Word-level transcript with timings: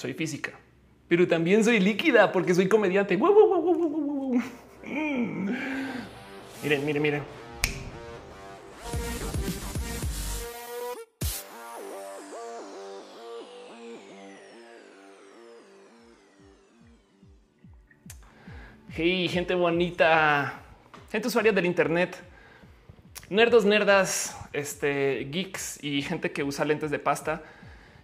soy 0.00 0.14
física, 0.14 0.52
pero 1.08 1.28
también 1.28 1.62
soy 1.62 1.78
líquida 1.78 2.32
porque 2.32 2.54
soy 2.54 2.68
comediante. 2.68 3.18
miren, 6.62 6.86
miren, 6.86 7.02
miren. 7.02 7.22
Hey, 18.92 19.28
gente 19.28 19.54
bonita, 19.54 20.62
gente 21.12 21.28
usuaria 21.28 21.52
del 21.52 21.66
Internet, 21.66 22.16
nerdos, 23.28 23.66
nerdas, 23.66 24.34
este, 24.54 25.28
geeks 25.30 25.78
y 25.84 26.00
gente 26.00 26.32
que 26.32 26.42
usa 26.42 26.64
lentes 26.64 26.90
de 26.90 26.98
pasta 26.98 27.42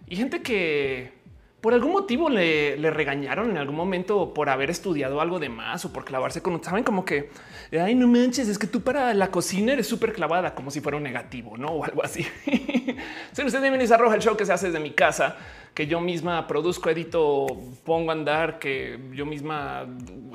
y 0.07 0.15
gente 0.15 0.43
que 0.43 1.17
por 1.61 1.73
algún 1.73 1.91
motivo 1.91 2.29
le, 2.29 2.75
regañaron 2.91 3.49
en 3.49 3.57
algún 3.57 3.75
momento 3.75 4.33
por 4.33 4.49
haber 4.49 4.69
estudiado 4.69 5.21
algo 5.21 5.39
de 5.39 5.49
más 5.49 5.85
o 5.85 5.91
por 5.91 6.05
clavarse 6.05 6.41
con, 6.41 6.63
saben 6.63 6.83
como 6.83 7.03
que, 7.03 7.31
ay, 7.71 7.95
no 7.95 8.07
manches, 8.07 8.47
es 8.47 8.59
que 8.59 8.67
tú 8.67 8.81
para 8.81 9.13
la 9.13 9.31
cocina 9.31 9.73
eres 9.73 9.87
súper 9.87 10.13
clavada, 10.13 10.53
como 10.53 10.69
si 10.69 10.81
fuera 10.81 10.97
un 10.97 11.03
negativo, 11.03 11.57
¿no? 11.57 11.69
O 11.69 11.83
algo 11.83 12.03
así. 12.03 12.25
Si 13.33 13.43
usted 13.43 13.61
bienvenidos 13.61 13.91
a 13.91 13.97
Roja, 13.97 14.15
el 14.15 14.21
show 14.21 14.35
que 14.35 14.45
se 14.45 14.53
hace 14.53 14.67
desde 14.67 14.79
mi 14.79 14.91
casa, 14.91 15.37
que 15.75 15.85
yo 15.85 16.01
misma 16.01 16.47
produzco, 16.47 16.89
edito, 16.89 17.45
pongo 17.83 18.09
a 18.09 18.13
andar, 18.13 18.57
que 18.57 18.99
yo 19.13 19.27
misma 19.27 19.85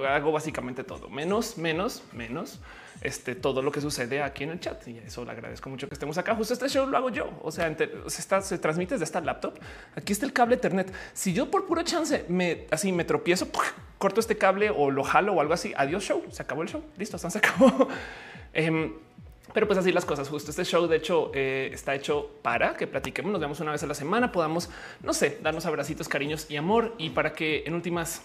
hago 0.06 0.30
básicamente 0.30 0.84
todo, 0.84 1.08
menos, 1.08 1.58
menos, 1.58 2.04
menos 2.12 2.60
este, 3.02 3.34
todo 3.34 3.62
lo 3.62 3.72
que 3.72 3.80
sucede 3.80 4.22
aquí 4.22 4.44
en 4.44 4.50
el 4.50 4.60
chat. 4.60 4.86
Y 4.88 4.98
eso 4.98 5.24
le 5.24 5.32
agradezco 5.32 5.68
mucho 5.68 5.88
que 5.88 5.94
estemos 5.94 6.16
acá. 6.18 6.34
Justo 6.34 6.54
este 6.54 6.68
show 6.68 6.86
lo 6.86 6.96
hago 6.96 7.10
yo. 7.10 7.30
O 7.42 7.50
sea, 7.50 7.74
se, 8.06 8.58
transmite 8.58 8.94
desde 8.94 9.04
esta 9.04 9.20
laptop. 9.20 9.58
Aquí 9.96 10.12
está 10.12 10.26
el 10.26 10.32
cable 10.32 10.56
Ethernet. 10.56 10.92
Si 11.12 11.32
yo 11.32 11.50
por 11.50 11.66
puro 11.66 11.82
chance 11.82 12.24
me 12.28 12.66
así 12.70 12.92
me 12.92 13.04
tropiezo, 13.04 13.48
corto 13.98 14.20
este 14.20 14.36
cable 14.36 14.70
o 14.70 14.90
lo 14.90 15.04
jalo 15.04 15.32
o 15.34 15.40
algo 15.40 15.54
así. 15.54 15.72
Adiós 15.76 16.04
show. 16.04 16.24
Se 16.30 16.42
acabó 16.42 16.62
el 16.62 16.68
show. 16.68 16.82
Listo, 16.96 17.18
se 17.18 17.38
acabó. 17.38 17.88
Em, 18.54 18.92
pero 19.52 19.66
pues 19.66 19.78
así 19.78 19.92
las 19.92 20.04
cosas. 20.04 20.28
Justo 20.28 20.50
este 20.50 20.64
show, 20.64 20.86
de 20.86 20.96
hecho, 20.96 21.30
eh, 21.34 21.70
está 21.72 21.94
hecho 21.94 22.30
para 22.42 22.74
que 22.74 22.86
platiquemos, 22.86 23.32
nos 23.32 23.40
vemos 23.40 23.60
una 23.60 23.72
vez 23.72 23.82
a 23.82 23.86
la 23.86 23.94
semana, 23.94 24.32
podamos, 24.32 24.70
no 25.02 25.12
sé, 25.12 25.38
darnos 25.42 25.66
abracitos, 25.66 26.08
cariños 26.08 26.50
y 26.50 26.56
amor 26.56 26.94
y 26.98 27.10
para 27.10 27.32
que 27.32 27.64
en 27.66 27.74
últimas 27.74 28.22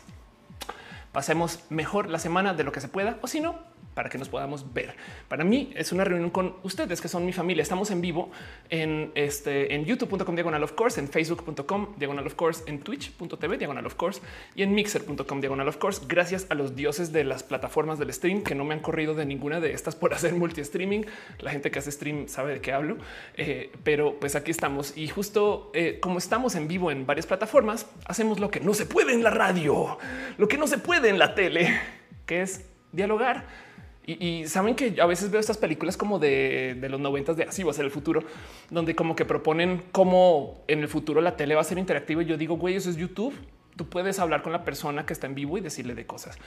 pasemos 1.11 1.59
mejor 1.69 2.09
la 2.09 2.19
semana 2.19 2.53
de 2.53 2.63
lo 2.63 2.71
que 2.71 2.79
se 2.79 2.87
pueda 2.87 3.17
o 3.21 3.27
si 3.27 3.39
no, 3.39 3.59
para 3.97 4.09
que 4.09 4.19
nos 4.19 4.29
podamos 4.29 4.75
ver. 4.75 4.93
Para 5.27 5.43
mí 5.43 5.73
es 5.75 5.91
una 5.91 6.03
reunión 6.03 6.29
con 6.29 6.57
ustedes 6.61 7.01
que 7.01 7.07
son 7.07 7.25
mi 7.25 7.33
familia. 7.33 7.63
Estamos 7.63 7.89
en 7.89 7.99
vivo 7.99 8.29
en 8.69 9.11
este 9.15 9.73
en 9.73 9.85
youtube.com 9.85 10.35
diagonal 10.35 10.61
of 10.61 10.73
course, 10.73 10.99
en 10.99 11.07
facebook.com 11.07 11.95
diagonal 11.97 12.27
of 12.27 12.35
course, 12.35 12.63
en 12.67 12.79
twitch.tv 12.81 13.57
diagonal 13.57 13.87
of 13.87 13.95
course 13.95 14.21
y 14.53 14.61
en 14.61 14.75
mixer.com 14.75 15.41
diagonal 15.41 15.67
of 15.67 15.77
course. 15.77 16.03
Gracias 16.07 16.45
a 16.51 16.53
los 16.53 16.75
dioses 16.75 17.11
de 17.11 17.23
las 17.23 17.41
plataformas 17.41 17.97
del 17.97 18.13
stream 18.13 18.43
que 18.43 18.53
no 18.53 18.65
me 18.65 18.75
han 18.75 18.81
corrido 18.81 19.15
de 19.15 19.25
ninguna 19.25 19.59
de 19.59 19.73
estas 19.73 19.95
por 19.95 20.13
hacer 20.13 20.35
multi 20.35 20.61
streaming. 20.61 21.01
La 21.39 21.49
gente 21.49 21.71
que 21.71 21.79
hace 21.79 21.91
stream 21.91 22.27
sabe 22.27 22.53
de 22.53 22.61
qué 22.61 22.73
hablo, 22.73 22.97
eh, 23.35 23.71
pero 23.83 24.19
pues 24.19 24.35
aquí 24.35 24.51
estamos 24.51 24.95
y 24.95 25.07
justo 25.07 25.71
eh, 25.73 25.97
como 25.99 26.19
estamos 26.19 26.53
en 26.53 26.67
vivo 26.67 26.91
en 26.91 27.07
varias 27.07 27.25
plataformas, 27.25 27.87
hacemos 28.05 28.39
lo 28.39 28.51
que 28.51 28.59
no 28.59 28.75
se 28.75 28.85
puede 28.85 29.15
en 29.15 29.23
la 29.23 29.31
radio, 29.31 29.97
lo 30.37 30.47
que 30.47 30.59
no 30.59 30.67
se 30.67 30.77
puede 30.77 31.09
en 31.09 31.17
la 31.17 31.33
tele, 31.33 31.79
que 32.27 32.43
es 32.43 32.63
dialogar 32.91 33.66
y, 34.09 34.47
saben 34.47 34.73
que 34.73 35.01
a 35.01 35.05
veces 35.05 35.29
veo 35.29 35.39
estas 35.41 35.57
películas 35.57 35.97
como 35.97 36.17
de, 36.17 36.77
los 36.89 36.99
noventas 36.99 37.35
de 37.35 37.43
así 37.43 37.63
va 37.63 37.71
a 37.71 37.73
ser 37.73 37.83
el 37.83 37.91
futuro, 37.91 38.23
donde 38.69 38.95
como 38.95 39.17
que 39.17 39.25
proponen 39.25 39.83
cómo 39.91 40.63
en 40.69 40.79
el 40.79 40.87
futuro 40.87 41.19
la 41.19 41.35
tele 41.35 41.55
va 41.55 41.61
a 41.61 41.65
ser 41.65 41.77
interactiva. 41.77 42.23
Y 42.23 42.25
yo 42.25 42.37
digo, 42.37 42.55
güey, 42.55 42.75
eso 42.75 42.89
es 42.89 42.95
YouTube. 42.95 43.33
Tú 43.75 43.89
puedes 43.89 44.17
hablar 44.19 44.43
con 44.43 44.53
la 44.53 44.63
persona 44.63 45.05
que 45.05 45.11
está 45.11 45.27
en 45.27 45.35
vivo 45.35 45.57
y 45.57 45.61
decirle 45.61 45.93
de 45.93 46.05
cosas. 46.05 46.37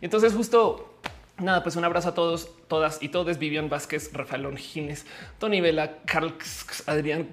Y 0.00 0.06
entonces 0.06 0.32
justo 0.32 0.98
Nada, 1.40 1.62
pues 1.62 1.76
un 1.76 1.84
abrazo 1.84 2.10
a 2.10 2.14
todos, 2.14 2.50
todas 2.68 3.02
y 3.02 3.08
todos. 3.08 3.38
Vivian 3.38 3.70
Vázquez, 3.70 4.12
Rafael 4.12 4.42
Longines, 4.42 5.06
Tony 5.38 5.62
Vela, 5.62 5.98
Carl, 6.04 6.34
Adrián, 6.86 7.30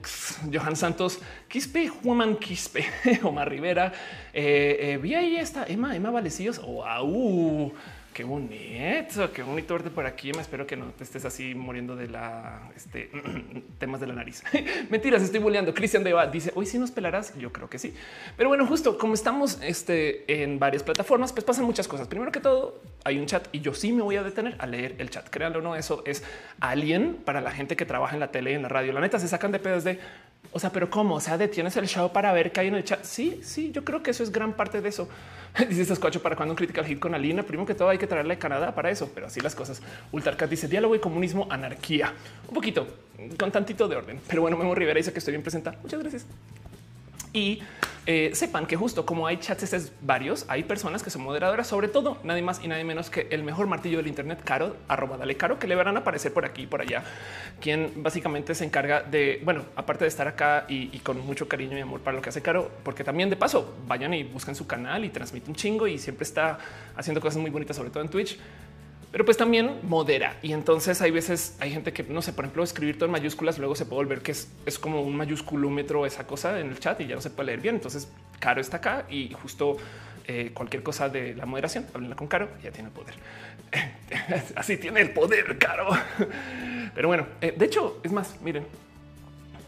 Johan 0.54 0.78
Santos, 0.78 1.20
Quispe, 1.50 1.90
Juan 1.90 2.38
Quispe, 2.38 2.86
Omar 3.24 3.50
Rivera. 3.50 3.92
Eh, 4.34 4.94
eh, 4.94 4.98
vi 4.98 5.14
ahí 5.14 5.36
esta 5.36 5.66
Emma, 5.66 5.94
Emma 5.94 6.10
Valecillos. 6.10 6.62
Wow, 6.62 7.74
qué 8.18 8.24
bonito, 8.24 9.32
qué 9.32 9.44
bonito 9.44 9.76
verte 9.76 9.92
por 9.92 10.08
aquí. 10.08 10.32
Me 10.34 10.42
espero 10.42 10.66
que 10.66 10.76
no 10.76 10.88
te 10.88 11.04
estés 11.04 11.24
así 11.24 11.54
muriendo 11.54 11.96
de 11.96 12.08
la 12.08 12.68
este, 12.76 13.12
temas 13.78 14.02
de 14.02 14.08
la 14.08 14.16
nariz. 14.16 14.44
Mentiras, 14.90 15.22
estoy 15.22 15.40
boleando. 15.40 15.72
Cristian 15.72 16.04
Deva 16.04 16.26
dice 16.26 16.52
hoy 16.56 16.66
sí 16.66 16.80
nos 16.80 16.90
pelarás. 16.90 17.38
Yo 17.38 17.54
creo 17.54 17.70
que 17.70 17.78
sí, 17.78 17.94
pero 18.36 18.50
bueno, 18.50 18.66
justo 18.66 18.98
como 18.98 19.14
estamos 19.14 19.60
este, 19.62 20.42
en 20.42 20.58
varias 20.58 20.82
plataformas, 20.82 21.32
pues 21.32 21.46
pasan 21.46 21.66
muchas 21.66 21.88
cosas. 21.88 22.08
Primero 22.08 22.32
que 22.32 22.40
todo, 22.40 22.82
hay 23.04 23.20
un 23.20 23.28
chat 23.28 23.50
y 23.52 23.60
yo 23.60 23.76
sí 23.76 23.92
me 23.92 24.02
voy 24.02 24.16
a 24.16 24.24
detener 24.24 24.56
a 24.58 24.66
leer 24.66 24.96
el 24.98 25.12
chat. 25.12 25.30
Créanlo 25.30 25.60
o 25.60 25.62
no, 25.62 25.76
eso 25.76 26.02
es 26.08 26.24
alguien 26.60 27.20
para 27.24 27.40
la 27.40 27.52
gente 27.52 27.76
que 27.76 27.86
trabaja 27.86 28.16
en 28.16 28.20
la 28.20 28.32
tele 28.32 28.52
y 28.52 28.56
en 28.56 28.64
la 28.64 28.70
radio. 28.70 28.94
La 28.94 29.00
neta 29.00 29.20
se 29.20 29.28
sacan 29.28 29.52
de 29.52 29.60
pedos 29.60 29.84
de 29.84 30.00
o 30.52 30.60
sea, 30.60 30.72
pero 30.72 30.90
cómo? 30.90 31.16
O 31.16 31.20
sea, 31.20 31.38
detienes 31.38 31.76
el 31.78 31.88
show 31.88 32.12
para 32.12 32.32
ver 32.34 32.52
qué 32.52 32.62
hay 32.62 32.68
en 32.68 32.76
el 32.76 32.84
chat. 32.84 33.04
Sí, 33.04 33.40
sí, 33.44 33.72
yo 33.72 33.84
creo 33.84 34.02
que 34.02 34.12
eso 34.12 34.24
es 34.24 34.32
gran 34.32 34.54
parte 34.54 34.82
de 34.82 34.90
eso. 34.90 35.08
dice 35.70 35.94
escucho 35.94 36.22
para 36.22 36.36
cuando 36.36 36.54
un 36.54 36.56
critical 36.56 36.86
hit 36.86 37.00
con 37.00 37.14
Alina. 37.16 37.44
Primero 37.44 37.66
que 37.66 37.76
todo 37.76 37.90
hay 37.90 37.98
que 37.98 38.08
traerle 38.08 38.36
a 38.36 38.40
Canadá 38.40 38.74
para 38.74 38.90
eso, 38.90 39.12
pero 39.14 39.28
así 39.28 39.40
las 39.42 39.56
cosas. 39.56 39.82
Ultarcat 40.12 40.50
dice 40.50 40.68
diálogo 40.68 40.96
y 40.96 41.00
comunismo, 41.00 41.48
anarquía. 41.50 42.14
Un 42.48 42.54
poquito, 42.54 42.88
con 43.38 43.52
tantito 43.52 43.88
de 43.88 43.96
orden. 43.96 44.20
Pero 44.28 44.42
bueno, 44.42 44.58
Memo 44.58 44.76
Rivera 44.76 44.98
dice 44.98 45.12
que 45.12 45.20
estoy 45.20 45.34
bien 45.34 45.44
presentada. 45.44 45.78
Muchas 45.82 46.00
gracias. 46.00 46.26
Y 47.38 47.62
eh, 48.08 48.32
sepan 48.34 48.66
que 48.66 48.76
justo 48.76 49.06
como 49.06 49.28
hay 49.28 49.38
chats 49.38 49.72
es 49.72 49.92
varios, 50.02 50.46
hay 50.48 50.64
personas 50.64 51.04
que 51.04 51.12
son 51.12 51.22
moderadoras, 51.22 51.68
sobre 51.68 51.88
todo 51.88 52.18
nadie 52.24 52.42
más 52.42 52.64
y 52.64 52.68
nadie 52.68 52.84
menos 52.84 53.12
que 53.12 53.28
el 53.30 53.44
mejor 53.44 53.68
martillo 53.68 53.98
del 53.98 54.08
Internet, 54.08 54.42
Caro, 54.44 54.76
arroba 54.88 55.18
dale 55.18 55.38
Caro, 55.38 55.60
que 55.60 55.68
le 55.68 55.76
verán 55.76 55.98
aparecer 55.98 56.34
por 56.34 56.46
aquí 56.46 56.64
y 56.64 56.66
por 56.66 56.82
allá, 56.82 57.04
quien 57.62 57.92
básicamente 57.98 58.56
se 58.56 58.66
encarga 58.66 59.04
de, 59.04 59.40
bueno, 59.44 59.66
aparte 59.76 60.06
de 60.06 60.08
estar 60.08 60.28
acá 60.28 60.66
y, 60.68 60.90
y, 60.92 61.00
con 61.00 61.20
mucho 61.20 61.48
cariño 61.48 61.78
y 61.78 61.82
amor 61.82 62.00
para 62.00 62.16
lo 62.16 62.24
que 62.24 62.30
hace 62.30 62.42
Caro, 62.42 62.72
porque 62.84 63.04
también 63.04 63.30
de 63.30 63.36
paso 63.36 63.76
vayan 63.88 64.16
y 64.16 64.24
buscan 64.24 64.56
su 64.56 64.66
canal 64.66 65.06
y 65.06 65.10
transmite 65.10 65.52
un 65.52 65.56
chingo 65.56 65.86
y 65.86 66.00
siempre 66.00 66.24
está 66.24 66.58
haciendo 66.96 67.22
cosas 67.22 67.40
muy 67.40 67.52
bonitas, 67.52 67.78
sobre 67.78 67.92
todo 67.92 68.02
en 68.02 68.10
Twitch 68.10 68.40
pero 69.12 69.26
pues 69.26 69.38
también 69.38 69.80
modera. 69.84 70.38
Y 70.42 70.54
entonces 70.54 71.02
hay 71.02 71.12
veces 71.12 71.56
hay 71.60 71.72
gente 71.72 71.94
que 71.94 72.04
no 72.04 72.22
sé, 72.22 72.34
por 72.34 72.46
ejemplo, 72.46 72.64
escribir 72.64 72.96
todo 72.98 73.06
en 73.06 73.12
mayúsculas, 73.12 73.58
luego 73.58 73.76
se 73.76 73.86
puede 73.86 74.04
volver 74.04 74.22
que 74.22 74.32
es, 74.32 74.50
es 74.66 74.78
como 74.78 75.02
un 75.02 75.16
mayúsculómetro 75.16 76.06
esa 76.06 76.28
cosa 76.28 76.60
en 76.60 76.70
el 76.70 76.80
chat 76.80 77.00
y 77.02 77.08
ya 77.08 77.16
no 77.16 77.22
se 77.22 77.30
puede 77.30 77.48
leer 77.48 77.62
bien. 77.62 77.76
Entonces, 77.76 78.10
Caro 78.40 78.62
está 78.62 78.78
acá 78.78 79.06
y 79.10 79.30
justo 79.42 79.78
eh, 80.28 80.52
cualquier 80.54 80.84
cosa 80.84 81.08
de 81.08 81.36
la 81.36 81.46
moderación, 81.46 81.86
háblenla 81.94 82.16
con 82.16 82.28
Caro, 82.28 82.50
ya 82.62 82.72
tiene 82.72 82.90
poder. 82.90 83.16
Así 84.56 84.78
tiene 84.78 85.02
el 85.02 85.12
poder, 85.12 85.58
Caro. 85.58 85.88
Pero 86.94 87.08
bueno, 87.08 87.28
eh, 87.40 87.54
de 87.56 87.66
hecho, 87.66 88.02
es 88.04 88.12
más, 88.12 88.42
miren, 88.42 88.66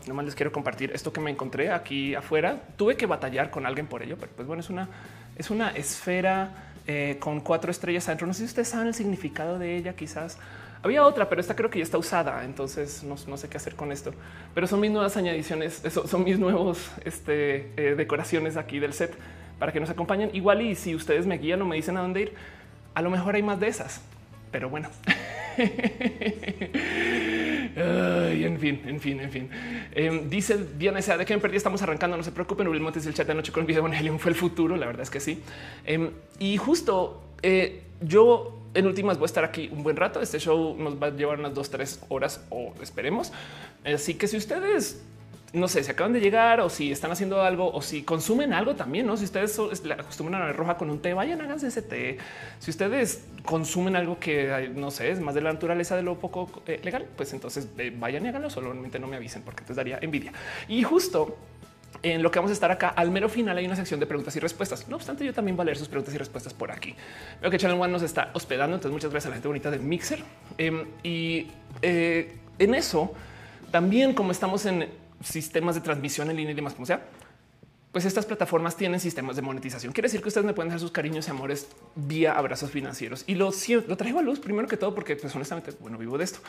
nomás 0.06 0.26
les 0.26 0.36
quiero 0.36 0.52
compartir 0.52 0.92
esto 0.94 1.14
que 1.14 1.22
me 1.22 1.32
encontré 1.32 1.72
aquí 1.72 2.14
afuera. 2.14 2.62
Tuve 2.76 2.98
que 2.98 3.06
batallar 3.06 3.52
con 3.52 3.66
alguien 3.66 3.88
por 3.88 4.04
ello, 4.04 4.18
pero 4.20 4.32
pues 4.36 4.48
bueno, 4.48 4.60
es 4.60 4.70
una, 4.70 4.90
es 5.38 5.50
una 5.50 5.70
esfera 5.70 6.69
eh, 6.92 7.18
con 7.20 7.40
cuatro 7.40 7.70
estrellas 7.70 8.08
adentro. 8.08 8.26
No 8.26 8.34
sé 8.34 8.40
si 8.40 8.46
ustedes 8.46 8.70
saben 8.70 8.88
el 8.88 8.96
significado 8.96 9.60
de 9.60 9.78
ella, 9.78 9.94
quizás. 9.94 10.40
Había 10.82 11.06
otra, 11.06 11.30
pero 11.30 11.40
esta 11.40 11.56
creo 11.56 11.70
que 11.70 11.78
ya 11.78 11.84
está 11.84 12.00
usada, 12.00 12.44
entonces 12.44 13.04
no, 13.04 13.16
sé 13.16 13.48
qué 13.48 13.58
hacer 13.58 13.76
con 13.76 13.92
esto. 13.92 14.12
Pero 14.56 14.66
son 14.66 14.80
mis 14.80 14.90
nuevas 14.90 15.16
añadiciones, 15.16 15.84
son 16.08 16.24
mis 16.24 16.40
nuevos 16.40 16.90
este, 17.06 17.72
eh, 17.78 17.94
decoraciones 17.96 18.58
aquí 18.58 18.80
del 18.80 18.94
set 18.94 19.14
para 19.60 19.72
que 19.72 19.80
nos 19.80 19.92
acompañen. 19.92 20.32
Igual 20.34 20.64
y 20.64 20.74
si 20.74 20.96
ustedes 20.96 21.28
me 21.28 21.38
guían 21.38 21.62
o 21.62 21.66
me 21.66 21.76
dicen 21.76 21.96
a 21.96 22.02
dónde 22.02 22.22
ir, 22.22 22.34
a 22.96 23.04
lo 23.04 23.12
mejor 23.12 23.36
hay 23.36 23.44
más 23.44 23.60
de 23.60 23.68
esas. 23.68 24.02
Pero 24.52 24.68
bueno. 24.72 24.90
en 27.76 28.60
fin, 28.60 28.82
en 28.86 29.00
fin, 29.00 29.20
en 29.20 29.32
fin. 29.32 29.50
Em, 29.94 30.30
dice 30.30 30.58
Diana 30.78 31.02
sea 31.02 31.18
de 31.18 31.26
que 31.26 31.34
me 31.34 31.42
perdí. 31.42 31.58
Estamos 31.58 31.82
arrancando. 31.82 32.18
No 32.18 32.24
se 32.24 32.32
preocupen. 32.32 32.68
Uri 32.68 32.80
Montes 32.80 33.06
el 33.06 33.14
chat 33.14 33.28
de 33.28 33.36
noche 33.36 33.52
con 33.52 33.62
el 33.62 33.68
video 33.68 33.82
Evangelion 33.82 34.20
fue 34.20 34.32
el 34.32 34.38
futuro. 34.38 34.76
La 34.76 34.86
verdad 34.86 35.04
es 35.04 35.10
que 35.10 35.20
sí. 35.20 35.42
Em, 35.86 36.10
y 36.40 36.58
justo 36.58 37.24
eh, 37.42 37.84
yo 38.02 38.60
en 38.74 38.86
últimas 38.86 39.18
voy 39.18 39.26
a 39.26 39.28
estar 39.28 39.44
aquí 39.44 39.70
un 39.72 39.84
buen 39.84 39.96
rato. 39.96 40.22
Este 40.22 40.40
show 40.40 40.76
nos 40.78 41.02
va 41.02 41.08
a 41.08 41.10
llevar 41.12 41.40
unas 41.40 41.54
dos, 41.54 41.70
tres 41.70 42.00
horas 42.10 42.46
o 42.50 42.74
esperemos. 42.82 43.32
Así 43.84 44.16
que 44.16 44.28
si 44.28 44.38
ustedes 44.38 45.02
no 45.52 45.68
sé, 45.68 45.84
si 45.84 45.92
acaban 45.92 46.14
de 46.14 46.20
llegar 46.20 46.60
o 46.62 46.70
si 46.70 46.92
están 46.92 47.12
haciendo 47.12 47.42
algo 47.42 47.72
o 47.72 47.82
si 47.82 48.04
consumen 48.04 48.54
algo 48.54 48.76
también, 48.76 49.08
¿no? 49.08 49.18
Si 49.18 49.26
ustedes 49.26 49.58
acostumbran 49.58 50.42
a 50.42 50.48
la 50.48 50.54
roja 50.54 50.78
con 50.78 50.90
un 50.90 51.00
té, 51.00 51.14
vayan, 51.14 51.42
háganse 51.42 51.68
ese 51.68 51.82
té. 51.82 52.18
Si 52.60 52.70
ustedes 52.70 53.26
consumen 53.46 53.96
algo 53.96 54.20
que, 54.20 54.72
no 54.76 54.92
sé, 54.92 55.10
es 55.12 55.20
más 55.20 55.34
de 55.34 55.42
la 55.42 55.52
naturaleza 55.52 55.96
de 55.96 56.04
lo 56.04 56.20
poco 56.20 56.50
eh, 56.68 56.80
legal, 56.84 57.08
pues 57.16 57.34
entonces 57.34 57.68
eh, 57.78 57.92
vayan 57.98 58.26
y 58.26 58.30
háganlo, 58.30 58.50
solamente 58.50 59.00
no 59.00 59.08
me 59.08 59.16
avisen 59.16 59.42
porque 59.42 59.62
entonces 59.62 59.78
daría 59.78 59.98
envidia. 60.02 60.34
Y 60.68 60.84
justo 60.84 61.38
en 62.04 62.22
lo 62.22 62.30
que 62.30 62.40
vamos 62.40 62.52
a 62.52 62.54
estar 62.54 62.72
acá 62.72 62.90
al 62.90 63.12
mero 63.12 63.28
final 63.28 63.58
hay 63.58 63.66
una 63.66 63.76
sección 63.76 64.00
de 64.00 64.06
preguntas 64.06 64.36
y 64.36 64.40
respuestas. 64.40 64.88
No 64.88 64.98
obstante, 64.98 65.26
yo 65.26 65.34
también 65.34 65.58
voy 65.58 65.64
a 65.64 65.66
leer 65.66 65.78
sus 65.78 65.88
preguntas 65.88 66.14
y 66.14 66.18
respuestas 66.18 66.54
por 66.54 66.72
aquí. 66.72 66.96
Veo 67.42 67.50
que 67.50 67.58
Channel 67.58 67.80
One 67.80 67.92
nos 67.92 68.04
está 68.04 68.30
hospedando, 68.34 68.76
entonces 68.76 68.94
muchas 68.94 69.10
gracias 69.10 69.28
a 69.28 69.30
la 69.30 69.36
gente 69.36 69.48
bonita 69.48 69.72
de 69.72 69.80
Mixer. 69.80 70.24
Em, 70.58 70.86
y 71.02 71.48
eh, 71.82 72.36
en 72.60 72.76
eso, 72.76 73.14
también 73.72 74.14
como 74.14 74.32
estamos 74.32 74.66
en 74.66 74.88
sistemas 75.24 75.76
de 75.76 75.82
transmisión 75.82 76.30
en 76.30 76.38
línea 76.38 76.52
y 76.54 76.56
demás, 76.56 76.74
como 76.74 76.86
sea. 76.86 77.06
pues 77.92 78.06
estas 78.06 78.26
plataformas 78.28 78.78
tienen 78.78 79.00
sistemas 79.00 79.36
de 79.36 79.42
monetización. 79.42 79.92
Quiere 79.94 80.06
decir 80.08 80.22
que 80.22 80.28
ustedes 80.28 80.46
me 80.46 80.54
pueden 80.54 80.70
dar 80.70 80.80
sus 80.80 80.92
cariños 80.92 81.28
y 81.28 81.32
amores 81.32 81.68
vía 81.96 82.38
abrazos 82.38 82.70
financieros. 82.70 83.24
Y 83.26 83.34
lo, 83.34 83.52
lo 83.88 83.98
traigo 83.98 84.20
a 84.20 84.22
luz 84.22 84.40
primero 84.40 84.68
que 84.68 84.78
todo 84.78 84.94
porque 84.94 85.16
pues 85.16 85.36
honestamente, 85.36 85.72
bueno, 85.80 85.98
vivo 85.98 86.18
de 86.18 86.24
esto. 86.24 86.40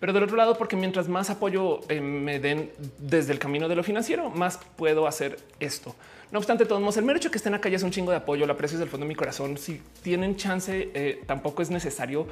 Pero 0.00 0.14
del 0.14 0.22
otro 0.22 0.36
lado, 0.36 0.56
porque 0.56 0.74
mientras 0.74 1.08
más 1.08 1.28
apoyo 1.28 1.80
eh, 1.90 2.00
me 2.00 2.40
den 2.40 2.70
desde 2.98 3.32
el 3.32 3.38
camino 3.38 3.68
de 3.68 3.76
lo 3.76 3.82
financiero, 3.82 4.30
más 4.30 4.58
puedo 4.76 5.06
hacer 5.06 5.38
esto. 5.60 5.94
No 6.32 6.38
obstante, 6.38 6.66
todos 6.66 6.80
modos, 6.80 6.96
el 6.96 7.04
mero 7.04 7.18
hecho 7.18 7.30
que 7.30 7.38
estén 7.38 7.54
acá 7.54 7.68
es 7.68 7.82
un 7.82 7.90
chingo 7.90 8.10
de 8.10 8.16
apoyo. 8.16 8.46
Lo 8.46 8.54
aprecio 8.54 8.76
desde 8.78 8.84
el 8.84 8.90
fondo 8.90 9.04
de 9.04 9.08
mi 9.08 9.14
corazón. 9.14 9.58
Si 9.58 9.80
tienen 10.02 10.36
chance, 10.36 10.90
eh, 10.92 11.22
tampoco 11.26 11.62
es 11.62 11.70
necesario 11.70 12.26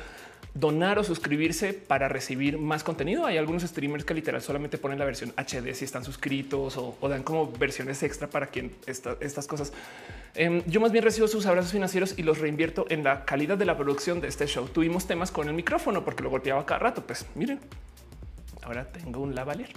donar 0.55 1.01
o 1.01 1.05
suscribirse 1.05 1.75
para 1.75 2.09
recibir 2.09 2.59
más 2.59 2.85
contenido. 2.85 3.27
Hay 3.27 3.37
algunos 3.37 3.65
streamers 3.65 4.05
que 4.05 4.15
literal 4.15 4.41
solamente 4.41 4.79
ponen 4.79 5.01
la 5.01 5.05
versión 5.05 5.33
HD 5.37 5.75
si 5.75 5.85
están 5.85 6.05
suscritos 6.05 6.77
o, 6.77 6.97
dan 7.09 7.25
como 7.25 7.51
versiones 7.51 8.03
extra 8.05 8.29
para 8.29 8.47
quien 8.47 8.73
estas 8.87 9.47
cosas. 9.49 9.73
Em, 10.37 10.62
yo 10.67 10.81
más 10.81 10.93
bien 10.93 11.05
recibo 11.05 11.27
sus 11.27 11.47
abrazos 11.47 11.73
financieros 11.73 12.15
y 12.17 12.23
los 12.23 12.39
reinvierto 12.39 12.87
en 12.89 13.03
la 13.03 13.25
calidad 13.25 13.59
de 13.59 13.65
la 13.65 13.77
producción 13.77 14.21
de 14.21 14.29
este 14.29 14.47
show. 14.47 14.69
Tuvimos 14.69 15.06
temas 15.06 15.33
con 15.33 15.49
el 15.49 15.55
micrófono 15.55 16.05
porque 16.05 16.23
lo 16.23 16.31
golpeaba 16.31 16.65
cada 16.65 16.79
rato. 16.79 17.05
Pues 17.05 17.27
miren, 17.35 17.59
ahora 18.62 18.87
tengo 18.87 19.21
un 19.21 19.35
lavalier 19.35 19.71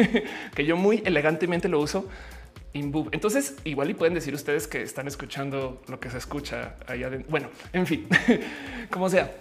que 0.54 0.64
yo 0.64 0.76
muy 0.76 1.02
elegantemente 1.04 1.68
lo 1.68 1.80
uso. 1.80 2.08
Entonces, 2.72 3.56
igual 3.64 3.90
y 3.90 3.94
pueden 3.94 4.14
decir 4.14 4.32
ustedes 4.32 4.68
que 4.68 4.82
están 4.82 5.08
escuchando 5.08 5.82
lo 5.88 5.98
que 5.98 6.08
se 6.08 6.18
escucha 6.18 6.76
allá 6.86 7.08
adentro. 7.08 7.28
Bueno, 7.28 7.48
en 7.72 7.84
fin, 7.84 8.06
como 8.90 9.08
sea, 9.08 9.32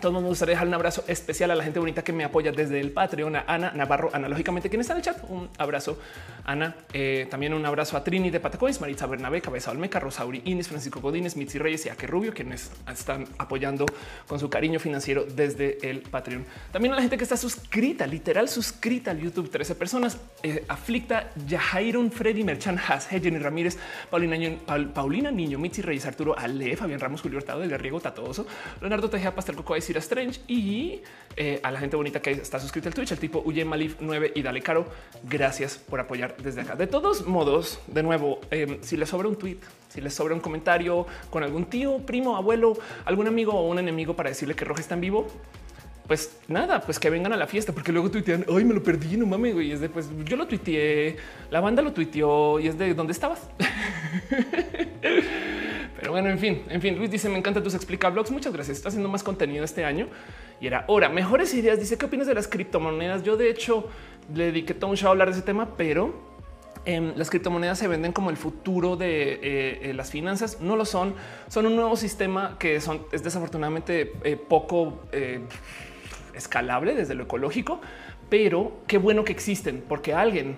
todo 0.00 0.20
me 0.20 0.26
gustaría 0.26 0.54
dejar 0.54 0.66
un 0.66 0.74
abrazo 0.74 1.04
especial 1.06 1.50
a 1.50 1.54
la 1.54 1.62
gente 1.62 1.78
bonita 1.78 2.02
que 2.02 2.12
me 2.12 2.24
apoya 2.24 2.52
desde 2.52 2.80
el 2.80 2.90
Patreon, 2.90 3.36
a 3.36 3.44
Ana 3.46 3.72
Navarro, 3.72 4.10
analógicamente, 4.12 4.68
quien 4.68 4.80
está 4.80 4.94
en 4.94 4.98
el 4.98 5.04
chat. 5.04 5.18
Un 5.28 5.48
abrazo, 5.58 5.98
Ana. 6.44 6.74
Eh, 6.92 7.26
también 7.30 7.54
un 7.54 7.64
abrazo 7.64 7.96
a 7.96 8.04
Trini 8.04 8.30
de 8.30 8.40
Patacoins, 8.40 8.80
Maritza 8.80 9.06
Bernabé, 9.06 9.40
Cabeza 9.40 9.70
Olmeca, 9.70 10.00
Rosauri 10.00 10.42
Inés, 10.46 10.68
Francisco 10.68 11.00
Godínez, 11.00 11.36
Mitzi 11.36 11.58
Reyes 11.58 11.86
y 11.86 11.90
Ake 11.90 12.06
Rubio, 12.06 12.32
quienes 12.32 12.70
están 12.90 13.26
apoyando 13.38 13.86
con 14.26 14.38
su 14.40 14.48
cariño 14.48 14.80
financiero 14.80 15.24
desde 15.24 15.78
el 15.88 16.00
Patreon. 16.00 16.44
También 16.72 16.92
a 16.92 16.96
la 16.96 17.02
gente 17.02 17.16
que 17.16 17.24
está 17.24 17.36
suscrita, 17.36 18.06
literal 18.06 18.48
suscrita 18.48 19.10
al 19.10 19.20
YouTube, 19.20 19.50
13 19.50 19.74
personas, 19.74 20.18
eh, 20.42 20.64
Aflicta, 20.68 21.30
Yahairon, 21.46 22.10
Freddy 22.10 22.44
Merchan, 22.44 22.78
Has, 22.78 23.08
Jenny 23.08 23.38
Ramírez, 23.38 23.78
Paulina, 24.10 24.36
Paulina 24.94 25.30
Niño, 25.30 25.58
Mitzi 25.58 25.82
Reyes, 25.82 26.06
Arturo 26.06 26.36
Ale, 26.36 26.76
Fabián 26.76 27.00
Ramos, 27.00 27.20
Julio 27.20 27.38
Hurtado, 27.38 27.60
Del 27.60 27.78
Riego, 27.78 28.00
Tatoso, 28.00 28.46
Leonardo 28.80 29.10
Tejea, 29.10 29.34
Pastel 29.34 29.56
Coco, 29.90 29.98
Strange 29.98 30.40
y 30.46 31.00
eh, 31.36 31.60
a 31.62 31.70
la 31.70 31.80
gente 31.80 31.96
bonita 31.96 32.20
que 32.20 32.32
está 32.32 32.58
suscrita 32.58 32.88
al 32.88 32.94
Twitch, 32.94 33.12
el 33.12 33.18
tipo 33.18 33.42
Uye 33.44 33.64
Malif 33.64 33.96
9 34.00 34.32
y 34.34 34.42
Dale 34.42 34.62
Caro. 34.62 34.86
Gracias 35.24 35.78
por 35.78 36.00
apoyar 36.00 36.36
desde 36.36 36.60
acá. 36.60 36.76
De 36.76 36.86
todos 36.86 37.26
modos, 37.26 37.80
de 37.86 38.02
nuevo, 38.02 38.40
em, 38.50 38.78
si 38.82 38.96
les 38.96 39.08
sobra 39.08 39.28
un 39.28 39.36
tweet, 39.36 39.58
si 39.88 40.00
les 40.00 40.14
sobra 40.14 40.34
un 40.34 40.40
comentario 40.40 41.06
con 41.30 41.42
algún 41.42 41.66
tío, 41.66 41.98
primo, 41.98 42.36
abuelo, 42.36 42.76
algún 43.04 43.26
amigo 43.26 43.52
o 43.52 43.68
un 43.68 43.78
enemigo 43.78 44.14
para 44.14 44.30
decirle 44.30 44.54
que 44.54 44.64
Roja 44.64 44.80
está 44.80 44.94
en 44.94 45.00
vivo, 45.00 45.26
pues 46.06 46.38
nada, 46.48 46.80
pues 46.80 46.98
que 46.98 47.08
vengan 47.08 47.32
a 47.32 47.36
la 47.36 47.46
fiesta, 47.46 47.72
porque 47.72 47.92
luego 47.92 48.10
tuitean, 48.10 48.44
hoy 48.48 48.64
me 48.64 48.74
lo 48.74 48.82
perdí, 48.82 49.16
no 49.16 49.26
mames, 49.26 49.54
güey. 49.54 49.72
Es 49.72 49.80
de 49.80 49.88
pues 49.88 50.08
yo 50.24 50.36
lo 50.36 50.46
tuiteé, 50.46 51.16
la 51.50 51.60
banda 51.60 51.82
lo 51.82 51.92
tuiteó 51.92 52.58
y 52.58 52.68
es 52.68 52.76
de 52.76 52.94
dónde 52.94 53.12
estabas. 53.12 53.48
Pero 56.00 56.12
bueno, 56.12 56.30
en 56.30 56.38
fin, 56.38 56.62
en 56.70 56.80
fin, 56.80 56.96
Luis 56.96 57.10
dice: 57.10 57.28
Me 57.28 57.36
encanta 57.36 57.62
tus 57.62 57.74
explica 57.74 58.08
blogs. 58.08 58.30
Muchas 58.30 58.54
gracias. 58.54 58.78
Está 58.78 58.88
haciendo 58.88 59.10
más 59.10 59.22
contenido 59.22 59.62
este 59.64 59.84
año 59.84 60.08
y 60.58 60.66
era 60.66 60.84
hora. 60.88 61.10
Mejores 61.10 61.52
ideas. 61.52 61.78
Dice: 61.78 61.98
¿Qué 61.98 62.06
opinas 62.06 62.26
de 62.26 62.34
las 62.34 62.48
criptomonedas? 62.48 63.22
Yo, 63.22 63.36
de 63.36 63.50
hecho, 63.50 63.86
le 64.34 64.46
dediqué 64.46 64.72
todo 64.72 64.90
un 64.90 64.96
show 64.96 65.08
a 65.08 65.10
hablar 65.10 65.28
de 65.28 65.34
ese 65.34 65.42
tema, 65.42 65.76
pero 65.76 66.14
em, 66.86 67.12
las 67.16 67.28
criptomonedas 67.28 67.78
se 67.78 67.86
venden 67.86 68.12
como 68.12 68.30
el 68.30 68.38
futuro 68.38 68.96
de 68.96 69.34
eh, 69.34 69.90
eh, 69.90 69.92
las 69.94 70.10
finanzas. 70.10 70.62
No 70.62 70.74
lo 70.74 70.86
son. 70.86 71.14
Son 71.48 71.66
un 71.66 71.76
nuevo 71.76 71.96
sistema 71.96 72.56
que 72.58 72.80
son, 72.80 73.02
es 73.12 73.22
desafortunadamente 73.22 74.14
eh, 74.24 74.36
poco 74.36 75.02
escalable 76.32 76.94
desde 76.94 77.14
lo 77.14 77.24
ecológico, 77.24 77.82
pero 78.30 78.78
qué 78.86 78.96
bueno 78.96 79.22
que 79.24 79.32
existen 79.32 79.84
porque 79.86 80.14
alguien 80.14 80.56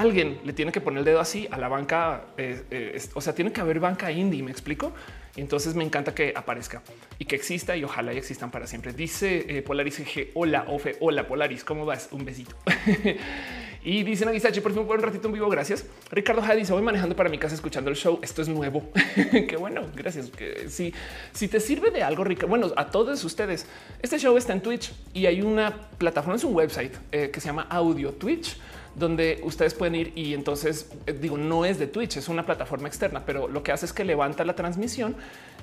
alguien 0.00 0.40
le 0.44 0.52
tiene 0.52 0.72
que 0.72 0.80
poner 0.80 1.00
el 1.00 1.04
dedo 1.04 1.20
así 1.20 1.48
a 1.50 1.58
la 1.58 1.68
banca. 1.68 2.26
Eh, 2.36 2.62
eh, 2.70 3.02
o 3.14 3.20
sea, 3.20 3.34
tiene 3.34 3.52
que 3.52 3.60
haber 3.60 3.80
banca 3.80 4.10
indie. 4.10 4.42
Me 4.42 4.50
explico. 4.50 4.92
Y 5.34 5.40
entonces 5.42 5.74
me 5.74 5.84
encanta 5.84 6.14
que 6.14 6.32
aparezca 6.34 6.82
y 7.18 7.26
que 7.26 7.36
exista 7.36 7.76
y 7.76 7.84
ojalá 7.84 8.14
y 8.14 8.16
existan 8.16 8.50
para 8.50 8.66
siempre. 8.66 8.92
Dice 8.92 9.44
eh, 9.48 9.62
Polaris 9.62 10.00
G. 10.00 10.30
Hola, 10.34 10.64
Ofe. 10.68 10.96
Hola, 11.00 11.26
Polaris. 11.26 11.62
¿Cómo 11.62 11.84
vas? 11.84 12.08
Un 12.10 12.24
besito. 12.24 12.56
y 13.84 14.02
dice 14.02 14.24
Nagisachi, 14.24 14.60
por 14.60 14.72
fin 14.72 14.86
por 14.86 14.96
un 14.96 15.02
ratito 15.02 15.28
en 15.28 15.34
vivo. 15.34 15.48
Gracias. 15.50 15.84
Ricardo 16.10 16.40
Jade 16.40 16.60
dice: 16.60 16.72
Voy 16.72 16.82
manejando 16.82 17.14
para 17.14 17.28
mi 17.28 17.38
casa 17.38 17.54
escuchando 17.54 17.90
el 17.90 17.96
show. 17.96 18.18
Esto 18.22 18.40
es 18.40 18.48
nuevo. 18.48 18.90
Qué 19.30 19.56
bueno. 19.58 19.82
Gracias. 19.94 20.30
Que 20.30 20.70
si, 20.70 20.94
si 21.32 21.48
te 21.48 21.60
sirve 21.60 21.90
de 21.90 22.02
algo, 22.02 22.24
Ricardo, 22.24 22.48
bueno, 22.48 22.72
a 22.76 22.90
todos 22.90 23.22
ustedes, 23.22 23.66
este 24.00 24.18
show 24.18 24.36
está 24.38 24.54
en 24.54 24.62
Twitch 24.62 24.92
y 25.12 25.26
hay 25.26 25.42
una 25.42 25.90
plataforma, 25.98 26.36
es 26.36 26.44
un 26.44 26.54
website 26.54 26.94
que 27.10 27.40
se 27.40 27.46
llama 27.46 27.66
Audio 27.68 28.12
Twitch 28.12 28.56
donde 28.96 29.40
ustedes 29.44 29.74
pueden 29.74 29.94
ir 29.94 30.12
y 30.14 30.34
entonces 30.34 30.90
eh, 31.06 31.12
digo, 31.12 31.36
no 31.36 31.64
es 31.64 31.78
de 31.78 31.86
Twitch, 31.86 32.16
es 32.16 32.28
una 32.28 32.44
plataforma 32.44 32.88
externa, 32.88 33.24
pero 33.24 33.46
lo 33.46 33.62
que 33.62 33.72
hace 33.72 33.86
es 33.86 33.92
que 33.92 34.04
levanta 34.04 34.44
la 34.44 34.54
transmisión 34.54 35.16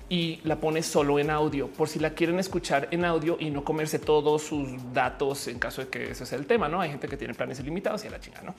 y 0.10 0.40
la 0.44 0.58
pone 0.58 0.84
solo 0.84 1.18
en 1.18 1.30
audio 1.30 1.68
por 1.70 1.88
si 1.88 1.98
la 1.98 2.12
quieren 2.12 2.38
escuchar 2.38 2.90
en 2.92 3.06
audio 3.06 3.38
y 3.40 3.50
no 3.50 3.64
comerse 3.64 4.00
todos 4.00 4.44
sus 4.44 4.94
datos 4.94 5.48
en 5.48 5.58
caso 5.58 5.82
de 5.82 5.88
que 5.88 6.12
ese 6.12 6.26
sea 6.26 6.38
el 6.38 6.46
tema. 6.46 6.68
No 6.68 6.82
hay 6.82 6.92
gente 6.92 7.08
que 7.08 7.18
tiene 7.18 7.34
planes 7.34 7.60
ilimitados 7.60 8.04
y 8.04 8.08
a 8.08 8.12
la 8.12 8.20
chingada, 8.20 8.44
no? 8.44 8.56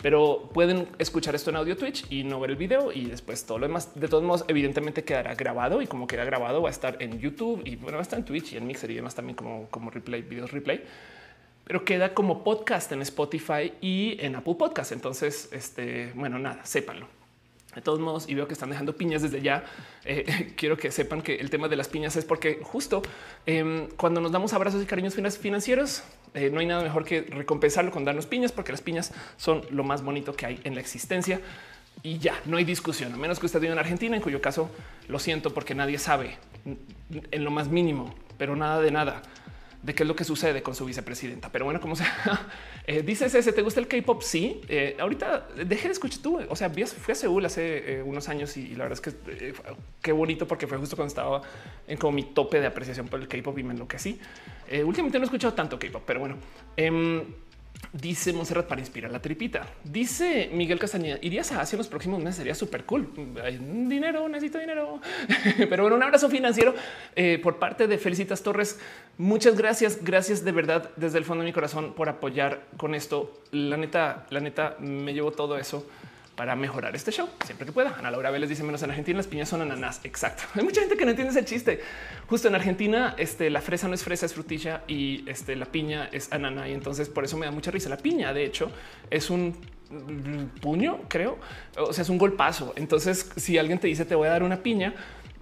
Pero 0.00 0.50
pueden 0.52 0.86
escuchar 0.98 1.34
esto 1.34 1.50
en 1.50 1.56
audio 1.56 1.76
Twitch 1.76 2.06
y 2.10 2.24
no 2.24 2.38
ver 2.38 2.50
el 2.50 2.56
video 2.56 2.92
y 2.92 3.06
después 3.06 3.44
todo 3.44 3.58
lo 3.58 3.66
demás. 3.66 3.90
De 3.94 4.06
todos 4.06 4.22
modos, 4.22 4.44
evidentemente 4.48 5.02
quedará 5.02 5.34
grabado 5.34 5.82
y 5.82 5.86
como 5.86 6.06
queda 6.06 6.24
grabado 6.24 6.62
va 6.62 6.68
a 6.68 6.72
estar 6.72 6.96
en 7.00 7.18
YouTube 7.18 7.62
y 7.64 7.76
bueno, 7.76 7.96
va 7.96 8.02
a 8.02 8.02
estar 8.02 8.18
en 8.18 8.24
Twitch 8.24 8.52
y 8.52 8.58
en 8.58 8.66
Mixer 8.66 8.90
y 8.90 8.94
demás 8.94 9.14
también 9.14 9.34
como, 9.34 9.66
como 9.70 9.90
replay, 9.90 10.22
videos 10.22 10.52
replay 10.52 10.84
pero 11.64 11.84
queda 11.84 12.14
como 12.14 12.42
podcast 12.42 12.90
en 12.92 13.02
Spotify 13.02 13.72
y 13.80 14.16
en 14.20 14.36
Apple 14.36 14.54
Podcast. 14.58 14.92
Entonces, 14.92 15.48
este, 15.52 16.12
bueno, 16.14 16.38
nada, 16.38 16.64
sépanlo. 16.64 17.06
De 17.74 17.80
todos 17.80 18.00
modos, 18.00 18.28
y 18.28 18.34
veo 18.34 18.46
que 18.46 18.52
están 18.52 18.68
dejando 18.68 18.94
piñas 18.94 19.22
desde 19.22 19.40
ya. 19.40 19.64
Eh, 20.04 20.52
quiero 20.56 20.76
que 20.76 20.90
sepan 20.90 21.22
que 21.22 21.36
el 21.36 21.48
tema 21.48 21.68
de 21.68 21.76
las 21.76 21.88
piñas 21.88 22.16
es 22.16 22.24
porque 22.24 22.60
justo 22.62 23.00
em, 23.46 23.88
cuando 23.96 24.20
nos 24.20 24.30
damos 24.30 24.52
abrazos 24.52 24.82
y 24.82 24.86
cariños 24.86 25.14
financieros, 25.38 26.02
eh, 26.34 26.50
no 26.50 26.60
hay 26.60 26.66
nada 26.66 26.82
mejor 26.82 27.04
que 27.04 27.22
recompensarlo 27.22 27.90
con 27.90 28.04
darnos 28.04 28.26
piñas, 28.26 28.52
porque 28.52 28.72
las 28.72 28.82
piñas 28.82 29.12
son 29.38 29.62
lo 29.70 29.84
más 29.84 30.02
bonito 30.02 30.34
que 30.34 30.46
hay 30.46 30.60
en 30.64 30.74
la 30.74 30.80
existencia. 30.80 31.40
Y 32.02 32.18
ya 32.18 32.34
no 32.46 32.56
hay 32.56 32.64
discusión, 32.64 33.12
a 33.12 33.16
menos 33.16 33.38
que 33.38 33.46
usted 33.46 33.60
viva 33.60 33.72
en 33.72 33.78
Argentina, 33.78 34.16
en 34.16 34.22
cuyo 34.22 34.40
caso 34.40 34.70
lo 35.08 35.18
siento 35.18 35.54
porque 35.54 35.74
nadie 35.74 35.98
sabe 35.98 36.36
en 37.30 37.44
lo 37.44 37.50
más 37.50 37.68
mínimo, 37.68 38.14
pero 38.38 38.56
nada 38.56 38.80
de 38.80 38.90
nada 38.90 39.22
de 39.82 39.94
qué 39.94 40.04
es 40.04 40.08
lo 40.08 40.14
que 40.14 40.24
sucede 40.24 40.62
con 40.62 40.74
su 40.74 40.84
vicepresidenta. 40.84 41.50
Pero 41.50 41.64
bueno, 41.64 41.80
como 41.80 41.96
sea, 41.96 42.46
eh, 42.86 43.02
dices 43.02 43.34
ese, 43.34 43.52
¿te 43.52 43.62
gusta 43.62 43.80
el 43.80 43.88
K-pop? 43.88 44.22
Sí. 44.22 44.60
Eh, 44.68 44.96
ahorita 44.98 45.48
dejé 45.66 45.88
de 45.88 45.92
escuchar 45.92 46.22
tú. 46.22 46.40
O 46.48 46.56
sea, 46.56 46.70
fui 46.70 47.12
a 47.12 47.14
Seúl 47.14 47.44
hace 47.44 47.98
eh, 47.98 48.02
unos 48.02 48.28
años 48.28 48.56
y, 48.56 48.74
la 48.74 48.84
verdad 48.84 49.00
es 49.04 49.14
que 49.14 49.54
qué 50.00 50.12
bonito 50.12 50.46
porque 50.46 50.66
fue 50.66 50.78
justo 50.78 50.96
cuando 50.96 51.08
estaba 51.08 51.42
en 51.86 51.98
como 51.98 52.12
mi 52.12 52.22
tope 52.22 52.60
de 52.60 52.66
apreciación 52.66 53.08
por 53.08 53.20
el 53.20 53.28
K-pop 53.28 53.58
y 53.58 53.62
me 53.62 53.72
enloquecí. 53.72 54.20
últimamente 54.84 55.18
no 55.18 55.24
he 55.24 55.26
escuchado 55.26 55.54
tanto 55.54 55.78
K-pop, 55.78 56.02
pero 56.06 56.20
bueno. 56.20 56.36
Dice 57.92 58.32
Monserrat 58.32 58.66
para 58.66 58.80
inspirar 58.80 59.10
la 59.10 59.20
tripita. 59.20 59.66
Dice 59.84 60.48
Miguel 60.52 60.78
Castañeda, 60.78 61.18
irías 61.20 61.52
a 61.52 61.76
los 61.76 61.88
próximos 61.88 62.20
meses, 62.20 62.36
sería 62.36 62.54
súper 62.54 62.84
cool. 62.84 63.08
dinero, 63.88 64.28
necesito 64.28 64.58
dinero. 64.58 65.00
Pero 65.58 65.82
bueno, 65.82 65.96
un 65.96 66.02
abrazo 66.02 66.30
financiero 66.30 66.74
eh, 67.14 67.38
por 67.42 67.58
parte 67.58 67.86
de 67.86 67.98
Felicitas 67.98 68.42
Torres. 68.42 68.78
Muchas 69.18 69.56
gracias, 69.56 70.02
gracias 70.02 70.44
de 70.44 70.52
verdad 70.52 70.90
desde 70.96 71.18
el 71.18 71.24
fondo 71.24 71.42
de 71.42 71.50
mi 71.50 71.52
corazón 71.52 71.92
por 71.94 72.08
apoyar 72.08 72.62
con 72.78 72.94
esto. 72.94 73.42
La 73.50 73.76
neta, 73.76 74.26
la 74.30 74.40
neta, 74.40 74.76
me 74.78 75.12
llevo 75.12 75.32
todo 75.32 75.58
eso 75.58 75.86
para 76.36 76.56
mejorar 76.56 76.94
este 76.96 77.12
show 77.12 77.28
siempre 77.44 77.66
que 77.66 77.72
pueda. 77.72 77.94
Ana 77.98 78.10
Laura 78.10 78.30
Vélez 78.30 78.48
dice 78.48 78.62
menos 78.62 78.82
en 78.82 78.90
Argentina 78.90 79.18
las 79.18 79.26
piñas 79.26 79.48
son 79.48 79.62
ananas. 79.62 80.00
Exacto. 80.04 80.44
Hay 80.54 80.64
mucha 80.64 80.80
gente 80.80 80.96
que 80.96 81.04
no 81.04 81.10
entiende 81.10 81.32
ese 81.32 81.44
chiste. 81.44 81.80
Justo 82.26 82.48
en 82.48 82.54
Argentina, 82.54 83.14
este, 83.18 83.50
la 83.50 83.60
fresa 83.60 83.88
no 83.88 83.94
es 83.94 84.02
fresa, 84.02 84.26
es 84.26 84.34
frutilla 84.34 84.82
y 84.88 85.28
este, 85.28 85.56
la 85.56 85.66
piña 85.66 86.08
es 86.12 86.32
anana. 86.32 86.68
Y 86.68 86.72
entonces 86.72 87.08
por 87.08 87.24
eso 87.24 87.36
me 87.36 87.46
da 87.46 87.52
mucha 87.52 87.70
risa. 87.70 87.88
La 87.88 87.98
piña, 87.98 88.32
de 88.32 88.44
hecho, 88.44 88.70
es 89.10 89.30
un 89.30 89.56
puño, 90.60 91.00
creo. 91.08 91.38
O 91.76 91.92
sea, 91.92 92.02
es 92.02 92.08
un 92.08 92.18
golpazo. 92.18 92.72
Entonces, 92.76 93.30
si 93.36 93.58
alguien 93.58 93.78
te 93.78 93.88
dice 93.88 94.04
te 94.04 94.14
voy 94.14 94.28
a 94.28 94.30
dar 94.30 94.42
una 94.42 94.62
piña, 94.62 94.94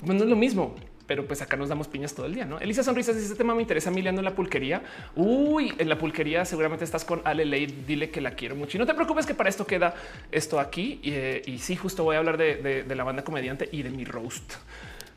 pues 0.05 0.17
no 0.19 0.25
es 0.25 0.31
lo 0.31 0.37
mismo 0.37 0.75
pero 1.11 1.27
pues 1.27 1.43
acá 1.43 1.57
nos 1.57 1.69
damos 1.69 1.89
piñas 1.89 2.15
todo 2.15 2.27
el 2.27 2.35
día. 2.35 2.47
No, 2.47 2.61
Elisa 2.61 2.85
Sonrisas 2.85 3.17
dice: 3.17 3.27
Este 3.27 3.37
tema 3.37 3.53
me 3.53 3.63
interesa 3.63 3.91
miliando 3.91 4.21
en 4.21 4.25
la 4.25 4.37
pulquería. 4.37 4.81
Uy, 5.17 5.75
en 5.77 5.89
la 5.89 5.99
pulquería 5.99 6.45
seguramente 6.45 6.85
estás 6.85 7.05
con 7.05 7.21
Ale 7.25 7.45
Ley. 7.45 7.67
Dile 7.85 8.11
que 8.11 8.21
la 8.21 8.37
quiero 8.37 8.55
mucho 8.55 8.77
y 8.77 8.79
no 8.79 8.87
te 8.87 8.95
preocupes 8.95 9.27
que 9.27 9.35
para 9.35 9.51
esto 9.51 9.67
queda 9.67 9.93
esto 10.31 10.61
aquí. 10.61 11.01
Y, 11.03 11.11
eh, 11.15 11.59
sí, 11.59 11.75
justo 11.75 12.05
voy 12.05 12.15
a 12.15 12.21
hablar 12.21 12.37
de, 12.37 12.85
la 12.95 13.03
banda 13.03 13.25
comediante 13.25 13.69
y 13.73 13.83
de 13.83 13.91
mi 13.91 14.05
roast. 14.05 14.53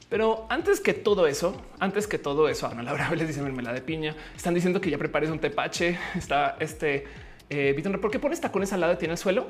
Pero 0.10 0.48
antes 0.50 0.80
que 0.80 0.96
todo 0.96 1.28
eso, 1.28 1.62
antes 1.78 2.08
que 2.08 2.18
todo 2.18 2.50
eso, 2.50 2.66
Ana 2.66 2.82
Laura 2.82 3.12
les 3.16 3.28
dice 3.28 3.44
mermelada 3.44 3.76
de 3.76 3.82
piña. 3.84 4.16
Están 4.36 4.56
diciendo 4.56 4.82
que 4.82 4.90
ya 4.90 4.98
prepares 4.98 5.30
un 5.30 5.38
tepache. 5.38 6.00
Está 6.16 6.58
este 6.60 7.06
eh, 7.52 7.80
¿por 8.02 8.10
qué 8.10 8.18
pones 8.18 8.42
tacones 8.42 8.74
al 8.74 8.80
lado 8.80 8.98
tiene 8.98 9.12
el 9.12 9.20
suelo? 9.20 9.46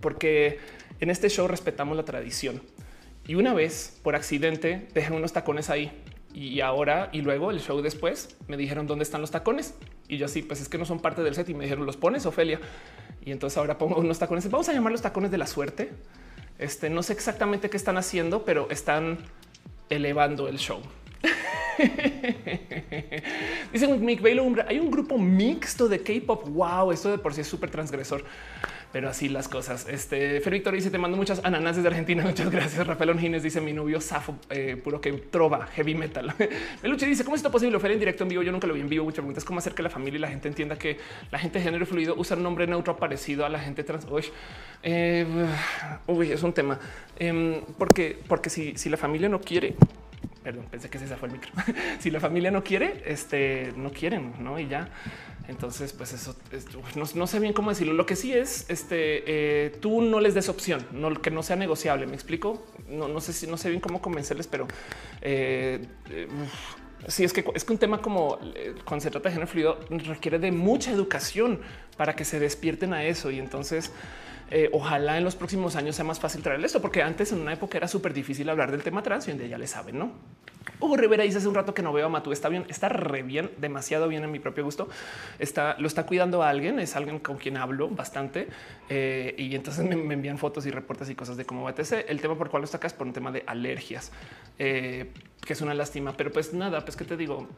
Porque 0.00 0.58
En 0.98 1.08
este 1.08 1.28
show 1.28 1.46
respetamos 1.46 1.96
la 1.96 2.04
tradición. 2.04 2.60
Y 3.26 3.34
una 3.34 3.54
vez, 3.54 3.98
por 4.02 4.14
accidente, 4.14 4.86
dejé 4.94 5.12
unos 5.12 5.32
tacones 5.32 5.68
ahí. 5.68 5.90
Y 6.32 6.60
ahora 6.60 7.08
y 7.12 7.22
luego 7.22 7.50
el 7.50 7.60
show 7.60 7.80
después 7.82 8.36
me 8.46 8.56
dijeron 8.56 8.86
dónde 8.86 9.02
están 9.02 9.20
los 9.20 9.32
tacones. 9.32 9.74
Y 10.06 10.18
yo 10.18 10.26
así, 10.26 10.42
pues 10.42 10.60
es 10.60 10.68
que 10.68 10.78
no 10.78 10.84
son 10.84 11.00
parte 11.00 11.22
del 11.22 11.34
set. 11.34 11.48
Y 11.48 11.54
me 11.54 11.64
dijeron, 11.64 11.86
¿los 11.86 11.96
pones, 11.96 12.24
Ofelia? 12.26 12.60
Y 13.24 13.32
entonces 13.32 13.56
ahora 13.58 13.78
pongo 13.78 13.96
unos 13.96 14.18
tacones. 14.18 14.48
Vamos 14.48 14.68
a 14.68 14.72
llamar 14.72 14.92
los 14.92 15.02
tacones 15.02 15.32
de 15.32 15.38
la 15.38 15.46
suerte. 15.46 15.90
Este 16.58 16.88
no 16.88 17.02
sé 17.02 17.14
exactamente 17.14 17.68
qué 17.68 17.76
están 17.76 17.96
haciendo, 17.96 18.44
pero 18.44 18.70
están 18.70 19.18
elevando 19.88 20.46
el 20.46 20.58
show. 20.58 20.80
Dice 23.72 23.88
Mick 23.88 24.22
Baylor, 24.22 24.64
hay 24.68 24.78
un 24.78 24.90
grupo 24.90 25.18
mixto 25.18 25.88
de 25.88 26.00
K-pop. 26.00 26.48
Wow, 26.48 26.92
esto 26.92 27.10
de 27.10 27.18
por 27.18 27.34
sí 27.34 27.40
es 27.40 27.48
súper 27.48 27.70
transgresor 27.70 28.24
pero 28.92 29.08
así 29.08 29.28
las 29.28 29.48
cosas. 29.48 29.86
Este 29.88 30.40
Fer 30.40 30.52
Víctor 30.52 30.74
dice: 30.74 30.90
Te 30.90 30.98
mando 30.98 31.16
muchas 31.16 31.44
ananas 31.44 31.76
desde 31.76 31.88
Argentina. 31.88 32.22
Muchas 32.26 32.50
gracias. 32.50 32.86
Rafael 32.86 33.10
Ongines 33.10 33.42
dice: 33.42 33.60
Mi 33.60 33.72
novio 33.72 34.00
Safo, 34.00 34.36
eh, 34.50 34.76
puro 34.82 35.00
que 35.00 35.12
trova, 35.12 35.66
heavy 35.66 35.94
metal. 35.94 36.34
Meluche 36.82 37.06
dice: 37.06 37.24
¿Cómo 37.24 37.34
es 37.34 37.40
esto 37.40 37.50
posible? 37.50 37.78
Fer 37.78 37.92
en 37.92 37.98
directo 37.98 38.24
en 38.24 38.28
vivo. 38.28 38.42
Yo 38.42 38.52
nunca 38.52 38.66
lo 38.66 38.74
vi 38.74 38.80
en 38.80 38.88
vivo. 38.88 39.04
Muchas 39.04 39.18
preguntas: 39.18 39.44
¿Cómo 39.44 39.58
hacer 39.58 39.74
que 39.74 39.82
la 39.82 39.90
familia 39.90 40.18
y 40.18 40.20
la 40.20 40.28
gente 40.28 40.48
entienda 40.48 40.76
que 40.76 40.98
la 41.30 41.38
gente 41.38 41.58
de 41.58 41.64
género 41.64 41.86
fluido 41.86 42.14
usa 42.16 42.36
un 42.36 42.42
nombre 42.42 42.66
neutro 42.66 42.96
parecido 42.96 43.44
a 43.44 43.48
la 43.48 43.58
gente 43.58 43.84
trans? 43.84 44.06
Uy, 44.06 44.24
eh, 44.82 45.26
es 46.32 46.42
un 46.42 46.52
tema. 46.52 46.78
Em, 47.18 47.60
porque, 47.78 48.18
porque 48.28 48.50
si, 48.50 48.76
si 48.76 48.88
la 48.88 48.96
familia 48.96 49.28
no 49.28 49.40
quiere, 49.40 49.74
perdón, 50.46 50.66
pensé 50.70 50.88
que 50.88 50.98
ese 50.98 51.16
fue 51.16 51.26
el 51.26 51.34
micro. 51.34 51.50
si 51.98 52.08
la 52.08 52.20
familia 52.20 52.52
no 52.52 52.62
quiere, 52.62 53.02
este 53.04 53.72
no 53.76 53.90
quieren, 53.90 54.32
no? 54.38 54.60
Y 54.60 54.68
ya. 54.68 54.88
Entonces, 55.48 55.92
pues 55.92 56.12
eso 56.12 56.36
no, 56.94 57.26
sé 57.26 57.40
bien 57.40 57.52
cómo 57.52 57.70
decirlo. 57.70 57.94
Lo 57.94 58.06
que 58.06 58.14
sí 58.14 58.32
es 58.32 58.64
este 58.68 59.24
eh, 59.26 59.70
tú 59.80 60.02
no 60.02 60.20
les 60.20 60.34
des 60.34 60.48
opción, 60.48 60.86
que 61.20 61.32
no 61.32 61.42
sea 61.42 61.56
negociable. 61.56 62.06
Me 62.06 62.14
explico. 62.14 62.64
No, 62.88 63.20
sé 63.20 63.32
si 63.32 63.48
no 63.48 63.56
sé 63.56 63.70
bien 63.70 63.80
cómo 63.80 64.00
convencerles, 64.00 64.46
pero 64.46 64.68
eh 65.20 65.84
sí 67.08 67.24
es 67.24 67.32
que 67.32 67.44
es 67.54 67.64
que 67.64 67.72
un 67.72 67.78
tema 67.78 68.00
como 68.00 68.38
eh, 68.54 68.74
cuando 68.84 69.02
se 69.02 69.10
trata 69.10 69.28
de 69.28 69.34
género 69.34 69.50
fluido 69.50 69.80
requiere 69.90 70.38
de 70.38 70.52
mucha 70.52 70.92
educación 70.92 71.60
para 71.96 72.14
que 72.14 72.24
se 72.24 72.38
despierten 72.38 72.92
a 72.92 73.04
eso. 73.04 73.32
Y 73.32 73.40
entonces, 73.40 73.90
ojalá 74.72 75.18
en 75.18 75.24
los 75.24 75.36
próximos 75.36 75.76
años 75.76 75.96
sea 75.96 76.04
más 76.04 76.20
fácil 76.20 76.42
traer 76.42 76.64
esto, 76.64 76.80
porque 76.80 77.02
antes 77.02 77.32
en 77.32 77.40
una 77.40 77.52
época 77.52 77.78
era 77.78 77.88
súper 77.88 78.14
difícil 78.14 78.48
hablar 78.48 78.70
del 78.70 78.82
tema 78.82 79.02
trans 79.02 79.26
y 79.28 79.30
donde 79.30 79.48
ya 79.48 79.58
le 79.58 79.66
saben, 79.66 79.98
no? 79.98 80.12
Hugo 80.78 80.96
Rivera 80.96 81.24
dice 81.24 81.38
hace 81.38 81.48
un 81.48 81.54
rato 81.54 81.74
que 81.74 81.82
no 81.82 81.92
veo 81.92 82.06
a 82.06 82.08
Matú. 82.08 82.32
Está 82.32 82.48
bien, 82.48 82.66
está 82.68 82.88
re 82.88 83.22
bien, 83.22 83.50
demasiado 83.58 84.08
bien 84.08 84.24
en 84.24 84.30
mi 84.30 84.38
propio 84.38 84.64
gusto. 84.64 84.88
Está, 85.38 85.76
lo 85.78 85.86
está 85.86 86.04
cuidando 86.04 86.42
a 86.42 86.50
alguien, 86.50 86.78
es 86.78 86.96
alguien 86.96 87.18
con 87.18 87.36
quien 87.38 87.56
hablo 87.56 87.88
bastante. 87.88 88.48
Eh, 88.88 89.34
y 89.38 89.54
entonces 89.54 89.84
me, 89.84 89.94
envían 90.14 90.38
fotos 90.38 90.66
y 90.66 90.70
reportes 90.70 91.08
y 91.08 91.14
cosas 91.14 91.36
de 91.36 91.44
cómo 91.44 91.62
va 91.62 91.74
TC. 91.74 92.06
El 92.08 92.20
tema 92.20 92.36
por 92.36 92.50
cual 92.50 92.62
lo 92.62 92.66
sacas 92.66 92.92
por 92.92 93.06
un 93.06 93.12
tema 93.12 93.32
de 93.32 93.42
alergias, 93.46 94.12
eh, 94.58 95.12
que 95.44 95.52
es 95.52 95.60
una 95.60 95.74
lástima, 95.74 96.14
pero 96.16 96.30
pues 96.30 96.52
nada, 96.52 96.84
pues 96.84 96.96
que 96.96 97.04
te 97.04 97.16
digo, 97.16 97.48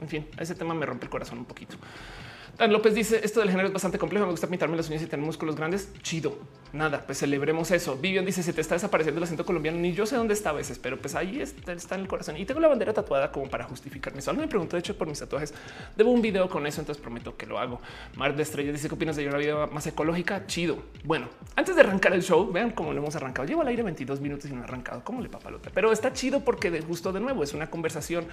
en 0.00 0.08
fin, 0.08 0.26
ese 0.38 0.54
tema 0.54 0.74
me 0.74 0.86
rompe 0.86 1.04
el 1.04 1.10
corazón 1.10 1.38
un 1.38 1.44
poquito. 1.44 1.76
Dan 2.58 2.72
López 2.72 2.92
dice 2.92 3.20
esto 3.22 3.38
del 3.38 3.50
género 3.50 3.68
es 3.68 3.72
bastante 3.72 3.98
complejo. 3.98 4.26
Me 4.26 4.32
gusta 4.32 4.48
pintarme 4.48 4.76
las 4.76 4.88
uñas 4.88 5.00
y 5.02 5.06
tener 5.06 5.24
músculos 5.24 5.54
grandes. 5.54 5.92
Chido. 6.02 6.36
Nada, 6.72 7.04
pues 7.06 7.18
celebremos 7.18 7.70
eso. 7.70 7.96
Vivian 7.96 8.24
dice 8.26 8.42
se 8.42 8.52
te 8.52 8.60
está 8.60 8.74
desapareciendo 8.74 9.18
el 9.18 9.24
acento 9.24 9.46
colombiano. 9.46 9.78
Ni 9.78 9.92
yo 9.92 10.06
sé 10.06 10.16
dónde 10.16 10.34
está 10.34 10.50
a 10.50 10.54
veces, 10.54 10.76
pero 10.76 10.98
pues 10.98 11.14
ahí 11.14 11.40
está, 11.40 11.94
en 11.94 12.00
el 12.00 12.08
corazón 12.08 12.36
y 12.36 12.44
tengo 12.44 12.58
la 12.58 12.66
bandera 12.66 12.92
tatuada 12.92 13.30
como 13.30 13.48
para 13.48 13.62
justificarme. 13.62 14.20
Solo 14.22 14.40
me 14.40 14.48
preguntó 14.48 14.74
de 14.74 14.80
hecho 14.80 14.98
por 14.98 15.06
mis 15.06 15.20
tatuajes. 15.20 15.54
Debo 15.96 16.10
un 16.10 16.20
video 16.20 16.48
con 16.48 16.66
eso, 16.66 16.80
entonces 16.80 17.00
prometo 17.00 17.36
que 17.36 17.46
lo 17.46 17.60
hago. 17.60 17.80
Mar 18.16 18.34
de 18.34 18.42
Estrellas 18.42 18.72
dice 18.72 18.88
qué 18.88 18.94
opinas 18.96 19.14
de 19.14 19.28
una 19.28 19.38
vida 19.38 19.68
más 19.68 19.86
ecológica. 19.86 20.44
Chido. 20.48 20.82
Bueno, 21.04 21.28
antes 21.54 21.76
de 21.76 21.82
arrancar 21.82 22.12
el 22.12 22.24
show, 22.24 22.50
vean 22.50 22.72
cómo 22.72 22.92
lo 22.92 22.98
hemos 22.98 23.14
arrancado. 23.14 23.46
Llevo 23.46 23.62
al 23.62 23.68
aire 23.68 23.84
22 23.84 24.20
minutos 24.20 24.50
y 24.50 24.52
no 24.52 24.62
he 24.62 24.64
arrancado. 24.64 25.04
¿Cómo 25.04 25.20
le 25.20 25.28
papalote? 25.28 25.70
Pero 25.72 25.92
está 25.92 26.12
chido 26.12 26.44
porque 26.44 26.72
de 26.72 26.82
justo 26.82 27.12
de 27.12 27.20
nuevo 27.20 27.44
es 27.44 27.54
una 27.54 27.70
conversación 27.70 28.26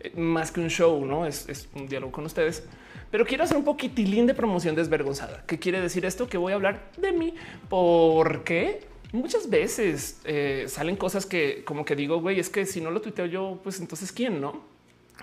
eh, 0.00 0.12
más 0.16 0.52
que 0.52 0.60
un 0.60 0.68
show, 0.68 1.02
no 1.06 1.24
es 1.24 1.70
un 1.74 1.88
diálogo 1.88 2.12
con 2.12 2.26
ustedes 2.26 2.64
pero 3.10 3.26
quiero 3.26 3.44
hacer 3.44 3.56
un 3.56 3.64
poquitilín 3.64 4.26
de 4.26 4.34
promoción 4.34 4.74
desvergonzada. 4.74 5.44
¿Qué 5.46 5.58
quiere 5.58 5.80
decir 5.80 6.04
esto? 6.04 6.28
Que 6.28 6.38
voy 6.38 6.52
a 6.52 6.56
hablar 6.56 6.90
de 6.96 7.12
mí 7.12 7.34
porque 7.68 8.86
muchas 9.12 9.50
veces 9.50 10.20
eh, 10.24 10.66
salen 10.68 10.96
cosas 10.96 11.26
que 11.26 11.64
como 11.64 11.84
que 11.84 11.96
digo, 11.96 12.20
güey, 12.20 12.38
es 12.38 12.48
que 12.48 12.66
si 12.66 12.80
no 12.80 12.90
lo 12.90 13.00
tuiteo 13.00 13.26
yo, 13.26 13.60
pues 13.62 13.80
entonces 13.80 14.12
quién 14.12 14.40
no? 14.40 14.62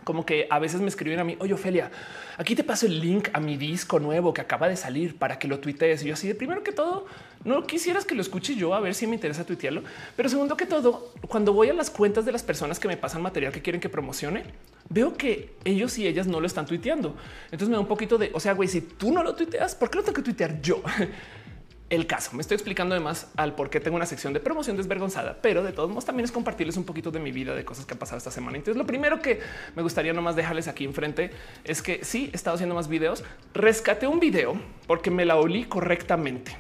Como 0.08 0.26
que 0.26 0.48
a 0.50 0.58
veces 0.58 0.80
me 0.80 0.88
escriben 0.88 1.20
a 1.20 1.26
mí, 1.26 1.36
oye, 1.40 1.54
Ofelia, 1.54 1.92
aquí 2.38 2.56
te 2.56 2.64
paso 2.64 2.86
el 2.86 2.98
link 3.02 3.28
a 3.34 3.42
mi 3.42 3.58
disco 3.58 4.00
nuevo 4.00 4.34
que 4.34 4.40
acaba 4.40 4.70
de 4.70 4.78
salir 4.78 5.18
para 5.18 5.38
que 5.38 5.50
lo 5.50 5.60
tuitees. 5.60 6.02
Y 6.02 6.08
yo 6.08 6.14
así 6.14 6.30
de 6.30 6.34
primero 6.34 6.64
que 6.64 6.72
todo, 6.72 7.08
no 7.44 7.68
quisieras 7.68 8.06
que 8.06 8.16
lo 8.16 8.22
escuche 8.22 8.56
yo 8.56 8.74
a 8.74 8.80
ver 8.80 8.96
si 8.96 9.06
me 9.06 9.16
interesa 9.16 9.46
tuitearlo. 9.46 9.84
Pero 10.16 10.30
segundo 10.30 10.56
que 10.56 10.66
todo, 10.66 11.12
cuando 11.28 11.52
voy 11.52 11.68
a 11.72 11.74
las 11.74 11.90
cuentas 11.90 12.24
de 12.24 12.32
las 12.32 12.42
personas 12.42 12.80
que 12.80 12.88
me 12.88 12.96
pasan 12.96 13.22
material 13.22 13.52
que 13.52 13.62
quieren 13.62 13.82
que 13.82 13.90
promocione, 13.90 14.46
veo 14.88 15.18
que 15.18 15.50
ellos 15.66 15.98
y 15.98 16.08
ellas 16.08 16.26
no 16.26 16.40
lo 16.40 16.48
están 16.48 16.66
tuiteando. 16.66 17.18
Entonces 17.48 17.68
me 17.68 17.74
da 17.74 17.82
un 17.82 17.88
poquito 17.88 18.18
de, 18.18 18.32
o 18.34 18.40
sea, 18.40 18.54
güey, 18.54 18.70
si 18.70 18.80
tú 18.80 19.12
no 19.12 19.24
lo 19.24 19.36
tuiteas, 19.36 19.76
¿por 19.76 19.90
qué 19.90 19.98
lo 19.98 20.04
tengo 20.06 20.16
que 20.16 20.22
tuitear 20.22 20.62
yo? 20.62 20.82
el 21.90 22.06
caso. 22.06 22.36
Me 22.36 22.42
estoy 22.42 22.56
explicando 22.56 22.96
además 22.96 23.32
al 23.38 23.56
por 23.56 23.70
qué 23.70 23.80
tengo 23.80 23.96
una 23.96 24.06
sección 24.06 24.34
de 24.34 24.40
promoción 24.40 24.76
desvergonzada, 24.76 25.38
pero 25.42 25.64
de 25.64 25.72
todos 25.72 25.90
modos 25.90 26.06
también 26.06 26.26
es 26.26 26.32
compartirles 26.32 26.76
un 26.78 26.84
poquito 26.84 27.12
de 27.12 27.20
mi 27.20 27.32
vida, 27.32 27.56
de 27.56 27.64
cosas 27.64 27.86
que 27.86 27.94
han 27.94 28.00
pasado 28.00 28.18
esta 28.18 28.32
semana. 28.32 28.58
Entonces, 28.58 28.78
lo 28.78 28.86
primero 28.86 29.22
que 29.22 29.40
me 29.76 29.82
gustaría 29.82 30.14
nomás 30.14 30.36
dejarles 30.36 30.68
aquí 30.68 30.84
enfrente 30.84 31.32
es 31.64 31.82
que 31.82 32.04
sí 32.04 32.30
he 32.34 32.36
estado 32.36 32.56
haciendo 32.56 32.76
más 32.76 32.88
videos. 32.90 33.24
Rescaté 33.54 34.08
un 34.08 34.20
video 34.20 34.60
porque 34.86 35.12
me 35.12 35.26
la 35.26 35.38
olí 35.38 35.64
correctamente. 35.64 36.58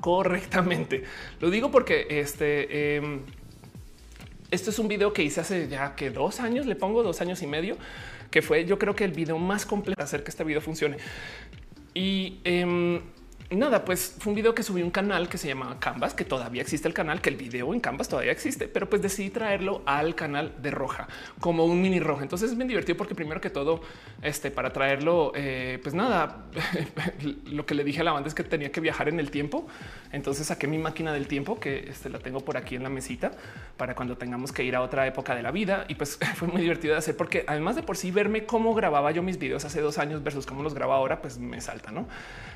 Correctamente. 0.00 1.02
Lo 1.40 1.50
digo 1.50 1.70
porque 1.70 2.06
este 2.08 2.96
em, 2.96 3.22
esto 4.50 4.70
es 4.70 4.78
un 4.78 4.86
video 4.86 5.12
que 5.12 5.24
hice 5.24 5.40
hace 5.40 5.68
ya 5.68 5.96
que 5.96 6.10
dos 6.10 6.38
años, 6.38 6.66
le 6.66 6.76
pongo 6.76 7.02
dos 7.02 7.20
años 7.20 7.42
y 7.42 7.48
medio, 7.48 7.76
que 8.30 8.42
fue 8.42 8.64
yo 8.64 8.78
creo 8.78 8.94
que 8.94 9.04
el 9.04 9.12
video 9.12 9.38
más 9.38 9.66
completo 9.66 9.96
para 9.96 10.04
hacer 10.04 10.22
que 10.22 10.30
este 10.30 10.44
video 10.44 10.60
funcione. 10.60 10.98
Y 11.94 12.38
em, 13.50 13.58
nada, 13.58 13.84
pues 13.84 14.16
fue 14.18 14.30
un 14.30 14.36
video 14.36 14.54
que 14.54 14.62
subí 14.62 14.82
un 14.82 14.90
canal 14.90 15.28
que 15.28 15.38
se 15.38 15.48
llama 15.48 15.78
Canvas, 15.78 16.14
que 16.14 16.24
todavía 16.24 16.62
existe 16.62 16.88
el 16.88 16.94
canal, 16.94 17.20
que 17.20 17.30
el 17.30 17.36
video 17.36 17.72
en 17.74 17.80
Canvas 17.80 18.08
todavía 18.08 18.32
existe, 18.32 18.68
pero 18.68 18.88
pues 18.88 19.02
decidí 19.02 19.30
traerlo 19.30 19.82
al 19.86 20.14
canal 20.14 20.54
de 20.60 20.70
Roja 20.70 21.08
como 21.40 21.64
un 21.64 21.80
mini 21.80 22.00
Roja. 22.00 22.22
Entonces 22.22 22.50
es 22.50 22.56
bien 22.56 22.68
divertido 22.68 22.96
porque 22.96 23.14
primero 23.14 23.40
que 23.40 23.50
todo, 23.50 23.80
este 24.22 24.50
para 24.50 24.72
traerlo, 24.72 25.32
eh, 25.34 25.78
pues 25.82 25.94
nada, 25.94 26.46
lo 27.46 27.66
que 27.66 27.74
le 27.74 27.84
dije 27.84 28.00
a 28.00 28.04
la 28.04 28.12
banda 28.12 28.28
es 28.28 28.34
que 28.34 28.44
tenía 28.44 28.72
que 28.72 28.80
viajar 28.80 29.08
en 29.08 29.20
el 29.20 29.30
tiempo. 29.30 29.66
Entonces 30.12 30.46
saqué 30.46 30.66
mi 30.66 30.78
máquina 30.78 31.12
del 31.12 31.26
tiempo 31.26 31.60
que 31.60 31.88
este, 31.88 32.08
la 32.08 32.18
tengo 32.18 32.40
por 32.40 32.56
aquí 32.56 32.76
en 32.76 32.82
la 32.82 32.88
mesita 32.88 33.32
para 33.76 33.94
cuando 33.94 34.16
tengamos 34.16 34.52
que 34.52 34.64
ir 34.64 34.74
a 34.76 34.82
otra 34.82 35.06
época 35.06 35.34
de 35.34 35.42
la 35.42 35.50
vida. 35.50 35.84
Y 35.88 35.94
pues 35.94 36.18
fue 36.36 36.48
muy 36.48 36.62
divertido 36.62 36.94
de 36.94 36.98
hacer 36.98 37.16
porque 37.16 37.44
además 37.46 37.76
de 37.76 37.82
por 37.82 37.96
sí 37.96 38.10
verme 38.10 38.44
cómo 38.44 38.74
grababa 38.74 39.10
yo 39.10 39.22
mis 39.22 39.38
videos 39.38 39.64
hace 39.64 39.80
dos 39.80 39.98
años 39.98 40.22
versus 40.22 40.46
cómo 40.46 40.62
los 40.62 40.74
grabo 40.74 40.92
ahora, 40.92 41.20
pues 41.20 41.38
me 41.38 41.60
salta, 41.60 41.90
no? 41.90 42.06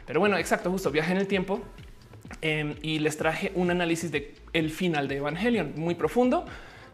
Pero 0.06 0.18
bueno, 0.18 0.36
exacto, 0.38 0.70
viaje 0.88 1.12
en 1.12 1.18
el 1.18 1.26
tiempo 1.26 1.60
em, 2.40 2.76
y 2.80 3.00
les 3.00 3.18
traje 3.18 3.52
un 3.54 3.70
análisis 3.70 4.10
de 4.10 4.34
el 4.54 4.70
final 4.70 5.06
de 5.08 5.16
Evangelion 5.16 5.74
muy 5.76 5.94
profundo. 5.94 6.46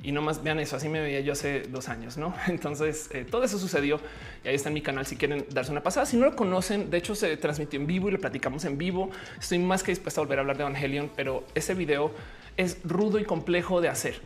Y 0.02 0.12
no 0.12 0.20
más 0.20 0.42
vean 0.42 0.58
eso. 0.58 0.76
Así 0.76 0.88
me 0.88 1.00
veía 1.00 1.20
yo 1.20 1.32
hace 1.32 1.62
dos 1.62 1.88
años, 1.88 2.16
no? 2.16 2.34
Entonces 2.48 3.08
eh, 3.12 3.24
todo 3.24 3.44
eso 3.44 3.58
sucedió 3.58 4.00
y 4.44 4.48
ahí 4.48 4.54
está 4.54 4.68
en 4.68 4.74
mi 4.74 4.82
canal. 4.82 5.06
Si 5.06 5.16
quieren 5.16 5.46
darse 5.50 5.70
una 5.70 5.82
pasada, 5.82 6.06
si 6.06 6.16
no 6.16 6.26
lo 6.26 6.34
conocen, 6.34 6.90
de 6.90 6.98
hecho 6.98 7.14
se 7.14 7.36
transmitió 7.36 7.80
en 7.80 7.86
vivo 7.86 8.08
y 8.08 8.12
lo 8.12 8.18
platicamos 8.18 8.64
en 8.64 8.76
vivo. 8.76 9.10
Estoy 9.38 9.58
más 9.58 9.82
que 9.82 9.92
dispuesto 9.92 10.20
a 10.20 10.24
volver 10.24 10.38
a 10.38 10.40
hablar 10.42 10.56
de 10.56 10.64
Evangelion, 10.64 11.10
pero 11.14 11.44
ese 11.54 11.74
video 11.74 12.12
es 12.56 12.78
rudo 12.84 13.20
y 13.20 13.24
complejo 13.24 13.80
de 13.80 13.88
hacer 13.88 14.20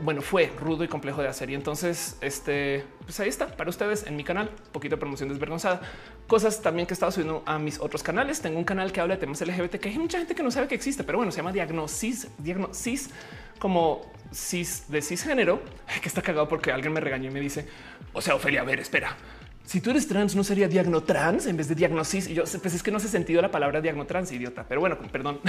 bueno, 0.00 0.20
fue 0.20 0.52
rudo 0.58 0.82
y 0.84 0.88
complejo 0.88 1.22
de 1.22 1.28
hacer. 1.28 1.50
Y 1.50 1.54
entonces, 1.54 2.16
este, 2.20 2.84
pues 3.04 3.20
ahí 3.20 3.28
está 3.28 3.46
para 3.46 3.70
ustedes 3.70 4.06
en 4.06 4.16
mi 4.16 4.24
canal, 4.24 4.50
poquito 4.72 4.96
de 4.96 5.00
promoción 5.00 5.28
desvergonzada. 5.28 5.80
Cosas 6.26 6.60
también 6.60 6.86
que 6.86 6.92
he 6.92 6.96
estado 6.96 7.12
subiendo 7.12 7.42
a 7.46 7.58
mis 7.58 7.78
otros 7.78 8.02
canales. 8.02 8.40
Tengo 8.40 8.58
un 8.58 8.64
canal 8.64 8.92
que 8.92 9.00
habla 9.00 9.14
de 9.14 9.20
temas 9.20 9.40
LGBT, 9.40 9.76
que 9.76 9.88
hay 9.88 9.98
mucha 9.98 10.18
gente 10.18 10.34
que 10.34 10.42
no 10.42 10.50
sabe 10.50 10.66
que 10.66 10.74
existe, 10.74 11.04
pero 11.04 11.18
bueno, 11.18 11.30
se 11.30 11.38
llama 11.38 11.52
Diagnosis, 11.52 12.28
Diagnosis 12.38 13.10
como 13.58 14.10
cis 14.32 14.84
de 14.88 15.00
cisgénero, 15.00 15.62
que 16.02 16.08
está 16.08 16.20
cagado 16.20 16.48
porque 16.48 16.72
alguien 16.72 16.92
me 16.92 17.00
regañó 17.00 17.30
y 17.30 17.32
me 17.32 17.40
dice, 17.40 17.66
o 18.12 18.20
sea, 18.20 18.34
Ofelia, 18.34 18.62
a 18.62 18.64
ver, 18.64 18.80
espera. 18.80 19.16
Si 19.64 19.80
tú 19.80 19.90
eres 19.90 20.06
trans, 20.06 20.36
no 20.36 20.44
sería 20.44 20.68
diagnotrans 20.68 21.46
en 21.46 21.56
vez 21.56 21.68
de 21.68 21.74
diagnosis. 21.74 22.28
Y 22.28 22.34
yo 22.34 22.44
pues 22.44 22.74
es 22.74 22.82
que 22.84 22.92
no 22.92 22.98
hace 22.98 23.08
sentido 23.08 23.42
la 23.42 23.50
palabra 23.50 23.80
diagnotrans, 23.80 24.30
idiota. 24.30 24.64
Pero 24.68 24.80
bueno, 24.80 24.96
perdón. 25.10 25.40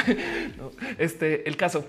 este 0.98 1.48
el 1.48 1.56
caso 1.56 1.86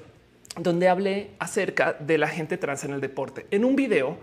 donde 0.56 0.88
hablé 0.88 1.30
acerca 1.38 1.94
de 1.94 2.18
la 2.18 2.28
gente 2.28 2.56
trans 2.58 2.84
en 2.84 2.92
el 2.92 3.00
deporte. 3.00 3.46
En 3.50 3.64
un 3.64 3.76
video 3.76 4.18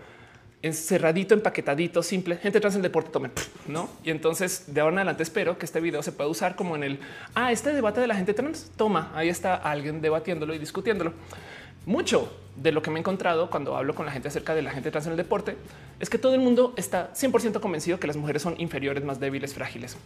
encerradito, 0.62 1.34
empaquetadito, 1.34 2.02
simple, 2.02 2.36
gente 2.36 2.60
trans 2.60 2.74
en 2.74 2.80
el 2.80 2.82
deporte, 2.84 3.10
tomen, 3.10 3.32
¿no? 3.68 3.88
Y 4.02 4.10
entonces 4.10 4.64
de 4.66 4.80
ahora 4.80 4.94
en 4.94 4.98
adelante 4.98 5.22
espero 5.22 5.58
que 5.58 5.66
este 5.66 5.80
video 5.80 6.02
se 6.02 6.12
pueda 6.12 6.28
usar 6.28 6.56
como 6.56 6.76
en 6.76 6.82
el, 6.82 6.98
ah, 7.34 7.52
este 7.52 7.72
debate 7.72 8.00
de 8.00 8.06
la 8.06 8.16
gente 8.16 8.34
trans, 8.34 8.70
toma, 8.76 9.12
ahí 9.14 9.28
está 9.28 9.54
alguien 9.54 10.00
debatiéndolo 10.00 10.54
y 10.54 10.58
discutiéndolo. 10.58 11.12
Mucho 11.84 12.45
de 12.56 12.72
lo 12.72 12.82
que 12.82 12.90
me 12.90 12.98
he 12.98 13.00
encontrado 13.00 13.50
cuando 13.50 13.76
hablo 13.76 13.94
con 13.94 14.06
la 14.06 14.12
gente 14.12 14.28
acerca 14.28 14.54
de 14.54 14.62
la 14.62 14.70
gente 14.70 14.90
trans 14.90 15.06
en 15.06 15.12
el 15.12 15.16
deporte 15.16 15.56
es 16.00 16.10
que 16.10 16.18
todo 16.18 16.34
el 16.34 16.40
mundo 16.40 16.72
está 16.76 17.12
100% 17.14 17.60
convencido 17.60 18.00
que 18.00 18.06
las 18.06 18.16
mujeres 18.16 18.42
son 18.42 18.54
inferiores, 18.58 19.04
más 19.04 19.20
débiles, 19.20 19.54
frágiles. 19.54 19.96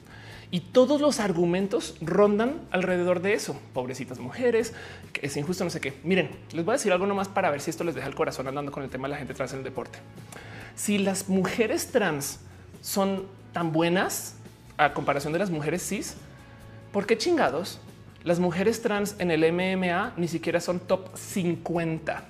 Y 0.51 0.61
todos 0.61 1.01
los 1.01 1.21
argumentos 1.21 1.97
rondan 2.01 2.61
alrededor 2.73 3.23
de 3.23 3.35
eso. 3.35 3.61
Pobrecitas 3.73 4.19
mujeres, 4.19 4.75
que 5.13 5.27
es 5.27 5.37
injusto, 5.37 5.63
no 5.63 5.71
sé 5.71 5.81
qué. 5.81 5.95
Miren, 6.03 6.31
les 6.53 6.65
voy 6.65 6.73
a 6.73 6.77
decir 6.77 6.93
algo 6.93 7.07
nomás 7.07 7.29
para 7.29 7.51
ver 7.51 7.61
si 7.61 7.71
esto 7.71 7.85
les 7.85 7.95
deja 7.95 8.09
el 8.09 8.15
corazón 8.15 8.49
andando 8.49 8.73
con 8.73 8.83
el 8.83 8.91
tema 8.91 9.07
de 9.07 9.13
la 9.13 9.19
gente 9.19 9.35
trans 9.35 9.53
en 9.53 9.59
el 9.59 9.65
deporte. 9.65 9.99
Si 10.75 10.99
las 10.99 11.29
mujeres 11.29 11.93
trans 11.93 12.41
son 12.81 13.27
tan 13.53 13.73
buenas 13.73 14.37
a 14.77 14.93
comparación 14.93 15.33
de 15.33 15.39
las 15.39 15.51
mujeres 15.51 15.87
cis, 15.87 16.17
¿por 16.93 17.07
qué 17.07 17.17
chingados 17.17 17.81
las 18.25 18.39
mujeres 18.39 18.83
trans 18.83 19.15
en 19.19 19.31
el 19.31 19.53
MMA 19.53 20.15
ni 20.17 20.29
siquiera 20.29 20.61
son 20.61 20.81
top 20.81 21.17
50? 21.17 22.30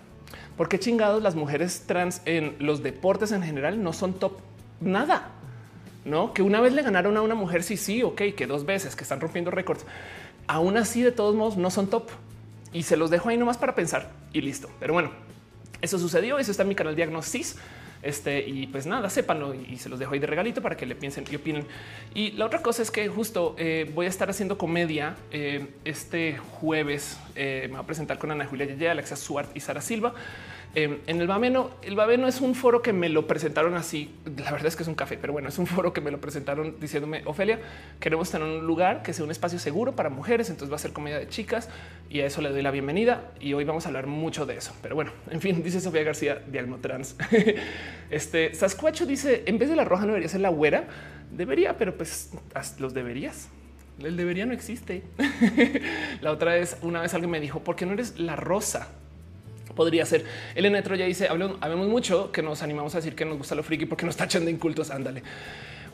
¿Por 0.61 0.69
qué 0.69 0.79
chingados 0.79 1.23
las 1.23 1.37
mujeres 1.37 1.85
trans 1.87 2.21
en 2.27 2.55
los 2.59 2.83
deportes 2.83 3.33
en 3.33 3.43
general 3.43 3.83
no 3.83 3.95
son 3.95 4.13
top 4.13 4.41
nada? 4.79 5.31
No, 6.05 6.35
que 6.35 6.43
una 6.43 6.61
vez 6.61 6.75
le 6.75 6.83
ganaron 6.83 7.17
a 7.17 7.23
una 7.23 7.35
mujer, 7.35 7.63
sí, 7.63 7.79
sí, 7.79 8.03
ok, 8.03 8.21
que 8.37 8.47
dos 8.47 8.67
veces 8.67 8.95
que 8.95 9.03
están 9.03 9.23
rompiendo 9.23 9.51
récords. 9.51 9.87
Aún 10.47 10.77
así, 10.77 11.01
de 11.01 11.13
todos 11.13 11.35
modos, 11.35 11.57
no 11.57 11.71
son 11.71 11.89
top 11.89 12.11
y 12.75 12.83
se 12.83 12.99
los 12.99 13.09
dejo 13.09 13.31
ahí 13.31 13.39
nomás 13.39 13.57
para 13.57 13.75
pensar 13.75 14.11
y 14.35 14.43
listo. 14.43 14.69
Pero 14.79 14.93
bueno, 14.93 15.13
eso 15.81 15.99
sucedió. 15.99 16.39
Eso 16.39 16.51
está 16.51 16.63
en 16.65 16.69
mi 16.69 16.75
canal 16.75 16.95
Diagnosis. 16.95 17.57
Este 18.03 18.49
y 18.49 18.67
pues 18.67 18.87
nada, 18.87 19.11
sépanlo 19.11 19.55
y 19.55 19.77
se 19.77 19.91
los 19.91 19.99
dejo 19.99 20.15
ahí 20.15 20.21
de 20.21 20.27
regalito 20.27 20.63
para 20.63 20.77
que 20.77 20.87
le 20.87 20.95
piensen 20.95 21.25
y 21.31 21.37
opinen. 21.37 21.67
Y 22.15 22.33
la 22.33 22.47
otra 22.47 22.63
cosa 22.63 22.81
es 22.83 22.91
que 22.91 23.09
justo 23.09 23.55
eh, 23.59 23.91
voy 23.95 24.07
a 24.07 24.09
estar 24.09 24.31
haciendo 24.31 24.57
comedia 24.57 25.17
eh, 25.31 25.69
este 25.85 26.39
jueves. 26.39 27.19
Eh, 27.35 27.65
me 27.65 27.77
voy 27.77 27.81
a 27.81 27.87
presentar 27.87 28.19
con 28.19 28.31
Ana 28.31 28.47
Julia 28.47 28.67
Yeye, 28.67 28.91
Alexa 28.91 29.17
Suart 29.17 29.55
y 29.55 29.61
Sara 29.61 29.83
Silva. 29.83 30.15
Em, 30.73 30.99
en 31.09 31.21
el 31.21 31.27
Bameno, 31.27 31.71
el 31.83 31.97
Bameno 31.97 32.29
es 32.29 32.41
un 32.41 32.55
foro 32.55 32.81
que 32.81 32.93
me 32.93 33.09
lo 33.09 33.27
presentaron 33.27 33.75
así. 33.75 34.15
La 34.37 34.53
verdad 34.53 34.67
es 34.67 34.77
que 34.77 34.85
es 34.85 34.89
un 34.89 34.95
café, 34.95 35.19
pero 35.21 35.33
bueno, 35.33 35.49
es 35.49 35.59
un 35.59 35.67
foro 35.67 35.93
que 35.93 36.01
me 36.01 36.13
lo 36.13 36.21
presentaron 36.21 36.79
diciéndome 36.79 37.23
Ofelia, 37.25 37.59
queremos 37.99 38.31
tener 38.31 38.47
un 38.47 38.67
lugar 38.67 39.03
que 39.03 39.13
sea 39.13 39.25
un 39.25 39.33
espacio 39.33 39.59
seguro 39.59 39.97
para 39.97 40.11
mujeres. 40.11 40.49
Entonces 40.49 40.71
va 40.71 40.77
a 40.77 40.79
ser 40.79 40.93
comedia 40.93 41.19
de 41.19 41.29
chicas 41.29 41.69
y 42.09 42.21
a 42.21 42.27
eso 42.27 42.41
le 42.41 42.51
doy 42.51 42.63
la 42.63 42.71
bienvenida. 42.71 43.33
Y 43.41 43.53
hoy 43.55 43.65
vamos 43.65 43.87
a 43.87 43.89
hablar 43.89 44.07
mucho 44.07 44.47
de 44.47 44.57
eso. 44.57 44.73
Pero 44.81 44.95
bueno, 44.95 45.11
en 45.31 45.41
fin, 45.41 45.61
dice 45.65 45.81
Sofía 45.81 46.05
García, 46.05 46.41
Diagnotrans. 46.47 47.17
este 48.11 48.55
Sasquatch 48.55 49.03
dice 49.03 49.43
en 49.47 49.59
vez 49.59 49.69
de 49.71 49.77
la 49.77 49.85
roja 49.85 50.03
no 50.03 50.09
debería 50.09 50.29
ser 50.29 50.41
la 50.41 50.51
güera. 50.51 50.85
Debería, 51.33 51.77
pero 51.79 51.97
pues 51.97 52.31
los 52.79 52.95
deberías. 52.95 53.49
El 53.99 54.17
debería 54.17 54.47
no 54.47 54.53
existe. 54.53 55.03
la 56.21 56.31
otra 56.31 56.53
vez, 56.55 56.77
una 56.83 57.03
vez 57.03 57.13
alguien 57.13 57.31
me 57.31 57.41
dijo, 57.41 57.61
¿por 57.61 57.75
qué 57.75 57.87
no 57.87 57.93
eres 57.93 58.19
la 58.21 58.37
rosa? 58.37 58.89
Podría 59.81 60.05
ser. 60.05 60.27
Elena 60.55 60.83
ya 60.83 61.07
dice, 61.07 61.27
hablemos 61.27 61.89
mucho 61.89 62.31
que 62.31 62.43
nos 62.43 62.61
animamos 62.61 62.95
a 62.95 62.99
decir 62.99 63.15
que 63.15 63.25
nos 63.25 63.39
gusta 63.39 63.55
lo 63.55 63.63
friki 63.63 63.87
porque 63.87 64.05
nos 64.05 64.15
tachan 64.15 64.45
de 64.45 64.51
incultos. 64.51 64.91
Ándale. 64.91 65.23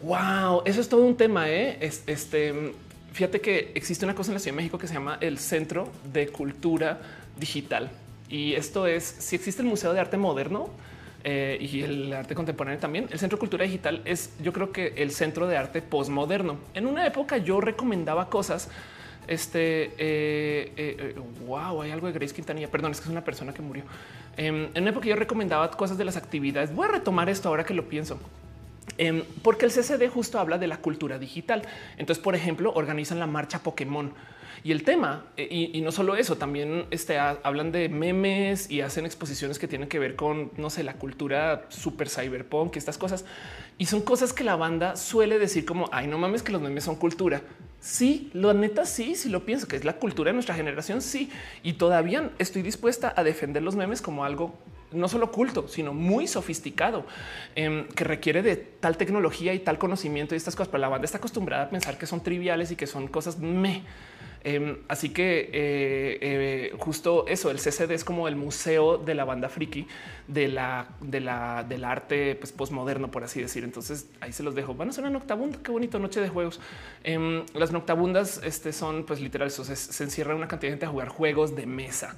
Wow, 0.02 0.62
eso 0.64 0.80
es 0.80 0.88
todo 0.88 1.02
un 1.04 1.16
tema. 1.16 1.48
¿eh? 1.48 1.78
este, 1.80 2.72
fíjate 3.12 3.40
que 3.40 3.70
existe 3.76 4.04
una 4.04 4.16
cosa 4.16 4.32
en 4.32 4.34
la 4.34 4.40
Ciudad 4.40 4.54
de 4.54 4.62
México 4.62 4.76
que 4.76 4.88
se 4.88 4.94
llama 4.94 5.18
el 5.20 5.38
Centro 5.38 5.88
de 6.12 6.26
Cultura 6.26 6.98
Digital. 7.38 7.88
Y 8.28 8.54
esto 8.54 8.88
es, 8.88 9.04
si 9.04 9.36
existe 9.36 9.62
el 9.62 9.68
Museo 9.68 9.92
de 9.92 10.00
Arte 10.00 10.16
Moderno 10.16 10.68
eh, 11.22 11.56
y 11.60 11.82
el 11.82 12.12
arte 12.12 12.34
contemporáneo 12.34 12.80
también, 12.80 13.06
el 13.12 13.20
Centro 13.20 13.36
de 13.36 13.40
Cultura 13.40 13.64
Digital 13.66 14.02
es 14.04 14.30
yo 14.42 14.52
creo 14.52 14.72
que 14.72 14.94
el 14.96 15.12
centro 15.12 15.46
de 15.46 15.56
arte 15.56 15.80
postmoderno. 15.80 16.56
En 16.74 16.86
una 16.86 17.06
época 17.06 17.36
yo 17.36 17.60
recomendaba 17.60 18.30
cosas 18.30 18.68
este 19.28 19.92
eh, 19.98 20.72
eh, 20.76 21.14
wow, 21.46 21.82
hay 21.82 21.90
algo 21.90 22.06
de 22.06 22.12
Grace 22.12 22.34
Quintanilla. 22.34 22.70
Perdón, 22.70 22.92
es 22.92 23.00
que 23.00 23.04
es 23.04 23.10
una 23.10 23.24
persona 23.24 23.52
que 23.52 23.62
murió. 23.62 23.84
Em, 24.36 24.68
en 24.74 24.82
una 24.82 24.90
época 24.90 25.06
yo 25.06 25.16
recomendaba 25.16 25.70
cosas 25.70 25.98
de 25.98 26.04
las 26.04 26.16
actividades. 26.16 26.74
Voy 26.74 26.86
a 26.88 26.92
retomar 26.92 27.28
esto 27.28 27.48
ahora 27.48 27.64
que 27.64 27.74
lo 27.74 27.88
pienso. 27.88 28.18
Em, 28.98 29.24
porque 29.42 29.66
el 29.66 29.72
CCD 29.72 30.08
justo 30.08 30.38
habla 30.38 30.58
de 30.58 30.66
la 30.66 30.78
cultura 30.78 31.18
digital. 31.18 31.62
Entonces, 31.96 32.22
por 32.22 32.34
ejemplo, 32.34 32.72
organizan 32.74 33.18
la 33.18 33.26
marcha 33.26 33.62
Pokémon 33.62 34.12
y 34.66 34.72
el 34.72 34.82
tema, 34.82 35.26
eh, 35.36 35.70
y, 35.72 35.80
no 35.80 35.92
solo 35.92 36.16
eso, 36.16 36.38
también 36.38 36.86
este, 36.90 37.18
hablan 37.18 37.70
de 37.70 37.88
memes 37.88 38.68
y 38.68 38.80
hacen 38.80 39.06
exposiciones 39.06 39.60
que 39.60 39.68
tienen 39.68 39.88
que 39.88 40.00
ver 40.00 40.16
con, 40.16 40.50
no 40.56 40.70
sé, 40.70 40.82
la 40.82 40.94
cultura 40.94 41.66
super 41.68 42.08
cyberpunk 42.08 42.74
y 42.74 42.78
estas 42.78 42.98
cosas. 42.98 43.24
Y 43.78 43.86
son 43.86 44.00
cosas 44.00 44.32
que 44.32 44.44
la 44.44 44.56
banda 44.56 44.96
suele 44.96 45.38
decir 45.38 45.66
como, 45.66 45.88
ay, 45.92 46.06
no 46.06 46.18
mames 46.18 46.42
que 46.42 46.52
los 46.52 46.62
memes 46.62 46.84
son 46.84 46.96
cultura. 46.96 47.42
Sí, 47.78 48.30
lo 48.32 48.54
neta 48.54 48.86
sí, 48.86 49.14
si 49.14 49.28
lo 49.28 49.44
pienso, 49.44 49.68
que 49.68 49.76
es 49.76 49.84
la 49.84 49.94
cultura 49.94 50.30
de 50.30 50.34
nuestra 50.34 50.54
generación, 50.54 51.02
sí. 51.02 51.30
Y 51.62 51.74
todavía 51.74 52.30
estoy 52.38 52.62
dispuesta 52.62 53.12
a 53.14 53.22
defender 53.22 53.62
los 53.62 53.76
memes 53.76 54.00
como 54.00 54.24
algo 54.24 54.54
no 54.92 55.08
solo 55.08 55.30
culto, 55.30 55.68
sino 55.68 55.92
muy 55.92 56.26
sofisticado, 56.26 57.04
em, 57.54 57.86
que 57.88 58.04
requiere 58.04 58.42
de 58.42 58.56
tal 58.56 58.96
tecnología 58.96 59.52
y 59.52 59.58
tal 59.58 59.78
conocimiento 59.78 60.34
y 60.34 60.38
estas 60.38 60.56
cosas. 60.56 60.68
Pero 60.68 60.80
la 60.80 60.88
banda 60.88 61.04
está 61.04 61.18
acostumbrada 61.18 61.64
a 61.64 61.70
pensar 61.70 61.98
que 61.98 62.06
son 62.06 62.22
triviales 62.22 62.70
y 62.70 62.76
que 62.76 62.86
son 62.86 63.08
cosas. 63.08 63.38
Em, 64.48 64.76
así 64.86 65.08
que 65.08 65.50
eh, 65.52 66.18
eh, 66.20 66.72
justo 66.78 67.26
eso, 67.26 67.50
el 67.50 67.56
CCD 67.56 67.90
es 67.90 68.04
como 68.04 68.28
el 68.28 68.36
museo 68.36 68.96
de 68.96 69.16
la 69.16 69.24
banda 69.24 69.48
friki 69.48 69.88
de 70.28 70.46
la, 70.46 70.86
de 71.00 71.18
la, 71.18 71.64
del 71.68 71.84
arte 71.84 72.36
pues, 72.36 72.52
postmoderno, 72.52 73.10
por 73.10 73.24
así 73.24 73.42
decir. 73.42 73.64
Entonces 73.64 74.08
ahí 74.20 74.32
se 74.32 74.44
los 74.44 74.54
dejo. 74.54 74.72
Van 74.72 74.88
a 74.88 74.92
ser 74.92 75.02
una 75.02 75.10
noctabunda. 75.10 75.58
Qué 75.64 75.72
bonito 75.72 75.98
noche 75.98 76.20
de 76.20 76.28
juegos. 76.28 76.60
Em, 77.02 77.44
las 77.54 77.72
noctabundas 77.72 78.40
este, 78.44 78.72
son 78.72 79.04
pues 79.04 79.20
literal, 79.20 79.50
se, 79.50 79.74
se 79.74 80.04
encierra 80.04 80.36
una 80.36 80.46
cantidad 80.46 80.68
de 80.68 80.74
gente 80.74 80.86
a 80.86 80.90
jugar 80.90 81.08
juegos 81.08 81.56
de 81.56 81.66
mesa. 81.66 82.16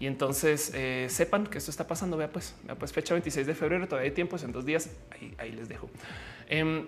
Y 0.00 0.06
entonces 0.06 0.72
eh, 0.74 1.06
sepan 1.08 1.46
que 1.46 1.58
esto 1.58 1.70
está 1.70 1.86
pasando. 1.86 2.16
Vea 2.16 2.28
pues, 2.28 2.56
pues 2.76 2.92
fecha 2.92 3.14
26 3.14 3.46
de 3.46 3.54
febrero, 3.54 3.86
todavía 3.86 4.08
hay 4.10 4.14
tiempo, 4.16 4.36
en 4.42 4.50
dos 4.50 4.64
días. 4.64 4.90
Ahí, 5.12 5.32
ahí 5.38 5.52
les 5.52 5.68
dejo. 5.68 5.88
Em, 6.48 6.86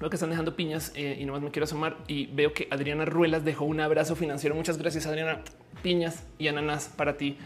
Veo 0.00 0.10
que 0.10 0.16
están 0.16 0.30
dejando 0.30 0.56
piñas 0.56 0.92
eh, 0.96 1.18
y 1.20 1.24
nomás 1.24 1.42
me 1.42 1.50
quiero 1.50 1.64
asomar 1.64 1.98
y 2.08 2.26
veo 2.26 2.52
que 2.52 2.66
Adriana 2.70 3.04
Ruelas 3.04 3.44
dejó 3.44 3.64
un 3.64 3.80
abrazo 3.80 4.16
financiero. 4.16 4.54
Muchas 4.54 4.76
gracias, 4.76 5.06
Adriana. 5.06 5.40
Piñas 5.82 6.24
y 6.38 6.48
ananas 6.48 6.90
para 6.96 7.16
ti. 7.16 7.38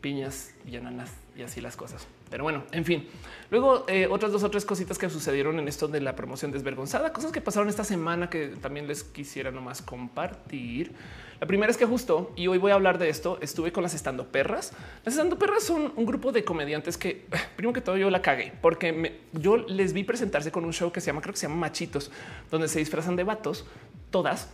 Piñas 0.00 0.54
y 0.66 0.76
ananas 0.76 1.12
y 1.36 1.42
así 1.42 1.60
las 1.60 1.76
cosas. 1.76 2.06
Pero 2.30 2.44
bueno, 2.44 2.64
en 2.72 2.84
fin. 2.84 3.08
Luego 3.50 3.84
eh, 3.88 4.08
otras 4.10 4.32
dos 4.32 4.42
o 4.42 4.50
tres 4.50 4.64
cositas 4.64 4.98
que 4.98 5.08
sucedieron 5.08 5.58
en 5.58 5.68
esto 5.68 5.88
de 5.88 6.00
la 6.00 6.16
promoción 6.16 6.50
desvergonzada, 6.50 7.12
cosas 7.12 7.32
que 7.32 7.40
pasaron 7.40 7.68
esta 7.68 7.84
semana 7.84 8.28
que 8.28 8.48
también 8.48 8.86
les 8.86 9.04
quisiera 9.04 9.50
nomás 9.50 9.82
compartir. 9.82 10.92
La 11.40 11.46
primera 11.46 11.70
es 11.70 11.76
que 11.76 11.84
justo, 11.84 12.32
y 12.36 12.46
hoy 12.46 12.58
voy 12.58 12.70
a 12.70 12.74
hablar 12.74 12.98
de 12.98 13.08
esto, 13.08 13.38
estuve 13.40 13.72
con 13.72 13.82
las 13.82 13.94
estando 13.94 14.28
perras. 14.28 14.72
Las 15.04 15.14
estando 15.14 15.38
perras 15.38 15.62
son 15.62 15.92
un 15.96 16.06
grupo 16.06 16.32
de 16.32 16.44
comediantes 16.44 16.96
que, 16.96 17.26
primero 17.56 17.72
que 17.72 17.80
todo, 17.80 17.96
yo 17.96 18.10
la 18.10 18.22
cagué 18.22 18.52
porque 18.60 19.20
yo 19.32 19.56
les 19.56 19.92
vi 19.92 20.04
presentarse 20.04 20.50
con 20.50 20.64
un 20.64 20.72
show 20.72 20.92
que 20.92 21.00
se 21.00 21.08
llama, 21.08 21.20
creo 21.20 21.34
que 21.34 21.40
se 21.40 21.46
llama 21.46 21.60
Machitos, 21.60 22.10
donde 22.50 22.68
se 22.68 22.78
disfrazan 22.78 23.16
de 23.16 23.24
vatos, 23.24 23.66
todas, 24.10 24.50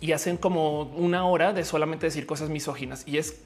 y 0.00 0.12
hacen 0.12 0.36
como 0.36 0.82
una 0.82 1.24
hora 1.26 1.52
de 1.52 1.64
solamente 1.64 2.06
decir 2.06 2.26
cosas 2.26 2.48
misóginas. 2.48 3.04
Y 3.06 3.18
es 3.18 3.40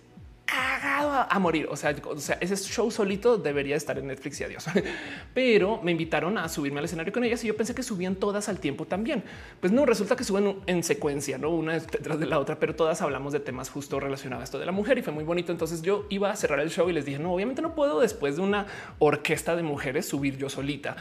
cagado 0.81 1.27
a, 1.29 1.39
morir. 1.39 1.69
O 1.71 1.77
sea, 1.77 1.95
o 2.05 2.19
sea, 2.19 2.39
ese 2.41 2.57
show 2.57 2.91
solito 2.91 3.39
debería 3.39 3.77
estar 3.77 3.99
en 3.99 4.07
Netflix 4.07 4.41
y 4.41 4.45
adiós. 4.45 4.67
Pero 5.35 5.81
me 5.83 5.93
invitaron 5.93 6.39
a 6.39 6.49
subirme 6.49 6.79
al 6.79 6.85
escenario 6.85 7.13
con 7.13 7.25
ellas 7.25 7.43
y 7.45 7.49
yo 7.49 7.57
pensé 7.57 7.75
que 7.75 7.83
subían 7.83 8.17
todas 8.17 8.49
al 8.49 8.59
tiempo 8.59 8.87
también. 8.87 9.25
Pues 9.61 9.73
no, 9.73 9.87
resulta 9.87 10.17
que 10.17 10.25
suben 10.25 10.59
en 10.67 10.83
secuencia, 10.83 11.39
no 11.39 11.51
una 11.51 11.75
detrás 11.75 12.19
de 12.19 12.27
la 12.27 12.39
otra, 12.39 12.59
pero 12.59 12.75
todas 12.75 13.03
hablamos 13.03 13.33
de 13.33 13.41
temas 13.41 13.71
justo 13.71 14.01
relacionados 14.01 14.43
a 14.43 14.45
esto 14.45 14.59
de 14.59 14.67
la 14.67 14.73
mujer 14.73 14.99
y 14.99 15.03
fue 15.03 15.13
muy 15.13 15.25
bonito. 15.25 15.53
Entonces 15.53 15.83
yo 15.83 16.07
iba 16.11 16.31
a 16.31 16.37
cerrar 16.37 16.61
el 16.61 16.71
show 16.71 16.89
y 16.89 16.93
les 16.93 17.05
dije, 17.05 17.19
no, 17.19 17.33
obviamente 17.33 17.63
no 17.63 17.75
puedo 17.75 18.01
después 18.01 18.37
de 18.37 18.43
una 18.43 18.67
orquesta 18.99 19.57
de 19.57 19.63
mujeres 19.63 20.07
subir 20.07 20.37
yo 20.37 20.49
solita. 20.49 20.97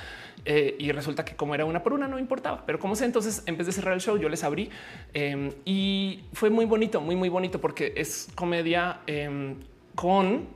Eh, 0.47 0.75
y 0.77 0.91
resulta 0.91 1.25
que 1.25 1.35
como 1.35 1.55
era 1.55 1.65
una 1.65 1.81
por 1.81 1.93
una 1.93 2.07
no 2.07 2.19
importaba, 2.19 2.63
pero 2.67 2.77
como 2.77 2.95
sé, 2.95 3.05
entonces 3.05 3.41
en 3.47 3.57
vez 3.57 3.65
de 3.65 3.73
cerrar 3.73 3.95
el 3.95 3.99
show 4.01 4.15
yo 4.15 4.29
les 4.29 4.43
abrí 4.43 4.69
em, 5.11 5.51
y 5.65 6.19
fue 6.33 6.51
muy 6.51 6.65
bonito, 6.65 7.01
muy, 7.01 7.15
muy 7.15 7.29
bonito 7.29 7.59
porque 7.59 7.93
es 7.95 8.27
comedia 8.35 8.99
em, 9.07 9.55
con 9.95 10.47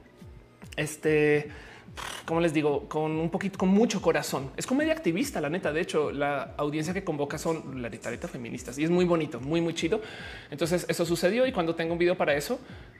este 0.76 1.50
como 2.26 2.40
les 2.40 2.54
digo, 2.54 2.88
con 2.88 3.12
un 3.12 3.30
poquito, 3.30 3.58
con 3.58 3.70
mucho 3.70 4.02
corazón. 4.02 4.52
Es 4.56 4.66
comedia 4.66 4.94
activista, 4.94 5.42
la 5.42 5.50
neta. 5.50 5.74
De 5.74 5.82
hecho, 5.82 6.12
la 6.12 6.54
audiencia 6.58 6.94
que 6.94 7.04
convoca 7.04 7.38
son 7.38 7.82
la 7.82 7.90
neta 7.90 8.28
feministas 8.28 8.78
y 8.78 8.84
es 8.84 8.90
muy 8.90 9.06
bonito, 9.06 9.40
muy, 9.40 9.62
muy 9.62 9.74
chido. 9.74 10.02
Entonces, 10.52 10.86
eso 10.88 11.06
sucedió 11.06 11.46
y 11.46 11.52
cuando 11.52 11.76
tengo 11.76 11.94
un 11.94 12.00
video 12.00 12.16
para 12.16 12.36
eso, 12.36 12.60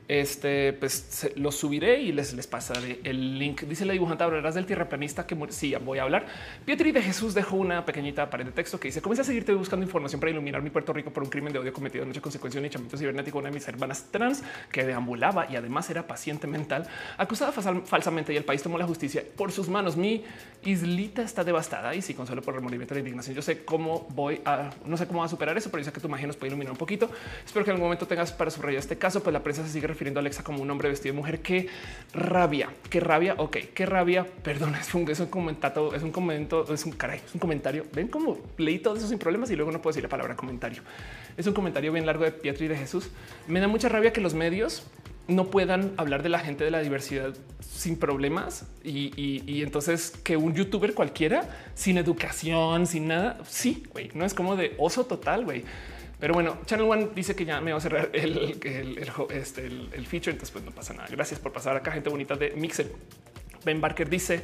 este, 0.10 0.74
pues 0.74 1.32
lo 1.36 1.52
subiré 1.52 2.02
y 2.02 2.12
les, 2.12 2.34
les 2.34 2.48
pasaré 2.48 3.00
el 3.04 3.38
link. 3.38 3.62
Dice 3.62 3.86
la 3.86 3.94
dibujante 3.94 4.24
hablarás 4.24 4.56
del 4.56 4.66
tierraplanista 4.66 5.28
que 5.28 5.38
sí, 5.50 5.76
voy 5.86 6.00
a 6.00 6.04
hablar. 6.04 6.26
Pietri 6.66 6.92
de 6.92 7.04
Jesús 7.04 7.36
dejó 7.36 7.58
una 7.58 7.86
pequeñita 7.86 8.28
pared 8.28 8.46
de 8.46 8.52
texto 8.52 8.80
que 8.80 8.88
dice: 8.88 9.04
Comienza 9.04 9.22
a 9.22 9.26
seguirte 9.26 9.54
buscando 9.54 9.86
información 9.86 10.20
para 10.20 10.32
iluminar 10.32 10.64
mi 10.64 10.72
Puerto 10.72 10.94
Rico 10.94 11.12
por 11.12 11.22
un 11.22 11.30
crimen 11.30 11.54
de 11.54 11.60
odio 11.60 11.72
cometido 11.72 12.04
en 12.04 12.10
hecha 12.10 12.22
consecuencia 12.22 12.60
de 12.60 12.66
un 12.66 12.66
echamiento 12.66 12.98
cibernético. 12.98 13.38
Una 13.38 13.50
de 13.50 13.54
mis 13.54 13.68
hermanas 13.68 14.08
trans 14.10 14.44
que 14.72 14.84
deambulaba 14.84 15.46
y 15.48 15.56
además 15.56 15.88
era 15.92 16.08
paciente 16.08 16.48
mental, 16.48 16.88
acusada 17.16 17.52
falsamente 17.52 18.34
y 18.34 18.38
el 18.38 18.46
país 18.46 18.64
tomó 18.64 18.80
la 18.80 18.88
justicia 18.88 19.24
por 19.38 19.52
sus 19.52 19.70
manos. 19.70 19.96
Mi 19.96 20.24
islita 20.64 21.22
está 21.22 21.44
devastada 21.44 21.94
y 21.94 22.02
si 22.02 22.16
consuelo 22.16 22.42
por 22.42 22.56
el 22.56 22.62
movimiento 22.62 22.96
de 22.96 23.02
la 23.02 23.08
indignación. 23.08 23.36
Yo 23.36 23.44
sé 23.44 23.64
cómo 23.64 24.08
voy 24.16 24.42
a, 24.44 24.72
no 24.86 24.98
sé 24.98 25.06
cómo 25.06 25.20
va 25.20 25.28
a 25.28 25.30
superar 25.30 25.56
eso, 25.56 25.70
pero 25.70 25.82
yo 25.82 25.86
sé 25.86 25.94
que 25.94 26.02
tu 26.02 26.10
magia 26.10 26.26
nos 26.26 26.36
puede 26.36 26.48
iluminar 26.48 26.72
un 26.72 26.80
poquito. 26.80 27.12
Espero 27.46 27.64
que 27.64 27.70
en 27.70 27.76
algún 27.76 27.86
momento 27.86 28.08
tengas 28.08 28.32
para 28.32 28.50
subrayar 28.50 28.80
este 28.80 28.98
caso, 28.98 29.22
pues 29.22 29.32
la 29.32 29.44
prensa 29.44 29.64
se 29.64 29.72
sigue 29.72 29.86
refiriendo 30.00 30.20
a 30.20 30.22
Alexa 30.22 30.46
como 30.46 30.62
un 30.62 30.72
hombre 30.72 30.88
vestido 30.88 31.14
de 31.14 31.18
mujer. 31.20 31.42
Qué 31.42 31.68
rabia, 32.14 32.70
qué 32.90 33.02
rabia. 33.02 33.36
Ok, 33.38 33.58
qué 33.74 33.86
rabia. 33.86 34.26
Perdón, 34.44 34.76
es 34.80 34.94
un, 34.94 35.10
es 35.10 35.22
comentario, 35.24 35.94
es 35.94 36.04
un 36.04 36.12
comentario, 36.12 36.74
es 36.74 36.86
un 36.86 36.94
caray, 36.94 37.20
es 37.26 37.34
un 37.34 37.40
comentario. 37.42 37.86
Ven 37.94 38.08
cómo 38.08 38.38
leí 38.58 38.80
todo 38.80 38.96
eso 38.96 39.10
sin 39.10 39.20
problemas 39.20 39.52
y 39.52 39.58
luego 39.58 39.74
no 39.74 39.82
puedo 39.82 39.92
decir 39.92 40.04
la 40.04 40.10
palabra 40.10 40.38
comentario. 40.38 40.84
Es 41.36 41.46
un 41.48 41.54
comentario 41.54 41.92
bien 41.92 42.06
largo 42.06 42.24
de 42.24 42.32
Pietro 42.32 42.64
y 42.64 42.70
de 42.70 42.78
Jesús. 42.78 43.10
Me 43.48 43.60
da 43.60 43.68
mucha 43.68 43.90
rabia 43.90 44.14
que 44.14 44.22
los 44.22 44.34
medios 44.34 44.84
no 45.28 45.48
puedan 45.48 45.92
hablar 45.98 46.24
de 46.24 46.30
la 46.30 46.40
gente 46.40 46.64
de 46.64 46.72
la 46.72 46.80
diversidad 46.80 47.36
sin 47.60 48.00
problemas 48.00 48.66
y, 48.84 49.62
entonces 49.62 50.12
que 50.24 50.38
un 50.38 50.56
youtuber 50.56 50.94
cualquiera 50.94 51.50
sin 51.76 51.98
educación, 51.98 52.88
sin 52.88 53.10
nada. 53.10 53.38
Sí, 53.46 53.84
güey, 53.92 54.12
no 54.14 54.24
es 54.24 54.34
como 54.34 54.56
de 54.56 54.76
oso 54.78 55.06
total, 55.06 55.44
güey. 55.44 55.66
Pero 56.20 56.34
bueno, 56.34 56.58
Channel 56.66 56.88
One 56.88 57.10
dice 57.16 57.36
que 57.36 57.46
ya 57.46 57.62
me 57.62 57.72
va 57.72 57.78
a 57.78 57.82
cerrar 57.82 58.10
el, 58.14 58.60
este, 59.32 59.66
el, 59.66 60.06
feature, 60.06 60.32
entonces 60.32 60.52
pues 60.52 60.66
no 60.66 60.72
pasa 60.72 60.94
nada. 60.94 61.08
Gracias 61.10 61.40
por 61.40 61.54
pasar 61.54 61.78
acá, 61.78 61.92
gente 61.92 62.10
bonita 62.10 62.36
de 62.36 62.52
Mixer. 62.52 62.92
Ben 63.64 63.80
Barker 63.80 64.10
dice 64.10 64.42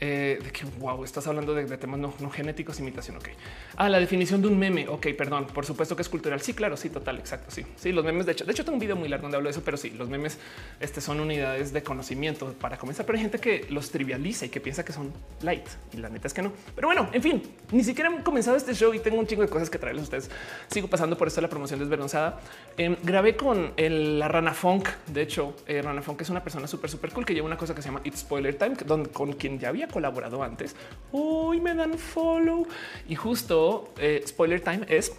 eh, 0.00 0.38
de 0.42 0.50
que 0.50 0.64
wow, 0.78 1.04
estás 1.04 1.26
hablando 1.26 1.54
de, 1.54 1.76
temas 1.76 2.00
no, 2.00 2.30
genéticos, 2.30 2.80
imitación. 2.80 3.18
Ok. 3.18 3.28
Ah, 3.76 3.88
la 3.88 4.00
definición 4.00 4.40
de 4.40 4.48
un 4.48 4.58
meme. 4.58 4.88
Ok, 4.88 5.08
perdón. 5.16 5.46
Por 5.46 5.66
supuesto 5.66 5.94
que 5.94 6.02
es 6.02 6.08
cultural. 6.08 6.40
Sí, 6.40 6.54
claro, 6.54 6.76
sí, 6.76 6.88
total, 6.88 7.18
exacto. 7.18 7.50
Sí, 7.50 7.66
sí, 7.76 7.92
los 7.92 8.04
memes. 8.04 8.24
De 8.24 8.32
hecho, 8.32 8.44
de 8.44 8.52
hecho, 8.52 8.64
tengo 8.64 8.76
un 8.76 8.80
video 8.80 8.96
muy 8.96 9.08
largo 9.08 9.24
donde 9.24 9.36
hablo 9.36 9.48
de 9.48 9.52
eso, 9.52 9.62
pero 9.62 9.76
sí, 9.76 9.90
los 9.90 10.08
memes 10.08 10.38
este, 10.80 11.02
son 11.02 11.20
unidades 11.20 11.72
de 11.72 11.82
conocimiento 11.82 12.54
para 12.54 12.78
comenzar. 12.78 13.04
Pero 13.04 13.18
hay 13.18 13.22
gente 13.22 13.38
que 13.38 13.66
los 13.68 13.90
trivializa 13.90 14.46
y 14.46 14.48
que 14.48 14.60
piensa 14.60 14.84
que 14.84 14.92
son 14.92 15.12
light 15.42 15.66
y 15.92 15.98
la 15.98 16.08
neta 16.08 16.28
es 16.28 16.34
que 16.34 16.42
no. 16.42 16.52
Pero 16.74 16.88
bueno, 16.88 17.10
en 17.12 17.22
fin, 17.22 17.42
ni 17.72 17.84
siquiera 17.84 18.10
he 18.10 18.22
comenzado 18.22 18.56
este 18.56 18.74
show 18.74 18.94
y 18.94 19.00
tengo 19.00 19.18
un 19.18 19.26
chingo 19.26 19.42
de 19.42 19.48
cosas 19.48 19.68
que 19.68 19.78
traerles 19.78 20.02
a 20.02 20.04
ustedes. 20.04 20.30
Sigo 20.68 20.88
pasando 20.88 21.18
por 21.18 21.28
esto 21.28 21.42
la 21.42 21.48
promoción 21.48 21.78
desvergonzada. 21.78 22.40
Em, 22.78 22.96
grabé 23.02 23.36
con 23.36 23.72
la 23.76 24.28
Rana 24.28 24.54
Funk. 24.54 24.88
De 25.08 25.20
hecho, 25.20 25.54
eh, 25.66 25.82
Rana 25.82 26.00
Funk 26.00 26.22
es 26.22 26.30
una 26.30 26.42
persona 26.42 26.66
súper, 26.66 26.88
súper 26.88 27.12
cool 27.12 27.26
que 27.26 27.34
lleva 27.34 27.46
una 27.46 27.58
cosa 27.58 27.74
que 27.74 27.82
se 27.82 27.88
llama 27.88 28.00
It's 28.04 28.20
Spoiler 28.20 28.54
Time, 28.54 28.76
donde, 28.86 29.10
con 29.10 29.34
quien 29.34 29.58
ya 29.58 29.68
había 29.68 29.89
colaborado 29.90 30.42
antes 30.42 30.76
Hoy 31.12 31.60
me 31.60 31.74
dan 31.74 31.98
follow 31.98 32.66
y 33.08 33.14
justo 33.14 33.92
eh, 33.98 34.22
spoiler 34.26 34.60
time 34.60 34.86
es 34.88 35.12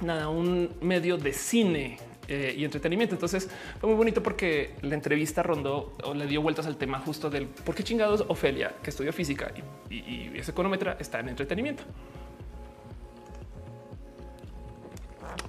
nada, 0.00 0.28
un 0.28 0.70
medio 0.80 1.16
de 1.16 1.32
cine 1.32 1.98
eh, 2.28 2.54
y 2.56 2.64
entretenimiento. 2.64 3.14
Entonces 3.14 3.50
fue 3.80 3.88
muy 3.88 3.96
bonito 3.96 4.22
porque 4.22 4.74
la 4.82 4.94
entrevista 4.94 5.42
rondó 5.42 5.94
o 6.04 6.14
le 6.14 6.26
dio 6.26 6.40
vueltas 6.40 6.66
al 6.66 6.76
tema 6.76 7.00
justo 7.00 7.28
del 7.28 7.46
por 7.46 7.74
qué 7.74 7.82
chingados 7.82 8.24
Ofelia, 8.28 8.72
que 8.82 8.90
estudió 8.90 9.12
física 9.12 9.52
y, 9.90 10.30
ese 10.38 10.52
económetra 10.52 10.96
está 11.00 11.18
en 11.18 11.28
entretenimiento. 11.30 11.82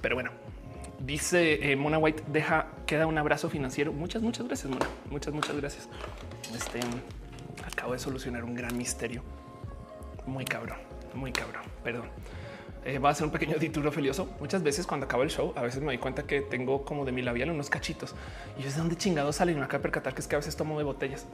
Pero 0.00 0.16
bueno, 0.16 0.30
dice 0.98 1.70
eh, 1.70 1.76
Mona 1.76 1.98
White, 1.98 2.24
deja, 2.26 2.66
queda 2.84 3.06
un 3.06 3.16
abrazo 3.16 3.48
financiero. 3.48 3.92
Muchas, 3.92 4.20
muchas 4.20 4.46
gracias, 4.46 4.70
Mona. 4.70 4.86
Muchas, 5.08 5.32
muchas 5.32 5.56
gracias. 5.56 5.88
Este, 6.52 6.80
acabo 7.64 7.92
de 7.92 7.98
solucionar 7.98 8.44
un 8.44 8.54
gran 8.54 8.76
misterio. 8.76 9.22
Muy 10.26 10.44
cabrón, 10.44 10.78
muy 11.14 11.32
cabrón. 11.32 11.62
Perdón. 11.82 12.08
Eh, 12.84 12.98
va 12.98 13.10
a 13.10 13.14
ser 13.14 13.26
un 13.26 13.32
pequeño 13.32 13.54
título 13.58 13.92
felioso. 13.92 14.28
Muchas 14.40 14.62
veces 14.62 14.86
cuando 14.86 15.06
acaba 15.06 15.22
el 15.22 15.30
show, 15.30 15.52
a 15.54 15.62
veces 15.62 15.80
me 15.80 15.86
doy 15.86 15.98
cuenta 15.98 16.24
que 16.24 16.40
tengo 16.40 16.84
como 16.84 17.04
de 17.04 17.12
mi 17.12 17.22
labial 17.22 17.50
unos 17.50 17.70
cachitos 17.70 18.14
y 18.58 18.66
es 18.66 18.74
de 18.74 18.80
dónde 18.80 18.96
chingados 18.96 19.36
salen. 19.36 19.56
Me 19.56 19.64
acabo 19.64 19.78
de 19.78 19.82
percatar 19.82 20.14
que 20.14 20.20
es 20.20 20.26
que 20.26 20.34
a 20.34 20.38
veces 20.38 20.56
tomo 20.56 20.76
de 20.78 20.84
botellas. 20.84 21.26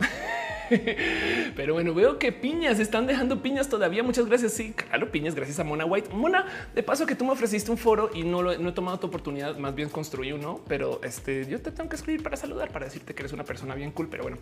Pero 1.57 1.73
bueno, 1.73 1.95
veo 1.95 2.19
que 2.19 2.33
piñas 2.33 2.79
están 2.79 3.07
dejando 3.07 3.43
piñas 3.43 3.69
todavía. 3.69 4.03
Muchas 4.03 4.27
gracias. 4.27 4.53
Sí, 4.53 4.73
claro, 4.73 5.11
piñas. 5.11 5.35
Gracias 5.35 5.59
a 5.59 5.65
Mona 5.65 5.87
White. 5.87 6.11
Mona, 6.13 6.45
de 6.75 6.83
paso 6.83 7.07
que 7.07 7.15
tú 7.15 7.25
me 7.25 7.33
ofreciste 7.33 7.71
un 7.71 7.79
foro 7.79 8.11
y 8.13 8.25
no, 8.25 8.43
lo, 8.43 8.53
he 8.53 8.73
tomado 8.73 8.99
tu 8.99 9.07
oportunidad. 9.07 9.57
Más 9.57 9.75
bien 9.75 9.89
construí 9.89 10.33
uno, 10.33 10.61
pero 10.69 11.01
este 11.03 11.47
yo 11.47 11.61
te 11.63 11.71
tengo 11.71 11.89
que 11.89 11.97
escribir 11.97 12.23
para 12.23 12.37
saludar, 12.37 12.71
para 12.71 12.85
decirte 12.85 13.15
que 13.15 13.23
eres 13.23 13.33
una 13.33 13.45
persona 13.45 13.75
bien 13.75 13.91
cool. 13.93 14.09
Pero 14.11 14.25
bueno, 14.25 14.37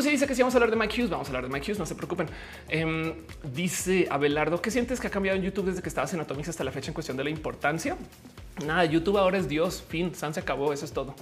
se 0.00 0.10
dice 0.10 0.26
que 0.26 0.34
si 0.34 0.40
vamos 0.40 0.54
a 0.54 0.58
hablar 0.58 0.70
de 0.70 0.76
Mike 0.76 1.00
Hughes, 1.00 1.10
vamos 1.10 1.26
a 1.26 1.30
hablar 1.30 1.44
de 1.44 1.50
Mike 1.50 1.70
Hughes. 1.70 1.78
No 1.78 1.86
se 1.86 1.94
preocupen. 1.94 2.28
Em, 2.68 3.14
dice 3.54 4.06
Abelardo, 4.10 4.62
¿qué 4.62 4.70
sientes 4.70 5.00
que 5.00 5.08
ha 5.08 5.10
cambiado 5.10 5.36
en 5.36 5.44
YouTube 5.44 5.66
desde 5.66 5.82
que 5.82 5.88
estabas 5.88 6.12
en 6.14 6.20
Hasta 6.46 6.62
la 6.62 6.70
fecha 6.70 6.88
en 6.88 6.94
cuestión 6.94 7.16
de 7.16 7.24
la 7.24 7.30
importancia? 7.30 7.96
Nada, 8.64 8.84
YouTube 8.84 9.18
ahora 9.18 9.38
es 9.38 9.48
Dios. 9.48 9.82
Fin, 9.88 10.14
San 10.14 10.32
se 10.32 10.40
acabó. 10.40 10.72
Eso 10.72 10.84
es 10.84 10.92
todo. 10.92 11.14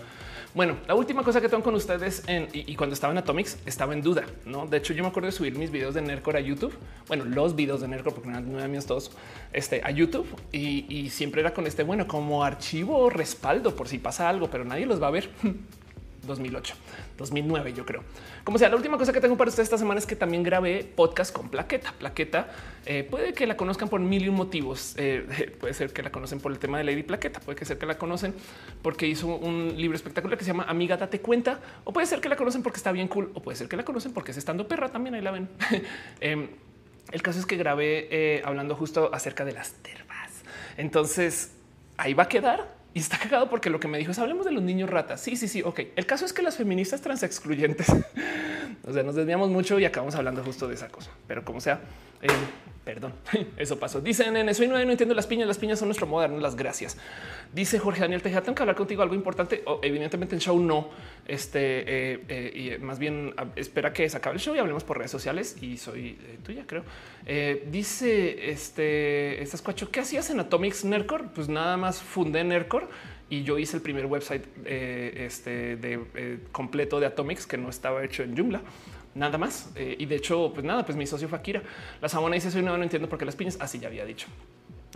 Bueno, 0.54 0.76
la 0.86 0.94
última 0.94 1.22
cosa 1.22 1.40
que 1.40 1.48
tengo 1.48 1.62
con 1.62 1.74
ustedes 1.74 2.22
y, 2.52 2.76
cuando 2.76 2.94
estaba 2.94 3.12
en 3.12 3.18
Atomics 3.18 3.58
estaba 3.66 3.92
en 3.92 4.02
duda. 4.02 4.24
No, 4.44 4.66
de 4.66 4.78
hecho, 4.78 4.94
yo 4.94 5.02
me 5.02 5.08
acuerdo 5.08 5.26
de 5.26 5.32
subir 5.32 5.56
mis 5.56 5.70
videos 5.70 5.94
de 5.94 6.02
Nercor 6.02 6.36
a 6.36 6.40
YouTube. 6.40 6.72
Bueno, 7.08 7.24
los 7.24 7.54
videos 7.54 7.80
de 7.82 7.88
Nercor, 7.88 8.14
porque 8.14 8.30
eran 8.30 8.70
míos 8.70 8.86
todos 8.86 9.10
este, 9.52 9.82
a 9.84 9.90
YouTube 9.90 10.26
y, 10.52 10.86
y 10.88 11.10
siempre 11.10 11.42
era 11.42 11.52
con 11.52 11.66
este 11.66 11.82
bueno 11.82 12.06
como 12.06 12.42
archivo 12.42 13.10
respaldo 13.10 13.74
por 13.74 13.88
si 13.88 13.98
pasa 13.98 14.28
algo, 14.28 14.48
pero 14.48 14.64
nadie 14.64 14.86
los 14.86 15.02
va 15.02 15.08
a 15.08 15.10
ver. 15.10 15.28
2008, 16.26 16.74
2009, 17.16 17.72
yo 17.72 17.86
creo. 17.86 18.02
Como 18.46 18.58
sea, 18.58 18.68
la 18.68 18.76
última 18.76 18.96
cosa 18.96 19.12
que 19.12 19.20
tengo 19.20 19.36
para 19.36 19.48
ustedes 19.48 19.66
esta 19.66 19.76
semana 19.76 19.98
es 19.98 20.06
que 20.06 20.14
también 20.14 20.44
grabé 20.44 20.84
podcast 20.84 21.34
con 21.34 21.48
Plaqueta. 21.48 21.92
Plaqueta 21.98 22.46
eh, 22.84 23.02
puede 23.02 23.32
que 23.32 23.44
la 23.44 23.56
conozcan 23.56 23.88
por 23.88 23.98
mil 23.98 24.22
y 24.22 24.28
un 24.28 24.36
motivos. 24.36 24.94
Eh, 24.98 25.56
puede 25.60 25.74
ser 25.74 25.92
que 25.92 26.00
la 26.00 26.12
conocen 26.12 26.38
por 26.38 26.52
el 26.52 26.60
tema 26.60 26.78
de 26.78 26.84
Lady 26.84 27.02
Plaqueta, 27.02 27.40
puede 27.40 27.64
ser 27.64 27.76
que 27.76 27.86
la 27.86 27.98
conocen 27.98 28.36
porque 28.82 29.08
hizo 29.08 29.26
un 29.26 29.74
libro 29.76 29.96
espectacular 29.96 30.38
que 30.38 30.44
se 30.44 30.52
llama 30.52 30.62
Amiga 30.68 30.96
Date 30.96 31.20
Cuenta, 31.20 31.58
o 31.82 31.92
puede 31.92 32.06
ser 32.06 32.20
que 32.20 32.28
la 32.28 32.36
conocen 32.36 32.62
porque 32.62 32.76
está 32.76 32.92
bien 32.92 33.08
cool, 33.08 33.32
o 33.34 33.42
puede 33.42 33.56
ser 33.56 33.66
que 33.66 33.76
la 33.76 33.84
conocen 33.84 34.12
porque 34.12 34.30
es 34.30 34.36
estando 34.36 34.68
perra 34.68 34.90
también. 34.90 35.16
Ahí 35.16 35.22
la 35.22 35.32
ven. 35.32 35.48
Em, 36.20 36.48
el 37.10 37.22
caso 37.22 37.40
es 37.40 37.46
que 37.46 37.56
grabé 37.56 38.06
eh, 38.12 38.42
hablando 38.44 38.76
justo 38.76 39.10
acerca 39.12 39.44
de 39.44 39.54
las 39.54 39.72
tervas. 39.82 40.44
Entonces 40.76 41.50
ahí 41.96 42.14
va 42.14 42.22
a 42.22 42.28
quedar 42.28 42.76
y 42.96 42.98
está 42.98 43.18
cagado 43.18 43.50
porque 43.50 43.68
lo 43.68 43.78
que 43.78 43.88
me 43.88 43.98
dijo 43.98 44.12
es 44.12 44.18
hablemos 44.18 44.46
de 44.46 44.52
los 44.52 44.62
niños 44.62 44.88
ratas. 44.88 45.20
Sí, 45.20 45.36
sí, 45.36 45.48
sí. 45.48 45.60
Ok. 45.62 45.80
El 45.96 46.06
caso 46.06 46.24
es 46.24 46.32
que 46.32 46.40
las 46.40 46.56
feministas 46.56 47.02
trans 47.02 47.22
excluyentes, 47.22 47.88
o 48.84 48.90
sea, 48.94 49.02
nos 49.02 49.14
desviamos 49.14 49.50
mucho 49.50 49.78
y 49.78 49.84
acabamos 49.84 50.14
hablando 50.14 50.42
justo 50.42 50.66
de 50.66 50.76
esa 50.76 50.88
cosa. 50.88 51.10
Pero 51.26 51.44
como 51.44 51.60
sea, 51.60 51.78
eh, 52.22 52.28
Perdón, 52.86 53.14
eso 53.56 53.80
pasó. 53.80 54.00
Dicen 54.00 54.36
en 54.36 54.48
eso 54.48 54.62
y 54.62 54.68
no, 54.68 54.78
entiendo 54.78 55.12
las 55.12 55.26
piñas. 55.26 55.48
Las 55.48 55.58
piñas 55.58 55.80
son 55.80 55.88
nuestro 55.88 56.06
moderno. 56.06 56.38
Las 56.38 56.54
gracias. 56.54 56.96
Dice 57.52 57.80
Jorge 57.80 58.02
Daniel 58.02 58.22
Tejada. 58.22 58.42
Tengo 58.42 58.54
que 58.54 58.62
hablar 58.62 58.76
contigo 58.76 59.02
algo 59.02 59.16
importante. 59.16 59.64
evidentemente 59.82 60.36
en 60.36 60.40
show 60.40 60.56
no. 60.60 60.90
Este 61.26 62.12
eh, 62.12 62.24
eh, 62.28 62.76
y 62.78 62.84
más 62.84 63.00
bien 63.00 63.34
espera 63.56 63.92
que 63.92 64.08
se 64.08 64.16
acabe 64.16 64.36
el 64.36 64.40
show 64.40 64.54
y 64.54 64.60
hablemos 64.60 64.84
por 64.84 64.98
redes 64.98 65.10
sociales. 65.10 65.56
Y 65.60 65.78
soy 65.78 66.16
tuya, 66.44 66.62
creo. 66.64 66.84
dice 67.72 68.52
este 68.52 69.42
estas 69.42 69.62
cuatro. 69.62 69.90
¿Qué 69.90 69.98
hacías 69.98 70.30
en 70.30 70.38
Atomics 70.38 70.84
Nercor? 70.84 71.32
Pues 71.34 71.48
nada 71.48 71.76
más 71.76 72.00
fundé 72.00 72.44
Nercor 72.44 72.88
y 73.28 73.42
yo 73.42 73.58
hice 73.58 73.78
el 73.78 73.82
primer 73.82 74.06
website 74.06 74.44
este, 74.64 75.74
de 75.74 76.38
completo 76.52 77.00
de 77.00 77.06
Atomics 77.06 77.48
que 77.48 77.58
no 77.58 77.68
estaba 77.68 78.04
hecho 78.04 78.22
en 78.22 78.36
Joomla 78.36 78.62
nada 79.16 79.38
más. 79.38 79.70
Eh, 79.74 79.96
y 79.98 80.06
de 80.06 80.16
hecho, 80.16 80.52
pues 80.52 80.64
nada, 80.64 80.84
pues 80.84 80.96
mi 80.96 81.06
socio 81.06 81.28
Fakira. 81.28 81.62
La 82.00 82.08
Sabona 82.08 82.34
dice 82.34 82.50
soy 82.50 82.62
no, 82.62 82.76
no 82.76 82.82
entiendo 82.82 83.08
por 83.08 83.18
qué 83.18 83.24
las 83.24 83.36
piñas. 83.36 83.56
Así 83.60 83.78
ya 83.78 83.88
había 83.88 84.04
dicho. 84.04 84.28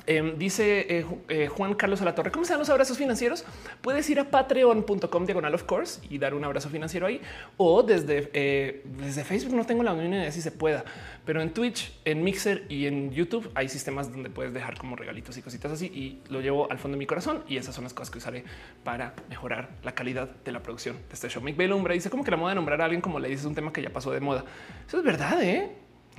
Em, 0.07 0.39
dice 0.39 0.87
eh, 0.89 1.07
eh, 1.29 1.49
Juan 1.49 1.75
Carlos 1.75 2.01
a 2.01 2.05
la 2.05 2.15
Torre, 2.15 2.31
¿cómo 2.31 2.45
se 2.45 2.53
dan 2.53 2.61
los 2.61 2.71
abrazos 2.71 2.97
financieros? 2.97 3.45
Puedes 3.81 4.09
ir 4.09 4.19
a 4.19 4.31
patreon.com 4.31 5.27
diagonal 5.27 5.55
of 5.55 5.65
course 5.65 6.01
y 6.09 6.19
dar 6.19 6.35
un 6.35 6.45
abrazo 6.45 6.71
financiero 6.71 7.07
ahí 7.07 7.21
o 7.57 7.83
desde, 7.83 8.31
eh, 8.33 8.83
desde 8.85 9.25
Facebook. 9.25 9.55
No 9.55 9.67
tengo 9.67 9.83
la 9.83 9.93
menor 9.95 10.15
idea 10.15 10.33
si 10.33 10.41
se 10.41 10.53
pueda, 10.53 10.85
pero 11.25 11.43
en 11.43 11.53
Twitch, 11.53 11.93
en 12.05 12.25
Mixer 12.25 12.65
y 12.69 12.87
en 12.87 13.13
YouTube 13.13 13.51
hay 13.55 13.69
sistemas 13.69 14.11
donde 14.11 14.31
puedes 14.31 14.55
dejar 14.55 14.79
como 14.79 14.97
regalitos 14.97 15.37
y 15.37 15.43
cositas 15.43 15.73
así 15.73 15.87
y 15.87 16.21
lo 16.33 16.41
llevo 16.41 16.71
al 16.71 16.79
fondo 16.79 16.97
de 16.97 16.99
mi 16.99 17.07
corazón 17.07 17.45
y 17.47 17.57
esas 17.57 17.75
son 17.75 17.85
las 17.85 17.93
cosas 17.93 18.11
que 18.11 18.19
usaré 18.19 18.45
para 18.85 19.15
mejorar 19.29 19.71
la 19.83 19.93
calidad 19.93 20.29
de 20.29 20.53
la 20.53 20.63
producción 20.63 20.97
de 20.97 21.15
este 21.15 21.29
show. 21.29 21.43
Mick 21.43 21.57
Belumbra 21.57 21.95
dice 21.95 22.11
como 22.11 22.25
que 22.25 22.31
la 22.31 22.37
moda 22.37 22.51
de 22.51 22.57
nombrar 22.57 22.81
a 22.81 22.85
alguien 22.85 23.01
como 23.01 23.19
le 23.19 23.29
dices 23.29 23.45
un 23.45 23.55
tema 23.55 23.73
que 23.73 23.83
ya 23.83 23.91
pasó 23.91 24.11
de 24.13 24.21
moda. 24.21 24.45
Eso 24.87 24.99
es 24.99 25.05
verdad, 25.05 25.43
¿eh? 25.43 25.71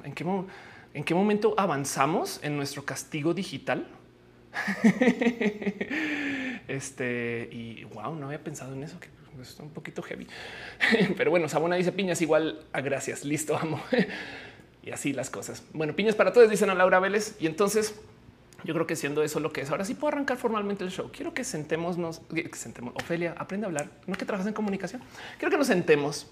¿En 0.03 0.13
qué 0.13 0.23
momento? 0.23 0.51
¿En 0.93 1.03
qué 1.03 1.13
momento 1.13 1.53
avanzamos 1.57 2.39
en 2.43 2.57
nuestro 2.57 2.83
castigo 2.83 3.33
digital? 3.33 3.87
este 6.67 7.47
y 7.51 7.85
wow, 7.85 8.15
no 8.15 8.25
había 8.25 8.43
pensado 8.43 8.73
en 8.73 8.83
eso, 8.83 8.99
que 8.99 9.07
está 9.41 9.63
un 9.63 9.69
poquito 9.69 10.01
heavy. 10.01 10.27
Pero 11.17 11.31
bueno, 11.31 11.47
Sabona 11.47 11.77
dice 11.77 11.91
piñas 11.91 12.21
igual 12.21 12.65
a 12.73 12.81
gracias. 12.81 13.23
Listo, 13.23 13.57
amo. 13.57 13.81
y 14.83 14.91
así 14.91 15.13
las 15.13 15.29
cosas. 15.29 15.63
Bueno, 15.73 15.95
piñas 15.95 16.15
para 16.15 16.33
todos, 16.33 16.49
dicen 16.49 16.69
a 16.69 16.75
Laura 16.75 16.99
Vélez. 16.99 17.35
Y 17.39 17.47
entonces 17.47 17.95
yo 18.63 18.73
creo 18.73 18.85
que 18.85 18.95
siendo 18.95 19.23
eso 19.23 19.39
lo 19.39 19.51
que 19.51 19.61
es 19.61 19.71
ahora 19.71 19.85
sí 19.85 19.95
puedo 19.95 20.13
arrancar 20.13 20.37
formalmente 20.37 20.83
el 20.83 20.91
show. 20.91 21.09
Quiero 21.11 21.33
que 21.33 21.43
sentémonos, 21.43 22.21
que 22.33 22.49
sentemos. 22.53 22.93
Ofelia, 22.95 23.35
aprende 23.37 23.65
a 23.65 23.69
hablar. 23.69 23.89
No 24.07 24.15
que 24.15 24.25
trabajas 24.25 24.47
en 24.47 24.53
comunicación. 24.53 25.01
Quiero 25.37 25.51
que 25.51 25.57
nos 25.57 25.67
sentemos 25.67 26.27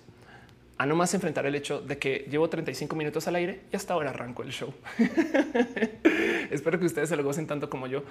a 0.80 0.86
no 0.86 0.96
más 0.96 1.14
enfrentar 1.14 1.46
el 1.46 1.56
hecho 1.56 1.82
de 1.82 1.98
que 1.98 2.26
llevo 2.32 2.50
35 2.50 2.96
minutos 2.96 3.28
al 3.28 3.36
aire 3.36 3.64
y 3.72 3.76
hasta 3.76 3.94
ahora 3.94 4.12
arranco 4.12 4.44
el 4.44 4.52
show. 4.52 4.74
Espero 6.50 6.80
que 6.80 6.86
ustedes 6.86 7.10
se 7.10 7.18
lo 7.18 7.24
gocen 7.24 7.48
tanto 7.48 7.70
como 7.70 7.86
yo. 7.86 8.04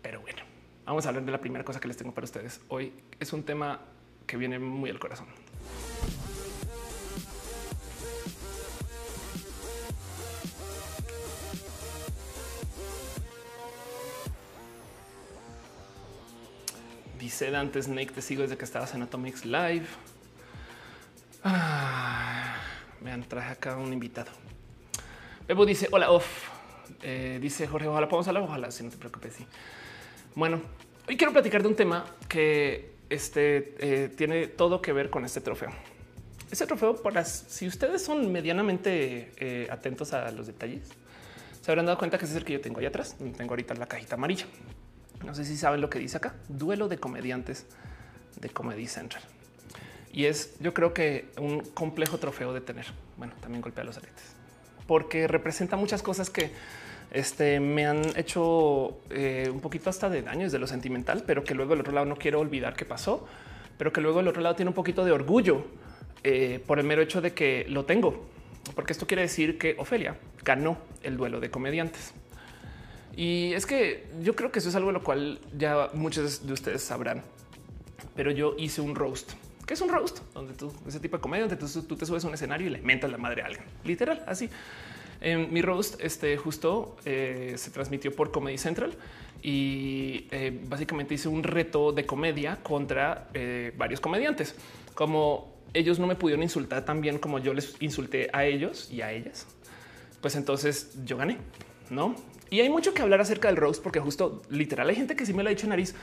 Pero 0.00 0.22
bueno, 0.22 0.42
vamos 0.86 1.04
a 1.04 1.10
hablar 1.10 1.26
de 1.26 1.32
la 1.32 1.38
primera 1.38 1.64
cosa 1.64 1.78
que 1.78 1.86
les 1.86 1.98
tengo 1.98 2.14
para 2.14 2.24
ustedes 2.24 2.62
hoy. 2.68 2.94
Es 3.20 3.34
un 3.34 3.42
tema 3.42 3.80
que 4.26 4.38
viene 4.38 4.58
muy 4.58 4.88
al 4.88 4.98
corazón. 4.98 5.26
antes, 17.54 17.84
Snake, 17.84 18.12
te 18.12 18.22
sigo 18.22 18.42
desde 18.42 18.56
que 18.56 18.64
estabas 18.64 18.94
en 18.94 19.02
Atomics 19.02 19.44
Live. 19.44 19.84
Ah, 21.48 22.56
vean, 23.00 23.22
traje 23.22 23.52
acá 23.52 23.76
un 23.76 23.92
invitado. 23.92 24.32
Bebo 25.46 25.64
dice: 25.64 25.88
Hola, 25.92 26.10
off. 26.10 26.26
Eh, 27.02 27.38
dice 27.40 27.68
Jorge, 27.68 27.86
ojalá 27.86 28.08
podamos 28.08 28.26
hablar, 28.26 28.42
ojalá, 28.42 28.70
si 28.72 28.82
no 28.82 28.90
te 28.90 28.96
preocupes. 28.96 29.34
Sí. 29.34 29.46
Bueno, 30.34 30.60
hoy 31.08 31.16
quiero 31.16 31.32
platicar 31.32 31.62
de 31.62 31.68
un 31.68 31.76
tema 31.76 32.04
que 32.28 32.96
este, 33.10 33.76
eh, 33.78 34.08
tiene 34.08 34.48
todo 34.48 34.82
que 34.82 34.92
ver 34.92 35.08
con 35.08 35.24
este 35.24 35.40
trofeo. 35.40 35.70
Ese 36.50 36.66
trofeo, 36.66 37.00
para 37.00 37.24
si 37.24 37.68
ustedes 37.68 38.02
son 38.02 38.32
medianamente 38.32 39.30
eh, 39.36 39.68
atentos 39.70 40.12
a 40.14 40.32
los 40.32 40.48
detalles, 40.48 40.88
se 41.60 41.70
habrán 41.70 41.86
dado 41.86 41.98
cuenta 41.98 42.18
que 42.18 42.24
es 42.24 42.34
el 42.34 42.44
que 42.44 42.54
yo 42.54 42.60
tengo 42.60 42.80
ahí 42.80 42.86
atrás. 42.86 43.16
Tengo 43.18 43.50
ahorita 43.50 43.74
la 43.74 43.86
cajita 43.86 44.16
amarilla. 44.16 44.46
No 45.24 45.32
sé 45.32 45.44
si 45.44 45.56
saben 45.56 45.80
lo 45.80 45.90
que 45.90 46.00
dice 46.00 46.16
acá. 46.16 46.34
Duelo 46.48 46.88
de 46.88 46.98
comediantes 46.98 47.66
de 48.40 48.48
Comedy 48.48 48.88
Central. 48.88 49.22
Y 50.16 50.24
es, 50.24 50.54
yo 50.60 50.72
creo 50.72 50.94
que 50.94 51.26
un 51.38 51.60
complejo 51.60 52.16
trofeo 52.16 52.54
de 52.54 52.62
tener. 52.62 52.86
Bueno, 53.18 53.34
también 53.42 53.60
golpea 53.60 53.84
los 53.84 53.98
aretes. 53.98 54.24
Porque 54.86 55.28
representa 55.28 55.76
muchas 55.76 56.02
cosas 56.02 56.30
que 56.30 56.52
este, 57.10 57.60
me 57.60 57.84
han 57.86 58.02
hecho 58.16 58.96
eh, 59.10 59.50
un 59.52 59.60
poquito 59.60 59.90
hasta 59.90 60.08
de 60.08 60.22
daño 60.22 60.44
desde 60.44 60.58
lo 60.58 60.66
sentimental, 60.66 61.24
pero 61.26 61.44
que 61.44 61.54
luego 61.54 61.74
el 61.74 61.80
otro 61.80 61.92
lado 61.92 62.06
no 62.06 62.16
quiero 62.16 62.40
olvidar 62.40 62.74
que 62.74 62.86
pasó, 62.86 63.28
pero 63.76 63.92
que 63.92 64.00
luego 64.00 64.20
el 64.20 64.28
otro 64.28 64.40
lado 64.40 64.56
tiene 64.56 64.70
un 64.70 64.74
poquito 64.74 65.04
de 65.04 65.12
orgullo 65.12 65.66
eh, 66.24 66.62
por 66.66 66.78
el 66.78 66.86
mero 66.86 67.02
hecho 67.02 67.20
de 67.20 67.34
que 67.34 67.66
lo 67.68 67.84
tengo. 67.84 68.26
Porque 68.74 68.94
esto 68.94 69.06
quiere 69.06 69.20
decir 69.20 69.58
que 69.58 69.76
Ofelia 69.78 70.16
ganó 70.42 70.78
el 71.02 71.18
duelo 71.18 71.40
de 71.40 71.50
comediantes. 71.50 72.14
Y 73.14 73.52
es 73.52 73.66
que 73.66 74.06
yo 74.22 74.34
creo 74.34 74.50
que 74.50 74.60
eso 74.60 74.70
es 74.70 74.76
algo 74.76 74.92
lo 74.92 75.04
cual 75.04 75.40
ya 75.58 75.90
muchos 75.92 76.46
de 76.46 76.54
ustedes 76.54 76.80
sabrán. 76.80 77.22
Pero 78.14 78.30
yo 78.30 78.54
hice 78.56 78.80
un 78.80 78.94
roast. 78.94 79.34
¿Qué 79.66 79.74
es 79.74 79.80
un 79.80 79.88
roast? 79.88 80.20
Donde 80.32 80.54
tú, 80.54 80.72
ese 80.86 81.00
tipo 81.00 81.16
de 81.16 81.20
comedia, 81.20 81.46
donde 81.46 81.56
tú, 81.56 81.96
te 81.96 82.06
subes 82.06 82.24
a 82.24 82.28
un 82.28 82.34
escenario 82.34 82.68
y 82.68 82.70
le 82.70 82.80
mentas 82.80 83.10
la 83.10 83.18
madre 83.18 83.42
a 83.42 83.46
alguien. 83.46 83.64
Literal, 83.84 84.22
así. 84.26 84.48
En 85.20 85.52
mi 85.52 85.60
roast, 85.60 86.00
este 86.00 86.36
justo 86.36 86.96
eh, 87.04 87.54
se 87.56 87.70
transmitió 87.70 88.14
por 88.14 88.30
Comedy 88.30 88.58
Central 88.58 88.94
y 89.42 90.28
eh, 90.30 90.60
básicamente 90.68 91.14
hice 91.14 91.28
un 91.28 91.42
reto 91.42 91.90
de 91.90 92.06
comedia 92.06 92.56
contra 92.62 93.28
eh, 93.34 93.72
varios 93.76 94.00
comediantes. 94.00 94.54
Como 94.94 95.56
ellos 95.74 95.98
no 95.98 96.06
me 96.06 96.14
pudieron 96.14 96.44
insultar 96.44 96.84
tan 96.84 97.00
bien 97.00 97.18
como 97.18 97.38
yo 97.40 97.52
les 97.52 97.76
insulté 97.80 98.30
a 98.32 98.44
ellos 98.44 98.90
y 98.92 99.02
a 99.02 99.12
ellas, 99.12 99.46
pues 100.20 100.36
entonces 100.36 100.96
yo 101.04 101.16
gané, 101.16 101.38
no? 101.90 102.14
Y 102.50 102.60
hay 102.60 102.70
mucho 102.70 102.94
que 102.94 103.02
hablar 103.02 103.20
acerca 103.20 103.48
del 103.48 103.56
roast, 103.56 103.82
porque 103.82 103.98
justo 103.98 104.42
literal 104.48 104.88
hay 104.88 104.94
gente 104.94 105.16
que 105.16 105.26
sí 105.26 105.34
me 105.34 105.42
lo 105.42 105.48
ha 105.48 105.50
dicho 105.50 105.66
nariz. 105.66 105.94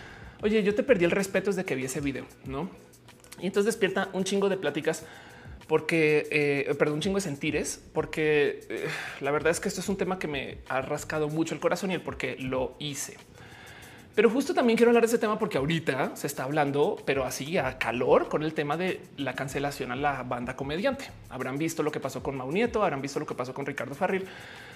Oye, 0.41 0.61
yo 0.63 0.75
te 0.75 0.83
perdí 0.83 1.05
el 1.05 1.11
respeto 1.11 1.49
desde 1.49 1.63
que 1.63 1.75
vi 1.75 1.85
ese 1.85 2.01
video, 2.01 2.25
no? 2.45 2.69
Y 3.39 3.47
entonces 3.47 3.65
despierta 3.73 4.09
un 4.13 4.23
chingo 4.23 4.49
de 4.49 4.57
pláticas 4.57 5.03
porque, 5.67 6.27
eh, 6.29 6.75
perdón, 6.75 6.95
un 6.95 7.01
chingo 7.01 7.15
de 7.15 7.21
sentires, 7.21 7.81
porque 7.93 8.61
eh, 8.69 8.87
la 9.21 9.31
verdad 9.31 9.51
es 9.51 9.59
que 9.59 9.69
esto 9.69 9.81
es 9.81 9.89
un 9.89 9.97
tema 9.97 10.19
que 10.19 10.27
me 10.27 10.57
ha 10.67 10.81
rascado 10.81 11.29
mucho 11.29 11.55
el 11.55 11.61
corazón 11.61 11.91
y 11.91 11.93
el 11.93 12.01
por 12.01 12.17
qué 12.17 12.35
lo 12.37 12.75
hice. 12.79 13.17
Pero 14.15 14.29
justo 14.29 14.53
también 14.53 14.77
quiero 14.77 14.91
hablar 14.91 15.01
de 15.01 15.07
ese 15.07 15.17
tema 15.17 15.39
porque 15.39 15.57
ahorita 15.57 16.15
se 16.15 16.27
está 16.27 16.43
hablando, 16.43 16.97
pero 17.03 17.23
así 17.25 17.57
a 17.57 17.79
calor 17.79 18.29
con 18.29 18.43
el 18.43 18.53
tema 18.53 18.77
de 18.77 19.01
la 19.17 19.33
cancelación 19.33 19.91
a 19.91 19.95
la 19.95 20.21
banda 20.21 20.55
comediante. 20.55 21.05
Habrán 21.29 21.57
visto 21.57 21.81
lo 21.81 21.91
que 21.91 21.99
pasó 21.99 22.21
con 22.21 22.37
Mau 22.37 22.51
Nieto, 22.51 22.83
habrán 22.83 23.01
visto 23.01 23.19
lo 23.19 23.25
que 23.25 23.33
pasó 23.33 23.55
con 23.55 23.65
Ricardo 23.65 23.95
Farril 23.95 24.25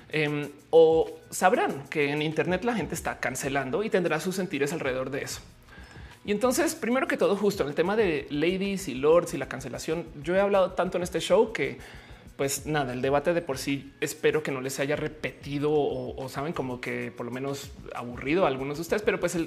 em, 0.09 0.49
o 0.71 1.19
sabrán 1.29 1.83
que 1.87 2.09
en 2.09 2.23
Internet 2.23 2.63
la 2.63 2.73
gente 2.73 2.95
está 2.95 3.19
cancelando 3.19 3.83
y 3.83 3.91
tendrá 3.91 4.19
sus 4.19 4.35
sentires 4.35 4.73
alrededor 4.73 5.11
de 5.11 5.21
eso. 5.21 5.41
Y 6.27 6.31
entonces, 6.31 6.75
primero 6.75 7.07
que 7.07 7.15
todo, 7.15 7.37
justo 7.37 7.63
en 7.63 7.69
el 7.69 7.75
tema 7.75 7.95
de 7.95 8.27
ladies 8.29 8.89
y 8.89 8.95
lords 8.95 9.33
y 9.33 9.37
la 9.37 9.47
cancelación, 9.47 10.05
yo 10.21 10.35
he 10.35 10.41
hablado 10.41 10.73
tanto 10.73 10.97
en 10.97 11.03
este 11.03 11.21
show 11.21 11.53
que 11.53 11.77
pues 12.35 12.65
nada, 12.65 12.91
el 12.91 13.01
debate 13.01 13.33
de 13.33 13.41
por 13.41 13.57
sí 13.57 13.93
espero 14.01 14.43
que 14.43 14.51
no 14.51 14.59
les 14.59 14.79
haya 14.81 14.97
repetido 14.97 15.71
o, 15.71 16.27
saben 16.27 16.51
como 16.51 16.81
que 16.81 17.11
por 17.11 17.25
lo 17.25 17.31
menos 17.31 17.71
aburrido 17.95 18.43
a 18.43 18.49
algunos 18.49 18.77
de 18.77 18.81
ustedes, 18.81 19.03
pero 19.03 19.21
pues 19.21 19.37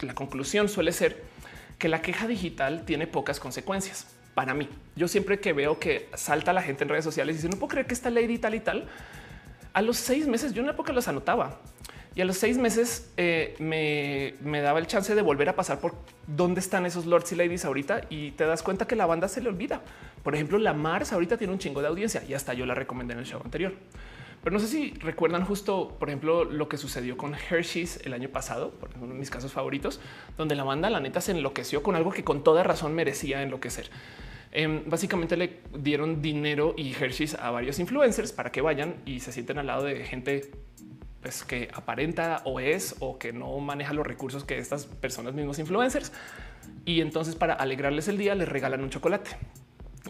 la 0.00 0.14
conclusión 0.14 0.70
suele 0.70 0.92
ser 0.92 1.22
que 1.78 1.88
la 1.88 2.00
queja 2.00 2.26
digital 2.26 2.86
tiene 2.86 3.06
pocas 3.06 3.38
consecuencias 3.38 4.06
para 4.34 4.54
mí. 4.54 4.70
Yo 4.96 5.08
siempre 5.08 5.40
que 5.40 5.52
veo 5.52 5.78
que 5.78 6.08
salta 6.14 6.54
la 6.54 6.62
gente 6.62 6.84
en 6.84 6.88
redes 6.88 7.04
sociales 7.04 7.34
y 7.34 7.36
dice 7.36 7.48
no 7.50 7.58
puedo 7.58 7.68
creer 7.68 7.86
que 7.86 7.94
esta 7.94 8.08
ley 8.08 8.24
y 8.32 8.38
tal 8.38 8.54
y 8.54 8.60
tal, 8.60 8.88
a 9.74 9.82
los 9.82 9.98
seis 9.98 10.26
meses 10.26 10.54
yo 10.54 10.60
en 10.60 10.64
una 10.64 10.72
época 10.72 10.94
los 10.94 11.06
anotaba 11.06 11.60
y 12.14 12.20
a 12.20 12.24
los 12.24 12.36
seis 12.36 12.58
meses 12.58 13.10
eh, 13.16 13.54
me, 13.58 14.34
me, 14.42 14.60
daba 14.60 14.78
el 14.78 14.86
chance 14.86 15.14
de 15.14 15.22
volver 15.22 15.48
a 15.48 15.56
pasar 15.56 15.80
por 15.80 15.94
dónde 16.26 16.60
están 16.60 16.84
esos 16.84 17.06
lords 17.06 17.32
y 17.32 17.36
ladies 17.36 17.64
ahorita 17.64 18.02
y 18.10 18.32
te 18.32 18.44
das 18.44 18.62
cuenta 18.62 18.86
que 18.86 18.96
la 18.96 19.06
banda 19.06 19.28
se 19.28 19.40
le 19.40 19.48
olvida. 19.48 19.80
Por 20.22 20.34
ejemplo, 20.34 20.58
la 20.58 20.74
Mars 20.74 21.12
ahorita 21.12 21.38
tiene 21.38 21.52
un 21.52 21.58
chingo 21.58 21.80
de 21.80 21.88
audiencia 21.88 22.22
y 22.28 22.34
hasta 22.34 22.52
yo 22.54 22.66
la 22.66 22.74
recomendé 22.74 23.14
en 23.14 23.20
el 23.20 23.26
show 23.26 23.40
anterior. 23.42 23.72
Pero 24.42 24.54
no 24.54 24.60
sé 24.60 24.66
si 24.66 24.90
recuerdan 24.94 25.44
justo, 25.44 25.96
por 25.98 26.08
ejemplo, 26.08 26.44
lo 26.44 26.68
que 26.68 26.76
sucedió 26.76 27.16
con 27.16 27.34
Hershey's 27.34 28.00
el 28.04 28.12
año 28.12 28.28
pasado, 28.28 28.72
por 28.72 28.90
uno 28.96 29.14
de 29.14 29.18
mis 29.18 29.30
casos 29.30 29.52
favoritos, 29.52 30.00
donde 30.36 30.56
la 30.56 30.64
banda, 30.64 30.90
la 30.90 30.98
neta, 30.98 31.20
se 31.20 31.30
enloqueció 31.30 31.82
con 31.82 31.94
algo 31.94 32.10
que 32.10 32.24
con 32.24 32.42
toda 32.42 32.64
razón 32.64 32.92
merecía 32.92 33.42
enloquecer. 33.42 33.88
Em, 34.50 34.82
básicamente 34.86 35.36
le 35.36 35.60
dieron 35.78 36.20
dinero 36.20 36.74
y 36.76 36.92
Hershey's 36.92 37.34
a 37.34 37.50
varios 37.50 37.78
influencers 37.78 38.32
para 38.32 38.50
que 38.50 38.60
vayan 38.60 38.96
y 39.06 39.20
se 39.20 39.32
sienten 39.32 39.58
al 39.58 39.66
lado 39.68 39.84
de 39.84 40.04
gente 40.04 40.50
pues, 41.22 41.44
que 41.44 41.68
aparenta 41.72 42.42
o 42.44 42.60
es 42.60 42.96
o 42.98 43.18
que 43.18 43.32
no 43.32 43.58
maneja 43.60 43.92
los 43.92 44.06
recursos 44.06 44.44
que 44.44 44.58
estas 44.58 44.86
personas 44.86 45.32
mismos 45.32 45.58
influencers. 45.58 46.12
Y 46.84 47.00
entonces 47.00 47.36
para 47.36 47.54
alegrarles 47.54 48.08
el 48.08 48.18
día 48.18 48.34
les 48.34 48.48
regalan 48.48 48.82
un 48.82 48.90
chocolate. 48.90 49.30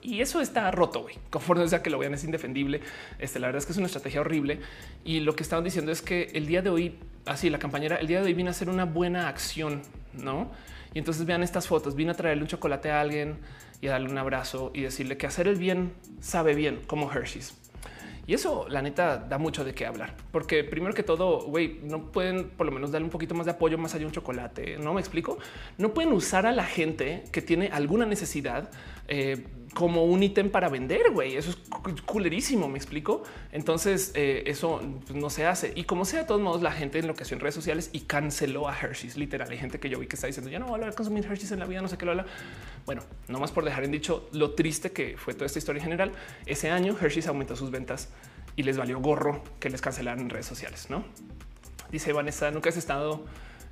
Y 0.00 0.22
eso 0.22 0.40
está 0.40 0.70
roto, 0.70 1.02
güey. 1.02 1.16
Conforme 1.28 1.68
sea 1.68 1.82
que 1.82 1.90
lo 1.90 1.98
vean 1.98 2.14
es 2.14 2.24
indefendible. 2.24 2.80
Este, 3.18 3.38
la 3.38 3.48
verdad 3.48 3.58
es 3.58 3.66
que 3.66 3.72
es 3.72 3.78
una 3.78 3.86
estrategia 3.86 4.22
horrible. 4.22 4.60
Y 5.04 5.20
lo 5.20 5.36
que 5.36 5.42
estaban 5.42 5.64
diciendo 5.64 5.92
es 5.92 6.00
que 6.00 6.30
el 6.32 6.46
día 6.46 6.62
de 6.62 6.70
hoy, 6.70 6.98
así 7.26 7.50
la 7.50 7.58
compañera, 7.58 7.96
el 7.96 8.06
día 8.06 8.20
de 8.20 8.26
hoy 8.26 8.34
vino 8.34 8.48
a 8.48 8.52
hacer 8.52 8.70
una 8.70 8.86
buena 8.86 9.28
acción, 9.28 9.82
¿no? 10.14 10.50
Y 10.94 10.98
entonces 10.98 11.26
vean 11.26 11.42
estas 11.42 11.68
fotos, 11.68 11.94
vino 11.94 12.12
a 12.12 12.14
traerle 12.14 12.42
un 12.42 12.48
chocolate 12.48 12.90
a 12.90 13.00
alguien 13.00 13.38
y 13.80 13.88
a 13.88 13.92
darle 13.92 14.10
un 14.10 14.18
abrazo 14.18 14.70
y 14.74 14.82
decirle 14.82 15.16
que 15.16 15.26
hacer 15.26 15.46
el 15.46 15.56
bien 15.56 15.92
sabe 16.20 16.54
bien, 16.54 16.80
como 16.86 17.10
Hershey's. 17.12 17.61
Y 18.26 18.34
eso, 18.34 18.66
la 18.68 18.82
neta, 18.82 19.18
da 19.18 19.36
mucho 19.36 19.64
de 19.64 19.74
qué 19.74 19.84
hablar, 19.84 20.14
porque 20.30 20.62
primero 20.62 20.94
que 20.94 21.02
todo, 21.02 21.42
güey, 21.42 21.80
no 21.82 22.12
pueden 22.12 22.50
por 22.50 22.66
lo 22.66 22.72
menos 22.72 22.92
darle 22.92 23.06
un 23.06 23.10
poquito 23.10 23.34
más 23.34 23.46
de 23.46 23.52
apoyo 23.52 23.78
más 23.78 23.94
allá 23.94 24.00
de 24.00 24.06
un 24.06 24.12
chocolate. 24.12 24.78
No 24.78 24.94
me 24.94 25.00
explico. 25.00 25.38
No 25.76 25.92
pueden 25.92 26.12
usar 26.12 26.46
a 26.46 26.52
la 26.52 26.64
gente 26.64 27.24
que 27.32 27.42
tiene 27.42 27.68
alguna 27.72 28.06
necesidad 28.06 28.70
eh, 29.08 29.46
como 29.74 30.04
un 30.04 30.22
ítem 30.22 30.50
para 30.50 30.68
vender, 30.68 31.10
güey. 31.12 31.36
Eso 31.36 31.50
es 31.50 32.02
culerísimo, 32.02 32.68
me 32.68 32.76
explico. 32.76 33.22
Entonces, 33.52 34.12
eh, 34.14 34.44
eso 34.46 34.80
pues, 35.06 35.18
no 35.18 35.30
se 35.30 35.46
hace. 35.46 35.72
Y 35.74 35.84
como 35.84 36.04
sea, 36.04 36.20
de 36.20 36.26
todos 36.26 36.40
modos, 36.40 36.62
la 36.62 36.72
gente 36.72 36.98
enloqueció 36.98 37.34
en 37.34 37.40
redes 37.40 37.54
sociales 37.54 37.90
y 37.92 38.00
canceló 38.00 38.68
a 38.68 38.76
Hershey's. 38.76 39.16
Literal, 39.16 39.50
hay 39.50 39.58
gente 39.58 39.80
que 39.80 39.88
yo 39.88 39.98
vi 39.98 40.06
que 40.06 40.16
está 40.16 40.26
diciendo 40.26 40.50
ya 40.50 40.58
no 40.58 40.66
voy 40.66 40.80
a 40.82 40.88
a 40.88 40.92
consumir 40.92 41.24
Hershey's 41.24 41.52
en 41.52 41.60
la 41.60 41.66
vida, 41.66 41.80
no 41.80 41.88
sé 41.88 41.96
qué 41.96 42.04
lo 42.04 42.12
habla. 42.12 42.26
Bueno, 42.84 43.02
no 43.28 43.38
más 43.38 43.50
por 43.50 43.64
dejar 43.64 43.84
en 43.84 43.92
dicho 43.92 44.28
lo 44.32 44.52
triste 44.52 44.92
que 44.92 45.16
fue 45.16 45.34
toda 45.34 45.46
esta 45.46 45.58
historia 45.58 45.78
en 45.78 45.84
general. 45.84 46.12
Ese 46.44 46.70
año 46.70 46.96
Hershey's 47.00 47.26
aumentó 47.28 47.56
sus 47.56 47.70
ventas 47.70 48.10
y 48.56 48.64
les 48.64 48.76
valió 48.76 49.00
gorro 49.00 49.42
que 49.58 49.70
les 49.70 49.80
cancelaran 49.80 50.20
en 50.20 50.30
redes 50.30 50.46
sociales, 50.46 50.88
no? 50.90 51.04
Dice 51.90 52.12
Vanessa, 52.12 52.50
nunca 52.50 52.70
has 52.70 52.76
estado 52.76 53.24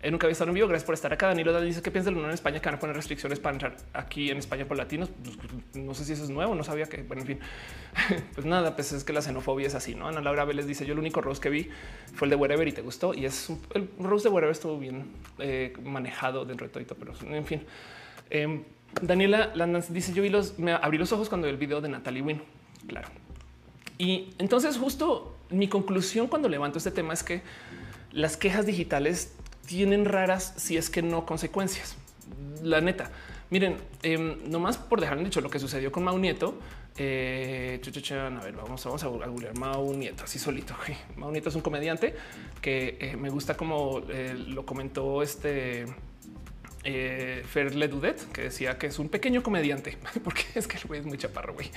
eh, 0.02 0.10
nunca 0.10 0.26
había 0.26 0.32
estado 0.32 0.50
en 0.50 0.54
vivo. 0.54 0.68
Gracias 0.68 0.86
por 0.86 0.94
estar 0.94 1.12
acá. 1.12 1.28
Danilo 1.28 1.58
dice 1.60 1.82
que 1.82 1.90
piensa 1.90 2.10
la 2.10 2.16
Unión 2.16 2.30
en 2.30 2.34
España 2.34 2.60
que 2.60 2.66
van 2.66 2.76
a 2.76 2.78
poner 2.78 2.96
restricciones 2.96 3.38
para 3.38 3.54
entrar 3.54 3.76
aquí 3.92 4.30
en 4.30 4.38
España 4.38 4.66
por 4.66 4.76
latinos. 4.76 5.10
Pues, 5.10 5.84
no 5.84 5.94
sé 5.94 6.04
si 6.04 6.12
eso 6.14 6.24
es 6.24 6.30
nuevo, 6.30 6.54
no 6.54 6.64
sabía 6.64 6.86
que, 6.86 7.02
bueno, 7.02 7.22
en 7.22 7.26
fin, 7.26 7.38
pues 8.34 8.46
nada, 8.46 8.74
pues 8.74 8.92
es 8.92 9.04
que 9.04 9.12
la 9.12 9.20
xenofobia 9.20 9.66
es 9.66 9.74
así, 9.74 9.94
¿no? 9.94 10.08
Ana 10.08 10.20
Laura 10.20 10.44
Vélez 10.44 10.66
dice, 10.66 10.86
yo 10.86 10.92
el 10.92 10.98
único 10.98 11.20
rose 11.20 11.40
que 11.40 11.50
vi 11.50 11.68
fue 12.14 12.26
el 12.26 12.30
de 12.30 12.36
Wherever 12.36 12.66
y 12.66 12.72
te 12.72 12.82
gustó. 12.82 13.12
Y 13.12 13.26
es 13.26 13.50
el 13.74 13.90
rose 13.98 14.28
de 14.28 14.34
Wherever 14.34 14.52
estuvo 14.52 14.78
bien 14.78 15.06
eh, 15.38 15.74
manejado 15.84 16.44
dentro 16.44 16.66
de 16.66 16.84
todo, 16.84 16.96
pero 16.98 17.12
en 17.34 17.46
fin. 17.46 17.62
Em, 18.30 18.64
Daniela 19.02 19.52
Landans 19.54 19.92
dice, 19.92 20.12
yo 20.12 20.22
vi 20.22 20.30
los, 20.30 20.58
me 20.58 20.72
abrí 20.72 20.98
los 20.98 21.12
ojos 21.12 21.28
cuando 21.28 21.46
vi 21.46 21.52
el 21.52 21.58
video 21.58 21.80
de 21.80 21.88
Natalie 21.88 22.22
Wynn. 22.22 22.42
Claro. 22.86 23.08
Y 23.98 24.30
entonces 24.38 24.78
justo 24.78 25.36
mi 25.50 25.68
conclusión 25.68 26.26
cuando 26.26 26.48
levanto 26.48 26.78
este 26.78 26.90
tema 26.90 27.12
es 27.12 27.22
que 27.22 27.42
las 28.12 28.36
quejas 28.36 28.66
digitales 28.66 29.34
tienen 29.70 30.04
raras 30.04 30.52
si 30.56 30.76
es 30.76 30.90
que 30.90 31.00
no 31.00 31.24
consecuencias. 31.24 31.94
La 32.60 32.80
neta. 32.80 33.08
Miren, 33.50 33.76
eh, 34.02 34.18
nomás 34.46 34.78
por 34.78 35.00
dejar 35.00 35.22
dicho 35.22 35.40
lo 35.40 35.48
que 35.48 35.60
sucedió 35.60 35.92
con 35.92 36.02
Mau 36.02 36.18
Nieto. 36.18 36.58
Eh, 36.96 37.80
a 37.80 38.40
ver, 38.42 38.52
vamos, 38.56 38.84
vamos 38.84 39.04
a 39.04 39.06
googlear 39.06 39.56
Mau 39.56 39.94
Nieto 39.94 40.24
así 40.24 40.40
solito. 40.40 40.74
Mau 41.16 41.30
Nieto 41.30 41.50
es 41.50 41.54
un 41.54 41.60
comediante 41.60 42.16
que 42.60 42.98
eh, 43.00 43.16
me 43.16 43.30
gusta 43.30 43.56
como 43.56 44.02
eh, 44.08 44.34
lo 44.34 44.66
comentó 44.66 45.22
este 45.22 45.86
eh, 46.84 47.42
Fer 47.46 47.74
Ledudet, 47.74 48.30
que 48.32 48.42
decía 48.42 48.78
que 48.78 48.86
es 48.86 48.98
un 48.98 49.08
pequeño 49.08 49.42
comediante, 49.42 49.98
porque 50.24 50.44
es 50.54 50.66
que 50.66 50.78
el 50.78 50.84
güey 50.84 51.00
es 51.00 51.06
muy 51.06 51.18
chaparro, 51.18 51.54
güey. 51.54 51.70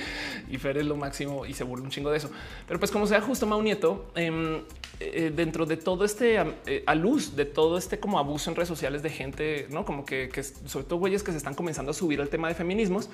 Y 0.49 0.57
Fer 0.57 0.77
es 0.77 0.85
lo 0.85 0.95
máximo 0.95 1.45
y 1.45 1.53
se 1.53 1.63
burla 1.63 1.83
un 1.85 1.91
chingo 1.91 2.09
de 2.11 2.17
eso. 2.17 2.31
Pero 2.67 2.79
pues 2.79 2.91
como 2.91 3.05
sea 3.07 3.21
justo 3.21 3.45
Mau 3.45 3.61
Nieto, 3.61 4.11
em, 4.15 4.61
eh, 4.99 5.31
dentro 5.35 5.65
de 5.65 5.77
todo 5.77 6.05
este 6.05 6.37
eh, 6.65 6.83
a 6.85 6.95
luz 6.95 7.35
de 7.35 7.45
todo 7.45 7.77
este 7.77 7.99
como 7.99 8.19
abuso 8.19 8.49
en 8.49 8.55
redes 8.55 8.69
sociales 8.69 9.03
de 9.03 9.09
gente, 9.09 9.67
no 9.69 9.85
como 9.85 10.05
que, 10.05 10.29
que 10.29 10.43
sobre 10.43 10.85
todo 10.85 10.99
güeyes 10.99 11.23
que 11.23 11.31
se 11.31 11.37
están 11.37 11.55
comenzando 11.55 11.91
a 11.91 11.93
subir 11.93 12.21
al 12.21 12.29
tema 12.29 12.47
de 12.47 12.55
feminismos, 12.55 13.09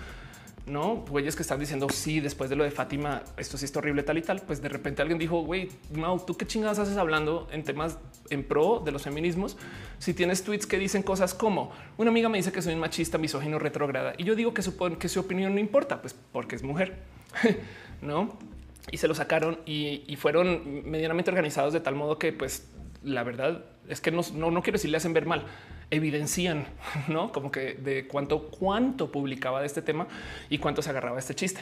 no 0.69 1.05
güeyes 1.09 1.35
que 1.35 1.41
están 1.41 1.59
diciendo 1.59 1.87
sí, 1.89 2.19
después 2.19 2.49
de 2.49 2.55
lo 2.55 2.63
de 2.63 2.71
Fátima, 2.71 3.23
esto 3.37 3.57
sí 3.57 3.65
está 3.65 3.79
horrible, 3.79 4.03
tal 4.03 4.17
y 4.17 4.21
tal. 4.21 4.41
Pues 4.41 4.61
de 4.61 4.69
repente 4.69 5.01
alguien 5.01 5.17
dijo, 5.17 5.41
güey, 5.41 5.69
Mau, 5.93 6.19
tú 6.25 6.37
qué 6.37 6.45
chingadas 6.45 6.79
haces 6.79 6.97
hablando 6.97 7.47
en 7.51 7.63
temas 7.63 7.97
en 8.29 8.43
pro 8.43 8.81
de 8.83 8.91
los 8.91 9.03
feminismos. 9.03 9.57
Si 9.97 10.13
tienes 10.13 10.43
tweets 10.43 10.65
que 10.65 10.77
dicen 10.77 11.03
cosas 11.03 11.33
como 11.33 11.71
una 11.97 12.11
amiga 12.11 12.29
me 12.29 12.37
dice 12.37 12.51
que 12.51 12.61
soy 12.61 12.73
un 12.73 12.79
machista, 12.79 13.17
misógino, 13.17 13.59
retrograda 13.59 14.13
y 14.17 14.23
yo 14.23 14.35
digo 14.35 14.53
que 14.53 14.61
supone 14.61 14.97
que 14.97 15.09
su 15.09 15.19
opinión 15.19 15.53
no 15.53 15.59
importa, 15.59 16.01
pues 16.01 16.15
porque 16.31 16.55
es 16.55 16.63
mujer, 16.63 16.97
no? 18.01 18.37
Y 18.91 18.97
se 18.97 19.07
lo 19.07 19.15
sacaron 19.15 19.59
y, 19.65 20.03
y 20.07 20.15
fueron 20.15 20.89
medianamente 20.89 21.31
organizados 21.31 21.73
de 21.73 21.79
tal 21.79 21.95
modo 21.95 22.17
que, 22.17 22.33
pues, 22.33 22.67
la 23.03 23.23
verdad 23.23 23.65
es 23.87 24.01
que 24.01 24.11
no, 24.11 24.21
no, 24.33 24.51
no 24.51 24.61
quiero 24.61 24.77
decir 24.77 24.91
le 24.91 24.97
hacen 24.97 25.13
ver 25.13 25.25
mal, 25.25 25.45
evidencian, 25.91 26.65
no 27.07 27.31
como 27.31 27.51
que 27.51 27.73
de 27.73 28.07
cuánto, 28.07 28.49
cuánto 28.49 29.11
publicaba 29.11 29.59
de 29.61 29.67
este 29.67 29.81
tema 29.81 30.07
y 30.49 30.57
cuánto 30.57 30.81
se 30.81 30.89
agarraba 30.89 31.19
este 31.19 31.35
chiste. 31.35 31.61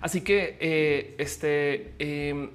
Así 0.00 0.20
que 0.20 0.56
eh, 0.60 1.14
este 1.18 1.94
eh, 1.98 2.50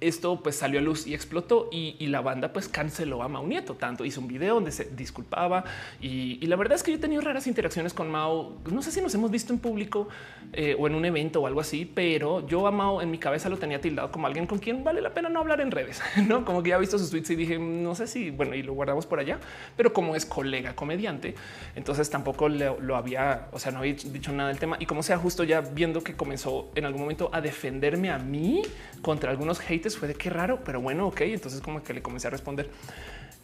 esto 0.00 0.40
pues 0.42 0.56
salió 0.56 0.78
a 0.78 0.82
luz 0.82 1.06
y 1.06 1.14
explotó 1.14 1.68
y, 1.72 2.06
la 2.08 2.20
banda 2.22 2.52
pues 2.52 2.68
canceló 2.68 3.22
a 3.22 3.28
Mau 3.28 3.46
Nieto. 3.46 3.74
Tanto 3.74 4.04
hizo 4.04 4.20
un 4.20 4.28
video 4.28 4.54
donde 4.54 4.72
se 4.72 4.84
disculpaba 4.84 5.64
y, 6.00 6.46
la 6.46 6.56
verdad 6.56 6.76
es 6.76 6.82
que 6.82 6.90
yo 6.90 6.96
he 6.96 7.00
tenido 7.00 7.20
raras 7.20 7.46
interacciones 7.46 7.92
con 7.92 8.10
Mau. 8.10 8.56
No 8.70 8.82
sé 8.82 8.90
si 8.90 9.00
nos 9.00 9.14
hemos 9.14 9.30
visto 9.30 9.52
en 9.52 9.58
público 9.58 10.08
eh, 10.52 10.74
o 10.78 10.86
en 10.86 10.94
un 10.94 11.04
evento 11.04 11.42
o 11.42 11.46
algo 11.46 11.60
así, 11.60 11.84
pero 11.84 12.46
yo 12.46 12.66
a 12.66 12.70
Mau 12.70 13.00
en 13.00 13.10
mi 13.10 13.18
cabeza 13.18 13.48
lo 13.48 13.58
tenía 13.58 13.80
tildado 13.80 14.10
como 14.10 14.26
alguien 14.26 14.46
con 14.46 14.58
quien 14.58 14.82
vale 14.82 15.02
la 15.02 15.12
pena 15.12 15.28
no 15.28 15.40
hablar 15.40 15.60
en 15.60 15.70
redes, 15.70 16.00
no 16.26 16.44
como 16.44 16.62
que 16.62 16.70
ya 16.70 16.76
he 16.76 16.80
visto 16.80 16.98
sus 16.98 17.10
tweets 17.10 17.30
y 17.30 17.36
dije 17.36 17.58
no 17.58 17.94
sé 17.94 18.06
si 18.06 18.30
bueno 18.30 18.54
y 18.54 18.62
lo 18.62 18.72
guardamos 18.72 19.04
por 19.04 19.18
allá, 19.18 19.38
pero 19.76 19.92
como 19.92 20.16
es 20.16 20.24
colega 20.24 20.74
comediante, 20.74 21.34
entonces 21.76 22.08
tampoco 22.08 22.48
lo, 22.48 22.96
había, 22.96 23.48
o 23.52 23.58
sea, 23.58 23.72
no 23.72 23.80
había 23.80 23.94
dicho 23.94 24.32
nada 24.32 24.48
del 24.48 24.58
tema 24.58 24.76
y 24.80 24.86
como 24.86 25.02
sea, 25.02 25.18
justo 25.18 25.44
ya 25.44 25.60
viendo 25.60 26.02
que 26.02 26.14
comenzó 26.14 26.70
en 26.74 26.86
algún 26.86 27.02
momento 27.02 27.30
a 27.32 27.40
defenderme 27.40 28.10
a 28.10 28.18
mí 28.18 28.62
contra 29.02 29.30
algunos 29.30 29.58
haters 29.60 29.87
fue 29.96 30.08
de 30.08 30.14
qué 30.14 30.28
raro, 30.30 30.60
pero 30.64 30.80
bueno, 30.80 31.06
ok. 31.06 31.22
Entonces 31.22 31.60
como 31.60 31.82
que 31.82 31.94
le 31.94 32.02
comencé 32.02 32.26
a 32.26 32.30
responder 32.30 32.68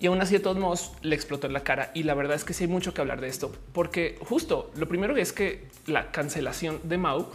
y 0.01 0.07
aún 0.07 0.21
así 0.21 0.35
de 0.35 0.41
todos 0.41 0.57
modos 0.57 0.93
le 1.03 1.15
explotó 1.15 1.47
en 1.47 1.53
la 1.53 1.61
cara. 1.61 1.91
Y 1.95 2.03
la 2.03 2.15
verdad 2.15 2.37
es 2.37 2.45
que 2.45 2.53
sí 2.53 2.65
hay 2.65 2.71
mucho 2.71 2.93
que 2.93 3.01
hablar 3.01 3.21
de 3.21 3.29
esto, 3.29 3.53
porque 3.73 4.19
justo 4.21 4.71
lo 4.77 4.89
primero 4.89 5.17
es 5.17 5.33
que 5.33 5.69
la 5.87 6.11
cancelación 6.11 6.81
de 6.83 6.99
Mau, 6.99 7.29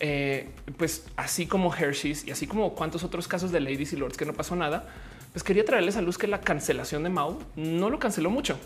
eh, 0.00 0.50
pues 0.76 1.06
así 1.16 1.46
como 1.46 1.74
Hershey's 1.74 2.26
y 2.26 2.30
así 2.30 2.46
como 2.46 2.74
cuantos 2.74 3.04
otros 3.04 3.28
casos 3.28 3.52
de 3.52 3.60
ladies 3.60 3.92
y 3.92 3.96
lords 3.96 4.16
que 4.16 4.24
no 4.24 4.32
pasó 4.32 4.56
nada, 4.56 4.88
pues 5.32 5.44
quería 5.44 5.64
traerles 5.64 5.96
a 5.96 6.02
luz 6.02 6.18
que 6.18 6.26
la 6.26 6.40
cancelación 6.40 7.04
de 7.04 7.10
Mau 7.10 7.38
no 7.56 7.90
lo 7.90 7.98
canceló 7.98 8.30
mucho. 8.30 8.58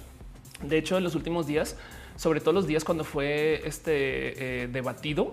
De 0.63 0.79
hecho, 0.79 0.97
en 0.97 1.05
los 1.05 1.15
últimos 1.15 1.47
días, 1.47 1.77
sobre 2.17 2.41
todo 2.41 2.55
los 2.55 2.67
días 2.67 2.85
cuando 2.85 3.05
fue 3.05 3.63
este 3.67 4.63
eh, 4.63 4.69
debatido, 4.69 5.31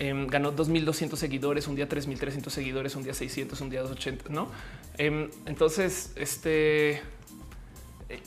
Em, 0.00 0.28
ganó 0.28 0.54
2.200 0.54 1.16
seguidores, 1.16 1.66
un 1.66 1.74
día 1.74 1.88
3.300 1.88 2.50
seguidores, 2.50 2.94
un 2.94 3.02
día 3.02 3.14
600, 3.14 3.60
un 3.60 3.70
día 3.70 3.80
280, 3.80 4.32
¿no? 4.32 4.48
Em, 4.96 5.28
entonces, 5.46 6.12
este, 6.14 7.02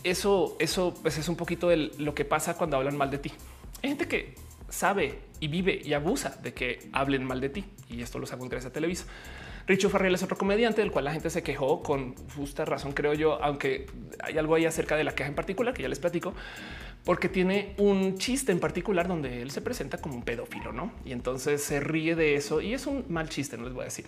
eso, 0.04 0.58
eso 0.60 0.94
pues 1.02 1.18
es 1.18 1.30
un 1.30 1.38
poquito 1.38 1.70
de 1.70 1.92
lo 1.98 2.14
que 2.14 2.26
pasa 2.26 2.56
cuando 2.56 2.78
hablan 2.78 2.98
mal 2.98 3.10
de 3.10 3.20
ti. 3.20 3.32
Hay 3.82 3.90
gente 3.90 4.08
que 4.08 4.36
sabe 4.70 5.20
y 5.40 5.48
vive 5.48 5.82
y 5.84 5.94
abusa 5.94 6.38
de 6.42 6.54
que 6.54 6.90
hablen 6.92 7.24
mal 7.24 7.42
de 7.42 7.50
ti 7.50 7.66
y 7.90 8.02
esto 8.02 8.20
lo 8.20 8.28
hago 8.28 8.46
en 8.46 8.54
a 8.54 8.70
Televisa. 8.70 9.06
Richo 9.68 9.90
Farrell 9.90 10.16
es 10.16 10.24
otro 10.24 10.38
comediante 10.38 10.82
del 10.82 10.92
cual 10.92 11.06
la 11.06 11.14
gente 11.14 11.30
se 11.30 11.44
quejó 11.44 11.84
con 11.84 12.16
justa 12.36 12.66
razón, 12.66 12.94
creo 12.94 13.14
yo, 13.14 13.42
aunque 13.44 13.86
hay 14.20 14.38
algo 14.38 14.56
ahí 14.56 14.66
acerca 14.66 14.96
de 14.96 15.04
la 15.04 15.14
queja 15.14 15.30
en 15.30 15.36
particular 15.36 15.74
que 15.74 15.84
ya 15.84 15.90
les 15.90 16.00
platico, 16.00 16.34
porque 17.06 17.30
tiene 17.30 17.74
un 17.78 18.18
chiste 18.18 18.52
en 18.52 18.60
particular 18.60 19.08
donde 19.08 19.42
él 19.42 19.52
se 19.52 19.62
presenta 19.62 19.98
como 20.00 20.16
un 20.16 20.24
pedófilo, 20.24 20.72
¿no? 20.72 20.92
Y 21.06 21.12
entonces 21.12 21.64
se 21.64 21.80
ríe 21.80 22.16
de 22.16 22.36
eso 22.36 22.62
y 22.62 22.74
es 22.74 22.86
un 22.86 23.06
mal 23.10 23.30
chiste, 23.30 23.58
no 23.58 23.64
les 23.64 23.74
voy 23.74 23.82
a 23.82 23.86
decir. 23.86 24.06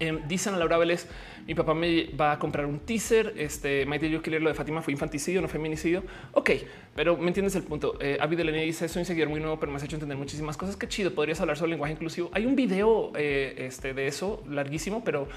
Eh, 0.00 0.20
dicen 0.26 0.54
a 0.54 0.58
Laura 0.58 0.76
Vélez, 0.76 1.06
mi 1.46 1.54
papá 1.54 1.74
me 1.74 2.06
va 2.20 2.32
a 2.32 2.38
comprar 2.38 2.66
un 2.66 2.80
teaser. 2.80 3.34
Este 3.36 3.86
Maite, 3.86 4.10
yo 4.10 4.22
quiero 4.22 4.40
lo 4.40 4.48
de 4.48 4.54
Fátima 4.54 4.82
fue 4.82 4.92
infanticidio, 4.92 5.40
no 5.40 5.48
feminicidio. 5.48 6.02
Ok, 6.32 6.50
pero 6.94 7.16
me 7.16 7.28
entiendes 7.28 7.54
el 7.54 7.62
punto. 7.62 7.96
Eh, 8.00 8.18
Avi 8.20 8.36
dice: 8.36 8.88
Soy 8.88 9.00
un 9.00 9.06
seguidor 9.06 9.28
muy 9.28 9.40
nuevo, 9.40 9.60
pero 9.60 9.70
me 9.70 9.76
has 9.76 9.84
hecho 9.84 9.96
entender 9.96 10.16
muchísimas 10.16 10.56
cosas. 10.56 10.76
Qué 10.76 10.88
chido. 10.88 11.14
Podrías 11.14 11.40
hablar 11.40 11.56
sobre 11.56 11.70
lenguaje 11.70 11.92
inclusivo. 11.92 12.30
Hay 12.32 12.46
un 12.46 12.56
video 12.56 13.12
eh, 13.14 13.54
este, 13.58 13.94
de 13.94 14.06
eso 14.06 14.42
larguísimo, 14.48 15.04
pero 15.04 15.28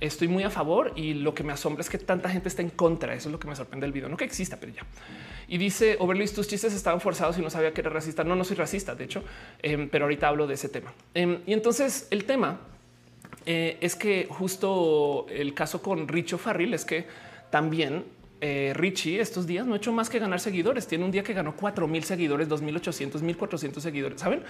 estoy 0.00 0.28
muy 0.28 0.42
a 0.44 0.50
favor. 0.50 0.92
Y 0.96 1.14
lo 1.14 1.34
que 1.34 1.42
me 1.42 1.52
asombra 1.52 1.80
es 1.82 1.90
que 1.90 1.98
tanta 1.98 2.28
gente 2.28 2.48
está 2.48 2.62
en 2.62 2.70
contra. 2.70 3.14
Eso 3.14 3.28
es 3.28 3.32
lo 3.32 3.38
que 3.38 3.48
me 3.48 3.56
sorprende 3.56 3.84
del 3.84 3.92
video. 3.92 4.08
No 4.08 4.16
que 4.16 4.24
exista, 4.24 4.58
pero 4.58 4.72
ya. 4.72 4.82
Y 5.48 5.58
dice 5.58 5.96
Overly, 5.98 6.26
tus 6.28 6.48
chistes 6.48 6.72
estaban 6.72 7.00
forzados 7.00 7.38
y 7.38 7.42
no 7.42 7.50
sabía 7.50 7.72
que 7.72 7.80
era 7.80 7.90
racista. 7.90 8.24
No, 8.24 8.36
no 8.36 8.44
soy 8.44 8.56
racista, 8.56 8.94
de 8.94 9.04
hecho, 9.04 9.24
em, 9.62 9.88
pero 9.88 10.04
ahorita 10.04 10.28
hablo 10.28 10.46
de 10.46 10.54
ese 10.54 10.68
tema. 10.68 10.92
Em, 11.14 11.40
y 11.46 11.52
entonces 11.52 12.08
el 12.10 12.24
tema 12.24 12.60
eh, 13.46 13.76
es 13.80 13.94
que 13.94 14.26
justo 14.30 15.26
el 15.28 15.52
caso 15.54 15.82
con 15.82 16.08
Richo 16.08 16.38
Farril 16.38 16.72
es 16.72 16.84
que 16.84 17.06
también 17.50 18.04
eh, 18.40 18.72
Richie 18.74 19.20
estos 19.20 19.46
días 19.46 19.66
no 19.66 19.74
ha 19.74 19.76
hecho 19.76 19.92
más 19.92 20.08
que 20.08 20.18
ganar 20.18 20.40
seguidores. 20.40 20.86
Tiene 20.86 21.04
un 21.04 21.10
día 21.10 21.22
que 21.22 21.34
ganó 21.34 21.54
4 21.54 21.86
mil 21.88 22.04
seguidores, 22.04 22.48
2800, 22.48 23.22
1400 23.22 23.82
seguidores. 23.82 24.20
Saben 24.20 24.42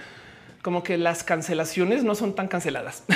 como 0.65 0.81
que 0.81 0.97
las 0.97 1.23
cancelaciones 1.23 2.03
no 2.03 2.15
son 2.15 2.33
tan 2.33 2.47
canceladas. 2.47 3.03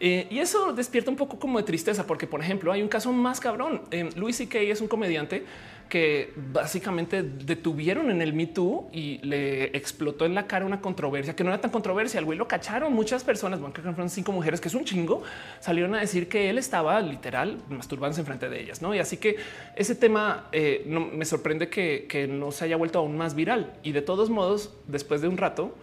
Eh, 0.00 0.28
y 0.30 0.38
eso 0.38 0.72
despierta 0.74 1.10
un 1.10 1.16
poco 1.16 1.40
como 1.40 1.58
de 1.58 1.64
tristeza, 1.64 2.06
porque, 2.06 2.28
por 2.28 2.40
ejemplo, 2.40 2.70
hay 2.70 2.82
un 2.82 2.88
caso 2.88 3.12
más 3.12 3.40
cabrón. 3.40 3.82
Luis 4.14 4.36
C.K. 4.36 4.60
es 4.60 4.80
un 4.80 4.86
comediante 4.86 5.42
que 5.88 6.32
básicamente 6.36 7.24
detuvieron 7.24 8.08
en 8.12 8.22
el 8.22 8.32
Me 8.32 8.46
Too 8.46 8.90
y 8.92 9.18
le 9.26 9.76
explotó 9.76 10.24
en 10.24 10.36
la 10.36 10.46
cara 10.46 10.64
una 10.64 10.80
controversia 10.80 11.34
que 11.34 11.42
no 11.42 11.50
era 11.50 11.60
tan 11.60 11.72
controversia. 11.72 12.18
El 12.20 12.26
güey 12.26 12.38
lo 12.38 12.46
cacharon 12.46 12.92
muchas 12.92 13.24
personas, 13.24 13.58
bueno, 13.58 13.74
que 13.74 13.82
fueron 13.82 14.08
cinco 14.08 14.30
mujeres, 14.30 14.60
que 14.60 14.68
es 14.68 14.74
un 14.74 14.84
chingo, 14.84 15.24
salieron 15.58 15.96
a 15.96 15.98
decir 15.98 16.28
que 16.28 16.48
él 16.48 16.58
estaba 16.58 17.00
literal 17.00 17.58
masturbándose 17.68 18.22
frente 18.22 18.48
de 18.48 18.60
ellas. 18.60 18.80
No, 18.80 18.94
y 18.94 19.00
así 19.00 19.16
que 19.16 19.34
ese 19.74 19.96
tema 19.96 20.46
eh, 20.52 20.84
no, 20.86 21.00
me 21.00 21.24
sorprende 21.24 21.68
que 21.68 22.28
no 22.30 22.52
se 22.52 22.66
haya 22.66 22.76
vuelto 22.76 23.00
aún 23.00 23.16
más 23.16 23.34
viral. 23.34 23.74
Y 23.82 23.90
de 23.90 24.02
todos 24.02 24.30
modos, 24.30 24.72
después 24.86 25.22
de 25.22 25.26
un 25.26 25.38
rato, 25.38 25.74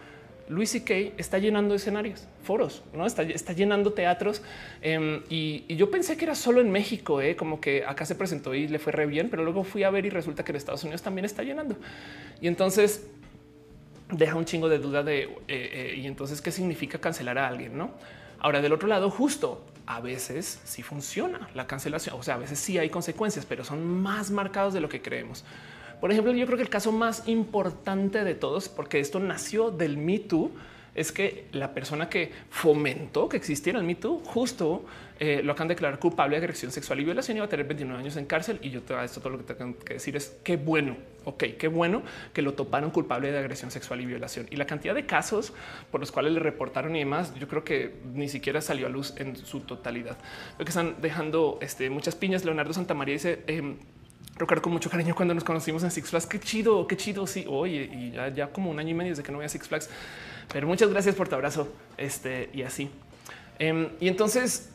Luis 0.48 0.70
C.K. 0.70 1.14
está 1.18 1.38
llenando 1.38 1.74
escenarios, 1.74 2.26
foros, 2.42 2.82
no 2.92 3.04
está, 3.06 3.22
está 3.22 3.52
llenando 3.52 3.92
teatros. 3.92 4.42
Em, 4.80 5.22
y, 5.28 5.74
yo 5.74 5.90
pensé 5.90 6.16
que 6.16 6.24
era 6.24 6.34
solo 6.34 6.60
en 6.60 6.70
México, 6.70 7.20
eh, 7.20 7.34
como 7.36 7.60
que 7.60 7.84
acá 7.84 8.04
se 8.04 8.14
presentó 8.14 8.54
y 8.54 8.68
le 8.68 8.78
fue 8.78 8.92
re 8.92 9.06
bien, 9.06 9.28
pero 9.28 9.42
luego 9.44 9.64
fui 9.64 9.82
a 9.82 9.90
ver 9.90 10.06
y 10.06 10.10
resulta 10.10 10.44
que 10.44 10.52
en 10.52 10.56
Estados 10.56 10.84
Unidos 10.84 11.02
también 11.02 11.24
está 11.24 11.42
llenando. 11.42 11.76
Y 12.40 12.46
entonces 12.46 13.08
deja 14.10 14.36
un 14.36 14.44
chingo 14.44 14.68
de 14.68 14.78
duda 14.78 15.02
de 15.02 15.24
eh, 15.24 15.30
eh, 15.48 15.94
y 15.96 16.06
entonces 16.06 16.40
qué 16.40 16.52
significa 16.52 16.98
cancelar 16.98 17.38
a 17.38 17.48
alguien, 17.48 17.76
no? 17.76 17.90
Ahora, 18.38 18.60
del 18.60 18.72
otro 18.72 18.86
lado, 18.86 19.10
justo 19.10 19.64
a 19.86 20.00
veces 20.00 20.60
sí 20.64 20.82
funciona 20.82 21.48
la 21.54 21.66
cancelación. 21.66 22.16
O 22.18 22.22
sea, 22.22 22.34
a 22.34 22.38
veces 22.38 22.58
sí 22.58 22.78
hay 22.78 22.90
consecuencias, 22.90 23.46
pero 23.46 23.64
son 23.64 24.02
más 24.02 24.30
marcados 24.30 24.74
de 24.74 24.80
lo 24.80 24.88
que 24.88 25.00
creemos. 25.00 25.44
Por 26.00 26.12
ejemplo, 26.12 26.32
yo 26.32 26.46
creo 26.46 26.56
que 26.56 26.62
el 26.62 26.68
caso 26.68 26.92
más 26.92 27.26
importante 27.26 28.24
de 28.24 28.34
todos, 28.34 28.68
porque 28.68 29.00
esto 29.00 29.18
nació 29.18 29.70
del 29.70 29.96
Me 29.96 30.18
Too, 30.18 30.50
es 30.94 31.12
que 31.12 31.46
la 31.52 31.74
persona 31.74 32.08
que 32.08 32.32
fomentó 32.48 33.28
que 33.28 33.36
existiera 33.36 33.78
el 33.78 33.84
Me 33.84 33.94
Too 33.94 34.22
justo 34.24 34.84
eh, 35.18 35.40
lo 35.42 35.52
acaban 35.52 35.68
de 35.68 35.74
declarar 35.74 35.98
culpable 35.98 36.36
de 36.36 36.42
agresión 36.42 36.70
sexual 36.70 37.00
y 37.00 37.04
violación 37.04 37.36
y 37.36 37.40
va 37.40 37.46
a 37.46 37.48
tener 37.48 37.66
29 37.66 38.00
años 38.00 38.16
en 38.16 38.26
cárcel. 38.26 38.58
Y 38.62 38.70
yo 38.70 38.82
te 38.82 38.94
esto 39.02 39.20
todo 39.20 39.30
lo 39.30 39.38
que 39.38 39.54
tengo 39.54 39.78
que 39.78 39.94
decir 39.94 40.16
es 40.16 40.36
qué 40.42 40.56
bueno, 40.56 40.96
ok, 41.24 41.44
qué 41.58 41.68
bueno 41.68 42.02
que 42.32 42.42
lo 42.42 42.54
toparon 42.54 42.90
culpable 42.90 43.30
de 43.30 43.38
agresión 43.38 43.70
sexual 43.70 44.00
y 44.00 44.06
violación. 44.06 44.46
Y 44.50 44.56
la 44.56 44.66
cantidad 44.66 44.94
de 44.94 45.06
casos 45.06 45.52
por 45.90 46.00
los 46.00 46.12
cuales 46.12 46.32
le 46.32 46.40
reportaron 46.40 46.96
y 46.96 47.00
demás, 47.00 47.34
yo 47.38 47.48
creo 47.48 47.64
que 47.64 47.94
ni 48.14 48.28
siquiera 48.28 48.60
salió 48.60 48.86
a 48.86 48.90
luz 48.90 49.14
en 49.16 49.36
su 49.36 49.60
totalidad. 49.60 50.16
Lo 50.58 50.64
que 50.64 50.70
están 50.70 50.96
dejando 51.00 51.58
este, 51.60 51.88
muchas 51.88 52.14
piñas. 52.14 52.44
Leonardo 52.44 52.72
Santamaría 52.72 53.14
dice, 53.14 53.42
eh, 53.46 53.76
recuerdo 54.36 54.62
con 54.62 54.72
mucho 54.72 54.90
cariño 54.90 55.14
cuando 55.14 55.34
nos 55.34 55.44
conocimos 55.44 55.82
en 55.82 55.90
Six 55.90 56.10
Flags. 56.10 56.26
Qué 56.26 56.40
chido, 56.40 56.86
qué 56.86 56.96
chido. 56.96 57.26
Sí, 57.26 57.44
oye, 57.48 57.90
y 57.92 58.12
ya, 58.34 58.48
como 58.48 58.70
un 58.70 58.78
año 58.78 58.90
y 58.90 58.94
medio 58.94 59.12
desde 59.12 59.22
que 59.22 59.32
no 59.32 59.38
voy 59.38 59.46
a 59.46 59.48
Six 59.48 59.66
Flags, 59.66 59.90
pero 60.52 60.66
muchas 60.66 60.90
gracias 60.90 61.14
por 61.14 61.28
tu 61.28 61.34
abrazo. 61.34 61.72
Este 61.96 62.50
y 62.52 62.62
así. 62.62 62.90
Em, 63.58 63.88
y 64.00 64.08
entonces 64.08 64.70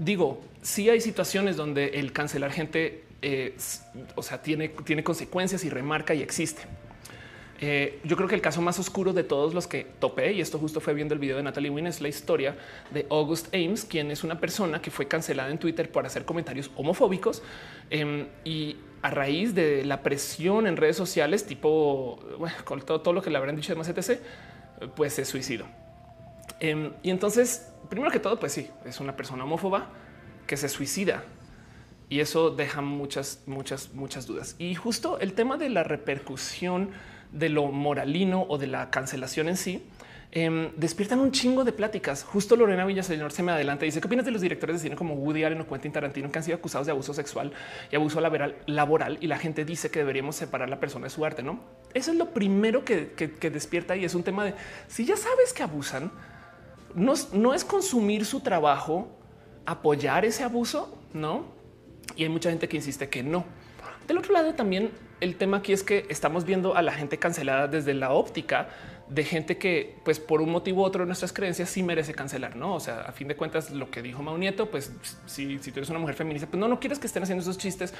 digo, 0.00 0.42
sí 0.62 0.88
hay 0.88 1.00
situaciones 1.00 1.56
donde 1.56 1.86
el 1.86 2.12
cancelar 2.12 2.52
gente, 2.52 3.04
eh, 3.22 3.56
o 4.14 4.22
sea, 4.22 4.42
tiene, 4.42 4.68
tiene 4.68 5.02
consecuencias 5.02 5.64
y 5.64 5.70
remarca 5.70 6.14
y 6.14 6.22
existe. 6.22 6.62
Eh, 7.60 8.00
yo 8.04 8.16
creo 8.16 8.28
que 8.28 8.34
el 8.34 8.42
caso 8.42 8.60
más 8.60 8.78
oscuro 8.78 9.12
de 9.12 9.24
todos 9.24 9.54
los 9.54 9.66
que 9.66 9.86
topé, 9.98 10.32
y 10.32 10.40
esto 10.40 10.58
justo 10.58 10.80
fue 10.80 10.94
viendo 10.94 11.14
el 11.14 11.20
video 11.20 11.36
de 11.36 11.42
Natalie 11.42 11.70
Wynn, 11.70 11.86
es 11.86 12.00
la 12.00 12.08
historia 12.08 12.56
de 12.92 13.06
August 13.10 13.54
Ames, 13.54 13.84
quien 13.84 14.10
es 14.10 14.24
una 14.24 14.38
persona 14.38 14.82
que 14.82 14.90
fue 14.90 15.08
cancelada 15.08 15.50
en 15.50 15.58
Twitter 15.58 15.90
por 15.90 16.04
hacer 16.04 16.24
comentarios 16.24 16.70
homofóbicos 16.76 17.42
em, 17.90 18.26
y 18.44 18.76
a 19.02 19.10
raíz 19.10 19.54
de 19.54 19.84
la 19.84 20.02
presión 20.02 20.66
en 20.66 20.76
redes 20.76 20.96
sociales, 20.96 21.46
tipo 21.46 22.18
con 22.64 22.82
todo, 22.82 23.12
lo 23.12 23.22
que 23.22 23.30
le 23.30 23.38
habrán 23.38 23.56
dicho 23.56 23.72
de 23.72 23.78
más 23.78 23.88
etc., 23.88 24.20
pues 24.94 25.14
se 25.14 25.24
suicidó. 25.24 25.66
Em, 26.60 26.92
y 27.02 27.10
entonces, 27.10 27.72
primero 27.88 28.10
que 28.10 28.20
todo, 28.20 28.38
pues 28.38 28.52
sí, 28.52 28.68
es 28.84 29.00
una 29.00 29.16
persona 29.16 29.44
homófoba 29.44 29.90
que 30.46 30.56
se 30.56 30.68
suicida 30.68 31.24
Y 32.08 32.20
eso 32.20 32.50
deja 32.50 32.82
muchas, 32.82 33.42
muchas, 33.46 33.92
muchas 33.92 34.26
dudas. 34.26 34.54
Y 34.58 34.76
justo 34.76 35.18
el 35.18 35.32
tema 35.32 35.56
de 35.56 35.70
la 35.70 35.82
repercusión 35.82 36.90
de 37.36 37.48
lo 37.48 37.66
moralino 37.66 38.46
o 38.48 38.58
de 38.58 38.66
la 38.66 38.90
cancelación 38.90 39.48
en 39.48 39.56
sí, 39.56 39.82
eh, 40.32 40.72
despiertan 40.76 41.20
un 41.20 41.32
chingo 41.32 41.64
de 41.64 41.72
pláticas. 41.72 42.24
Justo 42.24 42.56
Lorena 42.56 42.84
Villaseñor 42.84 43.32
se 43.32 43.42
me 43.42 43.52
adelanta 43.52 43.84
y 43.84 43.88
dice 43.88 44.00
qué 44.00 44.06
opinas 44.06 44.24
de 44.24 44.32
los 44.32 44.40
directores 44.40 44.76
de 44.76 44.82
cine 44.82 44.96
como 44.96 45.14
Woody 45.14 45.44
Allen 45.44 45.60
o 45.60 45.66
Quentin 45.66 45.92
Tarantino 45.92 46.30
que 46.30 46.38
han 46.38 46.44
sido 46.44 46.56
acusados 46.56 46.86
de 46.86 46.92
abuso 46.92 47.14
sexual 47.14 47.52
y 47.90 47.96
abuso 47.96 48.20
laboral, 48.20 49.18
y 49.20 49.26
la 49.26 49.38
gente 49.38 49.64
dice 49.64 49.90
que 49.90 50.00
deberíamos 50.00 50.36
separar 50.36 50.68
la 50.68 50.80
persona 50.80 51.04
de 51.04 51.10
su 51.10 51.24
arte. 51.24 51.42
No, 51.42 51.60
eso 51.94 52.10
es 52.10 52.16
lo 52.16 52.30
primero 52.30 52.84
que, 52.84 53.12
que, 53.12 53.50
despierta 53.50 53.96
y 53.96 54.04
es 54.04 54.14
un 54.14 54.22
tema 54.22 54.44
de 54.44 54.54
si 54.88 55.04
ya 55.04 55.16
sabes 55.16 55.52
que 55.52 55.62
abusan, 55.62 56.10
no, 56.94 57.14
no 57.32 57.54
es 57.54 57.64
consumir 57.64 58.24
su 58.24 58.40
trabajo, 58.40 59.08
apoyar 59.64 60.24
ese 60.24 60.42
abuso, 60.42 60.98
no? 61.12 61.46
Y 62.14 62.24
hay 62.24 62.28
mucha 62.28 62.50
gente 62.50 62.68
que 62.68 62.76
insiste 62.76 63.08
que 63.08 63.22
no. 63.22 63.44
Del 64.06 64.18
otro 64.18 64.32
lado, 64.32 64.54
también 64.54 64.90
el 65.20 65.36
tema 65.36 65.58
aquí 65.58 65.72
es 65.72 65.82
que 65.82 66.06
estamos 66.08 66.44
viendo 66.44 66.76
a 66.76 66.82
la 66.82 66.92
gente 66.92 67.18
cancelada 67.18 67.68
desde 67.68 67.94
la 67.94 68.12
óptica 68.12 68.68
de 69.08 69.24
gente 69.24 69.56
que, 69.56 69.94
pues 70.04 70.18
por 70.18 70.42
un 70.42 70.50
motivo 70.50 70.82
u 70.82 70.84
otro 70.84 71.04
de 71.04 71.06
nuestras 71.06 71.32
creencias 71.32 71.68
sí 71.68 71.82
merece 71.82 72.12
cancelar, 72.12 72.56
¿no? 72.56 72.74
O 72.74 72.80
sea, 72.80 73.02
a 73.02 73.12
fin 73.12 73.28
de 73.28 73.36
cuentas, 73.36 73.70
lo 73.70 73.88
que 73.88 74.02
dijo 74.02 74.22
Mau 74.22 74.36
Nieto, 74.36 74.68
pues 74.68 74.92
si, 75.26 75.58
si 75.60 75.70
tú 75.70 75.78
eres 75.78 75.90
una 75.90 76.00
mujer 76.00 76.16
feminista, 76.16 76.48
pues 76.48 76.58
no, 76.58 76.66
no 76.66 76.80
quieres 76.80 76.98
que 76.98 77.06
estén 77.06 77.22
haciendo 77.22 77.42
esos 77.42 77.56
chistes. 77.56 77.94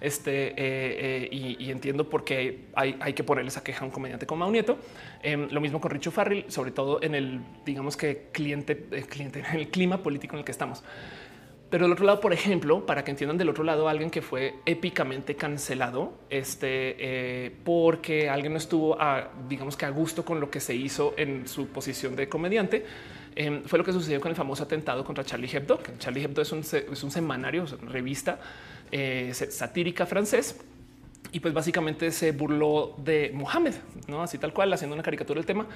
Este, 0.00 0.48
eh, 0.48 0.54
eh, 0.56 1.28
y, 1.32 1.70
entiendo 1.70 2.08
por 2.08 2.24
qué 2.24 2.66
hay, 2.74 2.96
hay, 3.00 3.14
que 3.14 3.24
ponerles 3.24 3.56
a 3.56 3.64
queja 3.64 3.80
a 3.80 3.84
un 3.84 3.90
comediante 3.90 4.26
como 4.26 4.40
Mau 4.40 4.52
Nieto. 4.52 4.78
Em, 5.22 5.48
lo 5.50 5.60
mismo 5.60 5.80
con 5.80 5.90
Richo 5.90 6.12
Farrell, 6.12 6.44
sobre 6.48 6.70
todo 6.70 7.02
en 7.02 7.14
el, 7.14 7.40
digamos 7.64 7.96
que 7.96 8.28
cliente, 8.30 8.86
eh, 8.92 9.02
cliente, 9.08 9.40
en 9.40 9.56
el 9.56 9.68
clima 9.70 10.02
político 10.02 10.34
en 10.36 10.40
el 10.40 10.44
que 10.44 10.52
estamos. 10.52 10.84
Pero 11.74 11.86
del 11.86 11.92
otro 11.94 12.06
lado, 12.06 12.20
por 12.20 12.32
ejemplo, 12.32 12.86
para 12.86 13.02
que 13.02 13.10
entiendan 13.10 13.36
del 13.36 13.48
otro 13.48 13.64
lado, 13.64 13.88
alguien 13.88 14.08
que 14.08 14.22
fue 14.22 14.60
épicamente 14.64 15.34
cancelado, 15.34 16.12
este, 16.30 16.94
eh, 17.00 17.52
porque 17.64 18.30
alguien 18.30 18.52
no 18.52 18.58
estuvo, 18.58 18.96
a, 19.02 19.32
digamos 19.48 19.76
que 19.76 19.84
a 19.84 19.90
gusto 19.90 20.24
con 20.24 20.38
lo 20.38 20.52
que 20.52 20.60
se 20.60 20.72
hizo 20.72 21.14
en 21.16 21.48
su 21.48 21.66
posición 21.66 22.14
de 22.14 22.28
comediante, 22.28 22.86
em, 23.34 23.64
fue 23.64 23.80
lo 23.80 23.84
que 23.84 23.92
sucedió 23.92 24.20
con 24.20 24.30
el 24.30 24.36
famoso 24.36 24.62
atentado 24.62 25.04
contra 25.04 25.24
Charlie 25.24 25.50
Hebdo. 25.52 25.80
Charlie 25.98 26.22
Hebdo 26.22 26.42
es 26.42 26.52
un, 26.52 26.60
es 26.60 27.12
semanario, 27.12 27.64
una 27.82 27.90
revista 27.90 28.38
eh, 28.92 29.32
satírica 29.34 30.06
francés 30.06 30.60
y 31.32 31.40
pues 31.40 31.52
básicamente 31.52 32.12
se 32.12 32.30
burló 32.30 32.94
de 32.98 33.32
Mohammed, 33.34 33.74
no 34.06 34.22
así 34.22 34.38
tal 34.38 34.52
cual, 34.52 34.72
haciendo 34.72 34.94
una 34.94 35.02
caricatura 35.02 35.38
del 35.38 35.46
tema 35.46 35.66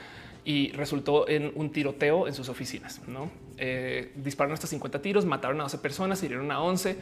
y 0.48 0.72
resultó 0.72 1.28
en 1.28 1.52
un 1.56 1.70
tiroteo 1.70 2.26
en 2.26 2.32
sus 2.32 2.48
oficinas. 2.48 3.02
¿no? 3.06 3.30
Eh, 3.58 4.12
dispararon 4.16 4.54
hasta 4.54 4.66
50 4.66 5.02
tiros, 5.02 5.26
mataron 5.26 5.60
a 5.60 5.64
12 5.64 5.76
personas, 5.76 6.22
hirieron 6.22 6.50
a 6.50 6.62
11. 6.62 6.96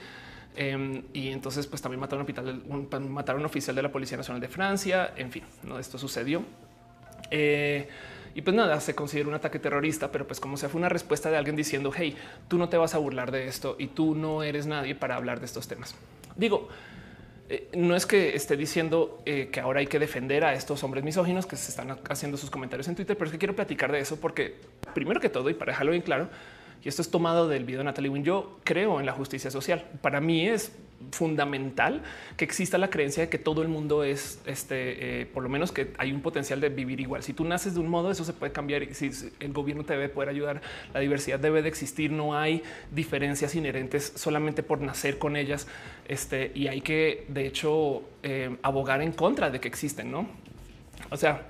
Em, 0.56 1.04
y 1.12 1.28
entonces, 1.28 1.68
pues 1.68 1.80
también 1.80 2.00
mataron 2.00 2.26
a 2.28 2.74
un, 2.74 2.88
mataron 3.08 3.42
a 3.42 3.44
un 3.44 3.46
oficial 3.46 3.76
de 3.76 3.82
la 3.82 3.92
Policía 3.92 4.16
Nacional 4.16 4.40
de 4.40 4.48
Francia. 4.48 5.14
En 5.16 5.30
fin, 5.30 5.44
no 5.62 5.78
esto 5.78 5.96
sucedió. 5.96 6.42
Eh, 7.30 7.88
y 8.34 8.42
pues 8.42 8.56
nada, 8.56 8.80
se 8.80 8.96
considera 8.96 9.28
un 9.28 9.34
ataque 9.34 9.60
terrorista, 9.60 10.10
pero 10.10 10.26
pues 10.26 10.40
como 10.40 10.56
sea, 10.56 10.68
fue 10.68 10.80
una 10.80 10.88
respuesta 10.88 11.30
de 11.30 11.36
alguien 11.36 11.54
diciendo, 11.54 11.92
hey, 11.94 12.16
tú 12.48 12.58
no 12.58 12.68
te 12.68 12.76
vas 12.76 12.96
a 12.96 12.98
burlar 12.98 13.30
de 13.30 13.46
esto 13.46 13.76
y 13.78 13.86
tú 13.86 14.16
no 14.16 14.42
eres 14.42 14.66
nadie 14.66 14.96
para 14.96 15.14
hablar 15.14 15.38
de 15.38 15.46
estos 15.46 15.68
temas. 15.68 15.94
Digo, 16.34 16.68
eh, 17.48 17.68
no 17.74 17.94
es 17.94 18.06
que 18.06 18.34
esté 18.34 18.56
diciendo 18.56 19.22
eh, 19.24 19.48
que 19.52 19.60
ahora 19.60 19.80
hay 19.80 19.86
que 19.86 19.98
defender 19.98 20.44
a 20.44 20.54
estos 20.54 20.82
hombres 20.82 21.04
misóginos 21.04 21.46
que 21.46 21.56
se 21.56 21.70
están 21.70 21.98
haciendo 22.08 22.36
sus 22.36 22.50
comentarios 22.50 22.88
en 22.88 22.96
Twitter, 22.96 23.16
pero 23.16 23.26
es 23.26 23.32
que 23.32 23.38
quiero 23.38 23.54
platicar 23.54 23.92
de 23.92 24.00
eso 24.00 24.20
porque 24.20 24.56
primero 24.94 25.20
que 25.20 25.28
todo 25.28 25.48
y 25.48 25.54
para 25.54 25.72
dejarlo 25.72 25.92
bien 25.92 26.02
claro, 26.02 26.28
y 26.86 26.88
esto 26.88 27.02
es 27.02 27.10
tomado 27.10 27.48
del 27.48 27.64
video 27.64 27.80
de 27.80 27.84
Natalie 27.86 28.08
Wynn, 28.08 28.22
yo 28.22 28.60
creo 28.62 29.00
en 29.00 29.06
la 29.06 29.12
justicia 29.12 29.50
social. 29.50 29.84
Para 30.02 30.20
mí 30.20 30.46
es 30.46 30.70
fundamental 31.10 32.00
que 32.36 32.44
exista 32.44 32.78
la 32.78 32.90
creencia 32.90 33.24
de 33.24 33.28
que 33.28 33.38
todo 33.38 33.62
el 33.62 33.66
mundo 33.66 34.04
es 34.04 34.40
este, 34.46 35.22
eh, 35.22 35.26
por 35.26 35.42
lo 35.42 35.48
menos 35.48 35.72
que 35.72 35.92
hay 35.98 36.12
un 36.12 36.20
potencial 36.20 36.60
de 36.60 36.68
vivir 36.68 37.00
igual. 37.00 37.24
Si 37.24 37.32
tú 37.32 37.44
naces 37.44 37.74
de 37.74 37.80
un 37.80 37.88
modo, 37.88 38.12
eso 38.12 38.24
se 38.24 38.32
puede 38.32 38.52
cambiar. 38.52 38.84
Y 38.84 38.94
si 38.94 39.10
el 39.40 39.52
gobierno 39.52 39.84
te 39.84 39.94
debe 39.94 40.08
poder 40.08 40.28
ayudar, 40.28 40.62
la 40.94 41.00
diversidad 41.00 41.40
debe 41.40 41.60
de 41.60 41.68
existir. 41.68 42.12
No 42.12 42.38
hay 42.38 42.62
diferencias 42.92 43.56
inherentes 43.56 44.12
solamente 44.14 44.62
por 44.62 44.80
nacer 44.80 45.18
con 45.18 45.34
ellas. 45.34 45.66
Este, 46.06 46.52
y 46.54 46.68
hay 46.68 46.82
que, 46.82 47.24
de 47.26 47.48
hecho, 47.48 48.04
eh, 48.22 48.58
abogar 48.62 49.02
en 49.02 49.10
contra 49.10 49.50
de 49.50 49.58
que 49.58 49.66
existen. 49.66 50.12
No, 50.12 50.28
o 51.10 51.16
sea, 51.16 51.48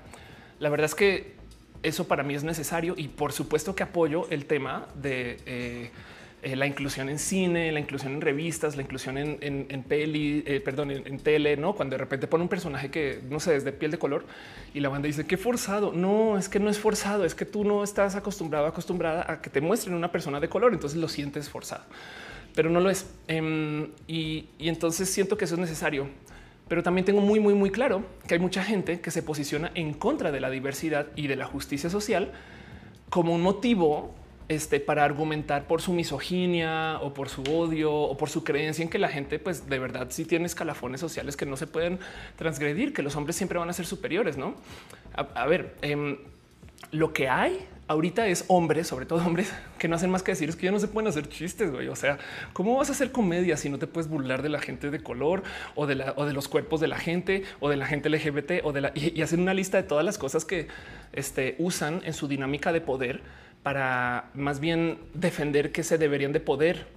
la 0.59 0.69
verdad 0.69 0.85
es 0.85 0.95
que 0.95 1.36
eso 1.83 2.07
para 2.07 2.23
mí 2.23 2.35
es 2.35 2.43
necesario 2.43 2.95
y 2.97 3.07
por 3.07 3.31
supuesto 3.31 3.75
que 3.75 3.83
apoyo 3.83 4.27
el 4.29 4.45
tema 4.45 4.87
de 4.95 5.37
eh, 5.45 5.91
eh, 6.43 6.55
la 6.55 6.67
inclusión 6.67 7.09
en 7.09 7.17
cine, 7.17 7.71
la 7.71 7.79
inclusión 7.79 8.13
en 8.13 8.21
revistas, 8.21 8.75
la 8.75 8.83
inclusión 8.83 9.17
en, 9.17 9.83
peli, 9.83 10.43
eh, 10.45 10.61
perdón, 10.61 10.91
en, 10.91 11.19
tele, 11.19 11.57
no? 11.57 11.73
Cuando 11.73 11.95
de 11.95 11.97
repente 11.97 12.27
pone 12.27 12.43
un 12.43 12.49
personaje 12.49 12.91
que 12.91 13.21
no 13.29 13.39
sé, 13.39 13.55
es 13.55 13.63
de 13.63 13.71
piel 13.71 13.89
de 13.91 13.97
color 13.97 14.23
y 14.73 14.79
la 14.79 14.89
banda 14.89 15.07
dice 15.07 15.25
que 15.25 15.35
forzado. 15.35 15.91
No, 15.93 16.37
es 16.37 16.47
que 16.47 16.59
no 16.59 16.69
es 16.69 16.77
forzado, 16.77 17.25
es 17.25 17.33
que 17.33 17.45
tú 17.45 17.63
no 17.63 17.83
estás 17.83 18.15
acostumbrado, 18.15 18.67
acostumbrada 18.67 19.25
a 19.31 19.41
que 19.41 19.49
te 19.49 19.61
muestren 19.61 19.95
una 19.95 20.11
persona 20.11 20.39
de 20.39 20.47
color, 20.47 20.73
entonces 20.73 20.99
lo 20.99 21.07
sientes 21.07 21.49
forzado, 21.49 21.85
pero 22.53 22.69
no 22.69 22.81
lo 22.81 22.91
es. 22.91 23.07
Em, 23.27 23.89
y 24.05 24.45
entonces 24.59 25.09
siento 25.09 25.37
que 25.37 25.45
eso 25.45 25.55
es 25.55 25.59
necesario 25.59 26.07
pero 26.67 26.83
también 26.83 27.05
tengo 27.05 27.21
muy, 27.21 27.39
muy, 27.39 27.53
muy 27.53 27.71
claro 27.71 28.03
que 28.27 28.35
hay 28.35 28.39
mucha 28.39 28.63
gente 28.63 28.99
que 28.99 29.11
se 29.11 29.23
posiciona 29.23 29.71
en 29.75 29.93
contra 29.93 30.31
de 30.31 30.39
la 30.39 30.49
diversidad 30.49 31.07
y 31.15 31.27
de 31.27 31.35
la 31.35 31.45
justicia 31.45 31.89
social 31.89 32.31
como 33.09 33.33
un 33.33 33.41
motivo 33.41 34.13
este, 34.49 34.79
para 34.79 35.03
argumentar 35.03 35.67
por 35.67 35.81
su 35.81 35.93
misoginia 35.93 36.99
o 37.01 37.13
por 37.13 37.29
su 37.29 37.41
odio 37.43 37.93
o 37.93 38.17
por 38.17 38.29
su 38.29 38.43
creencia 38.43 38.83
en 38.83 38.89
que 38.89 38.97
la 38.97 39.09
gente, 39.09 39.39
pues 39.39 39.69
de 39.69 39.79
verdad, 39.79 40.07
sí 40.09 40.25
tiene 40.25 40.45
escalafones 40.45 41.01
sociales 41.01 41.35
que 41.35 41.45
no 41.45 41.57
se 41.57 41.67
pueden 41.67 41.99
transgredir, 42.37 42.93
que 42.93 43.01
los 43.01 43.15
hombres 43.15 43.35
siempre 43.35 43.59
van 43.59 43.69
a 43.69 43.73
ser 43.73 43.85
superiores. 43.85 44.37
No, 44.37 44.55
a, 45.13 45.45
ver, 45.47 45.75
em, 45.81 46.17
lo 46.91 47.11
que 47.11 47.27
hay 47.27 47.59
ahorita 47.87 48.27
es 48.27 48.45
hombres, 48.47 48.87
sobre 48.87 49.05
todo 49.05 49.25
hombres 49.25 49.53
que 49.79 49.87
no 49.87 49.95
hacen 49.95 50.09
más 50.09 50.23
que 50.23 50.31
decir 50.31 50.49
es 50.49 50.55
que 50.55 50.65
ya 50.65 50.71
no 50.71 50.79
se 50.79 50.87
pueden 50.87 51.07
hacer 51.07 51.27
chistes. 51.29 51.71
Güey. 51.71 51.87
O 51.87 51.95
sea, 51.95 52.17
cómo 52.53 52.77
vas 52.77 52.89
a 52.89 52.91
hacer 52.91 53.11
comedia 53.11 53.57
si 53.57 53.69
no 53.69 53.79
te 53.79 53.87
puedes 53.87 54.09
burlar 54.09 54.41
de 54.41 54.49
la 54.49 54.59
gente 54.59 54.91
de 54.91 54.99
color 55.01 55.43
o 55.75 55.87
de, 55.87 55.95
la, 55.95 56.13
o 56.15 56.25
de 56.25 56.33
los 56.33 56.47
cuerpos 56.47 56.79
de 56.79 56.87
la 56.87 56.97
gente 56.97 57.43
o 57.59 57.69
de 57.69 57.77
la 57.77 57.85
gente 57.85 58.09
LGBT 58.09 58.63
o 58.63 58.73
de 58.73 58.81
la 58.81 58.91
y, 58.95 59.21
hacer 59.21 59.39
una 59.39 59.53
lista 59.53 59.77
de 59.77 59.83
todas 59.83 60.05
las 60.05 60.17
cosas 60.17 60.45
que 60.45 60.67
este, 61.13 61.55
usan 61.59 62.01
en 62.03 62.13
su 62.13 62.27
dinámica 62.27 62.71
de 62.71 62.81
poder 62.81 63.21
para 63.63 64.29
más 64.33 64.59
bien 64.59 64.99
defender 65.13 65.71
que 65.71 65.83
se 65.83 65.97
deberían 65.97 66.31
de 66.31 66.39
poder 66.39 66.87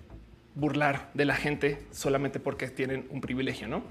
burlar 0.54 1.10
de 1.14 1.24
la 1.24 1.36
gente 1.36 1.82
solamente 1.90 2.40
porque 2.40 2.68
tienen 2.68 3.06
un 3.10 3.20
privilegio, 3.20 3.68
no? 3.68 3.82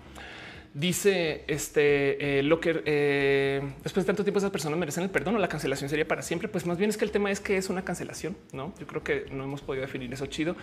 Dice 0.74 1.45
este 1.47 2.39
eh, 2.39 2.43
Locker, 2.43 2.84
eh, 2.86 3.61
después 3.82 4.05
de 4.05 4.07
tanto 4.07 4.24
tiempo 4.24 4.38
esas 4.38 4.51
personas 4.51 4.78
merecen 4.78 5.03
el 5.03 5.09
perdón 5.09 5.36
o 5.36 5.39
la 5.39 5.47
cancelación 5.47 5.89
sería 5.89 6.07
para 6.07 6.22
siempre. 6.22 6.47
Pues 6.47 6.67
más 6.67 6.78
bien 6.78 6.91
es 6.91 6.97
que 6.97 7.05
el 7.05 7.11
tema 7.11 7.32
es 7.32 7.39
que 7.39 7.57
es 7.57 7.70
una 7.70 7.84
cancelación, 7.84 8.38
¿no? 8.53 8.74
Yo 8.80 8.86
creo 8.86 9.03
que 9.03 9.26
no 9.32 9.43
hemos 9.43 9.61
podido 9.61 9.82
definir 9.82 10.13
eso 10.13 10.28
chido 10.28 10.55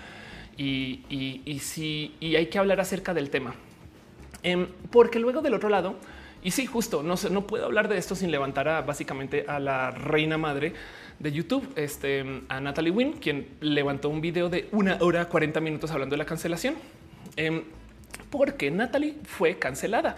y, 0.56 1.42
y, 1.44 1.58
sí, 1.58 2.14
y 2.20 2.36
hay 2.36 2.46
que 2.46 2.58
hablar 2.58 2.80
acerca 2.80 3.14
del 3.14 3.30
tema. 3.30 3.56
Em, 4.44 4.68
porque 4.92 5.18
luego 5.18 5.42
del 5.42 5.54
otro 5.54 5.68
lado, 5.68 5.96
y 6.42 6.52
sí, 6.52 6.66
justo, 6.66 7.02
no, 7.02 7.16
no 7.30 7.46
puedo 7.48 7.64
hablar 7.64 7.88
de 7.88 7.98
esto 7.98 8.14
sin 8.14 8.30
levantar 8.30 8.68
a, 8.68 8.82
básicamente 8.82 9.44
a 9.48 9.58
la 9.58 9.90
reina 9.90 10.38
madre 10.38 10.72
de 11.18 11.32
YouTube, 11.32 11.66
este, 11.74 12.42
a 12.48 12.60
Natalie 12.60 12.92
Wynn, 12.92 13.14
quien 13.14 13.48
levantó 13.60 14.08
un 14.08 14.20
video 14.20 14.48
de 14.48 14.68
una 14.70 14.98
hora 15.00 15.28
40 15.28 15.60
minutos 15.60 15.90
hablando 15.90 16.14
de 16.14 16.18
la 16.18 16.26
cancelación. 16.26 16.76
Porque 18.30 18.70
Natalie 18.70 19.16
fue 19.24 19.58
cancelada. 19.58 20.16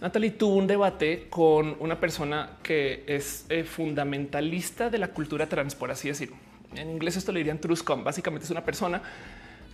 Natalie 0.00 0.30
tuvo 0.30 0.56
un 0.56 0.66
debate 0.66 1.26
con 1.30 1.76
una 1.80 1.98
persona 1.98 2.50
que 2.62 3.04
es 3.06 3.46
eh, 3.48 3.64
fundamentalista 3.64 4.90
de 4.90 4.98
la 4.98 5.08
cultura 5.08 5.48
trans, 5.48 5.74
por 5.74 5.90
así 5.90 6.08
decirlo. 6.08 6.36
En 6.74 6.90
inglés 6.90 7.16
esto 7.16 7.32
le 7.32 7.38
dirían 7.38 7.58
truscom. 7.58 8.04
Básicamente 8.04 8.44
es 8.44 8.50
una 8.50 8.64
persona 8.64 9.02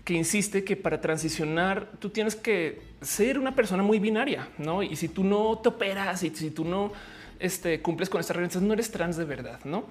que 0.04 0.14
insiste 0.14 0.64
que 0.64 0.76
para 0.76 1.00
transicionar 1.00 1.86
tú 1.98 2.10
tienes 2.10 2.36
que 2.36 2.82
ser 3.00 3.38
una 3.38 3.54
persona 3.54 3.82
muy 3.82 3.98
binaria, 3.98 4.48
¿no? 4.58 4.82
Y 4.82 4.96
si 4.96 5.08
tú 5.08 5.24
no 5.24 5.58
te 5.58 5.68
operas 5.68 6.22
y 6.22 6.30
si 6.30 6.50
tú 6.50 6.64
no 6.64 6.92
este, 7.38 7.80
cumples 7.80 8.08
con 8.08 8.20
estas 8.20 8.36
reglas, 8.36 8.56
no 8.62 8.72
eres 8.72 8.90
trans 8.90 9.16
de 9.16 9.24
verdad, 9.24 9.60
¿no? 9.64 9.84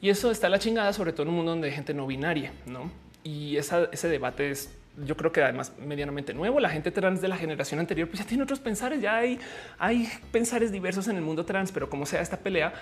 Y 0.00 0.10
eso 0.10 0.30
está 0.30 0.48
la 0.48 0.58
chingada, 0.58 0.92
sobre 0.92 1.12
todo 1.12 1.24
en 1.24 1.28
un 1.30 1.36
mundo 1.36 1.50
donde 1.52 1.68
hay 1.68 1.74
gente 1.74 1.94
no 1.94 2.06
binaria, 2.06 2.52
¿no? 2.66 2.90
Y 3.24 3.56
ese 3.56 4.08
debate 4.08 4.50
es 4.50 4.70
yo 5.04 5.16
creo 5.16 5.32
que 5.32 5.42
además 5.42 5.72
medianamente 5.78 6.34
nuevo. 6.34 6.60
La 6.60 6.70
gente 6.70 6.90
trans 6.90 7.20
de 7.20 7.28
la 7.28 7.36
generación 7.36 7.80
anterior 7.80 8.08
pues 8.08 8.20
ya 8.20 8.26
tiene 8.26 8.42
otros 8.42 8.60
pensares, 8.60 9.00
ya 9.00 9.16
hay, 9.16 9.38
hay 9.78 10.08
pensares 10.32 10.72
diversos 10.72 11.08
en 11.08 11.16
el 11.16 11.22
mundo 11.22 11.44
trans, 11.44 11.72
pero 11.72 11.88
como 11.88 12.06
sea 12.06 12.20
esta 12.20 12.36
pelea, 12.38 12.72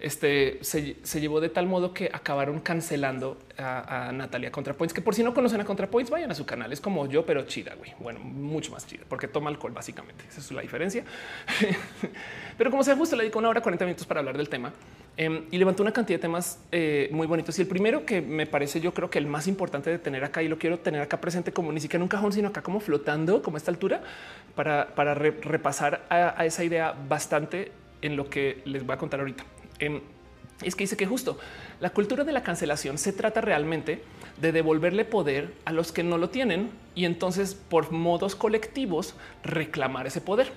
este 0.00 0.58
se, 0.62 1.20
llevó 1.20 1.40
de 1.40 1.48
tal 1.48 1.66
modo 1.66 1.94
que 1.94 2.10
acabaron 2.12 2.60
cancelando 2.60 3.38
a, 3.56 4.10
Natalia 4.12 4.50
ContraPoints, 4.50 4.92
que 4.92 5.00
por 5.00 5.14
si 5.14 5.22
no 5.22 5.32
conocen 5.32 5.60
a 5.60 5.64
ContraPoints, 5.64 6.10
vayan 6.10 6.30
a 6.30 6.34
su 6.34 6.44
canal. 6.44 6.72
Es 6.72 6.80
como 6.80 7.06
yo, 7.06 7.24
pero 7.24 7.42
chida, 7.46 7.74
güey. 7.74 7.94
Bueno, 8.00 8.20
mucho 8.20 8.72
más 8.72 8.86
chida, 8.86 9.04
porque 9.08 9.28
toma 9.28 9.50
alcohol, 9.50 9.72
básicamente. 9.72 10.24
Esa 10.28 10.40
es 10.40 10.50
la 10.50 10.62
diferencia. 10.62 11.04
pero 12.58 12.70
como 12.70 12.82
sea, 12.82 12.96
justo 12.96 13.16
le 13.16 13.22
dedico 13.22 13.38
una 13.38 13.48
hora 13.48 13.60
40 13.60 13.84
minutos 13.84 14.06
para 14.06 14.20
hablar 14.20 14.36
del 14.36 14.48
tema. 14.48 14.72
Em, 15.16 15.44
y 15.52 15.58
levantó 15.58 15.84
una 15.84 15.92
cantidad 15.92 16.18
de 16.18 16.22
temas 16.22 16.58
eh, 16.72 17.08
muy 17.12 17.26
bonitos. 17.26 17.56
Y 17.58 17.62
el 17.62 17.68
primero 17.68 18.04
que 18.04 18.20
me 18.20 18.46
parece, 18.46 18.80
yo 18.80 18.92
creo 18.92 19.10
que 19.10 19.18
el 19.18 19.26
más 19.26 19.46
importante 19.46 19.88
de 19.90 19.98
tener 19.98 20.24
acá 20.24 20.42
y 20.42 20.48
lo 20.48 20.58
quiero 20.58 20.80
tener 20.80 21.00
acá 21.00 21.20
presente 21.20 21.52
como 21.52 21.70
ni 21.70 21.80
siquiera 21.80 21.98
en 21.98 22.02
un 22.02 22.08
cajón, 22.08 22.32
sino 22.32 22.48
acá 22.48 22.62
como 22.62 22.80
flotando, 22.80 23.40
como 23.40 23.56
a 23.56 23.58
esta 23.58 23.70
altura, 23.70 24.02
para, 24.56 24.88
para 24.94 25.14
repasar 25.14 26.04
a, 26.10 26.44
esa 26.44 26.64
idea 26.64 26.94
bastante 27.08 27.70
en 28.02 28.16
lo 28.16 28.28
que 28.28 28.62
les 28.64 28.84
voy 28.84 28.94
a 28.94 28.98
contar 28.98 29.20
ahorita. 29.20 29.44
Em, 29.78 30.00
es 30.62 30.74
que 30.74 30.84
dice 30.84 30.96
que 30.96 31.06
justo 31.06 31.38
la 31.80 31.90
cultura 31.90 32.24
de 32.24 32.32
la 32.32 32.42
cancelación 32.42 32.98
se 32.98 33.12
trata 33.12 33.40
realmente 33.40 34.02
de 34.40 34.50
devolverle 34.50 35.04
poder 35.04 35.52
a 35.64 35.72
los 35.72 35.92
que 35.92 36.02
no 36.02 36.18
lo 36.18 36.30
tienen 36.30 36.70
y 36.94 37.04
entonces 37.04 37.54
por 37.54 37.92
modos 37.92 38.34
colectivos 38.34 39.14
reclamar 39.44 40.08
ese 40.08 40.20
poder. 40.20 40.52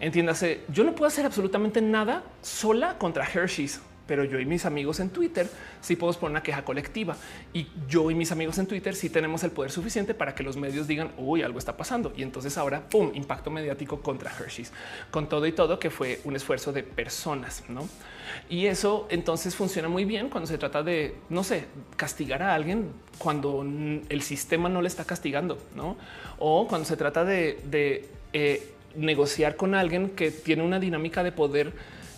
Entiéndase, 0.00 0.62
yo 0.68 0.82
no 0.82 0.94
puedo 0.94 1.06
hacer 1.06 1.24
absolutamente 1.24 1.80
nada 1.80 2.24
sola 2.40 2.98
contra 2.98 3.24
Hershey's 3.24 3.80
pero 4.06 4.24
yo 4.24 4.38
y 4.40 4.46
mis 4.46 4.66
amigos 4.66 5.00
en 5.00 5.10
Twitter 5.10 5.48
sí 5.80 5.96
podemos 5.96 6.16
poner 6.16 6.32
una 6.32 6.42
queja 6.42 6.64
colectiva 6.64 7.16
y 7.52 7.66
yo 7.88 8.10
y 8.10 8.14
mis 8.14 8.32
amigos 8.32 8.58
en 8.58 8.66
Twitter 8.66 8.94
sí 8.94 9.10
tenemos 9.10 9.44
el 9.44 9.50
poder 9.50 9.70
suficiente 9.70 10.14
para 10.14 10.34
que 10.34 10.42
los 10.42 10.56
medios 10.56 10.86
digan 10.86 11.12
uy, 11.18 11.42
algo 11.42 11.58
está 11.58 11.76
pasando. 11.76 12.12
Y 12.16 12.22
entonces 12.22 12.58
ahora 12.58 12.88
pum, 12.88 13.10
impacto 13.14 13.50
mediático 13.50 14.00
contra 14.00 14.30
Hershey's 14.30 14.72
con 15.10 15.28
todo 15.28 15.46
y 15.46 15.52
todo 15.52 15.78
que 15.78 15.90
fue 15.90 16.20
un 16.24 16.36
esfuerzo 16.36 16.72
de 16.72 16.82
personas, 16.82 17.64
no? 17.68 17.88
Y 18.48 18.66
eso 18.66 19.06
entonces 19.10 19.54
funciona 19.54 19.88
muy 19.88 20.04
bien 20.04 20.28
cuando 20.28 20.46
se 20.46 20.58
trata 20.58 20.82
de, 20.82 21.16
no 21.28 21.44
sé, 21.44 21.66
castigar 21.96 22.42
a 22.42 22.54
alguien 22.54 22.90
cuando 23.18 23.62
el 24.08 24.22
sistema 24.22 24.68
no 24.68 24.82
le 24.82 24.88
está 24.88 25.04
castigando, 25.04 25.58
no? 25.74 25.96
O 26.38 26.66
cuando 26.66 26.86
se 26.86 26.96
trata 26.96 27.24
de, 27.24 28.08
eh, 28.32 28.68
negociar 28.94 29.56
con 29.56 29.74
alguien 29.74 30.10
que 30.10 30.30
tiene 30.30 30.62
una 30.62 30.78
dinámica 30.78 31.22
de 31.22 31.32
poder 31.32 31.72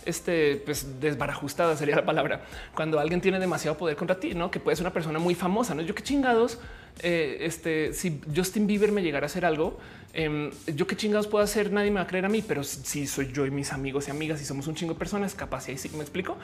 este, 0.05 0.57
pues 0.57 0.99
desbarajustada 0.99 1.75
sería 1.75 1.95
la 1.95 2.05
palabra. 2.05 2.45
Cuando 2.73 2.99
alguien 2.99 3.21
tiene 3.21 3.39
demasiado 3.39 3.77
poder 3.77 3.95
contra 3.95 4.19
ti, 4.19 4.33
no 4.33 4.51
que 4.51 4.59
puede 4.59 4.77
ser 4.77 4.83
una 4.83 4.93
persona 4.93 5.19
muy 5.19 5.35
famosa. 5.35 5.75
No 5.75 5.81
yo 5.81 5.95
qué 5.95 6.03
chingados. 6.03 6.59
Eh, 7.01 7.39
este, 7.41 7.93
si 7.93 8.21
Justin 8.33 8.67
Bieber 8.67 8.91
me 8.91 9.01
llegara 9.01 9.25
a 9.25 9.27
hacer 9.27 9.45
algo, 9.45 9.77
em, 10.13 10.51
yo 10.67 10.87
qué 10.87 10.95
chingados 10.95 11.27
puedo 11.27 11.43
hacer. 11.43 11.71
Nadie 11.71 11.91
me 11.91 11.95
va 11.95 12.03
a 12.03 12.07
creer 12.07 12.25
a 12.25 12.29
mí, 12.29 12.41
pero 12.41 12.63
si 12.63 13.07
soy 13.07 13.31
yo 13.31 13.45
y 13.45 13.51
mis 13.51 13.73
amigos 13.73 14.07
y 14.07 14.11
amigas 14.11 14.41
y 14.41 14.45
somos 14.45 14.67
un 14.67 14.75
chingo 14.75 14.93
de 14.93 14.99
personas, 14.99 15.35
capaz 15.35 15.67
y 15.67 15.71
ahí 15.71 15.77
sí 15.77 15.89
me 15.89 16.01
explico. 16.01 16.37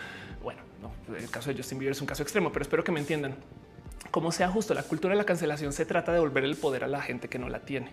Bueno, 0.44 0.62
no, 0.82 1.16
el 1.16 1.30
caso 1.30 1.50
de 1.52 1.56
Justin 1.56 1.80
Bieber 1.80 1.94
es 1.94 2.02
un 2.02 2.08
caso 2.08 2.24
extremo, 2.24 2.52
pero 2.52 2.64
espero 2.64 2.84
que 2.84 2.92
me 2.92 3.00
entiendan. 3.00 3.36
Como 4.10 4.32
sea 4.32 4.50
justo, 4.50 4.74
la 4.74 4.84
cultura 4.84 5.14
de 5.14 5.18
la 5.18 5.24
cancelación 5.24 5.72
se 5.72 5.86
trata 5.86 6.12
de 6.12 6.18
devolver 6.18 6.44
el 6.44 6.58
poder 6.58 6.84
a 6.84 6.88
la 6.88 7.02
gente 7.02 7.30
que 7.30 7.40
no 7.40 7.48
la 7.48 7.60
tiene. 7.60 7.92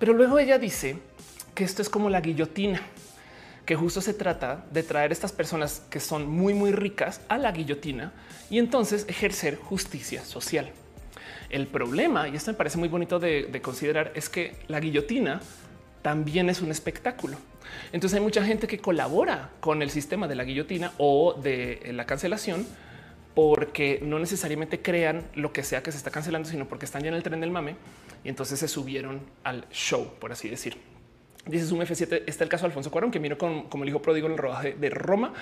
Pero 0.00 0.14
luego 0.14 0.40
ella 0.40 0.58
dice 0.58 0.98
que 1.54 1.62
esto 1.62 1.80
es 1.80 1.88
como 1.88 2.10
la 2.10 2.20
guillotina 2.20 2.82
que 3.64 3.76
justo 3.76 4.00
se 4.00 4.14
trata 4.14 4.64
de 4.70 4.82
traer 4.82 5.12
estas 5.12 5.32
personas 5.32 5.82
que 5.90 6.00
son 6.00 6.28
muy, 6.28 6.54
muy 6.54 6.72
ricas 6.72 7.20
a 7.28 7.38
la 7.38 7.52
guillotina 7.52 8.12
y 8.50 8.58
entonces 8.58 9.06
ejercer 9.08 9.56
justicia 9.56 10.24
social. 10.24 10.70
El 11.48 11.66
problema, 11.66 12.28
y 12.28 12.34
esto 12.34 12.50
me 12.50 12.56
parece 12.56 12.78
muy 12.78 12.88
bonito 12.88 13.18
de, 13.18 13.60
considerar, 13.62 14.12
es 14.14 14.28
que 14.28 14.56
la 14.68 14.80
guillotina 14.80 15.40
también 16.00 16.50
es 16.50 16.60
un 16.60 16.70
espectáculo. 16.70 17.36
Entonces 17.92 18.18
hay 18.18 18.24
mucha 18.24 18.44
gente 18.44 18.66
que 18.66 18.78
colabora 18.78 19.50
con 19.60 19.82
el 19.82 19.90
sistema 19.90 20.26
de 20.26 20.34
la 20.34 20.44
guillotina 20.44 20.92
o 20.98 21.34
de 21.34 21.90
la 21.92 22.06
cancelación 22.06 22.66
porque 23.34 24.00
no 24.02 24.18
necesariamente 24.18 24.82
crean 24.82 25.22
lo 25.34 25.52
que 25.52 25.62
sea 25.62 25.82
que 25.82 25.92
se 25.92 25.98
está 25.98 26.10
cancelando, 26.10 26.48
sino 26.48 26.66
porque 26.66 26.84
están 26.84 27.02
ya 27.02 27.08
en 27.08 27.14
el 27.14 27.22
tren 27.22 27.40
del 27.40 27.50
mame 27.50 27.76
y 28.24 28.28
entonces 28.28 28.58
se 28.58 28.68
subieron 28.68 29.20
al 29.44 29.66
show, 29.70 30.14
por 30.18 30.32
así 30.32 30.48
decir. 30.48 30.91
Dice 31.44 31.74
un 31.74 31.80
F7. 31.80 32.22
Está 32.26 32.44
el 32.44 32.50
caso 32.50 32.62
de 32.62 32.66
Alfonso 32.66 32.90
Cuarón, 32.92 33.10
que 33.10 33.18
miró 33.18 33.36
como 33.36 33.82
el 33.82 33.88
hijo 33.88 34.00
pródigo 34.00 34.26
en 34.26 34.34
el 34.34 34.38
rodaje 34.38 34.74
de 34.74 34.90
Roma, 34.90 35.32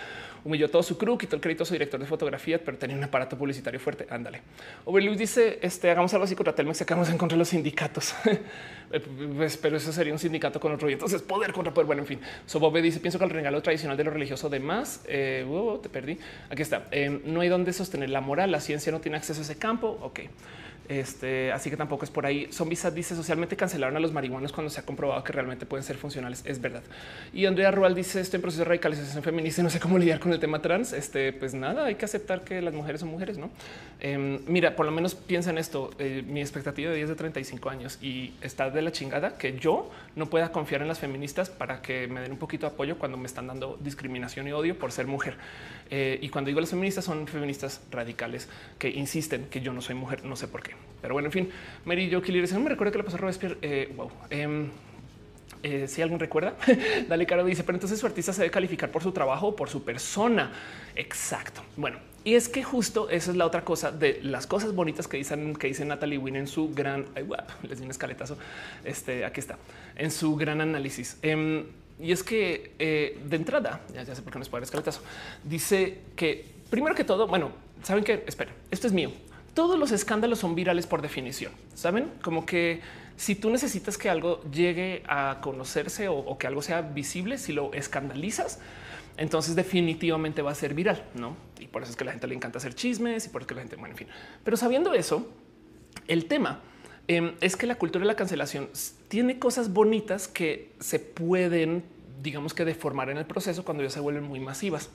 humilló 0.44 0.70
todo 0.70 0.82
su 0.82 0.96
crew, 0.96 1.18
quitó 1.18 1.36
el 1.36 1.42
crédito 1.42 1.64
a 1.64 1.66
su 1.66 1.74
director 1.74 2.00
de 2.00 2.06
fotografía, 2.06 2.58
pero 2.64 2.78
tenía 2.78 2.96
un 2.96 3.04
aparato 3.04 3.36
publicitario 3.36 3.78
fuerte. 3.78 4.06
Ándale. 4.08 4.40
Overluz 4.86 5.18
dice: 5.18 5.58
este, 5.60 5.90
hagamos 5.90 6.14
algo 6.14 6.24
así 6.24 6.34
contra 6.34 6.54
Telmex, 6.54 6.78
sacamos 6.78 7.10
en 7.10 7.18
contra 7.18 7.36
de 7.36 7.40
los 7.40 7.48
sindicatos. 7.48 8.14
Eh, 8.92 8.98
pues, 9.36 9.56
pero 9.56 9.76
eso 9.76 9.92
sería 9.92 10.12
un 10.12 10.18
sindicato 10.18 10.58
con 10.58 10.72
otro. 10.72 10.90
Y 10.90 10.94
entonces 10.94 11.22
poder 11.22 11.52
contra 11.52 11.72
poder. 11.72 11.86
Bueno, 11.86 12.02
en 12.02 12.08
fin. 12.08 12.20
Sobobe 12.44 12.82
dice: 12.82 12.98
Pienso 12.98 13.20
que 13.20 13.24
el 13.24 13.30
regalo 13.30 13.62
tradicional 13.62 13.96
de 13.96 14.02
lo 14.02 14.10
religioso 14.10 14.48
de 14.48 14.58
más. 14.58 15.04
Eh, 15.06 15.46
uh, 15.48 15.78
te 15.78 15.88
perdí. 15.88 16.18
Aquí 16.50 16.62
está. 16.62 16.88
Eh, 16.90 17.20
no 17.24 17.40
hay 17.40 17.48
donde 17.48 17.72
sostener 17.72 18.10
la 18.10 18.20
moral. 18.20 18.50
La 18.50 18.58
ciencia 18.58 18.90
no 18.90 19.00
tiene 19.00 19.16
acceso 19.16 19.42
a 19.42 19.44
ese 19.44 19.56
campo. 19.56 19.96
Ok. 20.02 20.22
Este, 20.90 21.52
así 21.52 21.70
que 21.70 21.76
tampoco 21.76 22.04
es 22.04 22.10
por 22.10 22.26
ahí. 22.26 22.48
Zombies 22.50 22.92
dice 22.92 23.14
socialmente 23.14 23.56
cancelaron 23.56 23.96
a 23.96 24.00
los 24.00 24.12
marihuanos 24.12 24.50
cuando 24.50 24.70
se 24.70 24.80
ha 24.80 24.84
comprobado 24.84 25.22
que 25.22 25.32
realmente 25.32 25.64
pueden 25.64 25.84
ser 25.84 25.96
funcionales. 25.96 26.42
Es 26.44 26.60
verdad. 26.60 26.82
Y 27.32 27.46
Andrea 27.46 27.70
Rual 27.70 27.94
dice 27.94 28.20
estoy 28.20 28.38
en 28.38 28.42
proceso 28.42 28.62
de 28.62 28.64
radicalización 28.64 29.22
feminista. 29.22 29.62
No 29.62 29.70
sé 29.70 29.78
cómo 29.78 29.98
lidiar 29.98 30.18
con 30.18 30.32
el 30.32 30.40
tema 30.40 30.60
trans. 30.60 30.92
Este, 30.92 31.32
pues 31.32 31.54
nada, 31.54 31.84
hay 31.84 31.94
que 31.94 32.06
aceptar 32.06 32.42
que 32.42 32.60
las 32.60 32.74
mujeres 32.74 33.02
son 33.02 33.08
mujeres. 33.08 33.38
No 33.38 33.50
em, 34.00 34.40
mira, 34.48 34.74
por 34.74 34.84
lo 34.84 34.90
menos 34.90 35.14
piensa 35.14 35.50
en 35.50 35.58
esto. 35.58 35.90
Eh, 36.00 36.24
mi 36.26 36.40
expectativa 36.40 36.90
de 36.90 36.96
vida 36.96 37.04
es 37.04 37.10
de 37.10 37.14
35 37.14 37.70
años 37.70 37.98
y 38.02 38.32
está 38.40 38.68
de 38.68 38.82
la 38.82 38.90
chingada 38.90 39.38
que 39.38 39.56
yo 39.60 39.92
no 40.16 40.26
pueda 40.26 40.50
confiar 40.50 40.82
en 40.82 40.88
las 40.88 40.98
feministas 40.98 41.50
para 41.50 41.82
que 41.82 42.08
me 42.08 42.20
den 42.20 42.32
un 42.32 42.38
poquito 42.38 42.66
de 42.66 42.72
apoyo 42.72 42.98
cuando 42.98 43.16
me 43.16 43.26
están 43.26 43.46
dando 43.46 43.78
discriminación 43.80 44.48
y 44.48 44.52
odio 44.52 44.76
por 44.76 44.90
ser 44.90 45.06
mujer. 45.06 45.36
Eh, 45.90 46.18
y 46.22 46.28
cuando 46.28 46.48
digo 46.48 46.60
las 46.60 46.70
feministas 46.70 47.04
son 47.04 47.26
feministas 47.26 47.82
radicales 47.90 48.48
que 48.78 48.88
insisten 48.88 49.46
que 49.46 49.60
yo 49.60 49.72
no 49.72 49.80
soy 49.80 49.96
mujer, 49.96 50.24
no 50.24 50.36
sé 50.36 50.46
por 50.46 50.62
qué. 50.62 50.72
Pero 51.02 51.14
bueno, 51.14 51.26
en 51.26 51.32
fin, 51.32 51.50
Mary 51.84 52.10
Jo 52.10 52.20
no 52.20 52.60
me 52.60 52.70
recuerda 52.70 52.92
que 52.92 52.98
le 52.98 53.04
pasó 53.04 53.16
a 53.16 53.20
Robespierre. 53.20 53.58
Eh, 53.62 53.92
wow. 53.96 54.10
Em, 54.30 54.70
eh, 55.62 55.86
si 55.88 56.00
alguien 56.00 56.18
recuerda, 56.18 56.54
Dale 57.08 57.26
Caro 57.26 57.44
dice, 57.44 57.64
pero 57.64 57.76
entonces 57.76 57.98
su 57.98 58.06
artista 58.06 58.32
se 58.32 58.42
debe 58.42 58.50
calificar 58.50 58.90
por 58.90 59.02
su 59.02 59.12
trabajo 59.12 59.48
o 59.48 59.56
por 59.56 59.68
su 59.68 59.84
persona. 59.84 60.52
Exacto. 60.94 61.62
Bueno, 61.76 61.98
y 62.24 62.34
es 62.34 62.48
que 62.48 62.62
justo 62.62 63.08
esa 63.10 63.30
es 63.30 63.36
la 63.36 63.46
otra 63.46 63.64
cosa 63.64 63.90
de 63.90 64.20
las 64.22 64.46
cosas 64.46 64.74
bonitas 64.74 65.08
que 65.08 65.16
dicen 65.16 65.54
que 65.56 65.66
dice 65.68 65.84
Natalie 65.84 66.18
Wynn 66.18 66.36
en 66.36 66.46
su 66.46 66.72
gran 66.72 67.06
les 67.68 67.78
di 67.78 67.84
un 67.84 67.90
escaletazo. 67.90 68.38
Este 68.84 69.24
aquí 69.24 69.40
está 69.40 69.58
en 69.96 70.10
su 70.10 70.36
gran 70.36 70.60
análisis. 70.60 71.18
Em, 71.22 71.64
y 72.00 72.12
es 72.12 72.22
que 72.22 72.72
eh, 72.78 73.20
de 73.24 73.36
entrada, 73.36 73.82
ya, 73.92 74.04
sé 74.14 74.22
por 74.22 74.32
qué 74.32 74.38
no 74.38 74.42
es 74.42 74.48
puede 74.48 74.64
escaletazo, 74.64 75.02
dice 75.44 75.98
que 76.16 76.46
primero 76.70 76.94
que 76.94 77.04
todo, 77.04 77.26
bueno, 77.26 77.50
saben 77.82 78.04
que 78.04 78.24
espera, 78.26 78.52
esto 78.70 78.86
es 78.86 78.92
mío. 78.92 79.12
Todos 79.54 79.78
los 79.78 79.90
escándalos 79.90 80.38
son 80.38 80.54
virales 80.54 80.86
por 80.86 81.02
definición. 81.02 81.52
Saben 81.74 82.10
como 82.22 82.46
que 82.46 82.80
si 83.16 83.34
tú 83.34 83.50
necesitas 83.50 83.98
que 83.98 84.08
algo 84.08 84.42
llegue 84.50 85.02
a 85.06 85.38
conocerse 85.42 86.08
o, 86.08 86.38
que 86.38 86.46
algo 86.46 86.62
sea 86.62 86.82
visible, 86.82 87.36
si 87.36 87.52
lo 87.52 87.72
escandalizas, 87.74 88.60
entonces 89.16 89.56
definitivamente 89.56 90.40
va 90.40 90.52
a 90.52 90.54
ser 90.54 90.72
viral, 90.72 91.04
no? 91.14 91.36
Y 91.58 91.66
por 91.66 91.82
eso 91.82 91.90
es 91.90 91.96
que 91.96 92.04
la 92.04 92.12
gente 92.12 92.26
le 92.28 92.34
encanta 92.34 92.58
hacer 92.58 92.74
chismes 92.74 93.26
y 93.26 93.28
por 93.28 93.42
eso 93.42 93.48
que 93.48 93.54
la 93.56 93.60
gente, 93.60 93.76
bueno, 93.76 93.92
en 93.92 93.98
fin. 93.98 94.08
Pero 94.44 94.56
sabiendo 94.56 94.94
eso, 94.94 95.28
el 96.06 96.26
tema 96.26 96.60
em, 97.10 97.32
es 97.40 97.56
que 97.56 97.66
la 97.66 97.74
cultura 97.74 98.04
de 98.04 98.06
la 98.06 98.14
cancelación 98.14 98.68
tiene 99.08 99.40
cosas 99.40 99.72
bonitas 99.72 100.28
que 100.28 100.70
se 100.78 101.00
pueden, 101.00 101.82
digamos 102.22 102.54
que 102.54 102.64
deformar 102.64 103.10
en 103.10 103.16
el 103.18 103.26
proceso 103.26 103.64
cuando 103.64 103.82
ya 103.82 103.90
se 103.90 103.98
vuelven 103.98 104.22
muy 104.22 104.38
masivas. 104.38 104.90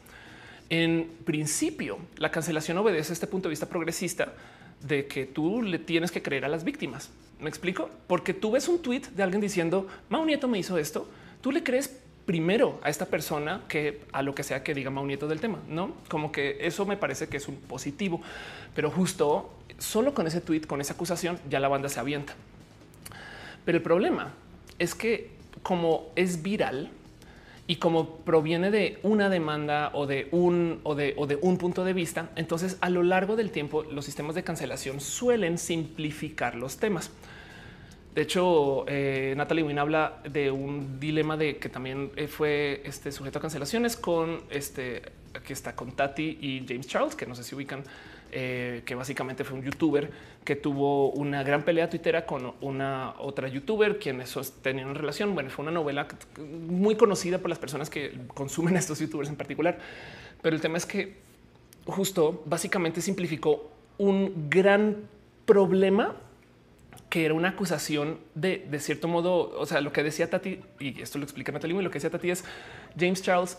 En 0.69 1.09
principio, 1.25 1.97
la 2.15 2.31
cancelación 2.31 2.77
obedece 2.77 3.11
a 3.11 3.15
este 3.15 3.27
punto 3.27 3.49
de 3.49 3.51
vista 3.51 3.67
progresista 3.67 4.33
de 4.81 5.07
que 5.07 5.25
tú 5.25 5.61
le 5.61 5.77
tienes 5.77 6.09
que 6.09 6.21
creer 6.21 6.45
a 6.45 6.47
las 6.47 6.63
víctimas. 6.63 7.09
¿Me 7.41 7.49
explico? 7.49 7.89
Porque 8.07 8.33
tú 8.33 8.51
ves 8.51 8.69
un 8.69 8.81
tweet 8.81 9.01
de 9.13 9.21
alguien 9.21 9.41
diciendo, 9.41 9.85
Mau 10.07 10.25
Nieto 10.25 10.47
me 10.47 10.57
hizo 10.57 10.77
esto, 10.77 11.09
tú 11.41 11.51
le 11.51 11.63
crees 11.63 11.99
primero 12.25 12.79
a 12.83 12.89
esta 12.89 13.05
persona 13.05 13.63
que 13.67 14.01
a 14.11 14.21
lo 14.21 14.33
que 14.33 14.43
sea 14.43 14.63
que 14.63 14.73
diga 14.73 14.89
Mau 14.89 15.05
Nieto 15.05 15.27
del 15.27 15.39
tema, 15.39 15.59
¿no? 15.67 15.93
Como 16.09 16.31
que 16.31 16.57
eso 16.61 16.85
me 16.85 16.97
parece 16.97 17.27
que 17.27 17.37
es 17.37 17.47
un 17.47 17.55
positivo, 17.55 18.21
pero 18.73 18.89
justo 18.89 19.53
solo 19.77 20.13
con 20.13 20.27
ese 20.27 20.41
tweet, 20.41 20.61
con 20.61 20.81
esa 20.81 20.93
acusación, 20.93 21.39
ya 21.49 21.59
la 21.59 21.67
banda 21.67 21.89
se 21.89 21.99
avienta. 21.99 22.33
Pero 23.63 23.77
el 23.77 23.83
problema 23.83 24.33
es 24.79 24.95
que 24.95 25.31
como 25.61 26.11
es 26.15 26.43
viral, 26.43 26.91
y 27.67 27.77
como 27.77 28.17
proviene 28.17 28.69
de 28.69 28.99
una 29.01 29.29
demanda 29.29 29.89
o 29.93 30.05
de 30.05 30.27
un 30.31 30.79
o 30.83 30.95
de, 30.95 31.15
un 31.41 31.57
punto 31.57 31.83
de 31.83 31.93
vista, 31.93 32.29
entonces 32.35 32.77
a 32.81 32.89
lo 32.89 33.01
largo 33.01 33.35
del 33.35 33.49
tiempo 33.49 33.83
los 33.83 34.05
sistemas 34.05 34.35
de 34.35 34.43
cancelación 34.43 35.01
suelen 35.01 35.57
simplificar 35.57 36.55
los 36.55 36.77
temas. 36.77 37.11
De 38.15 38.21
hecho, 38.21 38.85
eh, 38.87 39.33
Natalie 39.35 39.61
Wynn 39.61 39.77
habla 39.77 40.21
de 40.23 40.49
un 40.49 41.01
dilema 41.01 41.35
de 41.35 41.57
que 41.57 41.67
también 41.67 42.11
eh, 42.15 42.27
fue 42.27 42.81
este 42.85 43.11
sujeto 43.11 43.39
a 43.39 43.41
cancelaciones 43.41 43.97
con 43.97 44.41
este 44.49 45.01
aquí 45.33 45.51
está 45.51 45.75
con 45.75 45.91
Tati 45.91 46.37
y 46.39 46.65
James 46.65 46.87
Charles, 46.87 47.13
que 47.13 47.25
no 47.25 47.35
sé 47.35 47.43
si 47.43 47.55
ubican 47.55 47.83
eh, 48.31 48.83
que 48.85 48.95
básicamente 48.95 49.43
fue 49.43 49.57
un 49.57 49.65
youtuber 49.65 50.09
que 50.45 50.55
tuvo 50.55 51.11
una 51.11 51.43
gran 51.43 51.63
pelea 51.63 51.89
tuitera 51.89 52.25
con 52.25 52.53
una 52.61 53.15
otra 53.19 53.49
youtuber 53.49 53.99
quienes 53.99 54.33
tenían 54.61 54.95
relación. 54.95 55.33
Bueno, 55.33 55.49
fue 55.49 55.63
una 55.63 55.71
novela 55.73 56.07
muy 56.69 56.95
conocida 56.95 57.39
por 57.39 57.49
las 57.49 57.59
personas 57.59 57.89
que 57.89 58.17
consumen 58.33 58.77
estos 58.77 58.97
youtubers 58.99 59.27
en 59.27 59.35
particular. 59.35 59.77
Pero 60.41 60.55
el 60.55 60.61
tema 60.61 60.77
es 60.77 60.85
que 60.85 61.17
justo 61.85 62.43
básicamente 62.45 63.01
simplificó 63.01 63.71
un 63.97 64.49
gran 64.49 64.95
problema 65.45 66.15
que 67.09 67.25
era 67.25 67.33
una 67.33 67.49
acusación 67.49 68.19
de, 68.33 68.65
de 68.69 68.79
cierto 68.79 69.07
modo, 69.07 69.57
o 69.59 69.65
sea, 69.65 69.81
lo 69.81 69.91
que 69.93 70.03
decía 70.03 70.29
Tati, 70.29 70.61
y 70.79 71.01
esto 71.01 71.17
lo 71.17 71.23
explica 71.23 71.51
Natalie, 71.51 71.81
lo 71.81 71.89
que 71.89 71.95
decía 71.95 72.09
Tati 72.09 72.31
es 72.31 72.43
James 72.99 73.21
Charles 73.21 73.57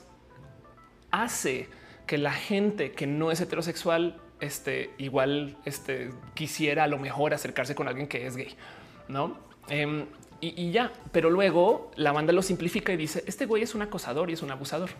hace 1.11 1.69
que 2.07 2.19
la 2.19 2.33
gente 2.33 2.93
que 2.93 3.07
no 3.07 3.31
es 3.31 3.41
heterosexual, 3.41 4.21
este, 4.41 4.91
igual 4.99 5.57
este, 5.65 6.11
quisiera 6.35 6.85
a 6.85 6.87
lo 6.87 6.99
mejor 6.99 7.35
acercarse 7.35 7.75
con 7.75 7.89
alguien 7.89 8.07
que 8.07 8.27
es 8.27 8.37
gay, 8.37 8.55
¿no? 9.09 9.39
Em, 9.69 10.07
y, 10.41 10.61
y, 10.61 10.71
ya, 10.71 10.93
pero 11.13 11.31
luego 11.31 11.91
la 11.97 12.13
banda 12.13 12.33
lo 12.33 12.43
simplifica 12.43 12.93
y 12.93 12.97
dice, 12.97 13.25
este 13.27 13.47
güey 13.47 13.63
es 13.63 13.75
un 13.75 13.83
acosador 13.83 14.29
y 14.31 14.35
es 14.35 14.43
un 14.43 14.51
abusador. 14.51 14.91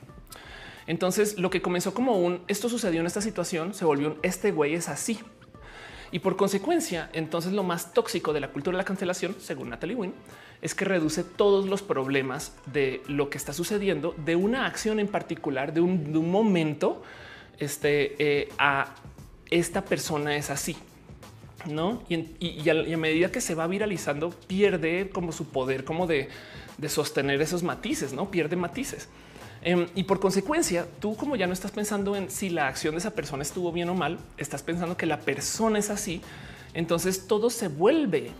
Entonces 0.87 1.39
lo 1.39 1.51
que 1.51 1.61
comenzó 1.63 1.95
como 1.95 2.19
un, 2.19 2.43
esto 2.49 2.69
sucedió 2.69 3.01
en 3.01 3.07
esta 3.07 3.21
situación, 3.21 3.75
se 3.75 3.85
volvió 3.85 4.09
un, 4.09 4.19
este 4.23 4.53
güey 4.53 4.75
es 4.75 4.89
así. 4.89 5.19
Y 6.13 6.21
por 6.21 6.37
consecuencia, 6.37 7.11
entonces 7.13 7.53
lo 7.53 7.63
más 7.63 7.93
tóxico 7.93 8.33
de 8.33 8.41
la 8.41 8.49
cultura 8.49 8.77
de 8.77 8.83
la 8.83 8.85
cancelación, 8.85 9.37
según 9.41 9.71
Natalie 9.71 9.97
Wynn, 9.97 10.15
es 10.63 10.75
que 10.75 10.85
reduce 10.85 11.25
todos 11.25 11.67
los 11.67 11.83
problemas 11.83 12.55
de 12.73 13.03
lo 13.09 13.29
que 13.29 13.39
está 13.39 13.53
sucediendo, 13.53 14.15
de 14.25 14.37
una 14.37 14.67
acción 14.67 15.01
en 15.01 15.09
particular, 15.09 15.73
de 15.73 15.81
un, 15.81 16.31
momento, 16.31 17.03
este, 17.59 18.15
eh, 18.19 18.49
a 18.59 18.95
esta 19.51 19.85
persona 19.85 20.37
es 20.37 20.51
así. 20.51 20.77
No, 21.67 22.05
y, 22.09 22.69
a, 22.71 22.97
medida 22.97 23.33
que 23.33 23.41
se 23.41 23.57
va 23.57 23.67
viralizando, 23.67 24.31
pierde 24.31 25.11
como 25.13 25.33
su 25.33 25.49
poder, 25.49 25.85
como 25.85 26.07
de 26.07 26.29
sostener 26.87 27.43
esos 27.43 27.65
matices, 27.65 28.13
no 28.13 28.31
pierde 28.31 28.55
matices. 28.55 29.09
Eh, 29.63 29.89
y 29.95 30.05
por 30.05 30.21
consecuencia, 30.21 30.87
tú 31.01 31.17
como 31.17 31.37
ya 31.37 31.47
no 31.47 31.53
estás 31.53 31.71
pensando 31.71 32.17
en 32.17 32.31
si 32.31 32.51
la 32.51 32.69
acción 32.69 32.95
de 32.95 32.99
esa 32.99 33.11
persona 33.11 33.43
estuvo 33.43 33.73
bien 33.73 33.89
o 33.89 33.95
mal, 33.95 34.19
estás 34.39 34.63
pensando 34.63 34.97
que 34.97 35.07
la 35.07 35.21
persona 35.21 35.79
es 35.79 35.91
así. 35.91 36.21
Entonces 36.75 37.27
todo 37.27 37.51
se 37.51 37.69
vuelve 37.69 38.31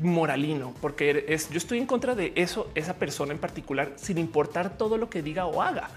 moralino, 0.00 0.74
porque 0.80 1.24
es 1.28 1.50
yo 1.50 1.58
estoy 1.58 1.78
en 1.78 1.86
contra 1.86 2.14
de 2.14 2.32
eso, 2.36 2.70
esa 2.74 2.94
persona 2.94 3.32
en 3.32 3.38
particular, 3.38 3.92
sin 3.96 4.18
importar 4.18 4.76
todo 4.76 4.96
lo 4.96 5.10
que 5.10 5.22
diga 5.22 5.46
o 5.46 5.62
haga. 5.62 5.88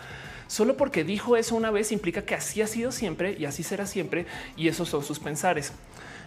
Solo 0.48 0.76
porque 0.76 1.04
dijo 1.04 1.38
eso 1.38 1.56
una 1.56 1.72
vez 1.72 1.92
implica 1.92 2.24
que 2.24 2.36
así 2.36 2.62
ha 2.62 2.68
sido 2.68 2.92
siempre 2.92 3.38
y 3.40 3.46
así 3.46 3.64
será 3.64 3.86
siempre. 3.86 4.26
Y 4.58 4.68
esos 4.68 4.90
son 4.90 5.04
sus 5.04 5.18
pensares. 5.18 5.72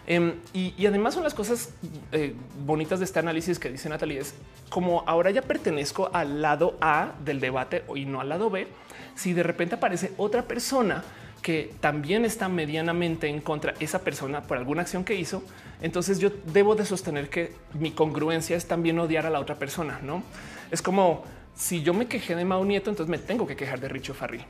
Eh, 0.07 0.35
y, 0.53 0.73
y, 0.77 0.85
además 0.85 1.15
son 1.15 1.23
las 1.23 1.33
cosas 1.33 1.69
eh, 2.11 2.35
bonitas 2.63 2.99
de 2.99 3.05
este 3.05 3.17
análisis 3.17 3.57
que 3.57 3.71
dice 3.71 3.89
Natalie 3.89 4.19
es 4.19 4.35
como 4.69 5.03
ahora 5.07 5.31
ya 5.31 5.41
pertenezco 5.41 6.11
al 6.13 6.43
lado 6.43 6.77
A 6.79 7.13
del 7.23 7.39
debate 7.39 7.83
y 7.95 8.05
no 8.05 8.21
al 8.21 8.29
lado 8.29 8.49
B. 8.49 8.67
Si 9.15 9.33
de 9.33 9.41
repente 9.41 9.75
aparece 9.75 10.11
otra 10.17 10.43
persona 10.43 11.03
que 11.41 11.73
también 11.79 12.25
está 12.25 12.49
medianamente 12.49 13.27
en 13.27 13.39
contra 13.39 13.73
esa 13.79 13.99
persona 13.99 14.41
por 14.41 14.57
alguna 14.57 14.81
acción 14.81 15.03
que 15.03 15.15
hizo, 15.15 15.43
entonces 15.81 16.19
yo 16.19 16.29
debo 16.53 16.75
de 16.75 16.85
sostener 16.85 17.29
que 17.29 17.53
mi 17.73 17.91
congruencia 17.91 18.57
es 18.57 18.67
también 18.67 18.99
odiar 18.99 19.25
a 19.25 19.29
la 19.29 19.39
otra 19.39 19.55
persona. 19.55 19.99
No 20.03 20.23
es 20.71 20.81
como 20.81 21.23
si 21.55 21.81
yo 21.81 21.93
me 21.93 22.07
quejé 22.07 22.35
de 22.35 22.45
Mao 22.45 22.65
Nieto, 22.65 22.89
entonces 22.89 23.09
me 23.09 23.17
tengo 23.17 23.47
que 23.47 23.55
quejar 23.55 23.79
de 23.79 23.89
Richo 23.89 24.13
Farril. 24.13 24.43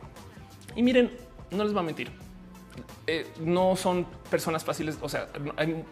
Y 0.76 0.84
miren, 0.84 1.12
no 1.52 1.64
les 1.64 1.76
va 1.76 1.80
a 1.80 1.84
mentir 1.84 2.25
eh, 3.08 3.28
no 3.40 3.76
son 3.76 4.06
personas 4.30 4.64
fáciles. 4.64 4.98
O 5.02 5.10
sea, 5.10 5.28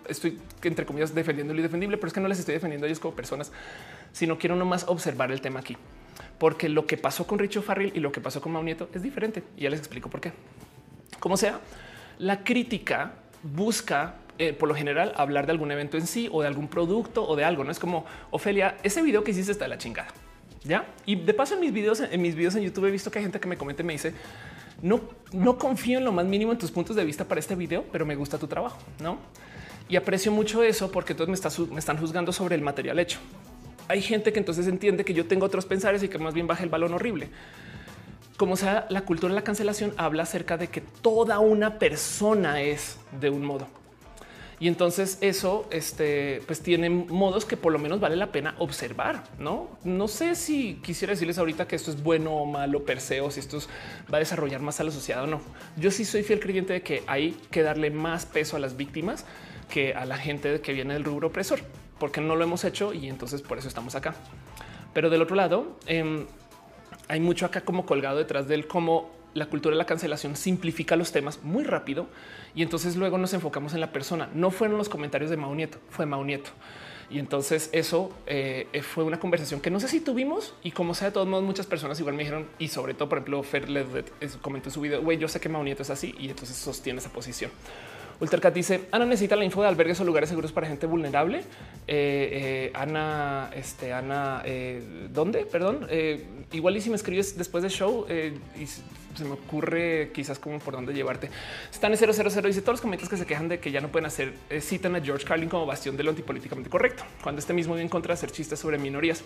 estoy 0.07 0.39
entre 0.63 0.85
comillas 0.85 1.13
defendiendo 1.13 1.53
lo 1.53 1.59
indefendible, 1.59 1.97
pero 1.97 2.07
es 2.07 2.13
que 2.13 2.19
no 2.19 2.27
les 2.27 2.39
estoy 2.39 2.55
defendiendo 2.55 2.85
a 2.85 2.87
ellos 2.87 2.99
como 2.99 3.15
personas, 3.15 3.51
sino 4.11 4.37
quiero 4.37 4.55
nomás 4.55 4.85
observar 4.87 5.31
el 5.31 5.41
tema 5.41 5.59
aquí, 5.59 5.77
porque 6.39 6.69
lo 6.69 6.87
que 6.87 6.97
pasó 6.97 7.27
con 7.27 7.39
Richo 7.39 7.61
Farrell 7.61 7.91
y 7.95 7.99
lo 7.99 8.11
que 8.11 8.21
pasó 8.21 8.41
con 8.41 8.51
Mau 8.51 8.63
Nieto 8.63 8.89
es 8.93 9.03
diferente. 9.03 9.43
Y 9.57 9.63
ya 9.63 9.69
les 9.69 9.79
explico 9.79 10.09
por 10.09 10.21
qué. 10.21 10.33
Como 11.19 11.37
sea, 11.37 11.59
la 12.17 12.43
crítica 12.43 13.13
busca 13.43 14.15
eh, 14.39 14.51
por 14.53 14.67
lo 14.67 14.73
general 14.73 15.13
hablar 15.15 15.45
de 15.45 15.51
algún 15.51 15.71
evento 15.71 15.97
en 15.97 16.07
sí 16.07 16.27
o 16.31 16.41
de 16.41 16.47
algún 16.47 16.67
producto 16.67 17.27
o 17.27 17.35
de 17.35 17.43
algo. 17.43 17.63
No 17.63 17.71
es 17.71 17.79
como 17.79 18.05
Ofelia, 18.31 18.77
ese 18.81 19.01
video 19.03 19.23
que 19.23 19.31
hiciste 19.31 19.51
está 19.51 19.65
de 19.65 19.69
la 19.69 19.77
chingada. 19.77 20.09
Ya 20.63 20.85
y 21.05 21.15
de 21.15 21.33
paso 21.33 21.55
en 21.55 21.59
mis 21.59 21.73
videos, 21.73 21.99
en 21.99 22.21
mis 22.21 22.35
videos 22.35 22.55
en 22.55 22.63
YouTube 22.63 22.85
he 22.85 22.91
visto 22.91 23.11
que 23.11 23.19
hay 23.19 23.25
gente 23.25 23.39
que 23.39 23.47
me 23.47 23.57
comenta 23.57 23.83
y 23.83 23.85
me 23.85 23.93
dice 23.93 24.13
no, 24.83 25.57
confío 25.57 25.99
en 25.99 26.03
lo 26.03 26.11
más 26.11 26.25
mínimo 26.25 26.51
en 26.51 26.57
tus 26.57 26.69
puntos 26.69 26.95
de 26.97 27.05
vista 27.05 27.23
para 27.25 27.39
este 27.39 27.55
video, 27.55 27.85
pero 27.89 28.05
me 28.05 28.15
gusta 28.15 28.37
tu 28.37 28.47
trabajo, 28.47 28.77
no? 28.99 29.17
Y 29.87 29.95
aprecio 29.95 30.29
mucho 30.29 30.61
eso 30.61 30.91
porque 30.91 31.15
todos 31.15 31.29
me 31.29 31.79
están 31.79 31.97
juzgando 31.97 32.33
sobre 32.33 32.55
el 32.55 32.61
material 32.61 32.99
hecho. 32.99 33.19
Hay 33.87 34.01
gente 34.01 34.33
que 34.33 34.39
entonces 34.39 34.67
entiende 34.67 35.05
que 35.05 35.13
yo 35.13 35.25
tengo 35.25 35.45
otros 35.45 35.65
pensares 35.65 36.03
y 36.03 36.09
que 36.09 36.17
más 36.17 36.33
bien 36.33 36.47
baja 36.47 36.63
el 36.63 36.69
balón 36.69 36.93
horrible. 36.93 37.29
Como 38.35 38.57
sea, 38.57 38.85
la 38.89 39.01
cultura 39.01 39.33
de 39.33 39.35
la 39.35 39.43
cancelación 39.43 39.93
habla 39.95 40.23
acerca 40.23 40.57
de 40.57 40.67
que 40.67 40.81
toda 40.81 41.39
una 41.39 41.79
persona 41.79 42.61
es 42.61 42.97
de 43.21 43.29
un 43.29 43.45
modo. 43.45 43.67
Y 44.63 44.69
entonces 44.69 45.17
eso 45.19 45.67
este, 45.71 46.41
pues 46.47 46.61
tiene 46.61 46.89
modos 46.89 47.43
que 47.43 47.57
por 47.57 47.73
lo 47.73 47.79
menos 47.79 47.99
vale 47.99 48.15
la 48.15 48.31
pena 48.31 48.55
observar. 48.59 49.25
No, 49.37 49.67
no 49.83 50.07
sé 50.07 50.35
si 50.35 50.75
quisiera 50.75 51.11
decirles 51.11 51.37
ahorita 51.37 51.67
que 51.67 51.75
esto 51.75 51.91
es 51.91 52.01
bueno 52.01 52.31
o 52.31 52.45
malo 52.45 52.85
per 52.85 53.01
se 53.01 53.19
o 53.19 53.29
si 53.29 53.41
esto 53.41 53.57
va 54.09 54.19
a 54.19 54.19
desarrollar 54.19 54.61
más 54.61 54.79
a 54.79 54.85
la 54.85 54.91
sociedad 54.91 55.21
o 55.25 55.27
no. 55.27 55.41
Yo 55.75 55.91
sí 55.91 56.05
soy 56.05 56.23
fiel 56.23 56.39
creyente 56.39 56.71
de 56.71 56.81
que 56.81 57.03
hay 57.07 57.35
que 57.51 57.61
darle 57.61 57.91
más 57.91 58.25
peso 58.25 58.55
a 58.55 58.59
las 58.59 58.77
víctimas 58.77 59.25
que 59.69 59.95
a 59.95 60.05
la 60.05 60.15
gente 60.15 60.61
que 60.61 60.71
viene 60.71 60.93
del 60.93 61.03
rubro 61.03 61.27
opresor, 61.27 61.59
porque 61.99 62.21
no 62.21 62.37
lo 62.37 62.45
hemos 62.45 62.63
hecho 62.63 62.93
y 62.93 63.09
entonces 63.09 63.41
por 63.41 63.57
eso 63.57 63.67
estamos 63.67 63.95
acá. 63.95 64.15
Pero 64.93 65.09
del 65.09 65.23
otro 65.23 65.35
lado, 65.35 65.77
eh, 65.87 66.25
hay 67.09 67.19
mucho 67.19 67.45
acá 67.45 67.59
como 67.65 67.85
colgado 67.85 68.17
detrás 68.17 68.47
del 68.47 68.65
cómo 68.65 69.11
la 69.33 69.47
cultura 69.47 69.73
de 69.73 69.79
la 69.79 69.85
cancelación 69.85 70.35
simplifica 70.35 70.95
los 70.95 71.11
temas 71.11 71.43
muy 71.43 71.63
rápido 71.63 72.07
y 72.55 72.61
entonces 72.61 72.95
luego 72.95 73.17
nos 73.17 73.33
enfocamos 73.33 73.73
en 73.73 73.81
la 73.81 73.91
persona. 73.91 74.29
No 74.33 74.51
fueron 74.51 74.77
los 74.77 74.89
comentarios 74.89 75.29
de 75.29 75.37
Mau 75.37 75.53
Nieto, 75.55 75.79
fue 75.89 76.05
Mau 76.05 76.23
Nieto. 76.23 76.51
Y 77.09 77.19
entonces 77.19 77.69
eso 77.73 78.11
eh, 78.25 78.81
fue 78.81 79.03
una 79.03 79.19
conversación 79.19 79.61
que 79.61 79.69
no 79.69 79.79
sé 79.79 79.87
si 79.87 79.99
tuvimos 79.99 80.55
y 80.63 80.71
como 80.71 80.95
sea 80.95 81.09
de 81.09 81.13
todos 81.13 81.27
modos 81.27 81.43
muchas 81.43 81.67
personas 81.67 81.99
igual 81.99 82.15
me 82.15 82.23
dijeron 82.23 82.47
y 82.57 82.69
sobre 82.69 82.93
todo 82.95 83.09
por 83.09 83.19
ejemplo 83.19 83.43
Fer 83.43 83.67
comentó 84.41 84.69
en 84.69 84.73
su 84.73 84.81
video, 84.81 85.01
güey, 85.01 85.17
yo 85.17 85.27
sé 85.27 85.39
que 85.39 85.49
Mau 85.49 85.63
Nieto 85.63 85.83
es 85.83 85.89
así 85.89 86.15
y 86.17 86.29
entonces 86.29 86.55
sostiene 86.55 86.99
esa 86.99 87.09
posición. 87.09 87.51
Ultercat 88.19 88.53
dice 88.53 88.81
Ana 88.91 89.05
necesita 89.05 89.35
la 89.35 89.43
info 89.43 89.61
de 89.61 89.67
albergues 89.67 89.99
o 89.99 90.03
lugares 90.03 90.29
seguros 90.29 90.51
para 90.51 90.67
gente 90.67 90.85
vulnerable. 90.85 91.39
Eh, 91.39 91.41
eh, 91.87 92.71
Ana, 92.73 93.49
este, 93.55 93.93
Ana, 93.93 94.41
eh, 94.45 95.07
¿dónde? 95.11 95.45
Perdón. 95.45 95.87
Igual 96.51 96.77
y 96.77 96.81
si 96.81 96.89
me 96.89 96.95
escribes 96.95 97.37
después 97.37 97.63
del 97.63 97.71
show 97.71 98.05
y 98.09 98.65
se 98.65 99.25
me 99.25 99.31
ocurre 99.33 100.11
quizás 100.13 100.39
como 100.39 100.59
por 100.59 100.73
dónde 100.73 100.93
llevarte. 100.93 101.29
Están 101.71 101.91
en 101.91 101.97
000 101.97 102.11
dice 102.43 102.61
todos 102.61 102.73
los 102.73 102.81
comentarios 102.81 103.09
que 103.09 103.17
se 103.17 103.25
quejan 103.25 103.47
de 103.47 103.59
que 103.59 103.71
ya 103.71 103.81
no 103.81 103.89
pueden 103.89 104.07
hacer 104.07 104.33
citan 104.59 104.95
a 104.95 105.01
George 105.01 105.25
Carlin 105.25 105.49
como 105.49 105.65
bastión 105.65 105.97
de 105.97 106.03
lo 106.03 106.11
antipolíticamente 106.11 106.69
correcto, 106.69 107.03
cuando 107.21 107.39
este 107.39 107.53
mismo 107.53 107.73
viene 107.73 107.83
en 107.83 107.89
contra 107.89 108.13
de 108.13 108.13
hacer 108.13 108.31
chistes 108.31 108.59
sobre 108.59 108.77
minorías. 108.77 109.23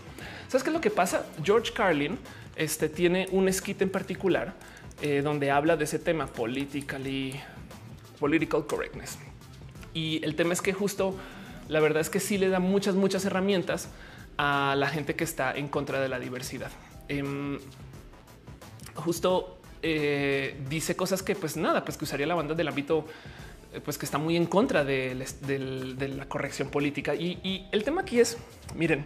¿Sabes 0.48 0.64
qué 0.64 0.70
es 0.70 0.74
lo 0.74 0.82
que 0.82 0.92
pasa? 0.92 1.26
George 1.44 1.72
Carlin 1.74 2.18
este, 2.56 2.90
tiene 2.90 3.28
un 3.32 3.52
skit 3.52 3.82
en 3.82 3.90
particular 3.90 4.54
donde 5.24 5.52
habla 5.52 5.78
de 5.78 5.84
ese 5.84 6.00
tema 6.00 6.26
politically 6.26 7.40
political 8.20 8.65
correctness. 8.65 9.18
Y 9.93 10.24
el 10.24 10.36
tema 10.36 10.53
es 10.53 10.61
que 10.61 10.74
justo 10.74 11.15
la 11.68 11.80
verdad 11.80 12.01
es 12.01 12.09
que 12.09 12.20
sí 12.20 12.38
le 12.38 12.49
da 12.49 12.59
muchas, 12.59 12.95
muchas 12.95 13.26
herramientas 13.26 13.89
a 14.38 14.76
la 14.78 14.88
gente 14.88 15.15
que 15.15 15.24
está 15.24 15.55
en 15.55 15.68
contra 15.68 15.99
de 15.99 16.07
la 16.07 16.20
diversidad. 16.20 16.72
Eh, 17.09 17.59
justo 18.95 19.57
eh, 19.82 20.59
dice 20.70 20.95
cosas 20.95 21.24
que 21.24 21.36
pues 21.36 21.57
nada, 21.57 21.84
pues 21.84 21.97
que 21.97 22.05
usaría 22.05 22.26
la 22.26 22.36
banda 22.36 22.55
del 22.55 22.68
ámbito 22.68 23.05
eh, 23.74 23.82
pues 23.84 23.97
que 23.97 24.05
está 24.05 24.18
muy 24.18 24.36
en 24.36 24.45
contra 24.45 24.84
de, 24.84 25.15
la 26.18 26.28
corrección 26.28 26.70
política. 26.70 27.15
Y, 27.15 27.68
el 27.72 27.84
tema 27.84 28.01
aquí 28.01 28.20
es, 28.20 28.38
miren, 28.76 29.05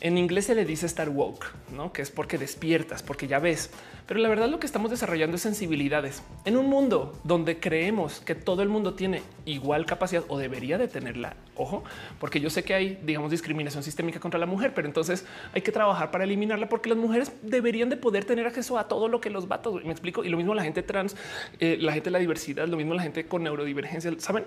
en 0.00 0.16
inglés 0.16 0.46
se 0.46 0.54
le 0.54 0.64
dice 0.64 0.86
estar 0.86 1.08
woke, 1.08 1.46
¿no? 1.74 1.92
que 1.92 2.02
es 2.02 2.10
porque 2.10 2.38
despiertas, 2.38 3.02
porque 3.02 3.26
ya 3.26 3.38
ves. 3.38 3.70
Pero 4.06 4.20
la 4.20 4.28
verdad 4.28 4.48
lo 4.48 4.60
que 4.60 4.66
estamos 4.66 4.90
desarrollando 4.90 5.36
es 5.36 5.42
sensibilidades. 5.42 6.22
En 6.44 6.56
un 6.56 6.66
mundo 6.66 7.18
donde 7.24 7.58
creemos 7.58 8.20
que 8.20 8.34
todo 8.34 8.62
el 8.62 8.68
mundo 8.68 8.94
tiene 8.94 9.22
igual 9.44 9.86
capacidad 9.86 10.24
o 10.28 10.38
debería 10.38 10.78
de 10.78 10.88
tenerla, 10.88 11.36
ojo, 11.56 11.82
porque 12.20 12.40
yo 12.40 12.48
sé 12.48 12.62
que 12.62 12.74
hay, 12.74 13.00
digamos, 13.04 13.30
discriminación 13.30 13.82
sistémica 13.82 14.20
contra 14.20 14.38
la 14.38 14.46
mujer, 14.46 14.72
pero 14.72 14.86
entonces 14.86 15.26
hay 15.52 15.62
que 15.62 15.72
trabajar 15.72 16.10
para 16.10 16.24
eliminarla 16.24 16.68
porque 16.68 16.88
las 16.88 16.98
mujeres 16.98 17.32
deberían 17.42 17.88
de 17.88 17.96
poder 17.96 18.24
tener 18.24 18.46
acceso 18.46 18.78
a 18.78 18.88
todo 18.88 19.08
lo 19.08 19.20
que 19.20 19.30
los 19.30 19.48
vatos, 19.48 19.84
me 19.84 19.90
explico, 19.90 20.24
y 20.24 20.28
lo 20.28 20.36
mismo 20.36 20.54
la 20.54 20.62
gente 20.62 20.82
trans, 20.82 21.16
eh, 21.58 21.76
la 21.80 21.92
gente 21.92 22.06
de 22.06 22.12
la 22.12 22.18
diversidad, 22.18 22.68
lo 22.68 22.76
mismo 22.76 22.94
la 22.94 23.02
gente 23.02 23.26
con 23.26 23.42
neurodivergencia, 23.42 24.12
¿saben? 24.18 24.44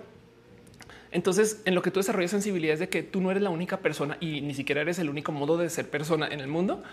Entonces, 1.12 1.62
en 1.66 1.76
lo 1.76 1.82
que 1.82 1.92
tú 1.92 2.00
desarrollas 2.00 2.32
sensibilidad 2.32 2.74
es 2.74 2.80
de 2.80 2.90
que 2.90 3.04
tú 3.04 3.22
no 3.22 3.32
eres 3.32 3.44
la 3.44 3.50
única 3.50 3.78
persona 3.78 4.18
y 4.20 4.42
ni 4.42 4.54
siquiera 4.54 4.82
eres 4.82 4.98
el 5.00 5.10
único 5.10 5.32
modo 5.32 5.58
de 5.58 5.70
ser 5.70 5.90
persona 5.90 6.28
en 6.28 6.40
el 6.40 6.48
mundo, 6.48 6.84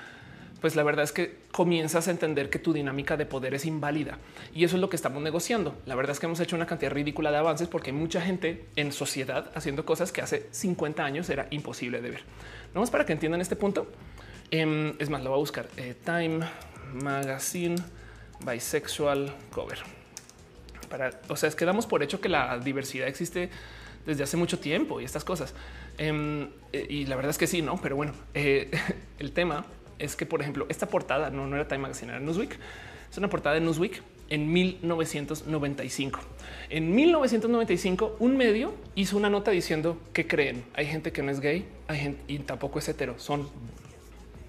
pues 0.61 0.75
la 0.75 0.83
verdad 0.83 1.05
es 1.05 1.13
que 1.13 1.37
comienzas 1.53 2.09
a 2.09 2.11
entender 2.11 2.51
que 2.51 2.59
tu 2.59 2.73
dinámica 2.73 3.17
de 3.17 3.27
poder 3.27 3.55
es 3.55 3.65
inválida 3.65 4.19
y 4.53 4.65
eso 4.65 4.77
es 4.77 4.81
lo 4.81 4.89
que 4.89 4.97
estamos 4.97 5.23
negociando. 5.23 5.77
La 5.87 5.95
verdad 5.95 6.13
es 6.13 6.21
que 6.21 6.27
hemos 6.27 6.41
hecho 6.41 6.57
una 6.57 6.67
cantidad 6.67 6.91
ridícula 6.91 7.31
de 7.31 7.37
avances 7.37 7.69
porque 7.69 7.91
hay 7.91 7.97
mucha 7.97 8.21
gente 8.21 8.67
en 8.75 8.93
sociedad 8.93 9.53
haciendo 9.55 9.85
cosas 9.85 10.11
que 10.11 10.21
hace 10.21 10.49
50 10.51 11.05
años 11.05 11.31
era 11.31 11.47
imposible 11.51 12.01
de 12.01 12.11
ver. 12.11 12.23
Vamos 12.75 12.91
para 12.91 13.07
que 13.07 13.13
entiendan 13.13 13.41
este 13.41 13.55
punto. 13.55 13.87
Eh, 14.51 14.95
es 14.99 15.11
más, 15.11 15.23
lo 15.23 15.31
voy 15.31 15.37
a 15.37 15.41
buscar 15.41 15.69
eh, 15.77 15.95
Time 16.05 16.41
Magazine 16.93 17.77
Bisexual 18.41 19.35
Cover. 19.51 19.79
O 21.29 21.37
sea, 21.37 21.49
es 21.49 21.55
que 21.55 21.67
damos 21.67 21.87
por 21.87 22.03
hecho 22.03 22.21
que 22.21 22.29
la 22.29 22.59
diversidad 22.59 23.09
existe 23.09 23.51
desde 24.09 24.25
hace 24.25 24.39
mucho 24.39 24.59
tiempo 24.59 25.01
y 25.01 25.05
estas 25.05 25.23
cosas. 25.23 25.55
Eh, 25.99 26.49
y 26.89 27.05
la 27.05 27.15
verdad 27.15 27.31
es 27.31 27.39
que 27.39 27.47
sí, 27.47 27.61
no, 27.61 27.79
pero 27.81 27.95
bueno, 27.95 28.13
eh, 28.33 28.71
el 29.19 29.33
tema 29.33 29.67
es 29.99 30.17
que, 30.17 30.25
por 30.25 30.41
ejemplo, 30.41 30.65
esta 30.71 30.87
portada 30.87 31.29
no, 31.31 31.47
no 31.47 31.57
era 31.57 31.69
Time 31.69 31.81
Magazine, 31.81 32.13
era 32.13 32.21
Newsweek. 32.21 32.59
Es 33.11 33.19
una 33.19 33.29
portada 33.29 33.55
de 33.57 33.61
Newsweek 33.61 34.03
en 34.31 34.51
1995. 34.51 36.21
En 36.71 36.95
1995, 36.95 38.17
un 38.19 38.37
medio 38.39 38.75
hizo 38.95 39.17
una 39.19 39.29
nota 39.29 39.51
diciendo 39.51 39.99
que 40.15 40.27
creen 40.27 40.65
hay 40.75 40.87
gente 40.87 41.13
que 41.13 41.23
no 41.23 41.31
es 41.31 41.41
gay, 41.41 41.67
hay 41.87 41.99
gente 41.99 42.23
y 42.29 42.39
tampoco 42.39 42.79
es 42.79 42.89
hetero, 42.89 43.19
son 43.19 43.49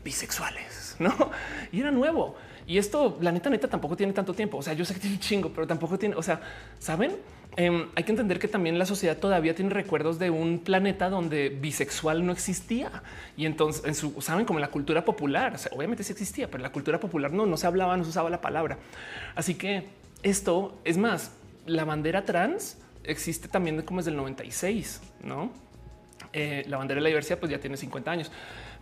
bisexuales, 0.06 0.96
no? 1.00 1.14
Y 1.74 1.82
era 1.82 1.92
nuevo. 1.92 2.38
Y 2.66 2.78
esto, 2.78 3.18
la 3.20 3.32
neta, 3.32 3.50
neta, 3.50 3.68
tampoco 3.68 3.98
tiene 3.98 4.14
tanto 4.14 4.34
tiempo. 4.34 4.58
O 4.58 4.62
sea, 4.62 4.74
yo 4.74 4.86
sé 4.86 4.94
que 4.94 5.00
tiene 5.00 5.16
un 5.16 5.22
chingo, 5.22 5.50
pero 5.50 5.68
tampoco 5.68 5.98
tiene, 5.98 6.16
o 6.16 6.22
sea, 6.22 6.40
saben, 6.78 7.18
Em, 7.56 7.88
hay 7.96 8.04
que 8.04 8.12
entender 8.12 8.40
que 8.40 8.48
también 8.48 8.80
la 8.80 8.86
sociedad 8.86 9.18
todavía 9.18 9.56
tiene 9.56 9.72
recuerdos 9.72 10.20
de 10.20 10.30
un 10.30 10.60
planeta 10.60 11.10
donde 11.10 11.50
bisexual 11.50 12.26
no 12.26 12.32
existía. 12.32 13.04
Y 13.36 13.46
entonces, 13.46 13.84
en 13.86 13.96
su, 13.96 14.22
saben, 14.22 14.46
como 14.46 14.60
en 14.60 14.62
la 14.62 14.72
cultura 14.72 15.04
popular, 15.04 15.58
obviamente 15.72 16.04
sí 16.04 16.12
existía, 16.12 16.48
pero 16.48 16.58
en 16.58 16.64
la 16.64 16.72
cultura 16.72 17.00
popular 17.00 17.32
no, 17.32 17.46
no 17.46 17.58
se 17.58 17.68
hablaba, 17.68 17.98
no 17.98 18.04
se 18.04 18.12
usaba 18.12 18.30
la 18.30 18.42
palabra. 18.42 18.78
Así 19.36 19.56
que 19.56 19.86
esto 20.24 20.78
es 20.84 20.98
más, 20.98 21.32
la 21.66 21.86
bandera 21.86 22.26
trans 22.26 22.78
existe 23.04 23.48
también 23.48 23.82
como 23.82 24.00
es 24.00 24.06
del 24.06 24.16
96, 24.16 25.02
no? 25.24 25.52
Eh, 26.34 26.64
la 26.68 26.78
bandera 26.78 27.00
de 27.00 27.04
la 27.04 27.10
diversidad 27.10 27.40
pues 27.40 27.52
ya 27.52 27.60
tiene 27.60 27.78
50 27.78 28.12
años. 28.12 28.32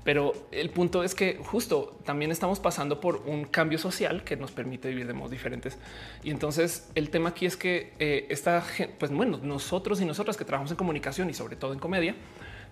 Pero 0.08 0.32
el 0.54 0.70
punto 0.70 1.04
es 1.04 1.14
que 1.14 1.38
justo 1.44 2.00
también 2.06 2.32
estamos 2.32 2.62
pasando 2.62 3.02
por 3.02 3.24
un 3.26 3.44
cambio 3.44 3.78
social 3.78 4.24
que 4.24 4.38
nos 4.38 4.52
permite 4.52 4.88
vivir 4.88 5.06
de 5.06 5.12
modos 5.12 5.32
diferentes. 5.32 5.78
Y 6.24 6.32
entonces 6.32 6.90
el 6.96 7.10
tema 7.10 7.32
aquí 7.32 7.46
es 7.46 7.58
que 7.58 7.92
eh, 8.00 8.26
esta, 8.30 8.64
pues 9.00 9.12
bueno, 9.12 9.38
nosotros 9.44 10.00
y 10.00 10.06
nosotras 10.06 10.38
que 10.38 10.46
trabajamos 10.46 10.72
en 10.72 10.78
comunicación 10.78 11.30
y 11.30 11.34
sobre 11.34 11.58
todo 11.58 11.74
en 11.74 11.80
comedia, 11.80 12.16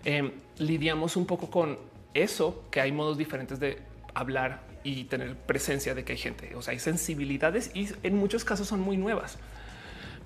eh, 0.06 0.32
lidiamos 0.60 1.18
un 1.18 1.26
poco 1.26 1.50
con 1.50 1.78
eso, 2.14 2.64
que 2.72 2.80
hay 2.80 2.94
modos 2.94 3.18
diferentes 3.18 3.60
de 3.60 3.80
hablar 4.14 4.62
y 4.86 5.04
tener 5.04 5.36
presencia 5.36 5.94
de 5.94 6.06
que 6.06 6.14
hay 6.14 6.20
gente. 6.20 6.56
O 6.56 6.62
sea, 6.62 6.72
hay 6.72 6.80
sensibilidades 6.80 7.70
y 7.74 7.90
en 8.04 8.16
muchos 8.16 8.46
casos 8.46 8.70
son 8.70 8.80
muy 8.80 8.96
nuevas. 8.96 9.40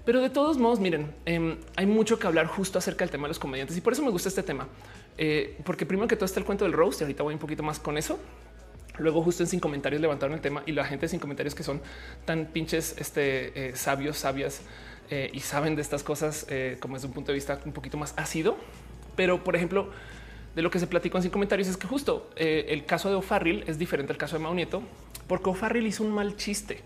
Pero 0.06 0.22
de 0.22 0.30
todos 0.30 0.60
modos, 0.60 0.80
miren, 0.80 1.14
em, 1.26 1.58
hay 1.76 1.86
mucho 1.86 2.20
que 2.20 2.28
hablar 2.28 2.46
justo 2.46 2.78
acerca 2.78 3.04
del 3.04 3.12
tema 3.12 3.24
de 3.24 3.30
los 3.30 3.40
comediantes 3.40 3.76
y 3.78 3.82
por 3.82 3.94
eso 3.94 4.04
me 4.04 4.12
gusta 4.12 4.30
este 4.30 4.44
tema. 4.44 4.68
Eh, 5.18 5.58
porque 5.66 5.86
primero 5.86 6.08
que 6.08 6.16
todo 6.16 6.26
está 6.26 6.40
el 6.40 6.46
cuento 6.46 6.66
del 6.66 6.74
roast 6.74 7.02
y 7.02 7.04
ahorita 7.04 7.24
voy 7.24 7.34
un 7.34 7.40
poquito 7.40 7.64
más 7.64 7.80
con 7.80 7.98
eso. 7.98 8.20
Luego 8.98 9.22
justo 9.22 9.44
en 9.44 9.48
sin 9.48 9.60
comentarios 9.60 10.02
levantaron 10.02 10.36
el 10.36 10.42
tema 10.42 10.64
y 10.66 10.74
la 10.74 10.86
gente 10.86 11.08
sin 11.08 11.20
comentarios 11.20 11.56
que 11.56 11.64
son 11.64 11.82
tan 12.26 12.48
pinches 12.48 12.96
este, 12.98 13.70
eh, 13.70 13.76
sabios, 13.76 14.18
sabias 14.18 14.62
eh, 15.10 15.30
y 15.34 15.40
saben 15.40 15.76
de 15.76 15.82
estas 15.82 16.04
cosas 16.04 16.46
como 16.80 16.96
desde 16.96 17.08
un 17.08 17.14
punto 17.14 17.32
de 17.32 17.36
vista 17.36 17.60
un 17.66 17.72
poquito 17.72 17.98
más 17.98 18.14
ácido. 18.18 18.58
Pero 19.16 19.44
por 19.44 19.56
ejemplo, 19.56 19.90
de 20.56 20.62
lo 20.62 20.70
que 20.70 20.80
se 20.80 20.88
platicó 20.88 21.18
en 21.18 21.24
sin 21.24 21.32
comentarios 21.32 21.68
es 21.68 21.78
que 21.78 21.88
justo 21.88 22.30
el 22.36 22.86
caso 22.86 23.10
de 23.10 23.16
O'Farrill 23.16 23.64
es 23.68 23.78
diferente 23.78 24.12
al 24.12 24.18
caso 24.18 24.38
de 24.38 24.44
Maunieto 24.44 24.84
porque 25.28 25.50
O'Farrill 25.50 25.88
hizo 25.88 26.04
un 26.04 26.12
mal 26.12 26.36
chiste. 26.36 26.82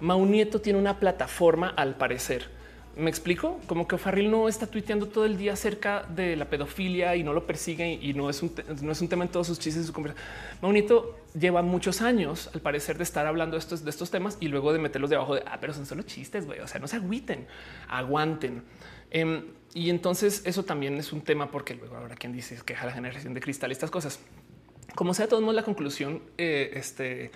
Maunieto 0.00 0.60
tiene 0.60 0.78
una 0.78 0.98
plataforma 0.98 1.68
al 1.68 1.96
parecer 1.96 2.55
me 2.96 3.10
explico 3.10 3.60
como 3.66 3.86
que 3.86 3.98
Farril 3.98 4.30
no 4.30 4.48
está 4.48 4.66
tuiteando 4.66 5.06
todo 5.06 5.26
el 5.26 5.36
día 5.36 5.52
acerca 5.52 6.04
de 6.04 6.34
la 6.34 6.46
pedofilia 6.46 7.14
y 7.14 7.22
no 7.22 7.34
lo 7.34 7.46
persigue 7.46 7.98
y 8.00 8.14
no 8.14 8.30
es 8.30 8.42
un, 8.42 8.52
no 8.80 8.90
es 8.90 9.00
un 9.02 9.08
tema 9.08 9.24
en 9.24 9.30
todos 9.30 9.46
sus 9.46 9.58
chistes 9.58 9.84
y 9.84 9.86
su 9.86 9.92
conversación. 9.92 10.26
Maunito 10.62 11.18
lleva 11.38 11.60
muchos 11.60 12.00
años, 12.00 12.48
al 12.54 12.62
parecer, 12.62 12.96
de 12.96 13.04
estar 13.04 13.26
hablando 13.26 13.56
de 13.56 13.60
estos, 13.60 13.84
de 13.84 13.90
estos 13.90 14.10
temas 14.10 14.38
y 14.40 14.48
luego 14.48 14.72
de 14.72 14.78
meterlos 14.78 15.10
debajo 15.10 15.34
de 15.34 15.42
ah, 15.46 15.58
pero 15.60 15.74
son 15.74 15.84
solo 15.84 16.02
chistes. 16.04 16.46
güey. 16.46 16.60
O 16.60 16.66
sea, 16.66 16.80
no 16.80 16.88
se 16.88 16.96
agüiten, 16.96 17.46
aguanten. 17.88 18.62
Em, 19.10 19.44
y 19.74 19.90
entonces 19.90 20.40
eso 20.46 20.64
también 20.64 20.96
es 20.96 21.12
un 21.12 21.20
tema 21.20 21.50
porque 21.50 21.74
luego 21.74 21.96
ahora 21.96 22.14
quien 22.14 22.32
dice 22.32 22.58
que 22.64 22.72
la 22.72 22.92
generación 22.92 23.34
de 23.34 23.40
cristal, 23.40 23.70
estas 23.72 23.90
cosas. 23.90 24.20
Como 24.94 25.12
sea, 25.12 25.28
todos 25.28 25.42
modos, 25.42 25.54
la 25.54 25.64
conclusión 25.64 26.22
eh, 26.38 26.70
este, 26.72 27.30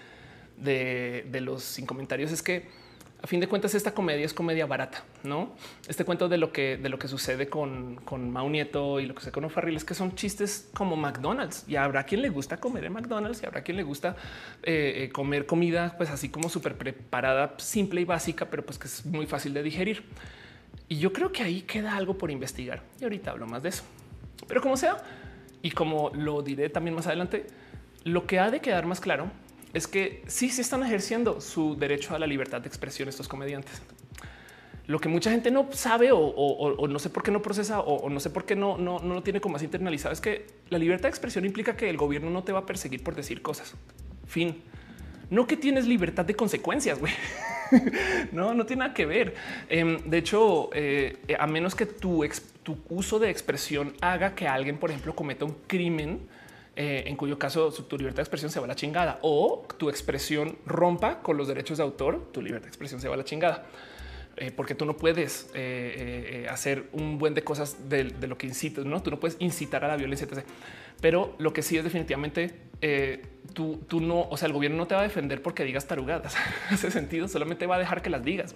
de, 0.57 1.27
de 1.31 1.41
los 1.43 1.63
sin 1.63 1.85
comentarios 1.85 2.33
es 2.33 2.43
que 2.43 2.80
a 3.23 3.27
fin 3.27 3.41
de 3.41 3.49
cuentas 3.49 3.75
esta 3.75 3.93
comedia 3.93 4.25
es 4.25 4.33
comedia 4.33 4.65
barata, 4.67 5.05
¿no? 5.25 5.55
Este 5.87 6.05
cuento 6.05 6.29
de 6.29 6.39
lo 6.39 6.53
que, 6.53 6.79
de 6.79 6.89
lo 6.89 6.99
que 6.99 7.07
sucede 7.07 7.49
con, 7.49 7.97
con 7.97 8.31
Mau 8.31 8.49
Nieto 8.49 8.99
y 8.99 9.07
lo 9.07 9.15
que 9.15 9.23
se 9.23 9.31
con 9.31 9.45
O'Farrill 9.45 9.77
es 9.77 9.85
que 9.85 9.95
son 9.95 10.15
chistes 10.15 10.71
como 10.75 10.97
McDonald's 10.97 11.65
y 11.69 11.77
habrá 11.77 12.05
quien 12.05 12.23
le 12.23 12.31
gusta 12.31 12.59
comer 12.59 12.85
en 12.85 12.95
McDonald's 12.95 13.43
y 13.43 13.47
habrá 13.47 13.63
quien 13.63 13.77
le 13.77 13.83
gusta 13.83 14.17
eh, 14.63 15.05
eh, 15.05 15.09
comer 15.11 15.45
comida 15.45 15.95
pues 15.99 16.09
así 16.11 16.31
como 16.31 16.49
súper 16.49 16.77
preparada, 16.77 17.55
simple 17.59 18.01
y 18.01 18.05
básica, 18.05 18.47
pero 18.49 18.65
pues 18.65 18.79
que 18.79 18.87
es 18.87 19.05
muy 19.05 19.27
fácil 19.27 19.53
de 19.53 19.63
digerir. 19.63 20.05
Y 20.89 20.99
yo 20.99 21.13
creo 21.13 21.31
que 21.31 21.43
ahí 21.43 21.63
queda 21.63 21.97
algo 21.97 22.17
por 22.17 22.31
investigar 22.31 22.83
y 23.01 23.05
ahorita 23.05 23.33
hablo 23.33 23.47
más 23.47 23.63
de 23.63 23.69
eso. 23.69 23.85
Pero 24.49 24.63
como 24.63 24.79
sea, 24.79 24.97
y 25.61 25.73
como 25.73 26.11
lo 26.15 26.41
diré 26.43 26.71
también 26.71 26.95
más 26.95 27.07
adelante, 27.07 27.47
lo 28.05 28.27
que 28.27 28.39
ha 28.39 28.51
de 28.51 28.61
quedar 28.61 28.87
más 28.87 28.99
claro 28.99 29.31
es 29.73 29.87
que 29.87 30.23
sí 30.27 30.51
se 30.51 30.63
están 30.63 30.83
ejerciendo 30.83 31.41
su 31.41 31.77
derecho 31.77 32.15
a 32.15 32.19
la 32.19 32.27
libertad 32.27 32.61
de 32.61 32.69
expresión 32.69 33.09
estos 33.09 33.29
comediantes. 33.29 33.83
Lo 34.87 34.99
que 34.99 35.09
mucha 35.09 35.31
gente 35.31 35.53
no 35.53 35.69
sabe 35.71 36.11
o, 36.13 36.89
no 36.89 36.99
sé 36.99 37.11
por 37.11 37.23
qué 37.23 37.31
no 37.31 37.41
procesa 37.43 37.81
o, 37.81 38.11
no 38.11 38.19
sé 38.19 38.31
por 38.31 38.45
qué 38.45 38.57
no, 38.57 38.77
no, 38.77 38.99
no 38.99 39.15
lo 39.15 39.23
tiene 39.23 39.41
como 39.41 39.53
más 39.53 39.63
internalizado 39.63 40.13
es 40.13 40.21
que 40.21 40.47
la 40.69 40.79
libertad 40.79 41.05
de 41.05 41.11
expresión 41.11 41.45
implica 41.45 41.77
que 41.77 41.89
el 41.89 41.97
gobierno 41.97 42.31
no 42.31 42.43
te 42.43 42.51
va 42.51 42.61
a 42.61 42.67
perseguir 42.67 43.05
por 43.05 43.15
decir 43.15 43.41
cosas. 43.41 43.75
Fin. 44.27 44.63
No 45.31 45.47
que 45.47 45.57
tienes 45.57 45.87
libertad 45.87 46.25
de 46.25 46.35
consecuencias, 46.35 46.99
güey. 46.99 47.13
no, 48.33 48.53
no 48.53 48.67
tiene 48.67 48.81
nada 48.81 48.95
que 48.95 49.07
ver. 49.07 49.37
Em, 49.69 49.99
de 50.11 50.19
hecho, 50.19 50.71
eh, 50.73 51.19
a 51.39 51.47
menos 51.47 51.77
que 51.77 51.87
tu, 51.87 52.29
tu 52.65 52.79
uso 52.89 53.21
de 53.21 53.31
expresión 53.31 53.95
haga 54.01 54.35
que 54.35 54.49
alguien, 54.49 54.77
por 54.77 54.91
ejemplo, 54.91 55.15
cometa 55.15 55.45
un 55.45 55.55
crimen, 55.69 56.21
eh, 56.77 57.05
en 57.07 57.17
cuyo 57.17 57.39
caso 57.39 57.71
tu 57.73 57.99
libertad 57.99 58.19
de 58.19 58.23
expresión 58.23 58.51
se 58.51 58.61
va 58.61 58.67
a 58.67 58.69
la 58.69 58.77
chingada 58.77 59.19
o 59.23 59.67
tu 59.77 59.89
expresión 59.89 60.57
rompa 60.65 61.21
con 61.21 61.37
los 61.37 61.49
derechos 61.49 61.79
de 61.79 61.85
autor, 61.85 62.31
tu 62.33 62.41
libertad 62.41 62.67
de 62.67 62.69
expresión 62.69 63.01
se 63.01 63.09
va 63.09 63.15
a 63.15 63.19
la 63.19 63.25
chingada. 63.25 63.67
Eh, 64.37 64.53
porque 64.53 64.75
tú 64.75 64.87
no 64.87 64.97
puedes 64.97 65.51
eh, 65.55 66.47
hacer 66.49 66.85
un 66.93 67.19
buen 67.19 67.35
de 67.35 67.45
cosas 67.45 67.91
de, 67.91 68.05
lo 68.27 68.39
que 68.39 68.47
incitas, 68.47 68.87
no? 68.87 69.03
Tú 69.03 69.11
no 69.11 69.21
puedes 69.21 69.37
incitar 69.41 69.85
a 69.85 69.89
la 69.89 69.97
violencia, 69.97 70.27
Pero 71.01 71.35
lo 71.39 71.53
que 71.53 71.61
sí 71.61 71.77
es 71.77 71.85
definitivamente 71.85 72.55
tú, 73.53 73.83
tú 73.87 74.01
no, 74.01 74.23
o 74.31 74.37
sea, 74.39 74.47
el 74.47 74.55
gobierno 74.55 74.79
no 74.79 74.87
te 74.87 74.95
va 74.95 75.01
a 75.01 75.05
defender 75.05 75.43
porque 75.43 75.65
digas 75.65 75.87
tarugadas. 75.87 76.37
en 76.69 76.75
ese 76.75 76.91
sentido, 76.91 77.29
solamente 77.29 77.67
va 77.67 77.77
a 77.77 77.79
dejar 77.79 78.01
que 78.01 78.09
las 78.09 78.25
digas. 78.25 78.55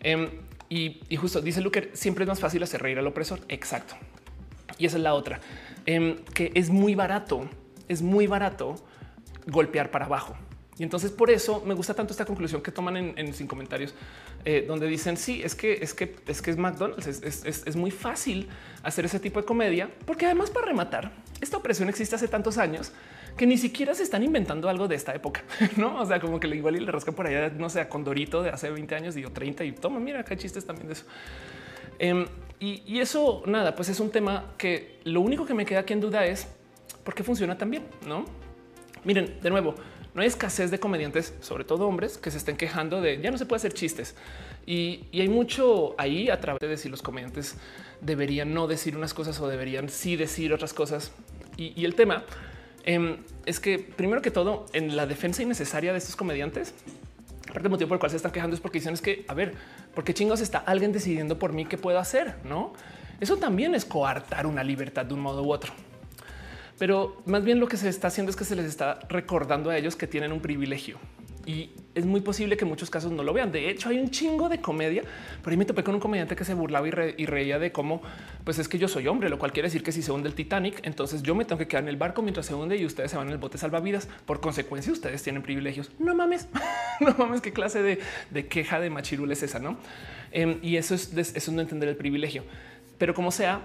Em, 0.00 0.28
y, 0.68 1.00
y, 1.08 1.16
justo 1.16 1.40
dice 1.40 1.62
Luker, 1.62 1.90
siempre 1.94 2.24
es 2.24 2.28
más 2.28 2.40
fácil 2.40 2.62
hacer 2.62 2.82
reír 2.82 2.98
al 2.98 3.06
opresor. 3.06 3.40
Exacto. 3.48 3.94
Y 4.76 4.86
esa 4.86 4.96
es 4.96 5.02
la 5.02 5.14
otra. 5.14 5.40
Em, 5.90 6.16
que 6.34 6.52
es 6.54 6.68
muy 6.68 6.94
barato, 6.94 7.48
es 7.88 8.02
muy 8.02 8.26
barato 8.26 8.74
golpear 9.46 9.90
para 9.90 10.04
abajo. 10.04 10.36
Y 10.78 10.82
entonces 10.82 11.10
por 11.10 11.30
eso 11.30 11.62
me 11.64 11.72
gusta 11.72 11.94
tanto 11.94 12.12
esta 12.12 12.26
conclusión 12.26 12.60
que 12.60 12.70
toman 12.70 13.14
en, 13.16 13.32
sin 13.32 13.46
comentarios, 13.46 13.94
eh, 14.44 14.66
donde 14.68 14.86
dicen 14.86 15.16
sí, 15.16 15.40
es 15.42 15.54
que 15.54 15.78
es 15.80 15.94
que 15.94 16.14
es 16.26 16.42
que 16.42 16.50
es 16.50 16.58
McDonald's, 16.58 17.06
es, 17.06 17.74
muy 17.74 17.90
fácil 17.90 18.50
hacer 18.82 19.06
ese 19.06 19.18
tipo 19.18 19.40
de 19.40 19.46
comedia, 19.46 19.88
porque 20.04 20.26
además 20.26 20.50
para 20.50 20.66
rematar, 20.66 21.10
esta 21.40 21.56
opresión 21.56 21.88
existe 21.88 22.14
hace 22.14 22.28
tantos 22.28 22.58
años 22.58 22.92
que 23.38 23.46
ni 23.46 23.56
siquiera 23.56 23.94
se 23.94 24.02
están 24.02 24.22
inventando 24.22 24.68
algo 24.68 24.88
de 24.88 24.94
esta 24.94 25.14
época, 25.14 25.42
no? 25.78 26.02
O 26.02 26.04
sea, 26.04 26.20
como 26.20 26.38
que 26.38 26.48
le 26.48 26.56
igual 26.56 26.76
y 26.76 26.80
le 26.80 26.92
rascan 26.92 27.14
por 27.14 27.26
allá, 27.26 27.48
no 27.48 27.70
sé, 27.70 27.80
a 27.80 27.88
Condorito 27.88 28.42
de 28.42 28.50
hace 28.50 28.68
20 28.68 28.94
años 28.94 29.16
y 29.16 29.22
30 29.22 29.64
y 29.64 29.72
toma, 29.72 30.00
mira, 30.00 30.20
acá 30.20 30.34
hay 30.34 30.38
chistes 30.38 30.66
también 30.66 30.88
de 30.88 30.92
eso. 30.92 31.06
Em, 31.98 32.26
y, 32.60 32.98
eso, 32.98 33.42
nada, 33.46 33.76
pues 33.76 33.88
es 33.88 34.00
un 34.00 34.10
tema 34.10 34.52
que 34.58 34.98
lo 35.04 35.20
único 35.20 35.46
que 35.46 35.54
me 35.54 35.64
queda 35.64 35.80
aquí 35.80 35.92
en 35.92 36.00
duda 36.00 36.26
es 36.26 36.48
por 37.04 37.14
qué 37.14 37.22
funciona 37.22 37.56
tan 37.56 37.70
bien, 37.70 37.84
¿no? 38.06 38.24
Miren, 39.04 39.38
de 39.40 39.50
nuevo, 39.50 39.76
no 40.14 40.22
hay 40.22 40.28
escasez 40.28 40.70
de 40.72 40.80
comediantes, 40.80 41.34
sobre 41.40 41.62
todo 41.64 41.86
hombres, 41.86 42.18
que 42.18 42.32
se 42.32 42.38
estén 42.38 42.56
quejando 42.56 43.00
de 43.00 43.20
ya 43.20 43.30
no 43.30 43.38
se 43.38 43.46
puede 43.46 43.58
hacer 43.58 43.74
chistes. 43.74 44.16
Y, 44.66 45.04
hay 45.12 45.28
mucho 45.28 45.94
ahí 45.98 46.30
a 46.30 46.40
través 46.40 46.68
de 46.68 46.76
si 46.76 46.88
los 46.88 47.00
comediantes 47.00 47.56
deberían 48.00 48.52
no 48.52 48.66
decir 48.66 48.96
unas 48.96 49.14
cosas 49.14 49.40
o 49.40 49.46
deberían 49.46 49.88
sí 49.88 50.16
decir 50.16 50.52
otras 50.52 50.74
cosas. 50.74 51.12
Y, 51.56 51.84
el 51.84 51.94
tema 51.94 52.24
em, 52.84 53.18
es 53.46 53.60
que, 53.60 53.78
primero 53.78 54.20
que 54.20 54.32
todo, 54.32 54.66
en 54.72 54.96
la 54.96 55.06
defensa 55.06 55.42
innecesaria 55.42 55.92
de 55.92 55.98
estos 55.98 56.16
comediantes, 56.16 56.74
Aparte 57.48 57.62
del 57.62 57.70
motivo 57.70 57.88
por 57.88 57.96
el 57.96 58.00
cual 58.00 58.10
se 58.10 58.16
están 58.16 58.32
quejando 58.32 58.54
es 58.54 58.60
porque 58.60 58.78
dicen 58.78 58.94
es 58.94 59.00
que, 59.00 59.24
a 59.28 59.34
ver, 59.34 59.54
¿por 59.94 60.04
qué 60.04 60.12
chingos 60.12 60.40
está 60.40 60.58
alguien 60.58 60.92
decidiendo 60.92 61.38
por 61.38 61.52
mí 61.52 61.64
qué 61.64 61.78
puedo 61.78 61.98
hacer? 61.98 62.36
No, 62.44 62.72
eso 63.20 63.36
también 63.38 63.74
es 63.74 63.84
coartar 63.84 64.46
una 64.46 64.62
libertad 64.62 65.06
de 65.06 65.14
un 65.14 65.20
modo 65.20 65.42
u 65.42 65.52
otro. 65.52 65.72
Pero 66.78 67.22
más 67.26 67.42
bien 67.42 67.58
lo 67.58 67.66
que 67.66 67.76
se 67.76 67.88
está 67.88 68.08
haciendo 68.08 68.30
es 68.30 68.36
que 68.36 68.44
se 68.44 68.54
les 68.54 68.66
está 68.66 69.00
recordando 69.08 69.70
a 69.70 69.76
ellos 69.76 69.96
que 69.96 70.06
tienen 70.06 70.30
un 70.32 70.40
privilegio 70.40 70.98
y 71.46 71.70
es 71.94 72.04
muy 72.04 72.20
posible 72.20 72.56
que 72.56 72.64
muchos 72.64 72.90
casos 72.90 73.10
no 73.10 73.22
lo 73.22 73.32
vean. 73.32 73.50
De 73.50 73.68
hecho, 73.70 73.88
hay 73.88 73.98
un 73.98 74.10
chingo 74.10 74.48
de 74.48 74.60
comedia. 74.60 75.02
Por 75.42 75.50
ahí 75.50 75.56
me 75.56 75.64
topé 75.64 75.82
con 75.82 75.94
un 75.94 76.00
comediante 76.00 76.36
que 76.36 76.44
se 76.44 76.54
burlaba 76.54 76.86
y, 76.86 76.90
reía 76.90 77.58
de 77.58 77.72
cómo, 77.72 78.02
pues 78.44 78.58
es 78.58 78.68
que 78.68 78.78
yo 78.78 78.86
soy 78.88 79.08
hombre, 79.08 79.28
lo 79.28 79.38
cual 79.38 79.52
quiere 79.52 79.68
decir 79.68 79.82
que 79.82 79.92
si 79.92 80.02
se 80.02 80.12
hunde 80.12 80.28
el 80.28 80.34
Titanic, 80.34 80.80
entonces 80.86 81.22
yo 81.22 81.34
me 81.34 81.44
tengo 81.44 81.58
que 81.58 81.66
quedar 81.66 81.82
en 81.84 81.88
el 81.88 81.96
barco 81.96 82.22
mientras 82.22 82.46
se 82.46 82.54
hunde 82.54 82.76
y 82.76 82.84
ustedes 82.84 83.10
se 83.10 83.16
van 83.16 83.28
en 83.28 83.32
el 83.32 83.38
bote 83.38 83.58
salvavidas. 83.58 84.08
Por 84.26 84.40
consecuencia, 84.40 84.92
ustedes 84.92 85.22
tienen 85.22 85.42
privilegios. 85.42 85.90
No 85.98 86.14
mames, 86.14 86.48
no 87.00 87.14
mames, 87.18 87.40
qué 87.40 87.52
clase 87.52 87.82
de, 87.82 88.46
queja 88.46 88.80
de 88.80 88.90
machirul 88.90 89.32
es 89.32 89.42
esa, 89.42 89.58
no? 89.58 89.78
Em, 90.30 90.58
y 90.62 90.76
eso 90.76 90.94
es, 90.94 91.12
eso 91.16 91.32
es 91.34 91.48
no 91.48 91.60
entender 91.60 91.88
el 91.88 91.96
privilegio. 91.96 92.44
Pero 92.98 93.14
como 93.14 93.30
sea, 93.30 93.62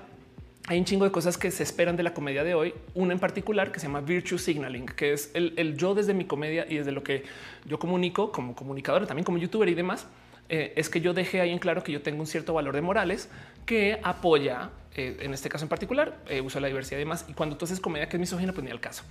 hay 0.67 0.79
un 0.79 0.85
chingo 0.85 1.03
de 1.03 1.11
cosas 1.11 1.37
que 1.37 1.51
se 1.51 1.63
esperan 1.63 1.97
de 1.97 2.03
la 2.03 2.13
comedia 2.13 2.43
de 2.43 2.55
hoy. 2.55 2.73
Una 2.93 3.13
en 3.13 3.19
particular 3.19 3.71
que 3.71 3.79
se 3.79 3.87
llama 3.87 3.99
virtue 3.99 4.37
signaling, 4.37 4.85
que 4.85 5.11
es 5.11 5.29
el, 5.33 5.75
yo 5.75 5.93
desde 5.93 6.13
mi 6.13 6.25
comedia 6.25 6.65
y 6.69 6.77
desde 6.77 6.93
lo 6.93 7.03
que 7.03 7.23
yo 7.65 7.79
comunico 7.79 8.31
como 8.31 8.55
comunicador, 8.55 9.05
también 9.05 9.25
como 9.25 9.37
youtuber 9.37 9.67
y 9.67 9.73
demás. 9.73 10.07
Eh, 10.49 10.73
es 10.75 10.89
que 10.89 11.01
yo 11.01 11.13
dejé 11.13 11.41
ahí 11.41 11.51
en 11.51 11.59
claro 11.59 11.83
que 11.83 11.91
yo 11.91 12.01
tengo 12.01 12.21
un 12.21 12.27
cierto 12.27 12.53
valor 12.53 12.75
de 12.75 12.81
morales 12.81 13.29
que 13.65 13.99
apoya, 14.03 14.69
eh, 14.95 15.17
en 15.21 15.33
este 15.33 15.49
caso 15.49 15.65
en 15.65 15.69
particular, 15.69 16.17
eh, 16.27 16.41
uso 16.41 16.59
la 16.59 16.67
diversidad 16.67 16.97
y 16.97 17.03
demás. 17.03 17.25
Y 17.27 17.33
cuando 17.33 17.57
tú 17.57 17.65
haces 17.65 17.79
comedia 17.79 18.07
que 18.07 18.15
es 18.15 18.21
misógina, 18.21 18.53
pues 18.53 18.63
ni 18.63 18.71
al 18.71 18.79
caso. 18.79 19.03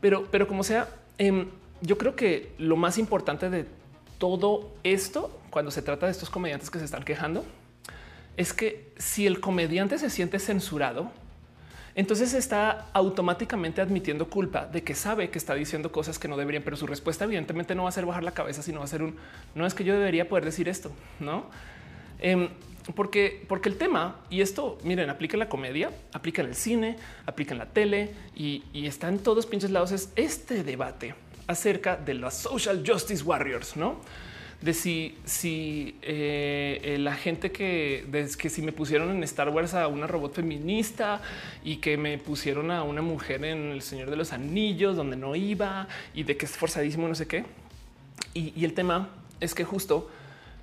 Pero, 0.00 0.26
pero 0.30 0.46
como 0.46 0.62
sea, 0.62 0.88
em, 1.16 1.48
yo 1.80 1.98
creo 1.98 2.14
que 2.14 2.52
lo 2.58 2.76
más 2.76 2.98
importante 2.98 3.50
de 3.50 3.66
todo 4.18 4.74
esto, 4.84 5.40
cuando 5.50 5.70
se 5.70 5.82
trata 5.82 6.06
de 6.06 6.12
estos 6.12 6.30
comediantes 6.30 6.70
que 6.70 6.78
se 6.78 6.84
están 6.84 7.02
quejando, 7.02 7.44
es 8.38 8.52
que 8.52 8.92
si 8.98 9.26
el 9.26 9.40
comediante 9.40 9.98
se 9.98 10.08
siente 10.08 10.38
censurado, 10.38 11.10
entonces 11.96 12.34
está 12.34 12.86
automáticamente 12.92 13.80
admitiendo 13.80 14.30
culpa 14.30 14.64
de 14.64 14.84
que 14.84 14.94
sabe 14.94 15.28
que 15.28 15.38
está 15.38 15.54
diciendo 15.54 15.90
cosas 15.90 16.20
que 16.20 16.28
no 16.28 16.36
deberían, 16.36 16.62
pero 16.62 16.76
su 16.76 16.86
respuesta 16.86 17.24
evidentemente 17.24 17.74
no 17.74 17.82
va 17.82 17.88
a 17.88 17.92
ser 17.92 18.06
bajar 18.06 18.22
la 18.22 18.30
cabeza, 18.30 18.62
sino 18.62 18.78
va 18.78 18.84
a 18.84 18.88
ser 18.88 19.02
un 19.02 19.16
no 19.56 19.66
es 19.66 19.74
que 19.74 19.82
yo 19.82 19.92
debería 19.92 20.28
poder 20.28 20.44
decir 20.44 20.68
esto, 20.68 20.92
no? 21.18 21.46
Em, 22.20 22.48
porque, 22.94 23.44
porque 23.48 23.68
el 23.68 23.76
tema 23.76 24.20
y 24.30 24.40
esto, 24.40 24.78
miren, 24.84 25.10
aplica 25.10 25.36
la 25.36 25.48
comedia, 25.48 25.90
aplica 26.12 26.40
en 26.40 26.48
el 26.48 26.54
cine, 26.54 26.96
aplica 27.26 27.54
en 27.54 27.58
la 27.58 27.66
tele 27.66 28.14
y, 28.36 28.62
y 28.72 28.86
está 28.86 29.08
en 29.08 29.18
todos 29.18 29.46
pinches 29.46 29.72
lados. 29.72 29.90
Es 29.90 30.10
este 30.14 30.62
debate 30.62 31.16
acerca 31.48 31.96
de 31.96 32.14
los 32.14 32.34
social 32.34 32.84
justice 32.86 33.24
warriors, 33.24 33.76
no? 33.76 33.96
De 34.60 34.74
si, 34.74 35.16
si 35.24 35.96
eh, 36.02 36.80
eh, 36.82 36.98
la 36.98 37.14
gente 37.14 37.52
que, 37.52 38.04
que 38.38 38.50
si 38.50 38.60
me 38.62 38.72
pusieron 38.72 39.10
en 39.10 39.22
Star 39.22 39.50
Wars 39.50 39.74
a 39.74 39.86
una 39.86 40.06
robot 40.06 40.34
feminista 40.34 41.20
y 41.62 41.76
que 41.76 41.96
me 41.96 42.18
pusieron 42.18 42.70
a 42.72 42.82
una 42.82 43.00
mujer 43.00 43.44
en 43.44 43.70
El 43.70 43.82
Señor 43.82 44.10
de 44.10 44.16
los 44.16 44.32
Anillos 44.32 44.96
donde 44.96 45.16
no 45.16 45.36
iba 45.36 45.86
y 46.12 46.24
de 46.24 46.36
que 46.36 46.46
es 46.46 46.56
forzadísimo, 46.56 47.06
no 47.06 47.14
sé 47.14 47.26
qué. 47.28 47.44
Y, 48.34 48.64
el 48.64 48.74
tema 48.74 49.10
es 49.40 49.54
que 49.54 49.64
justo 49.64 50.10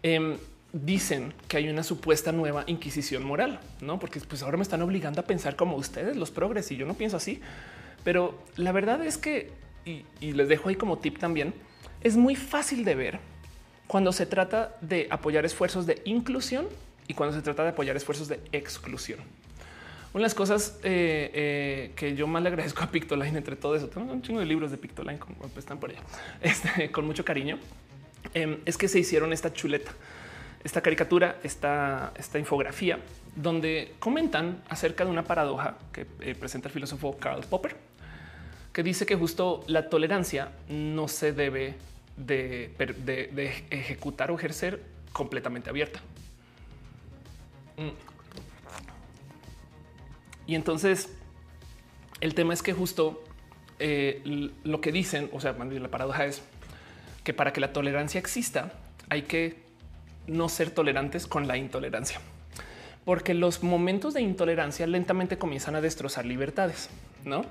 em, 0.03 0.37
dicen 0.73 1.33
que 1.47 1.57
hay 1.57 1.69
una 1.69 1.83
supuesta 1.83 2.33
nueva 2.33 2.65
inquisición 2.67 3.23
moral, 3.23 3.61
no? 3.79 3.97
Porque 3.97 4.19
pues 4.19 4.43
ahora 4.43 4.57
me 4.57 4.63
están 4.63 4.81
obligando 4.81 5.21
a 5.21 5.23
pensar 5.23 5.55
como 5.55 5.77
ustedes, 5.77 6.17
los 6.17 6.31
progres, 6.31 6.69
y 6.71 6.75
yo 6.75 6.85
no 6.85 6.95
pienso 6.95 7.15
así. 7.15 7.39
Pero 8.03 8.43
la 8.57 8.73
verdad 8.73 9.03
es 9.05 9.17
que, 9.17 9.51
y 9.85 10.33
les 10.33 10.49
dejo 10.49 10.69
ahí 10.69 10.75
como 10.75 10.97
tip 10.99 11.17
también, 11.17 11.53
es 12.01 12.17
muy 12.17 12.35
fácil 12.35 12.83
de 12.83 12.95
ver 12.95 13.19
cuando 13.87 14.11
se 14.11 14.25
trata 14.25 14.75
de 14.81 15.07
apoyar 15.09 15.45
esfuerzos 15.45 15.85
de 15.85 16.01
inclusión 16.05 16.67
y 17.07 17.13
cuando 17.13 17.35
se 17.35 17.41
trata 17.41 17.63
de 17.63 17.69
apoyar 17.69 17.95
esfuerzos 17.95 18.27
de 18.27 18.39
exclusión. 18.51 19.19
Una 20.13 20.21
de 20.21 20.27
las 20.27 20.33
cosas 20.33 20.79
eh, 20.83 21.29
eh, 21.33 21.91
que 21.95 22.15
yo 22.15 22.25
más 22.25 22.41
le 22.41 22.47
agradezco 22.47 22.83
a 22.83 22.87
Pictoline 22.87 23.37
entre 23.37 23.57
todo 23.57 23.75
eso, 23.75 23.87
tengo 23.87 24.11
un 24.11 24.21
chingo 24.21 24.39
de 24.39 24.45
libros 24.45 24.71
de 24.71 24.77
Pictoline, 24.77 25.19
como 25.19 25.35
están 25.57 25.77
por 25.77 25.89
allá, 25.89 25.99
este, 26.41 26.89
con 26.89 27.05
mucho 27.05 27.25
cariño, 27.25 27.59
em, 28.33 28.59
es 28.65 28.77
que 28.77 28.87
se 28.87 28.97
hicieron 28.97 29.33
esta 29.33 29.51
chuleta, 29.51 29.91
esta 30.63 30.81
caricatura, 30.81 31.37
esta, 31.43 32.13
esta 32.15 32.39
infografía, 32.39 32.99
donde 33.35 33.93
comentan 33.99 34.63
acerca 34.69 35.03
de 35.03 35.11
una 35.11 35.25
paradoja 35.25 35.75
que 35.91 36.07
eh, 36.21 36.33
presenta 36.33 36.69
el 36.69 36.73
filósofo 36.73 37.17
Karl 37.17 37.41
Popper, 37.41 37.75
que 38.71 38.83
dice 38.83 39.05
que 39.05 39.17
justo 39.17 39.65
la 39.67 39.89
tolerancia 39.89 40.51
no 40.69 41.09
se 41.09 41.33
debe 41.33 41.75
de, 42.17 43.65
ejecutar 43.69 44.31
o 44.31 44.35
ejercer 44.35 44.81
completamente 45.11 45.69
abierta. 45.69 46.01
Y 50.47 50.55
entonces 50.55 51.09
el 52.21 52.33
tema 52.33 52.53
es 52.53 52.61
que 52.61 52.73
justo 52.73 53.23
eh, 53.79 54.51
lo 54.63 54.81
que 54.81 54.91
dicen, 54.91 55.29
o 55.33 55.41
sea, 55.41 55.53
la 55.53 55.89
paradoja 55.89 56.25
es 56.25 56.41
que 57.23 57.33
para 57.33 57.51
que 57.51 57.59
la 57.59 57.73
tolerancia 57.73 58.19
exista 58.19 58.73
hay 59.09 59.23
que 59.23 59.65
no 60.27 60.49
ser 60.49 60.71
tolerantes 60.71 61.27
con 61.27 61.47
la 61.47 61.57
intolerancia, 61.57 62.19
porque 63.03 63.33
los 63.33 63.63
momentos 63.63 64.13
de 64.13 64.21
intolerancia 64.21 64.87
lentamente 64.87 65.37
comienzan 65.37 65.75
a 65.75 65.81
destrozar 65.81 66.25
libertades, 66.25 66.89
¿no? 67.23 67.45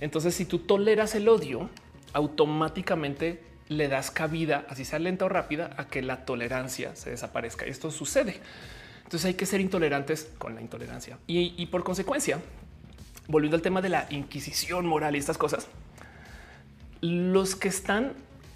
Entonces, 0.00 0.34
si 0.34 0.44
tú 0.44 0.60
toleras 0.60 1.14
el 1.14 1.28
odio, 1.28 1.70
automáticamente 2.12 3.42
le 3.68 3.88
das 3.88 4.10
cabida, 4.10 4.64
así 4.68 4.84
sea 4.84 4.98
lenta 4.98 5.24
o 5.24 5.28
rápida, 5.28 5.70
a 5.76 5.86
que 5.86 6.02
la 6.02 6.24
tolerancia 6.24 6.94
se 6.94 7.10
desaparezca. 7.10 7.64
Esto 7.64 7.90
sucede. 7.90 8.40
Entonces 9.04 9.26
hay 9.26 9.34
que 9.34 9.46
ser 9.46 9.60
intolerantes 9.60 10.28
con 10.38 10.54
la 10.54 10.60
intolerancia. 10.60 11.18
Y, 11.26 11.66
por 11.66 11.84
consecuencia, 11.84 12.40
volviendo 13.28 13.56
al 13.56 13.62
tema 13.62 13.80
de 13.80 13.88
la 13.88 14.06
inquisición 14.10 14.86
moral 14.86 15.14
y 15.14 15.18
estas 15.18 15.38
cosas, 15.38 15.68
los 17.00 17.54
que 17.54 17.68
están 17.68 18.14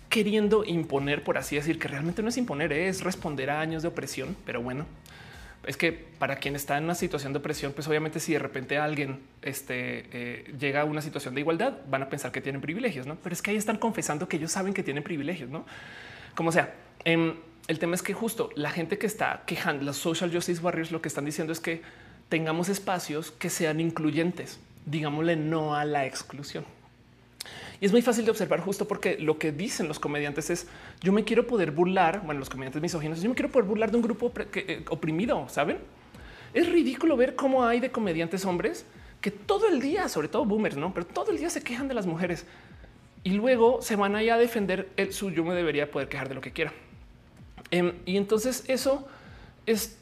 queriendo 0.09 0.65
imponer, 0.65 1.23
por 1.23 1.39
así 1.39 1.55
decir, 1.55 1.79
que 1.79 1.87
realmente 1.87 2.23
no 2.23 2.29
es 2.29 2.37
imponer, 2.37 2.73
es 2.73 3.03
responder 3.03 3.51
a 3.51 3.61
años 3.61 3.83
de 3.83 3.89
opresión, 3.89 4.37
pero 4.45 4.61
bueno, 4.61 4.87
es 5.65 5.77
que 5.77 5.93
para 5.93 6.37
quien 6.37 6.57
está 6.57 6.79
en 6.79 6.85
una 6.85 6.95
situación 6.95 7.33
de 7.33 7.39
opresión, 7.39 7.73
pues 7.73 7.87
obviamente 7.87 8.19
si 8.19 8.33
de 8.33 8.39
repente 8.39 8.79
alguien 8.79 9.21
este, 9.43 10.07
eh, 10.13 10.55
llega 10.59 10.83
a 10.83 10.85
una 10.85 11.03
situación 11.03 11.35
de 11.35 11.41
igualdad, 11.41 11.75
van 11.89 12.03
a 12.03 12.09
pensar 12.09 12.33
que 12.33 12.41
tienen 12.41 12.61
privilegios, 12.61 13.07
¿no? 13.07 13.17
Pero 13.17 13.35
es 13.35 13.43
que 13.43 13.51
ahí 13.51 13.57
están 13.57 13.77
confesando 13.77 14.29
que 14.29 14.39
ellos 14.39 14.53
saben 14.53 14.73
que 14.73 14.83
tienen 14.83 15.03
privilegios, 15.03 15.51
¿no? 15.51 15.67
Como 16.35 16.51
sea, 16.51 16.75
em, 17.05 17.35
el 17.69 17.79
tema 17.79 17.95
es 17.95 18.03
que 18.03 18.15
justo 18.15 18.51
la 18.55 18.71
gente 18.71 18.99
que 18.99 19.07
está 19.07 19.43
quejando, 19.47 19.85
los 19.85 19.99
social 19.99 20.33
justice 20.33 20.63
warriors, 20.63 20.93
lo 20.93 21.03
que 21.03 21.09
están 21.09 21.27
diciendo 21.27 21.53
es 21.53 21.61
que 21.61 21.83
tengamos 22.31 22.69
espacios 22.69 23.31
que 23.31 23.51
sean 23.51 23.81
incluyentes, 23.81 24.61
digámosle 24.87 25.37
no 25.37 25.75
a 25.75 25.85
la 25.85 26.07
exclusión. 26.07 26.65
Y 27.81 27.87
es 27.87 27.93
muy 27.93 28.03
fácil 28.03 28.25
de 28.25 28.31
observar 28.31 28.61
justo 28.61 28.87
porque 28.87 29.19
lo 29.19 29.39
que 29.39 29.53
dicen 29.53 29.89
los 29.89 29.99
comediantes 29.99 30.51
es 30.51 30.67
yo 31.01 31.13
me 31.13 31.25
quiero 31.25 31.47
poder 31.47 31.71
burlar, 31.71 32.23
bueno, 32.25 32.41
los 32.41 32.51
comediantes 32.51 32.83
misóginos, 32.83 33.23
yo 33.23 33.29
me 33.31 33.35
quiero 33.35 33.51
poder 33.51 33.67
burlar 33.67 33.91
de 33.91 33.97
un 33.97 34.03
grupo 34.03 34.31
eh, 34.55 34.85
oprimido, 34.91 35.49
¿saben? 35.49 35.79
Es 36.53 36.69
ridículo 36.69 37.17
ver 37.17 37.37
cómo 37.37 37.65
hay 37.65 37.81
de 37.81 37.91
comediantes 37.91 38.45
hombres 38.45 38.85
que 39.21 39.31
todo 39.31 39.69
el 39.69 39.81
día, 39.81 40.09
sobre 40.09 40.29
todo 40.29 40.45
boomers, 40.45 40.77
no, 40.77 40.93
pero 40.93 41.07
todo 41.07 41.31
el 41.31 41.39
día 41.39 41.49
se 41.49 41.63
quejan 41.63 41.89
de 41.89 41.95
las 41.95 42.07
mujeres 42.07 42.45
y 43.23 43.31
luego 43.31 43.81
se 43.83 43.97
van 43.97 44.15
allá 44.17 44.35
a 44.35 44.39
defender 44.39 44.89
el 44.97 45.13
suyo. 45.13 45.37
Yo 45.37 45.45
me 45.45 45.55
debería 45.55 45.91
poder 45.91 46.09
quejar 46.09 46.29
de 46.29 46.35
lo 46.35 46.41
que 46.41 46.53
quiera. 46.53 46.73
Em, 47.71 47.93
y 48.05 48.17
entonces 48.17 48.65
eso 48.67 49.07
es 49.67 49.99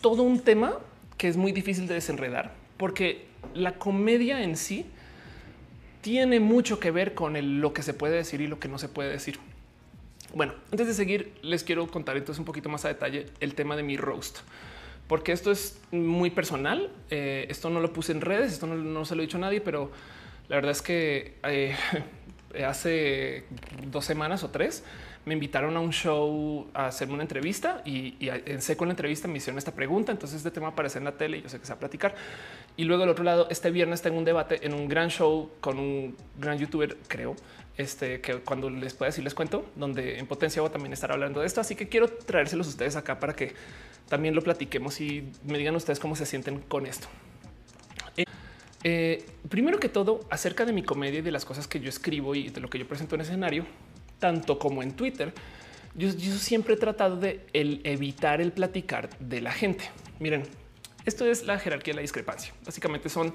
todo 0.00 0.22
un 0.22 0.40
tema 0.40 0.78
que 1.18 1.28
es 1.28 1.36
muy 1.36 1.52
difícil 1.52 1.86
de 1.86 1.94
desenredar 1.94 2.52
porque 2.76 3.26
la 3.54 3.78
comedia 3.78 4.42
en 4.42 4.56
sí 4.56 4.86
tiene 6.02 6.40
mucho 6.40 6.78
que 6.78 6.90
ver 6.90 7.14
con 7.14 7.60
lo 7.60 7.72
que 7.72 7.82
se 7.82 7.94
puede 7.94 8.16
decir 8.16 8.40
y 8.42 8.48
lo 8.48 8.58
que 8.58 8.68
no 8.68 8.78
se 8.78 8.88
puede 8.88 9.10
decir. 9.10 9.38
Bueno, 10.34 10.54
antes 10.70 10.86
de 10.86 10.94
seguir, 10.94 11.32
les 11.42 11.62
quiero 11.62 11.86
contar 11.86 12.16
entonces 12.16 12.38
un 12.38 12.44
poquito 12.44 12.68
más 12.68 12.84
a 12.84 12.88
detalle 12.88 13.26
el 13.40 13.54
tema 13.54 13.76
de 13.76 13.82
mi 13.82 13.96
roast, 13.96 14.40
porque 15.06 15.32
esto 15.32 15.50
es 15.50 15.80
muy 15.90 16.30
personal. 16.30 16.90
Eh, 17.10 17.46
esto 17.48 17.70
no 17.70 17.80
lo 17.80 17.92
puse 17.92 18.12
en 18.12 18.20
redes, 18.20 18.52
esto 18.52 18.66
no, 18.66 19.04
se 19.04 19.14
lo 19.14 19.22
he 19.22 19.26
dicho 19.26 19.36
a 19.38 19.40
nadie, 19.40 19.60
pero 19.60 19.90
la 20.48 20.56
verdad 20.56 20.72
es 20.72 20.82
que 20.82 21.36
eh, 21.44 21.76
hace 22.66 23.44
dos 23.86 24.04
semanas 24.04 24.42
o 24.42 24.50
tres 24.50 24.84
me 25.24 25.34
invitaron 25.34 25.76
a 25.76 25.80
un 25.80 25.92
show 25.92 26.66
a 26.74 26.86
hacerme 26.86 27.14
una 27.14 27.22
entrevista 27.22 27.80
y, 27.84 28.16
en 28.20 28.60
seco 28.60 28.84
la 28.84 28.90
entrevista 28.90 29.28
me 29.28 29.38
hicieron 29.38 29.58
esta 29.58 29.72
pregunta. 29.72 30.10
Entonces 30.10 30.38
este 30.38 30.50
tema 30.50 30.68
aparece 30.68 30.98
en 30.98 31.04
la 31.04 31.12
tele 31.12 31.38
y 31.38 31.42
yo 31.42 31.48
sé 31.48 31.58
que 31.60 31.66
se 31.66 31.72
va 31.72 31.76
a 31.76 31.80
platicar. 31.80 32.14
Y 32.76 32.84
luego 32.84 33.02
del 33.02 33.10
otro 33.10 33.24
lado, 33.24 33.46
este 33.50 33.70
viernes 33.70 34.02
tengo 34.02 34.18
un 34.18 34.24
debate 34.24 34.66
en 34.66 34.74
un 34.74 34.88
gran 34.88 35.10
show 35.10 35.50
con 35.60 35.78
un 35.78 36.16
gran 36.38 36.58
youtuber, 36.58 36.96
creo, 37.06 37.36
este 37.76 38.20
que 38.20 38.36
cuando 38.38 38.68
les 38.68 38.94
pueda 38.94 39.10
decir 39.10 39.22
les 39.22 39.34
cuento, 39.34 39.66
donde 39.76 40.18
en 40.18 40.26
potencia 40.26 40.62
también 40.70 40.92
estar 40.92 41.12
hablando 41.12 41.40
de 41.40 41.46
esto. 41.46 41.60
Así 41.60 41.76
que 41.76 41.88
quiero 41.88 42.08
traérselos 42.08 42.66
ustedes 42.66 42.96
acá 42.96 43.20
para 43.20 43.34
que 43.34 43.54
también 44.08 44.34
lo 44.34 44.42
platiquemos 44.42 45.00
y 45.00 45.30
me 45.44 45.56
digan 45.56 45.76
ustedes 45.76 46.00
cómo 46.00 46.16
se 46.16 46.26
sienten 46.26 46.60
con 46.60 46.86
esto. 46.86 47.06
Eh, 48.16 48.24
eh, 48.84 49.24
primero 49.48 49.78
que 49.78 49.88
todo, 49.88 50.20
acerca 50.30 50.64
de 50.64 50.72
mi 50.72 50.82
comedia 50.82 51.20
y 51.20 51.22
de 51.22 51.30
las 51.30 51.44
cosas 51.44 51.68
que 51.68 51.78
yo 51.78 51.88
escribo 51.88 52.34
y 52.34 52.48
de 52.48 52.60
lo 52.60 52.68
que 52.68 52.78
yo 52.78 52.88
presento 52.88 53.14
en 53.14 53.20
escenario, 53.20 53.64
tanto 54.22 54.56
como 54.56 54.84
en 54.84 54.92
Twitter, 54.92 55.34
yo, 55.96 56.12
siempre 56.12 56.74
he 56.74 56.76
tratado 56.76 57.16
de 57.16 57.44
evitar 57.52 58.40
el 58.40 58.52
platicar 58.52 59.10
de 59.18 59.40
la 59.40 59.50
gente. 59.50 59.90
Miren, 60.20 60.44
esto 61.04 61.26
es 61.26 61.44
la 61.44 61.58
jerarquía 61.58 61.92
de 61.92 61.96
la 61.96 62.02
discrepancia. 62.02 62.54
Básicamente 62.64 63.08
son 63.08 63.34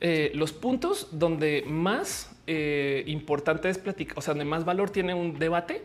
eh, 0.00 0.32
los 0.34 0.54
puntos 0.54 1.08
donde 1.12 1.64
más 1.66 2.30
eh, 2.46 3.04
importante 3.06 3.68
es 3.68 3.76
platicar, 3.76 4.18
o 4.18 4.22
sea, 4.22 4.32
donde 4.32 4.46
más 4.46 4.64
valor 4.64 4.88
tiene 4.88 5.12
un 5.12 5.38
debate 5.38 5.82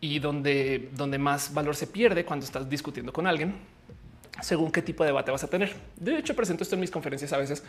y 0.00 0.18
donde, 0.18 0.88
donde 0.92 1.18
más 1.18 1.52
valor 1.52 1.76
se 1.76 1.86
pierde 1.86 2.24
cuando 2.24 2.46
estás 2.46 2.70
discutiendo 2.70 3.12
con 3.12 3.26
alguien, 3.26 3.54
según 4.40 4.72
qué 4.72 4.80
tipo 4.80 5.04
de 5.04 5.08
debate 5.08 5.30
vas 5.30 5.44
a 5.44 5.48
tener. 5.48 5.74
De 5.96 6.16
hecho, 6.16 6.34
presento 6.34 6.62
esto 6.62 6.74
en 6.74 6.80
mis 6.80 6.90
conferencias 6.90 7.34
a 7.34 7.36
veces 7.36 7.62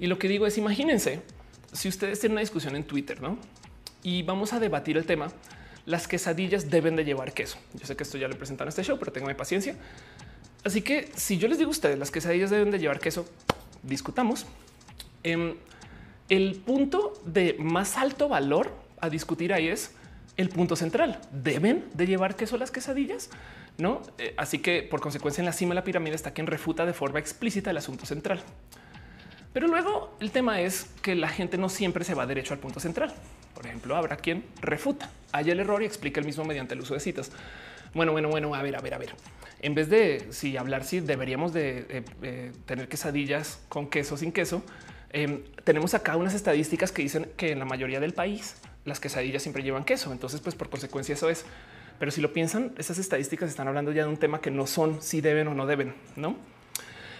y 0.00 0.08
lo 0.08 0.18
que 0.18 0.26
digo 0.26 0.44
es, 0.44 0.58
imagínense 0.58 1.22
si 1.72 1.88
ustedes 1.88 2.18
tienen 2.18 2.32
una 2.32 2.40
discusión 2.40 2.74
en 2.74 2.82
Twitter, 2.82 3.22
¿no? 3.22 3.38
Y 4.02 4.22
vamos 4.22 4.52
a 4.52 4.60
debatir 4.60 4.96
el 4.96 5.06
tema. 5.06 5.28
Las 5.86 6.06
quesadillas 6.06 6.70
deben 6.70 6.96
de 6.96 7.04
llevar 7.04 7.32
queso. 7.32 7.58
Yo 7.74 7.86
sé 7.86 7.96
que 7.96 8.02
esto 8.02 8.18
ya 8.18 8.28
lo 8.28 8.36
presentaron 8.36 8.68
en 8.68 8.70
este 8.70 8.84
show, 8.84 8.98
pero 8.98 9.12
tengo 9.12 9.34
paciencia. 9.36 9.76
Así 10.64 10.82
que 10.82 11.10
si 11.16 11.38
yo 11.38 11.48
les 11.48 11.58
digo 11.58 11.70
a 11.70 11.72
ustedes 11.72 11.98
las 11.98 12.10
quesadillas 12.10 12.50
deben 12.50 12.70
de 12.70 12.78
llevar 12.78 13.00
queso, 13.00 13.26
discutamos. 13.82 14.46
Em, 15.22 15.54
el 16.28 16.56
punto 16.56 17.14
de 17.24 17.56
más 17.58 17.96
alto 17.96 18.28
valor 18.28 18.72
a 19.00 19.08
discutir 19.08 19.52
ahí 19.52 19.68
es 19.68 19.92
el 20.36 20.48
punto 20.48 20.76
central. 20.76 21.20
¿Deben 21.32 21.84
de 21.94 22.06
llevar 22.06 22.36
queso 22.36 22.56
las 22.56 22.70
quesadillas? 22.70 23.30
No. 23.78 24.02
Eh, 24.18 24.34
así 24.36 24.58
que 24.58 24.82
por 24.82 25.00
consecuencia 25.00 25.40
en 25.40 25.46
la 25.46 25.52
cima 25.52 25.70
de 25.70 25.76
la 25.76 25.84
pirámide 25.84 26.14
está 26.14 26.32
quien 26.32 26.46
refuta 26.46 26.86
de 26.86 26.92
forma 26.92 27.18
explícita 27.18 27.70
el 27.70 27.76
asunto 27.78 28.06
central. 28.06 28.42
Pero 29.52 29.66
luego 29.66 30.14
el 30.20 30.30
tema 30.30 30.60
es 30.60 30.84
que 31.02 31.14
la 31.14 31.28
gente 31.28 31.58
no 31.58 31.68
siempre 31.68 32.04
se 32.04 32.14
va 32.14 32.26
derecho 32.26 32.54
al 32.54 32.60
punto 32.60 32.78
central. 32.78 33.12
Por 33.60 33.66
ejemplo, 33.66 33.94
habrá 33.94 34.16
quien 34.16 34.42
refuta, 34.62 35.10
haya 35.32 35.52
el 35.52 35.60
error 35.60 35.82
y 35.82 35.84
explica 35.84 36.18
el 36.18 36.24
mismo 36.24 36.46
mediante 36.46 36.72
el 36.72 36.80
uso 36.80 36.94
de 36.94 37.00
citas. 37.00 37.30
Bueno, 37.92 38.12
bueno, 38.12 38.30
bueno, 38.30 38.54
a 38.54 38.62
ver, 38.62 38.74
a 38.74 38.80
ver, 38.80 38.94
a 38.94 38.96
ver. 38.96 39.10
En 39.60 39.74
vez 39.74 39.90
de 39.90 40.28
si 40.30 40.56
hablar 40.56 40.82
si 40.82 41.00
deberíamos 41.00 41.52
de 41.52 42.02
eh, 42.22 42.52
tener 42.64 42.88
quesadillas 42.88 43.60
con 43.68 43.90
queso 43.90 44.16
sin 44.16 44.32
queso, 44.32 44.62
em, 45.10 45.42
tenemos 45.62 45.92
acá 45.92 46.16
unas 46.16 46.32
estadísticas 46.32 46.90
que 46.90 47.02
dicen 47.02 47.28
que 47.36 47.52
en 47.52 47.58
la 47.58 47.66
mayoría 47.66 48.00
del 48.00 48.14
país 48.14 48.56
las 48.86 48.98
quesadillas 48.98 49.42
siempre 49.42 49.62
llevan 49.62 49.84
queso. 49.84 50.10
Entonces, 50.10 50.40
pues 50.40 50.54
por 50.54 50.70
consecuencia 50.70 51.12
eso 51.12 51.28
es. 51.28 51.44
Pero 51.98 52.10
si 52.10 52.22
lo 52.22 52.32
piensan, 52.32 52.72
esas 52.78 52.96
estadísticas 52.96 53.50
están 53.50 53.68
hablando 53.68 53.92
ya 53.92 54.04
de 54.04 54.08
un 54.08 54.16
tema 54.16 54.40
que 54.40 54.50
no 54.50 54.66
son 54.66 55.02
si 55.02 55.20
deben 55.20 55.48
o 55.48 55.54
no 55.54 55.66
deben, 55.66 55.92
¿no? 56.16 56.38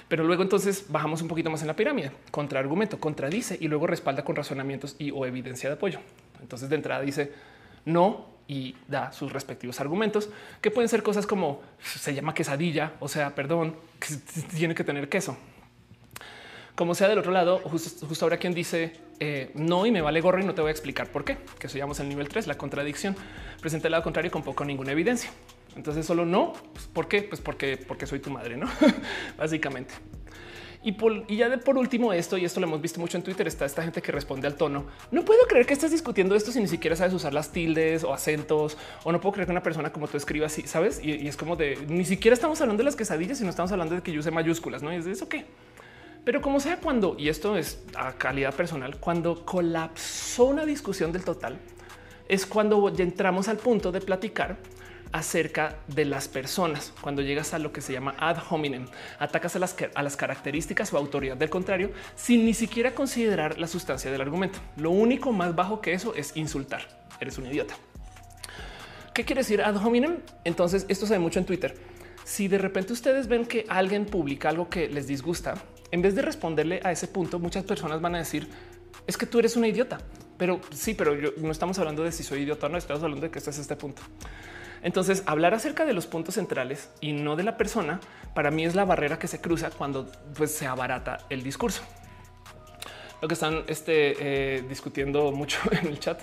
Pero 0.09 0.25
luego 0.25 0.43
entonces 0.43 0.87
bajamos 0.89 1.21
un 1.21 1.29
poquito 1.29 1.51
más 1.51 1.61
en 1.61 1.67
la 1.67 1.77
pirámide, 1.77 2.13
contraargumento, 2.31 2.99
contradice 2.99 3.59
y 3.61 3.69
luego 3.69 3.87
respalda 3.87 4.25
con 4.25 4.37
razonamientos 4.37 4.97
y 4.99 5.11
o 5.11 5.27
evidencia 5.27 5.69
de 5.69 5.75
apoyo. 5.75 6.01
Entonces 6.41 6.69
de 6.69 6.77
entrada 6.77 7.01
dice 7.03 7.33
no 7.85 8.29
y 8.49 8.75
da 8.89 9.13
sus 9.13 9.33
respectivos 9.33 9.81
argumentos 9.81 10.29
que 10.61 10.71
pueden 10.71 10.89
ser 10.89 11.03
cosas 11.03 11.27
como 11.27 11.63
se 11.83 12.15
llama 12.15 12.35
quesadilla, 12.35 12.95
o 12.99 13.09
sea, 13.09 13.35
perdón, 13.35 13.77
que 14.01 14.17
tiene 14.57 14.75
que 14.75 14.85
tener 14.85 15.09
queso. 15.09 15.37
Como 16.75 16.95
sea 16.95 17.09
del 17.09 17.19
otro 17.19 17.31
lado, 17.31 17.59
justo, 17.59 18.25
ahora 18.25 18.39
quien 18.39 18.55
dice 18.55 18.95
eh, 19.21 19.51
no 19.55 19.85
y 19.87 19.91
me 19.91 20.01
vale 20.01 20.21
gorro 20.21 20.41
y 20.41 20.45
no 20.45 20.55
te 20.55 20.63
voy 20.63 20.71
a 20.71 20.73
explicar 20.73 21.09
por 21.09 21.25
qué, 21.25 21.37
que 21.59 21.67
eso 21.67 21.77
llamamos 21.77 22.01
el 22.01 22.09
nivel 22.09 22.29
3, 22.29 22.47
la 22.47 22.57
contradicción. 22.57 23.17
Presenta 23.61 23.89
el 23.89 23.93
lado 23.93 24.03
contrario 24.03 24.31
con 24.31 24.43
poco 24.43 24.65
ninguna 24.65 24.93
evidencia. 24.93 25.31
Entonces 25.77 26.07
solo 26.07 26.25
no. 26.25 26.55
Pues, 26.73 26.87
¿Por 26.87 27.07
qué? 27.07 27.23
Pues 27.23 27.41
porque, 27.41 27.77
porque 27.77 28.07
soy 28.07 28.19
tu 28.19 28.31
madre, 28.31 28.57
no? 28.57 28.67
Básicamente. 29.39 29.95
Y, 30.83 30.97
y, 31.29 31.37
ya 31.37 31.51
de 31.51 31.59
por 31.59 31.77
último 31.77 32.13
esto, 32.15 32.39
y 32.39 32.47
esto 32.47 32.59
lo 32.59 32.67
hemos 32.67 32.81
visto 32.81 33.01
mucho 33.01 33.19
en 33.19 33.23
Twitter, 33.23 33.47
está 33.47 33.67
esta 33.67 33.83
gente 33.83 34.01
que 34.01 34.13
responde 34.13 34.47
al 34.47 34.55
tono. 34.55 34.87
No 35.11 35.27
puedo 35.27 35.47
creer 35.47 35.67
que 35.67 35.75
estés 35.75 35.91
discutiendo 35.91 36.35
esto 36.35 36.53
si 36.53 36.61
ni 36.61 36.69
siquiera 36.69 36.97
sabes 36.97 37.13
usar 37.13 37.35
las 37.35 37.53
tildes 37.53 38.03
o 38.03 38.15
acentos, 38.15 38.79
o 39.05 39.13
no 39.13 39.21
puedo 39.21 39.35
creer 39.35 39.47
que 39.47 39.53
una 39.53 39.63
persona 39.63 39.93
como 39.93 40.09
tú 40.09 40.17
escriba 40.17 40.47
así, 40.47 40.63
¿sabes? 40.63 40.99
Y, 41.03 41.29
es 41.29 41.37
como 41.37 41.57
de, 41.57 41.77
ni 41.87 42.07
siquiera 42.07 42.35
estamos 42.35 42.59
hablando 42.63 42.81
de 42.81 42.85
las 42.85 42.97
quesadillas, 42.97 43.43
no 43.43 43.51
estamos 43.51 43.71
hablando 43.73 43.95
de 43.95 44.03
que 44.03 44.11
yo 44.11 44.21
use 44.21 44.31
mayúsculas, 44.31 44.83
¿no? 44.83 44.91
Es 44.91 45.05
de 45.05 45.13
eso 45.13 45.29
qué. 45.29 45.45
Pero 46.25 46.41
como 46.41 46.61
sea 46.61 46.79
cuando, 46.79 47.15
y 47.19 47.29
esto 47.29 47.59
es 47.59 47.83
a 47.95 48.13
calidad 48.13 48.55
personal, 48.55 48.99
cuando 48.99 49.45
colapsó 49.45 50.47
una 50.47 50.65
discusión 50.65 51.13
del 51.13 51.25
total, 51.25 51.59
es 52.27 52.47
cuando 52.47 52.89
entramos 52.97 53.49
al 53.49 53.59
punto 53.59 53.93
de 53.93 54.01
platicar 54.01 54.57
acerca 55.13 55.77
de 55.89 56.05
las 56.05 56.29
personas. 56.29 56.93
Cuando 57.01 57.23
llegas 57.23 57.55
a 57.55 57.59
lo 57.59 57.73
que 57.73 57.81
se 57.81 57.93
llama 57.93 58.15
ad 58.19 58.39
hominem, 58.51 58.87
atacas 59.19 59.57
a 59.57 59.59
las, 59.59 59.77
a 59.95 60.03
las 60.03 60.17
características 60.17 60.93
o 60.93 60.99
autoridad 60.99 61.37
del 61.37 61.51
contrario 61.51 61.91
sin 62.15 62.45
ni 62.45 62.55
siquiera 62.55 62.95
considerar 62.95 63.59
la 63.59 63.67
sustancia 63.67 64.11
del 64.11 64.21
argumento. 64.21 64.59
Lo 64.77 64.91
único 64.91 65.33
más 65.33 65.55
bajo 65.55 65.81
que 65.81 65.93
eso 65.93 66.15
es 66.15 66.37
insultar. 66.37 66.87
Eres 67.21 67.39
un 67.39 67.47
idiota. 67.47 67.75
¿Qué 69.15 69.25
quiere 69.25 69.41
decir 69.41 69.63
ad 69.63 69.77
hominem? 69.77 70.19
Entonces, 70.45 70.87
esto 70.89 71.07
se 71.07 71.15
ve 71.15 71.19
mucho 71.19 71.39
en 71.39 71.45
Twitter. 71.45 71.77
Si 72.25 72.49
de 72.49 72.59
repente 72.59 72.93
ustedes 72.93 73.27
ven 73.27 73.45
que 73.45 73.67
alguien 73.69 74.07
publica 74.07 74.49
algo 74.49 74.69
que 74.69 74.89
les 74.89 75.07
disgusta, 75.07 75.55
en 75.91 76.03
vez 76.03 76.15
de 76.15 76.23
responderle 76.23 76.81
a 76.85 76.93
ese 76.93 77.09
punto, 77.09 77.39
muchas 77.39 77.65
personas 77.65 78.01
van 78.01 78.15
a 78.15 78.19
decir 78.19 78.49
es 79.07 79.17
que 79.17 79.27
tú 79.27 79.39
eres 79.39 79.57
una 79.57 79.67
idiota. 79.67 79.99
Pero 80.39 80.61
sí, 80.73 80.95
pero 80.95 81.15
yo, 81.15 81.31
no 81.39 81.51
estamos 81.51 81.79
hablando 81.79 82.03
de 82.03 82.13
si 82.13 82.23
soy 82.23 82.43
idiota 82.43 82.67
o 82.67 82.69
no, 82.69 82.79
estamos 82.79 83.03
hablando 83.03 83.27
de 83.27 83.31
que 83.31 83.39
este 83.39 83.51
es 83.51 83.59
este 83.59 83.77
punto. 83.77 84.03
Entonces, 84.83 85.23
hablar 85.27 85.55
acerca 85.55 85.85
de 85.85 85.93
los 85.93 86.07
puntos 86.07 86.35
centrales 86.35 86.91
y 87.01 87.13
no 87.13 87.37
de 87.37 87.43
la 87.43 87.57
persona, 87.57 88.01
para 88.35 88.51
mí 88.51 88.65
es 88.65 88.75
la 88.75 88.85
barrera 88.85 89.19
que 89.19 89.29
se 89.29 89.41
cruza 89.41 89.71
cuando 89.71 90.11
pues, 90.37 90.55
se 90.55 90.67
abarata 90.67 91.19
el 91.29 91.43
discurso. 91.43 91.83
Lo 93.21 93.29
que 93.29 93.35
están 93.35 93.65
este, 93.67 94.57
eh, 94.57 94.63
discutiendo 94.63 95.31
mucho 95.33 95.59
en 95.71 95.89
el 95.89 96.01
chat 96.01 96.21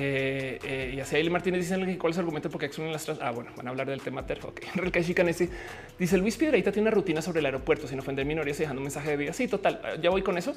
eh, 0.00 0.60
eh, 0.62 0.92
y 0.94 1.00
así 1.00 1.16
Eli 1.16 1.28
Martínez 1.28 1.68
dice 1.68 1.98
cuál 1.98 2.12
es 2.12 2.18
el 2.18 2.20
argumento 2.20 2.48
porque 2.50 2.72
son 2.72 2.92
las 2.92 3.08
Ah, 3.20 3.32
bueno, 3.32 3.50
van 3.56 3.66
a 3.66 3.70
hablar 3.70 3.88
del 3.88 4.00
tema 4.00 4.24
TERF. 4.24 4.44
Ok, 4.44 4.60
dice 5.98 6.18
Luis 6.18 6.36
Piedraita 6.36 6.70
tiene 6.70 6.88
una 6.88 6.94
rutina 6.94 7.20
sobre 7.20 7.40
el 7.40 7.46
aeropuerto 7.46 7.88
sin 7.88 7.98
ofender 7.98 8.24
minorías 8.24 8.60
y 8.60 8.62
dejando 8.62 8.78
un 8.78 8.84
mensaje 8.84 9.10
de 9.10 9.16
vida. 9.16 9.32
Sí, 9.32 9.48
total. 9.48 9.80
Eh, 9.84 9.98
ya 10.00 10.10
voy 10.10 10.22
con 10.22 10.38
eso. 10.38 10.54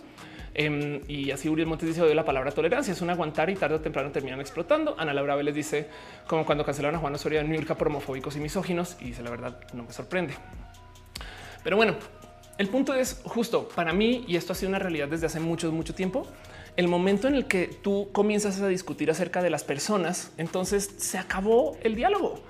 Em, 0.54 1.02
y 1.08 1.32
así 1.32 1.50
Uriel 1.50 1.68
Montes 1.68 1.88
dice 1.88 2.14
la 2.14 2.24
palabra 2.24 2.52
tolerancia 2.52 2.92
es 2.92 3.02
un 3.02 3.10
aguantar 3.10 3.50
y 3.50 3.56
tarde 3.56 3.78
o 3.78 3.80
temprano 3.80 4.12
terminan 4.12 4.40
explotando. 4.40 4.96
Ana 5.00 5.12
Laura 5.12 5.36
Vélez 5.36 5.56
dice 5.56 5.88
como 6.28 6.46
cuando 6.46 6.64
cancelaron 6.64 6.98
a 6.98 7.00
Juan 7.00 7.16
Osorio 7.16 7.40
en 7.40 7.50
New 7.50 7.66
por 7.66 7.88
homofóbicos 7.88 8.36
y 8.36 8.40
misóginos. 8.40 8.96
Y 9.02 9.06
dice 9.06 9.24
la 9.24 9.32
verdad, 9.32 9.60
no 9.74 9.84
me 9.84 9.92
sorprende. 9.92 10.36
Pero 11.64 11.78
bueno, 11.78 11.96
el 12.60 12.68
punto 12.68 12.94
es 12.94 13.22
justo 13.24 13.68
para 13.70 13.92
mí, 13.92 14.24
y 14.28 14.36
esto 14.36 14.54
ha 14.54 14.56
sido 14.56 14.70
una 14.70 14.78
realidad 14.78 15.08
desde 15.08 15.26
hace 15.26 15.40
mucho, 15.40 15.72
mucho 15.72 15.96
tiempo 15.96 16.28
el 16.78 16.88
momento 16.88 17.28
en 17.28 17.36
el 17.36 17.48
que 17.48 17.68
tú 17.68 18.10
comienzas 18.12 18.60
a 18.62 18.68
discutir 18.68 19.12
acerca 19.12 19.42
de 19.42 19.50
las 19.50 19.64
personas, 19.64 20.32
entonces 20.38 20.90
se 20.98 21.18
acabó 21.18 21.78
el 21.84 21.96
diálogo. 21.96 22.42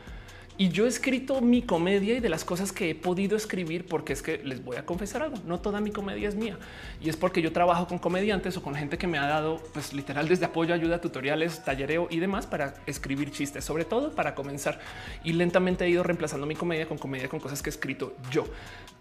Y 0.57 0.69
yo 0.69 0.86
he 0.86 0.89
escrito 0.89 1.41
mi 1.41 1.63
comedia 1.63 2.13
y 2.13 2.19
de 2.19 2.30
las 2.30 2.45
cosas 2.45 2.72
que 2.72 2.91
he 2.91 2.95
podido 2.95 3.36
escribir, 3.36 3.88
porque 3.88 4.13
es 4.13 4.22
que 4.22 4.38
les 4.43 4.63
voy 4.63 4.78
a 4.78 4.86
confesar 4.86 5.24
algo, 5.24 5.38
no 5.47 5.59
toda 5.59 5.82
mi 5.82 5.89
comedia 5.89 6.30
es 6.30 6.36
mía. 6.36 6.59
Y 7.01 7.09
es 7.09 7.17
porque 7.17 7.41
yo 7.41 7.51
trabajo 7.51 7.88
con 7.88 7.97
comediantes 7.97 8.57
o 8.57 8.61
con 8.61 8.76
gente 8.76 8.99
que 8.99 9.07
me 9.07 9.17
ha 9.17 9.26
dado, 9.26 9.59
pues 9.74 9.91
literal, 9.91 10.28
desde 10.28 10.45
apoyo, 10.45 10.76
ayuda, 10.76 11.01
tutoriales, 11.01 11.63
tallereo 11.63 12.07
y 12.11 12.19
demás 12.19 12.45
para 12.45 12.76
escribir 12.86 13.32
chistes, 13.32 13.65
sobre 13.65 13.86
todo 13.86 14.13
para 14.13 14.36
comenzar. 14.36 14.80
Y 15.24 15.34
lentamente 15.34 15.86
he 15.86 15.89
ido 15.89 16.03
reemplazando 16.03 16.45
mi 16.45 16.53
comedia 16.53 16.86
con 16.86 16.99
comedia 16.99 17.28
con 17.28 17.39
cosas 17.39 17.63
que 17.63 17.69
he 17.69 17.74
escrito 17.74 18.15
yo. 18.30 18.43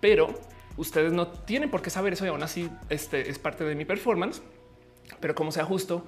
Pero 0.00 0.40
ustedes 0.78 1.12
no 1.12 1.28
tienen 1.28 1.70
por 1.70 1.82
qué 1.82 1.90
saber 1.90 2.14
eso 2.14 2.24
y 2.24 2.28
aún 2.28 2.42
así 2.42 2.70
este 2.88 3.28
es 3.28 3.38
parte 3.38 3.64
de 3.64 3.74
mi 3.74 3.84
performance 3.84 4.40
pero 5.18 5.34
como 5.34 5.52
sea 5.52 5.64
justo, 5.64 6.04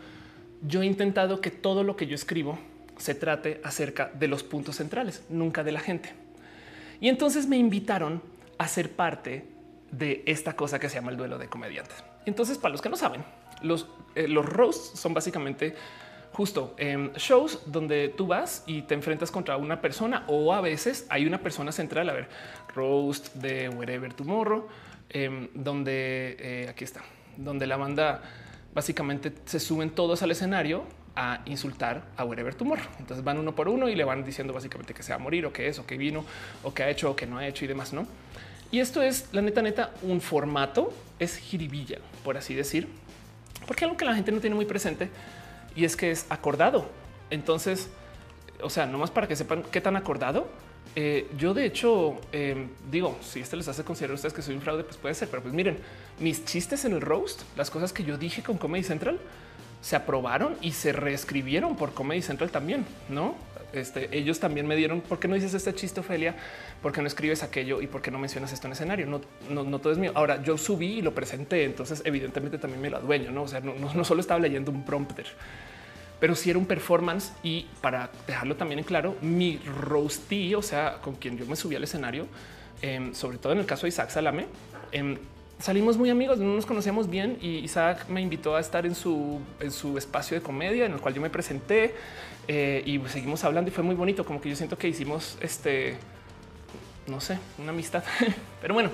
yo 0.63 0.83
he 0.83 0.87
intentado 0.87 1.41
que 1.41 1.51
todo 1.51 1.83
lo 1.83 1.97
que 1.97 2.07
yo 2.07 2.15
escribo 2.15 2.59
se 2.97 3.15
trate 3.15 3.61
acerca 3.65 4.11
de 4.15 4.29
los 4.29 4.43
puntos 4.43 4.77
centrales, 4.77 5.25
nunca 5.29 5.65
de 5.65 5.73
la 5.73 5.81
gente. 5.81 6.13
Y 7.01 7.09
entonces 7.09 7.49
me 7.49 7.57
invitaron 7.57 8.23
a 8.59 8.69
ser 8.69 8.93
parte 8.93 9.45
de 9.91 10.23
esta 10.27 10.55
cosa 10.55 10.79
que 10.79 10.89
se 10.89 10.97
llama 10.97 11.11
el 11.11 11.17
duelo 11.17 11.37
de 11.39 11.49
comediantes. 11.49 11.97
Entonces, 12.27 12.59
para 12.59 12.73
los 12.73 12.81
que 12.81 12.89
no 12.89 12.97
saben, 12.97 13.25
los, 13.63 13.89
eh, 14.15 14.29
los 14.29 14.47
roasts 14.47 14.99
son 14.99 15.13
básicamente 15.13 15.75
justo 16.33 16.75
en 16.79 17.13
shows 17.15 17.61
donde 17.67 18.09
tú 18.09 18.27
vas 18.27 18.63
y 18.67 18.83
te 18.83 18.95
enfrentas 18.95 19.31
contra 19.31 19.57
una 19.57 19.81
persona 19.81 20.25
o 20.29 20.53
a 20.55 20.61
veces 20.61 21.07
hay 21.11 21.27
una 21.27 21.39
persona 21.39 21.73
central. 21.73 22.09
A 22.09 22.13
ver, 22.13 22.29
roast 22.75 23.35
de 23.35 23.69
Wherever 23.69 24.13
Tomorrow, 24.15 24.67
em, 25.11 25.49
donde 25.55 26.37
eh, 26.39 26.69
aquí 26.71 26.85
está, 26.85 27.03
donde 27.37 27.67
la 27.67 27.77
banda 27.77 28.23
básicamente 28.75 29.33
se 29.45 29.61
suben 29.61 29.91
todos 29.91 30.23
al 30.23 30.31
escenario 30.31 30.85
a 31.15 31.43
insultar 31.45 32.05
a 32.17 32.25
Wherever 32.25 32.55
Tomorrow. 32.55 32.87
Entonces 32.99 33.25
van 33.25 33.39
uno 33.39 33.55
por 33.55 33.69
uno 33.69 33.89
y 33.89 33.95
le 33.95 34.05
van 34.05 34.25
diciendo 34.25 34.53
básicamente 34.53 34.95
que 34.95 35.03
se 35.03 35.13
va 35.13 35.17
a 35.17 35.19
morir 35.19 35.45
o 35.47 35.53
que 35.53 35.69
es 35.69 35.79
o 35.79 35.87
que 35.87 35.97
vino 35.97 36.25
o 36.63 36.73
que 36.73 36.83
ha 36.83 36.91
hecho 36.91 37.11
o 37.11 37.17
que 37.17 37.27
no 37.27 37.39
ha 37.39 37.47
hecho 37.47 37.65
y 37.65 37.69
demás, 37.69 37.93
¿no? 37.93 38.07
Y 38.71 38.81
esto 38.81 39.03
es 39.03 39.29
la 39.33 39.43
neta 39.43 39.61
neta 39.61 39.91
un 40.01 40.23
formato, 40.23 40.95
es 41.19 41.37
jiribilla, 41.37 41.99
por 42.25 42.39
así 42.39 42.55
decir, 42.55 42.89
porque 43.67 43.85
algo 43.85 43.99
que 43.99 44.07
la 44.07 44.15
gente 44.15 44.33
no 44.33 44.41
tiene 44.41 44.57
muy 44.57 44.65
presente 44.65 45.11
y 45.77 45.85
es 45.85 45.95
que 45.95 46.11
es 46.11 46.27
acordado. 46.31 46.87
Entonces, 47.29 47.91
o 48.63 48.71
sea, 48.71 48.87
no 48.87 48.97
más 48.97 49.11
para 49.11 49.29
que 49.29 49.37
sepan 49.37 49.63
qué 49.71 49.83
tan 49.83 49.97
acordado 49.97 50.49
eh, 50.95 51.27
yo 51.39 51.55
de 51.55 51.65
hecho 51.65 52.21
em, 52.33 52.69
digo, 52.91 53.17
si 53.23 53.41
este 53.41 53.57
les 53.57 53.69
hace 53.69 53.83
considerar 53.83 54.13
a 54.13 54.15
ustedes 54.17 54.35
que 54.35 54.43
soy 54.43 54.55
un 54.55 54.61
fraude, 54.61 54.85
pues 54.85 54.97
puede 54.97 55.15
ser, 55.15 55.29
pero 55.29 55.43
pues 55.43 55.55
miren, 55.55 55.79
mis 56.21 56.45
chistes 56.45 56.85
en 56.85 56.93
el 56.93 57.01
roast, 57.01 57.43
las 57.57 57.71
cosas 57.71 57.93
que 57.93 58.05
yo 58.05 58.19
dije 58.19 58.43
con 58.43 58.59
Comedy 58.59 58.85
Central, 58.85 59.19
se 59.81 59.97
aprobaron 59.97 60.57
y 60.61 60.73
se 60.73 60.93
reescribieron 60.93 61.77
por 61.77 61.93
Comedy 61.95 62.23
Central 62.23 62.51
también, 62.51 62.85
¿no? 63.09 63.35
Este, 63.73 64.17
ellos 64.17 64.39
también 64.39 64.67
me 64.67 64.77
dieron, 64.77 65.01
¿por 65.01 65.19
qué 65.19 65.29
no 65.29 65.35
dices 65.35 65.55
este 65.55 65.75
chiste, 65.75 66.01
Ophelia? 66.01 66.37
¿Por 66.83 66.93
qué 66.93 67.01
no 67.01 67.07
escribes 67.07 67.43
aquello? 67.43 67.81
¿Y 67.81 67.87
por 67.87 68.03
qué 68.03 68.11
no 68.11 68.19
mencionas 68.19 68.53
esto 68.53 68.67
en 68.67 68.75
escenario? 68.75 69.07
No, 69.07 69.23
no, 69.49 69.65
no 69.65 69.79
todo 69.79 69.95
es 69.95 69.99
mío. 69.99 70.13
Ahora, 70.15 70.43
yo 70.43 70.59
subí 70.59 70.99
y 70.99 71.03
lo 71.03 71.15
presenté, 71.15 71.65
entonces 71.65 72.03
evidentemente 72.05 72.59
también 72.59 72.83
me 72.83 72.91
lo 72.91 72.99
adueño, 72.99 73.31
¿no? 73.31 73.45
O 73.45 73.49
sea, 73.49 73.61
no, 73.61 73.75
no 73.75 74.05
solo 74.05 74.21
estaba 74.21 74.41
leyendo 74.41 74.71
un 74.71 74.85
prompter 74.85 75.27
pero 76.23 76.37
si 76.37 76.51
era 76.51 76.59
un 76.61 76.67
performance 76.67 77.33
y 77.43 77.67
para 77.81 78.09
dejarlo 78.29 78.55
también 78.55 78.79
en 78.79 78.85
claro, 78.85 79.17
mi 79.23 79.59
roastee, 79.59 80.55
o 80.55 80.63
sea, 80.63 80.99
con 81.03 81.17
quien 81.17 81.37
yo 81.37 81.45
me 81.47 81.57
subí 81.57 81.75
al 81.75 81.83
escenario, 81.83 82.29
em, 82.81 83.13
sobre 83.13 83.39
todo 83.39 83.53
en 83.53 83.59
el 83.59 83.67
caso 83.67 83.83
de 83.83 83.89
Isaac 83.89 84.11
Salame, 84.11 84.47
em, 84.93 85.19
salimos 85.59 85.97
muy 85.97 86.11
amigos, 86.11 86.39
no 86.39 86.55
nos 86.55 86.65
conocíamos 86.65 87.11
bien 87.11 87.39
y 87.41 87.59
Isaac 87.59 88.09
me 88.09 88.21
invitó 88.21 88.55
a 88.55 88.61
estar 88.61 88.87
en 88.87 88.95
su, 88.95 89.41
en 89.59 89.73
su 89.73 89.99
espacio 89.99 90.37
de 90.37 90.45
comedia 90.45 90.87
en 90.87 90.93
el 90.93 91.01
cual 91.01 91.13
yo 91.13 91.21
me 91.21 91.29
presenté 91.29 91.93
eh, 92.47 92.85
y 92.87 93.01
seguimos 93.09 93.43
hablando 93.43 93.73
y 93.73 93.75
fue 93.75 93.83
muy 93.83 93.97
bonito, 93.97 94.25
como 94.25 94.41
que 94.41 94.49
yo 94.49 94.55
siento 94.55 94.79
que 94.79 94.87
hicimos 94.87 95.37
este, 95.41 95.97
no 97.09 97.21
sé, 97.21 97.41
una 97.59 97.71
amistad, 97.71 98.05
pero 98.63 98.75
bueno, 98.75 98.91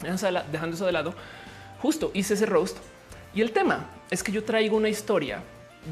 dejando 0.00 0.76
eso 0.76 0.86
de 0.86 0.92
lado 0.92 1.14
justo 1.82 2.10
hice 2.14 2.32
ese 2.32 2.46
roast 2.46 2.78
y 3.34 3.42
el 3.42 3.52
tema 3.52 3.90
es 4.10 4.22
que 4.22 4.32
yo 4.32 4.44
traigo 4.44 4.78
una 4.78 4.88
historia 4.88 5.42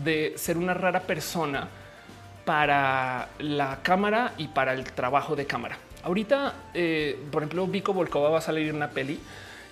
de 0.04 0.34
ser 0.36 0.56
una 0.56 0.74
rara 0.74 1.00
persona 1.00 1.68
para 2.44 3.28
la 3.38 3.80
cámara 3.82 4.32
y 4.38 4.48
para 4.48 4.72
el 4.72 4.84
trabajo 4.84 5.36
de 5.36 5.46
cámara. 5.46 5.76
Ahorita, 6.02 6.54
eh, 6.74 7.18
por 7.30 7.42
ejemplo, 7.42 7.66
Vico 7.66 7.92
Volkova 7.92 8.30
va 8.30 8.38
a 8.38 8.42
salir 8.42 8.74
una 8.74 8.90
peli 8.90 9.20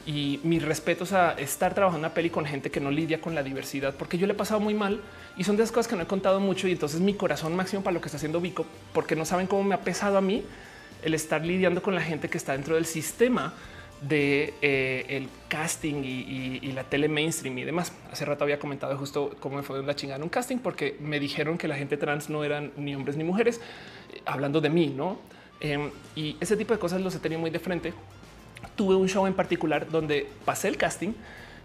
y 0.07 0.41
mis 0.45 0.63
respetos 0.63 1.13
a 1.13 1.33
estar 1.33 1.75
trabajando 1.75 2.07
una 2.07 2.15
peli 2.15 2.31
con 2.31 2.45
gente 2.45 2.71
que 2.71 2.81
no 2.81 2.91
lidia 2.91 3.21
con 3.21 3.35
la 3.35 3.43
diversidad, 3.43 3.95
porque 3.95 4.17
yo 4.17 4.27
le 4.27 4.33
he 4.33 4.37
pasado 4.37 4.61
muy 4.61 4.75
mal 4.75 5.01
y 5.37 5.45
son 5.45 5.57
de 5.57 5.65
esas 5.65 5.73
cosas 5.73 5.89
que 5.89 5.97
no 5.97 6.03
he 6.03 6.07
contado 6.07 6.41
mucho. 6.41 6.69
Y 6.69 6.73
entonces 6.73 7.01
mi 7.01 7.15
corazón 7.15 7.55
máximo 7.57 7.83
para 7.83 7.95
lo 7.95 8.01
que 8.01 8.07
está 8.07 8.17
haciendo 8.17 8.41
Vico, 8.41 8.65
porque 8.93 9.17
no 9.17 9.25
saben 9.25 9.47
cómo 9.47 9.65
me 9.65 9.75
ha 9.75 9.81
pesado 9.81 10.17
a 10.17 10.21
mí 10.21 10.45
el 11.03 11.15
estar 11.15 11.45
lidiando 11.45 11.83
con 11.83 11.95
la 11.95 12.03
gente 12.03 12.29
que 12.29 12.39
está 12.39 12.53
dentro 12.53 12.75
del 12.77 12.87
sistema 12.87 13.55
de 14.01 14.55
eh, 14.63 15.05
el 15.09 15.29
casting 15.49 16.03
y, 16.05 16.73
la 16.73 16.85
tele 16.85 17.09
mainstream 17.09 17.59
y 17.59 17.65
demás. 17.65 17.93
Hace 18.11 18.25
rato 18.25 18.45
había 18.45 18.59
comentado 18.59 18.97
justo 18.97 19.35
cómo 19.41 19.57
me 19.57 19.63
fue 19.63 19.83
la 19.83 19.95
chingada 19.95 20.17
en 20.17 20.23
un 20.23 20.29
casting 20.29 20.59
porque 20.59 20.97
me 21.01 21.21
dijeron 21.21 21.59
que 21.59 21.69
la 21.69 21.77
gente 21.77 21.97
trans 21.97 22.31
no 22.31 22.45
eran 22.45 22.73
ni 22.77 22.95
hombres 22.95 23.17
ni 23.17 23.25
mujeres, 23.25 23.61
eh, 24.13 24.23
hablando 24.25 24.61
de 24.61 24.71
mí, 24.71 24.93
no? 24.95 25.19
Em, 25.61 25.91
y 26.15 26.37
ese 26.41 26.57
tipo 26.57 26.73
de 26.73 26.79
cosas 26.79 27.01
los 27.01 27.15
he 27.15 27.19
tenido 27.19 27.41
muy 27.41 27.51
de 27.51 27.59
frente. 27.59 27.93
Tuve 28.77 28.95
un 28.95 29.09
show 29.09 29.27
en 29.27 29.35
particular 29.35 29.91
donde 29.91 30.27
pasé 30.45 30.69
el 30.69 30.77
casting 30.77 31.13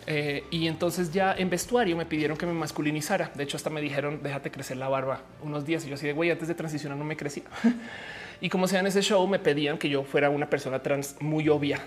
eh, 0.07 0.43
y 0.51 0.67
entonces 0.67 1.11
ya 1.13 1.33
en 1.33 1.49
vestuario 1.49 1.95
me 1.95 2.05
pidieron 2.05 2.35
que 2.35 2.45
me 2.45 2.53
masculinizara. 2.53 3.31
De 3.35 3.43
hecho, 3.43 3.57
hasta 3.57 3.69
me 3.69 3.79
dijeron 3.79 4.21
déjate 4.21 4.51
crecer 4.51 4.77
la 4.77 4.89
barba 4.89 5.21
unos 5.43 5.65
días. 5.65 5.85
Y 5.85 5.89
yo 5.89 5.95
así 5.95 6.07
de 6.07 6.13
güey, 6.13 6.31
antes 6.31 6.47
de 6.47 6.55
transicionar 6.55 6.97
no 6.97 7.05
me 7.05 7.15
crecía. 7.15 7.43
y 8.41 8.49
como 8.49 8.67
sea 8.67 8.81
en 8.81 8.87
ese 8.87 9.01
show, 9.01 9.25
me 9.27 9.39
pedían 9.39 9.77
que 9.77 9.87
yo 9.87 10.03
fuera 10.03 10.29
una 10.29 10.49
persona 10.49 10.79
trans 10.79 11.15
muy 11.21 11.47
obvia 11.47 11.79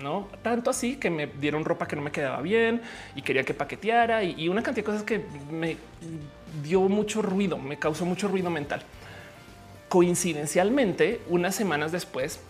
no 0.00 0.28
tanto 0.42 0.70
así 0.70 0.96
que 0.96 1.10
me 1.10 1.26
dieron 1.26 1.64
ropa 1.64 1.86
que 1.86 1.96
no 1.96 2.02
me 2.02 2.10
quedaba 2.10 2.40
bien 2.40 2.80
y 3.14 3.22
quería 3.22 3.44
que 3.44 3.54
paqueteara 3.54 4.22
y, 4.24 4.48
una 4.48 4.62
cantidad 4.62 4.86
de 4.86 4.92
cosas 4.92 5.02
que 5.02 5.24
me 5.50 5.76
dio 6.62 6.80
mucho 6.82 7.22
ruido, 7.22 7.58
me 7.58 7.78
causó 7.78 8.04
mucho 8.04 8.28
ruido 8.28 8.50
mental. 8.50 8.82
Coincidencialmente, 9.88 11.20
unas 11.28 11.54
semanas 11.54 11.92
después, 11.92 12.40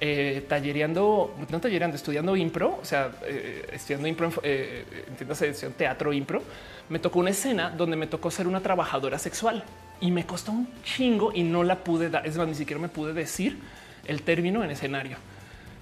eh, 0.00 0.44
tallereando, 0.48 1.34
no 1.48 1.60
tallereando, 1.60 1.96
estudiando 1.96 2.36
impro, 2.36 2.78
o 2.80 2.84
sea, 2.84 3.12
eh, 3.24 3.68
estudiando 3.72 4.08
impro, 4.08 4.32
eh, 4.42 4.84
entiéndase, 5.08 5.52
teatro 5.70 6.12
impro, 6.12 6.42
me 6.88 6.98
tocó 6.98 7.20
una 7.20 7.30
escena 7.30 7.70
donde 7.70 7.96
me 7.96 8.06
tocó 8.06 8.30
ser 8.30 8.46
una 8.46 8.60
trabajadora 8.60 9.18
sexual 9.18 9.64
y 10.00 10.10
me 10.10 10.26
costó 10.26 10.52
un 10.52 10.68
chingo 10.82 11.32
y 11.32 11.42
no 11.42 11.62
la 11.62 11.76
pude 11.84 12.10
dar. 12.10 12.26
Es 12.26 12.36
más, 12.36 12.48
ni 12.48 12.54
siquiera 12.54 12.82
me 12.82 12.88
pude 12.88 13.12
decir 13.12 13.58
el 14.04 14.22
término 14.22 14.64
en 14.64 14.70
escenario. 14.70 15.16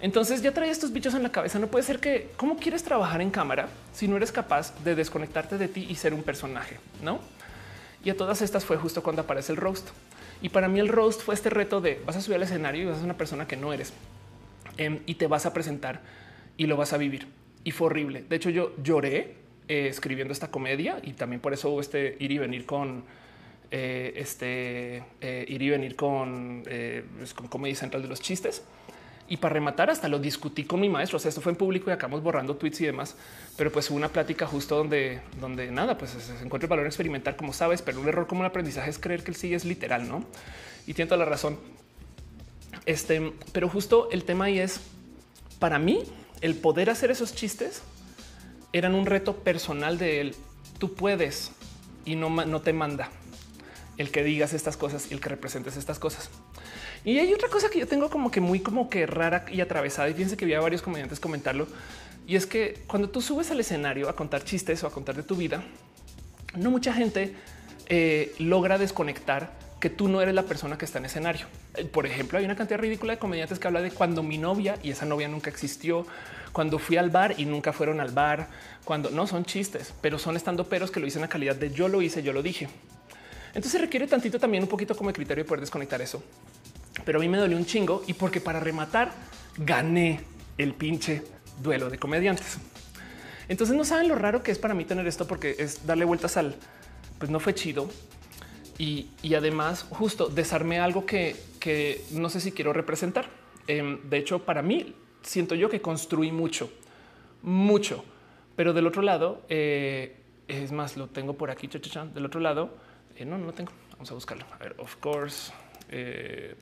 Entonces 0.01 0.40
ya 0.42 0.53
trae 0.53 0.70
estos 0.70 0.92
bichos 0.92 1.14
en 1.14 1.22
la 1.22 1.30
cabeza. 1.30 1.59
No 1.59 1.66
puede 1.66 1.84
ser 1.84 1.98
que 1.98 2.30
cómo 2.36 2.57
quieres 2.57 2.82
trabajar 2.82 3.20
en 3.20 3.30
cámara 3.30 3.68
si 3.92 4.09
no 4.09 4.16
eres 4.16 4.32
capaz 4.32 4.74
de 4.82 4.94
desconectarte 4.94 5.59
de 5.59 5.68
ti 5.68 5.86
y 5.88 5.94
ser 5.96 6.14
un 6.14 6.22
personaje, 6.22 6.78
no? 7.03 7.20
Y 8.03 8.09
a 8.09 8.16
todas 8.16 8.40
estas 8.40 8.64
fue 8.64 8.78
justo 8.78 9.03
cuando 9.03 9.22
aparece 9.22 9.53
el 9.53 9.59
roast. 9.59 9.90
Y 10.40 10.48
para 10.48 10.68
mí 10.68 10.80
el 10.80 10.88
roast 10.88 11.20
fue 11.20 11.34
este 11.34 11.51
reto 11.51 11.82
de 11.82 12.01
vas 12.07 12.16
a 12.16 12.22
subir 12.22 12.36
al 12.36 12.44
escenario 12.44 12.82
y 12.82 12.86
vas 12.86 12.94
a 12.94 12.98
ser 13.01 13.05
una 13.05 13.18
persona 13.18 13.46
que 13.46 13.57
no 13.57 13.74
eres 13.74 13.92
em, 14.78 15.01
y 15.05 15.16
te 15.16 15.26
vas 15.26 15.44
a 15.44 15.53
presentar 15.53 16.01
y 16.57 16.66
lo 16.66 16.78
vas 16.78 16.94
a 16.94 16.96
vivir. 16.96 17.26
Y 17.62 17.72
fue 17.72 17.88
horrible. 17.88 18.24
De 18.26 18.36
hecho, 18.36 18.48
yo 18.48 18.72
lloré 18.82 19.34
eh, 19.68 19.88
escribiendo 19.88 20.32
esta 20.32 20.51
comedia 20.51 20.98
y 21.03 21.12
también 21.12 21.42
por 21.42 21.53
eso 21.53 21.78
este 21.78 22.16
ir 22.20 22.32
y 22.32 22.38
venir 22.38 22.64
con 22.64 23.05
eh, 23.70 24.14
este 24.16 25.05
eh, 25.20 25.44
ir 25.46 25.61
y 25.61 25.68
venir 25.68 25.94
con, 25.94 26.62
pues, 27.18 27.34
con 27.34 27.48
Comedy 27.48 27.74
Central 27.74 28.01
de 28.01 28.09
los 28.09 28.22
chistes 28.22 28.64
y 29.31 29.37
para 29.37 29.55
rematar, 29.55 29.91
hasta 29.91 30.09
lo 30.09 30.18
discutí 30.18 30.64
con 30.64 30.81
mi 30.81 30.89
maestro. 30.89 31.16
O 31.16 31.20
sea, 31.20 31.28
esto 31.28 31.41
fue 31.41 31.53
en 31.53 31.57
público 31.57 31.89
y 31.89 31.93
acabamos 31.93 32.20
borrando 32.20 32.57
tweets 32.57 32.81
y 32.81 32.87
demás. 32.87 33.14
Pero 33.57 33.70
pues 33.70 33.89
una 33.89 34.09
plática 34.09 34.45
justo 34.45 34.76
donde, 34.76 35.20
donde 35.41 35.70
nada, 35.70 35.97
pues 35.97 36.11
se 36.11 36.33
encuentra 36.45 36.66
el 36.66 36.68
valor 36.68 36.87
experimental, 36.87 37.37
como 37.37 37.53
sabes, 37.53 37.81
pero 37.81 38.01
un 38.01 38.09
error 38.09 38.26
como 38.26 38.43
el 38.43 38.49
aprendizaje 38.49 38.91
es 38.91 38.99
creer 38.99 39.22
que 39.22 39.31
el 39.31 39.37
sí 39.37 39.55
es 39.55 39.64
literal, 39.64 40.09
no? 40.09 40.24
Y 40.85 40.95
tiene 40.95 41.09
toda 41.09 41.24
la 41.24 41.26
razón. 41.26 41.61
Este, 42.87 43.33
pero 43.53 43.68
justo 43.68 44.09
el 44.11 44.24
tema 44.24 44.47
ahí 44.47 44.59
es 44.59 44.81
para 45.61 45.78
mí 45.78 46.03
el 46.41 46.57
poder 46.57 46.91
hacer 46.91 47.12
esos 47.12 47.33
chistes 47.33 47.83
eran 48.72 48.97
un 48.97 49.07
reto 49.07 49.37
personal 49.37 49.97
de 49.97 50.22
él. 50.22 50.35
Tú 50.78 50.95
puedes 50.95 51.53
y 52.05 52.16
no, 52.16 52.31
no 52.31 52.62
te 52.62 52.72
manda 52.72 53.11
el 53.97 54.11
que 54.11 54.24
digas 54.24 54.55
estas 54.55 54.76
cosas 54.76 55.09
y 55.12 55.14
el 55.14 55.20
que 55.20 55.28
representes 55.28 55.76
estas 55.76 56.01
cosas. 56.01 56.31
Y 57.05 57.18
hay 57.18 57.32
otra 57.32 57.48
cosa 57.48 57.70
que 57.70 57.78
yo 57.78 57.86
tengo 57.86 58.11
como 58.11 58.30
que 58.30 58.40
muy 58.40 58.61
como 58.61 58.90
que 58.90 59.07
rara 59.07 59.46
y 59.51 59.61
atravesada 59.61 60.09
y 60.11 60.14
fíjense 60.14 60.36
que 60.36 60.44
había 60.44 60.61
varios 60.61 60.82
comediantes 60.82 61.18
comentarlo. 61.18 61.66
Y 62.26 62.36
es 62.36 62.46
que 62.46 62.82
cuando 62.86 63.09
tú 63.09 63.22
subes 63.22 63.51
al 63.51 63.61
escenario 63.61 64.09
a 64.09 64.14
contar 64.14 64.44
chistes 64.44 64.84
o 64.84 64.86
a 64.86 64.90
contar 64.90 65.16
de 65.16 65.22
tu 65.22 65.34
vida, 65.34 65.62
no 66.57 66.70
mucha 66.70 66.92
gente 66.92 67.34
eh, 67.86 68.34
logra 68.38 68.76
desconectar 68.76 69.59
que 69.80 69.88
tú 69.88 70.09
no 70.09 70.20
eres 70.20 70.34
la 70.34 70.42
persona 70.42 70.76
que 70.76 70.84
está 70.84 70.98
en 70.98 71.07
escenario. 71.07 71.46
Eh, 71.74 71.86
por 71.86 72.05
ejemplo, 72.05 72.38
hay 72.38 72.44
una 72.44 72.55
cantidad 72.55 72.78
ridícula 72.78 73.14
de 73.14 73.18
comediantes 73.18 73.59
que 73.59 73.66
habla 73.66 73.80
de 73.80 73.90
cuando 73.90 74.22
mi 74.22 74.36
novia 74.36 74.76
y 74.82 74.90
esa 74.90 75.07
novia 75.07 75.26
nunca 75.26 75.48
existió, 75.48 76.07
cuando 76.53 76.78
fui 76.78 76.98
al 76.98 77.09
bar 77.09 77.34
y 77.38 77.46
nunca 77.46 77.72
fueron 77.72 77.98
al 78.01 78.11
bar, 78.11 78.48
cuando 78.84 79.11
no 79.11 79.26
son 79.26 79.46
chistes, 79.46 79.94
pero 80.03 80.18
son 80.18 80.36
estando 80.36 80.68
peros 80.68 80.90
que 80.90 81.01
lo 81.01 81.07
dicen 81.07 81.24
a 81.24 81.28
calidad 81.28 81.57
de 81.57 81.70
yo 81.70 81.88
lo 81.88 82.03
hice, 82.03 82.22
yo 82.22 82.34
lo 82.34 82.42
dije. 82.42 82.68
Entonces 83.55 83.80
requiere 83.80 84.07
tantito 84.07 84.38
también 84.38 84.62
un 84.62 84.68
poquito 84.68 84.94
como 84.94 85.11
criterio 85.12 85.42
de 85.42 85.48
poder 85.48 85.61
desconectar 85.61 86.03
eso 86.03 86.22
pero 87.05 87.18
a 87.18 87.20
mí 87.20 87.28
me 87.28 87.38
dolió 87.38 87.57
un 87.57 87.66
chingo 87.66 88.03
y 88.07 88.14
porque 88.14 88.41
para 88.41 88.61
rematar 88.61 89.12
gané 89.57 90.20
el 90.59 90.74
pinche 90.74 91.22
duelo 91.62 91.91
de 91.91 91.99
comediantes. 91.99 92.59
Entonces 93.49 93.76
no 93.76 93.84
saben 93.84 94.09
lo 94.09 94.14
raro 94.14 94.43
que 94.43 94.53
es 94.53 94.59
para 94.59 94.74
mí 94.74 94.84
tener 94.84 95.07
esto 95.07 95.26
porque 95.26 95.57
es 95.59 95.86
darle 95.86 96.05
vueltas 96.05 96.36
al, 96.36 96.55
pues 97.18 97.30
no 97.30 97.41
fue 97.41 97.55
chido. 97.55 97.91
Y, 98.78 99.11
además 99.34 99.86
justo 99.91 100.28
desarmé 100.28 100.78
algo 100.80 101.05
que, 101.05 101.36
no 102.12 102.30
sé 102.30 102.41
si 102.41 102.53
quiero 102.53 102.72
representar. 102.72 103.26
Em, 103.66 104.09
de 104.09 104.16
hecho, 104.16 104.45
para 104.45 104.62
mí 104.62 104.95
siento 105.22 105.55
yo 105.55 105.68
que 105.68 105.82
construí 105.82 106.32
mucho, 106.32 106.72
mucho. 107.43 108.05
Pero 108.57 108.72
del 108.72 108.86
otro 108.86 109.03
lado, 109.03 109.43
eh, 109.51 110.16
es 110.49 110.72
más, 110.72 110.97
lo 110.97 111.09
tengo 111.09 111.34
por 111.34 111.51
aquí, 111.51 111.68
del 111.68 112.24
otro 112.24 112.41
lado, 112.41 112.70
eh, 113.16 113.26
no, 113.26 113.36
no 113.36 113.47
lo 113.47 113.53
tengo. 113.53 113.72
Vamos 113.93 114.11
a 114.11 114.14
buscarlo. 114.14 114.47
A 114.53 114.57
ver, 114.57 114.74
of 114.78 114.97
course 114.97 115.53
eh, 115.91 116.55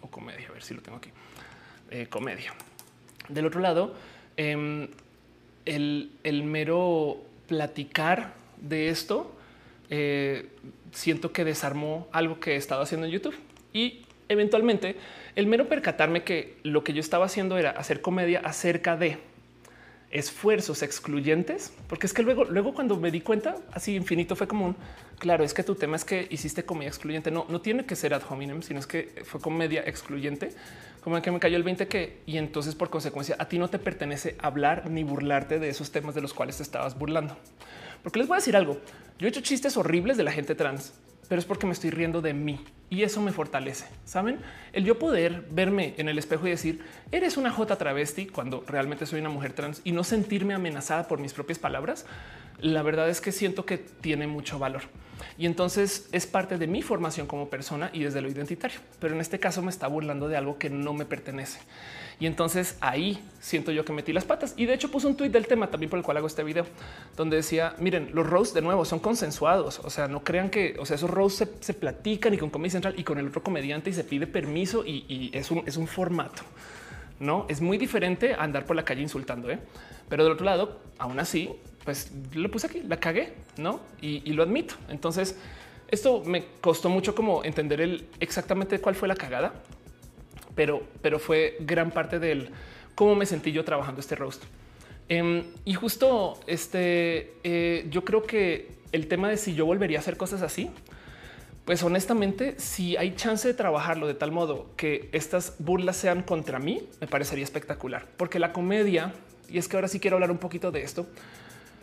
o 0.00 0.08
comedia. 0.08 0.48
A 0.48 0.52
ver 0.52 0.62
si 0.62 0.74
lo 0.74 0.82
tengo 0.82 0.98
aquí. 0.98 1.10
Eh, 1.90 2.06
comedia. 2.08 2.52
Del 3.28 3.46
otro 3.46 3.60
lado, 3.60 3.94
em, 4.36 4.88
el, 5.64 6.42
mero 6.44 7.22
platicar 7.46 8.34
de 8.60 8.88
esto 8.88 9.34
eh, 9.90 10.48
siento 10.92 11.32
que 11.32 11.44
desarmó 11.44 12.08
algo 12.12 12.40
que 12.40 12.52
he 12.52 12.56
estado 12.56 12.82
haciendo 12.82 13.06
en 13.06 13.12
YouTube 13.12 13.36
y 13.72 14.02
eventualmente 14.28 14.96
el 15.36 15.46
mero 15.46 15.68
percatarme 15.68 16.22
que 16.22 16.56
lo 16.62 16.84
que 16.84 16.92
yo 16.92 17.00
estaba 17.00 17.26
haciendo 17.26 17.58
era 17.58 17.70
hacer 17.70 18.00
comedia 18.00 18.40
acerca 18.40 18.96
de 18.96 19.18
esfuerzos 20.14 20.82
excluyentes, 20.82 21.72
porque 21.88 22.06
es 22.06 22.14
que 22.14 22.22
luego, 22.22 22.44
luego 22.44 22.72
cuando 22.72 22.96
me 22.96 23.10
di 23.10 23.20
cuenta, 23.20 23.56
así 23.72 23.96
infinito 23.96 24.36
fue 24.36 24.46
como 24.46 24.66
un 24.66 24.76
claro, 25.18 25.42
es 25.42 25.52
que 25.52 25.64
tu 25.64 25.74
tema 25.74 25.96
es 25.96 26.04
que 26.04 26.28
hiciste 26.30 26.64
comedia 26.64 26.88
excluyente. 26.88 27.32
No, 27.32 27.46
no 27.48 27.60
tiene 27.60 27.84
que 27.84 27.96
ser 27.96 28.14
ad 28.14 28.22
hominem, 28.30 28.62
sino 28.62 28.78
es 28.78 28.86
que 28.86 29.22
fue 29.24 29.40
comedia 29.40 29.82
excluyente, 29.84 30.50
como 31.02 31.20
que 31.20 31.32
me 31.32 31.40
cayó 31.40 31.56
el 31.56 31.64
20 31.64 31.88
que 31.88 32.20
y 32.26 32.38
entonces 32.38 32.76
por 32.76 32.90
consecuencia 32.90 33.34
a 33.40 33.48
ti 33.48 33.58
no 33.58 33.68
te 33.68 33.80
pertenece 33.80 34.36
hablar 34.38 34.88
ni 34.88 35.02
burlarte 35.02 35.58
de 35.58 35.68
esos 35.68 35.90
temas 35.90 36.14
de 36.14 36.20
los 36.20 36.32
cuales 36.32 36.58
te 36.58 36.62
estabas 36.62 36.96
burlando. 36.96 37.36
Porque 38.04 38.20
les 38.20 38.28
voy 38.28 38.36
a 38.36 38.38
decir 38.38 38.56
algo. 38.56 38.78
Yo 39.18 39.26
he 39.26 39.30
hecho 39.30 39.40
chistes 39.40 39.76
horribles 39.76 40.16
de 40.16 40.22
la 40.22 40.30
gente 40.30 40.54
trans 40.54 40.92
pero 41.34 41.40
es 41.40 41.46
porque 41.46 41.66
me 41.66 41.72
estoy 41.72 41.90
riendo 41.90 42.22
de 42.22 42.32
mí 42.32 42.60
y 42.90 43.02
eso 43.02 43.20
me 43.20 43.32
fortalece. 43.32 43.86
Saben 44.04 44.38
el 44.72 44.84
yo 44.84 45.00
poder 45.00 45.44
verme 45.50 45.94
en 45.96 46.08
el 46.08 46.16
espejo 46.16 46.46
y 46.46 46.50
decir 46.50 46.80
eres 47.10 47.36
una 47.36 47.50
J 47.50 47.74
travesti 47.74 48.26
cuando 48.26 48.62
realmente 48.68 49.04
soy 49.04 49.18
una 49.18 49.30
mujer 49.30 49.52
trans 49.52 49.80
y 49.82 49.90
no 49.90 50.04
sentirme 50.04 50.54
amenazada 50.54 51.08
por 51.08 51.18
mis 51.18 51.32
propias 51.32 51.58
palabras. 51.58 52.06
La 52.60 52.82
verdad 52.82 53.08
es 53.08 53.20
que 53.20 53.32
siento 53.32 53.66
que 53.66 53.78
tiene 53.78 54.28
mucho 54.28 54.60
valor 54.60 54.82
y 55.36 55.46
entonces 55.46 56.08
es 56.12 56.28
parte 56.28 56.56
de 56.56 56.68
mi 56.68 56.82
formación 56.82 57.26
como 57.26 57.48
persona 57.48 57.90
y 57.92 58.04
desde 58.04 58.20
lo 58.20 58.28
identitario. 58.28 58.78
Pero 59.00 59.14
en 59.16 59.20
este 59.20 59.40
caso 59.40 59.60
me 59.60 59.72
está 59.72 59.88
burlando 59.88 60.28
de 60.28 60.36
algo 60.36 60.56
que 60.56 60.70
no 60.70 60.92
me 60.92 61.04
pertenece. 61.04 61.58
Y 62.20 62.26
entonces 62.26 62.76
ahí 62.80 63.22
siento 63.40 63.72
yo 63.72 63.84
que 63.84 63.92
metí 63.92 64.12
las 64.12 64.24
patas. 64.24 64.54
Y 64.56 64.66
de 64.66 64.74
hecho 64.74 64.90
puse 64.90 65.06
un 65.06 65.16
tweet 65.16 65.30
del 65.30 65.46
tema 65.46 65.68
también 65.68 65.90
por 65.90 65.98
el 65.98 66.04
cual 66.04 66.16
hago 66.16 66.26
este 66.26 66.44
video, 66.44 66.66
donde 67.16 67.36
decía, 67.36 67.74
miren, 67.78 68.10
los 68.12 68.28
roasts 68.28 68.54
de 68.54 68.62
nuevo 68.62 68.84
son 68.84 69.00
consensuados. 69.00 69.80
O 69.84 69.90
sea, 69.90 70.08
no 70.08 70.22
crean 70.22 70.50
que, 70.50 70.76
o 70.78 70.86
sea, 70.86 70.96
esos 70.96 71.10
roasts 71.10 71.48
se, 71.60 71.74
platican 71.74 72.32
y 72.34 72.38
con 72.38 72.50
Comedy 72.50 72.70
Central 72.70 72.94
y 72.96 73.04
con 73.04 73.18
el 73.18 73.28
otro 73.28 73.42
comediante 73.42 73.90
y 73.90 73.92
se 73.92 74.04
pide 74.04 74.26
permiso 74.26 74.84
y, 74.86 75.30
es, 75.32 75.50
un, 75.50 75.62
es 75.66 75.76
un 75.76 75.86
formato. 75.86 76.42
No 77.20 77.46
es 77.48 77.60
muy 77.60 77.78
diferente 77.78 78.34
andar 78.34 78.66
por 78.66 78.76
la 78.76 78.84
calle 78.84 79.02
insultando, 79.02 79.50
¿eh? 79.50 79.58
pero 80.08 80.24
del 80.24 80.32
otro 80.32 80.44
lado, 80.44 80.80
aún 80.98 81.18
así, 81.18 81.50
pues 81.84 82.10
lo 82.34 82.50
puse 82.50 82.66
aquí, 82.66 82.82
la 82.82 82.98
cagué, 82.98 83.34
no? 83.56 83.80
Y, 84.00 84.32
lo 84.32 84.42
admito. 84.42 84.74
Entonces, 84.88 85.36
esto 85.88 86.22
me 86.24 86.44
costó 86.60 86.88
mucho 86.88 87.14
como 87.14 87.44
entender 87.44 87.80
el 87.80 88.06
exactamente 88.20 88.80
cuál 88.80 88.94
fue 88.94 89.08
la 89.08 89.14
cagada, 89.14 89.54
pero, 90.54 90.82
pero 91.02 91.18
fue 91.18 91.56
gran 91.60 91.90
parte 91.90 92.18
del 92.18 92.50
cómo 92.94 93.14
me 93.14 93.26
sentí 93.26 93.52
yo 93.52 93.64
trabajando 93.64 94.00
este 94.00 94.14
roast. 94.14 94.42
Em, 95.08 95.44
y 95.64 95.74
justo 95.74 96.40
este, 96.46 97.34
eh, 97.44 97.86
yo 97.90 98.04
creo 98.04 98.22
que 98.22 98.72
el 98.92 99.06
tema 99.06 99.28
de 99.28 99.36
si 99.36 99.54
yo 99.54 99.66
volvería 99.66 99.98
a 99.98 100.00
hacer 100.00 100.16
cosas 100.16 100.42
así, 100.42 100.70
pues 101.64 101.82
honestamente, 101.82 102.54
si 102.58 102.96
hay 102.96 103.14
chance 103.14 103.48
de 103.48 103.54
trabajarlo 103.54 104.06
de 104.06 104.14
tal 104.14 104.30
modo 104.30 104.66
que 104.76 105.08
estas 105.12 105.54
burlas 105.58 105.96
sean 105.96 106.22
contra 106.22 106.58
mí, 106.58 106.82
me 107.00 107.06
parecería 107.06 107.44
espectacular, 107.44 108.06
porque 108.16 108.38
la 108.38 108.52
comedia, 108.52 109.12
y 109.48 109.58
es 109.58 109.66
que 109.66 109.76
ahora 109.76 109.88
sí 109.88 109.98
quiero 109.98 110.16
hablar 110.16 110.30
un 110.30 110.38
poquito 110.38 110.70
de 110.70 110.82
esto, 110.82 111.06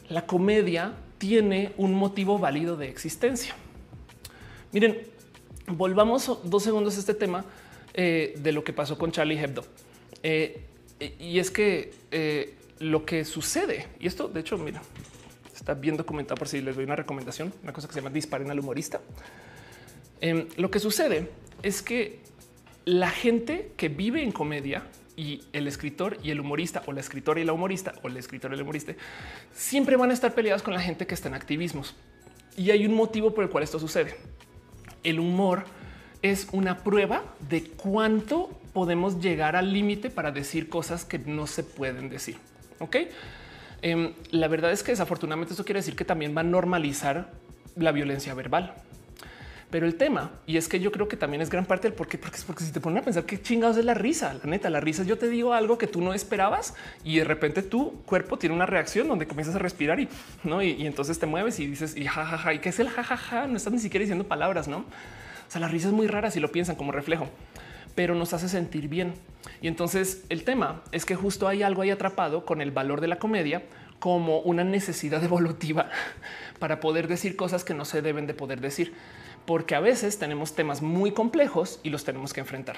la 0.07 0.25
comedia 0.25 0.93
tiene 1.17 1.73
un 1.77 1.93
motivo 1.95 2.37
válido 2.37 2.77
de 2.77 2.89
existencia. 2.89 3.55
Miren, 4.71 4.99
volvamos 5.67 6.39
dos 6.43 6.63
segundos 6.63 6.97
a 6.97 6.99
este 6.99 7.13
tema 7.13 7.45
eh, 7.93 8.35
de 8.37 8.51
lo 8.51 8.63
que 8.63 8.73
pasó 8.73 8.97
con 8.97 9.11
Charlie 9.11 9.39
Hebdo. 9.39 9.65
Eh, 10.23 10.61
y 11.19 11.39
es 11.39 11.49
que 11.49 11.93
eh, 12.11 12.53
lo 12.79 13.05
que 13.05 13.25
sucede, 13.25 13.87
y 13.99 14.07
esto 14.07 14.27
de 14.27 14.39
hecho, 14.39 14.57
mira, 14.57 14.81
está 15.53 15.73
bien 15.73 15.97
documentado 15.97 16.37
por 16.37 16.47
si 16.47 16.61
les 16.61 16.75
doy 16.75 16.85
una 16.85 16.95
recomendación, 16.95 17.53
una 17.63 17.73
cosa 17.73 17.87
que 17.87 17.93
se 17.93 18.01
llama 18.01 18.13
disparen 18.13 18.49
al 18.51 18.59
humorista. 18.59 19.01
Em, 20.19 20.47
lo 20.57 20.69
que 20.69 20.79
sucede 20.79 21.29
es 21.63 21.81
que 21.81 22.19
la 22.85 23.09
gente 23.09 23.71
que 23.77 23.89
vive 23.89 24.23
en 24.23 24.31
comedia 24.31 24.83
y 25.15 25.41
el 25.53 25.67
escritor 25.67 26.17
y 26.23 26.31
el 26.31 26.39
humorista 26.39 26.83
o 26.85 26.93
la 26.93 26.99
escritora 26.99 27.39
y 27.39 27.43
la 27.43 27.53
humorista 27.53 27.93
o 28.03 28.07
el 28.07 28.17
escritor 28.17 28.51
y 28.51 28.55
el 28.55 28.61
humorista 28.61 28.93
siempre 29.53 29.97
van 29.97 30.11
a 30.11 30.13
estar 30.13 30.33
peleados 30.33 30.63
con 30.63 30.73
la 30.73 30.81
gente 30.81 31.05
que 31.05 31.13
está 31.13 31.27
en 31.27 31.35
activismos. 31.35 31.95
Y 32.57 32.71
hay 32.71 32.85
un 32.85 32.93
motivo 32.93 33.33
por 33.33 33.43
el 33.43 33.49
cual 33.49 33.63
esto 33.63 33.79
sucede. 33.79 34.15
El 35.03 35.19
humor 35.19 35.63
es 36.21 36.47
una 36.51 36.79
prueba 36.79 37.23
de 37.49 37.63
cuánto 37.63 38.49
podemos 38.73 39.19
llegar 39.19 39.55
al 39.55 39.73
límite 39.73 40.09
para 40.09 40.31
decir 40.31 40.69
cosas 40.69 41.05
que 41.05 41.19
no 41.19 41.47
se 41.47 41.63
pueden 41.63 42.09
decir. 42.09 42.37
Ok. 42.79 42.97
Em, 43.81 44.13
la 44.29 44.47
verdad 44.47 44.71
es 44.71 44.83
que 44.83 44.91
desafortunadamente 44.91 45.53
eso 45.53 45.65
quiere 45.65 45.79
decir 45.79 45.95
que 45.95 46.05
también 46.05 46.35
va 46.35 46.41
a 46.41 46.43
normalizar 46.43 47.31
la 47.75 47.91
violencia 47.91 48.33
verbal. 48.33 48.75
Pero 49.71 49.85
el 49.85 49.95
tema, 49.95 50.31
y 50.45 50.57
es 50.57 50.67
que 50.67 50.81
yo 50.81 50.91
creo 50.91 51.07
que 51.07 51.15
también 51.15 51.41
es 51.41 51.49
gran 51.49 51.65
parte 51.65 51.87
del 51.87 51.95
por 51.95 52.09
qué, 52.09 52.17
porque 52.17 52.35
es 52.35 52.43
porque 52.43 52.65
si 52.65 52.73
te 52.73 52.81
ponen 52.81 52.99
a 52.99 53.01
pensar 53.03 53.23
qué 53.23 53.41
chingados 53.41 53.77
es 53.77 53.85
la 53.85 53.93
risa, 53.93 54.33
la 54.33 54.49
neta, 54.49 54.69
la 54.69 54.81
risa, 54.81 55.03
yo 55.03 55.17
te 55.17 55.29
digo 55.29 55.53
algo 55.53 55.77
que 55.77 55.87
tú 55.87 56.01
no 56.01 56.13
esperabas 56.13 56.75
y 57.05 57.19
de 57.19 57.23
repente 57.23 57.61
tu 57.63 58.01
cuerpo 58.03 58.37
tiene 58.37 58.53
una 58.53 58.65
reacción 58.65 59.07
donde 59.07 59.27
comienzas 59.27 59.55
a 59.55 59.59
respirar 59.59 60.01
y 60.01 60.09
no, 60.43 60.61
y, 60.61 60.85
entonces 60.85 61.19
te 61.19 61.25
mueves 61.25 61.57
y 61.61 61.67
dices 61.67 61.95
y 61.95 62.05
jajaja, 62.05 62.53
y 62.53 62.59
qué 62.59 62.67
es 62.67 62.79
el 62.79 62.89
jajaja, 62.89 63.47
no 63.47 63.55
estás 63.55 63.71
ni 63.71 63.79
siquiera 63.79 64.01
diciendo 64.01 64.25
palabras, 64.25 64.67
no? 64.67 64.83
O 65.51 65.53
sea, 65.53 65.59
la 65.59 65.67
risa 65.67 65.89
es 65.89 65.93
muy 65.93 66.07
rara 66.07 66.31
si 66.31 66.39
lo 66.39 66.49
piensan 66.49 66.77
como 66.77 66.93
reflejo, 66.93 67.27
pero 67.93 68.15
nos 68.15 68.31
hace 68.31 68.47
sentir 68.47 68.87
bien. 68.87 69.15
Y 69.61 69.67
entonces 69.67 70.23
el 70.29 70.45
tema 70.45 70.81
es 70.93 71.03
que 71.03 71.15
justo 71.15 71.45
hay 71.49 71.61
algo 71.61 71.81
ahí 71.81 71.89
atrapado 71.89 72.45
con 72.45 72.61
el 72.61 72.71
valor 72.71 73.01
de 73.01 73.09
la 73.09 73.19
comedia 73.19 73.63
como 73.99 74.39
una 74.39 74.63
necesidad 74.63 75.21
evolutiva 75.25 75.89
para 76.57 76.79
poder 76.79 77.09
decir 77.09 77.35
cosas 77.35 77.65
que 77.65 77.73
no 77.73 77.83
se 77.83 78.01
deben 78.01 78.27
de 78.27 78.33
poder 78.33 78.61
decir 78.61 78.93
porque 79.45 79.75
a 79.75 79.81
veces 79.81 80.19
tenemos 80.19 80.55
temas 80.55 80.81
muy 80.81 81.11
complejos 81.11 81.81
y 81.83 81.89
los 81.89 82.05
tenemos 82.05 82.31
que 82.31 82.39
enfrentar. 82.39 82.77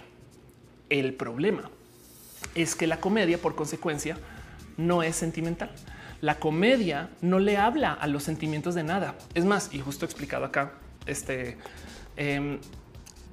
El 0.90 1.14
problema 1.14 1.70
es 2.56 2.74
que 2.74 2.88
la 2.88 3.00
comedia, 3.00 3.38
por 3.38 3.54
consecuencia, 3.54 4.18
no 4.78 5.04
es 5.04 5.16
sentimental. 5.16 5.70
La 6.22 6.40
comedia 6.40 7.12
no 7.22 7.38
le 7.38 7.58
habla 7.58 7.94
a 7.94 8.08
los 8.08 8.24
sentimientos 8.24 8.74
de 8.74 8.82
nada. 8.82 9.14
Es 9.36 9.46
más, 9.46 9.70
y 9.72 9.80
justo 9.80 10.06
explicado 10.06 10.46
acá, 10.46 10.72
este, 11.06 11.58
em, 12.18 12.60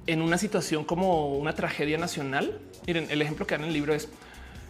en 0.07 0.21
una 0.21 0.37
situación 0.37 0.83
como 0.83 1.37
una 1.37 1.53
tragedia 1.53 1.97
nacional, 1.97 2.59
miren, 2.87 3.07
el 3.09 3.21
ejemplo 3.21 3.45
que 3.45 3.55
dan 3.55 3.63
en 3.63 3.67
el 3.67 3.73
libro 3.73 3.93
es 3.93 4.09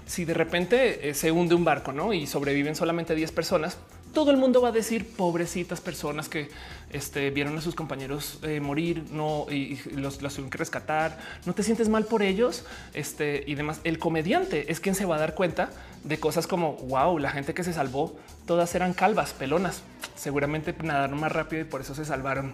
si 0.06 0.26
de 0.26 0.34
repente 0.34 1.10
eh, 1.10 1.14
se 1.14 1.32
hunde 1.32 1.56
un 1.56 1.64
barco 1.64 1.94
¿no? 1.94 2.14
y 2.14 2.28
sobreviven 2.28 2.76
solamente 2.76 3.16
10 3.16 3.32
personas, 3.32 3.78
todo 4.14 4.32
el 4.32 4.38
mundo 4.38 4.62
va 4.62 4.70
a 4.70 4.72
decir 4.74 5.08
pobrecitas 5.16 5.80
personas 5.80 6.28
que 6.28 6.50
este, 6.92 7.30
vieron 7.30 7.58
a 7.58 7.62
sus 7.62 7.76
compañeros 7.76 8.40
eh, 8.44 8.60
morir, 8.60 9.06
no 9.12 9.46
y, 9.50 9.80
los, 9.96 10.18
tuvieron 10.18 10.50
que 10.50 10.58
rescatar. 10.58 11.18
No 11.46 11.54
te 11.54 11.64
sientes 11.64 11.88
mal 11.88 12.06
por 12.06 12.22
ellos 12.22 12.66
este, 12.94 13.44
y 13.48 13.56
demás. 13.56 13.80
El 13.86 14.00
comediante 14.00 14.70
es 14.72 14.82
quien 14.82 14.96
se 14.96 15.06
va 15.06 15.16
a 15.16 15.20
dar 15.20 15.34
cuenta 15.34 15.70
de 16.04 16.20
cosas 16.20 16.46
como 16.46 16.74
wow, 16.74 17.18
la 17.20 17.32
gente 17.32 17.54
que 17.54 17.64
se 17.64 17.72
salvó, 17.72 18.18
todas 18.46 18.76
eran 18.76 18.94
calvas, 18.94 19.32
pelonas. 19.32 19.82
Seguramente 20.16 20.76
nadaron 20.84 21.20
más 21.20 21.32
rápido 21.32 21.62
y 21.62 21.66
por 21.66 21.80
eso 21.80 21.96
se 21.96 22.04
salvaron. 22.04 22.54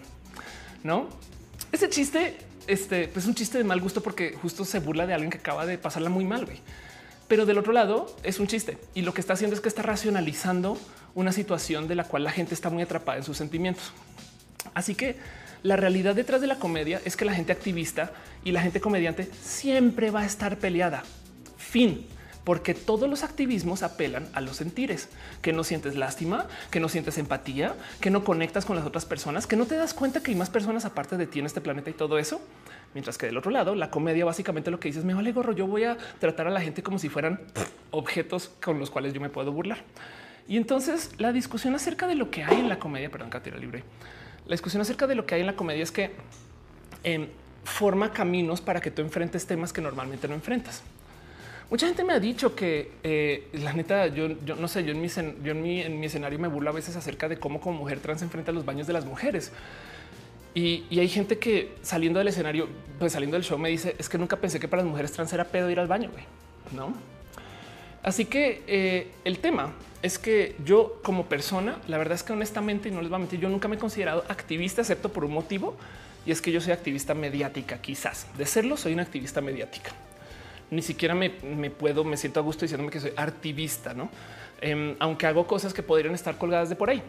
No, 0.84 1.08
ese 1.72 1.88
chiste 1.88 2.38
este, 2.66 3.04
es 3.04 3.08
pues 3.08 3.26
un 3.26 3.34
chiste 3.34 3.58
de 3.58 3.64
mal 3.64 3.80
gusto 3.80 4.02
porque 4.02 4.36
justo 4.40 4.64
se 4.64 4.78
burla 4.78 5.06
de 5.06 5.14
alguien 5.14 5.30
que 5.30 5.38
acaba 5.38 5.66
de 5.66 5.78
pasarla 5.78 6.10
muy 6.10 6.24
mal. 6.24 6.46
Pero 7.26 7.46
del 7.46 7.58
otro 7.58 7.72
lado 7.72 8.14
es 8.22 8.40
un 8.40 8.46
chiste 8.46 8.78
y 8.94 9.02
lo 9.02 9.12
que 9.12 9.20
está 9.20 9.34
haciendo 9.34 9.54
es 9.54 9.60
que 9.60 9.68
está 9.68 9.82
racionalizando 9.82 10.78
una 11.14 11.32
situación 11.32 11.88
de 11.88 11.94
la 11.94 12.04
cual 12.04 12.24
la 12.24 12.30
gente 12.30 12.54
está 12.54 12.70
muy 12.70 12.82
atrapada 12.82 13.18
en 13.18 13.24
sus 13.24 13.36
sentimientos. 13.36 13.92
Así 14.74 14.94
que 14.94 15.16
la 15.62 15.76
realidad 15.76 16.14
detrás 16.14 16.40
de 16.40 16.46
la 16.46 16.58
comedia 16.58 17.00
es 17.04 17.16
que 17.16 17.24
la 17.24 17.34
gente 17.34 17.52
activista 17.52 18.12
y 18.44 18.52
la 18.52 18.62
gente 18.62 18.80
comediante 18.80 19.28
siempre 19.42 20.10
va 20.10 20.20
a 20.20 20.26
estar 20.26 20.58
peleada. 20.58 21.02
Fin 21.56 22.06
porque 22.48 22.72
todos 22.72 23.10
los 23.10 23.24
activismos 23.24 23.82
apelan 23.82 24.26
a 24.32 24.40
los 24.40 24.56
sentires, 24.56 25.10
que 25.42 25.52
no 25.52 25.64
sientes 25.64 25.96
lástima, 25.96 26.46
que 26.70 26.80
no 26.80 26.88
sientes 26.88 27.18
empatía, 27.18 27.74
que 28.00 28.08
no 28.08 28.24
conectas 28.24 28.64
con 28.64 28.74
las 28.74 28.86
otras 28.86 29.04
personas, 29.04 29.46
que 29.46 29.54
no 29.54 29.66
te 29.66 29.74
das 29.74 29.92
cuenta 29.92 30.22
que 30.22 30.30
hay 30.30 30.34
más 30.34 30.48
personas 30.48 30.86
aparte 30.86 31.18
de 31.18 31.26
ti 31.26 31.40
en 31.40 31.44
este 31.44 31.60
planeta 31.60 31.90
y 31.90 31.92
todo 31.92 32.18
eso. 32.18 32.40
Mientras 32.94 33.18
que 33.18 33.26
del 33.26 33.36
otro 33.36 33.50
lado, 33.50 33.74
la 33.74 33.90
comedia 33.90 34.24
básicamente 34.24 34.70
lo 34.70 34.80
que 34.80 34.88
dices, 34.88 35.04
me 35.04 35.12
vale 35.12 35.32
gorro, 35.32 35.52
yo 35.52 35.66
voy 35.66 35.84
a 35.84 35.98
tratar 36.20 36.46
a 36.46 36.50
la 36.50 36.62
gente 36.62 36.82
como 36.82 36.98
si 36.98 37.10
fueran 37.10 37.38
objetos 37.90 38.50
con 38.64 38.78
los 38.78 38.88
cuales 38.88 39.12
yo 39.12 39.20
me 39.20 39.28
puedo 39.28 39.52
burlar. 39.52 39.80
Y 40.48 40.56
entonces 40.56 41.10
la 41.18 41.32
discusión 41.32 41.74
acerca 41.74 42.06
de 42.06 42.14
lo 42.14 42.30
que 42.30 42.44
hay 42.44 42.60
en 42.60 42.70
la 42.70 42.78
comedia, 42.78 43.10
perdón, 43.10 43.28
Catira 43.28 43.58
Libre, 43.58 43.84
la 44.46 44.52
discusión 44.52 44.80
acerca 44.80 45.06
de 45.06 45.16
lo 45.16 45.26
que 45.26 45.34
hay 45.34 45.42
en 45.42 45.48
la 45.48 45.54
comedia 45.54 45.82
es 45.82 45.92
que 45.92 46.12
em, 47.04 47.28
forma 47.64 48.10
caminos 48.10 48.62
para 48.62 48.80
que 48.80 48.90
tú 48.90 49.02
enfrentes 49.02 49.46
temas 49.46 49.70
que 49.70 49.82
normalmente 49.82 50.26
no 50.28 50.34
enfrentas. 50.34 50.82
Mucha 51.70 51.86
gente 51.86 52.02
me 52.02 52.14
ha 52.14 52.20
dicho 52.20 52.54
que 52.54 52.92
eh, 53.02 53.46
la 53.52 53.74
neta, 53.74 54.06
yo, 54.06 54.28
no 54.28 54.68
sé, 54.68 54.84
yo 54.84 54.92
en, 54.92 55.02
mi, 55.62 56.06
escenario 56.06 56.38
me 56.38 56.48
burlo 56.48 56.70
a 56.70 56.72
veces 56.72 56.96
acerca 56.96 57.28
de 57.28 57.38
cómo 57.38 57.60
como 57.60 57.78
mujer 57.78 58.00
trans 58.00 58.22
enfrenta 58.22 58.52
los 58.52 58.64
baños 58.64 58.86
de 58.86 58.94
las 58.94 59.04
mujeres. 59.04 59.52
Y, 60.54 60.86
hay 60.98 61.08
gente 61.08 61.38
que 61.38 61.74
saliendo 61.82 62.20
del 62.20 62.28
escenario, 62.28 62.68
pues 62.98 63.12
saliendo 63.12 63.36
del 63.36 63.44
show 63.44 63.58
me 63.58 63.68
dice, 63.68 63.94
es 63.98 64.08
que 64.08 64.16
nunca 64.16 64.36
pensé 64.36 64.58
que 64.58 64.66
para 64.66 64.82
las 64.82 64.90
mujeres 64.90 65.12
trans 65.12 65.30
era 65.34 65.44
pedo 65.44 65.68
ir 65.68 65.78
al 65.78 65.88
baño, 65.88 66.10
¿no? 66.74 66.94
Así 68.02 68.24
que 68.24 68.62
eh, 68.66 69.08
el 69.24 69.38
tema 69.38 69.74
es 70.00 70.18
que 70.18 70.56
yo 70.64 71.00
como 71.02 71.26
persona, 71.26 71.78
la 71.86 71.98
verdad 71.98 72.14
es 72.14 72.22
que 72.22 72.32
honestamente, 72.32 72.88
y 72.88 72.92
no 72.92 73.02
les 73.02 73.10
voy 73.10 73.16
a 73.16 73.18
mentir, 73.18 73.40
yo 73.40 73.50
nunca 73.50 73.68
me 73.68 73.76
he 73.76 73.78
considerado 73.78 74.24
activista, 74.28 74.80
excepto 74.80 75.10
por 75.10 75.22
un 75.22 75.32
motivo, 75.32 75.76
y 76.24 76.30
es 76.30 76.40
que 76.40 76.50
yo 76.50 76.62
soy 76.62 76.72
activista 76.72 77.12
mediática, 77.12 77.82
quizás. 77.82 78.26
De 78.38 78.46
serlo, 78.46 78.78
soy 78.78 78.94
una 78.94 79.02
activista 79.02 79.42
mediática. 79.42 79.92
Ni 80.70 80.82
siquiera 80.82 81.14
me, 81.14 81.30
puedo, 81.30 82.04
me 82.04 82.16
siento 82.16 82.40
a 82.40 82.42
gusto 82.42 82.64
diciéndome 82.64 82.90
que 82.90 83.00
soy 83.00 83.12
activista, 83.16 83.94
¿no? 83.94 84.10
Em, 84.60 84.96
aunque 84.98 85.26
hago 85.26 85.46
cosas 85.46 85.72
que 85.72 85.82
podrían 85.82 86.14
estar 86.14 86.36
colgadas 86.36 86.68
de 86.68 86.76
por 86.76 86.90
ahí. 86.90 87.02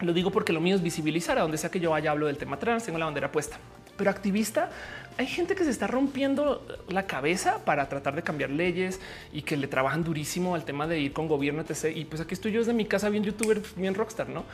Lo 0.00 0.12
digo 0.12 0.30
porque 0.30 0.52
lo 0.52 0.60
mío 0.60 0.76
es 0.76 0.82
visibilizar 0.82 1.38
a 1.38 1.42
donde 1.42 1.58
sea 1.58 1.70
que 1.70 1.80
yo 1.80 1.90
vaya, 1.90 2.10
hablo 2.10 2.26
del 2.26 2.36
tema 2.36 2.58
trans, 2.58 2.84
tengo 2.84 2.98
la 2.98 3.06
bandera 3.06 3.32
puesta. 3.32 3.58
Pero 3.96 4.10
activista 4.10 4.70
hay 5.16 5.26
gente 5.26 5.54
que 5.54 5.64
se 5.64 5.70
está 5.70 5.86
rompiendo 5.86 6.66
la 6.88 7.06
cabeza 7.06 7.64
para 7.64 7.88
tratar 7.88 8.16
de 8.16 8.22
cambiar 8.22 8.50
leyes 8.50 9.00
y 9.32 9.42
que 9.42 9.56
le 9.56 9.68
trabajan 9.68 10.02
durísimo 10.02 10.54
al 10.54 10.64
tema 10.64 10.86
de 10.86 10.98
ir 10.98 11.12
con 11.12 11.28
gobierno, 11.28 11.62
etc. 11.62 11.96
Y 11.96 12.04
pues 12.04 12.20
aquí 12.20 12.34
estoy 12.34 12.52
yo 12.52 12.60
desde 12.60 12.72
mi 12.72 12.84
casa, 12.84 13.08
bien 13.08 13.22
youtuber, 13.22 13.62
bien 13.76 13.94
rockstar, 13.94 14.28
no? 14.28 14.44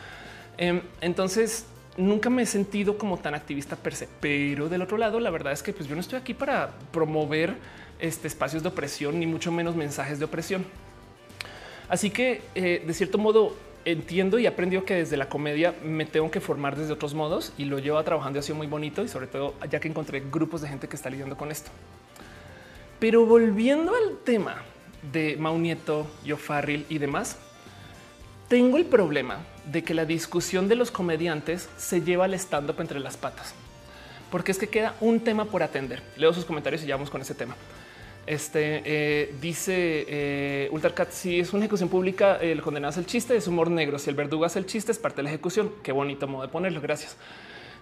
Em, 0.59 0.83
entonces 1.01 1.67
nunca 1.97 2.31
me 2.31 2.43
he 2.43 2.47
sentido 2.47 2.99
como 2.99 3.19
tan 3.19 3.35
activista 3.35 3.77
per 3.77 3.95
se, 3.95 4.09
pero 4.21 4.69
del 4.69 4.83
otro 4.83 4.99
lado, 4.99 5.21
la 5.21 5.31
verdad 5.31 5.53
es 5.53 5.62
que 5.62 5.73
pues 5.73 5.89
yo 5.89 5.95
no 5.95 6.01
estoy 6.01 6.19
aquí 6.19 6.35
para 6.35 6.71
promover 6.93 7.57
este 8.01 8.28
espacios 8.28 8.62
de 8.62 8.68
opresión, 8.68 9.18
ni 9.18 9.27
mucho 9.27 9.52
menos 9.52 9.77
mensajes 9.77 10.18
de 10.18 10.24
opresión. 10.24 10.64
Así 11.89 12.10
que 12.10 12.43
eh, 12.55 12.82
de 12.86 12.94
cierto 12.94 13.18
modo 13.18 13.56
entiendo 13.85 14.39
y 14.39 14.47
aprendido 14.47 14.85
que 14.85 14.94
desde 14.94 15.16
la 15.16 15.28
comedia 15.28 15.74
me 15.82 16.05
tengo 16.05 16.31
que 16.31 16.40
formar 16.40 16.77
desde 16.77 16.93
otros 16.93 17.14
modos 17.14 17.52
y 17.56 17.64
lo 17.64 17.78
llevo 17.78 18.02
trabajando 18.05 18.39
y 18.39 18.40
ha 18.40 18.43
sido 18.43 18.56
muy 18.56 18.66
bonito 18.66 19.02
y 19.02 19.09
sobre 19.09 19.27
todo 19.27 19.55
ya 19.70 19.81
que 19.81 19.89
encontré 19.89 20.20
grupos 20.20 20.60
de 20.60 20.68
gente 20.68 20.89
que 20.89 20.97
está 20.97 21.10
lidiando 21.10 21.36
con 21.36 21.51
esto. 21.51 21.70
Pero 22.98 23.24
volviendo 23.24 23.94
al 23.94 24.18
tema 24.24 24.62
de 25.10 25.36
Maunieto, 25.39 26.06
Yo 26.24 26.36
Farrell 26.36 26.85
y 26.89 26.98
demás, 26.98 27.39
tengo 28.48 28.77
el 28.77 28.85
problema 28.85 29.39
de 29.64 29.82
que 29.82 29.94
la 29.94 30.05
discusión 30.05 30.68
de 30.68 30.74
los 30.74 30.90
comediantes 30.90 31.68
se 31.78 32.02
lleva 32.02 32.27
al 32.27 32.35
stand 32.35 32.70
up 32.70 32.81
entre 32.81 33.01
las 33.01 33.16
patas, 33.16 33.55
porque 34.31 34.52
es 34.52 34.59
que 34.59 34.68
queda 34.68 34.94
un 35.01 35.20
tema 35.20 35.47
por 35.47 35.62
atender. 35.62 36.02
Leo 36.16 36.32
sus 36.32 36.44
comentarios 36.44 36.82
y 36.82 36.86
ya 36.86 36.97
vamos 36.97 37.10
con 37.10 37.22
ese 37.22 37.35
tema. 37.35 37.56
Este 38.26 38.82
eh, 38.84 39.34
dice 39.40 40.05
eh, 40.09 40.68
Ultracat: 40.70 41.10
si 41.10 41.40
es 41.40 41.52
una 41.52 41.64
ejecución 41.64 41.88
pública, 41.88 42.36
el 42.36 42.62
condenado 42.62 42.90
es 42.90 42.98
el 42.98 43.06
chiste, 43.06 43.36
es 43.36 43.47
humor 43.47 43.70
negro. 43.70 43.98
Si 43.98 44.10
el 44.10 44.16
verdugo 44.16 44.44
hace 44.44 44.59
el 44.59 44.66
chiste, 44.66 44.92
es 44.92 44.98
parte 44.98 45.18
de 45.18 45.24
la 45.24 45.30
ejecución. 45.30 45.72
Qué 45.82 45.92
bonito 45.92 46.28
modo 46.28 46.42
de 46.42 46.48
ponerlo. 46.48 46.80
Gracias. 46.80 47.16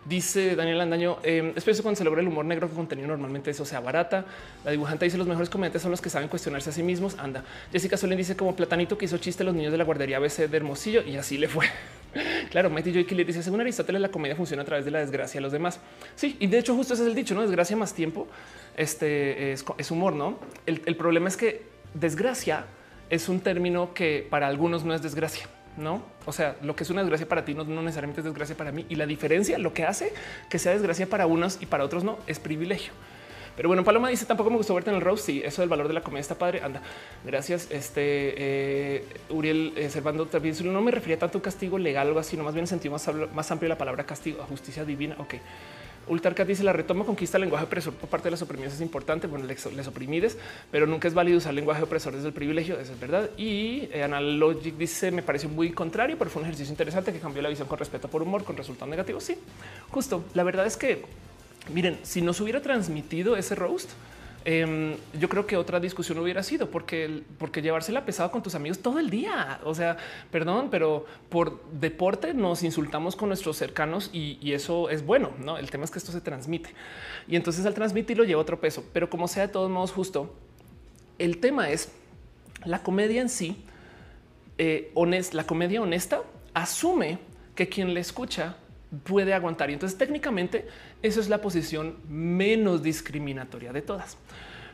Dice 0.09 0.57
Daniel 0.57 0.81
Andaño, 0.81 1.19
eh, 1.23 1.53
espero 1.55 1.77
cuando 1.83 1.99
se 1.99 2.05
logra 2.05 2.23
el 2.23 2.29
humor 2.29 2.47
negro 2.47 2.67
que 2.67 2.75
contenido 2.75 3.09
normalmente 3.09 3.51
eso 3.51 3.67
sea 3.67 3.81
barata. 3.81 4.25
La 4.65 4.71
dibujante 4.71 5.05
dice 5.05 5.19
los 5.19 5.27
mejores 5.27 5.51
comediantes 5.51 5.83
son 5.83 5.91
los 5.91 6.01
que 6.01 6.09
saben 6.09 6.29
cuestionarse 6.29 6.71
a 6.71 6.73
sí 6.73 6.83
mismos. 6.83 7.19
Anda. 7.19 7.45
Jessica 7.71 7.99
Solén 7.99 8.17
dice 8.17 8.35
como 8.35 8.57
platanito 8.57 8.97
que 8.97 9.05
hizo 9.05 9.19
chiste 9.19 9.45
los 9.45 9.55
niños 9.55 9.71
de 9.71 9.77
la 9.77 9.85
guardería 9.85 10.19
BC 10.19 10.49
de 10.49 10.57
Hermosillo 10.57 11.03
y 11.03 11.17
así 11.17 11.37
le 11.37 11.47
fue. 11.47 11.67
claro, 12.51 12.71
Mighty 12.71 12.91
Joy 12.91 13.05
le 13.05 13.25
dice, 13.27 13.43
según 13.43 13.61
Aristóteles, 13.61 14.01
la 14.01 14.09
comedia 14.09 14.35
funciona 14.35 14.63
a 14.63 14.65
través 14.65 14.87
de 14.87 14.93
la 14.93 15.01
desgracia 15.01 15.41
a 15.41 15.43
los 15.43 15.53
demás. 15.53 15.79
Sí, 16.17 16.39
y 16.41 16.47
de 16.47 16.59
hecho 16.59 16.75
justo 16.75 16.95
ese 16.95 17.03
es 17.03 17.09
el 17.11 17.15
dicho, 17.15 17.35
¿no? 17.35 17.43
Desgracia 17.43 17.77
más 17.77 17.93
tiempo 17.93 18.29
este 18.79 19.53
es, 19.53 19.91
humor, 19.91 20.15
¿no? 20.15 20.39
el 20.65 20.97
problema 20.97 21.29
es 21.29 21.37
que 21.37 21.67
desgracia 21.93 22.65
es 23.11 23.29
un 23.29 23.41
término 23.41 23.93
que 23.93 24.27
para 24.31 24.47
algunos 24.47 24.85
no 24.85 24.95
es 24.95 25.03
desgracia. 25.03 25.49
No, 25.79 26.03
o 26.27 26.33
sea, 26.33 26.57
lo 26.61 26.75
que 26.75 26.83
es 26.83 26.91
una 26.91 27.03
desgracia 27.03 27.29
para 27.29 27.45
ti 27.45 27.55
no, 27.55 27.65
necesariamente 27.65 28.21
es 28.21 28.25
desgracia 28.25 28.57
para 28.57 28.73
mí. 28.73 28.85
Y 28.89 28.97
la 28.97 29.07
diferencia, 29.07 29.59
lo 29.59 29.73
que 29.73 29.85
hace 29.85 30.13
que 30.51 30.59
sea 30.59 30.73
desgracia 30.73 31.07
para 31.09 31.27
unos 31.27 31.59
y 31.61 31.67
para 31.67 31.85
otros 31.85 32.03
no, 32.03 32.19
es 32.27 32.41
privilegio. 32.41 32.93
Pero 33.57 33.69
bueno, 33.69 33.83
Paloma 33.83 34.09
dice 34.09 34.25
tampoco 34.25 34.51
me 34.51 34.57
gustó 34.57 34.75
verte 34.75 34.91
en 34.91 34.97
el 34.97 35.03
roast. 35.03 35.25
Sí, 35.25 35.41
eso 35.45 35.63
del 35.63 35.69
valor 35.69 35.89
de 35.89 35.95
la 35.95 36.01
comedia 36.01 36.21
está 36.21 36.37
padre. 36.37 36.63
Anda, 36.63 36.83
gracias. 37.25 37.69
Este 37.71 38.35
eh, 38.37 39.05
Uriel 39.31 39.73
eh, 39.77 39.89
Servando 39.91 40.27
también 40.27 40.55
no 40.73 40.81
me 40.81 40.91
refería 40.91 41.19
tanto 41.19 41.39
a 41.39 41.41
un 41.41 41.43
castigo 41.43 41.79
legal 41.79 42.07
o 42.07 42.11
algo 42.11 42.21
así, 42.21 42.37
no 42.37 42.45
más 42.45 42.55
bien 42.55 42.67
sentí 42.67 42.89
más, 42.89 43.09
más 43.35 43.51
amplio 43.51 43.69
la 43.69 43.79
palabra 43.79 44.05
castigo, 44.05 44.45
justicia 44.49 44.85
divina. 44.85 45.17
Ok. 45.19 45.35
Ultarcat 46.09 46.47
dice 46.47 46.65
la 46.65 46.73
retoma 46.73 47.05
conquista 47.05 47.37
el 47.37 47.43
lenguaje 47.43 47.65
opresor 47.65 47.95
por 47.95 48.09
parte 48.09 48.25
de 48.25 48.33
las 48.33 48.43
oprimidas 48.43 48.75
es 48.75 48.81
importante. 48.81 49.27
Bueno, 49.27 49.47
les, 49.47 49.87
oprimides, 49.87 50.37
pero 50.71 50.87
nunca 50.87 51.09
es 51.09 51.15
válido 51.15 51.39
usar 51.39 51.55
lenguaje 51.55 51.83
opresor 51.83 52.15
desde 52.15 52.29
el 52.29 52.35
privilegio. 52.35 52.79
Eso 52.79 52.93
es 52.93 53.01
verdad. 53.01 53.31
Y 53.37 53.89
eh, 53.93 54.03
Analogic 54.03 54.77
dice 54.77 55.11
me 55.11 55.23
pareció 55.23 55.49
muy 55.49 55.73
contrario, 55.73 56.17
pero 56.19 56.31
fue 56.31 56.41
un 56.41 56.47
ejercicio 56.47 56.73
interesante 56.73 57.13
que 57.13 57.19
cambió 57.19 57.43
la 57.43 57.49
visión 57.49 57.69
con 57.69 57.79
respeto 57.79 58.09
por 58.09 58.23
humor, 58.23 58.45
con 58.45 58.57
resultados 58.57 58.91
negativos. 58.91 59.25
Sí, 59.25 59.37
justo. 59.91 60.25
La 60.35 60.43
verdad 60.43 60.67
es 60.67 60.77
que 60.77 61.05
miren, 61.73 61.99
si 62.03 62.23
nos 62.23 62.41
hubiera 62.41 62.61
transmitido 62.61 63.37
ese 63.37 63.55
roast, 63.55 63.91
Em, 64.51 64.97
yo 65.21 65.29
creo 65.29 65.47
que 65.47 65.59
otra 65.59 65.79
discusión 65.79 66.19
hubiera 66.21 66.43
sido 66.43 66.71
porque, 66.71 67.23
porque 67.37 67.61
llevársela 67.61 68.07
pesado 68.07 68.31
con 68.31 68.43
tus 68.43 68.55
amigos 68.55 68.79
todo 68.79 68.99
el 68.99 69.11
día. 69.11 69.61
O 69.63 69.75
sea, 69.75 69.99
perdón, 70.31 70.69
pero 70.71 71.05
por 71.29 71.63
deporte 71.71 72.33
nos 72.33 72.63
insultamos 72.63 73.15
con 73.15 73.29
nuestros 73.29 73.59
cercanos 73.59 74.09
y, 74.11 74.39
eso 74.55 74.89
es 74.89 75.05
bueno. 75.05 75.33
No, 75.45 75.59
el 75.59 75.71
tema 75.71 75.85
es 75.85 75.91
que 75.91 75.99
esto 75.99 76.13
se 76.13 76.23
transmite 76.23 76.71
y 77.29 77.37
entonces 77.37 77.67
al 77.67 77.75
transmitirlo 77.75 78.25
lleva 78.25 78.41
otro 78.41 78.59
peso, 78.59 78.83
pero 78.95 79.11
como 79.11 79.29
sea 79.29 79.47
de 79.47 79.53
todos 79.53 79.71
modos 79.71 79.93
justo, 79.93 80.35
el 81.19 81.41
tema 81.41 81.69
es 81.69 81.93
la 82.65 82.83
comedia 82.83 83.21
en 83.21 83.29
sí. 83.29 83.63
Eh, 84.57 84.95
la 85.33 85.45
comedia 85.45 85.83
honesta 85.83 86.23
asume 86.55 87.19
que 87.55 87.69
quien 87.69 87.93
le 87.93 88.01
escucha 88.01 88.57
puede 89.05 89.35
aguantar. 89.35 89.69
Y 89.69 89.75
entonces 89.75 89.99
técnicamente 89.99 90.67
eso 91.03 91.21
es 91.21 91.29
la 91.29 91.41
posición 91.41 91.97
menos 92.09 92.83
discriminatoria 92.83 93.73
de 93.73 93.83
todas. 93.83 94.17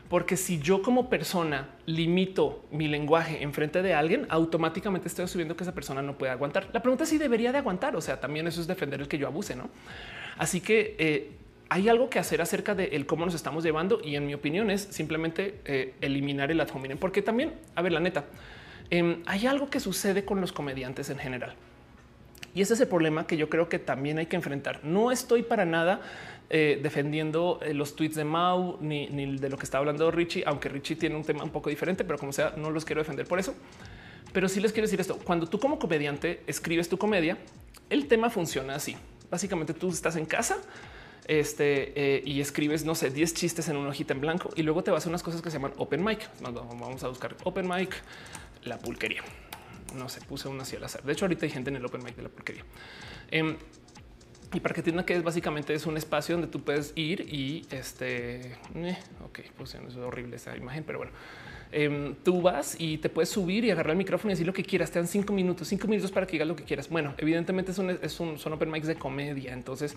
Porque 0.09 0.37
si 0.37 0.59
yo 0.59 0.81
como 0.83 1.09
persona 1.09 1.69
limito 1.87 2.63
mi 2.71 2.87
lenguaje 2.87 3.41
en 3.41 3.53
frente 3.53 3.81
de 3.81 3.95
alguien, 3.95 4.27
automáticamente 4.29 5.07
estoy 5.07 5.25
asumiendo 5.25 5.55
que 5.55 5.63
esa 5.63 5.73
persona 5.73 6.01
no 6.01 6.17
puede 6.17 6.31
aguantar. 6.31 6.69
La 6.73 6.81
pregunta 6.81 7.05
es 7.05 7.09
si 7.09 7.17
debería 7.17 7.51
de 7.51 7.57
aguantar. 7.57 7.95
O 7.95 8.01
sea, 8.01 8.19
también 8.19 8.45
eso 8.47 8.61
es 8.61 8.67
defender 8.67 9.01
el 9.01 9.07
que 9.07 9.17
yo 9.17 9.27
abuse, 9.27 9.55
¿no? 9.55 9.69
Así 10.37 10.61
que 10.61 10.95
eh, 10.99 11.31
hay 11.69 11.89
algo 11.89 12.09
que 12.09 12.19
hacer 12.19 12.41
acerca 12.41 12.75
de 12.75 12.85
el 12.89 13.07
cómo 13.07 13.25
nos 13.25 13.33
estamos 13.33 13.63
llevando 13.63 13.99
y 14.03 14.15
en 14.15 14.27
mi 14.27 14.35
opinión 14.35 14.69
es 14.69 14.81
simplemente 14.81 15.59
eh, 15.65 15.95
eliminar 16.01 16.51
el 16.51 16.61
ad. 16.61 16.69
Porque 16.99 17.23
también, 17.23 17.53
a 17.73 17.81
ver, 17.81 17.91
la 17.91 17.99
neta, 17.99 18.25
em, 18.91 19.23
hay 19.25 19.47
algo 19.47 19.71
que 19.71 19.79
sucede 19.79 20.23
con 20.23 20.39
los 20.39 20.53
comediantes 20.53 21.09
en 21.09 21.17
general. 21.17 21.55
Y 22.55 22.61
ese 22.61 22.73
es 22.73 22.79
el 22.79 22.87
problema 22.87 23.27
que 23.27 23.35
yo 23.35 23.49
creo 23.49 23.67
que 23.67 23.79
también 23.79 24.17
hay 24.17 24.27
que 24.27 24.37
enfrentar. 24.37 24.79
No 24.83 25.11
estoy 25.11 25.43
para 25.43 25.65
nada 25.65 25.99
eh, 26.49 26.79
defendiendo 26.81 27.59
eh, 27.61 27.73
los 27.73 27.97
tweets 27.97 28.15
de 28.15 28.23
Mau 28.23 28.77
ni, 28.79 29.07
de 29.37 29.49
lo 29.49 29.57
que 29.57 29.65
está 29.65 29.77
hablando 29.77 30.09
Richie, 30.09 30.43
aunque 30.45 30.69
Richie 30.69 30.95
tiene 30.95 31.17
un 31.17 31.25
tema 31.25 31.43
un 31.43 31.49
poco 31.49 31.69
diferente, 31.69 32.05
pero 32.05 32.17
como 32.17 32.31
sea, 32.31 32.53
no 32.55 32.71
los 32.71 32.85
quiero 32.85 33.01
defender 33.01 33.27
por 33.27 33.39
eso. 33.39 33.53
Pero 34.31 34.47
sí 34.47 34.61
les 34.61 34.71
quiero 34.71 34.87
decir 34.87 35.01
esto. 35.01 35.17
Cuando 35.17 35.47
tú 35.47 35.59
como 35.59 35.77
comediante 35.77 36.43
escribes 36.47 36.87
tu 36.87 36.97
comedia, 36.97 37.37
el 37.89 38.07
tema 38.07 38.29
funciona 38.29 38.75
así. 38.75 38.95
Básicamente 39.29 39.73
tú 39.73 39.89
estás 39.89 40.15
en 40.15 40.25
casa 40.25 40.57
este, 41.27 41.91
eh, 41.95 42.23
y 42.25 42.39
escribes, 42.39 42.85
no 42.85 42.95
sé, 42.95 43.09
10 43.09 43.33
chistes 43.33 43.67
en 43.67 43.75
una 43.75 43.89
hojita 43.89 44.13
en 44.13 44.21
blanco 44.21 44.49
y 44.55 44.63
luego 44.63 44.81
te 44.81 44.91
vas 44.91 45.05
a 45.05 45.09
unas 45.09 45.23
cosas 45.23 45.41
que 45.41 45.49
se 45.51 45.57
llaman 45.57 45.73
open 45.75 46.01
mic. 46.01 46.29
Vamos 46.41 47.03
a 47.03 47.09
buscar 47.09 47.35
open 47.43 47.67
mic, 47.67 47.93
la 48.63 48.77
pulquería 48.77 49.23
no 49.95 50.09
se 50.09 50.21
puse 50.21 50.47
una 50.47 50.63
así 50.63 50.75
al 50.75 50.83
azar. 50.83 51.03
De 51.03 51.13
hecho, 51.13 51.25
ahorita 51.25 51.45
hay 51.45 51.51
gente 51.51 51.69
en 51.69 51.77
el 51.77 51.85
open 51.85 52.03
mic 52.03 52.15
de 52.15 52.23
la 52.23 52.29
porquería. 52.29 52.63
Em, 53.31 53.57
y 54.53 54.59
para 54.59 54.73
que 54.73 54.81
entiendan 54.81 55.05
que 55.05 55.15
es 55.15 55.23
básicamente 55.23 55.73
es 55.73 55.85
un 55.85 55.97
espacio 55.97 56.35
donde 56.35 56.47
tú 56.47 56.63
puedes 56.63 56.93
ir 56.95 57.21
y 57.21 57.65
este, 57.71 58.53
eh, 58.75 58.97
ok, 59.25 59.39
pues 59.57 59.75
es 59.75 59.95
horrible 59.97 60.35
esa 60.35 60.55
imagen, 60.55 60.83
pero 60.83 60.99
bueno, 60.99 61.13
Em, 61.71 62.15
tú 62.23 62.41
vas 62.41 62.75
y 62.79 62.97
te 62.99 63.09
puedes 63.09 63.29
subir 63.29 63.65
y 63.65 63.71
agarrar 63.71 63.91
el 63.91 63.97
micrófono 63.97 64.31
y 64.31 64.33
decir 64.33 64.47
lo 64.47 64.53
que 64.53 64.63
quieras. 64.63 64.91
Te 64.91 64.99
dan 64.99 65.07
cinco 65.07 65.33
minutos, 65.33 65.67
cinco 65.67 65.87
minutos 65.87 66.11
para 66.11 66.25
que 66.25 66.33
digas 66.33 66.47
lo 66.47 66.55
que 66.55 66.63
quieras. 66.63 66.89
Bueno, 66.89 67.13
evidentemente 67.17 67.71
es 67.71 67.77
un, 67.77 67.89
es 67.89 68.19
un 68.19 68.37
son 68.37 68.53
open 68.53 68.71
mics 68.71 68.87
de 68.87 68.95
comedia. 68.95 69.53
Entonces, 69.53 69.95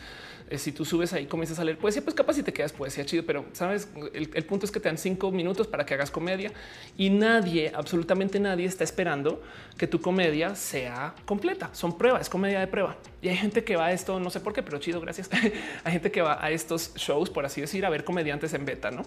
eh, 0.51 0.59
si 0.59 0.73
tú 0.73 0.85
subes 0.85 1.13
ahí, 1.13 1.27
comienzas 1.27 1.59
a 1.59 1.65
leer 1.65 1.79
poesía, 1.79 2.03
pues 2.03 2.15
capaz 2.15 2.35
si 2.35 2.43
te 2.43 2.53
quedas 2.53 2.73
poesía 2.73 3.05
chido, 3.05 3.25
pero 3.25 3.45
sabes, 3.53 3.89
el, 4.13 4.31
el, 4.35 4.45
punto 4.45 4.67
es 4.67 4.73
que 4.73 4.81
te 4.81 4.89
dan 4.89 4.99
cinco 4.99 5.31
minutos 5.31 5.67
para 5.67 5.87
que 5.87 5.95
hagas 5.95 6.11
comedia 6.11 6.53
y 6.97 7.11
nadie, 7.11 7.71
absolutamente 7.75 8.41
nadie 8.41 8.67
está 8.67 8.85
esperando 8.85 9.43
que 9.77 9.87
tu 9.87 10.01
comedia 10.01 10.55
sea 10.55 11.15
completa. 11.25 11.71
Son 11.73 11.97
pruebas, 11.97 12.23
es 12.23 12.29
comedia 12.29 12.61
de 12.61 12.67
prueba. 12.67 12.97
Y 13.21 13.29
hay 13.29 13.37
gente 13.37 13.65
que 13.65 13.77
va 13.77 13.87
a 13.87 13.93
esto, 13.93 14.21
no 14.21 14.31
sé 14.31 14.41
por 14.41 14.53
qué, 14.53 14.63
pero 14.63 14.79
chido, 14.79 15.01
gracias. 15.01 15.29
hay 15.85 15.93
gente 15.93 16.11
que 16.11 16.23
va 16.23 16.43
a 16.43 16.51
estos 16.51 16.95
shows, 16.95 17.31
por 17.31 17.45
así 17.45 17.61
decir, 17.61 17.85
a 17.85 17.91
ver 17.91 18.05
comediantes 18.05 18.55
en 18.55 18.65
beta, 18.65 18.91
¿no? 18.91 19.05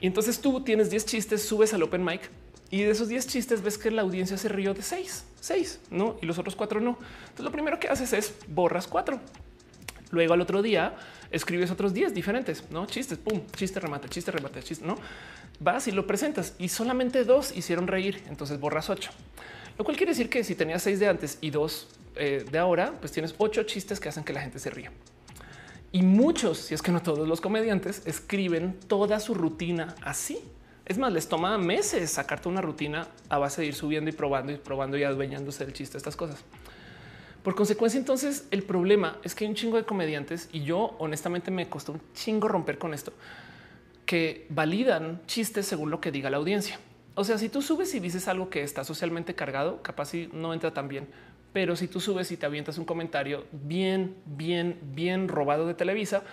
Y 0.00 0.06
entonces 0.06 0.40
tú 0.40 0.62
tienes 0.62 0.90
10 0.90 1.06
chistes, 1.06 1.46
subes 1.46 1.72
al 1.72 1.82
open 1.82 2.04
mic 2.04 2.30
y 2.70 2.82
de 2.82 2.90
esos 2.90 3.08
10 3.08 3.26
chistes 3.28 3.62
ves 3.62 3.78
que 3.78 3.90
la 3.90 4.02
audiencia 4.02 4.36
se 4.36 4.48
rió 4.48 4.74
de 4.74 4.82
6, 4.82 5.24
6, 5.40 5.80
¿no? 5.90 6.16
Y 6.20 6.26
los 6.26 6.38
otros 6.38 6.56
cuatro 6.56 6.80
no. 6.80 6.98
Entonces 7.22 7.44
lo 7.44 7.52
primero 7.52 7.78
que 7.78 7.88
haces 7.88 8.12
es 8.12 8.34
borras 8.48 8.88
cuatro. 8.88 9.20
Luego 10.10 10.34
al 10.34 10.40
otro 10.40 10.62
día 10.62 10.96
escribes 11.30 11.70
otros 11.70 11.94
10 11.94 12.14
diferentes, 12.14 12.64
¿no? 12.70 12.86
Chistes, 12.86 13.18
pum, 13.18 13.42
chiste, 13.54 13.78
remate, 13.78 14.08
chiste, 14.08 14.32
remate, 14.32 14.62
chiste, 14.62 14.84
¿no? 14.84 14.96
Vas 15.60 15.86
y 15.86 15.92
lo 15.92 16.06
presentas 16.06 16.54
y 16.58 16.68
solamente 16.68 17.24
dos 17.24 17.56
hicieron 17.56 17.86
reír, 17.86 18.22
entonces 18.28 18.58
borras 18.58 18.90
ocho. 18.90 19.12
Lo 19.78 19.84
cual 19.84 19.96
quiere 19.96 20.12
decir 20.12 20.28
que 20.28 20.44
si 20.44 20.54
tenías 20.54 20.82
seis 20.82 21.00
de 21.00 21.08
antes 21.08 21.38
y 21.40 21.50
dos 21.50 21.88
eh, 22.16 22.44
de 22.50 22.58
ahora, 22.58 22.92
pues 23.00 23.12
tienes 23.12 23.34
ocho 23.38 23.64
chistes 23.64 23.98
que 23.98 24.08
hacen 24.08 24.24
que 24.24 24.32
la 24.32 24.40
gente 24.40 24.58
se 24.58 24.70
ría. 24.70 24.92
Y 25.90 26.02
muchos, 26.02 26.58
si 26.58 26.74
es 26.74 26.82
que 26.82 26.90
no 26.90 27.02
todos 27.02 27.28
los 27.28 27.40
comediantes, 27.40 28.02
escriben 28.06 28.78
toda 28.88 29.20
su 29.20 29.34
rutina 29.34 29.94
así. 30.02 30.38
Es 30.86 30.98
más, 30.98 31.12
les 31.12 31.28
toma 31.28 31.56
meses 31.56 32.10
sacarte 32.10 32.48
una 32.48 32.60
rutina 32.60 33.08
a 33.28 33.38
base 33.38 33.62
de 33.62 33.68
ir 33.68 33.74
subiendo 33.74 34.10
y 34.10 34.12
probando 34.12 34.52
y 34.52 34.56
probando 34.56 34.98
y 34.98 35.04
adueñándose 35.04 35.64
del 35.64 35.72
chiste, 35.72 35.96
estas 35.96 36.16
cosas. 36.16 36.44
Por 37.42 37.54
consecuencia, 37.54 37.98
entonces 37.98 38.46
el 38.50 38.62
problema 38.62 39.18
es 39.22 39.34
que 39.34 39.44
hay 39.44 39.50
un 39.50 39.54
chingo 39.54 39.76
de 39.76 39.84
comediantes 39.84 40.48
y 40.52 40.62
yo 40.62 40.96
honestamente 40.98 41.50
me 41.50 41.68
costó 41.68 41.92
un 41.92 42.00
chingo 42.14 42.48
romper 42.48 42.78
con 42.78 42.94
esto, 42.94 43.12
que 44.06 44.46
validan 44.48 45.20
chistes 45.26 45.66
según 45.66 45.90
lo 45.90 46.00
que 46.00 46.10
diga 46.10 46.30
la 46.30 46.38
audiencia. 46.38 46.78
O 47.14 47.24
sea, 47.24 47.38
si 47.38 47.48
tú 47.48 47.62
subes 47.62 47.94
y 47.94 48.00
dices 48.00 48.26
algo 48.26 48.50
que 48.50 48.62
está 48.62 48.82
socialmente 48.82 49.34
cargado, 49.34 49.82
capaz 49.82 50.06
si 50.06 50.28
no 50.32 50.52
entra 50.52 50.74
tan 50.74 50.88
bien, 50.88 51.08
pero 51.52 51.76
si 51.76 51.86
tú 51.86 52.00
subes 52.00 52.32
y 52.32 52.36
te 52.36 52.46
avientas 52.46 52.78
un 52.78 52.84
comentario 52.84 53.46
bien, 53.52 54.16
bien, 54.26 54.78
bien 54.82 55.28
robado 55.28 55.66
de 55.66 55.74
Televisa, 55.74 56.24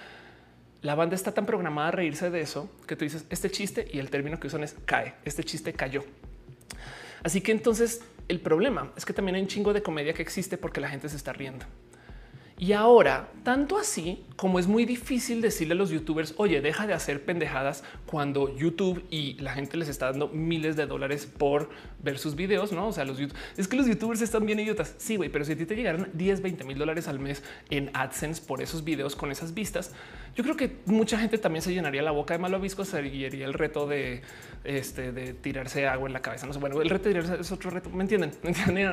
la 0.81 0.95
banda 0.95 1.15
está 1.15 1.31
tan 1.31 1.45
programada 1.45 1.89
a 1.89 1.91
reírse 1.91 2.31
de 2.31 2.41
eso 2.41 2.71
que 2.87 2.95
tú 2.95 3.05
dices 3.05 3.25
este 3.29 3.51
chiste 3.51 3.87
y 3.91 3.99
el 3.99 4.09
término 4.09 4.39
que 4.39 4.47
usan 4.47 4.63
es 4.63 4.75
cae. 4.85 5.13
Este 5.23 5.43
chiste 5.43 5.73
cayó. 5.73 6.03
Así 7.23 7.41
que 7.41 7.51
entonces 7.51 8.01
el 8.27 8.39
problema 8.39 8.91
es 8.97 9.05
que 9.05 9.13
también 9.13 9.35
hay 9.35 9.41
un 9.43 9.47
chingo 9.47 9.73
de 9.73 9.83
comedia 9.83 10.13
que 10.13 10.23
existe 10.23 10.57
porque 10.57 10.81
la 10.81 10.89
gente 10.89 11.07
se 11.07 11.17
está 11.17 11.33
riendo. 11.33 11.65
Y 12.61 12.73
ahora, 12.73 13.31
tanto 13.43 13.75
así 13.75 14.23
como 14.35 14.59
es 14.59 14.67
muy 14.67 14.85
difícil 14.85 15.41
decirle 15.41 15.73
a 15.73 15.77
los 15.77 15.89
youtubers, 15.89 16.35
oye, 16.37 16.61
deja 16.61 16.85
de 16.85 16.93
hacer 16.93 17.25
pendejadas 17.25 17.83
cuando 18.05 18.55
YouTube 18.55 19.03
y 19.09 19.33
la 19.41 19.53
gente 19.53 19.77
les 19.77 19.89
está 19.89 20.11
dando 20.11 20.27
miles 20.27 20.75
de 20.75 20.85
dólares 20.85 21.25
por 21.25 21.71
ver 22.03 22.19
sus 22.19 22.35
videos, 22.35 22.71
no? 22.71 22.89
O 22.89 22.91
sea, 22.91 23.03
los 23.03 23.17
es 23.57 23.67
que 23.67 23.75
los 23.75 23.87
youtubers 23.87 24.21
están 24.21 24.45
bien 24.45 24.59
idiotas. 24.59 24.93
Sí, 24.99 25.15
güey, 25.15 25.29
pero 25.29 25.43
si 25.43 25.53
a 25.53 25.57
ti 25.57 25.65
te 25.65 25.75
llegaran 25.75 26.11
10, 26.13 26.43
20 26.43 26.63
mil 26.65 26.77
dólares 26.77 27.07
al 27.07 27.17
mes 27.17 27.41
en 27.71 27.89
AdSense 27.95 28.43
por 28.43 28.61
esos 28.61 28.83
videos 28.83 29.15
con 29.15 29.31
esas 29.31 29.55
vistas, 29.55 29.95
yo 30.35 30.43
creo 30.43 30.55
que 30.55 30.77
mucha 30.85 31.17
gente 31.17 31.39
también 31.39 31.63
se 31.63 31.73
llenaría 31.73 32.03
la 32.03 32.11
boca 32.11 32.35
de 32.35 32.37
malvaviscos 32.37 32.93
y 32.93 33.25
haría 33.25 33.47
el 33.47 33.55
reto 33.55 33.87
de, 33.87 34.21
este, 34.63 35.11
de 35.11 35.33
tirarse 35.33 35.87
agua 35.87 36.07
en 36.07 36.13
la 36.13 36.21
cabeza. 36.21 36.45
No 36.45 36.53
sé, 36.53 36.59
bueno, 36.59 36.81
el 36.81 36.89
reto 36.89 37.09
de 37.09 37.19
es 37.39 37.51
otro 37.51 37.69
reto. 37.69 37.89
Me 37.93 38.03
entienden? 38.03 38.31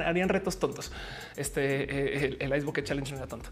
Harían 0.05 0.28
retos 0.28 0.59
tontos. 0.59 0.93
Este, 1.36 2.24
eh, 2.24 2.36
el, 2.40 2.57
Ice 2.57 2.65
Bucket 2.65 2.85
Challenge 2.85 3.11
no 3.12 3.19
era 3.19 3.27
tonto. 3.27 3.51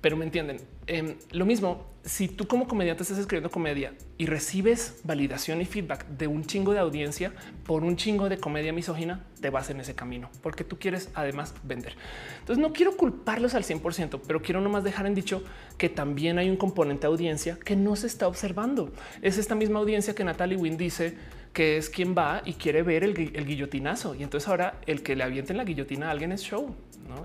pero 0.00 0.16
me 0.16 0.24
entienden. 0.24 0.58
Em, 0.86 1.14
lo 1.32 1.46
mismo, 1.46 1.86
si 2.04 2.28
tú 2.28 2.46
como 2.46 2.68
comediante 2.68 3.02
estás 3.02 3.18
escribiendo 3.18 3.50
comedia 3.50 3.94
y 4.18 4.26
recibes 4.26 5.00
validación 5.04 5.62
y 5.62 5.64
feedback 5.64 6.06
de 6.06 6.26
un 6.26 6.44
chingo 6.44 6.72
de 6.72 6.78
audiencia 6.78 7.32
por 7.64 7.82
un 7.82 7.96
chingo 7.96 8.28
de 8.28 8.38
comedia 8.38 8.72
misógina, 8.72 9.24
te 9.40 9.48
vas 9.48 9.70
en 9.70 9.80
ese 9.80 9.94
camino 9.94 10.30
porque 10.42 10.64
tú 10.64 10.78
quieres 10.78 11.08
además 11.14 11.54
vender. 11.62 11.96
Entonces 12.40 12.62
no 12.62 12.72
quiero 12.74 12.96
culparlos 12.96 13.54
al 13.54 13.64
100%, 13.64 14.20
pero 14.26 14.42
quiero 14.42 14.60
nomás 14.60 14.84
dejar 14.84 15.06
en 15.06 15.14
dicho 15.14 15.42
que 15.78 15.88
también 15.88 16.38
hay 16.38 16.50
un 16.50 16.56
componente 16.56 17.06
audiencia 17.06 17.58
que 17.64 17.76
no 17.76 17.96
se 17.96 18.06
está 18.06 18.28
observando. 18.28 18.92
Es 19.22 19.38
esta 19.38 19.54
misma 19.54 19.78
audiencia 19.78 20.14
que 20.14 20.24
Natalie 20.24 20.58
Wynn 20.58 20.76
dice 20.76 21.16
que 21.54 21.78
es 21.78 21.88
quien 21.88 22.14
va 22.14 22.42
y 22.44 22.54
quiere 22.54 22.82
ver 22.82 23.04
el, 23.04 23.14
guillotinazo. 23.14 24.14
Y 24.14 24.24
entonces 24.24 24.48
ahora 24.48 24.80
el 24.86 25.02
que 25.02 25.16
le 25.16 25.22
avienten 25.22 25.56
la 25.56 25.64
guillotina 25.64 26.08
a 26.08 26.10
alguien 26.10 26.32
es 26.32 26.42
show. 26.42 26.74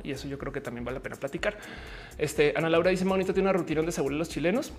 Y 0.03 0.11
eso 0.11 0.27
yo 0.27 0.37
creo 0.37 0.53
que 0.53 0.61
también 0.61 0.85
vale 0.85 0.99
la 0.99 1.03
pena 1.03 1.15
platicar. 1.15 1.57
Este 2.17 2.53
Ana 2.55 2.69
Laura 2.69 2.91
dice: 2.91 3.05
Monito 3.05 3.33
tiene 3.33 3.49
una 3.49 3.57
rutina 3.57 3.79
donde 3.79 3.91
se 3.91 4.07
los 4.07 4.29
chilenos. 4.29 4.71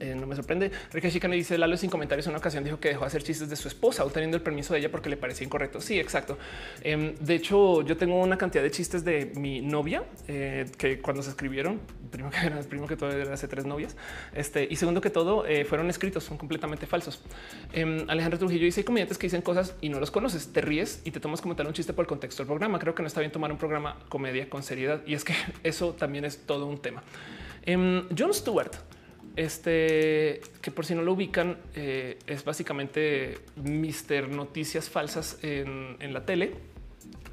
Eh, 0.00 0.14
no 0.14 0.26
me 0.26 0.36
sorprende. 0.36 0.70
Ricky 0.92 1.10
Chicane 1.10 1.36
dice 1.36 1.58
Lalo 1.58 1.76
sin 1.76 1.90
comentarios 1.90 2.26
en 2.26 2.30
una 2.30 2.38
ocasión 2.38 2.64
dijo 2.64 2.80
que 2.80 2.88
dejó 2.88 3.02
de 3.02 3.06
hacer 3.08 3.22
chistes 3.22 3.48
de 3.48 3.56
su 3.56 3.68
esposa 3.68 4.04
obteniendo 4.04 4.36
el 4.36 4.42
permiso 4.42 4.74
de 4.74 4.80
ella 4.80 4.90
porque 4.90 5.08
le 5.08 5.16
parecía 5.16 5.46
incorrecto. 5.46 5.80
Sí, 5.80 5.98
exacto. 5.98 6.38
Em, 6.82 7.14
de 7.16 7.34
hecho, 7.34 7.82
yo 7.82 7.96
tengo 7.96 8.20
una 8.20 8.38
cantidad 8.38 8.62
de 8.62 8.70
chistes 8.70 9.04
de 9.04 9.32
mi 9.36 9.60
novia 9.60 10.04
eh, 10.28 10.66
que 10.78 11.00
cuando 11.00 11.22
se 11.22 11.30
escribieron, 11.30 11.80
primero 12.10 12.30
que 12.30 12.38
era 12.46 12.60
primo 12.60 12.86
que 12.86 12.96
todo 12.96 13.10
era 13.10 13.34
hace 13.34 13.48
tres 13.48 13.64
novias. 13.64 13.96
Este 14.34 14.66
y 14.70 14.76
segundo 14.76 15.00
que 15.00 15.10
todo 15.10 15.46
eh, 15.46 15.64
fueron 15.64 15.90
escritos, 15.90 16.24
son 16.24 16.36
completamente 16.36 16.86
falsos. 16.86 17.22
Em, 17.72 18.04
Alejandro 18.08 18.38
Trujillo 18.38 18.64
dice 18.64 18.84
comediantes 18.84 19.18
que 19.18 19.26
dicen 19.26 19.42
cosas 19.42 19.74
y 19.80 19.88
no 19.88 20.00
los 20.00 20.10
conoces, 20.10 20.52
te 20.52 20.60
ríes 20.60 21.02
y 21.04 21.10
te 21.10 21.20
tomas 21.20 21.40
como 21.40 21.56
tal 21.56 21.66
un 21.66 21.72
chiste 21.72 21.92
por 21.92 22.04
el 22.04 22.08
contexto 22.08 22.42
del 22.42 22.48
programa. 22.48 22.78
Creo 22.78 22.94
que 22.94 23.02
no 23.02 23.08
está 23.08 23.20
bien 23.20 23.32
tomar 23.32 23.50
un 23.52 23.58
programa 23.58 23.98
comedia 24.08 24.48
con 24.48 24.62
seriedad 24.62 25.02
y 25.06 25.14
es 25.14 25.24
que 25.24 25.34
eso 25.62 25.92
también 25.92 26.24
es 26.24 26.46
todo 26.46 26.66
un 26.66 26.78
tema. 26.78 27.02
Em, 27.62 28.06
John 28.16 28.32
Stewart 28.32 28.72
este 29.36 30.40
que 30.60 30.70
por 30.70 30.86
si 30.86 30.94
no 30.94 31.02
lo 31.02 31.12
ubican, 31.12 31.58
eh, 31.74 32.18
es 32.26 32.44
básicamente 32.44 33.38
Mister 33.56 34.28
Noticias 34.28 34.88
Falsas 34.88 35.38
en, 35.42 36.12
la 36.12 36.24
tele. 36.24 36.54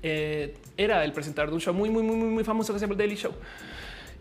Eh, 0.03 0.55
era 0.77 1.03
el 1.03 1.11
presentador 1.11 1.49
de 1.49 1.55
un 1.55 1.61
show 1.61 1.73
muy, 1.73 1.89
muy, 1.89 2.03
muy, 2.03 2.15
muy 2.15 2.43
famoso 2.43 2.71
que 2.71 2.79
se 2.79 2.85
llama 2.85 2.93
el 2.93 2.99
Daily 2.99 3.15
Show 3.15 3.33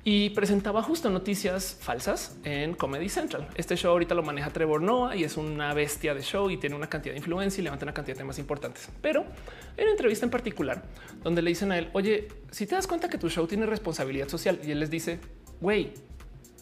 y 0.08 0.30
presentaba 0.30 0.84
justo 0.84 1.10
noticias 1.10 1.78
falsas 1.80 2.36
en 2.44 2.74
Comedy 2.74 3.08
Central. 3.08 3.48
Este 3.56 3.74
show 3.74 3.90
ahorita 3.90 4.14
lo 4.14 4.22
maneja 4.22 4.50
Trevor 4.50 4.80
Noah 4.80 5.16
y 5.16 5.24
es 5.24 5.36
una 5.36 5.74
bestia 5.74 6.14
de 6.14 6.22
show 6.22 6.48
y 6.48 6.58
tiene 6.58 6.76
una 6.76 6.88
cantidad 6.88 7.12
de 7.12 7.18
influencia 7.18 7.60
y 7.60 7.64
levanta 7.64 7.84
una 7.84 7.92
cantidad 7.92 8.14
de 8.14 8.20
temas 8.20 8.38
importantes. 8.38 8.88
Pero 9.02 9.24
en 9.76 9.82
una 9.82 9.90
entrevista 9.90 10.24
en 10.24 10.30
particular 10.30 10.84
donde 11.24 11.42
le 11.42 11.50
dicen 11.50 11.72
a 11.72 11.78
él, 11.78 11.90
oye, 11.92 12.28
si 12.52 12.68
te 12.68 12.76
das 12.76 12.86
cuenta 12.86 13.08
que 13.08 13.18
tu 13.18 13.28
show 13.28 13.48
tiene 13.48 13.66
responsabilidad 13.66 14.28
social 14.28 14.60
y 14.62 14.70
él 14.70 14.78
les 14.78 14.90
dice, 14.90 15.18
güey, 15.60 15.92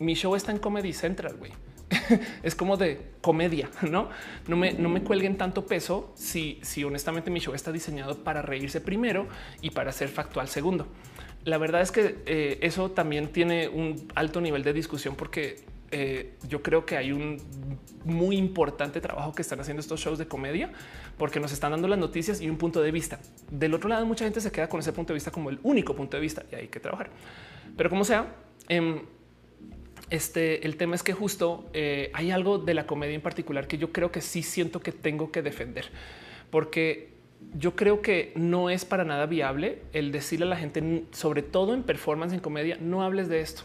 mi 0.01 0.15
show 0.15 0.35
está 0.35 0.53
en 0.53 0.59
Comedy 0.59 0.93
Central, 0.93 1.37
güey. 1.37 1.53
es 2.43 2.55
como 2.55 2.77
de 2.77 3.12
comedia, 3.21 3.71
no? 3.83 4.09
No 4.49 4.57
me, 4.57 4.73
no 4.73 4.89
me 4.89 5.03
cuelguen 5.03 5.37
tanto 5.37 5.66
peso 5.66 6.12
si, 6.15 6.59
si 6.62 6.85
honestamente 6.85 7.31
mi 7.31 7.41
show 7.41 7.55
está 7.55 7.73
diseñado 7.73 8.25
para 8.25 8.43
reírse 8.43 8.81
primero 8.81 9.27
y 9.61 9.71
para 9.71 9.93
ser 9.93 10.09
factual 10.09 10.49
segundo. 10.49 10.87
La 11.45 11.59
verdad 11.59 11.83
es 11.83 11.93
que 11.93 12.23
eh, 12.27 12.59
eso 12.62 12.91
también 12.91 13.29
tiene 13.29 13.69
un 13.69 14.09
alto 14.15 14.41
nivel 14.41 14.62
de 14.62 14.73
discusión 14.73 15.15
porque 15.15 15.65
eh, 15.91 16.35
yo 16.49 16.62
creo 16.62 16.87
que 16.87 16.97
hay 16.97 17.12
un 17.12 17.41
muy 18.05 18.37
importante 18.37 19.01
trabajo 19.01 19.33
que 19.35 19.43
están 19.43 19.61
haciendo 19.61 19.81
estos 19.81 20.01
shows 20.01 20.19
de 20.19 20.27
comedia 20.27 20.73
porque 21.19 21.41
nos 21.41 21.53
están 21.53 21.73
dando 21.73 21.87
las 21.87 21.99
noticias 21.99 22.41
y 22.41 22.49
un 22.49 22.57
punto 22.57 22.81
de 22.81 22.91
vista. 22.91 23.21
Del 23.51 23.75
otro 23.75 23.89
lado, 23.89 24.07
mucha 24.07 24.25
gente 24.25 24.41
se 24.41 24.51
queda 24.51 24.69
con 24.69 24.81
ese 24.81 24.93
punto 24.93 25.12
de 25.12 25.15
vista 25.15 25.31
como 25.31 25.51
el 25.51 25.61
único 25.62 25.95
punto 25.95 26.16
de 26.16 26.23
vista 26.23 26.45
y 26.51 26.55
hay 26.55 26.69
que 26.69 26.81
trabajar. 26.81 27.11
Pero 27.77 27.91
como 27.91 28.05
sea, 28.05 28.35
em, 28.69 29.03
este, 30.15 30.65
el 30.65 30.77
tema 30.77 30.95
es 30.95 31.03
que 31.03 31.12
justo 31.12 31.69
eh, 31.73 32.11
hay 32.15 32.31
algo 32.31 32.59
de 32.59 32.73
la 32.73 32.86
comedia 32.86 33.16
en 33.16 33.20
particular 33.20 33.66
que 33.66 33.78
yo 33.78 33.91
creo 33.91 34.12
que 34.12 34.20
sí 34.20 34.45
siento 34.45 34.78
que 34.78 34.93
tengo 34.93 35.32
que 35.32 35.43
defender, 35.43 35.86
porque 36.51 37.15
yo 37.53 37.74
creo 37.74 38.01
que 38.01 38.32
no 38.36 38.70
es 38.70 38.85
para 38.85 39.05
nada 39.05 39.27
viable 39.27 39.82
el 39.93 40.12
decirle 40.12 40.47
a 40.47 40.51
la 40.51 40.57
gente, 40.57 41.05
sobre 41.11 41.43
todo 41.43 41.74
en 41.74 41.82
performance 41.82 42.32
en 42.32 42.39
comedia, 42.39 42.78
no 42.81 43.03
hables 43.03 43.28
de 43.28 43.41
esto. 43.41 43.62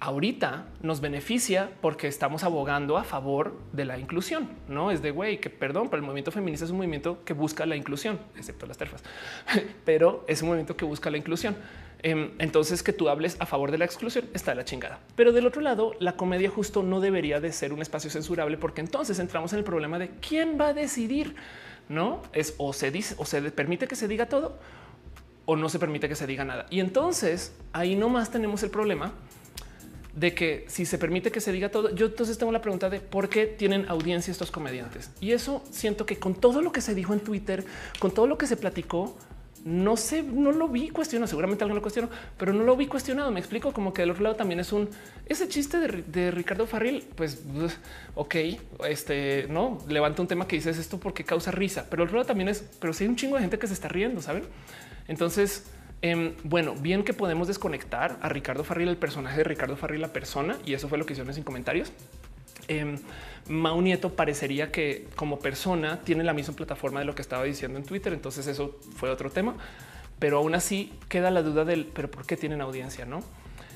Ahorita 0.00 0.66
nos 0.82 1.00
beneficia 1.00 1.70
porque 1.80 2.08
estamos 2.08 2.44
abogando 2.44 2.98
a 2.98 3.04
favor 3.04 3.58
de 3.72 3.86
la 3.86 3.98
inclusión. 3.98 4.50
No 4.68 4.90
es 4.90 5.00
de 5.00 5.12
güey 5.12 5.40
que 5.40 5.48
perdón, 5.48 5.88
pero 5.88 5.96
el 5.96 6.06
movimiento 6.06 6.30
feminista 6.30 6.66
es 6.66 6.70
un 6.70 6.76
movimiento 6.76 7.24
que 7.24 7.32
busca 7.32 7.64
la 7.64 7.74
inclusión, 7.74 8.20
excepto 8.36 8.66
las 8.66 8.76
terfas, 8.76 9.02
pero 9.86 10.26
es 10.28 10.42
un 10.42 10.48
movimiento 10.48 10.76
que 10.76 10.84
busca 10.84 11.10
la 11.10 11.16
inclusión. 11.16 11.56
Em, 12.02 12.30
entonces 12.38 12.82
que 12.82 12.92
tú 12.92 13.08
hables 13.08 13.36
a 13.40 13.46
favor 13.46 13.72
de 13.72 13.78
la 13.78 13.84
exclusión 13.84 14.26
está 14.32 14.52
de 14.52 14.56
la 14.56 14.64
chingada. 14.64 15.00
Pero 15.16 15.32
del 15.32 15.46
otro 15.46 15.60
lado, 15.60 15.94
la 15.98 16.16
comedia 16.16 16.48
justo 16.48 16.82
no 16.82 17.00
debería 17.00 17.40
de 17.40 17.52
ser 17.52 17.72
un 17.72 17.82
espacio 17.82 18.10
censurable 18.10 18.56
porque 18.56 18.80
entonces 18.80 19.18
entramos 19.18 19.52
en 19.52 19.58
el 19.58 19.64
problema 19.64 19.98
de 19.98 20.10
quién 20.20 20.58
va 20.60 20.68
a 20.68 20.74
decidir. 20.74 21.34
No 21.88 22.22
es 22.32 22.54
o 22.58 22.72
se 22.72 22.90
dice 22.90 23.14
o 23.18 23.24
se 23.24 23.40
permite 23.50 23.88
que 23.88 23.96
se 23.96 24.06
diga 24.06 24.26
todo 24.26 24.58
o 25.46 25.56
no 25.56 25.68
se 25.70 25.78
permite 25.78 26.08
que 26.08 26.14
se 26.14 26.26
diga 26.26 26.44
nada. 26.44 26.66
Y 26.70 26.80
entonces 26.80 27.52
ahí 27.72 27.96
nomás 27.96 28.30
tenemos 28.30 28.62
el 28.62 28.70
problema 28.70 29.12
de 30.14 30.34
que 30.34 30.66
si 30.68 30.84
se 30.84 30.98
permite 30.98 31.30
que 31.30 31.40
se 31.40 31.52
diga 31.52 31.70
todo, 31.70 31.94
yo 31.94 32.06
entonces 32.06 32.36
tengo 32.38 32.52
la 32.52 32.60
pregunta 32.60 32.90
de 32.90 33.00
por 33.00 33.28
qué 33.28 33.46
tienen 33.46 33.88
audiencia 33.88 34.30
estos 34.30 34.50
comediantes. 34.50 35.10
Y 35.20 35.32
eso 35.32 35.62
siento 35.70 36.06
que 36.06 36.18
con 36.18 36.34
todo 36.34 36.60
lo 36.60 36.70
que 36.70 36.80
se 36.80 36.94
dijo 36.94 37.12
en 37.12 37.20
Twitter, 37.20 37.64
con 37.98 38.10
todo 38.10 38.26
lo 38.26 38.36
que 38.36 38.46
se 38.46 38.56
platicó, 38.56 39.16
no 39.64 39.96
sé, 39.96 40.22
no 40.22 40.52
lo 40.52 40.68
vi 40.68 40.90
cuestionado. 40.90 41.28
Seguramente 41.28 41.64
alguien 41.64 41.76
lo 41.76 41.82
cuestionó, 41.82 42.08
pero 42.36 42.52
no 42.52 42.62
lo 42.64 42.76
vi 42.76 42.86
cuestionado. 42.86 43.30
Me 43.30 43.40
explico 43.40 43.72
como 43.72 43.92
que 43.92 44.02
del 44.02 44.10
otro 44.10 44.22
lado 44.22 44.36
también 44.36 44.60
es 44.60 44.72
un 44.72 44.88
ese 45.26 45.48
chiste 45.48 45.78
de, 45.78 46.30
Ricardo 46.30 46.66
Farril. 46.66 47.06
Pues 47.14 47.42
ok, 48.14 48.34
este 48.88 49.46
no 49.48 49.78
levanta 49.88 50.22
un 50.22 50.28
tema 50.28 50.46
que 50.46 50.56
dices 50.56 50.78
esto 50.78 50.98
porque 50.98 51.24
causa 51.24 51.50
risa, 51.50 51.86
pero 51.90 52.02
el 52.02 52.08
otro 52.08 52.18
lado 52.18 52.26
también 52.26 52.48
es, 52.48 52.64
pero 52.80 52.92
si 52.92 53.04
hay 53.04 53.10
un 53.10 53.16
chingo 53.16 53.36
de 53.36 53.42
gente 53.42 53.58
que 53.58 53.66
se 53.66 53.74
está 53.74 53.88
riendo, 53.88 54.22
saben? 54.22 54.44
Entonces, 55.06 55.70
em, 56.02 56.34
bueno, 56.44 56.74
bien 56.74 57.04
que 57.04 57.12
podemos 57.12 57.48
desconectar 57.48 58.18
a 58.20 58.28
Ricardo 58.28 58.64
Farril, 58.64 58.88
el 58.88 58.96
personaje 58.96 59.38
de 59.38 59.44
Ricardo 59.44 59.76
Farril, 59.76 60.00
la 60.00 60.12
persona, 60.12 60.56
y 60.64 60.74
eso 60.74 60.88
fue 60.88 60.98
lo 60.98 61.06
que 61.06 61.14
hicieron 61.14 61.32
sin 61.34 61.44
comentarios. 61.44 61.92
Eh, 62.68 62.98
Mau 63.48 63.80
Nieto 63.80 64.14
parecería 64.14 64.70
que 64.70 65.06
como 65.16 65.38
persona 65.38 66.00
tiene 66.02 66.24
la 66.24 66.32
misma 66.32 66.54
plataforma 66.54 67.00
de 67.00 67.06
lo 67.06 67.14
que 67.14 67.22
estaba 67.22 67.44
diciendo 67.44 67.78
en 67.78 67.84
Twitter. 67.84 68.12
Entonces 68.12 68.46
eso 68.46 68.78
fue 68.96 69.10
otro 69.10 69.30
tema, 69.30 69.56
pero 70.18 70.38
aún 70.38 70.54
así 70.54 70.92
queda 71.08 71.30
la 71.30 71.42
duda 71.42 71.64
del 71.64 71.86
pero 71.86 72.10
por 72.10 72.26
qué 72.26 72.36
tienen 72.36 72.60
audiencia, 72.60 73.04
no? 73.04 73.22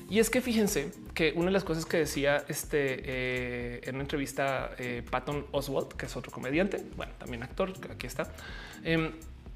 Y 0.09 0.19
es 0.19 0.29
que 0.29 0.41
fíjense 0.41 0.91
que 1.13 1.33
una 1.35 1.45
de 1.45 1.51
las 1.51 1.63
cosas 1.63 1.85
que 1.85 1.97
decía 1.97 2.43
este 2.47 3.01
eh, 3.03 3.81
en 3.83 3.95
una 3.95 4.03
entrevista 4.03 4.71
eh, 4.77 5.01
Patton 5.09 5.45
Oswald, 5.51 5.87
que 5.93 6.05
es 6.05 6.15
otro 6.15 6.31
comediante, 6.31 6.83
bueno, 6.95 7.13
también 7.17 7.41
actor, 7.41 7.73
aquí 7.89 8.05
está. 8.05 8.31
Em, 8.83 9.11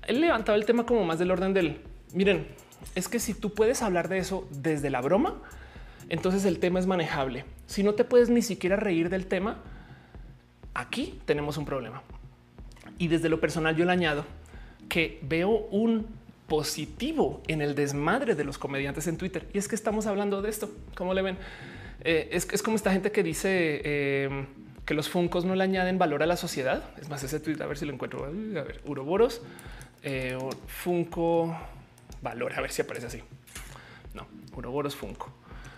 él 0.07 0.21
levantaba 0.21 0.57
el 0.57 0.65
tema 0.65 0.85
como 0.85 1.03
más 1.03 1.19
del 1.19 1.31
orden 1.31 1.53
del 1.53 1.81
miren, 2.13 2.47
es 2.95 3.07
que 3.07 3.19
si 3.19 3.33
tú 3.33 3.53
puedes 3.53 3.81
hablar 3.81 4.07
de 4.07 4.19
eso 4.19 4.47
desde 4.51 4.89
la 4.89 5.01
broma, 5.01 5.41
entonces 6.09 6.45
el 6.45 6.59
tema 6.59 6.79
es 6.79 6.87
manejable. 6.87 7.45
Si 7.65 7.83
no 7.83 7.93
te 7.93 8.03
puedes 8.03 8.29
ni 8.29 8.41
siquiera 8.41 8.75
reír 8.75 9.09
del 9.09 9.27
tema, 9.27 9.61
aquí 10.77 11.19
tenemos 11.25 11.57
un 11.57 11.65
problema. 11.65 12.01
Y 12.97 13.09
desde 13.09 13.29
lo 13.29 13.41
personal 13.41 13.75
yo 13.75 13.83
le 13.83 13.91
añado 13.91 14.25
que 14.87 15.19
veo 15.23 15.49
un 15.71 16.07
positivo 16.47 17.41
en 17.47 17.61
el 17.61 17.75
desmadre 17.75 18.35
de 18.35 18.45
los 18.45 18.57
comediantes 18.57 19.07
en 19.07 19.17
Twitter. 19.17 19.47
Y 19.53 19.57
es 19.57 19.67
que 19.67 19.75
estamos 19.75 20.05
hablando 20.05 20.41
de 20.41 20.49
esto. 20.49 20.71
¿Cómo 20.95 21.13
le 21.13 21.21
ven? 21.21 21.37
Eh, 22.03 22.29
es, 22.31 22.63
como 22.63 22.77
esta 22.77 22.91
gente 22.93 23.11
que 23.11 23.23
dice 23.23 23.81
eh, 23.83 24.45
que 24.85 24.93
los 24.93 25.09
funcos 25.09 25.43
no 25.43 25.55
le 25.55 25.63
añaden 25.63 25.97
valor 25.97 26.23
a 26.23 26.25
la 26.25 26.37
sociedad. 26.37 26.83
Es 27.01 27.09
más, 27.09 27.23
ese 27.23 27.39
tweet, 27.39 27.61
a 27.61 27.65
ver 27.65 27.77
si 27.77 27.85
lo 27.85 27.93
encuentro. 27.93 28.23
A 28.23 28.29
ver, 28.29 28.81
Uroboros, 28.85 29.41
eh, 30.03 30.37
Funko, 30.67 31.57
valor, 32.21 32.53
a 32.53 32.61
ver 32.61 32.71
si 32.71 32.83
aparece 32.83 33.07
así. 33.07 33.21
No, 34.13 34.27
Uroboros, 34.55 34.95
Funko. 34.95 35.33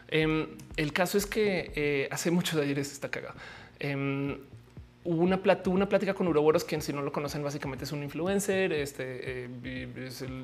Em, 0.10 0.48
el 0.76 0.92
caso 0.94 1.18
es 1.18 1.26
que 1.26 1.72
eh, 1.76 2.10
hace 2.12 2.32
muchos 2.32 2.60
ayeres 2.60 2.92
está 2.92 3.10
cagado. 3.10 3.36
Hubo 5.06 5.24
una, 5.24 5.40
una 5.68 5.88
plática 5.88 6.14
con 6.14 6.28
Uroboros, 6.28 6.66
quien 6.66 6.82
si 6.82 6.92
no 6.92 7.02
lo 7.02 7.12
conocen, 7.12 7.42
básicamente 7.42 7.86
es 7.86 7.92
un 7.94 8.04
influencer. 8.04 8.74
Este 8.74 9.46
eh, 9.46 9.88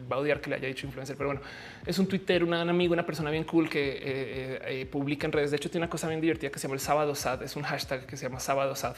va 0.10 0.15
a 0.15 0.19
odiar 0.19 0.40
que 0.40 0.49
le 0.49 0.56
haya 0.56 0.68
dicho 0.69 0.88
influencer, 0.88 1.18
pero 1.18 1.30
bueno, 1.30 1.41
es 1.86 1.99
un 1.99 2.07
Twitter, 2.07 2.41
un 2.41 2.53
amigo, 2.53 2.94
una 2.94 3.06
persona 3.06 3.32
bien 3.32 3.44
cool 3.44 3.69
que 3.69 3.99
eh, 4.02 4.86
publica 4.90 5.26
en 5.26 5.34
redes. 5.34 5.52
De 5.52 5.57
hecho, 5.57 5.69
tiene 5.69 5.84
una 5.84 5.90
cosa 5.90 6.07
bien 6.07 6.22
divertida 6.22 6.52
que 6.52 6.60
se 6.60 6.68
llama 6.68 6.76
el 6.76 6.80
sábado 6.80 7.15
sad. 7.15 7.44
Es 7.44 7.57
un 7.57 7.64
hashtag 7.64 8.06
que 8.06 8.15
se 8.15 8.27
llama 8.27 8.40
sábado 8.40 8.76
sad. 8.76 8.95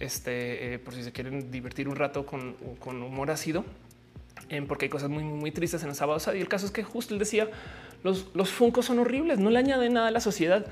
Este 0.00 0.78
por 0.78 0.94
si 0.94 1.02
se 1.02 1.12
quieren 1.12 1.50
divertir 1.50 1.88
un 1.88 1.96
rato 1.96 2.24
con, 2.24 2.54
con 2.78 3.02
humor 3.02 3.30
ácido, 3.30 3.64
porque 4.68 4.86
hay 4.86 4.88
cosas 4.88 5.10
muy, 5.10 5.22
muy 5.22 5.50
tristes 5.50 5.82
en 5.82 5.90
el 5.90 5.96
sábado 5.96 6.18
sad. 6.18 6.34
Y 6.34 6.40
el 6.40 6.48
caso 6.48 6.64
es 6.64 6.72
que 6.72 6.82
justo 6.82 7.12
él 7.12 7.18
decía 7.18 7.48
los, 8.02 8.28
los 8.34 8.50
funcos 8.50 8.86
son 8.86 9.00
horribles, 9.00 9.38
no 9.38 9.50
le 9.50 9.58
añaden 9.58 9.92
nada 9.92 10.08
a 10.08 10.10
la 10.10 10.20
sociedad. 10.20 10.66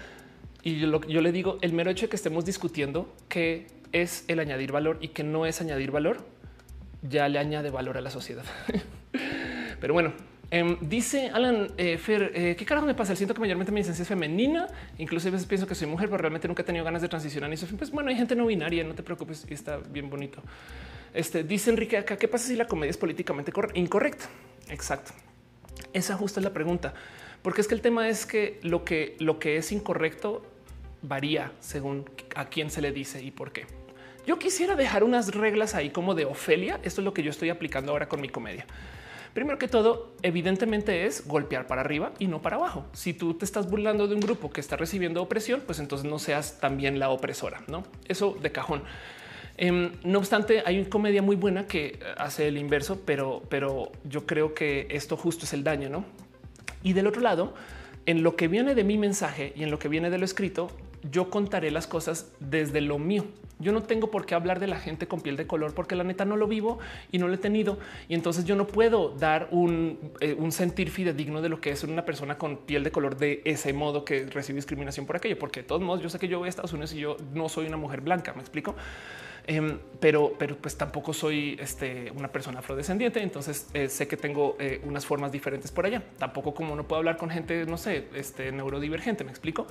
Y 0.63 0.81
yo, 0.81 1.01
yo 1.03 1.21
le 1.21 1.31
digo, 1.33 1.59
el 1.61 1.73
mero 1.73 1.91
hecho 1.91 2.07
de 2.07 2.11
que 2.11 2.17
estemos 2.17 2.45
discutiendo 2.45 3.13
qué 3.29 3.67
es 3.93 4.25
el 4.29 4.41
añadir 4.41 4.73
valor 4.73 4.99
y 5.01 5.09
que 5.09 5.25
no 5.25 5.47
es 5.47 5.61
añadir 5.61 5.91
valor, 5.91 6.25
ya 7.03 7.29
le 7.29 7.39
añade 7.39 7.71
valor 7.71 7.97
a 7.97 8.01
la 8.01 8.11
sociedad. 8.11 8.45
Pero 9.81 9.95
bueno, 9.95 10.13
Em, 10.49 10.77
dice 10.81 11.29
Alan 11.35 11.73
eh, 11.77 11.99
Fer, 11.99 12.31
eh, 12.33 12.55
¿qué 12.57 12.65
carajo 12.65 12.87
me 12.87 12.95
pasa? 12.95 13.17
Siento 13.17 13.35
que 13.35 13.41
mayormente 13.41 13.73
mi 13.73 13.81
licencia 13.81 14.03
es 14.03 14.09
femenina. 14.09 14.69
Incluso 14.99 15.29
a 15.29 15.33
veces 15.33 15.47
pienso 15.47 15.67
que 15.67 15.75
soy 15.75 15.89
mujer, 15.89 16.09
pero 16.09 16.19
realmente 16.19 16.47
nunca 16.47 16.63
he 16.63 16.65
tenido 16.65 16.85
ganas 16.85 17.03
de 17.03 17.09
transicionar. 17.09 17.53
Y 17.53 17.57
pues 17.57 17.91
bueno, 17.91 18.11
hay 18.11 18.17
gente 18.17 18.37
no 18.37 18.47
binaria, 18.47 18.85
no 18.85 18.95
te 18.95 19.03
preocupes. 19.03 19.45
Está 19.51 19.79
bien 19.79 20.09
bonito. 20.09 20.41
Este 21.13 21.43
dice 21.43 21.71
Enrique 21.71 21.97
acá, 21.97 22.17
¿qué 22.17 22.29
pasa 22.29 22.47
si 22.47 22.57
la 22.57 22.67
comedia 22.67 22.91
es 22.91 22.97
políticamente 22.97 23.53
incorrecta? 23.75 24.27
Exacto. 24.69 25.13
Esa 25.93 26.17
justo 26.17 26.39
es 26.39 26.45
la 26.45 26.53
pregunta. 26.53 26.95
Porque 27.43 27.61
es 27.61 27.69
que 27.69 27.75
el 27.75 27.81
tema 27.81 28.09
es 28.09 28.25
que 28.25 28.61
lo 28.63 28.85
que, 28.85 29.17
lo 29.19 29.39
que 29.39 29.57
es 29.57 29.73
incorrecto 29.73 30.45
varía 31.03 31.53
según 31.61 32.09
a 32.35 32.47
quién 32.47 32.71
se 32.71 32.81
le 32.81 32.93
dice 32.93 33.23
y 33.23 33.31
por 33.31 33.53
qué. 33.53 33.67
Yo 34.27 34.39
quisiera 34.39 34.75
dejar 34.75 35.05
unas 35.05 35.35
reglas 35.35 35.75
ahí 35.75 35.91
como 35.91 36.15
de 36.15 36.25
Ofelia. 36.25 36.81
Esto 36.83 37.01
es 37.01 37.05
lo 37.05 37.15
que 37.15 37.23
yo 37.23 37.31
estoy 37.31 37.49
aplicando 37.49 37.93
ahora 37.93 38.09
con 38.09 38.21
mi 38.21 38.29
comedia. 38.29 38.67
Primero 39.35 39.59
que 39.59 39.69
todo, 39.69 40.15
evidentemente 40.23 41.05
es 41.05 41.29
golpear 41.29 41.67
para 41.67 41.83
arriba 41.83 42.13
y 42.19 42.27
no 42.27 42.41
para 42.41 42.57
abajo. 42.57 42.87
Si 42.93 43.13
tú 43.13 43.35
te 43.35 43.45
estás 43.45 43.71
burlando 43.71 44.09
de 44.09 44.15
un 44.15 44.21
grupo 44.21 44.51
que 44.51 44.61
está 44.61 44.77
recibiendo 44.77 45.23
opresión, 45.23 45.63
pues 45.65 45.79
entonces 45.79 46.11
no 46.11 46.19
seas 46.19 46.59
también 46.59 46.99
la 46.99 47.11
opresora, 47.11 47.63
¿no? 47.69 47.85
Eso 48.09 48.37
de 48.41 48.51
cajón. 48.51 48.83
Em, 49.59 49.93
no 50.05 50.19
obstante, 50.19 50.63
hay 50.67 50.81
una 50.81 50.89
comedia 50.89 51.23
muy 51.23 51.37
buena 51.37 51.67
que 51.67 52.01
hace 52.17 52.49
el 52.49 52.59
inverso, 52.59 53.03
pero, 53.05 53.43
pero 53.49 53.93
yo 54.05 54.27
creo 54.27 54.55
que 54.55 54.87
esto 54.91 55.17
justo 55.17 55.45
es 55.45 55.53
el 55.53 55.63
daño, 55.63 55.89
¿no? 55.89 56.05
Y 56.83 56.95
del 56.95 57.07
otro 57.07 57.21
lado, 57.21 57.55
en 58.07 58.23
lo 58.23 58.37
que 58.37 58.49
viene 58.49 58.75
de 58.75 58.85
mi 58.85 58.99
mensaje 58.99 59.53
y 59.55 59.63
en 59.63 59.71
lo 59.71 59.79
que 59.79 59.89
viene 59.89 60.11
de 60.11 60.19
lo 60.19 60.25
escrito, 60.25 60.71
yo 61.11 61.31
contaré 61.31 61.71
las 61.71 61.87
cosas 61.87 62.33
desde 62.41 62.81
lo 62.81 62.99
mío. 62.99 63.25
Yo 63.59 63.73
no 63.73 63.83
tengo 63.83 64.11
por 64.11 64.27
qué 64.27 64.35
hablar 64.35 64.61
de 64.61 64.67
la 64.67 64.79
gente 64.79 65.09
con 65.09 65.23
piel 65.23 65.37
de 65.37 65.47
color 65.47 65.73
porque 65.73 65.97
la 65.97 66.05
neta 66.05 66.27
no 66.27 66.37
lo 66.37 66.47
vivo 66.47 66.79
y 67.11 67.19
no 67.19 67.27
lo 67.27 67.35
he 67.35 67.39
tenido. 67.39 67.79
Y 68.07 68.15
entonces 68.15 68.45
yo 68.45 68.55
no 68.55 68.67
puedo 68.67 69.11
dar 69.11 69.49
un, 69.51 69.99
eh, 70.21 70.37
sentir 70.51 70.91
fidedigno 70.91 71.41
de 71.41 71.49
lo 71.49 71.61
que 71.61 71.71
es 71.71 71.83
una 71.83 72.05
persona 72.05 72.37
con 72.37 72.59
piel 72.59 72.85
de 72.85 72.91
color 72.91 73.17
de 73.17 73.41
ese 73.47 73.73
modo 73.73 74.05
que 74.05 74.27
recibe 74.27 74.57
discriminación 74.57 75.07
por 75.07 75.17
aquello. 75.17 75.39
Porque 75.39 75.63
de 75.63 75.67
todos 75.69 75.81
modos 75.81 76.03
yo 76.03 76.11
sé 76.11 76.19
que 76.19 76.29
yo 76.29 76.39
voy 76.39 76.47
a 76.47 76.51
Estados 76.51 76.75
Unidos 76.75 76.93
y 76.93 76.99
yo 76.99 77.17
no 77.33 77.49
soy 77.49 77.67
una 77.67 77.79
mujer 77.79 78.03
blanca. 78.03 78.35
Me 78.35 78.43
explico. 78.43 78.75
Em, 79.47 79.79
pero, 80.01 80.35
pero 80.37 80.57
pues 80.57 80.77
tampoco 80.77 81.13
soy 81.13 81.57
este, 81.59 82.11
una 82.11 82.29
persona 82.29 82.59
afrodescendiente. 82.59 83.23
Entonces 83.23 83.71
eh, 83.73 83.89
sé 83.89 84.07
que 84.07 84.19
tengo 84.19 84.57
eh, 84.59 84.83
unas 84.85 85.07
formas 85.07 85.33
diferentes 85.33 85.71
por 85.71 85.87
allá. 85.87 86.03
Tampoco 86.19 86.53
como 86.53 86.77
no 86.77 86.87
puedo 86.87 86.99
hablar 86.99 87.17
con 87.17 87.31
gente, 87.31 87.65
no 87.65 87.79
sé, 87.79 88.09
este 88.15 88.53
neurodivergente. 88.53 89.25
Me 89.25 89.31
explico. 89.31 89.67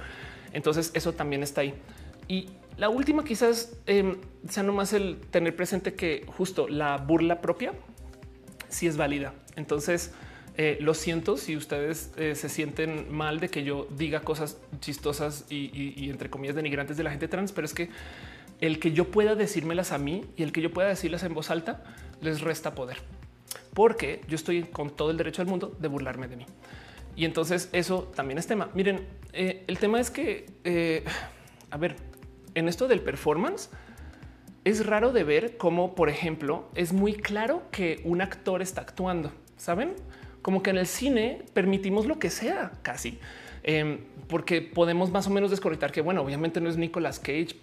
Entonces 0.55 0.89
eso 0.95 1.13
también 1.13 1.43
está 1.43 1.61
ahí. 1.61 1.75
Y 2.27 2.49
la 2.77 2.89
última 2.89 3.23
quizás 3.23 3.77
eh, 3.85 4.17
sea 4.49 4.63
nomás 4.63 4.93
el 4.93 5.17
tener 5.29 5.55
presente 5.55 5.93
que 5.93 6.25
justo 6.27 6.67
la 6.67 6.97
burla 6.97 7.41
propia 7.41 7.73
sí 8.69 8.87
es 8.87 8.97
válida. 8.97 9.33
Entonces, 9.55 10.13
eh, 10.57 10.77
lo 10.79 10.93
siento 10.93 11.35
si 11.37 11.57
ustedes 11.57 12.11
eh, 12.17 12.33
se 12.35 12.47
sienten 12.47 13.13
mal 13.13 13.39
de 13.39 13.49
que 13.49 13.63
yo 13.63 13.87
diga 13.97 14.21
cosas 14.21 14.57
chistosas 14.79 15.45
y, 15.49 16.09
entre 16.09 16.29
comillas 16.29 16.55
denigrantes 16.55 16.95
de 16.95 17.03
la 17.03 17.11
gente 17.11 17.27
trans, 17.27 17.51
pero 17.51 17.65
es 17.65 17.73
que 17.73 17.89
el 18.61 18.79
que 18.79 18.93
yo 18.93 19.11
pueda 19.11 19.35
decírmelas 19.35 19.91
a 19.91 19.97
mí 19.97 20.23
y 20.37 20.43
el 20.43 20.53
que 20.53 20.61
yo 20.61 20.71
pueda 20.71 20.87
decirlas 20.87 21.23
en 21.23 21.33
voz 21.33 21.51
alta 21.51 21.83
les 22.21 22.39
resta 22.39 22.73
poder, 22.73 22.97
porque 23.73 24.21
yo 24.29 24.35
estoy 24.35 24.63
con 24.63 24.89
todo 24.89 25.11
el 25.11 25.17
derecho 25.17 25.41
del 25.41 25.49
mundo 25.49 25.75
de 25.77 25.89
burlarme 25.89 26.29
de 26.29 26.37
mí. 26.37 26.45
Y 27.15 27.25
entonces 27.25 27.69
eso 27.71 28.11
también 28.15 28.37
es 28.37 28.47
tema. 28.47 28.69
Miren, 28.73 29.05
el 29.33 29.77
tema 29.79 29.99
es 29.99 30.11
que, 30.11 30.45
a 31.69 31.77
ver, 31.77 31.95
en 32.55 32.67
esto 32.67 32.87
del 32.87 33.01
performance, 33.01 33.69
es 34.63 34.85
raro 34.85 35.11
de 35.11 35.23
ver 35.23 35.57
cómo, 35.57 35.93
por 35.93 36.09
ejemplo, 36.09 36.67
es 36.73 36.91
muy 36.91 37.13
claro 37.13 37.63
que 37.71 38.01
un 38.03 38.21
actor 38.21 38.61
está 38.61 38.81
actuando. 38.81 39.31
Saben 39.57 39.93
como 40.41 40.63
que 40.63 40.71
en 40.71 40.77
el 40.77 40.87
cine 40.87 41.43
permitimos 41.53 42.05
lo 42.07 42.19
que 42.19 42.29
sea 42.29 42.71
casi, 42.81 43.19
em, 43.63 43.99
porque 44.27 44.61
podemos 44.61 45.11
más 45.11 45.27
o 45.27 45.29
menos 45.29 45.51
desconectar 45.51 45.91
que, 45.91 46.01
bueno, 46.01 46.21
obviamente 46.21 46.61
no 46.61 46.69
es 46.69 46.77
Nicolas 46.77 47.19
Cage 47.19 47.55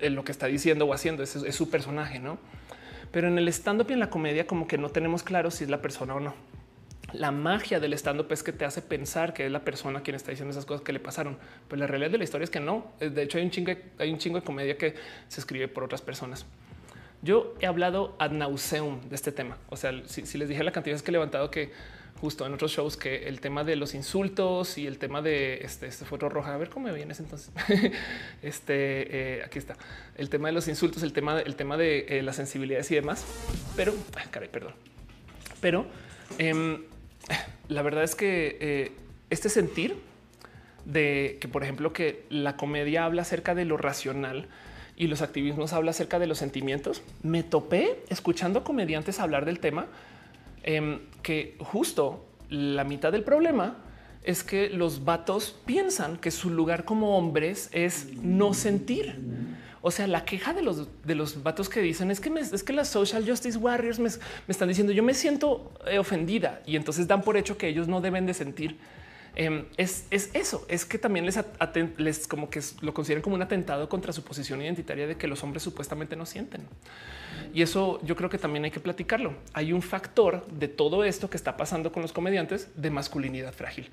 en 0.00 0.14
lo 0.14 0.24
que 0.24 0.32
está 0.32 0.46
diciendo 0.46 0.86
o 0.86 0.92
haciendo, 0.92 1.22
es, 1.22 1.36
es 1.36 1.54
su 1.54 1.70
personaje, 1.70 2.18
no? 2.18 2.38
Pero 3.10 3.28
en 3.28 3.38
el 3.38 3.48
stand 3.48 3.80
up 3.82 3.86
y 3.90 3.92
en 3.92 4.00
la 4.00 4.10
comedia, 4.10 4.46
como 4.46 4.66
que 4.66 4.78
no 4.78 4.88
tenemos 4.88 5.22
claro 5.22 5.50
si 5.50 5.64
es 5.64 5.70
la 5.70 5.80
persona 5.82 6.14
o 6.14 6.20
no 6.20 6.34
la 7.18 7.30
magia 7.30 7.80
del 7.80 7.92
stand 7.94 8.20
up 8.20 8.28
es 8.30 8.42
que 8.42 8.52
te 8.52 8.64
hace 8.64 8.82
pensar 8.82 9.32
que 9.34 9.46
es 9.46 9.52
la 9.52 9.64
persona 9.64 10.02
quien 10.02 10.14
está 10.14 10.30
diciendo 10.30 10.52
esas 10.52 10.66
cosas 10.66 10.82
que 10.82 10.92
le 10.92 11.00
pasaron. 11.00 11.38
Pero 11.68 11.80
la 11.80 11.86
realidad 11.86 12.10
de 12.10 12.18
la 12.18 12.24
historia 12.24 12.44
es 12.44 12.50
que 12.50 12.60
no. 12.60 12.92
De 13.00 13.22
hecho, 13.22 13.38
hay 13.38 13.44
un 13.44 13.50
chingo, 13.50 13.72
hay 13.98 14.12
un 14.12 14.18
chingo 14.18 14.38
de 14.38 14.44
comedia 14.44 14.76
que 14.76 14.94
se 15.28 15.40
escribe 15.40 15.68
por 15.68 15.84
otras 15.84 16.02
personas. 16.02 16.46
Yo 17.22 17.54
he 17.60 17.66
hablado 17.66 18.14
ad 18.18 18.30
nauseum 18.30 19.00
de 19.08 19.14
este 19.14 19.32
tema. 19.32 19.56
O 19.68 19.76
sea, 19.76 19.92
si, 20.06 20.38
les 20.38 20.48
dije 20.48 20.62
la 20.62 20.72
cantidad 20.72 20.96
de 20.96 21.02
que 21.02 21.10
he 21.10 21.12
levantado 21.12 21.50
que 21.50 21.72
justo 22.20 22.46
en 22.46 22.54
otros 22.54 22.72
shows 22.72 22.96
que 22.96 23.28
el 23.28 23.40
tema 23.40 23.64
de 23.64 23.76
los 23.76 23.94
insultos 23.94 24.78
y 24.78 24.86
el 24.86 24.98
tema 24.98 25.22
de 25.22 25.58
este, 25.62 25.86
este 25.86 26.04
roja. 26.04 26.54
A 26.54 26.56
ver 26.56 26.70
cómo 26.70 26.86
me 26.86 26.94
vienes 26.94 27.20
entonces. 27.20 27.50
este 28.42 29.38
eh, 29.38 29.42
aquí 29.44 29.58
está 29.58 29.76
el 30.16 30.30
tema 30.30 30.48
de 30.48 30.52
los 30.52 30.68
insultos, 30.68 31.02
el 31.02 31.12
tema, 31.12 31.40
el 31.40 31.56
tema 31.56 31.76
de 31.76 32.06
eh, 32.08 32.22
las 32.22 32.36
sensibilidades 32.36 32.90
y 32.90 32.94
demás. 32.94 33.24
Pero 33.76 33.94
caray, 34.30 34.48
perdón, 34.48 34.74
pero 35.60 35.86
em, 36.38 36.84
la 37.68 37.82
verdad 37.82 38.04
es 38.04 38.14
que 38.14 38.56
eh, 38.60 38.92
este 39.30 39.48
sentir 39.48 39.96
de 40.84 41.38
que, 41.40 41.48
por 41.48 41.62
ejemplo, 41.62 41.92
que 41.92 42.24
la 42.30 42.56
comedia 42.56 43.04
habla 43.04 43.22
acerca 43.22 43.54
de 43.54 43.64
lo 43.64 43.76
racional 43.76 44.46
y 44.96 45.08
los 45.08 45.20
activismos 45.20 45.72
habla 45.72 45.90
acerca 45.90 46.18
de 46.18 46.26
los 46.26 46.38
sentimientos, 46.38 47.02
me 47.22 47.42
topé 47.42 48.02
escuchando 48.08 48.64
comediantes 48.64 49.20
hablar 49.20 49.44
del 49.44 49.58
tema 49.58 49.86
em, 50.62 51.00
que 51.22 51.56
justo 51.58 52.24
la 52.48 52.84
mitad 52.84 53.12
del 53.12 53.24
problema 53.24 53.78
es 54.22 54.42
que 54.42 54.70
los 54.70 55.04
vatos 55.04 55.56
piensan 55.66 56.16
que 56.16 56.30
su 56.30 56.50
lugar 56.50 56.84
como 56.84 57.16
hombres 57.16 57.68
es 57.72 58.12
no 58.22 58.54
sentir. 58.54 59.20
O 59.86 59.92
sea, 59.92 60.08
la 60.08 60.24
queja 60.24 60.52
de 60.52 60.62
los 60.62 60.88
de 61.04 61.14
los 61.14 61.44
vatos 61.44 61.68
que 61.68 61.80
dicen 61.80 62.10
es 62.10 62.18
que 62.18 62.28
es 62.40 62.64
que 62.64 62.72
las 62.72 62.88
social 62.88 63.24
justice 63.24 63.56
warriors 63.56 64.00
me, 64.00 64.08
están 64.48 64.66
diciendo 64.66 64.92
yo 64.92 65.04
me 65.04 65.14
siento 65.14 65.72
eh, 65.86 66.00
ofendida 66.00 66.60
y 66.66 66.74
entonces 66.74 67.06
dan 67.06 67.22
por 67.22 67.36
hecho 67.36 67.56
que 67.56 67.68
ellos 67.68 67.86
no 67.86 68.00
deben 68.00 68.26
de 68.26 68.34
sentir. 68.34 68.78
Em, 69.36 69.66
es, 69.76 70.06
eso, 70.10 70.66
es 70.68 70.84
que 70.86 70.98
también 70.98 71.24
les, 71.24 71.38
les 71.98 72.26
como 72.26 72.50
que 72.50 72.60
lo 72.80 72.92
consideran 72.92 73.22
como 73.22 73.36
un 73.36 73.42
atentado 73.42 73.88
contra 73.88 74.12
su 74.12 74.24
posición 74.24 74.60
identitaria 74.60 75.06
de 75.06 75.14
que 75.14 75.28
los 75.28 75.44
hombres 75.44 75.62
supuestamente 75.62 76.16
no 76.16 76.26
sienten. 76.26 76.62
Y 77.54 77.62
eso 77.62 78.00
yo 78.02 78.16
creo 78.16 78.28
que 78.28 78.38
también 78.38 78.64
hay 78.64 78.72
que 78.72 78.80
platicarlo. 78.80 79.34
Hay 79.52 79.72
un 79.72 79.82
factor 79.82 80.48
de 80.48 80.66
todo 80.66 81.04
esto 81.04 81.30
que 81.30 81.36
está 81.36 81.56
pasando 81.56 81.92
con 81.92 82.02
los 82.02 82.12
comediantes 82.12 82.70
de 82.74 82.90
masculinidad 82.90 83.52
frágil. 83.52 83.88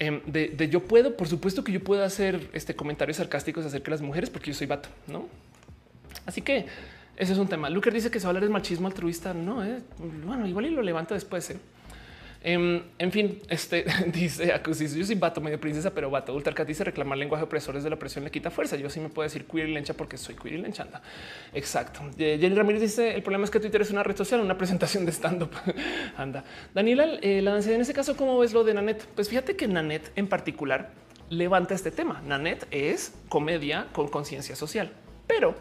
Em, 0.00 0.20
de, 0.26 0.68
yo 0.68 0.84
puedo, 0.84 1.16
por 1.16 1.26
supuesto 1.26 1.64
que 1.64 1.72
yo 1.72 1.82
puedo 1.82 2.04
hacer 2.04 2.50
este 2.52 2.76
comentarios 2.76 3.16
sarcásticos 3.16 3.66
acerca 3.66 3.86
de 3.86 3.90
las 3.90 4.00
mujeres 4.00 4.30
porque 4.30 4.52
yo 4.52 4.54
soy 4.54 4.68
vato, 4.68 4.88
no? 5.08 5.26
Así 6.24 6.40
que 6.40 6.66
ese 7.16 7.32
es 7.32 7.38
un 7.38 7.48
tema. 7.48 7.68
Luker 7.68 7.92
dice 7.92 8.08
que 8.08 8.20
se 8.20 8.26
va 8.26 8.28
a 8.28 8.30
hablar 8.30 8.44
del 8.44 8.52
machismo 8.52 8.86
altruista. 8.86 9.34
No, 9.34 9.64
eh? 9.64 9.80
bueno, 10.24 10.46
igual 10.46 10.66
y 10.66 10.70
lo 10.70 10.82
levanto 10.82 11.14
después. 11.14 11.50
¿eh? 11.50 11.58
Em, 12.40 12.82
en 12.98 13.10
fin, 13.10 13.40
este 13.48 13.84
dice 14.12 14.52
Acusis, 14.52 14.94
yo 14.94 15.04
soy 15.04 15.16
vato 15.16 15.40
medio 15.40 15.58
princesa, 15.58 15.92
pero 15.92 16.08
vato 16.08 16.34
Ultracat 16.34 16.66
dice 16.66 16.84
reclamar 16.84 17.18
lenguaje 17.18 17.44
opresores 17.44 17.82
de 17.82 17.90
la 17.90 17.96
presión 17.96 18.24
le 18.24 18.30
quita 18.30 18.50
fuerza. 18.50 18.76
Yo 18.76 18.88
sí 18.90 19.00
me 19.00 19.08
puedo 19.08 19.24
decir 19.24 19.44
queer 19.46 19.68
y 19.68 19.74
lencha 19.74 19.94
porque 19.94 20.16
soy 20.16 20.36
queer 20.36 20.54
y 20.54 20.58
lenchanda. 20.58 21.02
Exacto. 21.52 22.00
Jenny 22.16 22.54
Ramírez 22.54 22.80
dice 22.80 23.14
el 23.14 23.22
problema 23.22 23.44
es 23.44 23.50
que 23.50 23.58
Twitter 23.58 23.82
es 23.82 23.90
una 23.90 24.02
red 24.02 24.16
social, 24.16 24.40
una 24.40 24.56
presentación 24.56 25.04
de 25.04 25.12
stand 25.12 25.42
up. 25.42 25.50
Anda. 26.16 26.44
Daniela, 26.74 27.18
eh, 27.22 27.42
la 27.42 27.58
en 27.58 27.80
ese 27.80 27.92
caso, 27.92 28.16
¿cómo 28.16 28.38
ves 28.38 28.52
lo 28.52 28.62
de 28.62 28.74
Nanet? 28.74 29.04
Pues 29.14 29.28
fíjate 29.28 29.56
que 29.56 29.66
Nanet 29.66 30.12
en 30.14 30.28
particular 30.28 30.92
levanta 31.30 31.74
este 31.74 31.90
tema. 31.90 32.22
Nanet 32.24 32.66
es 32.70 33.14
comedia 33.28 33.88
con 33.92 34.08
conciencia 34.08 34.54
social, 34.54 34.92
pero 35.26 35.56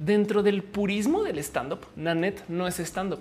dentro 0.00 0.42
del 0.42 0.64
purismo 0.64 1.22
del 1.22 1.38
stand 1.38 1.72
up, 1.74 1.86
Nanet 1.94 2.42
no 2.48 2.66
es 2.66 2.80
stand 2.80 3.12
up 3.12 3.20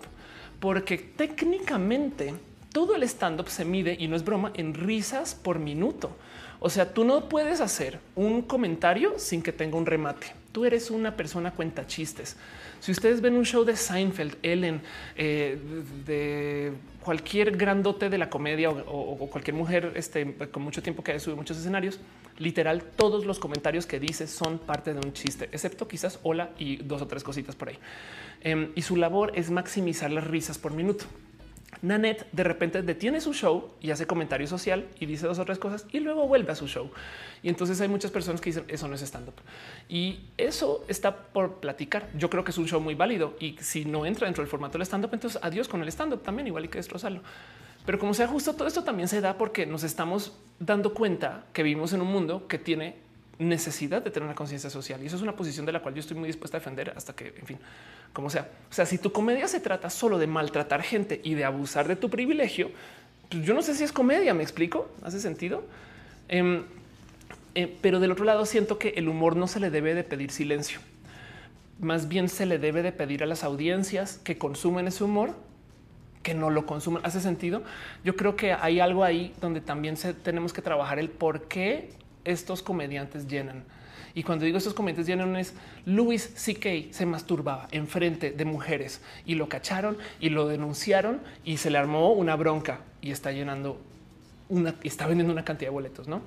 porque 0.59 0.97
técnicamente 0.97 2.33
todo 2.71 2.95
el 2.95 3.03
stand 3.03 3.39
up 3.39 3.49
se 3.49 3.65
mide 3.65 3.95
y 3.99 4.07
no 4.07 4.15
es 4.15 4.23
broma 4.23 4.51
en 4.55 4.73
risas 4.73 5.35
por 5.35 5.59
minuto. 5.59 6.15
O 6.59 6.69
sea, 6.69 6.93
tú 6.93 7.05
no 7.05 7.29
puedes 7.29 7.61
hacer 7.61 7.99
un 8.15 8.41
comentario 8.41 9.17
sin 9.17 9.41
que 9.41 9.53
tenga 9.53 9.77
un 9.77 9.85
remate. 9.85 10.27
Tú 10.51 10.65
eres 10.65 10.91
una 10.91 11.15
persona 11.15 11.51
cuenta 11.51 11.87
chistes. 11.87 12.35
Si 12.81 12.91
ustedes 12.91 13.21
ven 13.21 13.35
un 13.35 13.45
show 13.45 13.63
de 13.63 13.75
Seinfeld, 13.75 14.37
Ellen, 14.41 14.81
eh, 15.15 15.57
de 16.05 16.73
cualquier 17.03 17.55
grandote 17.55 18.09
de 18.09 18.17
la 18.17 18.29
comedia 18.29 18.69
o, 18.69 19.29
cualquier 19.31 19.55
mujer 19.55 19.93
este, 19.95 20.33
con 20.51 20.63
mucho 20.63 20.81
tiempo 20.81 21.03
que 21.03 21.17
subido 21.19 21.37
muchos 21.37 21.57
escenarios, 21.57 21.99
literal, 22.37 22.83
todos 22.83 23.25
los 23.25 23.39
comentarios 23.39 23.85
que 23.85 23.99
dice 23.99 24.27
son 24.27 24.59
parte 24.59 24.93
de 24.93 24.99
un 24.99 25.13
chiste, 25.13 25.49
excepto 25.51 25.87
quizás 25.87 26.19
hola 26.23 26.51
y 26.57 26.77
dos 26.77 27.01
o 27.01 27.07
tres 27.07 27.23
cositas 27.23 27.55
por 27.55 27.69
ahí. 27.69 27.77
Em, 28.41 28.71
y 28.75 28.81
su 28.81 28.95
labor 28.95 29.31
es 29.35 29.49
maximizar 29.49 30.11
las 30.11 30.25
risas 30.25 30.57
por 30.57 30.73
minuto. 30.73 31.05
Nanette 31.81 32.25
de 32.31 32.43
repente 32.43 32.81
detiene 32.81 33.21
su 33.21 33.33
show 33.33 33.71
y 33.81 33.91
hace 33.91 34.05
comentario 34.05 34.47
social 34.47 34.87
y 34.99 35.05
dice 35.05 35.27
dos 35.27 35.39
o 35.39 35.45
tres 35.45 35.59
cosas 35.59 35.85
y 35.91 35.99
luego 35.99 36.27
vuelve 36.27 36.51
a 36.51 36.55
su 36.55 36.67
show. 36.67 36.91
Y 37.41 37.49
entonces 37.49 37.79
hay 37.81 37.87
muchas 37.87 38.11
personas 38.11 38.41
que 38.41 38.49
dicen 38.49 38.65
eso 38.67 38.87
no 38.87 38.95
es 38.95 39.01
stand 39.01 39.29
up 39.29 39.35
y 39.87 40.19
eso 40.37 40.83
está 40.87 41.15
por 41.15 41.59
platicar. 41.59 42.09
Yo 42.15 42.29
creo 42.29 42.43
que 42.43 42.51
es 42.51 42.57
un 42.57 42.67
show 42.67 42.81
muy 42.81 42.95
válido 42.95 43.35
y 43.39 43.55
si 43.59 43.85
no 43.85 44.05
entra 44.05 44.25
dentro 44.25 44.43
del 44.43 44.49
formato 44.49 44.77
del 44.77 44.85
stand 44.85 45.05
up, 45.05 45.11
entonces 45.13 45.41
adiós 45.41 45.67
con 45.67 45.81
el 45.81 45.87
stand 45.87 46.13
up 46.13 46.21
también, 46.21 46.47
igual 46.47 46.65
y 46.65 46.67
que 46.67 46.77
destrozarlo. 46.77 47.21
Pero 47.85 47.97
como 47.97 48.13
sea 48.13 48.27
justo, 48.27 48.53
todo 48.53 48.67
esto 48.67 48.83
también 48.83 49.07
se 49.07 49.21
da 49.21 49.37
porque 49.37 49.65
nos 49.65 49.83
estamos 49.83 50.37
dando 50.59 50.93
cuenta 50.93 51.45
que 51.53 51.63
vivimos 51.63 51.93
en 51.93 52.01
un 52.01 52.07
mundo 52.07 52.47
que 52.47 52.59
tiene 52.59 52.95
necesidad 53.39 54.03
de 54.03 54.11
tener 54.11 54.27
una 54.27 54.35
conciencia 54.35 54.69
social. 54.69 55.01
Y 55.01 55.07
eso 55.07 55.15
es 55.15 55.21
una 55.21 55.35
posición 55.35 55.65
de 55.65 55.71
la 55.71 55.81
cual 55.81 55.95
yo 55.95 56.01
estoy 56.01 56.17
muy 56.17 56.27
dispuesta 56.27 56.57
a 56.57 56.59
defender 56.59 56.93
hasta 56.95 57.13
que, 57.13 57.33
en 57.37 57.45
fin, 57.45 57.57
como 58.13 58.29
sea. 58.29 58.49
O 58.69 58.73
sea, 58.73 58.85
si 58.85 58.97
tu 58.97 59.11
comedia 59.11 59.47
se 59.47 59.61
trata 59.61 59.89
solo 59.89 60.17
de 60.19 60.27
maltratar 60.27 60.83
gente 60.83 61.21
y 61.23 61.33
de 61.33 61.45
abusar 61.45 61.87
de 61.87 61.95
tu 61.95 62.09
privilegio, 62.09 62.69
pues 63.29 63.43
yo 63.45 63.53
no 63.53 63.61
sé 63.61 63.75
si 63.75 63.83
es 63.83 63.93
comedia, 63.93 64.33
me 64.33 64.43
explico, 64.43 64.91
hace 65.01 65.21
sentido. 65.21 65.63
Em, 66.27 66.63
eh, 67.55 67.77
pero 67.81 67.99
del 67.99 68.11
otro 68.11 68.25
lado 68.25 68.45
siento 68.45 68.77
que 68.77 68.89
el 68.89 69.07
humor 69.07 69.35
no 69.35 69.47
se 69.47 69.59
le 69.59 69.69
debe 69.69 69.95
de 69.95 70.03
pedir 70.03 70.31
silencio. 70.31 70.79
Más 71.79 72.09
bien 72.09 72.27
se 72.27 72.45
le 72.45 72.59
debe 72.59 72.83
de 72.83 72.91
pedir 72.91 73.23
a 73.23 73.25
las 73.25 73.45
audiencias 73.45 74.19
que 74.23 74.37
consumen 74.37 74.87
ese 74.87 75.05
humor 75.05 75.33
que 76.23 76.33
no 76.33 76.49
lo 76.49 76.65
consumen. 76.65 77.01
¿Hace 77.05 77.21
sentido? 77.21 77.63
Yo 78.03 78.17
creo 78.17 78.35
que 78.35 78.51
hay 78.51 78.81
algo 78.81 79.05
ahí 79.05 79.33
donde 79.39 79.61
también 79.61 79.95
tenemos 80.23 80.51
que 80.51 80.61
trabajar 80.61 80.99
el 80.99 81.09
por 81.09 81.47
qué 81.47 81.89
estos 82.31 82.61
comediantes 82.61 83.27
llenan. 83.27 83.63
Y 84.13 84.23
cuando 84.23 84.45
digo 84.45 84.57
estos 84.57 84.73
comediantes 84.73 85.07
llenan 85.07 85.35
es 85.35 85.53
Louis 85.85 86.31
C.K. 86.35 86.91
se 86.93 87.05
masturbaba 87.05 87.67
en 87.71 87.87
frente 87.87 88.31
de 88.31 88.45
mujeres 88.45 89.01
y 89.25 89.35
lo 89.35 89.47
cacharon 89.49 89.97
y 90.19 90.29
lo 90.29 90.47
denunciaron 90.47 91.21
y 91.45 91.57
se 91.57 91.69
le 91.69 91.77
armó 91.77 92.11
una 92.13 92.35
bronca 92.35 92.81
y 93.01 93.11
está 93.11 93.31
llenando 93.31 93.79
una, 94.49 94.73
está 94.83 95.05
vendiendo 95.07 95.31
una 95.31 95.45
cantidad 95.45 95.69
de 95.69 95.73
boletos, 95.73 96.07
¿no? 96.07 96.21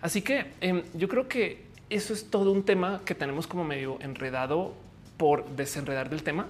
Así 0.00 0.22
que 0.22 0.46
em, 0.60 0.82
yo 0.94 1.08
creo 1.08 1.28
que 1.28 1.68
eso 1.90 2.12
es 2.12 2.30
todo 2.30 2.52
un 2.52 2.64
tema 2.64 3.00
que 3.04 3.14
tenemos 3.14 3.46
como 3.46 3.64
medio 3.64 3.98
enredado 4.00 4.74
por 5.16 5.48
desenredar 5.56 6.10
del 6.10 6.22
tema, 6.22 6.48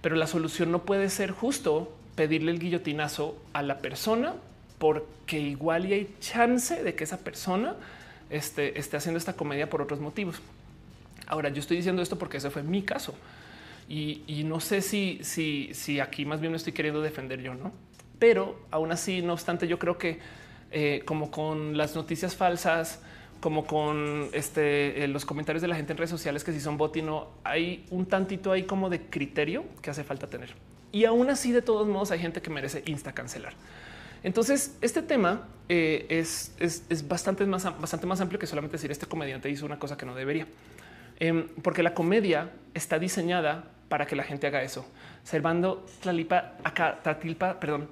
pero 0.00 0.16
la 0.16 0.26
solución 0.26 0.72
no 0.72 0.82
puede 0.82 1.10
ser 1.10 1.30
justo 1.30 1.94
pedirle 2.16 2.50
el 2.50 2.58
guillotinazo 2.58 3.36
a 3.52 3.62
la 3.62 3.78
persona 3.78 4.34
porque 4.78 5.38
igual 5.38 5.86
y 5.86 5.92
hay 5.92 6.16
chance 6.20 6.82
de 6.82 6.94
que 6.94 7.04
esa 7.04 7.18
persona 7.18 7.76
esté, 8.30 8.78
esté 8.78 8.96
haciendo 8.96 9.18
esta 9.18 9.34
comedia 9.34 9.68
por 9.68 9.82
otros 9.82 10.00
motivos. 10.00 10.40
Ahora, 11.26 11.48
yo 11.48 11.60
estoy 11.60 11.76
diciendo 11.76 12.02
esto 12.02 12.18
porque 12.18 12.38
ese 12.38 12.50
fue 12.50 12.62
mi 12.62 12.82
caso 12.82 13.14
y, 13.88 14.44
no 14.44 14.60
sé 14.60 14.82
si, 14.82 15.18
si, 15.22 15.70
si 15.74 15.98
aquí 15.98 16.24
más 16.24 16.40
bien 16.40 16.52
me 16.52 16.56
estoy 16.56 16.72
queriendo 16.72 17.02
defender 17.02 17.42
yo, 17.42 17.54
no? 17.54 17.72
Pero 18.20 18.60
aún 18.70 18.92
así, 18.92 19.20
no 19.20 19.32
obstante, 19.32 19.66
yo 19.66 19.80
creo 19.80 19.98
que 19.98 20.20
eh, 20.70 21.02
como 21.04 21.32
con 21.32 21.76
las 21.76 21.96
noticias 21.96 22.36
falsas, 22.36 23.00
como 23.40 23.66
con 23.66 24.28
este, 24.32 25.02
eh, 25.02 25.08
los 25.08 25.24
comentarios 25.24 25.60
de 25.60 25.66
la 25.66 25.74
gente 25.74 25.92
en 25.92 25.98
redes 25.98 26.10
sociales 26.10 26.44
que 26.44 26.52
si 26.52 26.60
son 26.60 26.76
bot 26.76 26.94
no, 26.98 27.30
hay 27.42 27.84
un 27.90 28.06
tantito 28.06 28.52
ahí 28.52 28.62
como 28.62 28.90
de 28.90 29.00
criterio 29.06 29.64
que 29.82 29.90
hace 29.90 30.04
falta 30.04 30.28
tener. 30.28 30.50
Y 30.92 31.04
aún 31.04 31.28
así, 31.28 31.50
de 31.50 31.62
todos 31.62 31.88
modos, 31.88 32.12
hay 32.12 32.20
gente 32.20 32.42
que 32.42 32.50
merece 32.50 32.84
insta 32.86 33.12
cancelar. 33.12 33.54
Entonces, 34.22 34.76
este 34.80 35.02
tema 35.02 35.48
eh, 35.68 36.06
es, 36.08 36.52
bastante, 37.08 37.46
más, 37.46 37.64
bastante 37.80 38.06
más 38.06 38.20
amplio 38.20 38.38
que 38.38 38.46
solamente 38.46 38.76
decir 38.76 38.90
este 38.90 39.06
comediante 39.06 39.48
hizo 39.48 39.64
una 39.66 39.78
cosa 39.78 39.96
que 39.96 40.04
no 40.06 40.14
debería. 40.14 40.46
Em, 41.18 41.48
porque 41.62 41.82
la 41.82 41.94
comedia 41.94 42.50
está 42.74 42.98
diseñada 42.98 43.64
para 43.88 44.06
que 44.06 44.16
la 44.16 44.24
gente 44.24 44.46
haga 44.46 44.62
eso. 44.62 44.86
Servando 45.22 45.86
Tlalipa, 46.00 46.54
acá, 46.64 46.98
Tatilpa, 47.02 47.60
perdón, 47.60 47.88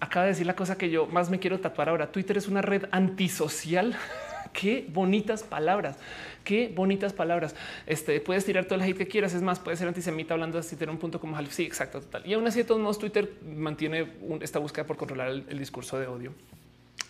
acaba 0.00 0.24
de 0.24 0.32
decir 0.32 0.46
la 0.46 0.56
cosa 0.56 0.76
que 0.76 0.90
yo 0.90 1.06
más 1.06 1.30
me 1.30 1.38
quiero 1.38 1.60
tatuar 1.60 1.88
ahora. 1.88 2.10
Twitter 2.10 2.36
es 2.36 2.48
una 2.48 2.62
red 2.62 2.86
antisocial. 2.90 3.96
Qué 4.52 4.86
bonitas 4.92 5.42
palabras. 5.42 5.96
Qué 6.44 6.72
bonitas 6.74 7.12
palabras. 7.12 7.54
Este 7.86 8.20
puedes 8.20 8.44
tirar 8.44 8.64
todo 8.64 8.76
el 8.76 8.82
hate 8.82 8.96
que 8.96 9.06
quieras. 9.06 9.34
Es 9.34 9.42
más, 9.42 9.58
puede 9.58 9.76
ser 9.76 9.88
antisemita 9.88 10.34
hablando 10.34 10.58
así, 10.58 10.76
tener 10.76 10.90
un 10.90 10.98
punto 10.98 11.20
como 11.20 11.36
Half. 11.36 11.52
Sí, 11.52 11.64
exacto, 11.64 12.00
total. 12.00 12.22
Y 12.26 12.34
aún 12.34 12.46
así, 12.46 12.58
de 12.58 12.64
todos 12.64 12.80
modos, 12.80 12.98
Twitter 12.98 13.30
mantiene 13.44 14.06
esta 14.40 14.58
búsqueda 14.58 14.86
por 14.86 14.96
controlar 14.96 15.28
el, 15.28 15.58
discurso 15.58 15.98
de 15.98 16.06
odio. 16.06 16.32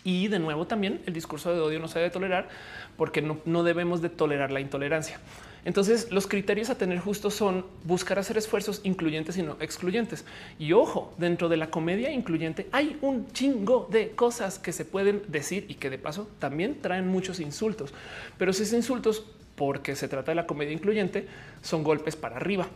Y 0.03 0.27
de 0.27 0.39
nuevo, 0.39 0.67
también 0.67 1.01
el 1.05 1.13
discurso 1.13 1.53
de 1.53 1.61
odio 1.61 1.79
no 1.79 1.87
se 1.87 1.99
debe 1.99 2.11
tolerar 2.11 2.49
porque 2.97 3.21
no, 3.21 3.39
no 3.45 3.63
debemos 3.63 4.01
de 4.01 4.09
tolerar 4.09 4.51
la 4.51 4.59
intolerancia. 4.59 5.19
Entonces, 5.65 6.11
los 6.11 6.27
criterios 6.27 6.69
a 6.69 6.77
tener 6.77 6.99
justo 6.99 7.31
son 7.31 7.65
buscar 7.85 8.19
hacer 8.19 8.37
esfuerzos 8.37 8.81
incluyentes 8.83 9.37
y 9.37 9.43
no 9.43 9.55
excluyentes. 9.61 10.25
Y 10.59 10.73
ojo, 10.73 11.13
dentro 11.17 11.47
de 11.47 11.57
la 11.57 11.69
comedia 11.69 12.11
incluyente 12.11 12.67
hay 12.71 12.97
un 13.01 13.31
chingo 13.31 13.87
de 13.89 14.11
cosas 14.11 14.59
que 14.59 14.73
se 14.73 14.83
pueden 14.83 15.23
decir 15.27 15.65
y 15.69 15.75
que 15.75 15.89
de 15.89 15.97
paso 15.97 16.29
también 16.39 16.81
traen 16.81 17.07
muchos 17.07 17.39
insultos. 17.39 17.93
Pero 18.37 18.51
esos 18.51 18.73
insultos, 18.73 19.23
porque 19.55 19.95
se 19.95 20.07
trata 20.07 20.31
de 20.31 20.35
la 20.35 20.45
comedia 20.45 20.73
incluyente, 20.73 21.27
son 21.61 21.83
golpes 21.83 22.15
para 22.15 22.35
arriba. 22.35 22.67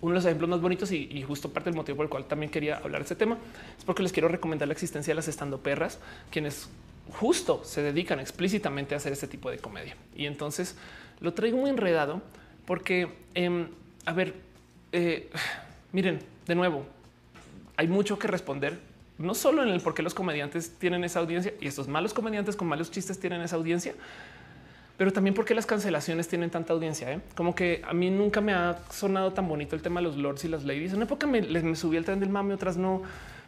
Uno 0.00 0.12
de 0.12 0.16
los 0.16 0.26
ejemplos 0.26 0.50
más 0.50 0.60
bonitos 0.60 0.92
y, 0.92 1.22
justo 1.22 1.50
parte 1.50 1.70
del 1.70 1.76
motivo 1.76 1.96
por 1.96 2.04
el 2.04 2.10
cual 2.10 2.26
también 2.26 2.50
quería 2.50 2.76
hablar 2.76 3.00
de 3.00 3.04
este 3.04 3.16
tema 3.16 3.38
es 3.78 3.84
porque 3.84 4.02
les 4.02 4.12
quiero 4.12 4.28
recomendar 4.28 4.68
la 4.68 4.72
existencia 4.72 5.10
de 5.12 5.16
las 5.16 5.26
estando 5.26 5.58
perras, 5.58 5.98
quienes 6.30 6.68
justo 7.18 7.62
se 7.64 7.82
dedican 7.82 8.20
explícitamente 8.20 8.94
a 8.94 8.98
hacer 8.98 9.12
este 9.12 9.26
tipo 9.26 9.50
de 9.50 9.58
comedia. 9.58 9.96
Y 10.14 10.26
entonces 10.26 10.76
lo 11.20 11.34
traigo 11.34 11.58
muy 11.58 11.70
enredado 11.70 12.22
porque, 12.66 13.08
em, 13.34 13.68
a 14.04 14.12
ver, 14.12 14.34
eh, 14.92 15.30
miren, 15.92 16.20
de 16.46 16.54
nuevo, 16.54 16.84
hay 17.76 17.88
mucho 17.88 18.18
que 18.18 18.28
responder, 18.28 18.78
no 19.18 19.34
solo 19.34 19.62
en 19.62 19.70
el 19.70 19.80
por 19.80 19.94
qué 19.94 20.02
los 20.02 20.14
comediantes 20.14 20.78
tienen 20.78 21.04
esa 21.04 21.20
audiencia 21.20 21.54
y 21.60 21.66
estos 21.66 21.88
malos 21.88 22.12
comediantes 22.12 22.56
con 22.56 22.68
malos 22.68 22.90
chistes 22.90 23.18
tienen 23.18 23.40
esa 23.40 23.56
audiencia, 23.56 23.94
pero 24.96 25.12
también 25.12 25.34
porque 25.34 25.54
las 25.54 25.66
cancelaciones 25.66 26.26
tienen 26.28 26.50
tanta 26.50 26.72
audiencia. 26.72 27.12
¿eh? 27.12 27.20
Como 27.34 27.54
que 27.54 27.82
a 27.86 27.92
mí 27.92 28.10
nunca 28.10 28.40
me 28.40 28.52
ha 28.54 28.78
sonado 28.90 29.32
tan 29.32 29.46
bonito 29.46 29.76
el 29.76 29.82
tema 29.82 30.00
de 30.00 30.06
los 30.06 30.16
lords 30.16 30.44
y 30.44 30.48
las 30.48 30.64
ladies. 30.64 30.90
En 30.90 30.96
una 30.96 31.04
época 31.04 31.26
me, 31.26 31.76
subí 31.76 31.96
al 31.96 32.04
tren 32.04 32.18
del 32.18 32.30
mame, 32.30 32.54
otras 32.54 32.76
no. 32.76 33.02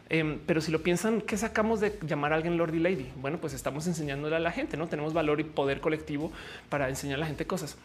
Em, 0.09 0.39
pero 0.45 0.59
si 0.59 0.71
lo 0.71 0.81
piensan, 0.81 1.21
¿qué 1.21 1.37
sacamos 1.37 1.79
de 1.79 1.97
llamar 2.01 2.33
a 2.33 2.35
alguien 2.35 2.57
Lord 2.57 2.73
Lady? 2.73 3.11
Bueno, 3.17 3.37
pues 3.37 3.53
estamos 3.53 3.85
enseñándole 3.85 4.35
a 4.35 4.39
la 4.39 4.51
gente, 4.51 4.75
no 4.75 4.87
tenemos 4.87 5.13
valor 5.13 5.39
y 5.39 5.43
poder 5.43 5.81
colectivo 5.81 6.31
para 6.69 6.89
enseñar 6.89 7.17
a 7.17 7.19
la 7.19 7.27
gente 7.27 7.45
cosas. 7.45 7.77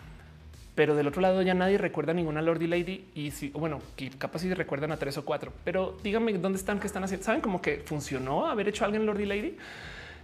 Pero 0.75 0.97
del 0.97 1.07
otro 1.07 1.21
lado 1.21 1.43
ya 1.43 1.55
nadie 1.55 1.79
recuerda 1.79 2.13
a 2.13 2.15
ninguna 2.15 2.43
Lord 2.43 2.63
y 2.63 2.67
Lady 2.67 3.05
y 3.15 3.31
si 3.31 3.51
bueno, 3.51 3.81
capaz 4.19 4.41
si 4.41 4.53
recuerdan 4.53 4.91
a 4.91 4.97
tres 4.97 5.17
o 5.19 5.25
cuatro, 5.25 5.53
pero 5.65 5.97
díganme 6.03 6.33
dónde 6.33 6.59
están, 6.59 6.81
qué 6.81 6.87
están 6.87 7.05
haciendo. 7.05 7.25
Saben 7.25 7.41
como 7.41 7.63
que 7.63 7.83
funcionó 7.85 8.47
haber 8.47 8.69
hecho 8.69 8.85
a 8.85 8.87
alguien 8.87 9.07
Lord 9.07 9.21
y 9.21 9.27
Lady. 9.27 9.57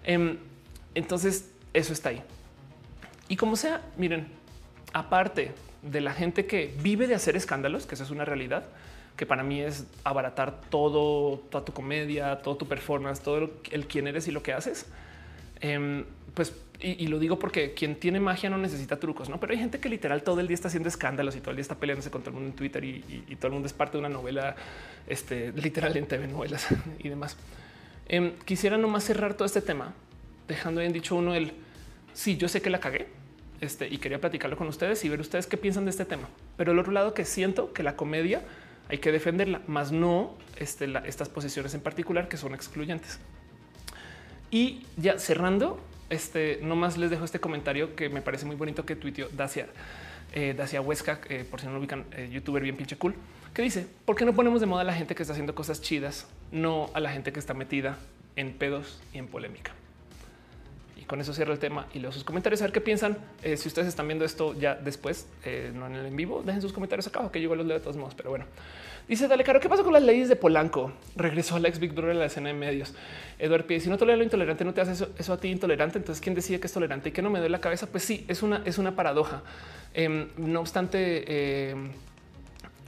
Em, 0.02 0.39
entonces 0.94 1.52
eso 1.72 1.93
está 1.93 2.09
ahí. 2.09 2.22
Y 3.28 3.36
como 3.36 3.55
sea, 3.55 3.82
miren, 3.97 4.27
aparte 4.93 5.52
de 5.82 6.01
la 6.01 6.12
gente 6.12 6.47
que 6.47 6.74
vive 6.82 7.06
de 7.06 7.14
hacer 7.14 7.36
escándalos, 7.36 7.86
que 7.86 7.94
eso 7.94 8.02
es 8.02 8.10
una 8.10 8.24
realidad, 8.24 8.64
que 9.20 9.26
para 9.26 9.42
mí 9.42 9.60
es 9.60 9.84
abaratar 10.02 10.62
todo, 10.70 11.40
toda 11.51 11.62
tu 11.62 11.74
comedia, 11.74 12.40
todo 12.40 12.56
tu 12.56 12.66
performance, 12.66 13.20
todo 13.20 13.51
el 13.70 13.86
quién 13.86 14.06
eres 14.06 14.26
y 14.28 14.30
lo 14.30 14.42
que 14.42 14.55
haces. 14.55 14.86
Em, 15.60 16.06
pues, 16.32 16.55
y, 16.80 17.06
lo 17.06 17.18
digo 17.18 17.38
porque 17.38 17.74
quien 17.74 17.97
tiene 17.97 18.18
magia 18.18 18.48
no 18.48 18.56
necesita 18.56 18.98
trucos, 18.98 19.28
no? 19.28 19.38
Pero 19.38 19.52
hay 19.52 19.59
gente 19.59 19.78
que 19.78 19.90
literal 19.90 20.22
todo 20.22 20.40
el 20.40 20.48
día 20.48 20.55
está 20.55 20.68
haciendo 20.68 20.88
escándalos 20.88 21.36
y 21.36 21.40
todo 21.40 21.51
el 21.51 21.56
día 21.56 21.60
está 21.60 21.74
peleándose 21.74 22.10
con 22.10 22.22
todo 22.22 22.30
el 22.30 22.36
mundo 22.36 22.48
en 22.48 22.56
Twitter 22.56 22.82
y, 22.82 23.36
todo 23.36 23.48
el 23.48 23.52
mundo 23.52 23.66
es 23.66 23.74
parte 23.74 23.98
de 23.98 23.98
una 23.98 24.09
novela, 24.09 24.56
este 25.06 25.52
literal 25.52 25.94
en 25.98 26.06
TV 26.06 26.26
novelas 26.26 26.68
y 26.98 27.10
demás. 27.10 27.36
Em, 28.09 28.32
quisiera 28.47 28.78
nomás 28.78 29.05
cerrar 29.05 29.34
todo 29.34 29.44
este 29.44 29.60
tema 29.60 29.92
dejando 30.48 30.80
bien 30.80 30.94
dicho 30.94 31.14
uno 31.14 31.34
el 31.34 31.52
sí, 32.14 32.38
yo 32.38 32.48
sé 32.48 32.62
que 32.62 32.70
la 32.70 32.80
cagué 32.80 33.09
este, 33.60 33.86
y 33.86 33.98
quería 33.98 34.18
platicarlo 34.18 34.56
con 34.56 34.66
ustedes 34.66 35.05
y 35.05 35.10
ver 35.10 35.20
ustedes 35.20 35.47
qué 35.47 35.59
piensan 35.59 35.84
de 35.84 35.90
este 35.90 36.06
tema. 36.06 36.30
Pero 36.56 36.72
el 36.72 36.78
otro 36.78 36.92
lado 36.92 37.12
que 37.12 37.26
siento 37.26 37.74
que 37.74 37.82
la 37.82 37.97
comedia 37.97 38.40
hay 38.90 38.98
que 38.98 39.12
defenderla, 39.12 39.62
más 39.66 39.92
no 39.92 40.34
este, 40.56 40.92
estas 41.06 41.28
posiciones 41.28 41.74
en 41.74 41.80
particular 41.80 42.28
que 42.28 42.36
son 42.36 42.54
excluyentes. 42.54 43.20
Y 44.50 44.82
ya 44.96 45.18
cerrando, 45.18 45.80
este 46.10 46.58
nomás 46.62 46.98
les 46.98 47.10
dejo 47.10 47.24
este 47.24 47.38
comentario 47.38 47.94
que 47.94 48.08
me 48.08 48.20
parece 48.20 48.46
muy 48.46 48.56
bonito 48.56 48.84
que 48.84 48.96
tuiteó 48.96 49.28
Dacia, 49.28 49.68
eh, 50.32 50.54
Dacia 50.56 50.80
Huesca, 50.80 51.20
eh, 51.28 51.46
por 51.48 51.60
si 51.60 51.66
no 51.66 51.72
lo 51.72 51.78
ubican, 51.78 52.04
eh, 52.12 52.28
youtuber 52.32 52.62
bien 52.62 52.76
pinche 52.76 52.96
cool, 52.96 53.14
que 53.54 53.62
dice: 53.62 53.86
¿Por 54.04 54.16
qué 54.16 54.24
no 54.24 54.34
ponemos 54.34 54.60
de 54.60 54.66
moda 54.66 54.82
a 54.82 54.84
la 54.84 54.94
gente 54.94 55.14
que 55.14 55.22
está 55.22 55.32
haciendo 55.32 55.54
cosas 55.54 55.80
chidas, 55.80 56.26
no 56.50 56.90
a 56.94 57.00
la 57.00 57.10
gente 57.12 57.32
que 57.32 57.38
está 57.38 57.54
metida 57.54 57.96
en 58.34 58.52
pedos 58.52 59.00
y 59.14 59.18
en 59.18 59.28
polémica? 59.28 59.72
Con 61.11 61.20
eso 61.20 61.35
cierro 61.35 61.53
el 61.53 61.59
tema 61.59 61.89
y 61.93 61.99
leo 61.99 62.12
sus 62.12 62.23
comentarios 62.23 62.62
a 62.62 62.66
ver 62.66 62.73
qué 62.73 62.81
piensan. 62.81 63.19
Eh, 63.43 63.57
si 63.57 63.66
ustedes 63.66 63.89
están 63.89 64.07
viendo 64.07 64.24
esto 64.24 64.55
ya 64.55 64.77
después, 64.77 65.27
eh, 65.45 65.73
no 65.74 65.89
en 65.89 65.97
el 65.97 66.07
en 66.07 66.15
vivo, 66.15 66.41
dejen 66.47 66.62
sus 66.62 66.73
comentarios 66.73 67.09
acá, 67.09 67.28
que 67.32 67.43
yo 67.43 67.53
los 67.53 67.66
leo 67.66 67.78
de 67.78 67.82
todos 67.82 67.97
modos. 67.97 68.15
Pero 68.15 68.31
bueno, 68.31 68.45
dice 69.09 69.27
Dale 69.27 69.43
Caro, 69.43 69.59
¿qué 69.59 69.69
pasó 69.69 69.82
con 69.82 69.93
las 69.93 70.05
leyes 70.05 70.28
de 70.28 70.37
Polanco? 70.37 70.93
Regresó 71.16 71.57
a 71.57 71.59
la 71.59 71.66
ex 71.66 71.81
Big 71.81 71.95
Brother 71.95 72.15
a 72.15 72.19
la 72.20 72.27
escena 72.27 72.51
de 72.51 72.55
medios. 72.55 72.95
Eduard 73.41 73.65
Pie, 73.65 73.81
si 73.81 73.89
no 73.89 73.99
tolera 73.99 74.19
lo 74.19 74.23
intolerante, 74.23 74.65
no 74.65 74.73
te 74.73 74.82
hace 74.82 75.05
eso, 75.19 75.32
a 75.32 75.41
ti 75.41 75.49
intolerante. 75.49 75.99
Entonces, 75.99 76.23
¿quién 76.23 76.37
decide 76.37 76.61
que 76.61 76.69
es 76.69 76.73
tolerante 76.73 77.09
y 77.09 77.12
que 77.12 77.23
no 77.23 77.31
me 77.31 77.41
duele 77.41 77.51
la 77.51 77.61
cabeza? 77.61 77.89
Pues 77.89 78.05
sí, 78.05 78.24
es 78.28 78.45
una, 78.45 78.62
es 78.65 78.78
una 78.78 78.95
paradoja. 78.95 79.43
Em, 79.93 80.28
no 80.37 80.61
obstante, 80.61 81.24
eh, 81.27 81.74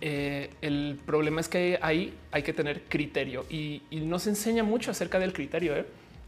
el 0.01 1.01
problema 1.05 1.41
es 1.41 1.49
que 1.49 1.77
ahí 1.83 2.15
hay 2.31 2.45
que 2.45 2.53
tener 2.53 2.83
criterio 2.83 3.47
y, 3.51 3.83
no 3.91 4.21
se 4.21 4.31
enseña 4.31 4.63
mucho 4.63 4.93
acerca 4.93 5.19
del 5.19 5.33
criterio. 5.33 5.75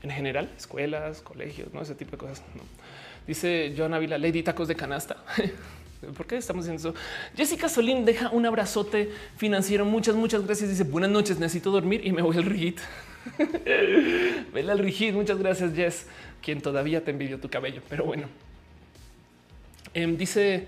En 0.05 0.10
general, 0.10 0.51
escuelas, 0.56 1.22
colegios, 1.22 1.72
no 1.72 1.81
ese 1.81 1.94
tipo 1.94 2.12
de 2.12 2.18
cosas. 2.18 2.43
Dice 3.26 3.72
Joan 3.76 3.94
Ávila, 3.94 4.18
Lady 4.18 4.43
Tacos 4.43 4.68
de 4.68 4.76
canasta. 4.76 5.16
¿Por 6.16 6.26
qué 6.26 6.36
estamos 6.36 6.66
haciendo 6.66 6.90
eso? 6.90 6.98
Jessica 7.35 7.70
Solín 7.70 8.05
deja 8.05 8.28
un 8.28 8.44
abrazote 8.44 9.10
financiero. 9.39 9.86
Muchas, 9.86 10.14
muchas 10.14 10.44
gracias. 10.44 10.68
Dice 10.68 10.85
buenas 10.85 11.10
noches, 11.10 11.39
necesito 11.39 11.70
dormir 11.70 12.06
y 12.06 12.12
me 12.12 12.20
voy 12.20 12.36
al 12.36 12.44
RIT. 12.44 12.78
Vela 14.52 14.72
al 14.72 14.78
rigid. 14.78 15.14
Muchas 15.14 15.39
gracias, 15.39 15.74
Jess, 15.74 16.06
quien 16.43 16.60
todavía 16.60 17.02
te 17.02 17.10
envidió 17.10 17.40
tu 17.40 17.48
cabello. 17.48 17.81
Pero 17.89 18.05
bueno, 18.05 18.28
em, 19.94 20.18
dice 20.18 20.66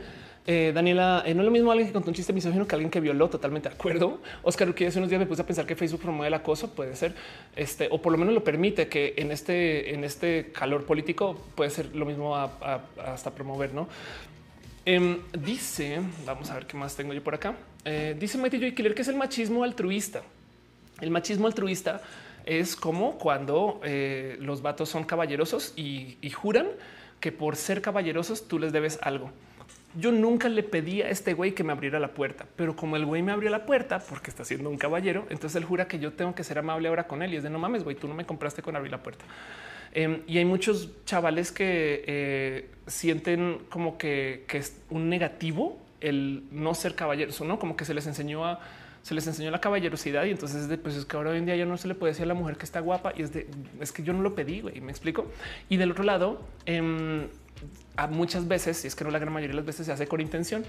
eh, 0.48 0.70
Daniela, 0.72 1.24
eh, 1.26 1.34
no 1.34 1.40
es 1.42 1.44
lo 1.44 1.50
mismo 1.50 1.72
alguien 1.72 1.88
que 1.88 1.92
contó 1.92 2.10
un 2.10 2.14
chiste 2.14 2.32
misógino 2.32 2.68
que 2.68 2.74
alguien 2.76 2.90
que 2.90 3.00
violó. 3.00 3.28
Totalmente 3.28 3.68
de 3.68 3.74
acuerdo. 3.74 4.20
Oscar, 4.44 4.72
que 4.74 4.86
hace 4.86 4.98
unos 4.98 5.10
días 5.10 5.18
me 5.18 5.26
puse 5.26 5.42
a 5.42 5.46
pensar 5.46 5.66
que 5.66 5.74
Facebook 5.74 6.02
promueve 6.02 6.28
el 6.28 6.34
acoso. 6.34 6.72
Puede 6.72 6.94
ser 6.94 7.14
este, 7.56 7.88
o 7.90 8.00
por 8.00 8.12
lo 8.12 8.18
menos 8.18 8.32
lo 8.32 8.44
permite 8.44 8.86
que 8.86 9.14
en 9.16 9.32
este, 9.32 9.92
en 9.92 10.04
este 10.04 10.52
calor 10.52 10.84
político 10.84 11.36
puede 11.56 11.70
ser 11.70 11.96
lo 11.96 12.06
mismo 12.06 12.36
hasta 12.36 13.32
promover, 13.32 13.74
no? 13.74 13.88
Em, 14.84 15.18
dice, 15.36 16.00
vamos 16.24 16.48
a 16.50 16.54
ver 16.54 16.66
qué 16.66 16.76
más 16.76 16.94
tengo 16.94 17.12
yo 17.12 17.24
por 17.24 17.34
acá. 17.34 17.56
Eh, 17.84 18.14
dice 18.18 18.38
Mighty 18.38 18.60
Joy 18.60 18.74
Killer 18.74 18.94
que 18.94 19.02
es 19.02 19.08
el 19.08 19.16
machismo 19.16 19.64
altruista. 19.64 20.22
El 21.00 21.10
machismo 21.10 21.48
altruista 21.48 22.02
es 22.44 22.76
como 22.76 23.18
cuando 23.18 23.80
los 24.38 24.62
vatos 24.62 24.88
son 24.88 25.02
caballerosos 25.02 25.72
y 25.76 26.30
juran 26.30 26.68
que 27.18 27.32
por 27.32 27.56
ser 27.56 27.82
caballerosos 27.82 28.46
tú 28.46 28.60
les 28.60 28.72
debes 28.72 29.00
algo. 29.02 29.32
Yo 29.98 30.12
nunca 30.12 30.48
le 30.48 30.62
pedí 30.62 31.02
a 31.02 31.08
este 31.08 31.34
güey 31.34 31.52
que 31.52 31.64
me 31.64 31.72
abriera 31.72 31.98
la 31.98 32.08
puerta, 32.08 32.46
pero 32.56 32.76
como 32.76 32.96
el 32.96 33.06
güey 33.06 33.22
me 33.22 33.32
abrió 33.32 33.50
la 33.50 33.64
puerta 33.64 33.98
porque 33.98 34.30
está 34.30 34.44
siendo 34.44 34.68
un 34.68 34.76
caballero, 34.76 35.26
entonces 35.30 35.56
él 35.56 35.64
jura 35.64 35.88
que 35.88 35.98
yo 35.98 36.12
tengo 36.12 36.34
que 36.34 36.44
ser 36.44 36.58
amable 36.58 36.88
ahora 36.88 37.06
con 37.06 37.22
él 37.22 37.32
y 37.32 37.36
es 37.36 37.42
de 37.42 37.50
no 37.50 37.58
mames, 37.58 37.84
güey, 37.84 37.96
tú 37.96 38.06
no 38.06 38.14
me 38.14 38.26
compraste 38.26 38.62
con 38.62 38.76
abrir 38.76 38.92
la 38.92 39.02
puerta. 39.02 39.24
Em, 39.92 40.20
y 40.26 40.36
hay 40.36 40.44
muchos 40.44 40.90
chavales 41.06 41.52
que 41.52 42.04
eh, 42.06 42.68
sienten 42.86 43.60
como 43.70 43.96
que, 43.96 44.44
es 44.52 44.78
un 44.90 45.08
negativo 45.08 45.78
el 46.02 46.44
no 46.50 46.74
ser 46.74 46.94
caballeros, 46.94 47.40
no 47.40 47.58
como 47.58 47.76
que 47.76 47.86
se 47.86 47.94
les 47.94 48.06
enseñó 48.06 48.44
a 48.44 48.60
se 49.02 49.14
les 49.14 49.24
enseñó 49.28 49.52
la 49.52 49.60
caballerosidad 49.60 50.24
y 50.24 50.30
entonces 50.30 50.62
es 50.62 50.68
de 50.68 50.78
pues 50.78 50.96
es 50.96 51.04
que 51.04 51.16
ahora 51.16 51.30
hoy 51.30 51.38
en 51.38 51.46
día 51.46 51.54
ya 51.54 51.64
no 51.64 51.76
se 51.76 51.86
le 51.86 51.94
puede 51.94 52.10
decir 52.12 52.24
a 52.24 52.26
la 52.26 52.34
mujer 52.34 52.56
que 52.56 52.64
está 52.64 52.80
guapa 52.80 53.12
y 53.16 53.22
es 53.22 53.32
de 53.32 53.46
es 53.80 53.92
que 53.92 54.02
yo 54.02 54.12
no 54.12 54.20
lo 54.20 54.34
pedí, 54.34 54.60
güey, 54.60 54.80
me 54.80 54.90
explico. 54.90 55.30
Y 55.68 55.76
del 55.76 55.92
otro 55.92 56.02
lado, 56.02 56.42
a 56.66 57.28
muchas 58.10 58.46
veces, 58.48 58.84
y 58.84 58.88
es 58.88 58.94
que 58.94 59.04
no 59.04 59.10
la 59.10 59.18
gran 59.18 59.32
mayoría 59.32 59.52
de 59.52 59.56
las 59.56 59.66
veces 59.66 59.86
se 59.86 59.92
hace 59.92 60.06
con 60.06 60.20
intención. 60.20 60.64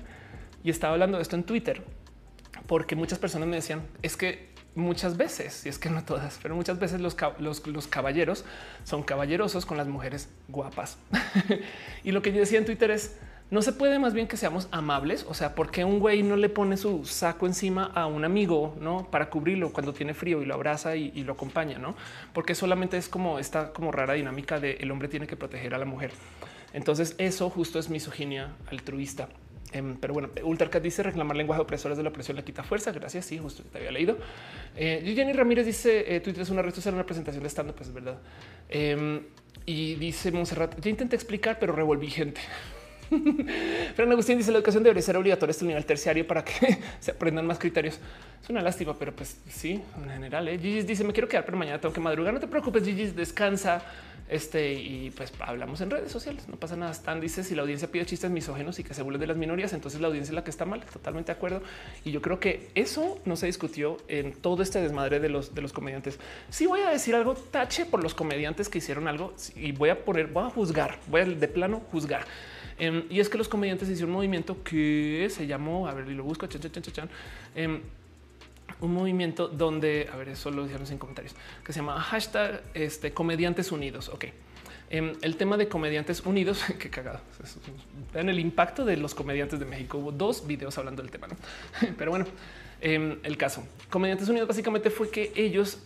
Y 0.64 0.70
estaba 0.70 0.94
hablando 0.94 1.18
de 1.18 1.24
esto 1.24 1.36
en 1.36 1.44
Twitter 1.44 1.84
porque 2.68 2.96
muchas 2.96 3.20
personas 3.20 3.48
me 3.48 3.56
decían 3.56 3.82
es 4.02 4.18
que 4.18 4.50
muchas 4.76 5.18
veces, 5.18 5.66
y 5.66 5.70
es 5.70 5.80
que 5.80 5.90
no 5.90 6.04
todas, 6.04 6.40
pero 6.42 6.56
muchas 6.56 6.78
veces 6.78 7.02
los, 7.02 7.18
los, 7.40 7.88
caballeros 7.88 8.46
son 8.84 9.02
caballerosos 9.02 9.66
con 9.66 9.76
las 9.76 9.88
mujeres 9.88 10.30
guapas. 10.48 10.98
y 12.04 12.12
lo 12.12 12.22
que 12.22 12.32
yo 12.32 12.40
decía 12.40 12.60
en 12.60 12.66
Twitter 12.66 12.92
es 12.92 13.18
no 13.50 13.62
se 13.62 13.72
puede 13.72 13.98
más 13.98 14.14
bien 14.14 14.28
que 14.28 14.38
seamos 14.38 14.68
amables. 14.72 15.26
O 15.30 15.34
sea, 15.34 15.56
porque 15.56 15.84
un 15.84 16.00
güey 16.00 16.22
no 16.22 16.36
le 16.36 16.50
pone 16.50 16.78
su 16.78 17.06
saco 17.06 17.48
encima 17.48 17.86
a 17.96 18.06
un 18.06 18.26
amigo 18.26 18.76
no 18.80 19.10
para 19.10 19.30
cubrirlo 19.30 19.72
cuando 19.72 19.94
tiene 19.94 20.14
frío 20.14 20.44
y 20.44 20.46
lo 20.46 20.54
abraza 20.54 20.96
y, 20.96 21.24
lo 21.24 21.34
acompaña, 21.34 21.80
no? 21.80 21.96
Porque 22.34 22.54
solamente 22.54 22.98
es 22.98 23.08
como 23.08 23.40
esta 23.40 23.72
como 23.72 23.92
rara 23.92 24.14
dinámica 24.14 24.60
de 24.60 24.74
el 24.74 24.92
hombre 24.92 25.08
tiene 25.08 25.26
que 25.26 25.38
proteger 25.38 25.74
a 25.74 25.78
la 25.78 25.86
mujer. 25.86 26.12
Entonces 26.78 27.16
eso 27.18 27.50
justo 27.50 27.80
es 27.80 27.90
misoginia 27.90 28.52
altruista. 28.70 29.30
Em, 29.74 29.98
pero 29.98 30.14
bueno, 30.14 30.30
Ultracat 30.44 30.84
dice 30.84 31.02
reclamar 31.02 31.36
lenguaje 31.36 31.60
opresores 31.60 31.98
de 31.98 32.04
la 32.04 32.10
opresión 32.10 32.38
le 32.38 32.44
quita 32.44 32.62
fuerza. 32.62 32.92
Gracias. 32.92 33.26
Sí, 33.26 33.40
justo 33.40 33.64
te 33.64 33.80
había 33.80 33.92
leído. 33.92 34.20
Eh, 34.76 35.02
Jenny 35.16 35.34
Ramírez 35.34 35.66
dice 35.66 36.16
eh, 36.16 36.20
Twitter 36.20 36.44
es 36.44 36.52
una 36.52 36.62
red 36.62 36.76
social, 36.76 36.94
una 36.94 37.04
presentación 37.04 37.42
de 37.42 37.50
stand 37.50 37.74
pues 37.74 37.90
es 37.90 37.96
verdad. 37.96 38.20
Em, 38.70 39.24
y 39.66 39.96
dice 39.96 40.32
Monserrat, 40.32 40.80
ya 40.80 40.92
intenté 40.92 41.16
explicar, 41.16 41.58
pero 41.60 41.74
revolví 41.74 42.12
gente. 42.12 42.42
Fran 43.96 44.12
Agustín 44.12 44.38
dice 44.38 44.52
la 44.52 44.60
educación 44.60 44.84
debería 44.84 45.02
ser 45.02 45.18
obligatoria 45.18 45.52
hasta 45.52 45.64
el 45.64 45.70
nivel 45.70 45.86
terciario 45.86 46.28
para 46.28 46.46
que 46.46 46.78
se 47.00 47.10
aprendan 47.10 47.48
más 47.48 47.58
criterios. 47.58 48.00
Es 48.44 48.52
una 48.52 48.62
lástima, 48.62 48.94
pero 48.94 49.16
pues 49.16 49.36
sí, 49.50 49.82
en 49.98 50.10
general. 50.12 50.48
¿eh? 50.48 50.60
dice 50.60 51.04
me 51.04 51.12
quiero 51.12 51.28
quedar, 51.28 51.44
pero 51.44 51.58
mañana 51.58 51.82
tengo 51.82 51.92
que 51.92 52.02
madrugar. 52.02 52.36
No 52.36 52.40
te 52.40 52.48
preocupes, 52.48 52.84
Gigi, 52.84 53.08
descansa. 53.08 53.84
Este 54.30 54.74
y 54.74 55.12
pues 55.12 55.32
hablamos 55.40 55.82
en 55.82 55.90
redes 55.90 56.12
sociales. 56.12 56.48
No 56.48 56.58
pasa 56.58 56.76
nada. 56.76 56.92
Stan 56.92 57.20
dice 57.22 57.44
si 57.44 57.56
la 57.56 57.62
audiencia 57.62 57.90
pide 57.90 58.06
chistes 58.06 58.30
misógenos 58.30 58.78
y 58.80 58.84
que 58.84 58.94
se 58.94 59.02
burlen 59.02 59.22
de 59.22 59.28
las 59.28 59.38
minorías, 59.38 59.74
entonces 59.74 60.02
la 60.02 60.08
audiencia 60.08 60.32
es 60.32 60.36
la 60.36 60.44
que 60.44 60.52
está 60.52 60.66
mal. 60.66 60.84
Totalmente 60.86 61.32
de 61.32 61.38
acuerdo. 61.38 61.62
Y 62.04 62.12
yo 62.12 62.22
creo 62.22 62.40
que 62.40 62.70
eso 62.76 63.20
no 63.26 63.36
se 63.36 63.46
discutió 63.46 63.98
en 64.08 64.34
todo 64.34 64.64
este 64.64 64.82
desmadre 64.82 65.20
de 65.20 65.30
los 65.30 65.56
de 65.56 65.62
los 65.62 65.74
comediantes. 65.74 66.20
Sí 66.50 66.66
voy 66.66 66.82
a 66.82 66.90
decir 66.90 67.16
algo 67.16 67.36
tache 67.36 67.86
por 67.86 68.04
los 68.04 68.14
comediantes 68.14 68.70
que 68.70 68.80
hicieron 68.80 69.08
algo 69.08 69.34
y 69.56 69.72
voy 69.72 69.90
a 69.90 70.04
poner, 70.04 70.28
voy 70.28 70.46
a 70.46 70.50
juzgar, 70.50 71.00
voy 71.08 71.22
a 71.22 71.26
de 71.26 71.48
plano 71.48 71.82
juzgar. 71.92 72.26
Em, 72.80 73.04
y 73.10 73.20
es 73.20 73.30
que 73.30 73.38
los 73.38 73.48
comediantes 73.48 73.90
hicieron 73.90 74.12
un 74.12 74.18
movimiento 74.18 74.64
que 74.64 75.28
se 75.32 75.48
llamó, 75.48 75.88
a 75.88 75.94
ver, 75.94 76.08
y 76.10 76.14
lo 76.14 76.24
busco, 76.24 76.46
chan, 76.46 76.62
chan, 76.62 76.84
chan, 76.84 77.10
em, 77.56 77.82
un 78.82 78.94
movimiento 78.94 79.48
donde, 79.48 80.10
a 80.12 80.16
ver, 80.18 80.30
eso 80.30 80.52
lo 80.52 80.64
dijeron 80.64 80.88
en 80.90 80.98
comentarios, 80.98 81.36
que 81.64 81.74
se 81.74 81.80
llama 81.80 82.00
hashtag 82.00 82.62
este, 82.74 83.14
comediantes 83.14 83.72
unidos. 83.72 84.10
Ok. 84.10 84.26
Em, 84.90 85.14
el 85.22 85.36
tema 85.36 85.58
de 85.58 85.68
comediantes 85.68 86.22
unidos, 86.26 86.64
qué 86.80 86.90
cagado. 86.90 87.20
En 88.14 88.30
el 88.30 88.40
impacto 88.40 88.86
de 88.86 88.98
los 88.98 89.14
comediantes 89.14 89.60
de 89.60 89.66
México 89.66 89.98
hubo 89.98 90.12
dos 90.12 90.48
videos 90.48 90.78
hablando 90.78 91.02
del 91.02 91.12
tema, 91.12 91.28
¿no? 91.28 91.36
pero 91.98 92.12
bueno, 92.12 92.26
el 92.80 93.38
caso 93.38 93.64
comediantes 93.90 94.30
unidos 94.30 94.48
básicamente 94.48 94.92
fue 94.92 95.10
que 95.10 95.32
ellos 95.36 95.80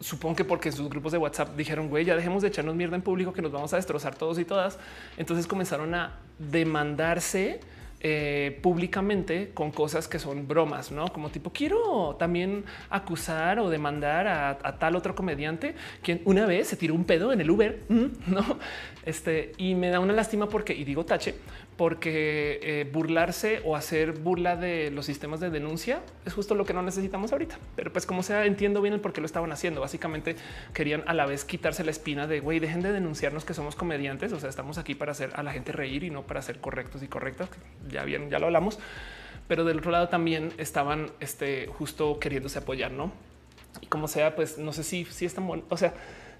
supongo 0.00 0.36
que 0.36 0.44
porque 0.44 0.72
sus 0.72 0.88
grupos 0.88 1.12
de 1.12 1.18
WhatsApp 1.18 1.54
dijeron, 1.56 1.88
güey, 1.88 2.04
ya 2.04 2.16
dejemos 2.16 2.42
de 2.42 2.48
echarnos 2.48 2.74
mierda 2.74 2.96
en 2.96 3.02
público 3.02 3.32
que 3.32 3.42
nos 3.42 3.52
vamos 3.52 3.72
a 3.74 3.76
destrozar 3.76 4.14
todos 4.14 4.38
y 4.38 4.44
todas. 4.44 4.78
Entonces 5.18 5.46
comenzaron 5.46 5.94
a 5.94 6.18
demandarse 6.38 7.60
eh, 8.00 8.58
públicamente 8.62 9.50
con 9.52 9.70
cosas 9.70 10.08
que 10.08 10.18
son 10.18 10.48
bromas, 10.48 10.90
no 10.90 11.08
como 11.08 11.28
tipo 11.28 11.50
quiero 11.52 12.16
también 12.18 12.64
acusar 12.88 13.58
o 13.58 13.68
demandar 13.68 14.26
a, 14.26 14.50
a, 14.50 14.78
tal 14.78 14.96
otro 14.96 15.14
comediante 15.14 15.74
quien 16.02 16.22
una 16.24 16.46
vez 16.46 16.68
se 16.68 16.76
tiró 16.76 16.94
un 16.94 17.04
pedo 17.04 17.32
en 17.32 17.40
el 17.40 17.50
Uber, 17.50 17.80
no? 17.88 18.58
Este 19.04 19.52
y 19.58 19.74
me 19.74 19.90
da 19.90 20.00
una 20.00 20.12
lástima 20.12 20.48
porque 20.48 20.74
y 20.74 20.84
digo 20.84 21.04
tache 21.04 21.34
porque 21.76 22.60
eh, 22.62 22.90
burlarse 22.92 23.62
o 23.64 23.74
hacer 23.74 24.12
burla 24.12 24.54
de 24.56 24.90
los 24.90 25.06
sistemas 25.06 25.40
de 25.40 25.48
denuncia 25.48 26.02
es 26.26 26.34
justo 26.34 26.54
lo 26.54 26.66
que 26.66 26.74
no 26.74 26.82
necesitamos 26.82 27.32
ahorita. 27.32 27.58
Pero 27.74 27.90
pues 27.92 28.04
como 28.04 28.22
sea, 28.22 28.44
entiendo 28.44 28.82
bien 28.82 28.92
el 28.92 29.00
por 29.00 29.14
qué 29.14 29.20
lo 29.20 29.26
estaban 29.26 29.50
haciendo. 29.50 29.80
Básicamente 29.80 30.36
querían 30.74 31.02
a 31.06 31.14
la 31.14 31.24
vez 31.24 31.46
quitarse 31.46 31.82
la 31.82 31.90
espina 31.90 32.26
de 32.26 32.40
güey, 32.40 32.58
dejen 32.58 32.82
de 32.82 32.92
denunciarnos 32.92 33.44
que 33.46 33.54
somos 33.54 33.76
comediantes. 33.76 34.32
O 34.32 34.40
sea, 34.40 34.50
estamos 34.50 34.76
aquí 34.76 34.94
para 34.94 35.12
hacer 35.12 35.30
a 35.34 35.42
la 35.42 35.52
gente 35.52 35.72
reír 35.72 36.04
y 36.04 36.10
no 36.10 36.22
para 36.22 36.42
ser 36.42 36.60
correctos 36.60 37.02
y 37.02 37.08
correctas. 37.08 37.48
Ya 37.88 38.04
bien, 38.04 38.28
ya 38.28 38.38
lo 38.38 38.46
hablamos. 38.46 38.78
Pero 39.48 39.64
del 39.64 39.78
otro 39.78 39.90
lado 39.90 40.08
también 40.08 40.52
estaban 40.58 41.10
este, 41.18 41.66
justo 41.66 42.20
queriéndose 42.20 42.58
apoyar, 42.58 42.92
no? 42.92 43.10
Y 43.80 43.86
como 43.86 44.06
sea, 44.06 44.36
pues 44.36 44.58
no 44.58 44.72
sé 44.72 44.84
si, 44.84 45.04
si 45.06 45.24
es 45.24 45.34
tan 45.34 45.46
bueno. 45.46 45.64
O 45.70 45.76
sea, 45.76 45.94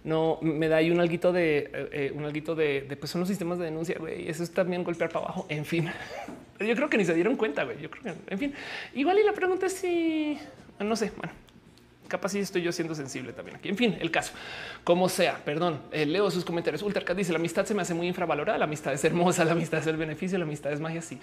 no 0.04 0.38
me 0.40 0.68
da 0.68 0.76
ahí 0.76 0.90
un 0.90 1.00
alguito 1.00 1.32
de 1.32 1.58
eh, 1.58 1.88
eh, 1.92 2.12
un 2.14 2.24
alguito 2.24 2.54
de, 2.54 2.96
pues 2.98 3.10
son 3.10 3.20
los 3.20 3.28
sistemas 3.28 3.58
de 3.58 3.66
denuncia. 3.66 3.96
güey. 3.98 4.28
Eso 4.28 4.42
es 4.42 4.52
también 4.52 4.84
golpear 4.84 5.10
para 5.10 5.26
abajo. 5.26 5.46
En 5.48 5.64
fin, 5.64 5.88
yo 6.60 6.74
creo 6.74 6.88
que 6.88 6.96
ni 6.96 7.04
se 7.04 7.14
dieron 7.14 7.36
cuenta. 7.36 7.64
güey. 7.64 7.80
Yo 7.80 7.90
creo 7.90 8.02
que 8.02 8.32
en 8.32 8.38
fin, 8.38 8.54
igual 8.94 9.18
y 9.18 9.24
la 9.24 9.32
pregunta 9.32 9.66
es 9.66 9.74
si 9.74 10.38
no 10.78 10.96
sé. 10.96 11.12
Bueno, 11.16 11.32
capaz 12.10 12.30
si 12.30 12.40
estoy 12.40 12.60
yo 12.60 12.72
siendo 12.72 12.94
sensible 12.94 13.32
también 13.32 13.56
aquí. 13.56 13.70
En 13.70 13.76
fin, 13.76 13.96
el 14.00 14.10
caso, 14.10 14.32
como 14.84 15.08
sea, 15.08 15.38
perdón, 15.44 15.80
eh, 15.92 16.04
leo 16.04 16.30
sus 16.30 16.44
comentarios. 16.44 16.82
Ultracat 16.82 17.16
dice 17.16 17.32
la 17.32 17.38
amistad 17.38 17.64
se 17.64 17.72
me 17.72 17.82
hace 17.82 17.94
muy 17.94 18.08
infravalorada. 18.08 18.58
La 18.58 18.64
amistad 18.64 18.92
es 18.92 19.04
hermosa, 19.04 19.44
la 19.44 19.52
amistad 19.52 19.80
es 19.80 19.86
el 19.86 19.96
beneficio, 19.96 20.36
la 20.36 20.44
amistad 20.44 20.72
es 20.72 20.80
magia. 20.80 21.00
Sí, 21.00 21.18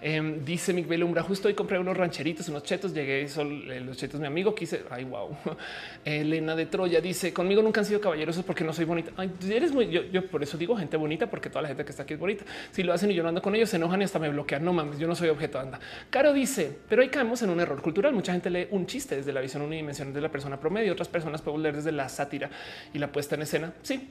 em, 0.00 0.44
dice 0.44 0.72
Miguel 0.72 1.02
Umbra. 1.02 1.22
Justo 1.22 1.48
hoy 1.48 1.54
compré 1.54 1.78
unos 1.78 1.96
rancheritos, 1.96 2.48
unos 2.48 2.62
chetos. 2.62 2.94
Llegué 2.94 3.28
son 3.28 3.70
eh, 3.70 3.80
los 3.80 3.96
chetos, 3.96 4.20
mi 4.20 4.26
amigo. 4.26 4.54
Quise. 4.54 4.84
Ay, 4.90 5.04
wow. 5.04 5.36
Elena 6.04 6.54
de 6.54 6.66
Troya 6.66 7.00
dice 7.00 7.32
conmigo 7.32 7.60
nunca 7.60 7.80
han 7.80 7.86
sido 7.86 8.00
caballerosos 8.00 8.44
porque 8.44 8.64
no 8.64 8.72
soy 8.72 8.84
bonita. 8.84 9.12
Ay, 9.16 9.30
eres 9.50 9.72
muy. 9.72 9.88
Yo, 9.88 10.26
por 10.28 10.42
eso 10.42 10.56
digo 10.56 10.76
gente 10.76 10.96
bonita, 10.96 11.28
porque 11.28 11.50
toda 11.50 11.62
la 11.62 11.68
gente 11.68 11.84
que 11.84 11.90
está 11.90 12.04
aquí 12.04 12.14
es 12.14 12.20
bonita. 12.20 12.44
Si 12.70 12.82
lo 12.82 12.92
hacen 12.92 13.10
y 13.10 13.14
yo 13.14 13.22
no 13.22 13.28
ando 13.30 13.42
con 13.42 13.54
ellos, 13.54 13.68
se 13.70 13.76
enojan 13.76 14.00
y 14.00 14.04
hasta 14.04 14.18
me 14.18 14.28
bloquean. 14.28 14.64
No 14.64 14.72
mames, 14.72 14.98
yo 14.98 15.08
no 15.08 15.14
soy 15.14 15.28
objeto. 15.28 15.58
Anda. 15.58 15.80
Caro 16.10 16.32
dice, 16.32 16.78
pero 16.88 17.02
ahí 17.02 17.08
caemos 17.08 17.42
en 17.42 17.50
un 17.50 17.60
error 17.60 17.82
cultural. 17.82 18.12
Mucha 18.12 18.32
gente 18.32 18.50
lee 18.50 18.68
un 18.70 18.86
chiste 18.86 19.16
desde 19.16 19.32
la 19.32 19.40
visión 19.40 19.62
unidimensional 19.62 20.14
de 20.14 20.20
la 20.20 20.27
persona 20.30 20.60
promedio. 20.60 20.92
Otras 20.92 21.08
personas 21.08 21.42
pueden 21.42 21.62
leer 21.62 21.76
desde 21.76 21.92
la 21.92 22.08
sátira 22.08 22.50
y 22.92 22.98
la 22.98 23.12
puesta 23.12 23.34
en 23.34 23.42
escena. 23.42 23.72
Sí, 23.82 24.10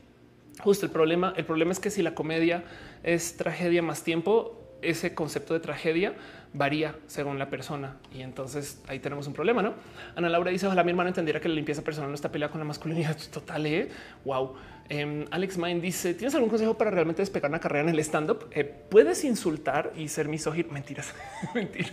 justo 0.61 0.85
el 0.85 0.91
problema. 0.91 1.34
El 1.38 1.45
problema 1.45 1.72
es 1.72 1.80
que 1.80 1.89
si 1.89 2.02
la 2.02 2.14
comedia 2.14 2.64
es 3.03 3.38
tragedia 3.38 3.81
más 3.81 4.03
tiempo, 4.03 4.64
ese 4.81 5.14
concepto 5.14 5.53
de 5.53 5.60
tragedia 5.60 6.14
varía 6.53 6.95
según 7.07 7.39
la 7.39 7.49
persona 7.49 7.98
y 8.14 8.22
entonces 8.22 8.81
ahí 8.88 8.99
tenemos 8.99 9.27
un 9.27 9.34
problema, 9.34 9.61
¿no? 9.61 9.73
Ana 10.15 10.30
Laura 10.30 10.52
dice, 10.52 10.65
ojalá 10.65 10.84
mi 10.84 10.91
hermano 10.91 11.10
entendiera 11.10 11.39
que 11.39 11.49
la 11.49 11.56
limpieza 11.56 11.84
personal 11.84 12.10
no 12.10 12.15
está 12.15 12.31
peleada 12.31 12.52
con 12.52 12.60
la 12.60 12.65
masculinidad 12.65 13.18
total, 13.34 13.65
¿eh? 13.65 13.89
Wow. 14.26 14.56
Em, 14.89 15.26
Alex 15.31 15.57
Mind 15.57 15.81
dice, 15.81 16.14
¿tienes 16.14 16.34
algún 16.35 16.49
consejo 16.49 16.77
para 16.77 16.91
realmente 16.91 17.22
despegar 17.22 17.51
una 17.51 17.59
carrera 17.59 17.89
en 17.89 17.93
el 17.93 17.99
stand-up? 17.99 18.47
Eh, 18.51 18.64
¿Puedes 18.64 19.23
insultar 19.26 19.91
y 19.97 20.07
ser 20.07 20.30
misógino? 20.30 20.72
Mentiras, 20.72 21.14
mentiras. 21.53 21.91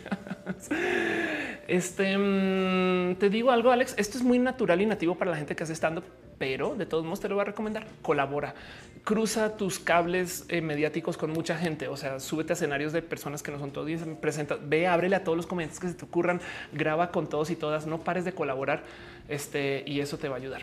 Este, 1.66 2.16
mm, 2.16 3.16
te 3.16 3.30
digo 3.30 3.50
algo, 3.50 3.72
Alex, 3.72 3.94
esto 3.98 4.16
es 4.16 4.22
muy 4.22 4.38
natural 4.38 4.80
y 4.80 4.86
nativo 4.86 5.16
para 5.16 5.32
la 5.32 5.36
gente 5.36 5.56
que 5.56 5.64
hace 5.64 5.72
stand-up, 5.72 6.04
pero 6.38 6.76
de 6.76 6.86
todos 6.86 7.04
modos 7.04 7.20
te 7.20 7.28
lo 7.28 7.34
voy 7.34 7.42
a 7.42 7.46
recomendar. 7.46 7.86
Colabora, 8.02 8.54
cruza 9.02 9.56
tus 9.56 9.80
cables 9.80 10.44
eh, 10.48 10.60
mediáticos 10.60 11.16
con 11.16 11.32
mucha 11.32 11.58
gente, 11.58 11.88
o 11.88 11.96
sea, 11.96 12.20
súbete 12.20 12.52
a 12.52 12.54
escenarios 12.54 12.92
de 12.92 13.02
personas 13.02 13.42
que 13.42 13.50
no 13.50 13.58
son 13.58 13.72
todos, 13.72 13.90
presenta, 14.20 14.56
ve, 14.62 14.86
ábrele 14.86 15.16
a 15.16 15.24
todos 15.24 15.36
los 15.36 15.46
comentarios 15.46 15.80
que 15.80 15.88
se 15.88 15.94
te 15.94 16.04
ocurran, 16.04 16.40
graba 16.72 17.10
con 17.10 17.28
todos 17.28 17.50
y 17.50 17.56
todas, 17.56 17.86
no 17.86 18.04
pares 18.04 18.24
de 18.24 18.32
colaborar 18.32 18.84
este, 19.28 19.82
y 19.84 19.98
eso 19.98 20.16
te 20.16 20.28
va 20.28 20.36
a 20.36 20.38
ayudar. 20.38 20.62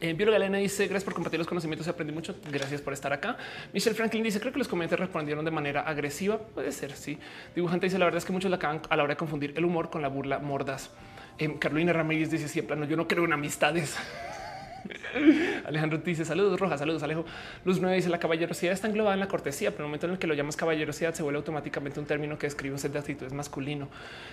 Eh, 0.00 0.12
Bióloga 0.12 0.36
Elena 0.36 0.58
dice 0.58 0.86
gracias 0.86 1.04
por 1.04 1.14
compartir 1.14 1.38
los 1.38 1.46
conocimientos 1.46 1.88
aprendí 1.88 2.12
mucho. 2.12 2.36
Gracias 2.50 2.80
por 2.80 2.92
estar 2.92 3.12
acá. 3.12 3.36
Michelle 3.72 3.96
Franklin 3.96 4.22
dice 4.22 4.40
creo 4.40 4.52
que 4.52 4.58
los 4.58 4.68
comentarios 4.68 5.06
respondieron 5.06 5.44
de 5.44 5.50
manera 5.50 5.82
agresiva. 5.82 6.38
Puede 6.38 6.72
ser. 6.72 6.92
Sí. 6.92 7.18
Dibujante 7.54 7.86
dice 7.86 7.98
la 7.98 8.04
verdad 8.04 8.18
es 8.18 8.24
que 8.24 8.32
muchos 8.32 8.50
la 8.50 8.56
acaban 8.56 8.82
a 8.88 8.96
la 8.96 9.02
hora 9.02 9.14
de 9.14 9.18
confundir 9.18 9.54
el 9.56 9.64
humor 9.64 9.90
con 9.90 10.02
la 10.02 10.08
burla 10.08 10.38
mordas. 10.38 10.90
Eh, 11.38 11.58
Carolina 11.58 11.92
Ramírez 11.92 12.30
dice 12.30 12.48
sí, 12.48 12.58
en 12.60 12.66
plano 12.66 12.84
yo 12.84 12.96
no 12.96 13.08
creo 13.08 13.24
en 13.24 13.32
amistades. 13.32 13.96
Alejandro 15.66 15.98
dice 15.98 16.24
saludos 16.24 16.58
rojas, 16.58 16.80
saludos 16.80 17.02
Alejo. 17.02 17.24
Luz 17.64 17.80
9 17.80 17.96
dice 17.96 18.08
la 18.08 18.18
caballerosidad 18.18 18.72
está 18.72 18.88
englobada 18.88 19.14
en 19.14 19.20
la 19.20 19.28
cortesía, 19.28 19.70
pero 19.70 19.80
en 19.80 19.86
el 19.86 19.88
momento 19.88 20.06
en 20.06 20.12
el 20.12 20.18
que 20.18 20.26
lo 20.26 20.34
llamas 20.34 20.56
caballerosidad 20.56 21.14
se 21.14 21.22
vuelve 21.22 21.38
automáticamente 21.38 22.00
un 22.00 22.06
término 22.06 22.38
que 22.38 22.46
describe 22.46 22.74
un 22.74 22.78
set 22.78 22.92
de 22.92 22.98
actitudes 22.98 23.32
masculino. 23.32 23.88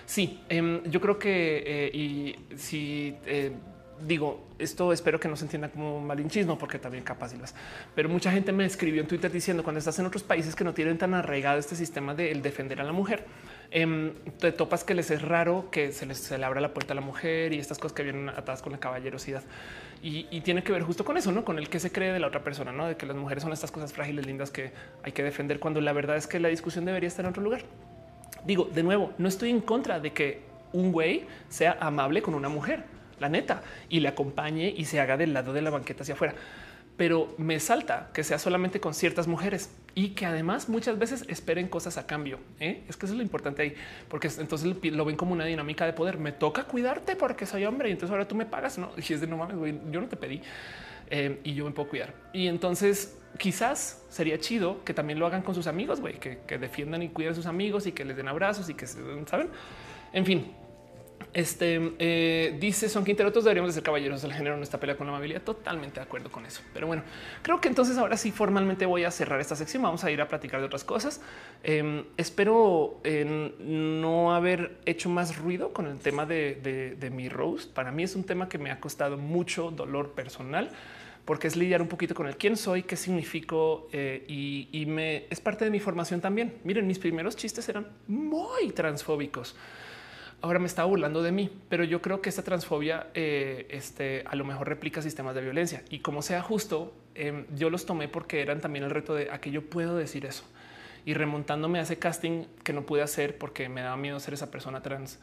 Sí, 0.06 0.42
em, 0.50 0.84
yo 0.84 1.02
creo 1.02 1.18
que 1.18 1.64
eh, 1.66 1.92
y 1.94 2.36
si 2.56 3.16
eh, 3.26 3.52
digo 4.02 4.48
esto, 4.60 4.92
espero 4.94 5.20
que 5.20 5.28
no 5.28 5.36
se 5.36 5.46
entienda 5.46 5.70
como 5.70 6.00
malinchismo, 6.02 6.58
porque 6.58 6.80
también 6.80 7.04
capaz 7.04 7.34
y 7.34 7.38
las, 7.38 7.54
pero 7.94 8.10
mucha 8.10 8.32
gente 8.32 8.52
me 8.52 8.66
escribió 8.66 9.02
en 9.02 9.08
Twitter 9.08 9.32
diciendo 9.32 9.64
cuando 9.64 9.80
estás 9.80 9.98
en 10.00 10.06
otros 10.06 10.24
países 10.24 10.56
que 10.56 10.64
no 10.64 10.74
tienen 10.74 10.98
tan 10.98 11.14
arraigado 11.14 11.60
este 11.60 11.76
sistema 11.76 12.16
de 12.16 12.34
defender 12.36 12.82
a 12.82 12.84
la 12.84 12.92
mujer 12.92 13.26
Em, 13.72 14.14
te 14.40 14.52
topas 14.52 14.84
que 14.84 14.94
les 14.94 15.12
es 15.12 15.22
raro 15.22 15.70
que 15.72 15.92
se 15.92 16.06
les 16.06 16.20
se 16.20 16.38
le 16.38 16.46
abra 16.46 16.62
la 16.62 16.74
puerta 16.74 16.94
a 16.94 16.96
la 16.96 17.02
mujer 17.02 17.54
y 17.54 17.60
estas 17.60 17.78
cosas 17.78 17.94
que 17.94 18.04
vienen 18.04 18.30
atadas 18.30 18.62
con 18.62 18.72
la 18.72 18.80
caballerosidad. 18.80 19.44
Y, 20.02 20.42
tiene 20.42 20.64
que 20.64 20.72
ver 20.72 20.84
justo 20.84 21.04
con 21.04 21.18
eso, 21.18 21.32
¿no? 21.32 21.44
Con 21.44 21.58
el 21.58 21.68
que 21.68 21.80
se 21.80 21.92
cree 21.92 22.14
de 22.14 22.20
la 22.20 22.28
otra 22.28 22.44
persona, 22.44 22.72
¿no? 22.72 22.86
De 22.86 22.96
que 22.96 23.08
las 23.08 23.16
mujeres 23.16 23.42
son 23.42 23.52
estas 23.52 23.72
cosas 23.72 23.92
frágiles, 23.92 24.28
lindas 24.28 24.52
que 24.52 24.72
hay 25.02 25.12
que 25.14 25.24
defender 25.24 25.60
cuando 25.60 25.82
la 25.82 25.94
verdad 25.94 26.16
es 26.16 26.28
que 26.28 26.40
la 26.40 26.48
discusión 26.48 26.86
debería 26.86 27.08
estar 27.08 27.26
en 27.26 27.32
otro 27.32 27.42
lugar. 27.42 27.64
Digo, 28.46 28.66
de 28.66 28.84
nuevo, 28.84 29.14
no 29.18 29.28
estoy 29.28 29.50
en 29.50 29.62
contra 29.62 30.00
de 30.00 30.14
que 30.14 30.42
un 30.74 30.92
güey 30.92 31.26
sea 31.50 31.78
amable 31.82 32.22
con 32.22 32.36
una 32.36 32.50
mujer, 32.50 32.84
la 33.20 33.30
neta, 33.30 33.64
y 33.90 34.00
le 34.00 34.08
acompañe 34.08 34.74
y 34.76 34.86
se 34.86 35.00
haga 35.00 35.18
del 35.18 35.34
lado 35.34 35.54
de 35.54 35.62
la 35.62 35.70
banqueta 35.70 36.04
hacia 36.04 36.16
afuera 36.16 36.36
pero 36.98 37.34
me 37.38 37.60
salta 37.60 38.10
que 38.14 38.24
sea 38.24 38.40
solamente 38.40 38.80
con 38.80 38.94
ciertas 38.94 39.28
mujeres 39.28 39.70
y 39.96 40.10
que 40.10 40.26
además 40.26 40.70
muchas 40.70 40.98
veces 40.98 41.26
esperen 41.28 41.68
cosas 41.68 41.98
a 41.98 42.08
cambio. 42.08 42.40
¿eh? 42.60 42.84
Es 42.88 42.96
que 42.96 43.06
eso 43.06 43.14
es 43.14 43.18
lo 43.18 43.24
importante 43.24 43.62
ahí, 43.62 43.76
porque 44.08 44.30
entonces 44.40 44.76
lo 44.84 45.06
ven 45.06 45.16
como 45.16 45.34
una 45.34 45.46
dinámica 45.46 45.86
de 45.86 45.94
poder. 45.94 46.18
Me 46.18 46.32
toca 46.32 46.64
cuidarte 46.64 47.16
porque 47.16 47.46
soy 47.46 47.66
hombre 47.66 47.90
y 47.90 47.92
entonces 47.92 48.12
ahora 48.12 48.28
tú 48.28 48.36
me 48.36 48.46
pagas. 48.46 48.78
No, 48.78 48.92
y 48.96 49.14
es 49.14 49.22
de 49.22 49.28
no 49.28 49.38
mames, 49.38 49.58
yo 49.92 50.02
no 50.02 50.08
te 50.08 50.16
pedí 50.16 50.42
eh, 51.10 51.40
y 51.44 51.54
yo 51.54 51.66
me 51.66 51.72
puedo 51.72 51.90
cuidar. 51.90 52.14
Y 52.32 52.48
entonces 52.48 53.18
quizás 53.38 54.06
sería 54.10 54.40
chido 54.40 54.84
que 54.86 54.94
también 54.94 55.20
lo 55.20 55.28
hagan 55.28 55.42
con 55.42 55.54
sus 55.54 55.68
amigos, 55.68 56.00
güey, 56.00 56.18
que, 56.18 56.40
que 56.48 56.58
defiendan 56.58 57.04
y 57.04 57.10
cuiden 57.10 57.34
a 57.34 57.36
sus 57.36 57.46
amigos 57.46 57.88
y 57.88 57.92
que 57.92 58.06
les 58.06 58.16
den 58.16 58.30
abrazos 58.30 58.70
y 58.70 58.74
que 58.74 58.88
se 58.88 59.00
saben. 59.26 59.50
En 60.14 60.26
fin, 60.26 60.54
este 61.36 61.92
eh, 62.00 62.56
dice 62.62 62.88
Son 62.88 63.04
Quintero, 63.04 63.30
deberíamos 63.30 63.72
de 63.72 63.74
ser 63.74 63.84
caballeros 63.84 64.22
del 64.22 64.32
género 64.32 64.56
en 64.56 64.64
esta 64.64 64.80
pelea 64.80 64.96
con 64.96 65.06
la 65.06 65.12
amabilidad. 65.12 65.42
Totalmente 65.42 66.00
de 66.00 66.06
acuerdo 66.06 66.32
con 66.32 66.46
eso. 66.46 66.62
Pero 66.74 66.88
bueno, 66.88 67.04
creo 67.42 67.60
que 67.60 67.68
entonces 67.68 67.98
ahora 67.98 68.16
sí 68.16 68.32
formalmente 68.32 68.86
voy 68.86 69.04
a 69.04 69.12
cerrar 69.12 69.42
esta 69.42 69.58
sección. 69.58 69.84
Vamos 69.84 70.06
a 70.06 70.12
ir 70.12 70.22
a 70.22 70.30
platicar 70.30 70.62
de 70.62 70.68
otras 70.68 70.86
cosas. 70.86 71.22
Em, 71.62 72.06
espero 72.16 73.02
no 73.60 74.34
haber 74.34 74.78
hecho 74.86 75.10
más 75.10 75.38
ruido 75.38 75.74
con 75.74 75.88
el 75.88 76.00
tema 76.00 76.26
de, 76.26 77.12
mi 77.12 77.28
roast. 77.28 77.74
Para 77.74 77.92
mí 77.92 78.04
es 78.04 78.16
un 78.16 78.24
tema 78.24 78.48
que 78.48 78.58
me 78.58 78.72
ha 78.72 78.80
costado 78.80 79.18
mucho 79.18 79.72
dolor 79.72 80.12
personal 80.12 80.72
porque 81.26 81.48
es 81.48 81.56
lidiar 81.56 81.82
un 81.82 81.88
poquito 81.88 82.14
con 82.14 82.28
el 82.28 82.38
quién 82.38 82.56
soy, 82.56 82.84
qué 82.84 82.96
significo 82.96 83.90
eh, 83.92 84.24
y, 84.28 84.70
y 84.72 84.86
me 84.86 85.26
es 85.30 85.42
parte 85.42 85.66
de 85.66 85.72
mi 85.72 85.82
formación 85.82 86.22
también. 86.22 86.54
Miren, 86.64 86.88
mis 86.88 87.00
primeros 87.00 87.36
chistes 87.36 87.68
eran 87.68 87.88
muy 88.08 88.72
transfóbicos 88.72 89.56
ahora 90.46 90.60
me 90.60 90.68
estaba 90.68 90.88
burlando 90.88 91.24
de 91.24 91.32
mí, 91.32 91.50
pero 91.70 91.84
yo 91.84 92.02
creo 92.02 92.22
que 92.22 92.30
esta 92.30 92.44
transfobia 92.44 93.08
eh, 93.16 93.66
este, 93.70 94.24
a 94.28 94.36
lo 94.36 94.46
mejor 94.46 94.70
replica 94.70 95.02
sistemas 95.02 95.34
de 95.34 95.42
violencia 95.42 95.84
y 95.90 96.00
como 96.00 96.22
sea 96.22 96.42
justo, 96.42 96.94
em, 97.16 97.46
yo 97.56 97.70
los 97.70 97.86
tomé 97.86 98.08
porque 98.08 98.42
eran 98.42 98.62
también 98.62 98.86
el 98.86 98.92
reto 98.92 99.16
de 99.16 99.32
a 99.32 99.42
yo 99.42 99.68
puedo 99.68 99.98
decir 99.98 100.26
eso 100.26 100.44
y 101.04 101.14
remontándome 101.14 101.80
a 101.80 101.82
ese 101.82 101.98
casting 101.98 102.46
que 102.64 102.74
no 102.74 102.86
pude 102.86 103.02
hacer 103.02 103.38
porque 103.38 103.70
me 103.70 103.82
daba 103.82 103.98
miedo 103.98 104.20
ser 104.20 104.36
esa 104.36 104.52
persona 104.52 104.82
trans 104.82 105.20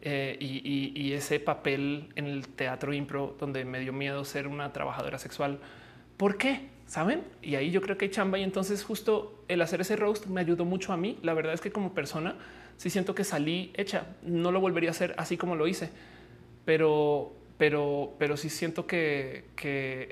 eh, 0.00 0.36
y, 0.40 1.12
ese 1.12 1.38
papel 1.38 2.10
en 2.16 2.26
el 2.26 2.48
teatro 2.48 2.92
impro 2.92 3.36
donde 3.38 3.64
me 3.64 3.78
dio 3.78 3.92
miedo 3.92 4.24
ser 4.24 4.48
una 4.48 4.72
trabajadora 4.72 5.18
sexual. 5.18 5.60
¿Por 6.16 6.38
qué? 6.38 6.70
Saben? 6.86 7.22
Y 7.40 7.54
ahí 7.54 7.70
yo 7.70 7.80
creo 7.82 7.96
que 7.98 8.06
hay 8.06 8.10
chamba 8.10 8.38
y 8.38 8.42
entonces 8.42 8.82
justo 8.82 9.44
el 9.48 9.60
hacer 9.60 9.82
ese 9.82 9.96
roast 9.96 10.26
me 10.26 10.40
ayudó 10.40 10.64
mucho 10.64 10.92
a 10.92 10.96
mí. 10.96 11.18
La 11.22 11.34
verdad 11.34 11.52
es 11.52 11.60
que 11.60 11.70
como 11.70 11.94
persona 11.94 12.36
sí 12.82 12.90
siento 12.90 13.14
que 13.14 13.22
salí 13.22 13.70
hecha. 13.74 14.06
No 14.22 14.50
lo 14.50 14.60
volvería 14.60 14.90
a 14.90 14.92
hacer 14.92 15.14
así 15.16 15.36
como 15.36 15.54
lo 15.54 15.68
hice, 15.68 15.88
pero, 16.64 17.32
pero, 17.56 18.16
pero 18.18 18.36
sí 18.36 18.48
siento 18.48 18.88
que, 18.88 19.44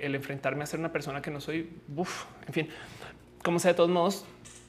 el 0.00 0.14
enfrentarme 0.14 0.62
a 0.62 0.66
ser 0.66 0.78
una 0.78 0.92
persona 0.92 1.20
que 1.20 1.32
no 1.32 1.40
soy, 1.40 1.68
uf, 1.96 2.26
en 2.46 2.54
fin, 2.54 2.68
como 3.42 3.58
sea, 3.58 3.72
de 3.72 3.76
todos 3.76 3.90
modos, 3.90 4.24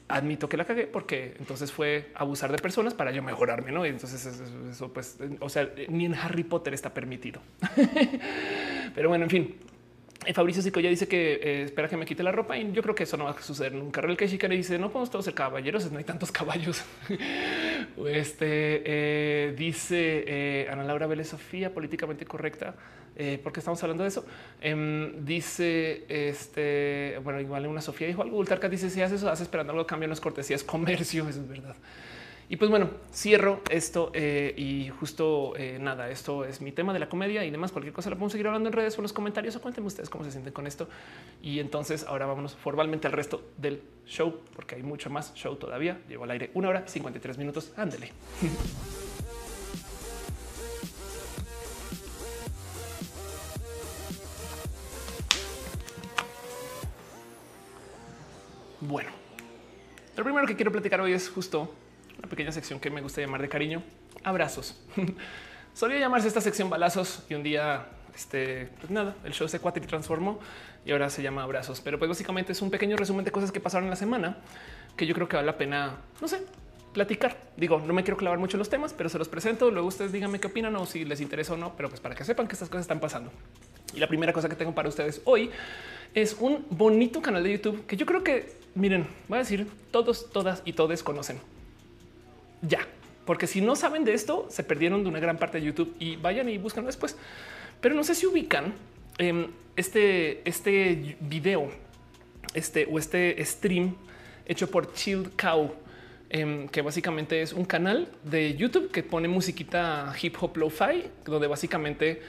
admito 0.08 0.48
que 0.48 0.56
la 0.56 0.64
cagué 0.64 0.88
porque 0.88 1.36
entonces 1.38 1.70
fue 1.70 2.10
abusar 2.16 2.50
de 2.50 2.58
personas 2.58 2.92
para 2.92 3.12
yo 3.12 3.22
mejorarme, 3.22 3.70
¿no? 3.70 3.86
Y 3.86 3.90
entonces 3.90 4.26
eso, 4.26 4.92
pues, 4.92 5.18
o 5.38 5.48
sea, 5.48 5.70
ni 5.88 6.06
en 6.06 6.16
Harry 6.16 6.42
Potter 6.42 6.74
está 6.74 6.92
permitido. 6.92 7.40
Pero 8.96 9.10
bueno, 9.10 9.26
en 9.26 9.30
fin, 9.30 9.56
Fabricio 10.34 10.62
Sico 10.62 10.80
ya 10.80 10.88
dice 10.88 11.08
que 11.08 11.34
eh, 11.34 11.62
espera 11.64 11.88
que 11.88 11.96
me 11.96 12.04
quite 12.04 12.22
la 12.22 12.32
ropa 12.32 12.56
y 12.56 12.72
yo 12.72 12.82
creo 12.82 12.94
que 12.94 13.04
eso 13.04 13.16
no 13.16 13.24
va 13.24 13.30
a 13.30 13.42
suceder 13.42 13.74
nunca. 13.74 14.00
El 14.00 14.16
que 14.16 14.48
le 14.48 14.56
dice 14.56 14.78
no 14.78 14.90
podemos 14.90 15.10
todos 15.10 15.24
ser 15.24 15.34
caballeros, 15.34 15.90
no 15.90 15.98
hay 15.98 16.04
tantos 16.04 16.30
caballos. 16.32 16.84
este 18.06 18.82
eh, 18.84 19.54
dice 19.56 20.68
Ana 20.70 20.84
Laura 20.84 21.06
Vélez 21.06 21.28
Sofía, 21.28 21.72
políticamente 21.72 22.24
correcta. 22.24 22.74
porque 23.42 23.60
estamos 23.60 23.82
hablando 23.82 24.04
de 24.04 24.08
eso. 24.08 24.24
Em, 24.60 25.24
dice 25.24 26.04
este, 26.08 27.18
bueno, 27.24 27.40
igual 27.40 27.66
una 27.66 27.80
Sofía 27.80 28.06
dijo 28.06 28.22
algo. 28.22 28.38
Ultarca 28.38 28.68
dice 28.68 28.90
si 28.90 29.02
haces 29.02 29.18
eso, 29.18 29.30
hace 29.30 29.42
esperando 29.42 29.72
algo, 29.72 29.86
cambian 29.86 30.10
las 30.10 30.20
cortesías, 30.20 30.62
comercio. 30.62 31.28
Eso 31.28 31.40
es 31.42 31.48
verdad. 31.48 31.76
Y 32.52 32.56
pues 32.56 32.70
bueno, 32.70 32.90
cierro 33.10 33.62
esto 33.70 34.10
eh, 34.12 34.52
y 34.58 34.90
justo 34.90 35.54
eh, 35.56 35.78
nada, 35.80 36.10
esto 36.10 36.44
es 36.44 36.60
mi 36.60 36.70
tema 36.70 36.92
de 36.92 36.98
la 36.98 37.08
comedia 37.08 37.46
y 37.46 37.50
demás. 37.50 37.72
Cualquier 37.72 37.94
cosa 37.94 38.10
la 38.10 38.16
podemos 38.16 38.32
seguir 38.32 38.46
hablando 38.46 38.68
en 38.68 38.74
redes 38.74 38.94
o 38.94 39.00
en 39.00 39.04
los 39.04 39.14
comentarios 39.14 39.56
o 39.56 39.62
cuéntenme 39.62 39.86
ustedes 39.86 40.10
cómo 40.10 40.22
se 40.22 40.32
sienten 40.32 40.52
con 40.52 40.66
esto. 40.66 40.86
Y 41.40 41.60
entonces 41.60 42.04
ahora 42.06 42.26
vámonos 42.26 42.54
formalmente 42.54 43.06
al 43.06 43.14
resto 43.14 43.42
del 43.56 43.82
show, 44.04 44.38
porque 44.54 44.74
hay 44.74 44.82
mucho 44.82 45.08
más 45.08 45.32
show 45.32 45.56
todavía. 45.56 46.02
Llevo 46.10 46.24
al 46.24 46.30
aire 46.32 46.50
una 46.52 46.68
hora 46.68 46.84
y 46.86 46.90
53 46.90 47.38
minutos. 47.38 47.72
Ándele. 47.74 48.12
Bueno, 58.84 59.10
lo 60.16 60.24
primero 60.24 60.44
que 60.44 60.56
quiero 60.56 60.72
platicar 60.72 61.00
hoy 61.00 61.12
es 61.12 61.30
justo 61.30 61.72
una 62.22 62.30
pequeña 62.30 62.52
sección 62.52 62.78
que 62.78 62.88
me 62.88 63.00
gusta 63.00 63.20
llamar 63.20 63.42
de 63.42 63.48
cariño, 63.48 63.82
abrazos. 64.22 64.80
Solía 65.74 65.98
llamarse 65.98 66.28
esta 66.28 66.40
sección 66.40 66.70
balazos 66.70 67.24
y 67.28 67.34
un 67.34 67.42
día, 67.42 67.86
este, 68.14 68.68
pues 68.78 68.90
nada, 68.90 69.16
el 69.24 69.32
show 69.32 69.48
se 69.48 69.56
y 69.56 69.80
transformó 69.80 70.38
y 70.84 70.92
ahora 70.92 71.10
se 71.10 71.22
llama 71.22 71.42
abrazos. 71.42 71.80
Pero 71.80 71.98
pues 71.98 72.08
básicamente 72.08 72.52
es 72.52 72.62
un 72.62 72.70
pequeño 72.70 72.96
resumen 72.96 73.24
de 73.24 73.32
cosas 73.32 73.50
que 73.50 73.58
pasaron 73.58 73.84
en 73.84 73.90
la 73.90 73.96
semana 73.96 74.36
que 74.96 75.06
yo 75.06 75.14
creo 75.14 75.28
que 75.28 75.36
vale 75.36 75.46
la 75.46 75.58
pena, 75.58 75.96
no 76.20 76.28
sé, 76.28 76.42
platicar. 76.92 77.36
Digo, 77.56 77.82
no 77.84 77.92
me 77.92 78.04
quiero 78.04 78.16
clavar 78.16 78.38
mucho 78.38 78.56
los 78.56 78.68
temas, 78.68 78.92
pero 78.92 79.08
se 79.08 79.18
los 79.18 79.28
presento. 79.28 79.70
Luego 79.70 79.88
ustedes 79.88 80.12
díganme 80.12 80.38
qué 80.38 80.46
opinan 80.46 80.76
o 80.76 80.86
si 80.86 81.04
les 81.04 81.20
interesa 81.20 81.54
o 81.54 81.56
no, 81.56 81.74
pero 81.76 81.88
pues 81.88 82.00
para 82.00 82.14
que 82.14 82.24
sepan 82.24 82.46
que 82.46 82.52
estas 82.52 82.68
cosas 82.68 82.82
están 82.82 83.00
pasando. 83.00 83.32
Y 83.94 83.98
la 83.98 84.06
primera 84.06 84.32
cosa 84.32 84.48
que 84.48 84.54
tengo 84.54 84.74
para 84.74 84.88
ustedes 84.88 85.22
hoy 85.24 85.50
es 86.14 86.36
un 86.38 86.64
bonito 86.70 87.20
canal 87.20 87.42
de 87.42 87.52
YouTube 87.52 87.84
que 87.86 87.96
yo 87.96 88.06
creo 88.06 88.22
que, 88.22 88.52
miren, 88.74 89.08
voy 89.26 89.36
a 89.36 89.40
decir, 89.40 89.66
todos, 89.90 90.30
todas 90.30 90.62
y 90.64 90.74
todos 90.74 91.02
conocen 91.02 91.40
ya, 92.62 92.86
porque 93.24 93.46
si 93.46 93.60
no 93.60 93.76
saben 93.76 94.04
de 94.04 94.14
esto, 94.14 94.46
se 94.50 94.62
perdieron 94.62 95.02
de 95.02 95.08
una 95.08 95.20
gran 95.20 95.38
parte 95.38 95.58
de 95.58 95.66
YouTube 95.66 95.94
y 95.98 96.16
vayan 96.16 96.48
y 96.48 96.58
buscan 96.58 96.86
después. 96.86 97.16
Pero 97.80 97.94
no 97.94 98.04
sé 98.04 98.14
si 98.14 98.26
ubican 98.26 98.74
em, 99.18 99.48
este, 99.76 100.48
este 100.48 101.16
video, 101.20 101.70
este 102.54 102.88
o 102.90 102.98
este 102.98 103.44
stream 103.44 103.96
hecho 104.46 104.70
por 104.70 104.92
Chill 104.94 105.30
Cow, 105.36 105.74
em, 106.30 106.68
que 106.68 106.82
básicamente 106.82 107.42
es 107.42 107.52
un 107.52 107.64
canal 107.64 108.08
de 108.24 108.56
YouTube 108.56 108.90
que 108.90 109.02
pone 109.02 109.28
musiquita 109.28 110.14
hip 110.20 110.36
hop 110.40 110.56
lo-fi, 110.56 111.04
donde 111.24 111.46
básicamente 111.46 112.22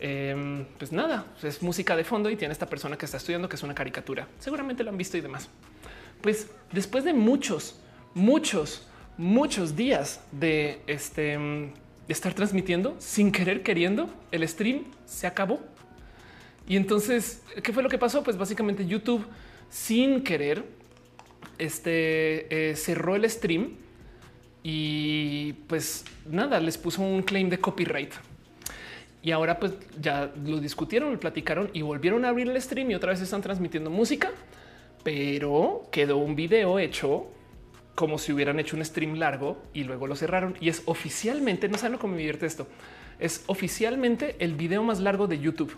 em, 0.00 0.66
pues 0.78 0.92
nada, 0.92 1.26
es 1.42 1.62
música 1.62 1.96
de 1.96 2.04
fondo 2.04 2.28
y 2.28 2.36
tiene 2.36 2.52
esta 2.52 2.66
persona 2.66 2.98
que 2.98 3.06
está 3.06 3.16
estudiando 3.16 3.48
que 3.48 3.56
es 3.56 3.62
una 3.62 3.74
caricatura. 3.74 4.28
Seguramente 4.38 4.84
lo 4.84 4.90
han 4.90 4.98
visto 4.98 5.16
y 5.16 5.20
demás. 5.20 5.48
Pues 6.20 6.50
después 6.72 7.04
de 7.04 7.12
muchos, 7.14 7.80
muchos 8.14 8.86
muchos 9.16 9.76
días 9.76 10.20
de, 10.32 10.80
este, 10.86 11.38
estar 12.08 12.34
transmitiendo 12.34 12.96
sin 12.98 13.32
querer 13.32 13.62
queriendo, 13.62 14.10
el 14.30 14.46
stream 14.48 14.84
se 15.06 15.26
acabó. 15.26 15.60
Y 16.66 16.76
entonces, 16.76 17.42
¿qué 17.62 17.72
fue 17.72 17.82
lo 17.82 17.88
que 17.88 17.98
pasó? 17.98 18.22
Pues 18.22 18.36
básicamente 18.36 18.86
YouTube 18.86 19.26
sin 19.68 20.22
querer 20.22 20.64
este, 21.58 22.70
eh, 22.70 22.76
cerró 22.76 23.16
el 23.16 23.28
stream 23.28 23.76
y 24.62 25.52
pues 25.66 26.04
nada, 26.26 26.58
les 26.58 26.78
puso 26.78 27.02
un 27.02 27.22
claim 27.22 27.48
de 27.48 27.58
copyright. 27.58 28.12
y 29.22 29.30
ahora 29.30 29.58
pues 29.58 29.72
ya 30.00 30.32
lo 30.44 30.58
discutieron, 30.58 31.12
lo 31.12 31.20
platicaron 31.20 31.70
y 31.72 31.82
volvieron 31.82 32.24
a 32.24 32.28
abrir 32.28 32.48
el 32.48 32.60
stream 32.60 32.90
y 32.90 32.94
otra 32.94 33.10
vez 33.10 33.20
están 33.20 33.42
transmitiendo 33.42 33.90
música, 33.90 34.30
pero 35.02 35.88
quedó 35.90 36.18
un 36.18 36.34
video 36.34 36.78
hecho 36.78 37.26
como 37.94 38.18
si 38.18 38.32
hubieran 38.32 38.58
hecho 38.58 38.76
un 38.76 38.84
stream 38.84 39.14
largo 39.14 39.62
y 39.72 39.84
luego 39.84 40.06
lo 40.06 40.16
cerraron 40.16 40.56
y 40.60 40.68
es 40.68 40.82
oficialmente, 40.86 41.68
no 41.68 41.78
saben 41.78 41.98
cómo 41.98 42.12
me 42.12 42.18
divierte 42.18 42.46
esto, 42.46 42.66
es 43.18 43.44
oficialmente 43.46 44.36
el 44.40 44.54
video 44.54 44.82
más 44.82 45.00
largo 45.00 45.26
de 45.26 45.38
YouTube 45.38 45.76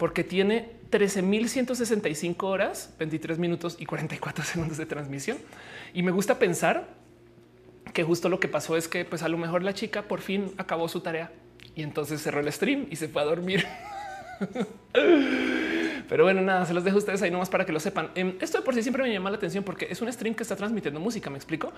porque 0.00 0.24
tiene 0.24 0.70
13.165 0.90 2.42
horas, 2.44 2.94
23 2.98 3.38
minutos 3.38 3.76
y 3.78 3.84
44 3.84 4.44
segundos 4.46 4.78
de 4.78 4.86
transmisión. 4.86 5.36
Y 5.92 6.02
me 6.02 6.10
gusta 6.10 6.38
pensar 6.38 6.88
que 7.92 8.02
justo 8.02 8.30
lo 8.30 8.40
que 8.40 8.48
pasó 8.48 8.78
es 8.78 8.88
que 8.88 9.04
pues 9.04 9.22
a 9.22 9.28
lo 9.28 9.36
mejor 9.36 9.62
la 9.62 9.74
chica 9.74 10.02
por 10.08 10.22
fin 10.22 10.52
acabó 10.56 10.88
su 10.88 11.00
tarea 11.00 11.30
y 11.74 11.82
entonces 11.82 12.22
cerró 12.22 12.40
el 12.40 12.50
stream 12.50 12.86
y 12.90 12.96
se 12.96 13.08
fue 13.08 13.20
a 13.20 13.26
dormir. 13.26 13.66
Pero 16.10 16.24
bueno, 16.24 16.42
nada, 16.42 16.66
se 16.66 16.74
los 16.74 16.82
dejo 16.82 16.96
a 16.96 16.98
ustedes 16.98 17.22
ahí 17.22 17.30
nomás 17.30 17.48
para 17.48 17.64
que 17.64 17.70
lo 17.70 17.78
sepan. 17.78 18.10
Em, 18.16 18.34
esto 18.40 18.58
de 18.58 18.64
por 18.64 18.74
sí 18.74 18.82
siempre 18.82 19.00
me 19.04 19.12
llama 19.12 19.30
la 19.30 19.36
atención 19.36 19.62
porque 19.62 19.86
es 19.88 20.02
un 20.02 20.12
stream 20.12 20.34
que 20.34 20.42
está 20.42 20.56
transmitiendo 20.56 20.98
música, 20.98 21.30
me 21.30 21.36
explico. 21.36 21.72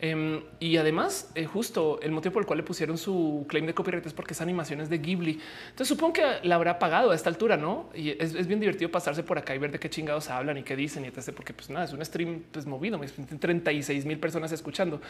Em, 0.00 0.42
y 0.58 0.76
además, 0.76 1.30
eh, 1.36 1.46
justo 1.46 2.00
el 2.02 2.10
motivo 2.10 2.32
por 2.32 2.42
el 2.42 2.46
cual 2.48 2.56
le 2.56 2.62
pusieron 2.64 2.98
su 2.98 3.46
claim 3.48 3.64
de 3.64 3.74
copyright 3.74 4.04
es 4.04 4.12
porque 4.12 4.32
es 4.32 4.40
animaciones 4.40 4.90
de 4.90 4.98
Ghibli. 4.98 5.38
Entonces 5.68 5.86
supongo 5.86 6.14
que 6.14 6.22
la 6.42 6.56
habrá 6.56 6.80
pagado 6.80 7.12
a 7.12 7.14
esta 7.14 7.30
altura, 7.30 7.56
¿no? 7.56 7.88
Y 7.94 8.10
es, 8.20 8.48
bien 8.48 8.58
divertido 8.58 8.90
pasarse 8.90 9.22
por 9.22 9.38
acá 9.38 9.54
y 9.54 9.58
ver 9.58 9.70
de 9.70 9.78
qué 9.78 9.88
chingados 9.88 10.30
hablan 10.30 10.58
y 10.58 10.64
qué 10.64 10.74
dicen 10.74 11.04
y 11.04 11.06
etc. 11.06 11.30
Porque 11.32 11.54
pues 11.54 11.70
nada, 11.70 11.84
es 11.84 11.92
un 11.92 12.04
stream 12.04 12.42
pues, 12.50 12.66
movido, 12.66 13.00
36 13.38 14.04
mil 14.04 14.18
personas 14.18 14.50
escuchando. 14.50 15.00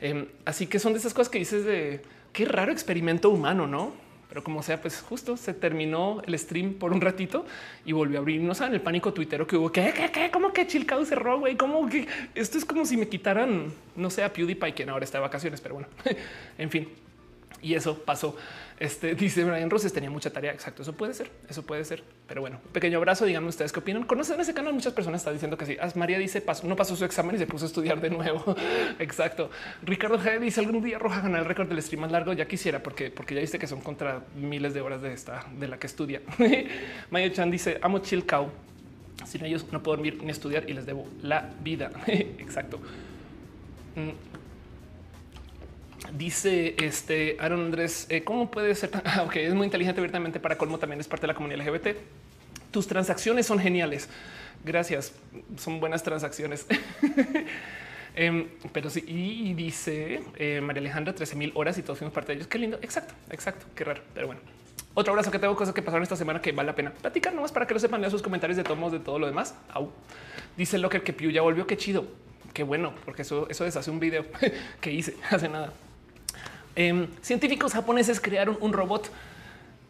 Em, 0.00 0.26
así 0.44 0.66
que 0.66 0.80
son 0.80 0.94
de 0.94 0.98
esas 0.98 1.14
cosas 1.14 1.28
que 1.28 1.38
dices 1.38 1.64
de 1.64 2.02
qué 2.32 2.44
raro 2.44 2.72
experimento 2.72 3.30
humano, 3.30 3.68
¿no? 3.68 4.05
Pero 4.28 4.42
como 4.42 4.62
sea, 4.62 4.80
pues 4.80 5.00
justo 5.00 5.36
se 5.36 5.54
terminó 5.54 6.20
el 6.26 6.38
stream 6.38 6.74
por 6.74 6.92
un 6.92 7.00
ratito 7.00 7.46
y 7.84 7.92
volvió 7.92 8.18
a 8.18 8.20
abrir. 8.20 8.40
No 8.40 8.54
saben 8.54 8.74
el 8.74 8.80
pánico 8.80 9.12
tuitero 9.12 9.46
que 9.46 9.56
hubo. 9.56 9.70
¿Qué, 9.70 9.92
qué, 9.94 10.10
qué? 10.10 10.30
¿Cómo 10.30 10.52
que 10.52 10.66
Chilcao 10.66 11.04
cerró, 11.04 11.38
güey? 11.38 11.56
¿Cómo 11.56 11.88
que 11.88 12.08
esto 12.34 12.58
es 12.58 12.64
como 12.64 12.84
si 12.84 12.96
me 12.96 13.08
quitaran, 13.08 13.72
no 13.94 14.10
sé, 14.10 14.24
a 14.24 14.32
PewDiePie, 14.32 14.74
quien 14.74 14.90
ahora 14.90 15.04
está 15.04 15.18
de 15.18 15.22
vacaciones, 15.22 15.60
pero 15.60 15.74
bueno, 15.74 15.88
en 16.58 16.70
fin. 16.70 16.88
Y 17.62 17.74
eso 17.74 17.98
pasó. 17.98 18.36
Este 18.78 19.14
dice 19.14 19.42
Brian 19.44 19.70
Roses 19.70 19.92
tenía 19.92 20.10
mucha 20.10 20.30
tarea. 20.30 20.52
Exacto. 20.52 20.82
Eso 20.82 20.92
puede 20.92 21.14
ser. 21.14 21.30
Eso 21.48 21.62
puede 21.64 21.84
ser. 21.84 22.02
Pero 22.28 22.42
bueno, 22.42 22.60
pequeño 22.72 22.98
abrazo. 22.98 23.24
Díganme 23.24 23.48
ustedes 23.48 23.72
qué 23.72 23.80
opinan. 23.80 24.04
Conocen 24.04 24.38
ese 24.40 24.52
canal. 24.52 24.74
Muchas 24.74 24.92
personas 24.92 25.22
están 25.22 25.34
diciendo 25.34 25.56
que 25.56 25.66
sí. 25.66 25.76
As 25.80 25.96
María 25.96 26.18
dice 26.18 26.42
no 26.64 26.76
pasó 26.76 26.94
su 26.94 27.04
examen 27.04 27.36
y 27.36 27.38
se 27.38 27.46
puso 27.46 27.64
a 27.64 27.68
estudiar 27.68 28.00
de 28.00 28.10
nuevo. 28.10 28.54
Exacto. 28.98 29.50
Ricardo 29.82 30.18
G 30.18 30.38
dice 30.40 30.60
algún 30.60 30.82
día 30.82 30.98
Roja 30.98 31.22
ganar 31.22 31.40
el 31.40 31.46
récord 31.46 31.68
del 31.68 31.82
stream 31.82 32.02
más 32.02 32.12
largo. 32.12 32.34
Ya 32.34 32.46
quisiera 32.46 32.82
porque, 32.82 33.10
porque 33.10 33.34
ya 33.34 33.40
viste 33.40 33.58
que 33.58 33.66
son 33.66 33.80
contra 33.80 34.24
miles 34.36 34.74
de 34.74 34.80
horas 34.82 35.00
de 35.00 35.12
esta 35.12 35.46
de 35.58 35.68
la 35.68 35.78
que 35.78 35.86
estudia. 35.86 36.20
Maya 37.10 37.32
Chan 37.32 37.50
dice 37.50 37.78
amo 37.82 38.00
chill 38.00 38.26
cow. 38.26 38.50
Sin 39.24 39.44
ellos 39.44 39.66
no 39.72 39.82
puedo 39.82 39.96
dormir 39.96 40.22
ni 40.22 40.30
estudiar 40.30 40.68
y 40.68 40.74
les 40.74 40.84
debo 40.84 41.08
la 41.22 41.50
vida. 41.62 41.90
Exacto. 42.06 42.78
Dice 46.16 46.74
este 46.78 47.36
Aaron 47.40 47.60
Andrés, 47.60 48.06
eh, 48.08 48.24
¿cómo 48.24 48.50
puede 48.50 48.74
ser? 48.74 48.90
Ah, 49.04 49.22
ok, 49.22 49.36
es 49.36 49.54
muy 49.54 49.66
inteligente 49.66 50.00
abiertamente 50.00 50.40
para 50.40 50.56
colmo, 50.56 50.78
también 50.78 51.00
es 51.00 51.08
parte 51.08 51.22
de 51.22 51.28
la 51.28 51.34
comunidad 51.34 51.66
LGBT. 51.66 51.96
Tus 52.70 52.86
transacciones 52.86 53.46
son 53.46 53.58
geniales. 53.58 54.08
Gracias, 54.64 55.12
son 55.58 55.80
buenas 55.80 56.02
transacciones. 56.02 56.66
Em, 58.18 58.48
pero 58.72 58.88
sí, 58.88 59.04
y 59.06 59.52
dice 59.52 60.22
eh, 60.36 60.62
María 60.62 60.80
Alejandra, 60.80 61.14
13 61.14 61.36
mil 61.36 61.52
horas 61.54 61.76
y 61.76 61.82
todos 61.82 61.98
fuimos 61.98 62.14
parte 62.14 62.32
de 62.32 62.36
ellos. 62.36 62.48
Qué 62.48 62.58
lindo. 62.58 62.78
Exacto, 62.80 63.12
exacto. 63.28 63.66
Qué 63.74 63.84
raro, 63.84 64.00
pero 64.14 64.26
bueno. 64.26 64.40
Otro 64.94 65.12
abrazo 65.12 65.30
que 65.30 65.38
tengo 65.38 65.54
cosas 65.54 65.74
que 65.74 65.82
pasaron 65.82 66.02
esta 66.02 66.16
semana 66.16 66.40
que 66.40 66.50
vale 66.52 66.68
la 66.68 66.74
pena 66.74 66.94
platicar 66.94 67.34
nomás 67.34 67.52
para 67.52 67.66
que 67.66 67.74
lo 67.74 67.80
sepan. 67.80 68.00
Lea 68.00 68.08
sus 68.08 68.22
comentarios 68.22 68.56
de 68.56 68.64
tomos 68.64 68.90
de 68.90 69.00
todo 69.00 69.18
lo 69.18 69.26
demás. 69.26 69.54
Au. 69.68 69.92
Dice 70.56 70.78
Locker 70.78 71.02
que 71.02 71.12
Piu 71.12 71.30
ya 71.30 71.42
volvió. 71.42 71.66
Qué 71.66 71.76
chido. 71.76 72.06
Qué 72.54 72.62
bueno, 72.62 72.94
porque 73.04 73.20
eso, 73.20 73.46
eso 73.50 73.64
deshace 73.64 73.90
un 73.90 74.00
video 74.00 74.24
que 74.80 74.90
hice 74.90 75.14
hace 75.30 75.50
nada. 75.50 75.74
Em, 76.76 77.08
científicos 77.22 77.72
japoneses 77.72 78.20
crearon 78.20 78.58
un 78.60 78.72
robot 78.72 79.10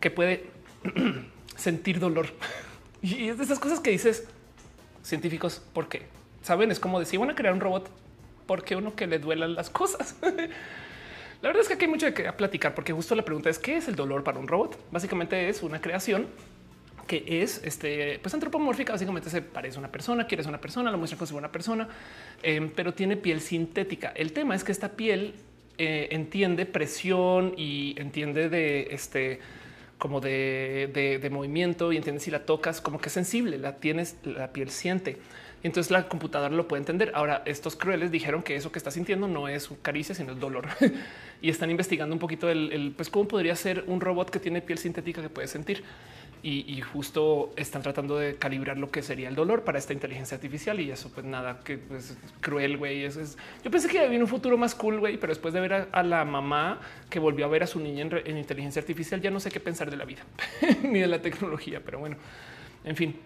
que 0.01 0.11
puede 0.11 0.47
sentir 1.57 1.99
dolor. 1.99 2.29
y 3.03 3.29
es 3.29 3.39
de 3.39 3.45
esas 3.45 3.59
cosas 3.59 3.81
que 3.81 3.91
dices 3.91 4.25
científicos, 5.03 5.63
¿por 5.73 5.89
qué? 5.89 6.03
Saben, 6.43 6.71
es 6.71 6.81
como 6.81 7.01
decir, 7.01 7.19
van 7.19 7.31
a 7.31 7.35
crear 7.35 7.53
un 7.53 7.61
robot 7.61 7.91
porque 8.47 8.77
uno 8.77 8.95
que 8.95 9.07
le 9.07 9.19
duelan 9.19 9.55
las 9.55 9.71
cosas. 9.71 10.15
la 10.23 11.49
verdad 11.49 11.63
es 11.63 11.69
que 11.69 11.75
aquí 11.75 11.85
hay 11.85 11.91
mucho 11.91 12.13
que 12.15 12.33
platicar, 12.33 12.75
porque 12.75 12.93
justo 12.93 13.15
la 13.15 13.25
pregunta 13.25 13.51
es 13.51 13.59
qué 13.59 13.77
es 13.77 13.89
el 13.89 13.97
dolor 13.97 14.23
para 14.23 14.39
un 14.39 14.47
robot. 14.47 14.79
Básicamente 14.91 15.49
es 15.49 15.63
una 15.63 15.81
creación 15.81 16.27
que 17.07 17.25
es 17.43 17.61
este, 17.65 18.19
pues 18.21 18.35
antropomórfica. 18.35 18.93
Básicamente 18.93 19.31
se 19.31 19.43
parece 19.43 19.77
a 19.77 19.81
una 19.81 19.91
persona, 19.91 20.27
quieres 20.27 20.47
una 20.47 20.61
persona, 20.61 20.91
la 20.91 20.97
muestra 20.97 21.19
como 21.19 21.39
una 21.39 21.53
persona, 21.53 21.89
em, 22.43 22.71
pero 22.71 22.95
tiene 22.95 23.17
piel 23.17 23.41
sintética. 23.41 24.13
El 24.15 24.33
tema 24.33 24.55
es 24.55 24.65
que 24.65 24.73
esta 24.73 24.91
piel 24.91 25.35
eh, 25.79 26.09
entiende 26.11 26.67
presión 26.67 27.55
y 27.57 27.95
entiende 27.99 28.49
de 28.49 28.89
este 28.91 29.41
como 29.99 30.21
de, 30.21 31.19
de, 31.23 31.31
movimiento 31.31 31.91
y 31.91 31.97
entiende 31.97 32.21
si 32.21 32.31
la 32.31 32.45
tocas 32.45 32.83
como 32.83 32.99
que 32.99 33.09
es 33.09 33.13
sensible, 33.15 33.57
la 33.57 33.77
tienes, 33.77 34.17
la 34.25 34.53
piel 34.53 34.71
siente. 34.71 35.19
Y 35.63 35.67
entonces 35.67 35.91
la 35.91 36.07
computadora 36.09 36.55
lo 36.55 36.69
puede 36.69 36.81
entender. 36.81 37.13
Ahora, 37.15 37.43
estos 37.47 37.77
crueles 37.77 38.11
dijeron 38.11 38.43
que 38.43 38.57
eso 38.57 38.71
que 38.71 38.79
está 38.79 38.91
sintiendo 38.91 39.27
no 39.27 39.49
es 39.49 39.71
caricia, 39.81 40.15
sino 40.15 40.33
es 40.33 40.41
dolor. 40.41 40.69
y 41.43 41.49
están 41.49 41.71
investigando 41.71 42.15
un 42.15 42.19
poquito 42.19 42.51
el, 42.51 42.93
pues 42.95 43.09
cómo 43.09 43.27
podría 43.27 43.57
ser 43.57 43.85
un 43.87 44.01
robot 44.01 44.29
que 44.31 44.39
tiene 44.39 44.61
piel 44.61 44.79
sintética 44.79 45.23
que 45.23 45.31
puede 45.31 45.49
sentir 45.49 45.83
y, 46.43 46.81
justo 46.81 47.53
están 47.57 47.83
tratando 47.83 48.17
de 48.17 48.37
calibrar 48.37 48.79
lo 48.79 48.91
que 48.91 49.03
sería 49.03 49.29
el 49.29 49.35
dolor 49.35 49.65
para 49.65 49.79
esta 49.79 49.93
inteligencia 49.93 50.37
artificial 50.37 50.79
y 50.81 50.91
eso 50.91 51.11
pues 51.13 51.27
nada 51.27 51.61
que 51.65 51.79
pues 51.79 52.17
cruel 52.41 52.77
güey 52.77 53.05
eso 53.05 53.21
es 53.21 53.37
yo 53.65 53.71
pensé 53.71 53.89
que 53.89 53.99
había 53.99 54.21
un 54.21 54.29
futuro 54.29 54.57
más 54.57 54.75
cool 54.75 55.01
güey 55.01 55.17
pero 55.17 55.33
después 55.33 55.53
de 55.53 55.61
ver 55.61 55.89
a, 55.91 56.03
la 56.05 56.25
mamá 56.25 56.81
que 57.11 57.19
volvió 57.19 57.47
a 57.47 57.49
ver 57.49 57.65
a 57.65 57.67
su 57.67 57.81
niña 57.81 58.07
en, 58.25 58.37
inteligencia 58.39 58.81
artificial 58.81 59.21
ya 59.21 59.31
no 59.31 59.41
sé 59.41 59.51
qué 59.51 59.59
pensar 59.59 59.91
de 59.91 59.97
la 59.97 60.05
vida 60.05 60.23
ni 60.83 61.01
de 61.01 61.09
la 61.09 61.21
tecnología 61.21 61.83
pero 61.85 61.99
bueno 61.99 62.17
en 62.85 62.95
fin 62.95 63.17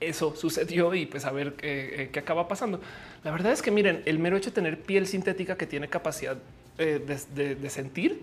eso 0.00 0.34
sucedió 0.36 0.94
y 0.94 1.06
pues 1.06 1.24
a 1.24 1.30
ver 1.30 1.54
qué, 1.54 2.10
acaba 2.18 2.48
pasando. 2.48 2.80
La 3.22 3.30
verdad 3.30 3.52
es 3.52 3.62
que 3.62 3.70
miren, 3.70 4.02
el 4.04 4.18
mero 4.18 4.36
hecho 4.36 4.50
de 4.50 4.54
tener 4.54 4.80
piel 4.80 5.06
sintética 5.06 5.56
que 5.56 5.64
tiene 5.64 5.88
capacidad 5.88 6.38
eh, 6.78 7.00
de, 7.06 7.70
sentir 7.70 8.20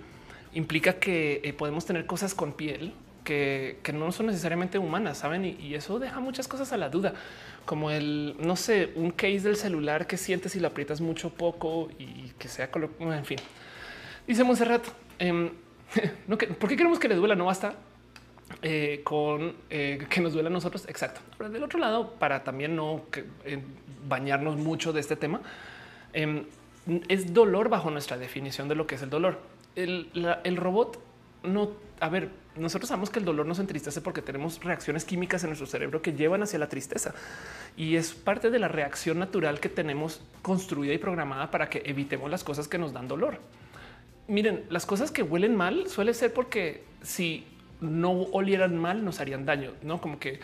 implica 0.54 1.00
que 1.00 1.40
eh, 1.42 1.54
podemos 1.54 1.86
tener 1.86 2.06
cosas 2.06 2.36
con 2.36 2.52
piel 2.52 2.94
que, 3.24 3.80
no 3.94 4.12
son 4.12 4.28
necesariamente 4.28 4.78
humanas, 4.78 5.20
saben? 5.20 5.46
Y, 5.46 5.76
eso 5.76 6.00
deja 6.00 6.20
muchas 6.20 6.48
cosas 6.48 6.72
a 6.74 6.78
la 6.78 6.90
duda, 6.90 7.14
como 7.66 7.92
el 7.92 8.36
no 8.40 8.56
sé, 8.56 8.92
un 8.96 9.12
case 9.12 9.42
del 9.42 9.56
celular 9.56 10.08
que 10.08 10.18
sientes 10.18 10.54
si 10.54 10.60
lo 10.60 10.68
aprietas 10.68 11.02
mucho 11.02 11.30
poco 11.30 11.90
y 11.98 12.32
que 12.38 12.48
sea 12.48 12.70
en 13.00 13.26
fin. 13.26 13.40
Dice 14.28 14.44
Monserrat, 14.44 14.86
eh, 15.20 15.52
¿por 16.28 16.70
qué 16.70 16.78
queremos 16.78 17.00
que 17.00 17.08
le 17.08 17.16
duela? 17.16 17.36
No 17.36 17.46
basta 17.46 17.76
eh, 18.62 19.02
con 19.06 19.56
eh, 19.70 20.06
que 20.10 20.22
nos 20.22 20.34
duela 20.34 20.50
a 20.50 20.52
nosotros. 20.52 20.86
Exacto. 20.90 21.22
Pero 21.38 21.50
del 21.50 21.64
otro 21.64 21.80
lado, 21.80 22.12
para 22.14 22.44
también 22.44 22.76
no 22.76 23.04
eh, 23.46 23.60
bañarnos 24.08 24.58
mucho 24.58 24.92
de 24.92 25.00
este 25.00 25.16
tema, 25.16 25.42
em, 26.14 26.46
es 27.08 27.34
dolor 27.34 27.70
bajo 27.70 27.90
nuestra 27.92 28.18
definición 28.18 28.68
de 28.68 28.76
lo 28.76 28.86
que 28.86 28.96
es 28.96 29.02
el 29.02 29.10
dolor. 29.10 29.40
El, 29.76 30.10
el 30.44 30.58
robot 30.58 31.00
no, 31.44 31.72
a 32.00 32.10
ver, 32.10 32.30
nosotros 32.56 32.90
sabemos 32.90 33.10
que 33.10 33.20
el 33.20 33.26
dolor 33.26 33.46
nos 33.46 33.60
entristece 33.60 34.02
porque 34.02 34.22
tenemos 34.22 34.64
reacciones 34.64 35.06
químicas 35.06 35.44
en 35.44 35.50
nuestro 35.50 35.68
cerebro 35.68 36.02
que 36.02 36.14
llevan 36.14 36.44
hacia 36.44 36.60
la 36.60 36.68
tristeza 36.68 37.14
y 37.78 37.96
es 37.96 38.14
parte 38.14 38.50
de 38.50 38.60
la 38.60 38.68
reacción 38.68 39.20
natural 39.20 39.60
que 39.60 39.70
tenemos 39.70 40.22
construida 40.42 40.94
y 40.94 40.98
programada 40.98 41.52
para 41.52 41.70
que 41.70 41.84
evitemos 41.86 42.30
las 42.30 42.44
cosas 42.44 42.68
que 42.68 42.78
nos 42.78 42.92
dan 42.92 43.08
dolor. 43.08 43.40
Miren, 44.28 44.66
las 44.70 44.86
cosas 44.86 45.12
que 45.12 45.24
huelen 45.24 45.56
mal 45.56 45.88
suele 45.88 46.14
ser 46.14 46.34
porque 46.34 46.84
si 47.02 47.46
no 47.82 48.12
olieran 48.12 48.78
mal 48.78 49.06
nos 49.06 49.20
harían 49.20 49.46
daño, 49.46 49.72
no 49.82 50.02
como 50.02 50.20
que 50.20 50.40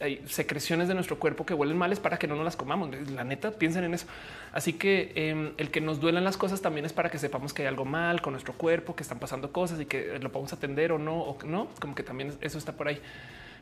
hay 0.00 0.22
secreciones 0.26 0.88
de 0.88 0.94
nuestro 0.94 1.18
cuerpo 1.18 1.44
que 1.44 1.54
huelen 1.54 1.76
mal 1.76 1.92
es 1.92 1.98
para 1.98 2.18
que 2.18 2.26
no 2.26 2.36
nos 2.36 2.44
las 2.44 2.56
comamos. 2.56 2.90
La 3.10 3.24
neta, 3.24 3.50
piensen 3.50 3.84
en 3.84 3.94
eso. 3.94 4.06
Así 4.52 4.74
que 4.74 5.12
em, 5.14 5.52
el 5.56 5.70
que 5.70 5.80
nos 5.80 6.00
duelen 6.00 6.24
las 6.24 6.36
cosas 6.36 6.60
también 6.60 6.86
es 6.86 6.92
para 6.92 7.10
que 7.10 7.18
sepamos 7.18 7.52
que 7.52 7.62
hay 7.62 7.68
algo 7.68 7.84
mal 7.84 8.20
con 8.22 8.32
nuestro 8.32 8.54
cuerpo, 8.54 8.94
que 8.94 9.02
están 9.02 9.18
pasando 9.18 9.52
cosas 9.52 9.80
y 9.80 9.86
que 9.86 10.18
lo 10.20 10.30
podemos 10.30 10.52
atender 10.52 10.92
o 10.92 10.98
no, 10.98 11.20
o 11.20 11.38
no, 11.44 11.68
como 11.80 11.94
que 11.94 12.02
también 12.02 12.32
eso 12.40 12.58
está 12.58 12.72
por 12.72 12.88
ahí. 12.88 13.00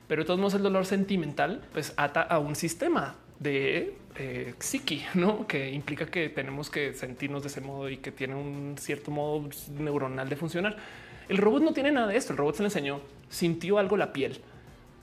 Pero 0.09 0.23
de 0.23 0.27
todos 0.27 0.39
modos 0.39 0.55
el 0.55 0.63
dolor 0.63 0.87
sentimental 0.87 1.63
pues 1.73 1.95
ata 1.97 2.23
a 2.23 2.39
un 2.39 2.55
sistema 2.55 3.17
de 3.39 3.95
eh, 4.17 4.55
psiqui, 4.59 5.05
¿no? 5.15 5.47
que 5.47 5.71
implica 5.71 6.07
que 6.07 6.29
tenemos 6.29 6.71
que 6.71 6.95
sentirnos 6.95 7.43
de 7.43 7.49
ese 7.49 7.61
modo 7.61 7.89
y 7.89 7.97
que 7.97 8.13
tiene 8.13 8.35
un 8.35 8.77
cierto 8.79 9.11
modo 9.11 9.49
neuronal 9.79 10.29
de 10.29 10.37
funcionar. 10.37 10.77
El 11.29 11.39
robot 11.39 11.63
no 11.63 11.73
tiene 11.73 11.91
nada 11.93 12.07
de 12.07 12.17
esto. 12.17 12.33
El 12.33 12.39
robot 12.39 12.57
se 12.57 12.63
le 12.63 12.69
enseñó, 12.69 13.01
sintió 13.29 13.79
algo 13.79 13.97
la 13.97 14.13
piel. 14.13 14.41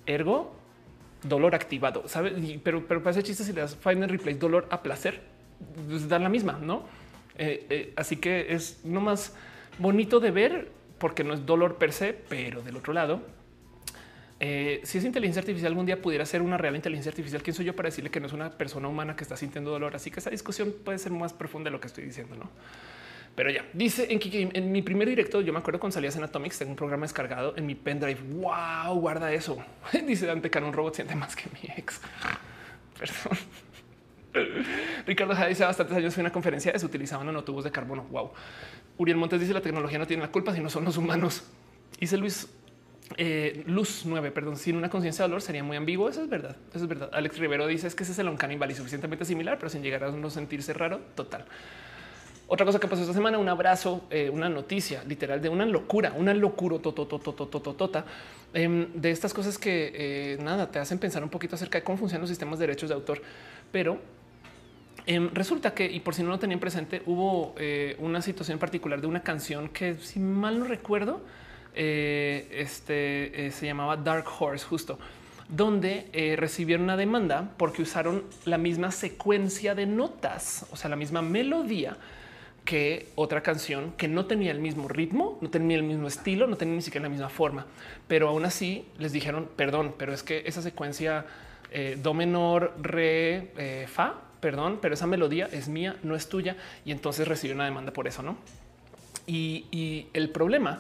Ergo, 0.06 0.56
dolor 1.28 1.56
activado, 1.56 2.08
¿sabe? 2.08 2.60
Pero, 2.64 2.86
pero 2.88 3.02
para 3.02 3.12
ese 3.12 3.24
chiste, 3.24 3.44
si 3.44 3.54
le 3.54 3.62
das 3.62 3.76
find 3.76 4.04
and 4.04 4.12
replace 4.12 4.38
dolor 4.38 4.68
a 4.70 4.82
placer, 4.82 5.22
pues 5.88 6.08
da 6.08 6.20
la 6.20 6.30
misma, 6.30 6.60
¿no? 6.62 6.84
Eh, 7.38 7.66
eh, 7.70 7.94
así 7.96 8.18
que 8.18 8.54
es 8.54 8.82
no 8.84 9.02
más 9.02 9.34
bonito 9.80 10.20
de 10.20 10.32
ver 10.32 10.72
porque 11.00 11.24
no 11.24 11.34
es 11.34 11.46
dolor 11.46 11.78
per 11.78 11.92
se, 11.92 12.14
pero 12.14 12.62
del 12.62 12.76
otro 12.76 12.94
lado, 12.94 13.22
eh, 14.40 14.82
si 14.84 14.98
es 14.98 15.06
inteligencia 15.06 15.40
artificial, 15.40 15.72
algún 15.72 15.86
día 15.86 16.02
pudiera 16.02 16.26
ser 16.26 16.42
una 16.42 16.58
real 16.58 16.76
inteligencia 16.76 17.10
artificial. 17.10 17.42
¿Quién 17.42 17.54
soy 17.54 17.66
yo 17.66 17.76
para 17.76 17.88
decirle 17.88 18.12
que 18.12 18.20
no 18.20 18.28
es 18.28 18.34
una 18.34 18.52
persona 18.52 18.88
humana 18.88 19.16
que 19.16 19.24
está 19.24 19.38
sintiendo 19.38 19.72
dolor? 19.72 19.96
Así 19.96 20.12
que 20.12 20.20
esa 20.20 20.30
discusión 20.30 20.74
puede 20.84 20.98
ser 20.98 21.12
más 21.12 21.34
profunda 21.34 21.70
de 21.70 21.72
lo 21.72 21.80
que 21.80 21.88
estoy 21.88 22.04
diciendo, 22.04 22.36
no? 22.36 22.50
Pero 23.36 23.50
ya 23.50 23.66
dice 23.74 24.08
en, 24.10 24.56
en 24.56 24.72
mi 24.72 24.82
primer 24.82 25.08
directo, 25.08 25.42
yo 25.42 25.52
me 25.54 25.60
acuerdo 25.60 25.80
cuando 25.80 25.94
salías 25.94 26.16
en 26.16 26.24
Atomics, 26.24 26.60
tengo 26.60 26.72
un 26.72 26.76
programa 26.76 27.06
descargado 27.06 27.56
en 27.58 27.66
mi 27.66 27.74
pendrive. 27.74 28.20
Wow, 28.22 29.00
guarda 29.00 29.32
eso. 29.34 29.58
dice 30.08 30.26
Dante 30.26 30.50
Can, 30.50 30.64
un 30.64 30.74
robot 30.74 30.96
siente 30.96 31.16
más 31.16 31.36
que 31.36 31.46
mi 31.50 31.70
ex. 31.76 32.00
Perdón. 33.00 33.38
Ricardo 35.06 35.36
Jade 35.36 35.50
dice 35.50 35.64
bastantes 35.64 35.96
años 35.96 36.14
fue 36.14 36.22
una 36.22 36.32
conferencia 36.32 36.78
se 36.78 36.86
utilizaban 36.86 37.26
nanotubos 37.26 37.64
de 37.64 37.72
carbono. 37.72 38.04
Wow. 38.04 38.32
Uriel 38.98 39.18
Montes 39.18 39.40
dice 39.40 39.54
la 39.54 39.62
tecnología 39.62 40.00
no 40.00 40.08
tiene 40.08 40.22
la 40.22 40.32
culpa, 40.32 40.54
sino 40.54 40.70
son 40.70 40.86
los 40.86 40.98
humanos. 40.98 41.44
Dice 42.00 42.18
Luis 42.18 42.48
eh, 43.18 43.64
Luz 43.68 44.04
9, 44.06 44.32
perdón, 44.32 44.58
sin 44.58 44.76
una 44.76 44.90
conciencia 44.90 45.24
de 45.24 45.30
dolor 45.30 45.42
sería 45.42 45.64
muy 45.64 45.78
ambiguo. 45.78 46.10
Eso 46.10 46.24
es 46.24 46.30
verdad. 46.30 46.56
Eso 46.70 46.84
es 46.84 46.88
verdad. 46.88 47.10
Alex 47.14 47.38
Rivero 47.38 47.68
dice 47.68 47.88
es 47.88 47.96
que 47.96 48.04
ese 48.04 48.12
es 48.12 48.20
el 48.20 48.28
uncanny 48.28 48.56
y 48.56 48.76
suficientemente 48.76 49.26
similar, 49.26 49.58
pero 49.58 49.70
sin 49.70 49.84
llegar 49.84 50.04
a 50.04 50.12
no 50.12 50.30
sentirse 50.30 50.74
raro. 50.74 51.00
Total. 51.16 51.46
Otra 52.48 52.66
cosa 52.66 52.80
que 52.80 52.88
pasó 52.88 53.02
esta 53.02 53.14
semana, 53.14 53.38
un 53.38 53.48
abrazo, 53.48 54.04
eh, 54.10 54.30
una 54.30 54.50
noticia 54.50 55.04
literal 55.06 55.42
de 55.42 55.48
una 55.48 55.66
locura, 55.66 56.14
una 56.16 56.34
locura 56.34 56.78
tota 56.80 58.06
de 58.54 59.10
estas 59.10 59.34
cosas 59.34 59.58
que 59.58 59.92
eh, 59.96 60.38
nada 60.44 60.70
te 60.70 60.78
hacen 60.78 61.00
pensar 61.00 61.24
un 61.24 61.30
poquito 61.30 61.56
acerca 61.56 61.80
de 61.80 61.84
cómo 61.84 61.98
funcionan 61.98 62.22
los 62.22 62.30
sistemas 62.30 62.60
de 62.60 62.68
derechos 62.68 62.90
de 62.90 62.96
autor, 62.96 63.22
pero 63.72 63.98
em, 65.06 65.30
resulta 65.34 65.74
que, 65.74 65.86
y 65.86 66.02
por 66.02 66.14
si 66.14 66.22
no 66.22 66.30
lo 66.30 66.38
tenían 66.38 66.60
presente, 66.60 67.02
hubo 67.06 67.56
eh, 67.58 67.96
una 68.00 68.22
situación 68.22 68.60
particular 68.60 69.00
de 69.00 69.08
una 69.08 69.24
canción 69.24 69.70
que, 69.70 69.96
si 69.96 70.20
mal 70.20 70.60
no 70.60 70.66
recuerdo, 70.66 71.22
este 71.74 73.50
se 73.52 73.66
llamaba 73.66 73.98
Dark 73.98 74.28
Horse, 74.40 74.64
justo 74.64 75.00
donde 75.50 76.36
recibieron 76.38 76.84
una 76.84 76.96
demanda 76.96 77.52
porque 77.58 77.82
usaron 77.82 78.26
la 78.46 78.60
misma 78.60 78.92
secuencia 78.92 79.74
de 79.74 79.88
notas, 79.88 80.68
o 80.72 80.76
sea, 80.76 80.92
la 80.92 80.96
misma 80.96 81.24
melodía 81.24 81.98
que 82.66 83.10
otra 83.16 83.42
canción 83.42 83.94
que 83.98 84.08
no 84.08 84.26
tenía 84.26 84.52
el 84.52 84.60
mismo 84.60 84.88
ritmo, 84.88 85.38
no 85.42 85.50
tenía 85.50 85.78
el 85.78 85.84
mismo 85.84 86.08
estilo, 86.08 86.48
no 86.48 86.56
tenía 86.56 86.76
ni 86.76 86.82
siquiera 86.82 87.04
la 87.04 87.10
misma 87.10 87.30
forma, 87.30 87.66
pero 88.08 88.30
aún 88.30 88.46
así 88.46 88.86
les 89.00 89.12
dijeron 89.12 89.50
perdón, 89.56 89.96
pero 89.98 90.14
es 90.14 90.24
que 90.24 90.44
esa 90.46 90.62
secuencia 90.62 91.26
eh, 91.72 91.98
do 92.02 92.14
menor, 92.14 92.74
re, 92.80 93.52
eh, 93.58 93.88
fa, 93.88 94.22
perdón, 94.40 94.80
pero 94.82 94.94
esa 94.94 95.08
melodía 95.08 95.50
es 95.52 95.68
mía, 95.68 95.98
no 96.04 96.16
es 96.16 96.30
tuya 96.30 96.56
y 96.86 96.92
entonces 96.92 97.28
recibió 97.28 97.56
una 97.56 97.66
demanda 97.66 97.92
por 97.92 98.08
eso, 98.08 98.24
no? 98.24 98.38
Y, 99.26 99.66
y 99.72 100.08
el 100.14 100.30
problema 100.30 100.80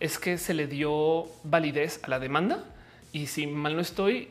es 0.00 0.18
que 0.18 0.38
se 0.38 0.54
le 0.54 0.66
dio 0.66 1.26
validez 1.44 2.00
a 2.02 2.08
la 2.08 2.18
demanda 2.18 2.64
y 3.12 3.26
si 3.26 3.46
mal 3.46 3.76
no 3.76 3.80
estoy, 3.80 4.28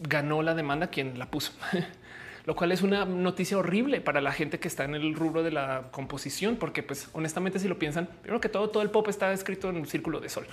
ganó 0.00 0.42
la 0.42 0.54
demanda 0.54 0.88
quien 0.88 1.18
la 1.18 1.26
puso. 1.26 1.52
lo 2.46 2.54
cual 2.54 2.70
es 2.70 2.82
una 2.82 3.04
noticia 3.04 3.58
horrible 3.58 4.00
para 4.00 4.20
la 4.20 4.30
gente 4.30 4.60
que 4.60 4.68
está 4.68 4.84
en 4.84 4.94
el 4.94 5.14
rubro 5.14 5.42
de 5.42 5.50
la 5.50 5.88
composición, 5.90 6.56
porque 6.56 6.84
pues 6.84 7.08
honestamente 7.12 7.58
si 7.58 7.66
lo 7.66 7.76
piensan, 7.76 8.08
primero 8.22 8.40
que 8.40 8.48
todo, 8.48 8.70
todo 8.70 8.84
el 8.84 8.90
pop 8.90 9.08
está 9.08 9.32
escrito 9.32 9.68
en 9.68 9.76
un 9.76 9.86
círculo 9.86 10.20
de 10.20 10.28
sol, 10.28 10.46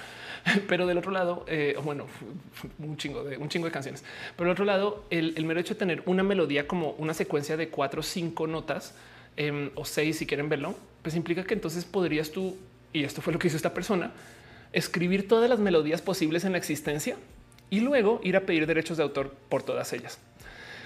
pero 0.67 0.87
del 0.87 0.97
otro 0.97 1.11
lado, 1.11 1.45
eh, 1.47 1.77
bueno, 1.83 2.07
un 2.79 2.97
chingo 2.97 3.23
de 3.23 3.37
un 3.37 3.47
chingo 3.47 3.67
de 3.67 3.71
canciones, 3.71 4.03
pero 4.35 4.47
del 4.47 4.53
otro 4.53 4.65
lado, 4.65 5.05
el, 5.11 5.45
mero 5.45 5.59
hecho 5.59 5.75
de 5.75 5.79
tener 5.79 6.01
una 6.07 6.23
melodía 6.23 6.67
como 6.67 6.91
una 6.97 7.13
secuencia 7.13 7.57
de 7.57 7.69
cuatro 7.69 7.99
o 7.99 8.03
cinco 8.03 8.47
notas 8.47 8.95
em, 9.37 9.69
o 9.75 9.85
seis, 9.85 10.17
si 10.17 10.25
quieren 10.25 10.49
verlo, 10.49 10.75
pues 11.03 11.15
implica 11.15 11.43
que 11.43 11.53
entonces 11.53 11.85
podrías 11.85 12.31
tú, 12.31 12.57
y 12.91 13.03
esto 13.03 13.21
fue 13.21 13.33
lo 13.33 13.39
que 13.39 13.49
hizo 13.49 13.57
esta 13.57 13.75
persona, 13.75 14.13
escribir 14.71 15.27
todas 15.27 15.47
las 15.47 15.59
melodías 15.59 16.01
posibles 16.01 16.43
en 16.43 16.53
la 16.53 16.57
existencia 16.57 17.17
y 17.69 17.81
luego 17.81 18.19
ir 18.23 18.35
a 18.35 18.41
pedir 18.41 18.65
derechos 18.65 18.97
de 18.97 19.03
autor 19.03 19.35
por 19.49 19.61
todas 19.61 19.93
ellas. 19.93 20.17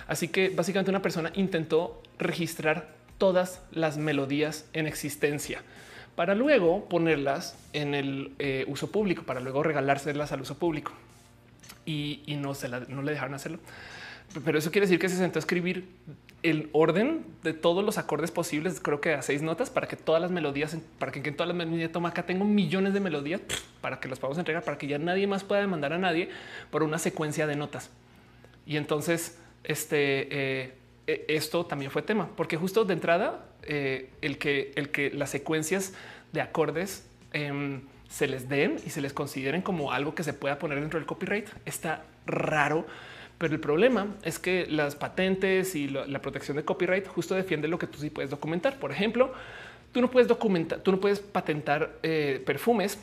Así 0.07 0.29
que 0.29 0.49
básicamente 0.49 0.89
una 0.89 1.01
persona 1.01 1.31
intentó 1.35 2.01
registrar 2.17 2.89
todas 3.17 3.61
las 3.71 3.97
melodías 3.97 4.65
en 4.73 4.88
existencia 4.88 5.61
para 6.15 6.34
luego 6.34 6.85
ponerlas 6.85 7.55
en 7.73 7.93
el 7.93 8.31
eh, 8.39 8.65
uso 8.67 8.91
público, 8.91 9.23
para 9.23 9.39
luego 9.39 9.61
regalárselas 9.61 10.31
al 10.31 10.41
uso 10.41 10.57
público. 10.57 10.91
Y, 11.85 12.23
no, 12.39 12.55
se 12.55 12.67
no 12.67 13.01
le 13.01 13.11
dejaron 13.11 13.35
hacerlo. 13.35 13.59
Pero 14.43 14.57
eso 14.57 14.71
quiere 14.71 14.88
decir 14.88 14.99
que 14.99 15.09
se 15.09 15.15
sentó 15.15 15.38
a 15.38 15.41
escribir 15.41 15.88
el 16.43 16.69
orden 16.73 17.23
de 17.43 17.53
todos 17.53 17.84
los 17.85 17.97
acordes 17.97 18.31
posibles, 18.31 18.79
creo 18.79 18.99
que 18.99 19.13
a 19.13 19.21
seis 19.21 19.41
notas, 19.41 19.69
para 19.69 19.88
que 19.88 19.95
todas 19.95 20.21
las 20.21 20.31
melodías, 20.31 20.75
para 20.99 21.11
que 21.11 21.19
en 21.19 21.35
todas 21.35 21.47
las 21.47 21.57
melodías, 21.57 21.91
toma 21.91 22.09
acá 22.09 22.25
tengo 22.25 22.45
millones 22.45 22.93
de 22.93 22.99
melodías 22.99 23.41
para 23.81 23.99
que 23.99 24.07
las 24.07 24.19
podamos 24.19 24.38
entregar, 24.38 24.63
para 24.63 24.77
que 24.77 24.88
ya 24.88 24.97
nadie 24.97 25.27
más 25.27 25.43
pueda 25.43 25.61
demandar 25.61 25.93
a 25.93 25.97
nadie 25.97 26.29
por 26.71 26.84
una 26.84 26.97
secuencia 26.97 27.47
de 27.47 27.55
notas. 27.55 27.89
Y 28.65 28.77
entonces 28.77 29.38
este, 29.68 30.27
eh, 30.31 30.73
e, 31.06 31.26
esto 31.27 31.65
también 31.65 31.91
fue 31.91 32.02
tema, 32.02 32.30
porque 32.35 32.57
justo 32.57 32.85
de 32.85 32.94
entrada, 32.94 33.45
eh, 33.64 34.10
el, 34.22 34.38
que, 34.38 35.11
las 35.14 35.30
secuencias 35.30 35.94
de 36.31 36.41
acordes 36.41 37.06
em, 37.34 37.81
se 38.10 38.27
les 38.27 38.48
den 38.48 38.77
y 38.85 38.89
se 38.89 39.02
les 39.02 39.11
consideren 39.11 39.61
como 39.61 39.91
algo 39.91 40.15
que 40.15 40.23
se 40.23 40.34
pueda 40.34 40.57
poner 40.57 40.80
dentro 40.80 40.99
del 40.99 41.06
copyright 41.06 41.49
está 41.65 42.06
raro. 42.26 42.88
Pero 43.38 43.53
el 43.53 43.60
problema 43.60 44.15
es 44.23 44.39
que 44.39 44.65
las 44.68 44.95
patentes 44.95 45.76
y 45.76 45.89
la 45.89 46.22
protección 46.22 46.57
de 46.57 46.64
copyright 46.64 47.07
justo 47.07 47.35
defiende 47.35 47.68
lo 47.68 47.77
que 47.77 47.85
tú 47.85 47.99
sí 47.99 48.10
puedes 48.10 48.31
documentar. 48.31 48.80
Por 48.80 48.91
ejemplo, 48.91 49.31
tú 49.91 50.02
no 50.02 50.10
puedes 50.10 50.27
documentar, 50.27 50.80
tú 50.80 50.91
no 50.91 50.99
puedes 50.99 51.19
patentar 51.19 51.91
eh, 52.02 52.41
perfumes 52.45 52.98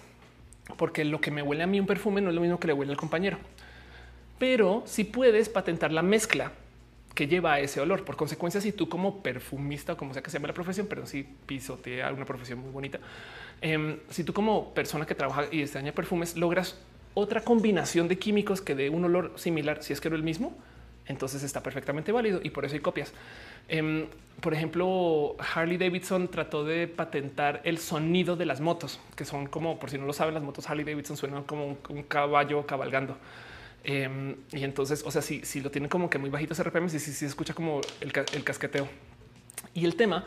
porque 0.77 1.05
lo 1.05 1.21
que 1.21 1.31
me 1.31 1.43
huele 1.43 1.63
a 1.63 1.67
mí 1.67 1.79
un 1.79 1.87
perfume 1.87 2.21
no 2.21 2.31
es 2.31 2.35
lo 2.35 2.41
mismo 2.41 2.59
que 2.59 2.67
le 2.67 2.73
huele 2.73 2.91
al 2.91 2.97
compañero 2.97 3.39
pero 4.39 4.83
si 4.87 5.05
puedes 5.05 5.49
patentar 5.49 5.93
la 5.93 6.03
mezcla 6.03 6.53
que 7.15 7.29
lleva 7.29 7.55
a 7.55 7.61
ese 7.61 7.81
olor. 7.81 8.05
Por 8.05 8.17
consecuencia, 8.17 8.61
si 8.61 8.73
tú 8.73 8.89
como 8.89 9.23
perfumista 9.23 9.93
o 9.93 9.97
como 9.97 10.13
sea 10.13 10.23
que 10.23 10.31
se 10.31 10.39
llame 10.39 10.49
la 10.49 10.55
profesión, 10.55 10.87
pero 10.89 11.07
si 11.07 11.23
pisotea 11.23 12.13
una 12.13 12.25
profesión 12.25 12.59
muy 12.59 12.71
bonita, 12.71 12.99
em, 13.61 13.99
si 14.11 14.25
tú 14.25 14.33
como 14.33 14.75
persona 14.75 15.07
que 15.07 15.15
trabaja 15.15 15.45
y 15.51 15.61
diseña 15.61 15.93
perfumes 15.93 16.37
logras 16.37 16.77
otra 17.15 17.43
combinación 17.43 18.09
de 18.09 18.19
químicos 18.19 18.61
que 18.61 18.75
dé 18.75 18.91
un 18.91 19.05
olor 19.05 19.33
similar, 19.37 19.83
si 19.83 19.93
es 19.93 20.01
que 20.01 20.11
no 20.11 20.17
el 20.17 20.25
mismo, 20.25 20.57
entonces 21.07 21.43
está 21.43 21.63
perfectamente 21.63 22.13
válido 22.13 22.41
y 22.43 22.51
por 22.51 22.65
eso 22.65 22.75
hay 22.75 22.81
copias. 22.81 23.13
Em, 23.69 24.07
por 24.41 24.53
ejemplo, 24.53 25.37
Harley 25.55 25.77
Davidson 25.77 26.29
trató 26.29 26.65
de 26.65 26.89
patentar 26.89 27.61
el 27.65 27.79
sonido 27.79 28.37
de 28.37 28.47
las 28.47 28.61
motos, 28.61 28.99
que 29.15 29.25
son 29.25 29.47
como, 29.47 29.79
por 29.79 29.91
si 29.91 29.99
no 29.99 30.07
lo 30.07 30.13
saben, 30.13 30.35
las 30.35 30.43
motos 30.43 30.69
Harley 30.69 30.85
Davidson 30.85 31.17
suenan 31.17 31.45
como 31.45 31.79
un 31.89 32.03
caballo 32.03 32.67
cabalgando. 32.67 33.17
Em, 33.85 34.37
y 34.51 34.65
entonces, 34.65 35.03
o 35.05 35.11
sea, 35.11 35.21
si, 35.21 35.45
si 35.45 35.61
lo 35.61 35.71
tienen 35.71 35.91
como 35.91 36.09
que 36.09 36.19
muy 36.19 36.31
bajito 36.31 36.55
ese 36.55 36.65
RPM, 36.65 36.89
si, 36.89 36.99
si, 36.99 37.13
se 37.13 37.27
escucha 37.27 37.53
como 37.53 37.83
el, 38.01 38.13
el, 38.33 38.43
casqueteo. 38.43 38.89
Y 39.75 39.85
el 39.85 39.95
tema 39.95 40.25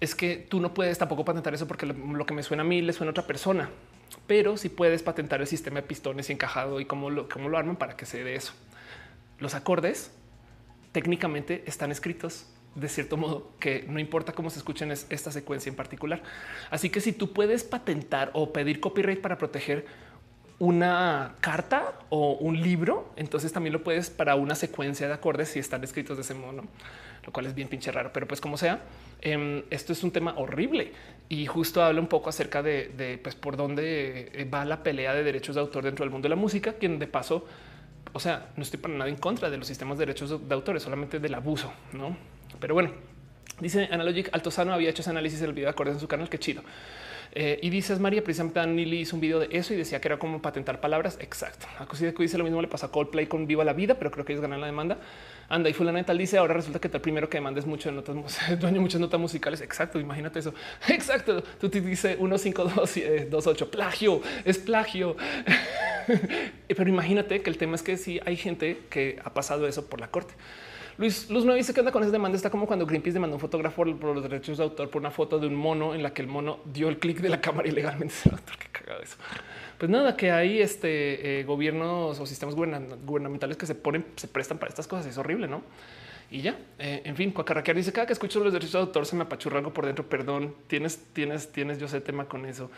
es 0.00 0.16
que 0.16 0.36
tú 0.48 0.60
no 0.60 0.74
puedes 0.74 0.98
tampoco 0.98 1.24
patentar 1.24 1.54
eso 1.54 1.68
porque 1.68 1.86
lo, 1.86 2.26
que 2.26 2.34
me 2.34 2.42
suena 2.42 2.62
a 2.62 2.66
mí 2.66 2.82
le 2.82 2.92
suena 2.92 3.10
a 3.10 3.12
otra 3.12 3.26
persona, 3.26 3.70
pero 4.26 4.56
si 4.56 4.62
sí 4.62 4.68
puedes 4.70 5.04
patentar 5.04 5.40
el 5.40 5.46
sistema 5.46 5.80
de 5.80 5.86
pistones 5.86 6.28
y 6.30 6.32
encajado 6.32 6.80
y 6.80 6.84
cómo 6.84 7.10
lo, 7.10 7.28
cómo 7.28 7.48
lo 7.48 7.58
arman 7.58 7.76
para 7.76 7.96
que 7.96 8.06
se 8.06 8.24
dé 8.24 8.34
eso. 8.34 8.54
Los 9.38 9.54
acordes 9.54 10.10
técnicamente 10.90 11.62
están 11.66 11.92
escritos 11.92 12.46
de 12.74 12.88
cierto 12.88 13.16
modo 13.16 13.52
que 13.58 13.84
no 13.88 13.98
importa 13.98 14.32
cómo 14.32 14.50
se 14.50 14.58
escuchen 14.58 14.90
esta 14.90 15.32
secuencia 15.32 15.70
en 15.70 15.76
particular. 15.76 16.22
Así 16.70 16.90
que 16.90 17.00
si 17.00 17.12
tú 17.12 17.32
puedes 17.32 17.64
patentar 17.64 18.30
o 18.32 18.52
pedir 18.52 18.80
copyright 18.80 19.20
para 19.20 19.38
proteger 19.38 19.86
una 20.60 21.36
carta 21.40 21.94
o 22.10 22.34
un 22.34 22.60
libro, 22.60 23.12
entonces 23.16 23.50
también 23.50 23.72
lo 23.72 23.82
puedes 23.82 24.10
para 24.10 24.34
una 24.34 24.54
secuencia 24.54 25.08
de 25.08 25.14
acordes 25.14 25.48
si 25.48 25.58
están 25.58 25.82
escritos 25.82 26.18
de 26.18 26.22
ese 26.22 26.34
modo, 26.34 26.64
lo 27.24 27.32
cual 27.32 27.46
es 27.46 27.54
bien 27.54 27.66
pinche 27.66 27.90
raro, 27.90 28.10
pero 28.12 28.28
pues 28.28 28.42
como 28.42 28.58
sea, 28.58 28.82
em, 29.22 29.62
esto 29.70 29.94
es 29.94 30.04
un 30.04 30.10
tema 30.10 30.34
horrible 30.36 30.92
y 31.30 31.46
justo 31.46 31.82
habla 31.82 31.98
un 31.98 32.08
poco 32.08 32.28
acerca 32.28 32.62
de, 32.62 33.18
pues 33.22 33.34
por 33.36 33.56
dónde 33.56 34.30
eh, 34.34 34.44
va 34.44 34.66
la 34.66 34.82
pelea 34.82 35.14
de 35.14 35.22
derechos 35.22 35.54
de 35.54 35.62
autor 35.62 35.82
dentro 35.82 36.04
del 36.04 36.12
mundo 36.12 36.26
de 36.26 36.34
la 36.34 36.40
música, 36.40 36.74
quien 36.74 36.98
de 36.98 37.06
paso, 37.06 37.46
o 38.12 38.20
sea, 38.20 38.50
no 38.54 38.62
estoy 38.62 38.80
para 38.80 38.92
nada 38.92 39.08
en 39.08 39.16
contra 39.16 39.48
de 39.48 39.56
los 39.56 39.66
sistemas 39.66 39.96
de 39.96 40.04
derechos 40.04 40.46
de 40.46 40.54
autores, 40.54 40.82
solamente 40.82 41.18
del 41.20 41.34
abuso, 41.34 41.72
no? 41.94 42.18
Pero 42.60 42.74
bueno, 42.74 42.90
dice 43.60 43.88
Analogic 43.90 44.28
Altozano 44.32 44.74
había 44.74 44.90
hecho 44.90 45.00
ese 45.00 45.10
análisis 45.10 45.40
del 45.40 45.54
video 45.54 45.68
de 45.68 45.70
acordes 45.70 45.94
en 45.94 46.00
su 46.00 46.08
canal, 46.08 46.28
qué 46.28 46.38
chido. 46.38 46.62
Eh, 47.32 47.60
y 47.62 47.70
dices 47.70 48.00
María, 48.00 48.24
precisamente 48.24 48.66
Nili 48.66 49.00
hizo 49.00 49.14
un 49.14 49.20
video 49.20 49.38
de 49.38 49.48
eso 49.52 49.72
y 49.72 49.76
decía 49.76 50.00
que 50.00 50.08
era 50.08 50.18
como 50.18 50.42
patentar 50.42 50.80
palabras. 50.80 51.16
Exacto. 51.20 51.66
A 51.78 51.86
que 51.86 52.22
dice 52.22 52.38
lo 52.38 52.44
mismo 52.44 52.60
le 52.60 52.68
pasa 52.68 52.86
a 52.86 52.90
Coldplay 52.90 53.26
con 53.26 53.46
Viva 53.46 53.64
la 53.64 53.72
Vida, 53.72 53.94
pero 53.94 54.10
creo 54.10 54.24
que 54.24 54.32
ellos 54.32 54.42
ganan 54.42 54.60
la 54.60 54.66
demanda. 54.66 54.98
Anda 55.48 55.68
y 55.68 55.72
fulana 55.72 56.02
tal 56.04 56.18
dice 56.18 56.38
ahora 56.38 56.54
resulta 56.54 56.80
que 56.80 56.88
el 56.88 57.00
primero 57.00 57.28
que 57.28 57.38
demandes 57.38 57.66
mucho 57.66 57.88
de 57.88 57.96
notas, 57.96 58.16
dueño 58.60 58.80
muchas 58.80 59.00
notas 59.00 59.20
musicales. 59.20 59.60
Exacto. 59.60 60.00
Imagínate 60.00 60.40
eso. 60.40 60.54
Exacto. 60.88 61.42
Tú 61.60 61.68
te 61.68 61.80
dice 61.80 62.16
1, 62.18 62.38
5, 62.38 62.64
2, 62.64 63.00
2, 63.30 63.46
8 63.46 63.70
plagio 63.70 64.20
es 64.44 64.58
plagio. 64.58 65.16
pero 66.68 66.88
imagínate 66.88 67.42
que 67.42 67.50
el 67.50 67.58
tema 67.58 67.76
es 67.76 67.82
que 67.82 67.96
sí 67.96 68.20
hay 68.24 68.36
gente 68.36 68.78
que 68.90 69.20
ha 69.22 69.32
pasado 69.32 69.68
eso 69.68 69.86
por 69.86 70.00
la 70.00 70.08
corte. 70.08 70.34
Luis 71.00 71.30
Luz 71.30 71.46
no 71.46 71.54
dice 71.54 71.72
que 71.72 71.80
anda 71.80 71.92
con 71.92 72.02
esa 72.02 72.12
demanda. 72.12 72.36
Está 72.36 72.50
como 72.50 72.66
cuando 72.66 72.84
Greenpeace 72.84 73.14
demandó 73.14 73.36
un 73.36 73.40
fotógrafo 73.40 73.86
por 73.96 74.14
los 74.14 74.22
derechos 74.22 74.58
de 74.58 74.64
autor 74.64 74.90
por 74.90 75.00
una 75.00 75.10
foto 75.10 75.38
de 75.38 75.46
un 75.46 75.54
mono 75.54 75.94
en 75.94 76.02
la 76.02 76.12
que 76.12 76.20
el 76.20 76.28
mono 76.28 76.60
dio 76.66 76.90
el 76.90 76.98
clic 76.98 77.20
de 77.20 77.30
la 77.30 77.40
cámara 77.40 77.66
ilegalmente. 77.68 78.14
Qué 78.58 78.68
cagado 78.70 79.02
eso. 79.02 79.16
Pues 79.78 79.90
nada, 79.90 80.14
que 80.14 80.30
hay 80.30 80.60
este 80.60 81.40
eh, 81.40 81.44
gobiernos 81.44 82.20
o 82.20 82.26
sistemas 82.26 82.54
gubernamentales 82.54 83.56
que 83.56 83.64
se 83.64 83.74
ponen, 83.74 84.04
se 84.16 84.28
prestan 84.28 84.58
para 84.58 84.68
estas 84.68 84.86
cosas. 84.86 85.06
Es 85.06 85.16
horrible, 85.16 85.48
no? 85.48 85.62
Y 86.30 86.42
ya, 86.42 86.58
eh, 86.78 87.00
en 87.06 87.16
fin, 87.16 87.30
Cuacarraquear 87.32 87.78
dice 87.78 87.94
cada 87.94 88.06
que 88.06 88.12
escucho 88.12 88.38
los 88.44 88.52
derechos 88.52 88.74
de 88.74 88.80
autor 88.80 89.06
se 89.06 89.16
me 89.16 89.22
apachurra 89.22 89.56
algo 89.56 89.72
por 89.72 89.86
dentro. 89.86 90.06
Perdón, 90.06 90.54
tienes, 90.66 91.02
tienes, 91.14 91.50
tienes 91.50 91.78
yo 91.78 91.88
sé 91.88 92.02
tema 92.02 92.26
con 92.26 92.44
eso. 92.44 92.70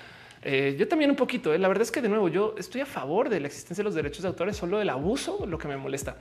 Eh, 0.43 0.77
yo 0.79 0.89
también 0.89 1.11
un 1.11 1.17
poquito. 1.17 1.57
La 1.57 1.69
verdad 1.69 1.83
es 1.83 1.91
que 1.91 2.03
de 2.03 2.09
nuevo 2.09 2.29
yo 2.29 2.55
estoy 2.59 2.81
a 2.81 2.87
favor 2.87 3.29
de 3.29 3.41
la 3.41 3.47
existencia 3.47 3.83
de 3.83 3.85
los 3.85 3.95
derechos 3.95 4.23
de 4.23 4.29
autor. 4.29 4.49
Es 4.49 4.57
solo 4.57 4.81
el 4.81 4.89
abuso 4.91 5.47
lo 5.47 5.59
que 5.59 5.69
me 5.69 5.77
molesta, 5.77 6.17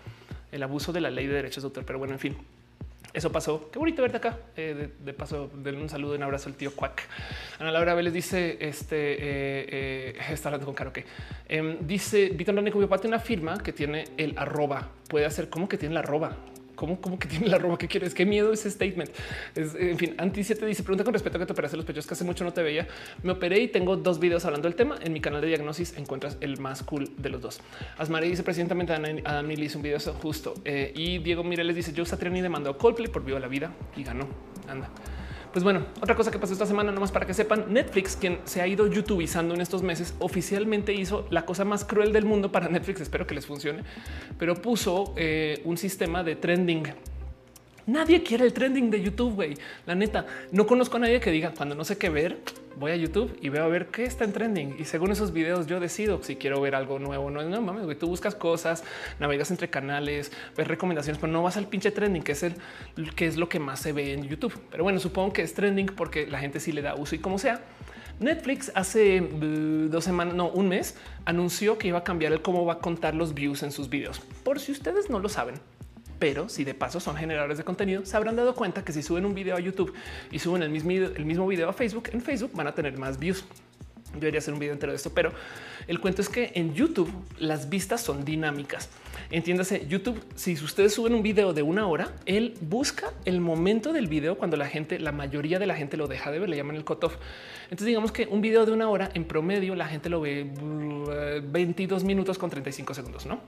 el 0.52 0.64
abuso 0.64 0.94
de 0.94 1.02
la 1.02 1.10
ley 1.10 1.28
de 1.28 1.34
derechos 1.34 1.64
de 1.64 1.68
autor. 1.68 1.86
Pero 1.86 2.00
bueno, 2.00 2.14
en 2.14 2.20
fin, 2.20 2.38
eso 3.14 3.32
pasó. 3.32 3.70
Qué 3.72 3.80
bonito 3.80 4.02
verte 4.02 4.18
acá. 4.18 4.38
Eh, 4.56 4.90
de, 4.98 5.14
paso, 5.14 5.52
denle 5.54 5.82
un 5.82 5.90
saludo, 5.90 6.16
un 6.16 6.24
abrazo 6.24 6.48
al 6.48 6.56
tío 6.56 6.74
Cuac. 6.74 7.04
Ana 7.60 7.72
Laura 7.72 7.94
Vélez 7.94 8.14
dice: 8.14 8.58
Este 8.62 9.14
eh, 9.14 10.16
eh, 10.18 10.22
está 10.32 10.50
hablando 10.50 10.66
con 10.66 10.76
Caro. 10.76 10.94
Que 10.94 11.06
em, 11.50 11.78
dice 11.82 12.30
Víctor 12.30 12.56
Rane 12.56 12.72
parte 12.88 13.08
una 13.08 13.20
firma 13.20 13.58
que 13.58 13.74
tiene 13.74 14.06
el 14.18 14.38
arroba. 14.38 14.90
Puede 15.10 15.26
hacer 15.26 15.50
como 15.50 15.68
que 15.68 15.78
tiene 15.78 15.94
la 15.94 16.00
arroba. 16.00 16.38
¿Cómo, 16.82 17.20
que 17.20 17.28
tiene 17.28 17.48
la 17.48 17.60
ropa? 17.60 17.78
¿Qué 17.78 17.88
quieres? 17.88 18.14
Qué 18.14 18.26
miedo 18.26 18.52
ese 18.52 18.72
statement. 18.72 19.12
en 19.56 19.98
fin, 19.98 20.16
Anti 20.18 20.44
7 20.44 20.66
dice 20.66 20.82
pregunta 20.82 21.04
con 21.04 21.14
respecto 21.14 21.38
a 21.38 21.40
que 21.40 21.46
te 21.46 21.54
operaste 21.54 21.78
los 21.78 21.86
pechos 21.86 22.08
que 22.08 22.16
hace 22.16 22.24
mucho 22.24 22.44
no 22.44 22.54
te 22.54 22.64
veía. 22.64 22.88
Me 23.22 23.34
operé 23.34 23.60
y 23.60 23.68
tengo 23.68 23.98
dos 23.98 24.20
videos 24.20 24.46
hablando 24.46 24.68
del 24.68 24.76
tema. 24.76 24.98
En 25.02 25.14
mi 25.14 25.22
canal 25.22 25.42
de 25.42 25.48
diagnosis 25.48 25.96
encuentras 25.98 26.38
el 26.42 26.60
más 26.60 26.82
cool 26.84 27.12
de 27.18 27.30
los 27.30 27.42
dos. 27.42 27.62
Asmari 27.98 28.30
dice 28.30 28.44
presidentamente 28.44 28.94
Adam 28.94 29.48
le 29.48 29.66
hizo 29.66 29.78
un 29.78 29.84
video 29.84 30.00
justo 30.00 30.56
eh, 30.66 30.92
y 30.96 31.20
Diego 31.20 31.44
Mireles 31.44 31.76
dice 31.76 31.94
yo 31.94 32.06
Satriani 32.06 32.42
demandó 32.42 32.72
a 32.72 32.78
Coldplay 32.78 33.08
por 33.08 33.24
vivo 33.24 33.38
la 33.38 33.48
vida 33.48 33.72
y 33.96 34.04
ganó. 34.04 34.28
Anda. 34.68 34.90
Pues 35.52 35.66
bueno, 35.66 35.86
otra 36.02 36.16
cosa 36.16 36.32
que 36.32 36.40
pasó 36.40 36.54
esta 36.54 36.66
semana, 36.66 36.94
nomás 36.94 37.12
para 37.12 37.26
que 37.26 37.34
sepan, 37.34 37.66
Netflix, 37.68 38.16
quien 38.16 38.40
se 38.46 38.62
ha 38.62 38.68
ido 38.68 38.88
YouTubeizando 38.88 39.54
en 39.54 39.60
estos 39.60 39.84
meses, 39.84 40.16
oficialmente 40.20 40.94
hizo 40.94 41.28
la 41.30 41.46
cosa 41.46 41.66
más 41.66 41.84
cruel 41.84 42.14
del 42.14 42.24
mundo 42.24 42.54
para 42.54 42.70
Netflix. 42.70 43.02
Espero 43.02 43.28
que 43.28 43.36
les 43.36 43.46
funcione, 43.46 43.84
pero 44.40 44.56
puso 44.56 45.14
eh, 45.18 45.62
un 45.66 45.78
sistema 45.78 46.24
de 46.24 46.38
trending 46.38 46.84
Nadie 47.92 48.24
quiere 48.24 48.46
el 48.46 48.54
trending 48.54 48.90
de 48.90 49.02
YouTube, 49.02 49.36
güey. 49.36 49.58
La 49.86 49.96
neta, 49.96 50.26
no 50.54 50.66
conozco 50.66 50.96
a 50.96 51.02
nadie 51.02 51.20
que 51.20 51.30
diga 51.30 51.52
cuando 51.54 51.76
no 51.76 51.84
sé 51.84 51.98
qué 51.98 52.08
ver, 52.08 52.38
voy 52.78 52.92
a 52.92 52.96
YouTube 52.96 53.38
y 53.42 53.50
veo 53.50 53.66
a 53.66 53.68
ver 53.68 53.88
qué 53.88 54.06
está 54.06 54.24
en 54.24 54.32
trending. 54.32 54.78
Y 54.80 54.86
según 54.86 55.12
esos 55.12 55.34
videos, 55.34 55.68
yo 55.68 55.82
decido 55.82 56.24
si 56.24 56.38
quiero 56.38 56.62
ver 56.62 56.74
algo 56.74 57.00
nuevo. 57.00 57.30
No, 57.30 57.44
no 57.44 57.62
mames, 57.62 57.84
güey. 57.84 57.98
Tú 57.98 58.08
buscas 58.08 58.34
cosas, 58.34 58.86
navegas 59.20 59.52
entre 59.52 59.70
canales, 59.70 60.32
ves 60.56 60.70
recomendaciones, 60.70 61.20
pero 61.20 61.34
no 61.34 61.44
vas 61.44 61.58
al 61.58 61.68
pinche 61.68 61.92
trending, 61.92 62.24
que 62.24 62.32
es 62.32 62.44
el 62.44 62.56
que 63.14 63.28
es 63.28 63.36
lo 63.36 63.50
que 63.50 63.60
más 63.60 63.82
se 63.82 63.92
ve 63.92 64.14
en 64.14 64.24
YouTube. 64.24 64.58
Pero 64.72 64.86
bueno, 64.86 64.98
supongo 65.02 65.34
que 65.34 65.42
es 65.42 65.54
trending 65.54 65.88
porque 65.88 66.28
la 66.28 66.40
gente 66.40 66.62
sí 66.62 66.72
le 66.72 66.82
da 66.82 66.96
uso 66.96 67.16
y 67.16 67.20
como 67.20 67.40
sea. 67.40 67.60
Netflix 68.22 68.72
hace 68.74 69.20
mm, 69.20 69.90
dos 69.90 70.06
semanas, 70.06 70.34
no 70.34 70.48
un 70.48 70.70
mes, 70.70 70.96
anunció 71.26 71.78
que 71.78 71.90
iba 71.90 71.98
a 71.98 72.04
cambiar 72.06 72.32
el 72.32 72.42
cómo 72.42 72.64
va 72.64 72.74
a 72.74 72.80
contar 72.80 73.16
los 73.16 73.34
views 73.34 73.64
en 73.64 73.74
sus 73.74 73.90
videos. 73.90 74.22
Por 74.46 74.62
si 74.62 74.72
ustedes 74.72 75.10
no 75.10 75.20
lo 75.20 75.28
saben, 75.28 75.56
pero 76.22 76.50
si 76.50 76.64
de 76.64 76.76
paso 76.76 77.00
son 77.00 77.16
generadores 77.16 77.58
de 77.58 77.64
contenido, 77.64 78.06
se 78.06 78.16
habrán 78.16 78.36
dado 78.36 78.54
cuenta 78.54 78.86
que 78.86 78.94
si 78.94 79.02
suben 79.02 79.26
un 79.26 79.34
video 79.34 79.56
a 79.56 79.60
YouTube 79.60 79.92
y 80.30 80.38
suben 80.38 80.62
el 80.62 80.70
mismo, 80.70 80.92
el 80.92 81.26
mismo 81.26 81.48
video 81.48 81.68
a 81.68 81.74
Facebook, 81.74 82.10
en 82.14 82.22
Facebook 82.22 82.52
van 82.54 82.68
a 82.68 82.76
tener 82.76 82.96
más 82.96 83.18
views. 83.18 83.44
Yo 84.14 84.20
debería 84.20 84.38
hacer 84.38 84.54
un 84.54 84.60
video 84.60 84.74
entero 84.74 84.92
de 84.92 84.98
esto, 84.98 85.12
pero 85.16 85.32
el 85.88 86.00
cuento 86.00 86.22
es 86.22 86.30
que 86.30 86.52
en 86.54 86.76
YouTube 86.76 87.10
las 87.40 87.70
vistas 87.70 88.02
son 88.02 88.24
dinámicas. 88.24 88.90
Entiéndase, 89.32 89.88
YouTube, 89.88 90.22
si 90.36 90.54
ustedes 90.54 90.94
suben 90.94 91.16
un 91.16 91.24
video 91.24 91.54
de 91.54 91.64
una 91.64 91.88
hora, 91.88 92.14
él 92.28 92.54
busca 92.62 93.14
el 93.26 93.40
momento 93.42 93.92
del 93.92 94.08
video 94.08 94.38
cuando 94.38 94.58
la 94.58 94.68
gente, 94.68 95.00
la 95.00 95.14
mayoría 95.14 95.58
de 95.58 95.66
la 95.66 95.76
gente 95.76 95.98
lo 95.98 96.08
deja 96.08 96.30
de 96.30 96.38
ver, 96.38 96.50
le 96.50 96.58
llaman 96.58 96.76
el 96.76 96.86
cutoff. 96.86 97.16
Entonces 97.64 97.88
digamos 97.88 98.12
que 98.12 98.28
un 98.28 98.42
video 98.42 98.68
de 98.68 98.74
una 98.74 98.90
hora 98.90 99.10
en 99.16 99.24
promedio 99.24 99.74
la 99.74 99.88
gente 99.88 100.10
lo 100.10 100.22
ve 100.22 100.52
22 101.52 102.04
minutos 102.04 102.38
con 102.38 102.52
35 102.52 102.94
segundos, 102.94 103.26
¿no? 103.26 103.40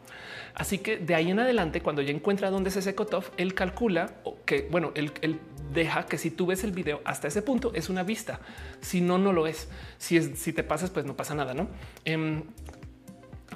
Así 0.56 0.78
que 0.78 0.98
de 0.98 1.16
ahí 1.16 1.32
en 1.32 1.40
adelante, 1.40 1.82
cuando 1.82 2.02
ya 2.02 2.12
encuentra 2.12 2.50
dónde 2.50 2.70
es 2.70 2.76
ese 2.76 2.94
cutoff, 2.96 3.30
él 3.38 3.54
calcula 3.54 4.14
que, 4.46 4.68
bueno, 4.70 4.92
él, 4.96 5.40
deja 5.74 6.06
que 6.06 6.20
si 6.20 6.30
tú 6.30 6.46
ves 6.46 6.64
el 6.64 6.72
video 6.72 7.02
hasta 7.04 7.28
ese 7.28 7.42
punto 7.42 7.72
es 7.74 7.90
una 7.90 8.04
vista. 8.04 8.40
Si 8.80 9.02
no, 9.02 9.18
no 9.18 9.34
lo 9.34 9.48
es. 9.48 9.70
Si, 9.98 10.18
es, 10.18 10.38
si 10.38 10.54
te 10.54 10.64
pasas, 10.64 10.92
pues 10.92 11.06
no 11.06 11.16
pasa 11.16 11.34
nada, 11.34 11.56
¿no? 11.56 11.68
Em, 12.06 12.44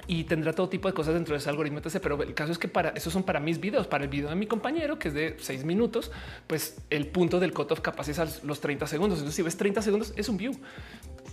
y 0.08 0.24
tendrá 0.24 0.52
todo 0.52 0.68
tipo 0.68 0.88
de 0.88 0.94
cosas 0.94 1.14
dentro 1.14 1.34
de 1.34 1.38
ese 1.38 1.48
algoritmo. 1.48 1.80
Pero 1.80 2.22
el 2.22 2.34
caso 2.34 2.50
es 2.50 2.58
que 2.58 2.66
para 2.66 2.88
eso 2.90 3.10
son 3.10 3.22
para 3.22 3.38
mis 3.38 3.60
videos, 3.60 3.86
para 3.86 4.04
el 4.04 4.10
video 4.10 4.28
de 4.28 4.34
mi 4.34 4.46
compañero, 4.46 4.98
que 4.98 5.08
es 5.08 5.14
de 5.14 5.36
seis 5.38 5.64
minutos, 5.64 6.10
pues 6.48 6.78
el 6.90 7.06
punto 7.06 7.38
del 7.38 7.52
cutoff 7.52 7.80
capaz 7.80 8.08
es 8.08 8.18
a 8.18 8.26
los 8.42 8.60
30 8.60 8.86
segundos. 8.88 9.18
Entonces, 9.18 9.36
si 9.36 9.42
ves 9.42 9.56
30 9.56 9.82
segundos, 9.82 10.12
es 10.16 10.28
un 10.28 10.36
view 10.36 10.52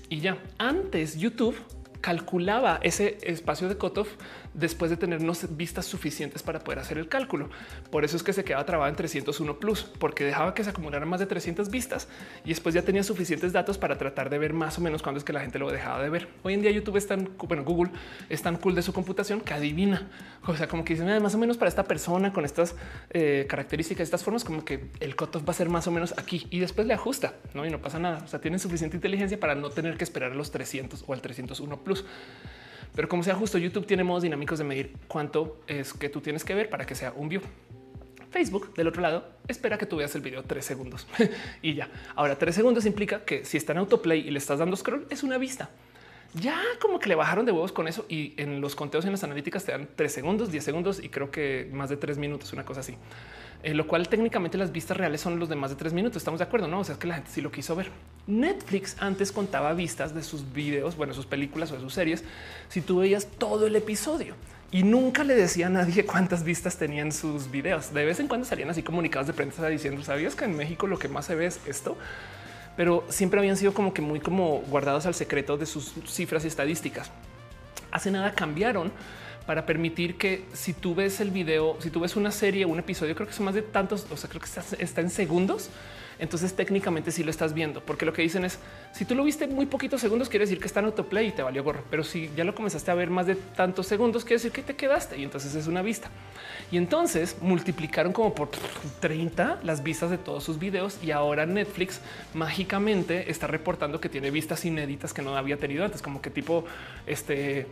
y 0.10 0.20
ya 0.20 0.38
antes 0.58 1.18
YouTube 1.18 1.56
calculaba 2.02 2.80
ese 2.84 3.18
espacio 3.24 3.68
de 3.68 3.78
cutoff 3.78 4.10
después 4.56 4.90
de 4.90 4.98
tener 4.98 5.20
vistas 5.52 5.86
suficientes 5.86 6.42
para 6.42 6.60
poder 6.60 6.80
hacer 6.80 6.98
el 6.98 7.08
cálculo. 7.08 7.50
Por 7.92 8.04
eso 8.04 8.18
es 8.18 8.24
que 8.24 8.34
se 8.34 8.44
quedaba 8.44 8.66
trabado 8.66 8.90
en 8.90 8.96
301 8.96 9.60
plus, 9.60 9.84
porque 9.84 10.24
dejaba 10.24 10.54
que 10.54 10.64
se 10.64 10.70
acumularan 10.70 11.08
más 11.08 11.20
de 11.20 11.26
300 11.26 11.70
vistas 11.70 12.08
y 12.44 12.50
después 12.50 12.74
ya 12.74 12.82
tenía 12.82 13.04
suficientes 13.04 13.54
datos 13.54 13.78
para 13.78 13.98
tratar 13.98 14.30
de 14.30 14.38
ver 14.38 14.54
más 14.54 14.78
o 14.78 14.82
menos 14.82 15.02
cuándo 15.02 15.20
es 15.20 15.24
que 15.24 15.34
la 15.34 15.42
gente 15.42 15.60
lo 15.60 15.72
dejaba 15.72 16.02
de 16.02 16.10
ver. 16.10 16.30
Hoy 16.44 16.54
en 16.54 16.62
día 16.62 16.72
YouTube 16.72 16.98
es 16.98 17.08
tan, 17.08 17.30
bueno, 17.38 17.64
Google 17.64 17.92
es 18.30 18.42
tan 18.42 18.58
cool 18.58 18.76
de 18.76 18.82
su 18.82 18.94
computación 18.94 19.42
que 19.42 19.54
adivina. 19.54 20.10
O 20.46 20.56
sea, 20.56 20.68
como 20.68 20.86
que 20.86 20.94
dicen 20.94 21.22
más 21.22 21.36
o 21.36 21.38
menos 21.38 21.58
para 21.58 21.70
esta 21.70 21.84
persona 21.84 22.32
con 22.32 22.46
estas 22.46 22.76
eh, 23.10 23.46
características, 23.50 24.04
estas 24.04 24.24
formas, 24.24 24.44
como 24.44 24.64
que 24.64 24.90
el 25.00 25.16
cutoff 25.16 25.48
va 25.48 25.52
a 25.52 25.54
ser 25.54 25.70
más 25.70 25.88
o 25.88 25.92
menos 25.92 26.14
aquí 26.18 26.48
y 26.50 26.60
después 26.60 26.88
le 26.88 26.94
ajusta, 26.94 27.34
no? 27.54 27.66
Y 27.66 27.70
no 27.70 27.82
pasa 27.82 28.00
nada. 28.00 28.22
O 28.24 28.28
sea, 28.28 28.40
tienen 28.40 28.60
suficiente 28.60 28.96
inteligencia 28.96 29.40
para 29.40 29.56
no 29.56 29.70
tener 29.70 29.98
que 29.98 30.04
esperar 30.04 30.32
a 30.32 30.36
los 30.36 30.52
300 30.52 31.04
o 31.08 31.14
al 31.14 31.22
301 31.22 31.84
plus. 31.84 32.06
Pero 32.96 33.10
como 33.10 33.24
sea 33.24 33.36
justo, 33.36 33.58
YouTube 33.58 33.86
tiene 33.86 34.04
modos 34.04 34.24
dinámicos 34.24 34.58
de 34.58 34.64
medir 34.64 34.94
cuánto 35.08 35.62
es 35.68 35.94
que 35.94 36.10
tú 36.10 36.22
tienes 36.22 36.44
que 36.44 36.56
ver 36.56 36.70
para 36.70 36.86
que 36.86 36.96
sea 36.96 37.14
un 37.16 37.30
view. 37.30 37.42
Facebook 38.32 38.74
del 38.74 38.88
otro 38.88 39.02
lado 39.02 39.30
espera 39.48 39.78
que 39.78 39.86
tú 39.86 39.96
veas 39.96 40.14
el 40.16 40.22
video 40.22 40.44
tres 40.44 40.66
segundos 40.66 41.08
y 41.62 41.76
ya. 41.76 41.90
Ahora 42.16 42.38
tres 42.38 42.56
segundos 42.56 42.86
implica 42.86 43.24
que 43.24 43.46
si 43.46 43.58
está 43.58 43.72
en 43.72 43.80
autoplay 43.80 44.28
y 44.28 44.32
le 44.32 44.40
estás 44.40 44.60
dando 44.60 44.76
scroll 44.76 45.08
es 45.10 45.24
una 45.24 45.38
vista. 45.38 45.70
Ya 46.36 46.62
como 46.82 47.00
que 47.00 47.08
le 47.08 47.16
bajaron 47.16 47.46
de 47.46 47.52
huevos 47.52 47.72
con 47.72 47.88
eso 47.88 48.06
y 48.10 48.34
en 48.38 48.60
los 48.60 48.76
conteos 48.76 49.06
en 49.06 49.12
las 49.12 49.24
analíticas 49.24 49.64
te 49.64 49.72
dan 49.72 49.88
tres 49.96 50.12
segundos, 50.12 50.52
10 50.52 50.64
segundos 50.64 51.04
y 51.04 51.10
creo 51.10 51.32
que 51.32 51.70
más 51.72 51.90
de 51.90 51.98
tres 51.98 52.18
minutos, 52.18 52.52
una 52.52 52.66
cosa 52.66 52.82
así. 52.82 52.98
Eh, 53.64 53.74
lo 53.74 53.88
cual 53.88 54.10
técnicamente 54.10 54.58
las 54.58 54.72
vistas 54.72 54.98
reales 54.98 55.22
son 55.22 55.40
los 55.40 55.50
de 55.50 55.56
más 55.56 55.72
de 55.72 55.78
tres 55.78 55.94
minutos. 55.94 56.18
Estamos 56.18 56.40
de 56.40 56.44
acuerdo, 56.44 56.68
no? 56.68 56.82
O 56.82 56.84
sea, 56.84 56.94
es 56.94 57.00
que 57.00 57.08
la 57.08 57.16
gente 57.16 57.32
sí 57.32 57.42
lo 57.42 57.52
quiso 57.52 57.76
ver. 57.76 57.90
Netflix 58.28 58.98
antes 59.00 59.32
contaba 59.32 59.74
vistas 59.74 60.14
de 60.14 60.24
sus 60.24 60.52
videos, 60.52 60.98
bueno, 60.98 61.14
sus 61.14 61.26
películas 61.26 61.72
o 61.72 61.76
de 61.76 61.82
sus 61.82 61.94
series, 61.94 62.24
si 62.68 62.82
tú 62.82 63.00
veías 63.00 63.28
todo 63.28 63.66
el 63.66 63.76
episodio 63.76 64.36
y 64.72 64.84
nunca 64.84 65.24
le 65.24 65.36
decía 65.36 65.68
a 65.68 65.70
nadie 65.70 66.06
cuántas 66.06 66.44
vistas 66.44 66.78
tenían 66.78 67.14
sus 67.14 67.50
videos. 67.50 67.94
De 67.94 68.04
vez 68.04 68.20
en 68.20 68.28
cuando 68.28 68.46
salían 68.46 68.70
así 68.70 68.84
comunicados 68.84 69.28
de 69.28 69.34
prensa 69.34 69.66
diciendo, 69.68 70.04
¿sabías 70.04 70.36
que 70.36 70.46
en 70.46 70.58
México 70.58 70.86
lo 70.86 71.00
que 71.00 71.08
más 71.08 71.26
se 71.26 71.36
ve 71.36 71.46
es 71.46 71.62
esto? 71.66 71.98
Pero 72.76 73.06
siempre 73.10 73.40
habían 73.40 73.58
sido 73.58 73.74
como 73.74 73.94
que 73.94 74.02
muy 74.02 74.20
como 74.20 74.60
guardados 74.68 75.06
al 75.06 75.14
secreto 75.14 75.58
de 75.58 75.66
sus 75.66 75.94
cifras 76.08 76.44
y 76.44 76.48
estadísticas. 76.48 77.10
Hace 77.92 78.12
nada 78.12 78.34
cambiaron 78.34 78.92
para 79.46 79.66
permitir 79.66 80.18
que 80.18 80.46
si 80.54 80.74
tú 80.74 80.96
ves 80.96 81.20
el 81.20 81.32
video, 81.32 81.78
si 81.80 81.90
tú 81.90 82.00
ves 82.00 82.16
una 82.16 82.32
serie, 82.32 82.66
un 82.66 82.80
episodio, 82.80 83.16
creo 83.16 83.28
que 83.28 83.34
son 83.34 83.46
más 83.46 83.56
de 83.56 83.62
tantos, 83.62 84.08
o 84.12 84.18
sea, 84.18 84.30
creo 84.30 84.42
que 84.42 84.84
está, 84.84 85.02
en 85.02 85.10
segundos. 85.10 85.70
Entonces 86.20 86.54
técnicamente 86.56 87.12
sí 87.12 87.24
lo 87.24 87.32
estás 87.32 87.54
viendo, 87.54 87.82
porque 87.82 88.06
lo 88.06 88.14
que 88.14 88.22
dicen 88.22 88.46
es 88.46 88.60
si 88.94 89.06
tú 89.06 89.16
lo 89.16 89.24
viste 89.24 89.48
muy 89.48 89.66
poquitos 89.66 90.02
segundos, 90.02 90.30
quiere 90.30 90.46
decir 90.46 90.60
que 90.60 90.68
está 90.68 90.80
en 90.80 90.88
autoplay 90.88 91.28
y 91.28 91.32
te 91.32 91.44
valió 91.44 91.64
gorro. 91.64 91.84
Pero 91.90 92.04
si 92.04 92.32
ya 92.36 92.44
lo 92.44 92.56
comenzaste 92.56 92.92
a 92.92 92.94
ver 92.94 93.10
más 93.10 93.28
de 93.28 93.36
tantos 93.36 93.88
segundos, 93.88 94.24
quiere 94.24 94.36
decir 94.36 94.52
que 94.52 94.64
te 94.64 94.76
quedaste 94.76 95.18
y 95.18 95.24
entonces 95.24 95.56
es 95.56 95.68
una 95.68 95.82
vista. 95.82 96.10
Y 96.72 96.78
entonces 96.78 97.38
multiplicaron 97.42 98.14
como 98.14 98.34
por 98.34 98.50
30 99.00 99.60
las 99.64 99.84
vistas 99.84 100.10
de 100.10 100.18
todos 100.18 100.44
sus 100.44 100.60
videos 100.60 100.98
y 101.04 101.12
ahora 101.12 101.46
Netflix 101.46 102.02
mágicamente 102.34 103.30
está 103.30 103.48
reportando 103.48 104.00
que 104.00 104.10
tiene 104.10 104.32
vistas 104.32 104.66
inéditas 104.66 105.14
que 105.14 105.22
no 105.22 105.36
había 105.36 105.58
tenido 105.58 105.86
antes, 105.86 106.02
como 106.02 106.22
que 106.22 106.30
tipo 106.30 106.66
este 107.06 107.68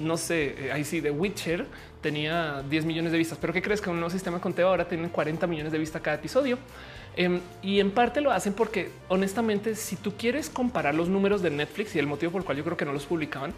no 0.00 0.16
sé, 0.18 0.66
eh, 0.66 0.72
ahí 0.72 0.84
sí, 0.84 1.00
de 1.00 1.10
Witcher 1.10 1.66
tenía 2.02 2.62
10 2.68 2.84
millones 2.84 3.12
de 3.12 3.18
vistas, 3.18 3.38
pero 3.40 3.52
¿qué 3.52 3.62
crees 3.62 3.80
que 3.80 3.88
un 3.88 3.96
nuevo 3.96 4.10
sistema 4.10 4.36
de 4.36 4.42
conteo 4.42 4.68
ahora 4.68 4.86
tienen 4.86 5.08
40 5.08 5.46
millones 5.46 5.72
de 5.72 5.78
vistas 5.78 6.02
cada 6.02 6.16
episodio? 6.16 6.58
Em, 7.16 7.40
y 7.62 7.80
en 7.80 7.90
parte 7.90 8.20
lo 8.20 8.32
hacen 8.32 8.54
porque 8.54 8.90
honestamente, 9.08 9.74
si 9.74 9.96
tú 9.96 10.14
quieres 10.16 10.48
comparar 10.48 10.94
los 10.94 11.08
números 11.08 11.42
de 11.42 11.50
Netflix 11.50 11.94
y 11.94 11.98
el 11.98 12.06
motivo 12.06 12.32
por 12.32 12.40
el 12.40 12.44
cual 12.46 12.58
yo 12.58 12.64
creo 12.64 12.76
que 12.76 12.84
no 12.84 12.92
los 12.92 13.04
publicaban, 13.04 13.52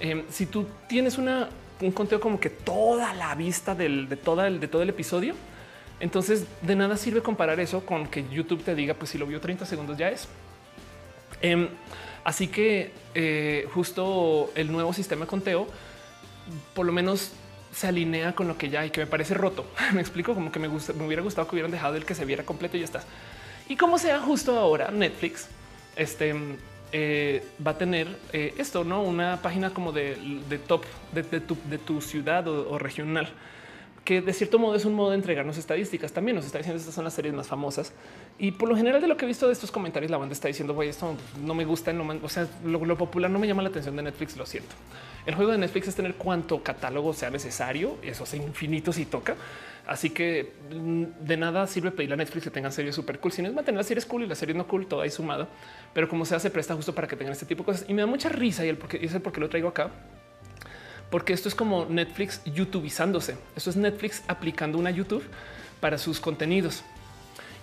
em, 0.00 0.22
si 0.30 0.46
tú 0.46 0.66
tienes 0.88 1.18
una, 1.18 1.48
un 1.80 1.90
conteo 1.90 2.20
como 2.20 2.38
que 2.38 2.50
toda 2.50 3.14
la 3.14 3.34
vista 3.34 3.74
del, 3.74 4.08
de, 4.08 4.16
toda 4.16 4.46
el, 4.46 4.60
de 4.60 4.68
todo 4.68 4.82
el 4.82 4.88
episodio, 4.88 5.34
entonces 6.00 6.46
de 6.62 6.76
nada 6.76 6.96
sirve 6.96 7.22
comparar 7.22 7.58
eso 7.60 7.84
con 7.84 8.06
que 8.06 8.24
YouTube 8.30 8.62
te 8.62 8.74
diga, 8.74 8.94
pues 8.94 9.10
si 9.10 9.18
lo 9.18 9.26
vio 9.26 9.40
30 9.40 9.66
segundos 9.66 9.98
ya 9.98 10.10
es. 10.10 10.28
Em, 11.42 11.68
Así 12.24 12.48
que 12.48 12.90
eh, 13.14 13.68
justo 13.74 14.50
el 14.54 14.72
nuevo 14.72 14.94
sistema 14.94 15.26
de 15.26 15.28
conteo, 15.28 15.68
por 16.74 16.86
lo 16.86 16.92
menos 16.92 17.32
se 17.74 17.88
alinea 17.88 18.34
con 18.34 18.48
lo 18.48 18.56
que 18.56 18.70
ya 18.70 18.80
hay, 18.80 18.90
que 18.90 19.00
me 19.00 19.06
parece 19.06 19.34
roto. 19.34 19.66
me 19.92 20.00
explico 20.00 20.34
como 20.34 20.52
que 20.52 20.58
me, 20.58 20.68
gusta, 20.68 20.92
me 20.92 21.06
hubiera 21.06 21.22
gustado 21.22 21.48
que 21.48 21.56
hubieran 21.56 21.70
dejado 21.70 21.96
el 21.96 22.04
que 22.04 22.14
se 22.14 22.24
viera 22.24 22.44
completo 22.44 22.76
y 22.76 22.80
ya 22.80 22.86
está. 22.86 23.02
Y 23.68 23.76
como 23.76 23.98
sea 23.98 24.20
justo 24.20 24.58
ahora 24.58 24.90
Netflix, 24.90 25.48
este 25.96 26.34
eh, 26.92 27.44
va 27.66 27.72
a 27.72 27.78
tener 27.78 28.06
eh, 28.32 28.54
esto, 28.58 28.84
no 28.84 29.02
una 29.02 29.42
página 29.42 29.70
como 29.70 29.90
de, 29.90 30.16
top 30.68 30.84
de, 31.12 31.78
tu, 31.78 32.00
ciudad 32.00 32.46
o, 32.46 32.78
regional, 32.78 33.28
que 34.04 34.20
de 34.20 34.32
cierto 34.32 34.58
modo 34.58 34.74
es 34.74 34.84
un 34.84 34.94
modo 34.94 35.10
de 35.10 35.16
entregarnos 35.16 35.56
estadísticas. 35.56 36.12
También 36.12 36.36
nos 36.36 36.44
está 36.44 36.58
diciendo 36.58 36.78
estas 36.78 36.94
son 36.94 37.04
las 37.04 37.14
series 37.14 37.34
más 37.34 37.48
famosas 37.48 37.92
y 38.38 38.52
por 38.52 38.68
lo 38.68 38.76
general 38.76 39.00
de 39.00 39.08
lo 39.08 39.16
que 39.16 39.24
he 39.24 39.28
visto 39.28 39.46
de 39.46 39.52
estos 39.52 39.70
comentarios, 39.70 40.10
la 40.10 40.18
banda 40.18 40.32
está 40.32 40.48
diciendo, 40.48 40.74
güey, 40.74 40.88
esto 40.88 41.16
no 41.42 41.54
me 41.54 41.64
gusta, 41.64 41.92
no 41.92 42.04
o 42.22 42.28
sea, 42.28 42.46
lo, 42.64 42.98
popular 42.98 43.30
no 43.30 43.38
me 43.38 43.46
llama 43.46 43.62
la 43.62 43.68
atención 43.68 43.96
de 43.96 44.02
Netflix, 44.02 44.36
lo 44.36 44.44
siento. 44.44 44.74
El 45.24 45.34
juego 45.34 45.52
de 45.52 45.58
Netflix 45.58 45.88
es 45.88 45.94
tener 45.94 46.14
cuanto 46.14 46.62
catálogo 46.62 47.14
sea 47.14 47.30
necesario, 47.30 47.96
eso 48.02 48.24
es 48.24 48.34
infinito 48.34 48.92
si 48.92 49.06
toca. 49.06 49.36
Así 49.86 50.10
que 50.10 50.52
mm, 50.70 51.04
de 51.20 51.36
nada 51.36 51.66
sirve 51.66 51.90
pedirle 51.90 52.14
a 52.14 52.16
Netflix 52.16 52.44
que 52.44 52.50
tengan 52.50 52.72
series 52.72 52.94
súper 52.94 53.20
cool. 53.20 53.32
Si 53.32 53.42
no 53.42 53.48
es 53.48 53.54
mantener 53.54 53.78
las 53.78 53.86
series 53.86 54.06
cool 54.06 54.22
y 54.22 54.26
las 54.26 54.38
series 54.38 54.56
no 54.56 54.66
cool, 54.66 54.86
todo 54.86 55.02
ahí 55.02 55.10
sumado. 55.10 55.46
Pero 55.92 56.08
como 56.08 56.24
se 56.24 56.34
hace 56.34 56.50
presta 56.50 56.74
justo 56.74 56.94
para 56.94 57.06
que 57.06 57.16
tengan 57.16 57.32
este 57.32 57.46
tipo 57.46 57.62
de 57.62 57.66
cosas. 57.66 57.86
Y 57.88 57.94
me 57.94 58.00
da 58.00 58.06
mucha 58.06 58.28
risa 58.30 58.64
y 58.64 58.68
el 58.68 58.78
porque 58.78 58.98
es 59.02 59.14
el 59.14 59.20
porque 59.20 59.40
lo 59.40 59.48
traigo 59.48 59.68
acá. 59.68 59.90
Porque 61.14 61.32
esto 61.32 61.48
es 61.48 61.54
como 61.54 61.86
Netflix 61.86 62.40
YouTubeizándose. 62.44 63.36
Esto 63.54 63.70
es 63.70 63.76
Netflix 63.76 64.24
aplicando 64.26 64.78
una 64.78 64.90
YouTube 64.90 65.22
para 65.78 65.96
sus 65.96 66.18
contenidos. 66.18 66.82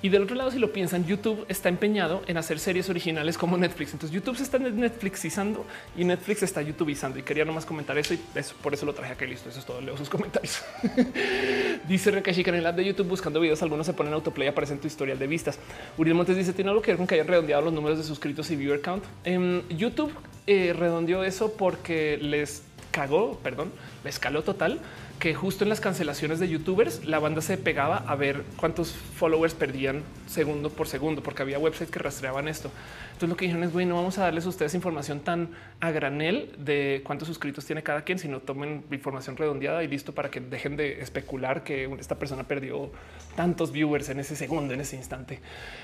Y 0.01 0.07
del 0.07 0.23
otro 0.23 0.37
lado, 0.37 0.51
si 0.51 0.57
lo 0.57 0.71
piensan, 0.71 1.05
YouTube 1.05 1.45
está 1.49 1.67
empeñado 1.67 2.21
en 2.27 2.37
hacer 2.37 2.59
series 2.59 2.89
originales 2.89 3.37
como 3.37 3.57
Netflix. 3.57 3.91
Entonces 3.91 4.15
YouTube 4.15 4.37
se 4.37 4.43
está 4.43 4.57
Netflixizando 4.57 5.65
y 5.97 6.05
Netflix 6.05 6.43
está 6.43 6.61
YouTubeizando. 6.61 7.19
Y 7.19 7.23
quería 7.23 7.43
nomás 7.43 7.65
comentar 7.65 7.97
eso 7.97 8.13
y 8.13 8.19
por 8.63 8.73
eso 8.73 8.85
lo 8.85 8.93
traje 8.93 9.11
aquí. 9.11 9.27
Listo, 9.27 9.49
eso 9.49 9.59
es 9.59 9.65
todo. 9.65 9.81
Leo 9.81 9.97
sus 9.97 10.09
comentarios. 10.09 10.63
dice 11.89 12.09
Rekashi 12.09 12.43
en 12.47 12.55
el 12.55 12.65
app 12.65 12.77
de 12.77 12.85
YouTube 12.85 13.09
buscando 13.09 13.41
videos, 13.41 13.61
algunos 13.61 13.85
se 13.85 13.91
ponen 13.91 14.13
autoplay 14.13 14.47
aparecen 14.47 14.79
tu 14.79 14.87
historial 14.87 15.19
de 15.19 15.27
vistas. 15.27 15.59
Uriel 15.97 16.15
Montes 16.15 16.37
dice, 16.37 16.53
¿tiene 16.53 16.69
algo 16.69 16.81
que 16.81 16.91
ver 16.91 16.97
con 16.97 17.05
que 17.05 17.15
hayan 17.15 17.27
redondeado 17.27 17.63
los 17.63 17.73
números 17.73 17.97
de 17.97 18.05
suscritos 18.05 18.49
y 18.49 18.55
viewer 18.55 18.79
count? 18.79 19.03
Em, 19.25 19.61
YouTube 19.67 20.13
eh, 20.47 20.73
redondeó 20.73 21.23
eso 21.23 21.53
porque 21.53 22.17
les 22.17 22.63
cagó, 22.91 23.39
perdón, 23.41 23.71
la 24.03 24.09
escaló 24.09 24.43
total 24.43 24.79
que 25.21 25.35
justo 25.35 25.63
en 25.63 25.69
las 25.69 25.79
cancelaciones 25.79 26.39
de 26.39 26.49
youtubers 26.49 27.05
la 27.05 27.19
banda 27.19 27.41
se 27.41 27.55
pegaba 27.55 27.97
a 28.07 28.15
ver 28.15 28.41
cuántos 28.57 28.91
followers 28.91 29.53
perdían 29.53 30.01
segundo 30.25 30.71
por 30.71 30.87
segundo, 30.87 31.21
porque 31.21 31.43
había 31.43 31.59
websites 31.59 31.91
que 31.91 31.99
rastreaban 31.99 32.47
esto. 32.47 32.71
Entonces 33.09 33.29
lo 33.29 33.37
que 33.37 33.45
dijeron 33.45 33.63
es, 33.63 33.71
bueno, 33.71 33.89
no 33.89 33.97
vamos 33.97 34.17
a 34.17 34.23
darles 34.23 34.47
a 34.47 34.49
ustedes 34.49 34.73
información 34.73 35.19
tan 35.19 35.49
a 35.79 35.91
granel 35.91 36.51
de 36.57 37.03
cuántos 37.05 37.27
suscritos 37.27 37.63
tiene 37.65 37.83
cada 37.83 38.01
quien, 38.03 38.17
sino 38.17 38.39
tomen 38.39 38.83
información 38.91 39.37
redondeada 39.37 39.83
y 39.83 39.87
listo 39.87 40.11
para 40.11 40.31
que 40.31 40.39
dejen 40.39 40.75
de 40.75 41.01
especular 41.01 41.63
que 41.63 41.85
esta 41.99 42.17
persona 42.17 42.47
perdió 42.47 42.91
tantos 43.35 43.71
viewers 43.71 44.09
en 44.09 44.21
ese 44.21 44.35
segundo, 44.35 44.73
en 44.73 44.81
ese 44.81 44.95
instante. 44.95 45.39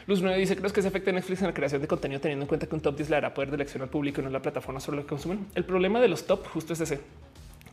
Luz 0.08 0.20
9 0.24 0.36
dice, 0.36 0.56
creo 0.56 0.74
que 0.74 0.80
ese 0.80 0.90
efecto 0.90 1.12
de 1.12 1.14
Netflix 1.14 1.42
en 1.42 1.48
la 1.50 1.54
creación 1.54 1.80
de 1.80 1.88
contenido, 1.88 2.20
teniendo 2.20 2.46
en 2.46 2.48
cuenta 2.48 2.66
que 2.66 2.74
un 2.74 2.82
top 2.82 2.96
10 2.96 3.12
le 3.12 3.18
hará 3.18 3.36
poder 3.36 3.52
de 3.52 3.58
elección 3.58 3.84
al 3.84 3.90
público 3.90 4.20
y 4.20 4.24
no 4.24 4.32
la 4.32 4.42
plataforma 4.42 4.80
sobre 4.80 4.98
lo 4.98 5.04
que 5.04 5.10
consumen. 5.10 5.46
El 5.54 5.64
problema 5.64 6.02
de 6.02 6.08
los 6.08 6.26
top 6.26 6.48
justo 6.48 6.74
es 6.74 6.82
ese, 6.82 7.02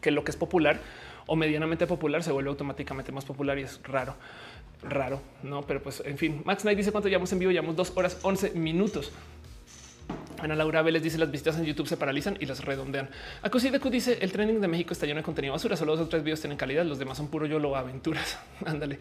que 0.03 0.11
lo 0.11 0.25
que 0.25 0.31
es 0.31 0.37
popular 0.37 0.79
o 1.27 1.37
medianamente 1.37 1.87
popular 1.87 2.23
se 2.23 2.33
vuelve 2.33 2.51
automáticamente 2.51 3.13
más 3.13 3.25
popular 3.25 3.59
y 3.59 3.63
es 3.63 3.81
raro, 3.85 4.15
raro, 4.83 5.23
no? 5.43 5.63
Pero 5.63 5.83
pues 5.83 6.03
en 6.05 6.19
fin, 6.19 6.43
Max 6.45 6.63
Knight 6.63 6.79
dice 6.79 6.93
cuánto 6.93 7.09
llevamos 7.09 7.33
en 7.33 7.39
vivo, 7.39 7.53
llevamos 7.53 7.77
dos 7.77 7.93
horas 7.97 8.19
11 8.23 8.51
minutos. 8.53 9.13
Ana 10.45 10.55
Laura 10.55 10.83
Vélez 10.83 11.03
dice 11.03 11.17
las 11.17 11.31
visitas 11.31 11.57
en 11.59 11.65
YouTube 11.65 11.89
se 11.89 11.97
paralizan 11.97 12.37
y 12.39 12.47
las 12.47 12.65
redondean. 12.65 13.09
Q 13.51 13.91
dice 13.91 14.19
el 14.21 14.31
trending 14.31 14.61
de 14.61 14.69
México 14.69 14.93
está 14.93 15.07
lleno 15.07 15.21
de 15.21 15.25
contenido 15.25 15.53
basura. 15.53 15.77
Solo 15.77 15.97
dos 15.97 16.07
o 16.07 16.09
tres 16.09 16.23
videos 16.23 16.41
tienen 16.41 16.59
calidad. 16.59 16.85
Los 16.85 16.99
demás 16.99 17.17
son 17.17 17.29
puro 17.29 17.47
YOLO 17.47 17.75
aventuras. 17.77 18.39
Ándale. 18.67 18.99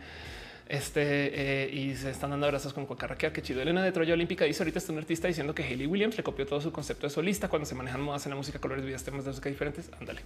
Este 0.69 1.65
eh, 1.65 1.69
y 1.73 1.95
se 1.95 2.09
están 2.09 2.29
dando 2.29 2.45
abrazos 2.45 2.73
con 2.73 2.85
Cocarraquea. 2.85 3.33
Qué 3.33 3.41
chido. 3.41 3.61
Elena 3.61 3.83
de 3.83 3.91
Troya 3.91 4.13
Olímpica 4.13 4.45
dice 4.45 4.63
ahorita 4.63 4.79
está 4.79 4.93
un 4.93 4.99
artista 4.99 5.27
diciendo 5.27 5.53
que 5.53 5.63
Hayley 5.63 5.87
Williams 5.87 6.15
le 6.15 6.23
copió 6.23 6.45
todo 6.45 6.61
su 6.61 6.71
concepto 6.71 7.07
de 7.07 7.09
solista 7.09 7.49
cuando 7.49 7.65
se 7.65 7.75
manejan 7.75 8.01
modas 8.01 8.25
en 8.25 8.29
la 8.29 8.35
música, 8.37 8.59
colores, 8.59 8.85
vidas, 8.85 9.03
temas 9.03 9.25
de 9.25 9.31
música 9.31 9.49
diferentes. 9.49 9.91
Ándale. 9.99 10.21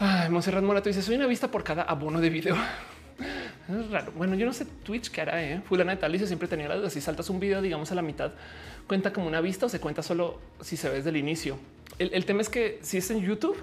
Ay, 0.00 0.30
Monserrat 0.30 0.62
Morato 0.62 0.88
dice: 0.88 1.02
Soy 1.02 1.16
una 1.16 1.26
vista 1.26 1.50
por 1.50 1.64
cada 1.64 1.82
abono 1.82 2.20
de 2.20 2.30
video. 2.30 2.56
Es 3.68 3.90
raro. 3.90 4.12
Bueno, 4.12 4.36
yo 4.36 4.46
no 4.46 4.52
sé 4.52 4.64
Twitch 4.64 5.10
qué 5.10 5.20
hará. 5.20 5.42
¿eh? 5.42 5.60
Fulana 5.68 5.92
de 5.92 5.98
tal 5.98 6.12
dice 6.12 6.26
siempre 6.26 6.46
tenía 6.46 6.68
la 6.68 6.76
duda. 6.76 6.88
Si 6.88 7.00
saltas 7.00 7.28
un 7.30 7.40
video, 7.40 7.60
digamos 7.60 7.90
a 7.90 7.96
la 7.96 8.02
mitad, 8.02 8.30
cuenta 8.86 9.12
como 9.12 9.26
una 9.26 9.40
vista 9.40 9.66
o 9.66 9.68
se 9.68 9.80
cuenta 9.80 10.02
solo 10.02 10.40
si 10.60 10.76
se 10.76 10.88
ve 10.88 10.96
desde 10.96 11.10
el 11.10 11.16
inicio. 11.16 11.58
El, 11.98 12.24
tema 12.24 12.40
es 12.40 12.48
que 12.48 12.78
si 12.80 12.98
es 12.98 13.10
en 13.10 13.20
YouTube, 13.20 13.56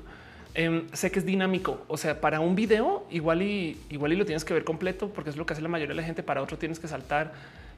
em, 0.54 0.88
sé 0.92 1.10
que 1.10 1.20
es 1.20 1.26
dinámico. 1.26 1.86
O 1.88 1.96
sea, 1.96 2.20
para 2.20 2.42
un 2.42 2.56
video, 2.56 3.08
igual 3.10 3.42
y 3.42 3.80
igual 3.90 4.12
y 4.12 4.18
lo 4.18 4.26
tienes 4.26 4.44
que 4.44 4.54
ver 4.54 4.66
completo 4.66 5.10
porque 5.10 5.30
es 5.30 5.38
lo 5.38 5.46
que 5.46 5.54
hace 5.54 5.62
la 5.62 5.70
mayoría 5.70 5.96
de 5.96 6.02
la 6.02 6.06
gente. 6.06 6.22
Para 6.22 6.42
otro 6.42 6.58
tienes 6.58 6.80
que 6.80 6.90
saltar. 6.90 7.32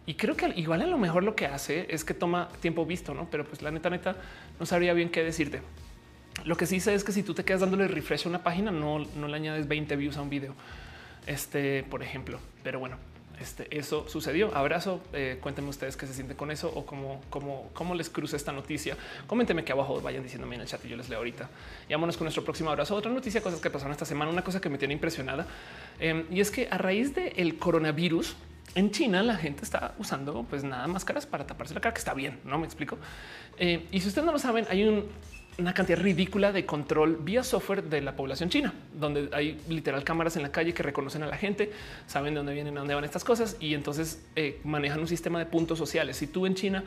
Y 0.08 0.16
creo 0.16 0.36
que 0.36 0.52
igual 0.56 0.82
a 0.82 0.88
lo 0.88 0.98
mejor 0.98 1.24
lo 1.24 1.36
que 1.36 1.46
hace 1.46 1.86
es 1.90 2.04
que 2.04 2.16
toma 2.16 2.50
tiempo 2.60 2.86
visto, 2.86 3.14
no? 3.14 3.30
Pero 3.30 3.46
pues 3.46 3.62
la 3.62 3.70
neta, 3.70 3.90
neta, 3.90 4.16
no 4.60 4.66
sabría 4.66 4.94
bien 4.94 5.10
qué 5.10 5.24
decirte. 5.24 5.62
Lo 6.46 6.56
que 6.56 6.66
sí 6.66 6.80
sé 6.80 6.94
es 6.94 7.04
que 7.04 7.12
si 7.12 7.24
tú 7.24 7.34
te 7.34 7.44
quedas 7.44 7.62
dándole 7.62 7.88
refresh 7.88 8.26
a 8.26 8.30
una 8.30 8.44
página, 8.44 8.72
no, 8.72 9.00
no 9.00 9.28
le 9.28 9.36
añades 9.36 9.68
20 9.68 9.96
views 9.96 10.18
a 10.18 10.22
un 10.22 10.30
video. 10.30 10.54
Este, 11.26 11.84
por 11.84 12.04
ejemplo, 12.04 12.40
pero 12.64 12.80
bueno, 12.80 12.98
este, 13.40 13.68
eso 13.78 14.08
sucedió. 14.08 14.56
Abrazo. 14.56 15.02
Eh, 15.14 15.38
cuéntenme 15.42 15.70
ustedes 15.70 15.96
qué 15.96 16.08
se 16.08 16.14
siente 16.14 16.36
con 16.36 16.52
eso 16.52 16.72
o 16.74 16.86
cómo, 16.86 17.22
cómo, 17.30 17.70
cómo 17.74 17.96
les 17.96 18.10
cruza 18.10 18.36
esta 18.36 18.52
noticia. 18.52 18.98
Coméntenme 19.28 19.62
aquí 19.62 19.72
abajo, 19.72 20.02
vayan 20.02 20.24
diciéndome 20.24 20.56
en 20.56 20.62
el 20.62 20.68
chat 20.68 20.84
y 20.86 20.90
yo 20.90 20.98
les 20.98 21.10
leo 21.10 21.20
ahorita. 21.20 21.50
Y 21.88 21.94
vámonos 21.94 22.18
con 22.18 22.26
nuestro 22.26 22.44
próximo 22.44 22.70
abrazo. 22.70 22.96
Otra 22.96 23.12
noticia, 23.12 23.42
cosas 23.42 23.60
que 23.60 23.70
pasaron 23.70 23.92
esta 23.92 24.06
semana, 24.06 24.32
una 24.32 24.44
cosa 24.44 24.60
que 24.60 24.70
me 24.70 24.78
tiene 24.78 24.94
impresionada 24.94 25.46
em, 26.00 26.26
y 26.32 26.42
es 26.42 26.50
que 26.50 26.68
a 26.72 26.78
raíz 26.78 27.14
del 27.14 27.58
coronavirus, 27.58 28.36
en 28.76 28.92
China 28.92 29.24
la 29.24 29.36
gente 29.38 29.64
está 29.64 29.96
usando 29.98 30.46
pues 30.50 30.64
nada 30.64 30.88
máscaras 30.88 31.26
para 31.26 31.48
taparse 31.48 31.74
la 31.74 31.82
cara, 31.82 31.94
que 31.94 32.00
está 32.00 32.14
bien, 32.14 32.40
no 32.44 32.58
me 32.58 32.66
explico. 32.66 32.98
Eh, 33.58 33.88
y 33.92 34.02
si 34.02 34.08
ustedes 34.08 34.26
no 34.26 34.32
lo 34.32 34.40
saben, 34.40 34.66
hay 34.70 34.84
un 34.84 35.08
una 35.58 35.74
cantidad 35.74 36.00
ridícula 36.00 36.52
de 36.52 36.66
control 36.66 37.18
vía 37.18 37.44
software 37.44 37.84
de 37.84 38.02
la 38.02 38.16
población 38.16 38.50
china, 38.50 38.74
donde 38.94 39.30
hay 39.34 39.60
literal 39.68 40.04
cámaras 40.04 40.36
en 40.36 40.44
la 40.44 40.52
calle 40.52 40.74
que 40.74 40.84
reconocen 40.84 41.24
a 41.24 41.28
la 41.28 41.36
gente, 41.36 41.72
saben 42.06 42.36
de 42.36 42.40
dónde 42.40 42.54
vienen, 42.54 42.76
de 42.76 42.80
dónde 42.80 42.94
van 42.94 43.04
estas 43.04 43.24
cosas 43.24 43.58
y 43.60 43.74
entonces 43.74 44.22
eh, 44.36 44.60
manejan 44.64 45.00
un 45.00 45.08
sistema 45.08 45.40
de 45.40 45.46
puntos 45.46 45.80
sociales. 45.80 46.18
Si 46.18 46.28
tú 46.28 46.46
en 46.46 46.54
China 46.54 46.84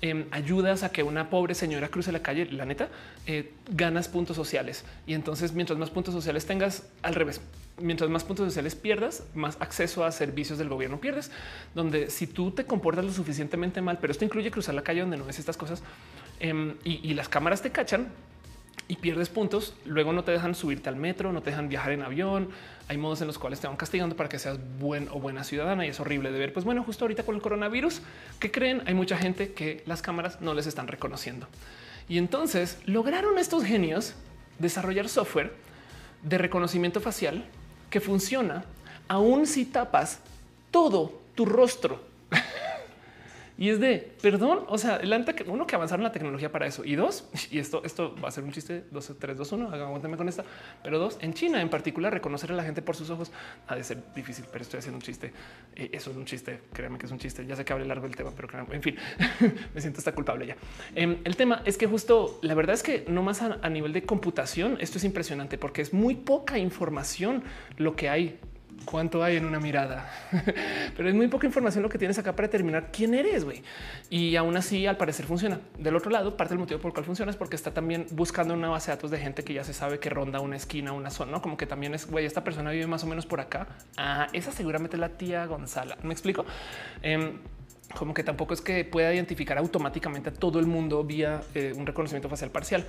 em, 0.00 0.24
ayudas 0.30 0.84
a 0.84 0.90
que 0.90 1.02
una 1.02 1.28
pobre 1.28 1.54
señora 1.54 1.88
cruce 1.88 2.12
la 2.12 2.22
calle, 2.22 2.46
la 2.50 2.64
neta, 2.64 2.88
eh, 3.26 3.52
ganas 3.68 4.08
puntos 4.08 4.36
sociales. 4.36 4.84
Y 5.06 5.12
entonces 5.12 5.52
mientras 5.52 5.78
más 5.78 5.90
puntos 5.90 6.14
sociales 6.14 6.46
tengas, 6.46 6.84
al 7.02 7.14
revés, 7.14 7.42
mientras 7.78 8.08
más 8.08 8.24
puntos 8.24 8.46
sociales 8.46 8.74
pierdas, 8.74 9.24
más 9.34 9.56
acceso 9.60 10.04
a 10.04 10.12
servicios 10.12 10.58
del 10.58 10.70
gobierno 10.70 10.98
pierdes, 10.98 11.30
donde 11.74 12.08
si 12.08 12.26
tú 12.26 12.52
te 12.52 12.64
comportas 12.64 13.04
lo 13.04 13.12
suficientemente 13.12 13.82
mal, 13.82 13.98
pero 14.00 14.12
esto 14.12 14.24
incluye 14.24 14.50
cruzar 14.50 14.74
la 14.74 14.82
calle 14.82 15.00
donde 15.00 15.18
no 15.18 15.26
ves 15.26 15.38
estas 15.38 15.56
cosas, 15.56 15.82
Em, 16.40 16.76
y, 16.84 17.14
las 17.14 17.28
cámaras 17.28 17.62
te 17.62 17.70
cachan 17.70 18.08
y 18.88 18.96
pierdes 18.96 19.28
puntos. 19.28 19.74
Luego 19.84 20.12
no 20.12 20.24
te 20.24 20.32
dejan 20.32 20.54
subirte 20.54 20.88
al 20.88 20.96
metro, 20.96 21.32
no 21.32 21.42
te 21.42 21.50
dejan 21.50 21.68
viajar 21.68 21.92
en 21.92 22.02
avión. 22.02 22.50
Hay 22.88 22.98
modos 22.98 23.20
en 23.20 23.26
los 23.26 23.38
cuales 23.38 23.60
te 23.60 23.66
van 23.66 23.76
castigando 23.76 24.16
para 24.16 24.28
que 24.28 24.38
seas 24.38 24.58
buen 24.78 25.08
o 25.08 25.20
buena 25.20 25.44
ciudadana 25.44 25.86
y 25.86 25.90
es 25.90 26.00
horrible 26.00 26.32
de 26.32 26.38
ver. 26.38 26.52
Pues 26.52 26.64
bueno, 26.64 26.82
justo 26.82 27.04
ahorita 27.04 27.22
con 27.22 27.34
el 27.34 27.40
coronavirus, 27.40 28.02
que 28.40 28.50
creen? 28.50 28.82
Hay 28.86 28.94
mucha 28.94 29.16
gente 29.16 29.52
que 29.52 29.82
las 29.86 30.02
cámaras 30.02 30.40
no 30.40 30.54
les 30.54 30.66
están 30.66 30.88
reconociendo. 30.88 31.46
Y 32.08 32.18
entonces 32.18 32.78
lograron 32.84 33.38
estos 33.38 33.64
genios 33.64 34.14
desarrollar 34.58 35.08
software 35.08 35.54
de 36.22 36.38
reconocimiento 36.38 37.00
facial 37.00 37.44
que 37.90 38.00
funciona 38.00 38.64
aún 39.08 39.46
si 39.46 39.64
tapas 39.64 40.20
todo 40.70 41.20
tu 41.34 41.46
rostro. 41.46 42.02
Y 43.56 43.68
es 43.68 43.80
de 43.80 44.12
perdón. 44.20 44.60
O 44.68 44.78
sea, 44.78 44.94
adelante 44.94 45.34
que 45.34 45.44
uno 45.44 45.66
que 45.66 45.76
avanzaron 45.76 46.02
la 46.02 46.12
tecnología 46.12 46.50
para 46.50 46.66
eso 46.66 46.84
y 46.84 46.96
dos, 46.96 47.28
y 47.50 47.58
esto, 47.58 47.82
esto 47.84 48.14
va 48.22 48.28
a 48.28 48.30
ser 48.30 48.44
un 48.44 48.52
chiste 48.52 48.84
2, 48.90 49.12
3, 49.18 49.36
2, 49.36 49.52
1. 49.52 49.70
Aguántame 49.70 50.16
con 50.16 50.28
esta, 50.28 50.44
pero 50.82 50.98
dos 50.98 51.18
en 51.20 51.34
China 51.34 51.60
en 51.60 51.68
particular, 51.68 52.12
reconocer 52.12 52.50
a 52.52 52.54
la 52.54 52.64
gente 52.64 52.82
por 52.82 52.96
sus 52.96 53.10
ojos 53.10 53.30
ha 53.68 53.76
de 53.76 53.84
ser 53.84 54.02
difícil, 54.14 54.44
pero 54.50 54.62
estoy 54.62 54.78
haciendo 54.78 54.96
un 54.96 55.02
chiste. 55.02 55.32
Eh, 55.76 55.90
eso 55.92 56.10
es 56.10 56.16
un 56.16 56.24
chiste. 56.24 56.60
Créanme 56.72 56.98
que 56.98 57.06
es 57.06 57.12
un 57.12 57.18
chiste. 57.18 57.46
Ya 57.46 57.56
sé 57.56 57.64
que 57.64 57.72
hable 57.72 57.86
largo 57.86 58.06
el 58.06 58.16
tema, 58.16 58.32
pero 58.34 58.48
en 58.70 58.82
fin, 58.82 58.96
me 59.74 59.80
siento 59.80 59.98
hasta 59.98 60.12
culpable 60.12 60.46
ya. 60.46 60.56
Em, 60.94 61.18
el 61.24 61.36
tema 61.36 61.62
es 61.64 61.78
que 61.78 61.86
justo 61.86 62.38
la 62.42 62.54
verdad 62.54 62.74
es 62.74 62.82
que 62.82 63.04
no 63.08 63.22
más 63.22 63.42
a 63.42 63.68
nivel 63.68 63.92
de 63.92 64.04
computación, 64.04 64.78
esto 64.80 64.98
es 64.98 65.04
impresionante 65.04 65.58
porque 65.58 65.82
es 65.82 65.92
muy 65.92 66.14
poca 66.14 66.58
información 66.58 67.42
lo 67.76 67.96
que 67.96 68.08
hay 68.08 68.38
cuánto 68.84 69.22
hay 69.22 69.36
en 69.36 69.44
una 69.44 69.60
mirada, 69.60 70.10
pero 70.96 71.08
es 71.08 71.14
muy 71.14 71.28
poca 71.28 71.46
información 71.46 71.82
lo 71.82 71.88
que 71.88 71.98
tienes 71.98 72.18
acá 72.18 72.34
para 72.34 72.48
determinar 72.48 72.90
quién 72.92 73.14
eres. 73.14 73.44
güey. 73.44 73.62
Y 74.10 74.36
aún 74.36 74.56
así, 74.56 74.86
al 74.86 74.96
parecer 74.96 75.26
funciona. 75.26 75.60
Del 75.78 75.96
otro 75.96 76.10
lado, 76.10 76.36
parte 76.36 76.54
del 76.54 76.58
motivo 76.58 76.80
por 76.80 76.90
el 76.90 76.94
cual 76.94 77.04
funciona 77.04 77.30
es 77.30 77.36
porque 77.36 77.56
está 77.56 77.72
también 77.72 78.06
buscando 78.12 78.54
una 78.54 78.68
base 78.68 78.90
de 78.90 78.96
datos 78.96 79.10
de 79.10 79.18
gente 79.18 79.44
que 79.44 79.54
ya 79.54 79.64
se 79.64 79.72
sabe 79.72 79.98
que 79.98 80.10
ronda 80.10 80.40
una 80.40 80.56
esquina, 80.56 80.92
una 80.92 81.10
zona, 81.10 81.32
¿no? 81.32 81.42
como 81.42 81.56
que 81.56 81.66
también 81.66 81.94
es 81.94 82.10
güey. 82.10 82.26
Esta 82.26 82.44
persona 82.44 82.70
vive 82.70 82.86
más 82.86 83.04
o 83.04 83.06
menos 83.06 83.26
por 83.26 83.40
acá. 83.40 83.66
Ah, 83.96 84.28
esa 84.32 84.52
seguramente 84.52 84.96
es 84.96 85.00
la 85.00 85.10
tía 85.10 85.46
Gonzala. 85.46 85.96
Me 86.02 86.12
explico. 86.12 86.44
Em, 87.02 87.38
como 87.96 88.14
que 88.14 88.24
tampoco 88.24 88.54
es 88.54 88.60
que 88.60 88.84
pueda 88.84 89.12
identificar 89.12 89.58
automáticamente 89.58 90.30
a 90.30 90.32
todo 90.32 90.58
el 90.58 90.66
mundo 90.66 91.04
vía 91.04 91.42
eh, 91.54 91.72
un 91.76 91.86
reconocimiento 91.86 92.28
facial 92.28 92.50
parcial, 92.50 92.84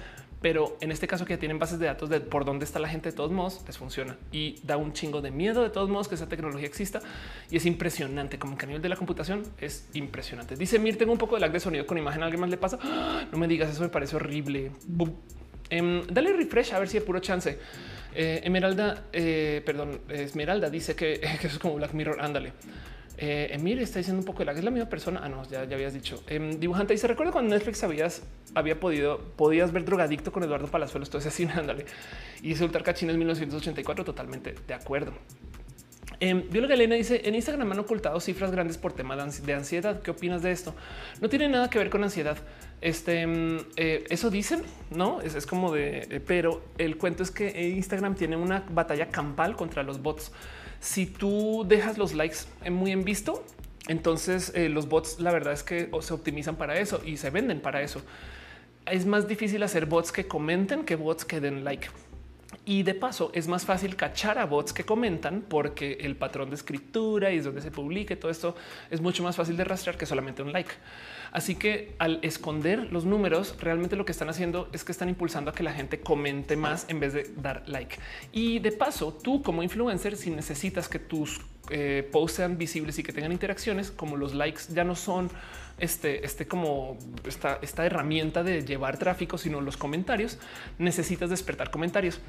pero 0.46 0.78
en 0.80 0.92
este 0.92 1.08
caso 1.08 1.26
que 1.26 1.40
tienen 1.40 1.58
bases 1.58 1.80
de 1.80 1.88
datos 1.88 2.08
de 2.08 2.20
por 2.20 2.46
dónde 2.46 2.66
está 2.66 2.78
la 2.78 2.88
gente 2.88 3.10
de 3.10 3.16
todos 3.16 3.32
modos, 3.32 3.64
les 3.66 3.80
funciona 3.80 4.16
y 4.32 4.60
da 4.62 4.78
un 4.78 4.94
chingo 4.94 5.20
de 5.20 5.32
miedo 5.32 5.64
de 5.64 5.72
todos 5.72 5.90
modos 5.90 6.08
que 6.08 6.14
esa 6.14 6.30
tecnología 6.30 6.68
exista 6.68 7.00
y 7.50 7.58
es 7.58 7.66
impresionante, 7.66 8.38
como 8.38 8.56
que 8.56 8.66
a 8.66 8.68
nivel 8.68 8.80
de 8.84 8.90
la 8.90 8.96
computación 8.96 9.42
es 9.60 9.90
impresionante. 9.94 10.56
Dice 10.56 10.78
Mir, 10.78 11.00
tengo 11.00 11.12
un 11.12 11.18
poco 11.18 11.34
de 11.34 11.42
lag 11.42 11.52
de 11.52 11.60
sonido 11.60 11.88
con 11.88 11.98
imagen, 11.98 12.22
¿a 12.22 12.26
alguien 12.26 12.42
más 12.42 12.52
le 12.52 12.58
pasa? 12.58 12.78
No 13.32 13.40
me 13.40 13.48
digas, 13.48 13.72
eso 13.72 13.82
me 13.82 13.90
parece 13.90 14.18
horrible. 14.18 14.70
Em, 15.72 16.06
dale 16.06 16.32
refresh 16.32 16.74
a 16.74 16.80
ver 16.80 16.90
si 16.90 16.98
hay 16.98 17.04
puro 17.04 17.20
chance. 17.22 17.58
Eh, 18.14 18.44
eh, 19.14 19.64
perdón, 19.66 20.02
Esmeralda 20.10 20.70
dice 20.70 20.96
que, 20.96 21.20
que, 21.42 21.48
eso 21.48 21.56
es 21.56 21.60
como 21.60 21.74
Black 21.74 21.94
Mirror. 21.94 22.22
Ándale. 22.22 22.54
Eh, 23.18 23.58
está 23.82 24.00
diciendo 24.00 24.20
un 24.20 24.26
poco 24.26 24.40
de 24.40 24.46
la 24.46 24.52
es 24.52 24.64
la 24.64 24.72
misma 24.72 24.90
persona. 24.90 25.22
Ah, 25.24 25.30
no, 25.30 25.44
ya, 25.50 25.66
ya 25.66 25.76
habías 25.76 25.94
dicho. 25.94 26.24
Eh, 26.28 26.56
dibujante 26.60 26.94
y 26.94 26.98
se 26.98 27.08
recuerda 27.08 27.32
cuando 27.32 27.56
Netflix 27.56 27.84
habías, 27.84 28.24
había 28.54 28.80
podido, 28.80 29.20
podías 29.36 29.72
ver 29.72 29.86
drogadicto 29.86 30.32
con 30.32 30.44
Eduardo 30.44 30.68
Palazuelos. 30.68 31.10
Todo 31.10 31.20
ese 31.20 31.30
así, 31.30 31.46
ándale. 31.54 31.86
Y 32.42 32.54
Cachín 32.56 33.10
en 33.10 33.18
1984. 33.18 34.06
Totalmente 34.06 34.56
de 34.68 34.74
acuerdo. 34.74 35.14
Eh, 36.20 36.46
Bióloga 36.50 36.76
Elena 36.76 36.96
dice 36.96 37.22
en 37.26 37.36
Instagram 37.36 37.72
han 37.72 37.80
ocultado 37.80 38.20
cifras 38.20 38.52
grandes 38.52 38.78
por 38.78 38.94
tema 38.94 39.16
de 39.16 39.54
ansiedad. 39.54 40.02
¿Qué 40.02 40.12
opinas 40.12 40.42
de 40.42 40.52
esto? 40.52 40.74
No 41.22 41.30
tiene 41.30 41.50
nada 41.50 41.70
que 41.70 41.78
ver 41.78 41.90
con 41.90 42.04
ansiedad. 42.04 42.38
Este 42.82 43.22
em, 43.22 43.60
eh, 43.76 44.04
eso 44.10 44.30
dicen, 44.30 44.62
no 44.92 45.22
es, 45.22 45.46
como 45.46 45.74
de, 45.74 46.08
eh, 46.10 46.22
pero 46.26 46.64
el 46.78 46.98
cuento 46.98 47.24
es 47.24 47.32
que 47.32 47.70
Instagram 47.70 48.16
tiene 48.16 48.36
una 48.38 48.64
batalla 48.70 49.10
campal 49.10 49.56
contra 49.56 49.84
los 49.84 50.02
bots 50.02 50.32
si 50.80 51.06
tú 51.06 51.66
dejas 51.68 51.98
los 51.98 52.14
likes 52.14 52.38
muy 52.70 52.92
en 52.92 53.04
visto, 53.04 53.44
entonces 53.88 54.52
eh, 54.56 54.70
los 54.70 54.88
bots 54.88 55.20
la 55.20 55.32
verdad 55.32 55.54
es 55.54 55.64
que 55.64 55.90
se 56.02 56.14
optimizan 56.14 56.56
para 56.56 56.80
eso 56.80 57.02
y 57.06 57.18
se 57.18 57.30
venden 57.30 57.62
para 57.62 57.82
eso. 57.82 58.02
Es 58.86 59.06
más 59.06 59.28
difícil 59.28 59.64
hacer 59.64 59.86
bots 59.86 60.12
que 60.12 60.28
comenten 60.28 60.84
que 60.84 60.96
bots 60.96 61.26
que 61.26 61.40
den 61.40 61.64
like. 61.64 61.88
Y 62.66 62.84
de 62.84 62.96
paso 62.96 63.32
es 63.34 63.48
más 63.48 63.66
fácil 63.66 63.96
cachar 63.96 64.40
a 64.40 64.46
bots 64.46 64.74
que 64.74 64.84
comentan 64.86 65.44
porque 65.48 65.98
el 66.02 66.16
patrón 66.16 66.50
de 66.50 66.56
escritura 66.56 67.32
y 67.32 67.38
es 67.38 67.44
donde 67.46 67.62
se 67.62 67.70
publique 67.70 68.16
todo 68.16 68.32
esto 68.32 68.56
es 68.90 69.02
mucho 69.02 69.24
más 69.24 69.36
fácil 69.36 69.58
de 69.58 69.64
rastrear 69.64 69.98
que 69.98 70.06
solamente 70.06 70.42
un 70.42 70.52
like. 70.52 70.72
Así 71.36 71.56
que 71.56 71.94
al 72.00 72.20
esconder 72.22 72.94
los 72.94 73.04
números, 73.04 73.58
realmente 73.60 73.98
lo 73.98 74.06
que 74.06 74.14
están 74.14 74.30
haciendo 74.30 74.70
es 74.72 74.86
que 74.86 74.94
están 74.94 75.10
impulsando 75.10 75.52
a 75.52 75.54
que 75.54 75.64
la 75.64 75.74
gente 75.74 76.00
comente 76.00 76.56
más 76.56 76.86
en 76.88 77.02
vez 77.02 77.12
de 77.12 77.30
dar 77.36 77.64
like. 77.68 77.98
Y 78.32 78.60
de 78.60 78.72
paso, 78.72 79.12
tú 79.12 79.44
como 79.44 79.62
influencer, 79.62 80.16
si 80.16 80.30
necesitas 80.30 80.88
que 80.88 80.98
tus 80.98 81.42
eh, 81.72 82.08
posts 82.10 82.38
sean 82.38 82.58
visibles 82.58 83.00
y 83.00 83.04
que 83.04 83.12
tengan 83.12 83.34
interacciones, 83.34 83.92
como 83.92 84.16
los 84.16 84.34
likes 84.34 84.62
ya 84.74 84.86
no 84.86 84.96
son 84.96 85.30
este, 85.78 86.26
este 86.26 86.48
como 86.48 86.98
esta, 87.28 87.60
esta 87.62 87.86
herramienta 87.86 88.42
de 88.42 88.64
llevar 88.64 88.98
tráfico, 88.98 89.38
sino 89.38 89.60
los 89.60 89.76
comentarios, 89.76 90.38
necesitas 90.78 91.30
despertar 91.30 91.70
comentarios 91.70 92.22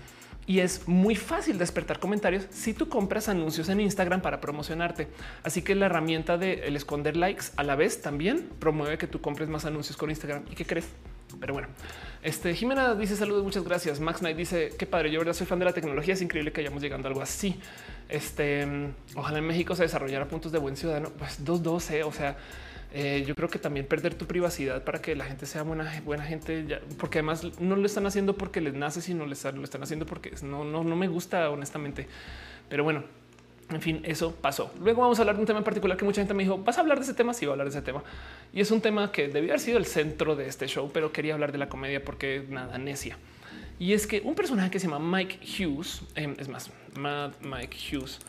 y 0.46 0.60
es 0.60 0.86
muy 0.86 1.16
fácil 1.16 1.58
despertar 1.58 1.98
comentarios 1.98 2.46
si 2.50 2.72
tú 2.72 2.88
compras 2.88 3.28
anuncios 3.28 3.68
en 3.68 3.80
Instagram 3.80 4.22
para 4.22 4.40
promocionarte. 4.40 5.08
Así 5.42 5.62
que 5.62 5.74
la 5.74 5.86
herramienta 5.86 6.38
de 6.38 6.66
el 6.66 6.76
esconder 6.76 7.16
likes 7.16 7.46
a 7.56 7.64
la 7.64 7.74
vez 7.74 8.00
también 8.00 8.48
promueve 8.58 8.96
que 8.96 9.06
tú 9.06 9.20
compres 9.20 9.48
más 9.48 9.64
anuncios 9.64 9.96
con 9.96 10.10
Instagram. 10.10 10.44
¿Y 10.50 10.54
qué 10.54 10.64
crees? 10.64 10.86
Pero 11.40 11.52
bueno, 11.52 11.68
este 12.22 12.54
Jimena 12.54 12.94
dice 12.94 13.16
saludos, 13.16 13.42
muchas 13.42 13.64
gracias. 13.64 13.98
Max 14.00 14.20
Knight 14.20 14.36
dice 14.36 14.72
qué 14.78 14.86
padre. 14.86 15.10
Yo 15.10 15.18
verdad 15.18 15.34
soy 15.34 15.46
fan 15.46 15.58
de 15.58 15.64
la 15.64 15.72
tecnología. 15.72 16.14
Es 16.14 16.22
increíble 16.22 16.52
que 16.52 16.60
hayamos 16.60 16.80
llegando 16.80 17.08
a 17.08 17.10
algo 17.10 17.22
así. 17.22 17.60
Este 18.08 18.66
ojalá 19.16 19.38
en 19.38 19.46
México 19.46 19.74
se 19.74 19.82
desarrollara 19.82 20.28
puntos 20.28 20.52
de 20.52 20.58
buen 20.58 20.76
ciudadano. 20.76 21.10
Pues 21.18 21.44
212. 21.44 22.04
O 22.04 22.12
sea, 22.12 22.36
eh, 22.98 23.24
yo 23.26 23.34
creo 23.34 23.50
que 23.50 23.58
también 23.58 23.84
perder 23.84 24.14
tu 24.14 24.24
privacidad 24.24 24.82
para 24.82 25.02
que 25.02 25.14
la 25.14 25.26
gente 25.26 25.44
sea 25.44 25.62
buena, 25.64 26.00
buena 26.02 26.24
gente, 26.24 26.80
porque 26.96 27.18
además 27.18 27.44
no 27.60 27.76
lo 27.76 27.84
están 27.84 28.06
haciendo 28.06 28.38
porque 28.38 28.62
les 28.62 28.72
nace, 28.72 29.02
sino 29.02 29.26
lo 29.26 29.34
están 29.34 29.82
haciendo 29.82 30.06
porque 30.06 30.32
no, 30.42 30.64
no, 30.64 30.82
no 30.82 30.96
me 30.96 31.06
gusta 31.06 31.50
honestamente. 31.50 32.08
Pero 32.70 32.84
bueno, 32.84 33.04
en 33.68 33.82
fin, 33.82 34.00
eso 34.02 34.34
pasó. 34.34 34.72
Luego 34.80 35.02
vamos 35.02 35.18
a 35.18 35.22
hablar 35.22 35.36
de 35.36 35.42
un 35.42 35.46
tema 35.46 35.58
en 35.58 35.64
particular 35.66 35.98
que 35.98 36.06
mucha 36.06 36.22
gente 36.22 36.32
me 36.32 36.44
dijo, 36.44 36.56
¿vas 36.56 36.78
a 36.78 36.80
hablar 36.80 36.96
de 36.96 37.04
ese 37.04 37.12
tema? 37.12 37.34
Sí, 37.34 37.44
voy 37.44 37.50
a 37.50 37.52
hablar 37.52 37.66
de 37.66 37.76
ese 37.76 37.82
tema. 37.82 38.02
Y 38.54 38.62
es 38.62 38.70
un 38.70 38.80
tema 38.80 39.12
que 39.12 39.28
debía 39.28 39.50
haber 39.50 39.60
sido 39.60 39.76
el 39.76 39.84
centro 39.84 40.34
de 40.34 40.48
este 40.48 40.66
show, 40.66 40.90
pero 40.90 41.12
quería 41.12 41.34
hablar 41.34 41.52
de 41.52 41.58
la 41.58 41.68
comedia 41.68 42.02
porque 42.02 42.46
nada, 42.48 42.78
necia. 42.78 43.18
Y 43.78 43.92
es 43.92 44.06
que 44.06 44.22
un 44.22 44.34
personaje 44.34 44.70
que 44.70 44.78
se 44.80 44.88
llama 44.88 45.18
Mike 45.18 45.40
Hughes, 45.44 46.00
em, 46.14 46.34
es 46.38 46.48
más, 46.48 46.70
Mike 47.42 47.76
Hughes, 47.92 48.20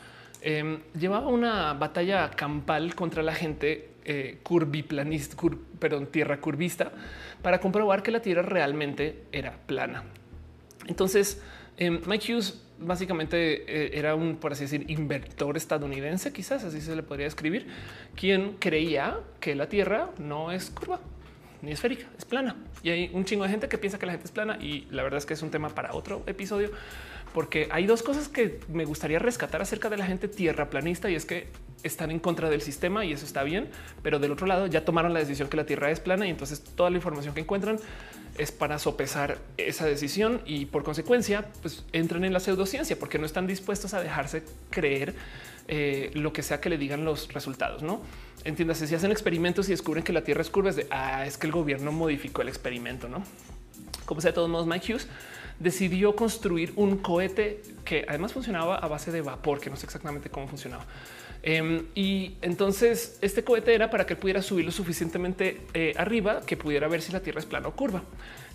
em, 0.41 0.81
llevaba 0.99 1.27
una 1.27 1.73
batalla 1.73 2.31
campal 2.31 2.95
contra 2.95 3.23
la 3.23 3.33
gente 3.33 3.91
eh, 4.09 4.39
curviplanista, 4.41 5.35
perdón, 5.79 6.07
tierra 6.07 6.39
curvista 6.39 6.93
para 7.41 7.59
comprobar 7.59 8.01
que 8.03 8.11
la 8.11 8.21
tierra 8.21 8.41
realmente 8.41 9.25
era 9.33 9.57
plana. 9.65 10.05
Entonces, 10.87 11.41
em, 11.75 11.99
Mike 12.07 12.33
Hughes 12.33 12.63
básicamente 12.79 13.63
eh, 13.67 13.99
era 13.99 14.15
un, 14.15 14.37
por 14.37 14.53
así 14.53 14.63
decir, 14.63 14.89
inventor 14.89 15.57
estadounidense, 15.57 16.31
quizás 16.31 16.63
así 16.63 16.79
se 16.79 16.95
le 16.95 17.03
podría 17.03 17.27
escribir, 17.27 17.67
quien 18.15 18.53
creía 18.53 19.19
que 19.41 19.55
la 19.55 19.67
tierra 19.67 20.11
no 20.19 20.51
es 20.51 20.69
curva 20.69 21.01
ni 21.61 21.71
esférica, 21.71 22.07
es 22.17 22.23
plana. 22.23 22.55
Y 22.83 22.91
hay 22.91 23.11
un 23.13 23.25
chingo 23.25 23.43
de 23.43 23.49
gente 23.49 23.67
que 23.67 23.77
piensa 23.77 23.99
que 23.99 24.05
la 24.05 24.13
gente 24.13 24.25
es 24.25 24.31
plana 24.31 24.57
y 24.61 24.87
la 24.91 25.03
verdad 25.03 25.17
es 25.17 25.25
que 25.25 25.33
es 25.33 25.41
un 25.41 25.51
tema 25.51 25.69
para 25.69 25.93
otro 25.93 26.23
episodio, 26.27 26.71
porque 27.37 27.67
hay 27.69 27.85
dos 27.85 28.01
cosas 28.01 28.29
que 28.29 28.61
me 28.67 28.83
gustaría 28.83 29.19
rescatar 29.19 29.61
acerca 29.61 29.91
de 29.91 29.97
la 29.97 30.07
gente 30.07 30.27
tierra 30.27 30.71
planista 30.71 31.07
y 31.11 31.13
es 31.13 31.23
que 31.23 31.49
están 31.83 32.09
en 32.09 32.17
contra 32.17 32.49
del 32.49 32.63
sistema 32.63 33.05
y 33.05 33.13
eso 33.13 33.27
está 33.27 33.43
bien, 33.43 33.69
pero 34.01 34.17
del 34.17 34.31
otro 34.31 34.47
lado 34.47 34.65
ya 34.65 34.85
tomaron 34.85 35.13
la 35.13 35.19
decisión 35.19 35.47
que 35.47 35.55
la 35.55 35.67
Tierra 35.67 35.91
es 35.91 35.99
plana 35.99 36.25
y 36.25 36.31
entonces 36.31 36.63
toda 36.63 36.89
la 36.89 36.95
información 36.95 37.35
que 37.35 37.41
encuentran 37.41 37.79
es 38.39 38.51
para 38.51 38.79
sopesar 38.79 39.37
esa 39.57 39.85
decisión 39.85 40.41
y 40.47 40.65
por 40.65 40.83
consecuencia 40.83 41.45
pues 41.61 41.85
entran 41.93 42.23
en 42.23 42.33
la 42.33 42.39
pseudociencia 42.39 42.97
porque 42.97 43.19
no 43.19 43.27
están 43.27 43.45
dispuestos 43.45 43.93
a 43.93 44.01
dejarse 44.01 44.41
creer 44.71 45.13
eh, 45.67 46.09
lo 46.15 46.33
que 46.33 46.41
sea 46.41 46.59
que 46.59 46.69
le 46.69 46.79
digan 46.79 47.05
los 47.05 47.31
resultados. 47.31 47.83
No 47.83 48.01
entiendas 48.45 48.79
si 48.79 48.95
hacen 48.95 49.11
experimentos 49.11 49.67
y 49.67 49.73
descubren 49.73 50.03
que 50.03 50.11
la 50.11 50.23
Tierra 50.23 50.41
es 50.41 50.49
curva, 50.49 50.71
es 50.71 50.75
de 50.75 50.87
ah, 50.89 51.23
es 51.27 51.37
que 51.37 51.45
el 51.45 51.53
gobierno 51.53 51.91
modificó 51.91 52.41
el 52.41 52.47
experimento. 52.47 53.07
No 53.07 53.21
como 54.07 54.21
sea, 54.21 54.31
de 54.31 54.35
todos 54.35 54.49
modos, 54.49 54.65
Mike 54.65 54.93
Hughes 54.93 55.07
decidió 55.59 56.15
construir 56.15 56.73
un 56.75 56.97
cohete 56.97 57.61
que 57.83 58.05
además 58.07 58.33
funcionaba 58.33 58.77
a 58.77 58.87
base 58.87 59.11
de 59.11 59.21
vapor, 59.21 59.59
que 59.59 59.69
no 59.69 59.75
sé 59.75 59.85
exactamente 59.85 60.29
cómo 60.29 60.47
funcionaba. 60.47 60.85
Em, 61.43 61.85
y 61.95 62.35
entonces 62.41 63.17
este 63.21 63.43
cohete 63.43 63.73
era 63.73 63.89
para 63.89 64.05
que 64.05 64.15
pudiera 64.15 64.41
subir 64.41 64.65
lo 64.65 64.71
suficientemente 64.71 65.61
eh, 65.73 65.93
arriba 65.97 66.41
que 66.45 66.57
pudiera 66.57 66.87
ver 66.87 67.01
si 67.01 67.11
la 67.11 67.21
Tierra 67.21 67.39
es 67.39 67.45
plana 67.45 67.67
o 67.67 67.75
curva. 67.75 68.03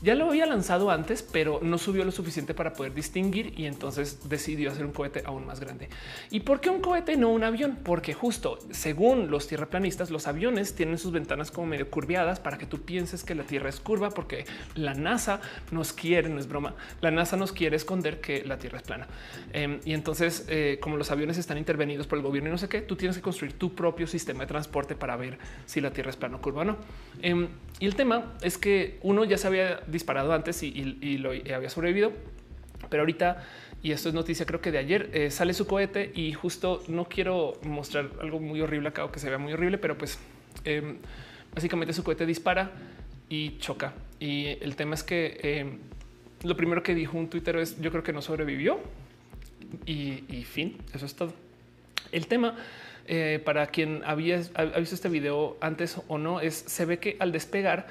Ya 0.02 0.16
lo 0.16 0.26
había 0.26 0.46
lanzado 0.46 0.90
antes, 0.90 1.22
pero 1.22 1.60
no 1.62 1.78
subió 1.78 2.04
lo 2.04 2.10
suficiente 2.10 2.54
para 2.54 2.72
poder 2.72 2.92
distinguir 2.92 3.54
y 3.56 3.66
entonces 3.66 4.28
decidió 4.28 4.70
hacer 4.70 4.84
un 4.84 4.92
cohete 4.92 5.22
aún 5.24 5.46
más 5.46 5.60
grande. 5.60 5.88
¿Y 6.30 6.40
por 6.40 6.60
qué 6.60 6.70
un 6.70 6.80
cohete 6.80 7.16
no 7.16 7.30
un 7.30 7.44
avión? 7.44 7.78
Porque 7.84 8.12
justo 8.12 8.58
según 8.70 9.30
los 9.30 9.46
tierraplanistas, 9.46 10.10
los 10.10 10.26
aviones 10.26 10.74
tienen 10.74 10.98
sus 10.98 11.12
ventanas 11.12 11.50
como 11.50 11.68
medio 11.68 11.88
curviadas 11.88 12.40
para 12.40 12.58
que 12.58 12.66
tú 12.66 12.80
pienses 12.80 13.22
que 13.22 13.34
la 13.34 13.44
Tierra 13.44 13.68
es 13.68 13.80
curva, 13.80 14.10
porque 14.10 14.44
la 14.74 14.94
NASA 14.94 15.40
nos 15.70 15.92
quiere, 15.92 16.28
no 16.28 16.40
es 16.40 16.48
broma, 16.48 16.74
la 17.00 17.10
NASA 17.10 17.36
nos 17.36 17.52
quiere 17.52 17.76
esconder 17.76 18.20
que 18.20 18.44
la 18.44 18.58
Tierra 18.58 18.78
es 18.78 18.84
plana. 18.84 19.06
Em, 19.52 19.80
y 19.84 19.92
entonces, 19.92 20.46
eh, 20.48 20.78
como 20.80 20.96
los 20.96 21.10
aviones 21.10 21.38
están 21.38 21.58
intervenidos 21.58 22.06
por 22.06 22.18
el 22.18 22.24
gobierno 22.24 22.48
y 22.48 22.52
no 22.52 22.58
sé 22.58 22.68
qué, 22.68 22.80
tú 22.80 22.96
tienes 22.96 23.16
que 23.16 23.22
construir 23.22 23.52
tu 23.54 23.74
propio 23.74 24.06
sistema 24.06 24.40
de 24.40 24.46
transporte 24.46 24.96
para 24.96 25.16
ver 25.16 25.38
si 25.66 25.80
la 25.80 25.92
Tierra 25.92 26.10
es 26.10 26.16
plana 26.16 26.36
o 26.36 26.40
curva 26.40 26.62
o 26.62 26.64
no. 26.64 26.76
Em, 27.20 27.48
y 27.82 27.86
el 27.86 27.96
tema 27.96 28.32
es 28.42 28.58
que 28.58 29.00
uno 29.02 29.24
ya 29.24 29.36
se 29.36 29.48
había 29.48 29.80
disparado 29.88 30.32
antes 30.32 30.62
y, 30.62 31.18
lo 31.18 31.30
había 31.30 31.68
sobrevivido, 31.68 32.12
pero 32.88 33.00
ahorita 33.00 33.42
y 33.82 33.90
esto 33.90 34.08
es 34.08 34.14
noticia, 34.14 34.46
creo 34.46 34.60
que 34.60 34.70
de 34.70 34.78
ayer 34.78 35.10
eh, 35.12 35.32
sale 35.32 35.52
su 35.52 35.66
cohete 35.66 36.12
y 36.14 36.32
justo 36.32 36.84
no 36.86 37.06
quiero 37.06 37.58
mostrar 37.64 38.08
algo 38.20 38.38
muy 38.38 38.60
horrible 38.60 38.90
acá 38.90 39.04
o 39.04 39.10
que 39.10 39.18
se 39.18 39.28
vea 39.28 39.38
muy 39.38 39.52
horrible, 39.54 39.78
pero 39.78 39.98
pues 39.98 40.20
em, 40.64 40.98
básicamente 41.52 41.92
su 41.92 42.04
cohete 42.04 42.24
dispara 42.24 42.70
y 43.28 43.58
choca. 43.58 43.94
Y 44.20 44.46
el 44.60 44.76
tema 44.76 44.94
es 44.94 45.02
que 45.02 45.40
em, 45.42 45.80
lo 46.44 46.56
primero 46.56 46.84
que 46.84 46.94
dijo 46.94 47.18
un 47.18 47.28
Twitter 47.28 47.56
es 47.56 47.80
yo 47.80 47.90
creo 47.90 48.04
que 48.04 48.12
no 48.12 48.22
sobrevivió 48.22 48.78
y 49.86 50.44
fin. 50.44 50.78
Eso 50.94 51.04
es 51.04 51.16
todo. 51.16 51.34
El 52.12 52.28
tema 52.28 52.56
eh, 53.06 53.40
para 53.44 53.66
quien 53.66 54.02
había 54.04 54.38
visto 54.78 54.94
este 54.94 55.08
video 55.08 55.56
antes 55.60 55.96
o 56.08 56.18
no, 56.18 56.40
es 56.40 56.54
se 56.54 56.84
ve 56.84 56.98
que 56.98 57.16
al 57.18 57.32
despegar, 57.32 57.86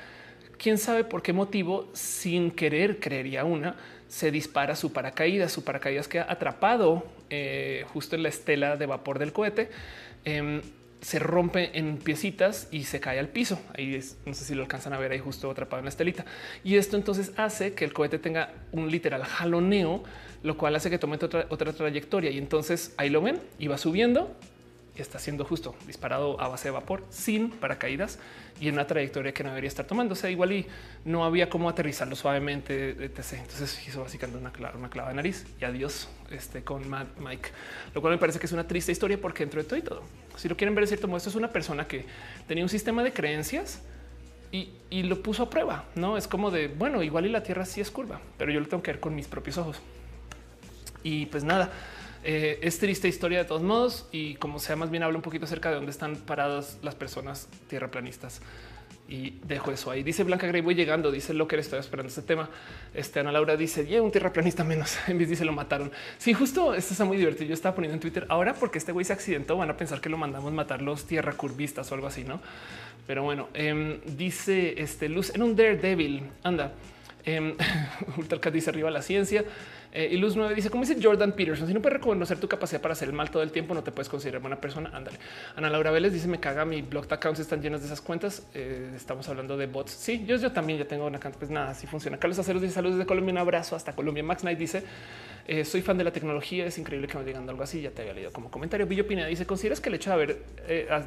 quién 0.57 0.77
sabe 0.77 1.03
por 1.03 1.21
qué 1.21 1.33
motivo, 1.33 1.89
sin 1.93 2.51
querer, 2.51 2.99
creería 2.99 3.43
una, 3.45 3.75
se 4.11 4.29
dispara 4.29 4.75
su 4.75 4.91
paracaídas. 4.91 5.53
Su 5.53 5.63
paracaídas 5.63 6.09
queda 6.09 6.27
atrapado 6.29 7.05
eh, 7.29 7.85
justo 7.93 8.17
en 8.17 8.23
la 8.23 8.29
estela 8.29 8.75
de 8.75 8.85
vapor 8.85 9.19
del 9.19 9.31
cohete. 9.31 9.69
Em, 10.25 10.61
se 10.99 11.17
rompe 11.17 11.77
en 11.79 11.97
piecitas 11.97 12.67
y 12.71 12.83
se 12.83 12.99
cae 12.99 13.19
al 13.19 13.29
piso. 13.29 13.59
Ahí 13.73 13.99
no 14.25 14.33
sé 14.33 14.43
si 14.43 14.53
lo 14.53 14.63
alcanzan 14.63 14.91
a 14.91 14.99
ver 14.99 15.13
ahí 15.13 15.19
justo 15.19 15.49
atrapado 15.49 15.79
en 15.79 15.85
la 15.85 15.89
estelita. 15.89 16.25
Y 16.63 16.75
esto 16.75 16.97
entonces 16.97 17.31
hace 17.37 17.73
que 17.73 17.85
el 17.85 17.93
cohete 17.93 18.19
tenga 18.19 18.53
un 18.73 18.91
literal 18.91 19.23
jaloneo, 19.23 20.03
lo 20.43 20.57
cual 20.57 20.75
hace 20.75 20.89
que 20.89 20.99
tome 20.99 21.15
otra, 21.15 21.45
otra 21.47 21.71
trayectoria. 21.71 22.31
Y 22.31 22.37
entonces 22.37 22.93
ahí 22.97 23.09
lo 23.09 23.21
ven 23.21 23.39
y 23.57 23.67
va 23.67 23.77
subiendo 23.77 24.35
está 24.95 25.19
siendo 25.19 25.45
justo 25.45 25.75
disparado 25.87 26.39
a 26.41 26.47
base 26.47 26.67
de 26.67 26.71
vapor 26.71 27.03
sin 27.09 27.49
paracaídas 27.49 28.19
y 28.59 28.67
en 28.67 28.75
una 28.75 28.85
trayectoria 28.85 29.33
que 29.33 29.43
no 29.43 29.49
debería 29.49 29.67
estar 29.67 29.85
tomando. 29.85 30.13
O 30.13 30.15
sea, 30.15 30.29
igual 30.29 30.51
y 30.51 30.67
no 31.05 31.23
había 31.23 31.49
cómo 31.49 31.69
aterrizarlo 31.69 32.15
suavemente. 32.15 32.91
Entonces 33.05 33.87
hizo 33.87 34.01
básicamente 34.01 34.39
una 34.39 34.51
clava, 34.51 34.77
una 34.77 34.89
clava 34.89 35.09
de 35.09 35.15
nariz 35.15 35.45
y 35.59 35.65
adiós 35.65 36.09
este, 36.29 36.63
con 36.63 36.83
Mike, 36.89 37.49
lo 37.93 38.01
cual 38.01 38.13
me 38.13 38.19
parece 38.19 38.39
que 38.39 38.45
es 38.45 38.51
una 38.51 38.67
triste 38.67 38.91
historia 38.91 39.19
porque 39.19 39.43
dentro 39.43 39.61
de 39.61 39.67
todo 39.67 39.79
y 39.79 39.81
todo, 39.81 40.03
si 40.35 40.49
lo 40.49 40.57
quieren 40.57 40.75
ver 40.75 40.83
de 40.83 40.87
cierto 40.87 41.15
esto 41.17 41.29
es 41.29 41.35
una 41.35 41.49
persona 41.49 41.87
que 41.87 42.05
tenía 42.47 42.63
un 42.63 42.69
sistema 42.69 43.03
de 43.03 43.11
creencias 43.11 43.81
y, 44.51 44.69
y, 44.89 45.03
lo 45.03 45.21
puso 45.23 45.43
a 45.43 45.49
prueba. 45.49 45.85
No 45.95 46.17
es 46.17 46.27
como 46.27 46.51
de 46.51 46.67
bueno, 46.67 47.01
igual 47.03 47.25
y 47.25 47.29
la 47.29 47.41
tierra 47.41 47.65
sí 47.65 47.79
es 47.79 47.89
curva, 47.89 48.19
pero 48.37 48.51
yo 48.51 48.59
lo 48.59 48.67
tengo 48.67 48.83
que 48.83 48.91
ver 48.91 48.99
con 48.99 49.15
mis 49.15 49.27
propios 49.27 49.57
ojos. 49.57 49.79
Y 51.03 51.25
pues 51.27 51.43
nada, 51.43 51.71
eh, 52.23 52.59
es 52.61 52.77
triste 52.79 53.07
historia 53.07 53.39
de 53.39 53.45
todos 53.45 53.63
modos 53.63 54.07
y 54.11 54.35
como 54.35 54.59
sea, 54.59 54.75
más 54.75 54.91
bien 54.91 55.03
habla 55.03 55.17
un 55.17 55.23
poquito 55.23 55.45
acerca 55.45 55.69
de 55.69 55.75
dónde 55.75 55.91
están 55.91 56.15
paradas 56.15 56.77
las 56.81 56.95
personas 56.95 57.47
tierraplanistas. 57.67 58.41
Y 59.11 59.39
dejo 59.43 59.73
eso 59.73 59.91
ahí. 59.91 60.03
Dice 60.03 60.23
Blanca 60.23 60.47
Grey, 60.47 60.61
voy 60.61 60.73
llegando. 60.73 61.11
Dice 61.11 61.33
lo 61.33 61.45
que 61.45 61.57
estoy 61.57 61.79
esperando 61.79 62.07
este 62.07 62.21
tema. 62.21 62.49
Este 62.93 63.19
Ana 63.19 63.33
Laura 63.33 63.57
dice, 63.57 63.85
yeah, 63.85 64.01
un 64.01 64.09
tierraplanista 64.09 64.63
menos. 64.63 64.97
En 65.09 65.17
vez 65.17 65.27
dice 65.27 65.43
lo 65.43 65.51
mataron. 65.51 65.91
Sí, 66.17 66.33
justo 66.33 66.73
esto 66.73 66.93
está 66.93 67.03
muy 67.03 67.17
divertido. 67.17 67.49
Yo 67.49 67.53
estaba 67.53 67.75
poniendo 67.75 67.95
en 67.95 67.99
Twitter 67.99 68.25
ahora 68.29 68.53
porque 68.53 68.77
este 68.77 68.93
güey 68.93 69.03
se 69.03 69.11
accidentó. 69.11 69.57
Van 69.57 69.69
a 69.69 69.75
pensar 69.75 69.99
que 69.99 70.07
lo 70.07 70.17
mandamos 70.17 70.53
matar 70.53 70.81
los 70.81 71.05
tierra 71.07 71.33
curvistas 71.33 71.91
o 71.91 71.95
algo 71.95 72.07
así, 72.07 72.23
no? 72.23 72.39
Pero 73.05 73.23
bueno, 73.23 73.49
em, 73.53 73.99
dice 74.05 74.81
este 74.81 75.09
luz 75.09 75.35
en 75.35 75.43
un 75.43 75.57
Daredevil. 75.57 76.23
Anda, 76.43 76.71
eh, 77.25 77.55
dice 78.53 78.69
arriba 78.69 78.89
la 78.91 79.01
ciencia. 79.01 79.43
Eh, 79.93 80.09
y 80.11 80.17
Luz 80.17 80.37
9 80.37 80.55
dice, 80.55 80.69
como 80.69 80.85
dice 80.85 80.97
Jordan 81.01 81.33
Peterson, 81.33 81.67
si 81.67 81.73
no 81.73 81.81
puedes 81.81 81.97
reconocer 81.97 82.39
tu 82.39 82.47
capacidad 82.47 82.79
para 82.79 82.93
hacer 82.93 83.09
el 83.09 83.13
mal 83.13 83.29
todo 83.29 83.43
el 83.43 83.51
tiempo, 83.51 83.73
no 83.73 83.83
te 83.83 83.91
puedes 83.91 84.07
considerar 84.07 84.39
buena 84.39 84.55
persona. 84.55 84.89
Ándale. 84.93 85.17
Ana 85.55 85.69
Laura 85.69 85.91
Vélez 85.91 86.13
dice, 86.13 86.27
me 86.27 86.39
caga, 86.39 86.63
mi 86.63 86.81
blog 86.81 87.11
accounts 87.11 87.41
están 87.41 87.61
llenos 87.61 87.81
de 87.81 87.87
esas 87.87 87.99
cuentas. 87.99 88.47
Eh, 88.53 88.91
estamos 88.95 89.27
hablando 89.27 89.57
de 89.57 89.67
bots. 89.67 89.91
Sí, 89.91 90.23
yo, 90.25 90.37
yo 90.37 90.51
también 90.51 90.79
ya 90.79 90.85
tengo 90.85 91.05
una 91.05 91.19
cantidad, 91.19 91.39
pues 91.39 91.51
nada, 91.51 91.71
así 91.71 91.87
funciona. 91.87 92.17
Carlos 92.17 92.39
Aceros 92.39 92.61
dice, 92.61 92.73
saludos 92.73 92.99
de 92.99 93.05
Colombia, 93.05 93.33
un 93.33 93.39
abrazo 93.39 93.75
hasta 93.75 93.93
Colombia. 93.93 94.23
Max 94.23 94.41
Knight 94.41 94.57
dice, 94.57 94.83
eh, 95.45 95.65
soy 95.65 95.81
fan 95.81 95.97
de 95.97 96.05
la 96.05 96.11
tecnología, 96.11 96.65
es 96.65 96.77
increíble 96.77 97.09
que 97.09 97.17
me 97.17 97.25
digan 97.25 97.49
algo 97.49 97.63
así, 97.63 97.81
ya 97.81 97.91
te 97.91 98.01
había 98.03 98.13
leído 98.13 98.31
como 98.31 98.49
comentario. 98.49 98.85
Villo 98.87 99.05
Pineda 99.05 99.27
dice, 99.27 99.45
¿consideras 99.45 99.81
que 99.81 99.89
el 99.89 99.95
hecho 99.95 100.09
de 100.09 100.13
haber 100.13 100.43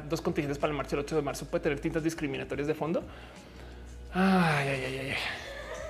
dos 0.07 0.21
contingentes 0.21 0.59
para 0.59 0.69
el 0.69 0.77
marcha 0.77 0.95
el 0.95 1.01
8 1.01 1.15
de 1.15 1.21
marzo 1.23 1.45
puede 1.47 1.63
tener 1.63 1.79
tintas 1.79 2.03
discriminatorias 2.03 2.67
de 2.67 2.75
fondo? 2.75 3.03
Ay, 4.13 4.67
ay, 4.69 4.83
ay, 4.85 4.99
ay. 4.99 5.15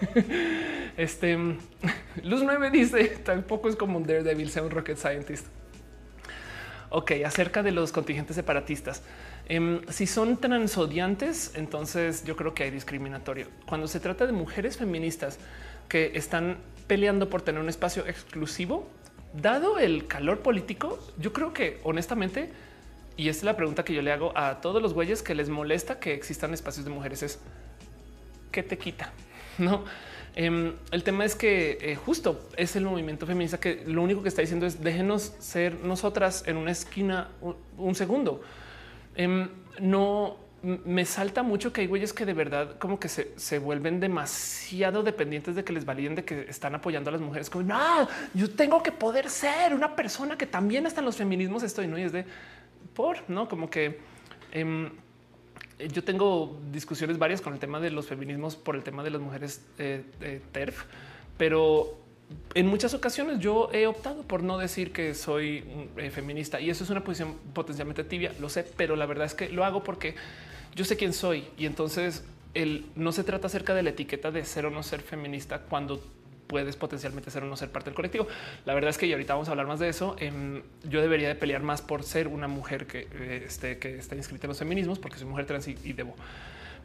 este 0.97 1.37
Luz 2.23 2.41
9 2.43 2.71
dice 2.71 3.07
tampoco 3.23 3.69
es 3.69 3.75
como 3.75 3.97
un 3.97 4.05
Daredevil, 4.05 4.49
sea 4.49 4.63
un 4.63 4.71
rocket 4.71 4.97
scientist. 4.97 5.47
Ok, 6.89 7.11
acerca 7.25 7.63
de 7.63 7.71
los 7.71 7.91
contingentes 7.91 8.35
separatistas. 8.35 9.01
Em, 9.47 9.81
si 9.89 10.07
son 10.07 10.37
transodiantes, 10.37 11.51
entonces 11.55 12.23
yo 12.23 12.35
creo 12.35 12.53
que 12.53 12.63
hay 12.63 12.71
discriminatorio. 12.71 13.47
Cuando 13.65 13.87
se 13.87 13.99
trata 13.99 14.25
de 14.25 14.31
mujeres 14.31 14.77
feministas 14.77 15.39
que 15.89 16.11
están 16.15 16.57
peleando 16.87 17.29
por 17.29 17.41
tener 17.41 17.61
un 17.61 17.69
espacio 17.69 18.07
exclusivo, 18.07 18.87
dado 19.33 19.79
el 19.79 20.07
calor 20.07 20.39
político, 20.39 20.99
yo 21.17 21.33
creo 21.33 21.53
que 21.53 21.79
honestamente, 21.83 22.49
y 23.17 23.29
esta 23.29 23.41
es 23.41 23.45
la 23.45 23.57
pregunta 23.57 23.83
que 23.83 23.93
yo 23.93 24.01
le 24.01 24.11
hago 24.11 24.35
a 24.37 24.61
todos 24.61 24.81
los 24.81 24.93
güeyes 24.93 25.21
que 25.21 25.35
les 25.35 25.49
molesta 25.49 25.99
que 25.99 26.13
existan 26.13 26.53
espacios 26.53 26.85
de 26.85 26.91
mujeres 26.91 27.23
es 27.23 27.39
¿qué 28.51 28.63
te 28.63 28.77
quita? 28.77 29.11
No, 29.59 29.85
em, 30.35 30.73
el 30.91 31.03
tema 31.03 31.23
es 31.25 31.35
que 31.35 31.77
eh, 31.81 31.95
justo 31.95 32.49
es 32.57 32.75
el 32.75 32.83
movimiento 32.83 33.25
feminista 33.25 33.59
que 33.59 33.83
lo 33.85 34.03
único 34.03 34.21
que 34.21 34.29
está 34.29 34.41
diciendo 34.41 34.65
es 34.65 34.81
déjenos 34.81 35.33
ser 35.39 35.79
nosotras 35.79 36.43
en 36.45 36.57
una 36.57 36.71
esquina 36.71 37.29
un, 37.77 37.95
segundo. 37.95 38.41
Em, 39.15 39.47
no 39.79 40.37
me 40.61 41.05
salta 41.05 41.43
mucho 41.43 41.71
que 41.71 41.81
hay 41.81 41.87
güeyes 41.87 42.11
que 42.11 42.25
de 42.25 42.33
verdad 42.33 42.77
como 42.79 42.99
que 42.99 43.07
se, 43.07 43.59
vuelven 43.59 43.99
demasiado 43.99 45.03
dependientes 45.03 45.55
de 45.55 45.63
que 45.63 45.71
les 45.71 45.85
validen 45.85 46.15
de 46.15 46.25
que 46.25 46.47
están 46.49 46.73
apoyando 46.73 47.09
a 47.09 47.13
las 47.13 47.21
mujeres. 47.21 47.49
Como 47.49 47.65
no, 47.65 48.07
yo 48.33 48.49
tengo 48.49 48.81
que 48.81 48.91
poder 48.91 49.29
ser 49.29 49.73
una 49.73 49.95
persona 49.95 50.37
que 50.37 50.47
también 50.47 50.87
hasta 50.87 51.01
en 51.01 51.05
los 51.05 51.17
feminismos 51.17 51.63
estoy, 51.63 51.87
no 51.87 51.97
y 51.97 52.01
es 52.01 52.11
de 52.11 52.25
por 52.93 53.29
no 53.29 53.47
como 53.47 53.69
que 53.69 53.99
em, 54.51 54.89
yo 55.79 56.03
tengo 56.03 56.59
discusiones 56.71 57.17
varias 57.17 57.41
con 57.41 57.53
el 57.53 57.59
tema 57.59 57.79
de 57.79 57.91
los 57.91 58.07
feminismos 58.07 58.55
por 58.55 58.75
el 58.75 58.83
tema 58.83 59.03
de 59.03 59.09
las 59.09 59.21
mujeres 59.21 59.61
eh, 59.77 60.03
TERF, 60.51 60.85
pero 61.37 61.97
en 62.53 62.67
muchas 62.67 62.93
ocasiones 62.93 63.39
yo 63.39 63.69
he 63.73 63.87
optado 63.87 64.23
por 64.23 64.41
no 64.41 64.57
decir 64.57 64.91
que 64.91 65.13
soy 65.13 65.63
eh, 65.97 66.09
feminista 66.09 66.59
y 66.59 66.69
eso 66.69 66.83
es 66.83 66.89
una 66.89 67.03
posición 67.03 67.35
potencialmente 67.53 68.03
tibia, 68.03 68.33
lo 68.39 68.49
sé, 68.49 68.63
pero 68.63 68.95
la 68.95 69.05
verdad 69.05 69.25
es 69.25 69.33
que 69.33 69.49
lo 69.49 69.65
hago 69.65 69.83
porque 69.83 70.15
yo 70.75 70.85
sé 70.85 70.97
quién 70.97 71.13
soy 71.13 71.45
y 71.57 71.65
entonces 71.65 72.23
el, 72.53 72.85
no 72.95 73.11
se 73.11 73.23
trata 73.23 73.47
acerca 73.47 73.73
de 73.73 73.83
la 73.83 73.89
etiqueta 73.91 74.31
de 74.31 74.45
ser 74.45 74.65
o 74.65 74.71
no 74.71 74.81
ser 74.81 75.01
feminista 75.01 75.59
cuando 75.59 76.01
puedes 76.47 76.75
potencialmente 76.75 77.31
ser 77.31 77.43
o 77.43 77.47
no 77.47 77.57
ser 77.57 77.71
parte 77.71 77.89
del 77.89 77.95
colectivo. 77.95 78.27
La 78.65 78.73
verdad 78.73 78.89
es 78.89 78.97
que 78.97 79.07
y 79.07 79.11
ahorita 79.11 79.33
vamos 79.33 79.47
a 79.47 79.51
hablar 79.51 79.67
más 79.67 79.79
de 79.79 79.89
eso. 79.89 80.15
Em, 80.19 80.61
yo 80.83 81.01
debería 81.01 81.27
de 81.27 81.35
pelear 81.35 81.63
más 81.63 81.81
por 81.81 82.03
ser 82.03 82.27
una 82.27 82.47
mujer 82.47 82.87
que, 82.87 83.07
eh, 83.11 83.43
esté, 83.45 83.77
que 83.77 83.97
está 83.97 84.15
inscrita 84.15 84.47
en 84.47 84.49
los 84.49 84.59
feminismos, 84.59 84.99
porque 84.99 85.17
soy 85.17 85.27
mujer 85.27 85.45
trans 85.45 85.67
y, 85.67 85.93
debo. 85.93 86.15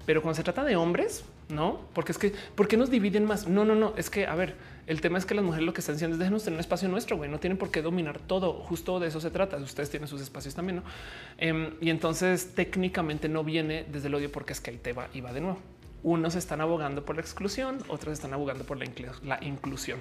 Pero 0.06 0.22
cuando 0.22 0.36
se 0.36 0.42
trata 0.42 0.64
de 0.64 0.76
hombres, 0.76 1.24
no, 1.50 1.82
porque 1.92 2.12
es 2.12 2.18
que, 2.18 2.32
¿por 2.54 2.68
qué 2.68 2.76
nos 2.76 2.90
dividen 2.90 3.26
más? 3.26 3.46
No, 3.46 3.64
no, 3.64 3.74
no, 3.74 3.92
es 3.96 4.08
que, 4.08 4.26
a 4.26 4.34
ver, 4.34 4.54
el 4.86 5.00
tema 5.00 5.18
es 5.18 5.26
que 5.26 5.34
las 5.34 5.44
mujeres 5.44 5.66
lo 5.66 5.74
que 5.74 5.80
están 5.80 5.96
haciendo 5.96 6.14
es 6.14 6.18
déjenos 6.18 6.42
tener 6.42 6.56
un 6.56 6.60
espacio 6.60 6.88
nuestro, 6.88 7.16
güey, 7.18 7.30
no 7.30 7.38
tienen 7.38 7.58
por 7.58 7.70
qué 7.70 7.82
dominar 7.82 8.18
todo, 8.18 8.54
justo 8.54 8.98
de 8.98 9.08
eso 9.08 9.20
se 9.20 9.30
trata, 9.30 9.58
ustedes 9.58 9.90
tienen 9.90 10.08
sus 10.08 10.22
espacios 10.22 10.54
también, 10.54 10.76
¿no? 10.76 10.82
Em, 11.36 11.74
y 11.80 11.90
entonces 11.90 12.54
técnicamente 12.54 13.28
no 13.28 13.44
viene 13.44 13.84
desde 13.92 14.08
el 14.08 14.14
odio 14.14 14.32
porque 14.32 14.54
es 14.54 14.60
que 14.60 14.70
ahí 14.70 14.78
te 14.78 14.94
va 14.94 15.08
y 15.12 15.20
va 15.20 15.32
de 15.32 15.42
nuevo. 15.42 15.60
Unos 16.02 16.34
están 16.34 16.60
abogando 16.60 17.04
por 17.04 17.16
la 17.16 17.22
exclusión, 17.22 17.78
otros 17.88 18.12
están 18.12 18.32
abogando 18.32 18.64
por 18.64 18.78
la, 18.78 19.38
inclusión. 19.42 20.00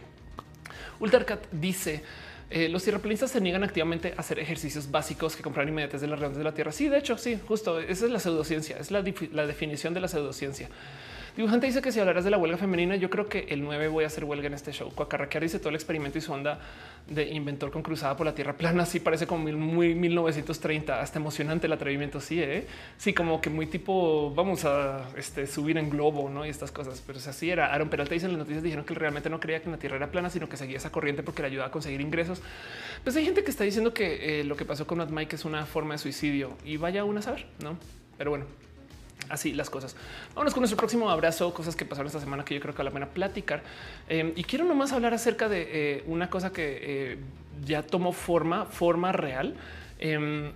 Ultracat 0.99 1.45
dice 1.51 2.03
eh, 2.49 2.69
los 2.69 2.83
tierraplanistas 2.83 3.31
se 3.31 3.41
niegan 3.41 3.63
activamente 3.63 4.13
a 4.17 4.21
hacer 4.21 4.39
ejercicios 4.39 4.89
básicos 4.89 5.35
que 5.35 5.43
comprar 5.43 5.67
inmediates 5.67 6.01
de 6.01 6.07
las 6.07 6.19
redondas 6.19 6.39
de 6.39 6.43
la 6.43 6.53
Tierra. 6.53 6.71
Sí, 6.71 6.89
de 6.89 6.97
hecho, 6.97 7.17
sí, 7.17 7.39
justo 7.47 7.79
esa 7.79 8.05
es 8.05 8.11
la 8.11 8.19
pseudociencia, 8.19 8.77
es 8.77 8.91
la 8.91 9.01
definición 9.01 9.93
de 9.93 9.99
la 9.99 10.07
pseudociencia. 10.07 10.69
Dibujante 11.39 11.67
dice 11.67 11.81
que 11.81 11.93
si 11.93 12.01
hablarás 12.01 12.25
de 12.25 12.31
la 12.31 12.37
huelga 12.37 12.57
femenina, 12.57 12.97
yo 12.97 13.09
creo 13.09 13.29
que 13.29 13.45
el 13.47 13.61
9 13.61 13.87
voy 13.87 14.03
a 14.03 14.07
hacer 14.07 14.25
huelga 14.25 14.47
en 14.47 14.55
este 14.55 14.73
show. 14.73 14.91
Cuacarraquear 14.93 15.41
dice 15.41 15.57
todo 15.57 15.69
el 15.69 15.75
experimento 15.75 16.17
y 16.17 16.21
su 16.21 16.33
onda 16.33 16.59
de 17.07 17.29
inventor 17.29 17.71
con 17.71 17.81
cruzada 17.81 18.17
por 18.17 18.25
la 18.25 18.35
tierra 18.35 18.57
plana. 18.57 18.85
Sí, 18.85 18.99
parece 18.99 19.25
como 19.25 19.49
muy 19.49 19.95
1930, 19.95 20.99
hasta 20.99 21.17
emocionante 21.17 21.67
el 21.67 21.71
atrevimiento. 21.71 22.19
Sí, 22.19 22.43
¿eh? 22.43 22.67
sí, 22.97 23.13
como 23.13 23.39
que 23.39 23.49
muy 23.49 23.67
tipo 23.67 24.33
vamos 24.35 24.65
a 24.65 25.05
este, 25.15 25.47
subir 25.47 25.77
en 25.77 25.89
globo 25.89 26.29
¿no? 26.29 26.45
y 26.45 26.49
estas 26.49 26.73
cosas. 26.73 27.01
Pero 27.07 27.19
así 27.19 27.49
era. 27.49 27.73
Aaron 27.73 27.87
Peralta 27.87 28.15
dice 28.15 28.25
en 28.25 28.33
las 28.33 28.39
noticias 28.39 28.61
dijeron 28.61 28.83
que 28.83 28.93
realmente 28.93 29.29
no 29.29 29.39
creía 29.39 29.61
que 29.61 29.69
la 29.69 29.77
tierra 29.77 29.95
era 29.95 30.11
plana, 30.11 30.29
sino 30.29 30.49
que 30.49 30.57
seguía 30.57 30.75
esa 30.75 30.91
corriente 30.91 31.23
porque 31.23 31.41
le 31.41 31.47
ayudaba 31.47 31.69
a 31.69 31.71
conseguir 31.71 32.01
ingresos. 32.01 32.41
Pues 33.05 33.15
hay 33.15 33.23
gente 33.23 33.45
que 33.45 33.51
está 33.51 33.63
diciendo 33.63 33.93
que 33.93 34.41
eh, 34.41 34.43
lo 34.43 34.57
que 34.57 34.65
pasó 34.65 34.85
con 34.85 34.97
Matt 34.97 35.11
Mike 35.11 35.37
es 35.37 35.45
una 35.45 35.65
forma 35.65 35.93
de 35.93 35.99
suicidio 35.99 36.57
y 36.65 36.75
vaya 36.75 37.05
uno 37.05 37.19
a 37.19 37.21
saber, 37.21 37.45
no? 37.63 37.77
Pero 38.17 38.31
bueno, 38.31 38.45
así 39.29 39.53
las 39.53 39.69
cosas. 39.69 39.95
Vámonos 40.29 40.53
con 40.53 40.61
nuestro 40.61 40.77
próximo 40.77 41.09
abrazo, 41.09 41.53
cosas 41.53 41.75
que 41.75 41.85
pasaron 41.85 42.07
esta 42.07 42.19
semana 42.19 42.43
que 42.43 42.55
yo 42.55 42.61
creo 42.61 42.73
que 42.73 42.79
vale 42.79 42.89
la 42.89 42.93
pena 42.93 43.07
platicar. 43.07 43.63
Em, 44.07 44.33
y 44.35 44.43
quiero 44.43 44.65
nomás 44.65 44.91
hablar 44.91 45.13
acerca 45.13 45.47
de 45.49 45.67
eh, 45.71 46.03
una 46.07 46.29
cosa 46.29 46.51
que 46.51 46.79
eh, 46.81 47.17
ya 47.65 47.83
tomó 47.83 48.11
forma, 48.11 48.65
forma 48.65 49.11
real. 49.11 49.55
Em, 49.99 50.51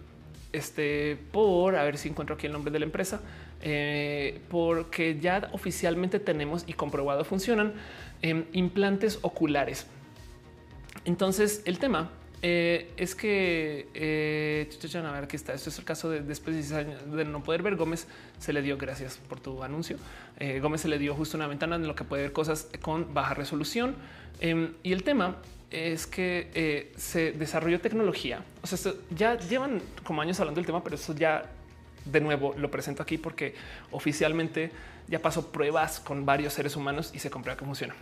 este 0.54 1.18
por 1.32 1.76
a 1.76 1.84
ver 1.84 1.98
si 1.98 2.10
encuentro 2.10 2.36
aquí 2.36 2.46
el 2.46 2.54
nombre 2.54 2.72
de 2.72 2.80
la 2.80 2.86
empresa, 2.86 3.22
eh, 3.62 4.40
porque 4.50 5.20
ya 5.20 5.50
oficialmente 5.52 6.20
tenemos 6.20 6.64
y 6.68 6.74
comprobado 6.74 7.26
funcionan 7.26 7.74
em, 8.22 8.46
implantes 8.54 9.20
oculares. 9.24 9.88
Entonces 11.06 11.64
el 11.66 11.80
tema 11.80 12.12
eh, 12.46 12.92
es 12.98 13.16
que 13.16 13.88
eh, 13.94 14.70
a 14.96 15.12
ver 15.14 15.24
aquí 15.24 15.38
está. 15.38 15.54
Esto 15.54 15.70
es 15.70 15.80
el 15.80 15.86
caso 15.86 16.10
de 16.10 16.22
después 16.22 16.70
de 16.70 17.26
no 17.26 17.42
poder 17.42 17.64
ver. 17.64 17.78
Gómez 17.78 18.06
se 18.38 18.52
le 18.52 18.62
dio 18.62 18.78
gracias 18.78 19.18
por 19.30 19.40
tu 19.40 19.64
anuncio. 19.64 19.98
Eh, 20.40 20.60
Gómez 20.60 20.82
se 20.82 20.90
le 20.90 21.00
dio 21.00 21.16
justo 21.16 21.38
una 21.38 21.48
ventana 21.48 21.78
en 21.78 21.88
lo 21.88 21.96
que 21.96 22.04
puede 22.04 22.24
ver 22.24 22.34
cosas 22.34 22.68
con 22.82 23.14
baja 23.14 23.34
resolución. 23.34 23.96
Em, 24.42 24.74
y 24.84 24.92
el 24.92 25.04
tema 25.04 25.38
es 25.72 26.06
que 26.06 26.52
eh, 26.54 26.92
se 26.98 27.32
desarrolló 27.32 27.80
tecnología. 27.80 28.44
O 28.62 28.68
sea, 28.68 28.92
ya 29.10 29.40
llevan 29.40 29.82
como 30.04 30.22
años 30.22 30.38
hablando 30.42 30.60
del 30.60 30.66
tema, 30.66 30.84
pero 30.84 30.98
eso 30.98 31.16
ya 31.16 31.50
de 32.04 32.20
nuevo 32.20 32.56
lo 32.58 32.70
presento 32.70 33.02
aquí 33.02 33.18
porque 33.18 33.56
oficialmente 33.92 34.70
ya 35.08 35.22
pasó 35.22 35.50
pruebas 35.54 36.02
con 36.02 36.26
varios 36.26 36.52
seres 36.52 36.76
humanos 36.76 37.12
y 37.14 37.20
se 37.20 37.30
comprueba 37.30 37.58
que 37.58 37.64
funciona. 37.64 37.96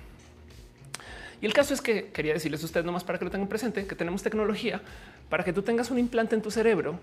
Y 1.42 1.46
el 1.46 1.54
caso 1.54 1.74
es 1.74 1.82
que 1.82 2.12
quería 2.12 2.34
decirles 2.34 2.62
a 2.62 2.66
ustedes 2.66 2.86
nomás 2.86 3.04
para 3.04 3.18
que 3.18 3.26
lo 3.26 3.32
tengan 3.32 3.50
presente, 3.50 3.86
que 3.88 3.96
tenemos 3.96 4.22
tecnología 4.22 4.82
para 5.30 5.44
que 5.44 5.54
tú 5.54 5.64
tengas 5.64 5.90
un 5.90 5.98
implante 5.98 6.36
en 6.36 6.42
tu 6.42 6.52
cerebro 6.52 7.00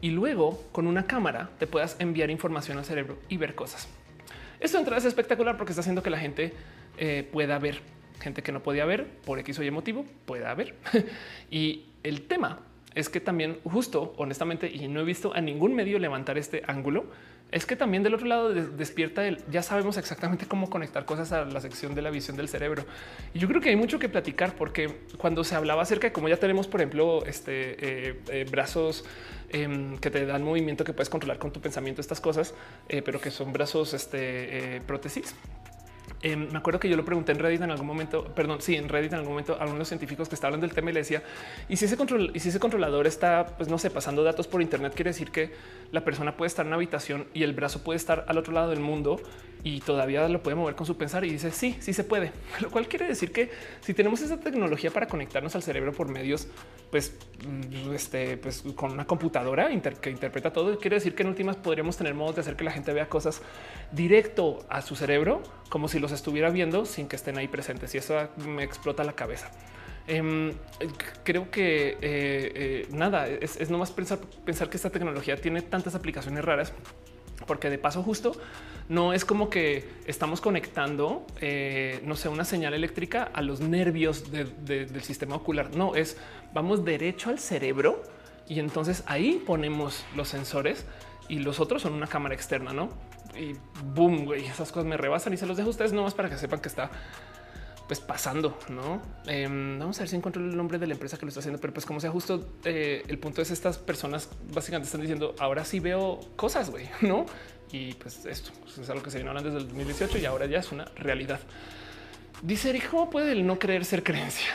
y 0.00 0.10
luego 0.10 0.64
con 0.72 0.86
una 0.86 1.06
cámara 1.06 1.50
te 1.58 1.66
puedas 1.66 1.96
enviar 1.98 2.30
información 2.30 2.78
al 2.78 2.84
cerebro 2.84 3.18
y 3.28 3.36
ver 3.36 3.54
cosas. 3.54 3.88
Esto 4.58 4.78
entra 4.78 4.96
es 4.96 5.04
espectacular 5.04 5.56
porque 5.56 5.72
está 5.72 5.80
haciendo 5.80 6.02
que 6.02 6.10
la 6.10 6.18
gente 6.18 6.52
eh, 6.98 7.28
pueda 7.32 7.58
ver 7.58 7.80
gente 8.20 8.42
que 8.42 8.52
no 8.52 8.62
podía 8.62 8.84
ver 8.84 9.06
por 9.24 9.38
X 9.38 9.58
o 9.58 9.62
Y 9.62 9.70
motivo 9.70 10.04
pueda 10.26 10.54
ver. 10.54 10.74
y 11.50 11.86
el 12.02 12.22
tema 12.22 12.60
es 12.94 13.08
que 13.08 13.20
también 13.20 13.58
justo, 13.64 14.14
honestamente, 14.16 14.70
y 14.70 14.88
no 14.88 15.00
he 15.00 15.04
visto 15.04 15.32
a 15.34 15.40
ningún 15.40 15.74
medio 15.74 15.98
levantar 15.98 16.38
este 16.38 16.62
ángulo, 16.66 17.06
es 17.50 17.64
que 17.64 17.76
también 17.76 18.02
del 18.02 18.14
otro 18.14 18.26
lado 18.26 18.52
despierta 18.52 19.26
el 19.26 19.42
ya 19.50 19.62
sabemos 19.62 19.96
exactamente 19.96 20.46
cómo 20.46 20.68
conectar 20.68 21.04
cosas 21.04 21.32
a 21.32 21.44
la 21.44 21.60
sección 21.60 21.94
de 21.94 22.02
la 22.02 22.10
visión 22.10 22.36
del 22.36 22.48
cerebro. 22.48 22.84
Y 23.32 23.38
yo 23.38 23.48
creo 23.48 23.60
que 23.60 23.70
hay 23.70 23.76
mucho 23.76 23.98
que 23.98 24.08
platicar 24.08 24.54
porque 24.54 25.00
cuando 25.16 25.44
se 25.44 25.54
hablaba 25.54 25.82
acerca 25.82 26.08
de 26.08 26.12
cómo 26.12 26.28
ya 26.28 26.36
tenemos, 26.36 26.66
por 26.66 26.80
ejemplo, 26.80 27.24
este 27.24 28.10
eh, 28.10 28.20
eh, 28.28 28.46
brazos 28.50 29.04
em, 29.50 29.96
que 29.98 30.10
te 30.10 30.26
dan 30.26 30.42
movimiento 30.42 30.84
que 30.84 30.92
puedes 30.92 31.08
controlar 31.08 31.38
con 31.38 31.50
tu 31.50 31.60
pensamiento, 31.60 32.00
estas 32.02 32.20
cosas, 32.20 32.54
eh, 32.88 33.00
pero 33.02 33.20
que 33.20 33.30
son 33.30 33.52
brazos 33.52 33.94
este, 33.94 34.82
prótesis 34.86 35.34
Em, 36.22 36.50
me 36.50 36.58
acuerdo 36.58 36.80
que 36.80 36.88
yo 36.88 36.96
lo 36.96 37.04
pregunté 37.04 37.32
en 37.32 37.38
Reddit 37.38 37.62
en 37.62 37.70
algún 37.70 37.86
momento, 37.86 38.24
perdón, 38.24 38.60
sí, 38.60 38.76
en 38.76 38.88
Reddit 38.88 39.12
en 39.12 39.18
algún 39.18 39.32
momento, 39.32 39.56
algunos 39.60 39.88
científicos 39.88 40.28
que 40.28 40.34
estaban 40.34 40.60
del 40.60 40.72
tema 40.72 40.90
y 40.90 40.94
le 40.94 41.00
decía, 41.00 41.22
y 41.68 41.76
si 41.76 41.84
ese 41.84 41.96
control, 41.96 42.32
y 42.34 42.40
si 42.40 42.48
ese 42.48 42.58
controlador 42.58 43.06
está, 43.06 43.46
pues 43.56 43.68
no 43.68 43.78
sé, 43.78 43.90
pasando 43.90 44.24
datos 44.24 44.46
por 44.46 44.60
Internet, 44.62 44.94
quiere 44.94 45.10
decir 45.10 45.30
que 45.30 45.52
la 45.92 46.04
persona 46.04 46.36
puede 46.36 46.48
estar 46.48 46.64
en 46.64 46.68
una 46.68 46.76
habitación 46.76 47.26
y 47.34 47.42
el 47.42 47.52
brazo 47.52 47.82
puede 47.82 47.96
estar 47.96 48.24
al 48.28 48.38
otro 48.38 48.52
lado 48.52 48.70
del 48.70 48.80
mundo 48.80 49.20
y 49.64 49.80
todavía 49.80 50.28
lo 50.28 50.42
puede 50.42 50.54
mover 50.54 50.74
con 50.74 50.86
su 50.86 50.96
pensar 50.96 51.24
y 51.24 51.30
dice 51.30 51.50
sí, 51.50 51.76
sí 51.80 51.92
se 51.92 52.04
puede, 52.04 52.32
lo 52.60 52.70
cual 52.70 52.88
quiere 52.88 53.06
decir 53.06 53.32
que 53.32 53.50
si 53.80 53.94
tenemos 53.94 54.20
esa 54.20 54.38
tecnología 54.38 54.90
para 54.90 55.06
conectarnos 55.06 55.54
al 55.54 55.62
cerebro 55.62 55.92
por 55.92 56.08
medios, 56.08 56.48
pues, 56.90 57.16
mm, 57.46 57.92
este, 57.92 58.36
pues 58.36 58.64
con 58.74 58.92
una 58.92 59.06
computadora 59.06 59.68
que 60.00 60.10
interpreta 60.10 60.52
todo, 60.52 60.78
quiere 60.78 60.96
decir 60.96 61.14
que 61.14 61.22
en 61.22 61.28
últimas 61.28 61.56
podríamos 61.56 61.96
tener 61.96 62.14
modos 62.14 62.36
de 62.36 62.40
hacer 62.42 62.56
que 62.56 62.64
la 62.64 62.70
gente 62.70 62.92
vea 62.92 63.08
cosas 63.08 63.42
directo 63.92 64.64
a 64.68 64.82
su 64.82 64.96
cerebro, 64.96 65.42
como 65.68 65.88
si 65.88 65.98
los 65.98 66.12
estuviera 66.12 66.50
viendo 66.50 66.86
sin 66.86 67.08
que 67.08 67.16
estén 67.16 67.38
ahí 67.38 67.48
presentes. 67.48 67.94
Y 67.94 67.98
eso 67.98 68.14
me 68.36 68.62
explota 68.62 69.04
la 69.04 69.12
cabeza. 69.12 69.50
Em, 70.06 70.52
creo 71.22 71.50
que 71.50 71.90
eh, 71.90 71.98
eh, 72.02 72.88
nada 72.90 73.28
es, 73.28 73.56
es 73.56 73.68
nomás 73.68 73.90
pensar, 73.90 74.18
pensar 74.44 74.70
que 74.70 74.78
esta 74.78 74.88
tecnología 74.88 75.36
tiene 75.36 75.60
tantas 75.60 75.94
aplicaciones 75.94 76.42
raras 76.44 76.72
porque 77.46 77.70
de 77.70 77.78
paso 77.78 78.02
justo 78.02 78.32
no 78.88 79.12
es 79.12 79.24
como 79.24 79.50
que 79.50 79.88
estamos 80.06 80.40
conectando, 80.40 81.26
eh, 81.40 82.00
no 82.04 82.16
sé, 82.16 82.28
una 82.28 82.44
señal 82.44 82.74
eléctrica 82.74 83.30
a 83.32 83.42
los 83.42 83.60
nervios 83.60 84.30
del 84.30 85.02
sistema 85.02 85.36
ocular. 85.36 85.74
No 85.76 85.94
es 85.94 86.16
vamos 86.54 86.84
derecho 86.84 87.30
al 87.30 87.38
cerebro 87.38 88.02
y 88.48 88.60
entonces 88.60 89.04
ahí 89.06 89.42
ponemos 89.46 90.04
los 90.16 90.28
sensores 90.28 90.86
y 91.28 91.40
los 91.40 91.60
otros 91.60 91.82
son 91.82 91.92
una 91.92 92.06
cámara 92.06 92.34
externa, 92.34 92.72
no? 92.72 92.88
Y 93.36 93.54
boom, 93.94 94.24
güey, 94.24 94.46
esas 94.46 94.72
cosas 94.72 94.86
me 94.86 94.96
rebasan 94.96 95.32
y 95.32 95.36
se 95.36 95.46
los 95.46 95.56
dejo 95.56 95.68
a 95.68 95.70
ustedes 95.70 95.92
nomás 95.92 96.14
para 96.14 96.28
que 96.28 96.36
sepan 96.36 96.60
que 96.60 96.68
está 96.68 96.90
pues 97.86 98.00
pasando, 98.00 98.58
no? 98.68 99.00
Em, 99.26 99.78
vamos 99.78 99.96
a 99.98 100.00
ver 100.00 100.08
si 100.10 100.16
encuentro 100.16 100.44
el 100.44 100.54
nombre 100.54 100.78
de 100.78 100.86
la 100.86 100.92
empresa 100.92 101.16
que 101.16 101.24
lo 101.24 101.30
está 101.30 101.40
haciendo, 101.40 101.58
pero 101.58 101.72
pues 101.72 101.86
como 101.86 102.00
sea 102.00 102.10
justo 102.10 102.46
eh, 102.64 103.02
el 103.08 103.18
punto 103.18 103.40
es 103.40 103.50
estas 103.50 103.78
personas 103.78 104.28
básicamente 104.52 104.86
están 104.86 105.00
diciendo 105.00 105.34
ahora 105.38 105.64
sí 105.64 105.80
veo 105.80 106.20
cosas, 106.36 106.70
güey, 106.70 106.88
no? 107.00 107.24
Y 107.72 107.94
pues 107.94 108.24
esto 108.26 108.50
pues, 108.62 108.78
es 108.78 108.90
algo 108.90 109.02
que 109.02 109.10
se 109.10 109.18
vino 109.18 109.30
hablando 109.30 109.50
desde 109.50 109.62
el 109.62 109.68
2018 109.68 110.18
y 110.18 110.26
ahora 110.26 110.46
ya 110.46 110.58
es 110.58 110.70
una 110.70 110.84
realidad. 110.96 111.40
Dice 112.42 112.70
Eric, 112.70 112.90
¿cómo 112.90 113.10
puede 113.10 113.32
el 113.32 113.46
no 113.46 113.58
creer 113.58 113.84
ser 113.84 114.02
creencia? 114.02 114.48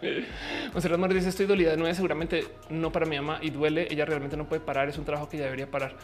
José 0.72 0.88
Ramón 0.88 1.12
dice 1.12 1.28
estoy 1.28 1.46
dolida 1.46 1.70
de 1.70 1.76
nueve, 1.76 1.94
seguramente 1.94 2.46
no 2.70 2.90
para 2.90 3.06
mi 3.06 3.16
mamá 3.16 3.38
y 3.42 3.50
duele. 3.50 3.86
Ella 3.90 4.04
realmente 4.04 4.36
no 4.36 4.48
puede 4.48 4.60
parar. 4.60 4.88
Es 4.88 4.98
un 4.98 5.04
trabajo 5.04 5.28
que 5.28 5.38
ya 5.38 5.44
debería 5.44 5.70
parar. 5.70 5.96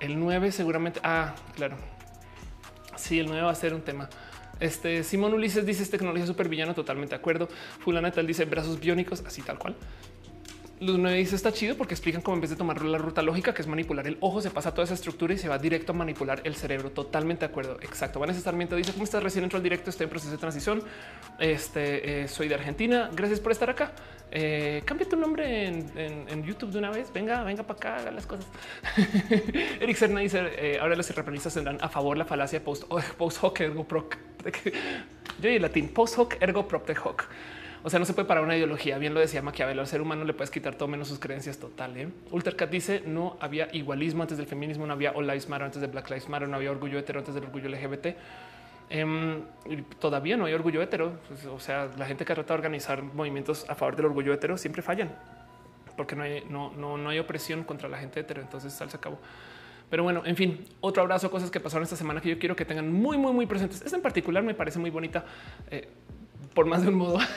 El 0.00 0.18
9 0.18 0.52
seguramente. 0.52 1.00
Ah, 1.02 1.34
claro. 1.54 1.76
Sí, 2.96 3.18
el 3.18 3.26
9 3.26 3.42
va 3.42 3.50
a 3.50 3.54
ser 3.54 3.74
un 3.74 3.82
tema. 3.82 4.08
Este 4.60 5.02
Simón 5.02 5.34
Ulises 5.34 5.66
dice 5.66 5.82
es 5.82 5.90
tecnología 5.90 6.26
super 6.26 6.48
villano, 6.48 6.74
totalmente 6.74 7.14
de 7.14 7.20
acuerdo. 7.20 7.48
Fulana 7.80 8.10
tal 8.10 8.26
dice 8.26 8.44
brazos 8.44 8.80
biónicos, 8.80 9.22
así 9.26 9.42
tal 9.42 9.58
cual. 9.58 9.76
Luz 10.80 10.98
9 10.98 11.16
dice 11.16 11.36
está 11.36 11.52
chido 11.52 11.76
porque 11.76 11.94
explican 11.94 12.20
cómo 12.20 12.36
en 12.36 12.40
vez 12.40 12.50
de 12.50 12.56
tomar 12.56 12.82
la 12.82 12.98
ruta 12.98 13.22
lógica, 13.22 13.54
que 13.54 13.62
es 13.62 13.68
manipular 13.68 14.06
el 14.06 14.18
ojo, 14.20 14.42
se 14.42 14.50
pasa 14.50 14.72
toda 14.72 14.84
esa 14.84 14.94
estructura 14.94 15.32
y 15.32 15.38
se 15.38 15.48
va 15.48 15.56
directo 15.58 15.92
a 15.92 15.94
manipular 15.94 16.40
el 16.44 16.56
cerebro. 16.56 16.90
Totalmente 16.90 17.46
de 17.46 17.50
acuerdo. 17.50 17.78
Exacto. 17.80 18.18
Vanessa 18.18 18.40
Sarmiento 18.40 18.74
dice 18.74 18.92
cómo 18.92 19.04
estás 19.04 19.22
recién 19.22 19.44
entró 19.44 19.56
al 19.58 19.62
directo. 19.62 19.90
Estoy 19.90 20.04
en 20.04 20.10
proceso 20.10 20.32
de 20.32 20.38
transición. 20.38 20.82
Este 21.38 22.22
eh, 22.22 22.28
soy 22.28 22.48
de 22.48 22.56
Argentina. 22.56 23.08
Gracias 23.14 23.40
por 23.40 23.52
estar 23.52 23.70
acá. 23.70 23.92
Eh, 24.30 24.82
cambia 24.84 25.08
tu 25.08 25.16
nombre 25.16 25.66
en, 25.66 26.44
YouTube 26.44 26.72
de 26.72 26.78
una 26.78 26.90
vez. 26.90 27.12
Venga, 27.12 27.44
venga 27.44 27.62
para 27.62 27.76
acá, 27.76 27.96
haga 27.98 28.10
las 28.10 28.26
cosas. 28.26 28.46
Eric 29.80 29.96
Serna 29.96 30.20
dice 30.20 30.40
eh, 30.58 30.78
ahora 30.80 30.96
los 30.96 31.06
terraplanistas 31.06 31.54
tendrán 31.54 31.78
a 31.80 31.88
favor 31.88 32.18
la 32.18 32.24
falacia 32.24 32.62
post, 32.62 32.84
post 33.16 33.38
hoc 33.42 33.60
ergo 33.60 33.84
proc. 33.86 34.16
Yo 35.40 35.48
y 35.48 35.58
latín 35.60 35.88
post 35.88 36.18
hoc 36.18 36.36
ergo 36.40 36.66
prop 36.66 36.86
de 36.86 36.96
hoc. 36.98 37.28
O 37.84 37.90
sea, 37.90 37.98
no 37.98 38.06
se 38.06 38.14
puede 38.14 38.26
parar 38.26 38.42
una 38.42 38.56
ideología. 38.56 38.96
Bien 38.98 39.12
lo 39.12 39.20
decía 39.20 39.42
Maquiavelo, 39.42 39.82
al 39.82 39.86
ser 39.86 40.00
humano 40.00 40.24
le 40.24 40.32
puedes 40.32 40.50
quitar 40.50 40.74
todo 40.74 40.88
menos 40.88 41.06
sus 41.06 41.18
creencias 41.18 41.58
total. 41.58 41.96
¿eh? 41.96 42.08
Ultercat 42.30 42.70
dice 42.70 43.02
no 43.06 43.36
había 43.40 43.68
igualismo 43.72 44.22
antes 44.22 44.38
del 44.38 44.46
feminismo, 44.46 44.86
no 44.86 44.94
había 44.94 45.12
All 45.12 45.26
Lives 45.26 45.48
Matter 45.48 45.66
antes 45.66 45.80
de 45.82 45.86
Black 45.86 46.08
Lives 46.08 46.28
Matter, 46.28 46.48
no 46.48 46.56
había 46.56 46.70
orgullo 46.70 46.98
hetero 46.98 47.20
antes 47.20 47.34
del 47.34 47.44
orgullo 47.44 47.68
LGBT. 47.68 48.16
Em, 48.88 49.42
todavía 49.98 50.36
no 50.36 50.46
hay 50.46 50.54
orgullo 50.54 50.80
hetero. 50.80 51.20
Pues, 51.28 51.44
o 51.44 51.60
sea, 51.60 51.90
la 51.98 52.06
gente 52.06 52.24
que 52.24 52.34
trata 52.34 52.54
de 52.54 52.58
organizar 52.58 53.02
movimientos 53.02 53.68
a 53.68 53.74
favor 53.74 53.96
del 53.96 54.06
orgullo 54.06 54.32
hetero 54.32 54.56
siempre 54.56 54.80
fallan 54.80 55.10
porque 55.96 56.16
no 56.16 56.22
hay, 56.22 56.44
no, 56.48 56.72
no, 56.72 56.96
no 56.96 57.10
hay 57.10 57.18
opresión 57.18 57.64
contra 57.64 57.88
la 57.88 57.98
gente 57.98 58.20
hetero. 58.20 58.40
Entonces 58.40 58.72
sal 58.72 58.90
se 58.90 58.96
acabó. 58.96 59.18
Pero 59.90 60.02
bueno, 60.02 60.22
en 60.24 60.36
fin, 60.36 60.64
otro 60.80 61.02
abrazo, 61.02 61.30
cosas 61.30 61.50
que 61.50 61.60
pasaron 61.60 61.84
esta 61.84 61.96
semana 61.96 62.20
que 62.20 62.30
yo 62.30 62.38
quiero 62.38 62.56
que 62.56 62.64
tengan 62.64 62.90
muy, 62.90 63.18
muy, 63.18 63.32
muy 63.32 63.46
presentes. 63.46 63.82
Esta 63.82 63.96
en 63.96 64.02
particular 64.02 64.42
me 64.42 64.54
parece 64.54 64.78
muy 64.78 64.90
bonita. 64.90 65.24
Eh, 65.70 65.88
por 66.54 66.66
más 66.66 66.82
de 66.82 66.88
un 66.88 66.94
modo. 66.96 67.18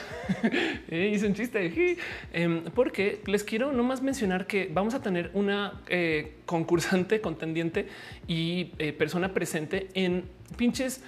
Eh, 0.90 1.10
hice 1.14 1.26
un 1.26 1.32
chiste 1.32 1.96
em, 2.34 2.64
porque 2.74 3.22
les 3.26 3.44
quiero 3.44 3.72
nomás 3.72 4.02
mencionar 4.02 4.46
que 4.46 4.70
vamos 4.70 4.92
a 4.92 5.00
tener 5.00 5.30
una 5.32 5.80
eh, 5.88 6.34
concursante, 6.44 7.22
contendiente 7.22 7.88
y 8.26 8.72
eh, 8.78 8.92
persona 8.92 9.32
presente 9.32 9.88
en 9.94 10.24
pinches 10.56 11.02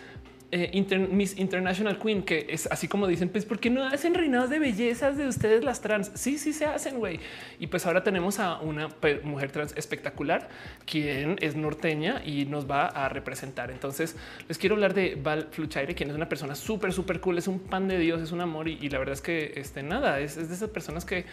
eh, 0.52 1.08
Miss 1.10 1.38
International 1.38 1.98
Queen, 1.98 2.22
que 2.22 2.46
es 2.48 2.66
así 2.66 2.88
como 2.88 3.06
dicen, 3.06 3.28
pues 3.28 3.44
porque 3.44 3.70
no 3.70 3.84
hacen 3.84 4.14
reinados 4.14 4.50
de 4.50 4.58
bellezas 4.58 5.16
de 5.16 5.26
ustedes 5.26 5.64
las 5.64 5.80
trans? 5.80 6.10
Sí, 6.14 6.38
sí 6.38 6.52
se 6.52 6.66
hacen, 6.66 6.98
güey. 6.98 7.20
Y 7.58 7.68
pues 7.68 7.86
ahora 7.86 8.02
tenemos 8.02 8.38
a 8.38 8.60
una 8.60 8.88
mujer 9.22 9.52
trans 9.52 9.74
espectacular, 9.76 10.48
quien 10.86 11.36
es 11.40 11.56
norteña 11.56 12.22
y 12.24 12.46
nos 12.46 12.70
va 12.70 12.86
a 12.86 13.08
representar. 13.08 13.70
Entonces 13.70 14.16
les 14.48 14.58
quiero 14.58 14.74
hablar 14.74 14.94
de 14.94 15.16
Val 15.20 15.48
Fluchaire, 15.50 15.94
quien 15.94 16.10
es 16.10 16.16
una 16.16 16.28
persona 16.28 16.54
súper, 16.54 16.92
súper 16.92 17.20
cool, 17.20 17.38
es 17.38 17.48
un 17.48 17.60
pan 17.60 17.88
de 17.88 17.98
Dios, 17.98 18.20
es 18.20 18.32
un 18.32 18.40
amor 18.40 18.68
y, 18.68 18.88
la 18.88 18.98
verdad 18.98 19.14
es 19.14 19.22
que 19.22 19.52
este 19.56 19.82
nada, 19.82 20.20
es 20.20 20.36
de 20.36 20.54
esas 20.54 20.70
personas 20.70 21.04
que 21.04 21.24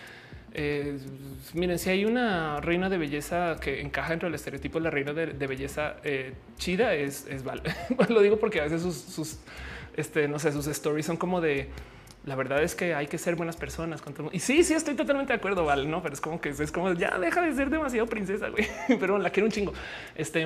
eh, 0.53 0.97
miren, 1.53 1.77
si 1.79 1.89
hay 1.89 2.05
una 2.05 2.59
reina 2.61 2.89
de 2.89 2.97
belleza 2.97 3.57
que 3.59 3.81
encaja 3.81 4.11
dentro 4.11 4.27
del 4.27 4.35
estereotipo 4.35 4.79
la 4.79 4.89
reina 4.89 5.13
de, 5.13 5.47
belleza 5.47 5.97
eh, 6.03 6.33
chida, 6.57 6.93
es, 6.93 7.27
es 7.27 7.43
Val. 7.43 7.61
Lo 8.09 8.21
digo 8.21 8.37
porque 8.37 8.61
a 8.61 8.63
veces 8.63 8.81
sus, 8.81 9.39
este, 9.95 10.27
no 10.27 10.39
sé, 10.39 10.51
sus 10.51 10.67
stories 10.67 11.05
son 11.05 11.17
como 11.17 11.41
de 11.41 11.69
la 12.25 12.35
verdad 12.35 12.61
es 12.61 12.75
que 12.75 12.93
hay 12.93 13.07
que 13.07 13.17
ser 13.17 13.35
buenas 13.35 13.55
personas. 13.55 14.03
Y 14.33 14.39
sí, 14.39 14.63
sí, 14.65 14.73
estoy 14.73 14.95
totalmente 14.95 15.31
de 15.31 15.37
acuerdo, 15.37 15.63
Val, 15.63 15.89
no, 15.89 16.01
pero 16.01 16.13
es 16.13 16.19
como 16.19 16.41
que 16.41 16.49
es 16.49 16.71
como 16.73 16.91
ya 16.91 17.17
deja 17.19 17.41
de 17.41 17.53
ser 17.53 17.69
demasiado 17.69 18.05
princesa, 18.05 18.49
güey. 18.49 18.67
Pero 18.99 19.17
la 19.17 19.29
quiero 19.29 19.45
un 19.45 19.51
chingo. 19.51 19.73
Este 20.13 20.45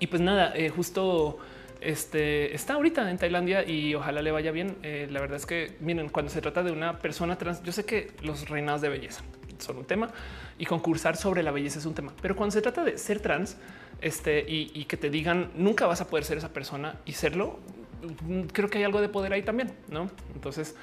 y 0.00 0.06
pues 0.06 0.22
nada, 0.22 0.52
eh, 0.56 0.70
justo 0.70 1.38
este 1.80 2.54
está 2.54 2.74
ahorita 2.74 3.10
en 3.10 3.18
Tailandia 3.18 3.68
y 3.68 3.94
ojalá 3.94 4.22
le 4.22 4.30
vaya 4.30 4.50
bien. 4.50 4.76
Eh, 4.82 5.08
la 5.10 5.20
verdad 5.20 5.36
es 5.36 5.46
que 5.46 5.76
miren, 5.80 6.08
cuando 6.08 6.30
se 6.30 6.40
trata 6.40 6.62
de 6.62 6.72
una 6.72 6.98
persona 6.98 7.36
trans, 7.36 7.62
yo 7.62 7.72
sé 7.72 7.84
que 7.84 8.12
los 8.22 8.48
reinados 8.48 8.80
de 8.80 8.88
belleza 8.88 9.22
son 9.58 9.78
un 9.78 9.84
tema 9.84 10.08
y 10.58 10.66
concursar 10.66 11.16
sobre 11.16 11.42
la 11.42 11.50
belleza 11.50 11.78
es 11.78 11.86
un 11.86 11.94
tema, 11.94 12.12
pero 12.22 12.36
cuando 12.36 12.52
se 12.52 12.62
trata 12.62 12.84
de 12.84 12.98
ser 12.98 13.20
trans, 13.20 13.56
este 14.00 14.44
y, 14.46 14.84
que 14.84 14.96
te 14.96 15.10
digan 15.10 15.50
nunca 15.56 15.86
vas 15.86 16.00
a 16.00 16.06
poder 16.06 16.24
ser 16.24 16.38
esa 16.38 16.52
persona 16.52 16.96
y 17.04 17.12
serlo, 17.12 17.58
creo 18.52 18.70
que 18.70 18.78
hay 18.78 18.84
algo 18.84 19.00
de 19.00 19.08
poder 19.08 19.32
ahí 19.32 19.42
también, 19.42 19.72
no? 19.88 20.10
Entonces, 20.34 20.76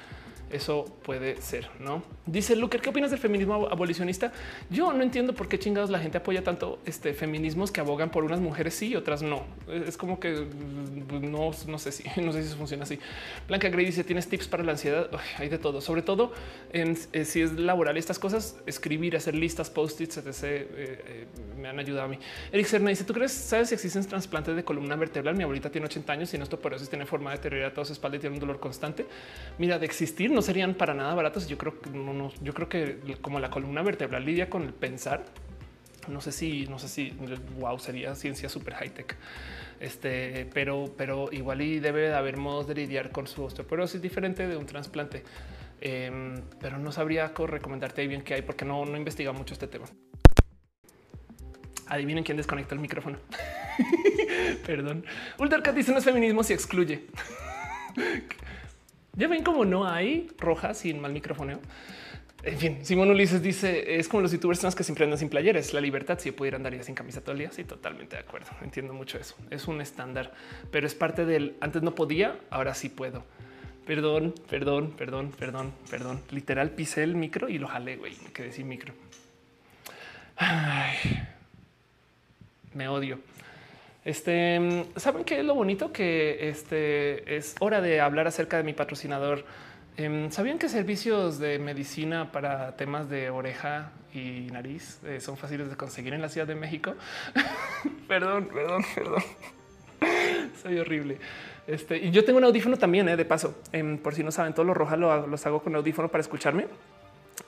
eso 0.50 0.84
puede 1.02 1.40
ser, 1.42 1.68
¿no? 1.80 2.02
Dice 2.24 2.56
Luker, 2.56 2.80
¿qué 2.80 2.90
opinas 2.90 3.10
del 3.10 3.20
feminismo 3.20 3.68
abolicionista? 3.68 4.32
Yo 4.70 4.92
no 4.92 5.02
entiendo 5.02 5.34
por 5.34 5.48
qué 5.48 5.58
chingados 5.58 5.90
la 5.90 5.98
gente 5.98 6.18
apoya 6.18 6.42
tanto 6.42 6.78
este 6.86 7.14
feminismos 7.14 7.70
que 7.70 7.80
abogan 7.80 8.10
por 8.10 8.24
unas 8.24 8.40
mujeres 8.40 8.74
sí 8.74 8.88
y 8.88 8.96
otras 8.96 9.22
no. 9.22 9.44
Es 9.68 9.96
como 9.96 10.20
que 10.20 10.46
pues, 11.08 11.22
no, 11.22 11.50
no 11.66 11.78
sé 11.78 11.92
si 11.92 12.04
no 12.20 12.32
sé 12.32 12.42
si 12.42 12.54
funciona 12.54 12.84
así. 12.84 12.98
Blanca 13.48 13.68
Gray 13.68 13.86
dice, 13.86 14.04
¿tienes 14.04 14.28
tips 14.28 14.48
para 14.48 14.62
la 14.62 14.72
ansiedad? 14.72 15.10
hay 15.38 15.48
de 15.48 15.58
todo, 15.58 15.80
sobre 15.80 16.02
todo 16.02 16.32
en, 16.72 16.96
eh, 17.12 17.24
si 17.24 17.42
es 17.42 17.52
laboral 17.52 17.96
estas 17.96 18.18
cosas, 18.18 18.56
escribir, 18.66 19.16
hacer 19.16 19.34
listas, 19.34 19.70
post-its, 19.70 20.16
etc. 20.18 20.28
Eh, 20.42 20.68
eh, 20.76 21.26
me 21.58 21.68
han 21.68 21.78
ayudado 21.78 22.06
a 22.06 22.08
mí. 22.08 22.18
Eric 22.52 22.66
Serna 22.66 22.90
dice, 22.90 23.04
¿tú 23.04 23.12
crees, 23.12 23.32
sabes 23.32 23.68
si 23.68 23.74
existen 23.74 24.04
trasplantes 24.06 24.56
de 24.56 24.64
columna 24.64 24.96
vertebral? 24.96 25.36
Mi 25.36 25.42
abuelita 25.42 25.70
tiene 25.70 25.86
80 25.86 26.12
años 26.12 26.34
y 26.34 26.38
no 26.38 26.44
eso 26.44 26.86
tiene 26.86 27.06
forma 27.06 27.30
de 27.30 27.36
deteriorar 27.36 27.72
toda 27.72 27.84
su 27.84 27.92
espalda 27.92 28.16
y 28.16 28.20
tiene 28.20 28.34
un 28.34 28.40
dolor 28.40 28.58
constante. 28.58 29.06
Mira, 29.58 29.78
de 29.78 29.86
existir 29.86 30.30
no 30.36 30.42
serían 30.42 30.74
para 30.74 30.94
nada 30.94 31.14
baratos. 31.14 31.48
Yo 31.48 31.58
creo 31.58 31.80
que 31.80 31.90
no, 31.90 32.30
yo 32.42 32.54
creo 32.54 32.68
que 32.68 33.00
como 33.20 33.40
la 33.40 33.50
columna 33.50 33.82
vertebral 33.82 34.24
lidia 34.24 34.48
con 34.48 34.62
el 34.62 34.74
pensar, 34.74 35.24
no 36.08 36.20
sé 36.20 36.30
si, 36.30 36.66
no 36.66 36.78
sé 36.78 36.88
si 36.88 37.10
wow 37.58 37.78
sería 37.78 38.14
ciencia 38.14 38.48
súper 38.48 38.74
high 38.74 38.90
tech. 38.90 39.16
Este, 39.80 40.46
pero, 40.54 40.94
pero 40.96 41.30
igual 41.32 41.62
y 41.62 41.80
debe 41.80 42.02
de 42.08 42.14
haber 42.14 42.36
modos 42.36 42.68
de 42.68 42.74
lidiar 42.74 43.10
con 43.10 43.26
su 43.26 43.42
osteoporosis 43.44 44.00
diferente 44.00 44.46
de 44.46 44.56
un 44.56 44.66
trasplante. 44.66 45.24
em, 45.80 46.42
pero 46.60 46.78
no 46.78 46.92
sabría 46.92 47.32
recomendarte 47.34 48.06
bien 48.06 48.22
qué 48.22 48.34
hay 48.34 48.42
porque 48.42 48.64
no, 48.64 48.84
no 48.84 48.94
he 48.94 48.98
investigado 48.98 49.34
mucho 49.34 49.54
este 49.54 49.66
tema. 49.66 49.86
Adivinen 51.88 52.24
quién 52.24 52.36
desconectó 52.36 52.74
el 52.74 52.80
micrófono. 52.80 53.18
Perdón. 54.66 55.04
Ultercat 55.38 55.74
dice 55.74 55.92
no 55.92 55.98
es 55.98 56.04
feminismo 56.04 56.42
si 56.42 56.52
excluye. 56.52 57.06
ya 59.16 59.28
ven 59.28 59.42
cómo 59.42 59.64
no 59.64 59.88
hay 59.88 60.28
roja 60.38 60.74
sin 60.74 61.00
mal 61.00 61.12
micrófono. 61.12 61.58
En 62.42 62.58
fin, 62.58 62.78
Simón 62.84 63.10
Ulises 63.10 63.42
dice 63.42 63.96
es 63.96 64.08
como 64.08 64.20
los 64.20 64.30
youtubers 64.30 64.74
que 64.74 64.84
siempre 64.84 65.04
andan 65.04 65.18
sin 65.18 65.28
playeres. 65.28 65.72
La 65.72 65.80
libertad 65.80 66.18
si 66.18 66.30
pudiera 66.30 66.56
andar 66.56 66.80
sin 66.84 66.94
camisa 66.94 67.20
todo 67.20 67.32
el 67.32 67.38
día. 67.38 67.50
Sí, 67.50 67.64
totalmente 67.64 68.14
de 68.16 68.22
acuerdo. 68.22 68.50
Entiendo 68.62 68.92
mucho 68.92 69.18
eso. 69.18 69.34
Es 69.50 69.66
un 69.66 69.80
estándar, 69.80 70.32
pero 70.70 70.86
es 70.86 70.94
parte 70.94 71.24
del 71.24 71.56
antes 71.60 71.82
no 71.82 71.94
podía, 71.94 72.38
ahora 72.50 72.74
sí 72.74 72.88
puedo. 72.88 73.24
Perdón, 73.86 74.34
perdón, 74.48 74.92
perdón, 74.96 75.32
perdón, 75.36 75.72
perdón. 75.90 76.20
Literal 76.30 76.70
pisé 76.70 77.02
el 77.02 77.16
micro 77.16 77.48
y 77.48 77.58
lo 77.58 77.68
jalé, 77.68 77.96
güey. 77.96 78.14
Me 78.22 78.32
quedé 78.32 78.52
sin 78.52 78.68
micro. 78.68 78.94
me 82.74 82.88
odio. 82.88 83.18
Este, 84.06 84.86
¿saben 84.94 85.24
qué 85.24 85.40
es 85.40 85.44
lo 85.44 85.56
bonito? 85.56 85.92
Que 85.92 86.48
este 86.48 87.36
es 87.36 87.56
hora 87.58 87.80
de 87.80 88.00
hablar 88.00 88.28
acerca 88.28 88.56
de 88.56 88.62
mi 88.62 88.72
patrocinador. 88.72 89.44
Em, 89.96 90.30
¿Sabían 90.30 90.60
que 90.60 90.68
servicios 90.68 91.40
de 91.40 91.58
medicina 91.58 92.30
para 92.30 92.76
temas 92.76 93.10
de 93.10 93.30
oreja 93.30 93.90
y 94.14 94.46
nariz 94.52 95.00
eh, 95.04 95.18
son 95.20 95.36
fáciles 95.36 95.68
de 95.70 95.76
conseguir 95.76 96.14
en 96.14 96.22
la 96.22 96.28
Ciudad 96.28 96.46
de 96.46 96.54
México? 96.54 96.94
perdón, 98.06 98.46
perdón, 98.46 98.84
perdón. 98.94 99.24
Soy 100.62 100.78
horrible. 100.78 101.18
Este, 101.66 101.96
y 101.98 102.12
yo 102.12 102.24
tengo 102.24 102.38
un 102.38 102.44
audífono 102.44 102.76
también, 102.76 103.08
eh, 103.08 103.16
de 103.16 103.24
paso. 103.24 103.60
Em, 103.72 103.98
por 103.98 104.14
si 104.14 104.22
no 104.22 104.30
saben, 104.30 104.54
todos 104.54 104.68
los 104.68 104.76
rojas 104.76 105.00
los 105.00 105.46
hago 105.46 105.64
con 105.64 105.74
audífono 105.74 106.06
para 106.06 106.20
escucharme 106.20 106.68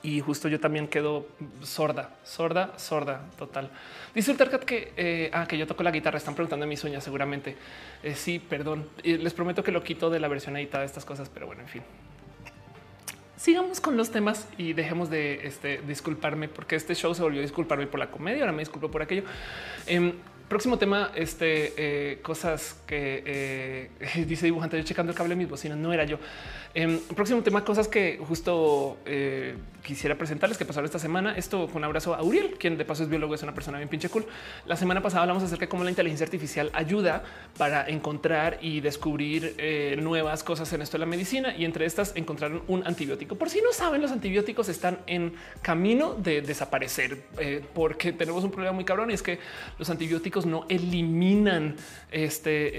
y 0.01 0.21
justo 0.21 0.47
yo 0.47 0.59
también 0.59 0.87
quedo 0.87 1.27
sorda, 1.61 2.15
sorda, 2.23 2.77
sorda, 2.77 3.25
total. 3.37 3.69
Dice 4.13 4.31
Ultercat 4.31 4.63
que, 4.63 4.93
eh, 4.95 5.29
ah, 5.33 5.45
que 5.47 5.57
yo 5.57 5.67
toco 5.67 5.83
la 5.83 5.91
guitarra. 5.91 6.17
Están 6.17 6.35
preguntando 6.35 6.63
en 6.63 6.69
mis 6.69 6.83
uñas, 6.83 7.03
seguramente. 7.03 7.55
Eh, 8.03 8.15
sí, 8.15 8.39
perdón. 8.39 8.87
les 9.03 9.33
prometo 9.33 9.63
que 9.63 9.71
lo 9.71 9.83
quito 9.83 10.09
de 10.09 10.19
la 10.19 10.27
versión 10.27 10.55
editada 10.57 10.81
de 10.81 10.87
estas 10.87 11.05
cosas, 11.05 11.29
pero 11.29 11.47
bueno, 11.47 11.61
en 11.63 11.67
fin. 11.67 11.81
Sigamos 13.35 13.79
con 13.79 13.97
los 13.97 14.11
temas 14.11 14.47
y 14.57 14.73
dejemos 14.73 15.09
de 15.09 15.47
este, 15.47 15.81
disculparme 15.81 16.49
porque 16.49 16.75
este 16.75 16.93
show 16.93 17.13
se 17.15 17.21
volvió 17.21 17.39
a 17.39 17.43
disculparme 17.43 17.87
por 17.87 17.99
la 17.99 18.11
comedia. 18.11 18.41
Ahora 18.41 18.51
me 18.51 18.59
disculpo 18.59 18.89
por 18.89 19.01
aquello. 19.01 19.23
Em, 19.85 20.13
Próximo 20.49 20.79
tema, 20.79 21.11
este 21.13 21.73
eh, 21.77 22.21
cosas 22.23 22.81
que 22.87 23.91
dice 24.27 24.47
dibujante. 24.47 24.77
Yo 24.77 24.83
checando 24.83 25.11
el 25.11 25.15
cable 25.15 25.35
mismo, 25.35 25.55
si 25.55 25.69
no 25.69 25.93
era 25.93 26.05
yo. 26.05 26.17
Em, 26.75 26.99
próximo 27.15 27.41
tema, 27.41 27.65
cosas 27.65 27.87
que 27.87 28.19
justo 28.27 28.97
eh, 29.05 29.55
quisiera 29.83 30.15
presentarles 30.15 30.57
que 30.57 30.65
pasaron 30.65 30.85
esta 30.85 30.99
semana. 30.99 31.35
Esto 31.35 31.65
con 31.67 31.77
un 31.77 31.85
abrazo 31.85 32.13
a 32.13 32.21
Uriel, 32.21 32.57
quien 32.59 32.77
de 32.77 32.85
paso 32.85 33.03
es 33.03 33.09
biólogo, 33.09 33.33
es 33.33 33.41
una 33.41 33.55
persona 33.55 33.77
bien 33.79 33.89
pinche 33.89 34.07
cool. 34.09 34.25
La 34.67 34.75
semana 34.75 35.01
pasada 35.01 35.23
hablamos 35.23 35.41
acerca 35.41 35.65
de 35.65 35.69
cómo 35.69 35.83
la 35.83 35.89
inteligencia 35.89 36.25
artificial 36.25 36.69
ayuda 36.73 37.23
para 37.57 37.87
encontrar 37.89 38.59
y 38.61 38.81
descubrir 38.81 39.55
nuevas 39.99 40.43
cosas 40.43 40.71
en 40.73 40.81
esto 40.83 40.97
de 40.97 40.99
la 40.99 41.05
medicina 41.05 41.55
y 41.57 41.65
entre 41.65 41.85
estas 41.85 42.15
encontraron 42.15 42.61
un 42.67 42.85
antibiótico. 42.85 43.35
Por 43.35 43.49
si 43.49 43.61
no 43.61 43.73
saben, 43.73 44.01
los 44.01 44.11
antibióticos 44.11 44.69
están 44.69 44.99
en 45.07 45.33
camino 45.61 46.13
de 46.13 46.41
desaparecer 46.41 47.23
porque 47.73 48.11
tenemos 48.13 48.43
un 48.43 48.51
problema 48.51 48.73
muy 48.73 48.85
cabrón 48.85 49.09
y 49.09 49.13
es 49.13 49.23
que 49.23 49.39
los 49.79 49.89
antibióticos 49.89 50.45
no 50.45 50.65
eliminan 50.69 51.75
este, 52.11 52.67
eh, 52.67 52.71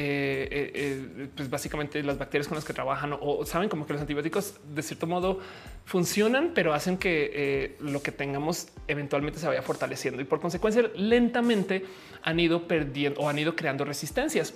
eh, 0.50 0.72
eh, 0.74 1.28
pues 1.36 1.48
básicamente 1.48 2.02
las 2.02 2.18
bacterias 2.18 2.48
con 2.48 2.56
las 2.56 2.64
que 2.64 2.72
trabajan 2.72 3.16
o, 3.20 3.44
saben 3.46 3.68
como 3.68 3.86
que 3.90 3.94
los 3.94 4.02
antibióticos 4.02 4.54
de 4.72 4.82
cierto 4.82 5.08
modo 5.08 5.40
funcionan, 5.84 6.52
pero 6.54 6.72
hacen 6.72 6.96
que 6.96 7.76
lo 7.80 8.00
que 8.02 8.12
tengamos 8.12 8.68
eventualmente 8.86 9.40
se 9.40 9.48
vaya 9.48 9.62
fortaleciendo 9.62 10.22
y 10.22 10.24
por 10.24 10.40
consecuencia 10.40 10.88
lentamente 10.94 11.84
han 12.22 12.38
ido 12.38 12.68
perdiendo 12.68 13.20
o 13.20 13.28
han 13.28 13.40
ido 13.40 13.56
creando 13.56 13.84
resistencias. 13.84 14.54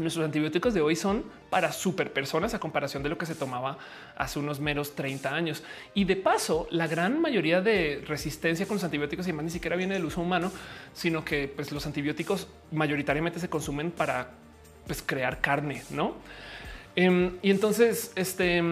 Nuestros 0.00 0.24
antibióticos 0.24 0.74
de 0.74 0.80
hoy 0.80 0.96
son 0.96 1.24
para 1.48 1.70
super 1.70 2.12
personas 2.12 2.54
a 2.54 2.58
comparación 2.58 3.04
de 3.04 3.08
lo 3.08 3.16
que 3.16 3.24
se 3.24 3.36
tomaba 3.36 3.78
hace 4.16 4.40
unos 4.40 4.58
meros 4.58 4.96
30 4.96 5.32
años. 5.32 5.62
Y 5.94 6.04
de 6.04 6.16
paso, 6.16 6.66
la 6.70 6.88
gran 6.88 7.20
mayoría 7.20 7.60
de 7.60 8.02
resistencia 8.04 8.66
con 8.66 8.76
los 8.76 8.84
antibióticos 8.84 9.28
y 9.28 9.32
más 9.32 9.44
ni 9.44 9.50
siquiera 9.50 9.76
viene 9.76 9.94
del 9.94 10.04
uso 10.04 10.20
humano, 10.20 10.50
sino 10.92 11.24
que 11.24 11.46
pues, 11.46 11.70
los 11.70 11.86
antibióticos 11.86 12.48
mayoritariamente 12.72 13.38
se 13.38 13.48
consumen 13.48 13.92
para 13.92 14.32
pues, 14.86 15.02
crear 15.02 15.40
carne, 15.40 15.82
no? 15.90 16.16
Em, 16.96 17.32
y 17.42 17.50
entonces, 17.50 18.12
este 18.16 18.62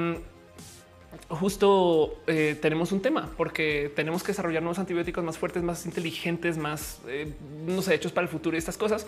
justo 1.29 2.21
eh, 2.27 2.57
tenemos 2.61 2.93
un 2.93 3.01
tema 3.01 3.31
porque 3.37 3.93
tenemos 3.95 4.23
que 4.23 4.29
desarrollar 4.29 4.63
nuevos 4.63 4.79
antibióticos 4.79 5.25
más 5.25 5.39
fuertes, 5.39 5.63
más 5.63 5.87
inteligentes, 5.87 6.57
más 6.57 7.01
eh, 7.07 7.33
no 7.67 7.83
sé, 7.83 7.95
hechos 7.95 8.13
para 8.13 8.25
el 8.25 8.29
futuro 8.29 8.57
y 8.57 8.59
estas 8.59 8.77
cosas. 8.77 9.07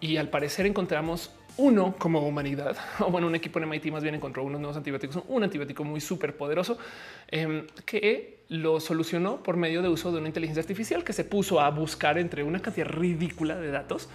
Y 0.00 0.16
al 0.16 0.28
parecer 0.28 0.66
encontramos 0.66 1.30
uno 1.56 1.96
como 1.98 2.20
humanidad, 2.20 2.76
o 3.00 3.10
bueno, 3.10 3.26
un 3.26 3.34
equipo 3.34 3.58
en 3.58 3.68
MIT 3.68 3.86
más 3.90 4.02
bien 4.02 4.14
encontró 4.14 4.44
unos 4.44 4.60
nuevos 4.60 4.76
antibióticos, 4.76 5.22
un 5.26 5.42
antibiótico 5.42 5.84
muy 5.84 6.00
súper 6.00 6.36
poderoso 6.36 6.78
em, 7.28 7.66
que 7.84 8.44
lo 8.48 8.80
solucionó 8.80 9.42
por 9.42 9.56
medio 9.56 9.82
de 9.82 9.88
uso 9.88 10.12
de 10.12 10.18
una 10.18 10.28
inteligencia 10.28 10.62
artificial 10.62 11.04
que 11.04 11.12
se 11.12 11.24
puso 11.24 11.60
a 11.60 11.70
buscar 11.70 12.16
entre 12.16 12.42
una 12.44 12.60
cantidad 12.60 12.86
ridícula 12.86 13.56
de 13.56 13.70
datos 13.70 14.08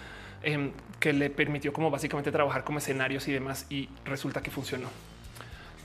em, 0.43 0.71
que 0.99 1.13
le 1.13 1.29
permitió 1.29 1.73
como 1.73 1.89
básicamente 1.89 2.31
trabajar 2.31 2.63
como 2.63 2.77
escenarios 2.77 3.27
y 3.27 3.31
demás 3.31 3.65
y 3.69 3.89
resulta 4.05 4.41
que 4.41 4.51
funcionó. 4.51 4.89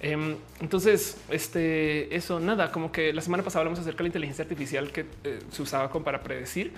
Em, 0.00 0.36
entonces, 0.60 1.18
este, 1.28 2.14
eso 2.14 2.38
nada, 2.38 2.70
como 2.70 2.92
que 2.92 3.12
la 3.12 3.20
semana 3.20 3.42
pasada 3.42 3.60
hablamos 3.60 3.80
acerca 3.80 3.98
de 3.98 4.04
la 4.04 4.08
inteligencia 4.08 4.44
artificial 4.44 4.92
que 4.92 5.06
eh, 5.24 5.40
se 5.50 5.62
usaba 5.62 5.90
como 5.90 6.04
para 6.04 6.22
predecir 6.22 6.72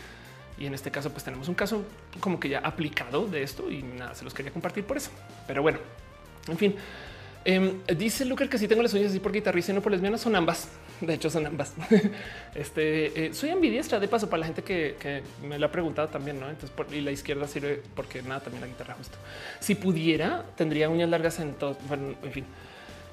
y 0.59 0.67
en 0.67 0.75
este 0.75 0.91
caso, 0.91 1.11
pues 1.11 1.25
tenemos 1.25 1.49
un 1.49 1.55
caso 1.55 1.85
como 2.21 2.39
que 2.39 2.51
ya 2.51 2.59
aplicado 2.59 3.27
de 3.27 3.43
esto 3.43 3.71
y 3.71 3.83
nada, 3.83 4.15
se 4.15 4.25
los 4.25 4.35
quería 4.35 4.53
compartir 4.53 4.85
por 4.85 4.99
eso. 4.99 5.11
Pero 5.47 5.63
bueno, 5.63 5.79
en 6.49 6.59
fin, 6.59 6.77
em, 7.45 7.79
dice 7.97 8.25
Lucar 8.27 8.49
que 8.49 8.59
si 8.59 8.69
tengo 8.69 8.83
las 8.83 8.93
uñas 8.93 9.11
así 9.11 9.21
por 9.21 9.33
guitarrista 9.33 9.73
y 9.73 9.75
no 9.75 9.81
por 9.81 9.93
lesbianas, 9.93 10.21
son 10.21 10.37
ambas. 10.37 10.69
De 11.01 11.15
hecho, 11.15 11.31
son 11.31 11.47
ambas. 11.47 11.75
este 12.55 13.27
eh, 13.27 13.35
soy 13.35 13.51
ambidiestra 13.51 13.99
de 13.99 14.09
paso 14.09 14.29
para 14.29 14.41
la 14.41 14.47
gente 14.47 14.63
que, 14.63 15.23
me 15.43 15.59
lo 15.59 15.67
ha 15.67 15.73
preguntado 15.73 16.09
también. 16.09 16.39
No, 16.39 16.49
entonces 16.49 16.71
por, 16.71 16.93
y 16.93 17.01
la 17.01 17.11
izquierda 17.11 17.47
sirve 17.49 17.83
porque 17.95 18.23
nada, 18.23 18.41
también 18.41 18.61
la 18.61 18.67
guitarra 18.67 18.95
justo. 18.95 19.17
Si 19.61 19.75
pudiera, 19.75 20.45
tendría 20.57 20.89
uñas 20.89 21.09
largas 21.09 21.39
en 21.41 21.55
todo. 21.55 21.77
Bueno, 21.89 22.15
en 22.23 22.33
fin. 22.33 22.45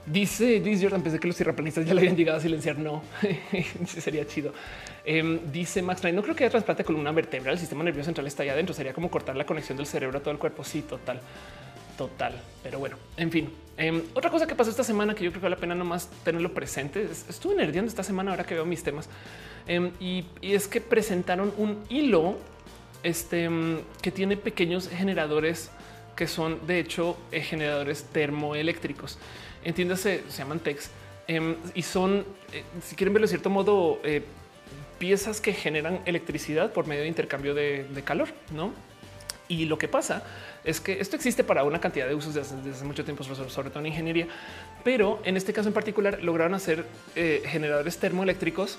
Dice 0.06 0.62
Luis 0.62 0.82
Jordan, 0.82 1.02
pensé 1.02 1.20
que 1.20 1.28
los 1.28 1.36
tierraplanistas 1.36 1.86
ya 1.86 1.94
le 1.94 2.00
habían 2.00 2.16
llegado 2.16 2.38
a 2.38 2.42
silenciar. 2.42 2.78
No, 2.78 3.04
sería 3.86 4.26
chido. 4.26 4.54
Em, 5.04 5.40
dice 5.52 5.82
Max 5.82 6.04
no 6.14 6.22
creo 6.22 6.36
que 6.36 6.44
haya 6.44 6.52
trasplante 6.52 6.84
con 6.84 6.96
una 6.96 7.12
vertebral. 7.12 7.54
El 7.54 7.60
sistema 7.60 7.84
nervioso 7.84 8.06
central 8.06 8.28
está 8.28 8.44
ahí 8.44 8.50
adentro. 8.50 8.74
Sería 8.74 8.94
como 8.94 9.10
cortar 9.10 9.36
la 9.36 9.46
conexión 9.46 9.78
del 9.78 9.86
cerebro 9.86 10.18
a 10.18 10.22
todo 10.22 10.32
el 10.32 10.38
cuerpo. 10.38 10.64
Sí, 10.64 10.82
total, 10.82 11.20
total. 11.98 12.34
Pero 12.64 12.80
bueno, 12.80 12.98
en 13.18 13.32
fin. 13.32 13.67
Em, 13.78 14.02
otra 14.16 14.32
cosa 14.32 14.48
que 14.48 14.56
pasó 14.56 14.72
esta 14.72 14.84
semana 14.84 15.14
que 15.14 15.24
yo 15.24 15.30
creo 15.30 15.42
que 15.42 15.46
vale 15.46 15.56
la 15.56 15.62
pena 15.62 15.76
nomás 15.76 16.10
tenerlo 16.24 16.54
presente. 16.54 17.08
Estuve 17.30 17.56
nerdeando 17.56 17.90
esta 17.90 18.04
semana 18.04 18.32
ahora 18.32 18.44
que 18.44 18.56
veo 18.56 18.66
mis 18.66 18.82
temas 18.84 19.08
em, 19.68 19.92
y, 20.00 20.26
es 20.42 20.68
que 20.68 20.82
presentaron 20.82 21.54
un 21.58 21.84
hilo 21.90 22.38
este, 23.04 23.50
que 24.02 24.12
tiene 24.12 24.36
pequeños 24.38 24.90
generadores 24.90 25.70
que 26.16 26.26
son 26.28 26.66
de 26.66 26.80
hecho 26.80 27.16
eh, 27.32 27.42
generadores 27.42 28.06
termoeléctricos 28.12 29.20
entiéndase, 29.68 30.24
se 30.30 30.38
llaman 30.38 30.60
TEX 30.60 30.90
em, 31.28 31.56
y 31.76 31.82
son, 31.82 32.26
eh, 32.54 32.64
si 32.82 32.96
quieren 32.96 33.14
verlo 33.14 33.26
de 33.26 33.30
cierto 33.30 33.50
modo, 33.50 34.00
eh, 34.04 34.24
piezas 34.98 35.42
que 35.42 35.54
generan 35.54 36.00
electricidad 36.06 36.72
por 36.72 36.88
medio 36.88 37.02
de 37.02 37.10
intercambio 37.10 37.54
de, 37.54 38.02
calor, 38.06 38.30
no? 38.52 38.74
Y 39.48 39.66
lo 39.66 39.78
que 39.78 39.88
pasa 39.88 40.24
es 40.68 40.82
que 40.82 41.00
esto 41.00 41.16
existe 41.16 41.46
para 41.46 41.64
una 41.64 41.80
cantidad 41.80 42.08
de 42.08 42.14
usos 42.14 42.34
desde, 42.34 42.70
hace 42.70 42.84
mucho 42.84 43.06
tiempo, 43.06 43.24
sobre, 43.24 43.70
todo 43.70 43.80
en 43.80 43.86
ingeniería, 43.86 44.28
pero 44.84 45.22
en 45.24 45.38
este 45.38 45.54
caso 45.54 45.70
en 45.70 45.74
particular 45.74 46.22
lograron 46.22 46.54
hacer 46.54 46.86
eh, 47.16 47.42
generadores 47.46 47.98
termoeléctricos 47.98 48.78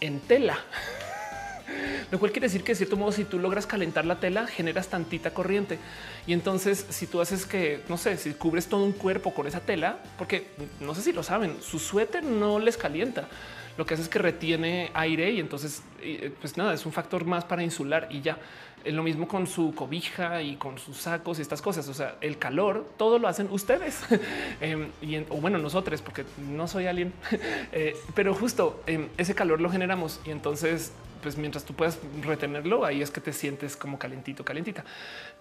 en 0.00 0.20
tela. 0.20 0.58
lo 2.10 2.18
cual 2.18 2.32
quiere 2.32 2.46
decir 2.46 2.62
que 2.62 2.72
de 2.72 2.76
cierto 2.76 2.96
modo, 2.96 3.12
si 3.12 3.24
tú 3.24 3.38
logras 3.38 3.66
calentar 3.66 4.06
la 4.06 4.20
tela, 4.20 4.46
generas 4.46 4.88
tantita 4.88 5.34
corriente. 5.34 5.78
Y 6.26 6.32
entonces, 6.32 6.86
si 6.88 7.06
tú 7.06 7.20
haces 7.20 7.44
que, 7.44 7.82
no 7.90 7.98
sé, 7.98 8.16
si 8.16 8.32
cubres 8.32 8.66
todo 8.66 8.82
un 8.82 8.92
cuerpo 8.92 9.34
con 9.34 9.46
esa 9.46 9.60
tela, 9.60 9.98
porque 10.16 10.46
no 10.80 10.94
sé 10.94 11.02
si 11.02 11.12
lo 11.12 11.22
saben, 11.22 11.58
su 11.60 11.78
suéter 11.78 12.24
no 12.24 12.58
les 12.58 12.78
calienta. 12.78 13.28
Lo 13.76 13.84
que 13.84 13.94
hace 13.94 14.02
es 14.02 14.08
que 14.08 14.18
retiene 14.18 14.90
aire 14.94 15.30
y 15.30 15.40
entonces, 15.40 15.82
eh, 16.00 16.32
pues 16.40 16.56
nada, 16.56 16.74
es 16.74 16.86
un 16.86 16.92
factor 16.92 17.24
más 17.24 17.44
para 17.44 17.62
insular 17.62 18.08
y 18.10 18.20
ya. 18.20 18.38
Lo 18.84 19.02
mismo 19.02 19.26
con 19.26 19.48
su 19.48 19.74
cobija 19.74 20.42
y 20.42 20.56
con 20.56 20.78
sus 20.78 20.98
sacos 20.98 21.40
y 21.40 21.42
estas 21.42 21.60
cosas. 21.60 21.88
O 21.88 21.94
sea, 21.94 22.16
el 22.20 22.38
calor, 22.38 22.86
todo 22.96 23.18
lo 23.18 23.26
hacen 23.26 23.48
ustedes. 23.50 24.00
Em, 24.60 24.88
y 25.02 25.16
o 25.16 25.40
bueno, 25.40 25.58
nosotros, 25.58 26.00
porque 26.02 26.24
no 26.38 26.68
soy 26.68 26.86
alguien, 26.86 27.12
eh, 27.72 27.96
pero 28.14 28.32
justo 28.34 28.82
em, 28.86 29.08
ese 29.18 29.34
calor 29.34 29.60
lo 29.60 29.70
generamos 29.70 30.20
y 30.24 30.30
entonces 30.30 30.92
pues 31.22 31.36
mientras 31.36 31.64
tú 31.64 31.74
puedas 31.74 31.98
retenerlo, 32.22 32.84
ahí 32.84 33.02
es 33.02 33.10
que 33.10 33.20
te 33.20 33.32
sientes 33.32 33.76
como 33.76 33.98
calentito, 33.98 34.44
calentita. 34.44 34.84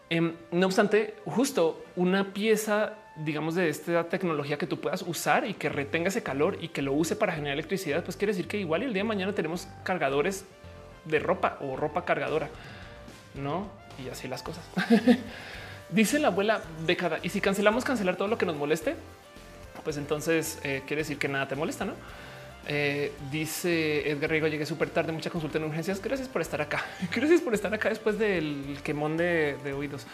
Em, 0.10 0.34
no 0.52 0.68
obstante, 0.68 1.16
justo 1.26 1.84
una 1.96 2.34
pieza, 2.34 2.94
digamos, 3.16 3.56
de 3.56 3.70
esta 3.70 4.04
tecnología 4.08 4.58
que 4.58 4.68
tú 4.68 4.80
puedas 4.80 5.02
usar 5.02 5.48
y 5.48 5.56
que 5.56 5.70
retenga 5.70 6.10
ese 6.10 6.22
calor 6.22 6.58
y 6.62 6.68
que 6.70 6.82
lo 6.82 6.94
use 6.94 7.16
para 7.16 7.34
generar 7.34 7.54
electricidad, 7.54 8.04
pues 8.04 8.16
quiere 8.16 8.34
decir 8.34 8.48
que 8.48 8.58
igual 8.58 8.84
el 8.84 8.94
día 8.94 9.02
de 9.02 9.08
mañana 9.08 9.34
tenemos 9.34 9.68
cargadores 9.84 10.46
de 11.06 11.20
ropa 11.20 11.58
o 11.62 11.76
ropa 11.76 12.06
cargadora, 12.06 12.50
no? 13.34 13.70
Y 14.04 14.10
así 14.10 14.28
las 14.28 14.44
cosas. 14.44 14.64
Dice 15.90 16.20
la 16.20 16.28
abuela 16.28 16.62
década. 16.86 17.20
Y 17.24 17.30
si 17.30 17.42
cancelamos 17.42 17.84
cancelar 17.84 18.16
todo 18.16 18.28
lo 18.28 18.38
que 18.38 18.46
nos 18.46 18.56
moleste, 18.56 18.96
pues 19.84 19.98
entonces 19.98 20.60
eh, 20.64 20.84
quiere 20.86 21.02
decir 21.02 21.18
que 21.18 21.28
nada 21.28 21.48
te 21.48 21.56
molesta, 21.56 21.86
no? 21.86 21.94
Eh, 22.68 23.12
dice 23.32 24.10
Edgar 24.10 24.30
Rigo, 24.30 24.48
llegué 24.48 24.66
súper 24.66 24.90
tarde, 24.90 25.12
mucha 25.12 25.30
consulta 25.30 25.58
en 25.58 25.66
urgencias. 25.66 26.02
Gracias 26.02 26.28
por 26.28 26.42
estar 26.42 26.62
acá. 26.62 26.84
Gracias 27.16 27.42
por 27.42 27.54
estar 27.54 27.74
acá 27.74 27.90
después 27.90 28.18
del 28.18 28.78
quemón 28.84 29.18
de 29.18 29.74
oídos. 29.78 30.06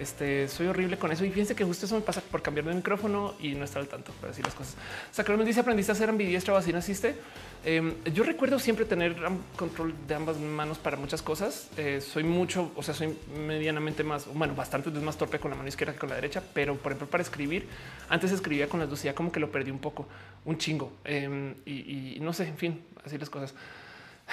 Este 0.00 0.48
soy 0.48 0.66
horrible 0.66 0.98
con 0.98 1.12
eso. 1.12 1.24
Y 1.24 1.30
fíjense 1.30 1.54
que 1.54 1.64
justo 1.64 1.86
eso 1.86 1.94
me 1.94 2.00
pasa 2.00 2.22
por 2.22 2.40
cambiar 2.40 2.66
de 2.66 2.74
micrófono 2.74 3.34
y 3.38 3.54
no 3.54 3.64
estar 3.64 3.82
al 3.82 3.88
tanto 3.88 4.12
para 4.12 4.28
decir 4.28 4.44
las 4.44 4.54
cosas. 4.54 4.76
Sacramento 5.12 5.46
dice 5.46 5.60
aprendiste 5.60 5.92
a 5.92 5.94
hacer 5.94 6.08
ambidiestra 6.08 6.54
o 6.54 6.56
así 6.56 6.72
naciste. 6.72 7.16
Em, 7.62 7.92
yo 8.14 8.24
recuerdo 8.24 8.58
siempre 8.58 8.86
tener 8.86 9.16
control 9.54 9.94
de 10.08 10.14
ambas 10.14 10.38
manos 10.38 10.78
para 10.78 10.96
muchas 10.96 11.20
cosas. 11.20 11.68
Eh, 11.76 12.00
soy 12.00 12.24
mucho, 12.24 12.72
o 12.74 12.82
sea, 12.82 12.94
soy 12.94 13.14
medianamente 13.36 14.02
más, 14.02 14.26
bueno, 14.32 14.54
bastante 14.54 14.88
más 14.90 15.18
torpe 15.18 15.38
con 15.38 15.50
la 15.50 15.56
mano 15.56 15.68
izquierda 15.68 15.92
que 15.92 15.98
con 15.98 16.08
la 16.08 16.14
derecha, 16.14 16.42
pero 16.54 16.76
por 16.76 16.92
ejemplo, 16.92 17.08
para 17.08 17.22
escribir, 17.22 17.66
antes 18.08 18.32
escribía 18.32 18.68
con 18.68 18.80
las 18.80 18.88
dos, 18.88 19.02
ya 19.02 19.14
como 19.14 19.30
que 19.30 19.40
lo 19.40 19.52
perdí 19.52 19.70
un 19.70 19.78
poco, 19.78 20.06
un 20.46 20.56
chingo. 20.56 20.92
Em, 21.04 21.54
y, 21.66 22.16
no 22.20 22.32
sé, 22.32 22.48
en 22.48 22.56
fin, 22.56 22.82
así 23.04 23.18
las 23.18 23.28
cosas. 23.28 23.54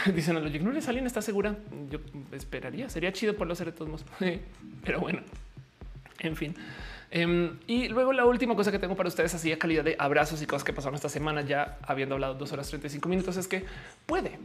Dicen 0.15 0.37
a 0.37 0.39
los 0.39 0.61
no 0.61 0.71
le 0.71 0.81
salen, 0.81 1.05
está 1.05 1.21
segura. 1.21 1.57
Yo 1.89 1.99
esperaría, 2.31 2.89
sería 2.89 3.11
chido 3.11 3.35
por 3.35 3.47
los 3.47 3.57
hacer 3.59 3.73
de 3.73 3.77
todos 3.77 3.89
modos, 3.89 4.05
pero 4.85 5.01
bueno, 5.01 5.21
en 6.19 6.35
fin. 6.35 6.55
Em, 7.09 7.57
y 7.67 7.87
luego 7.87 8.11
la 8.11 8.25
última 8.25 8.55
cosa 8.55 8.71
que 8.71 8.79
tengo 8.79 8.95
para 8.95 9.07
ustedes, 9.07 9.33
así 9.33 9.51
a 9.51 9.59
calidad 9.59 9.83
de 9.83 9.95
abrazos 9.97 10.41
y 10.41 10.45
cosas 10.45 10.63
que 10.63 10.73
pasaron 10.73 10.95
esta 10.95 11.09
semana, 11.09 11.41
ya 11.41 11.77
habiendo 11.83 12.15
hablado 12.15 12.33
dos 12.33 12.51
horas 12.51 12.67
35 12.67 13.07
minutos, 13.07 13.37
es 13.37 13.47
que 13.47 13.65
puede, 14.05 14.39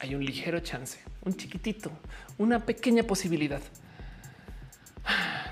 hay 0.00 0.14
un 0.14 0.24
ligero 0.24 0.60
chance, 0.60 1.00
un 1.24 1.36
chiquitito, 1.36 1.90
una 2.38 2.64
pequeña 2.64 3.02
posibilidad 3.02 3.60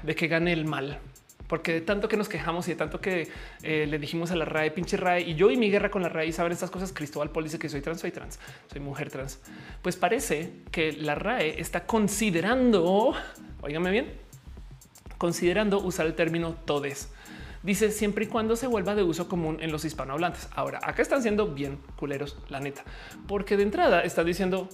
de 0.02 0.14
que 0.14 0.28
gane 0.28 0.52
el 0.52 0.64
mal. 0.64 0.98
Porque 1.46 1.74
de 1.74 1.80
tanto 1.80 2.08
que 2.08 2.16
nos 2.16 2.28
quejamos 2.28 2.66
y 2.66 2.72
de 2.72 2.76
tanto 2.76 3.00
que 3.00 3.28
eh, 3.62 3.86
le 3.86 3.98
dijimos 4.00 4.32
a 4.32 4.36
la 4.36 4.44
RAE, 4.44 4.72
pinche 4.72 4.96
RAE, 4.96 5.20
y 5.20 5.34
yo 5.36 5.48
y 5.52 5.56
mi 5.56 5.70
guerra 5.70 5.92
con 5.92 6.02
la 6.02 6.08
RAE, 6.08 6.32
saben 6.32 6.50
estas 6.50 6.70
cosas, 6.70 6.92
Cristóbal 6.92 7.30
Pol 7.30 7.44
dice 7.44 7.56
que 7.56 7.68
soy 7.68 7.82
trans, 7.82 8.00
soy 8.00 8.10
trans, 8.10 8.40
soy 8.68 8.80
mujer 8.80 9.10
trans. 9.10 9.38
Pues 9.80 9.94
parece 9.94 10.50
que 10.72 10.90
la 10.92 11.14
RAE 11.14 11.60
está 11.60 11.86
considerando, 11.86 13.14
oígame 13.62 13.92
bien, 13.92 14.25
considerando 15.18 15.80
usar 15.80 16.06
el 16.06 16.14
término 16.14 16.54
todes. 16.64 17.10
Dice 17.62 17.90
siempre 17.90 18.26
y 18.26 18.28
cuando 18.28 18.54
se 18.54 18.66
vuelva 18.66 18.94
de 18.94 19.02
uso 19.02 19.28
común 19.28 19.58
en 19.60 19.72
los 19.72 19.84
hispanohablantes. 19.84 20.48
Ahora, 20.54 20.78
acá 20.82 21.02
están 21.02 21.22
siendo 21.22 21.48
bien 21.48 21.78
culeros, 21.96 22.36
la 22.48 22.60
neta, 22.60 22.84
porque 23.26 23.56
de 23.56 23.64
entrada 23.64 24.02
está 24.02 24.22
diciendo, 24.22 24.68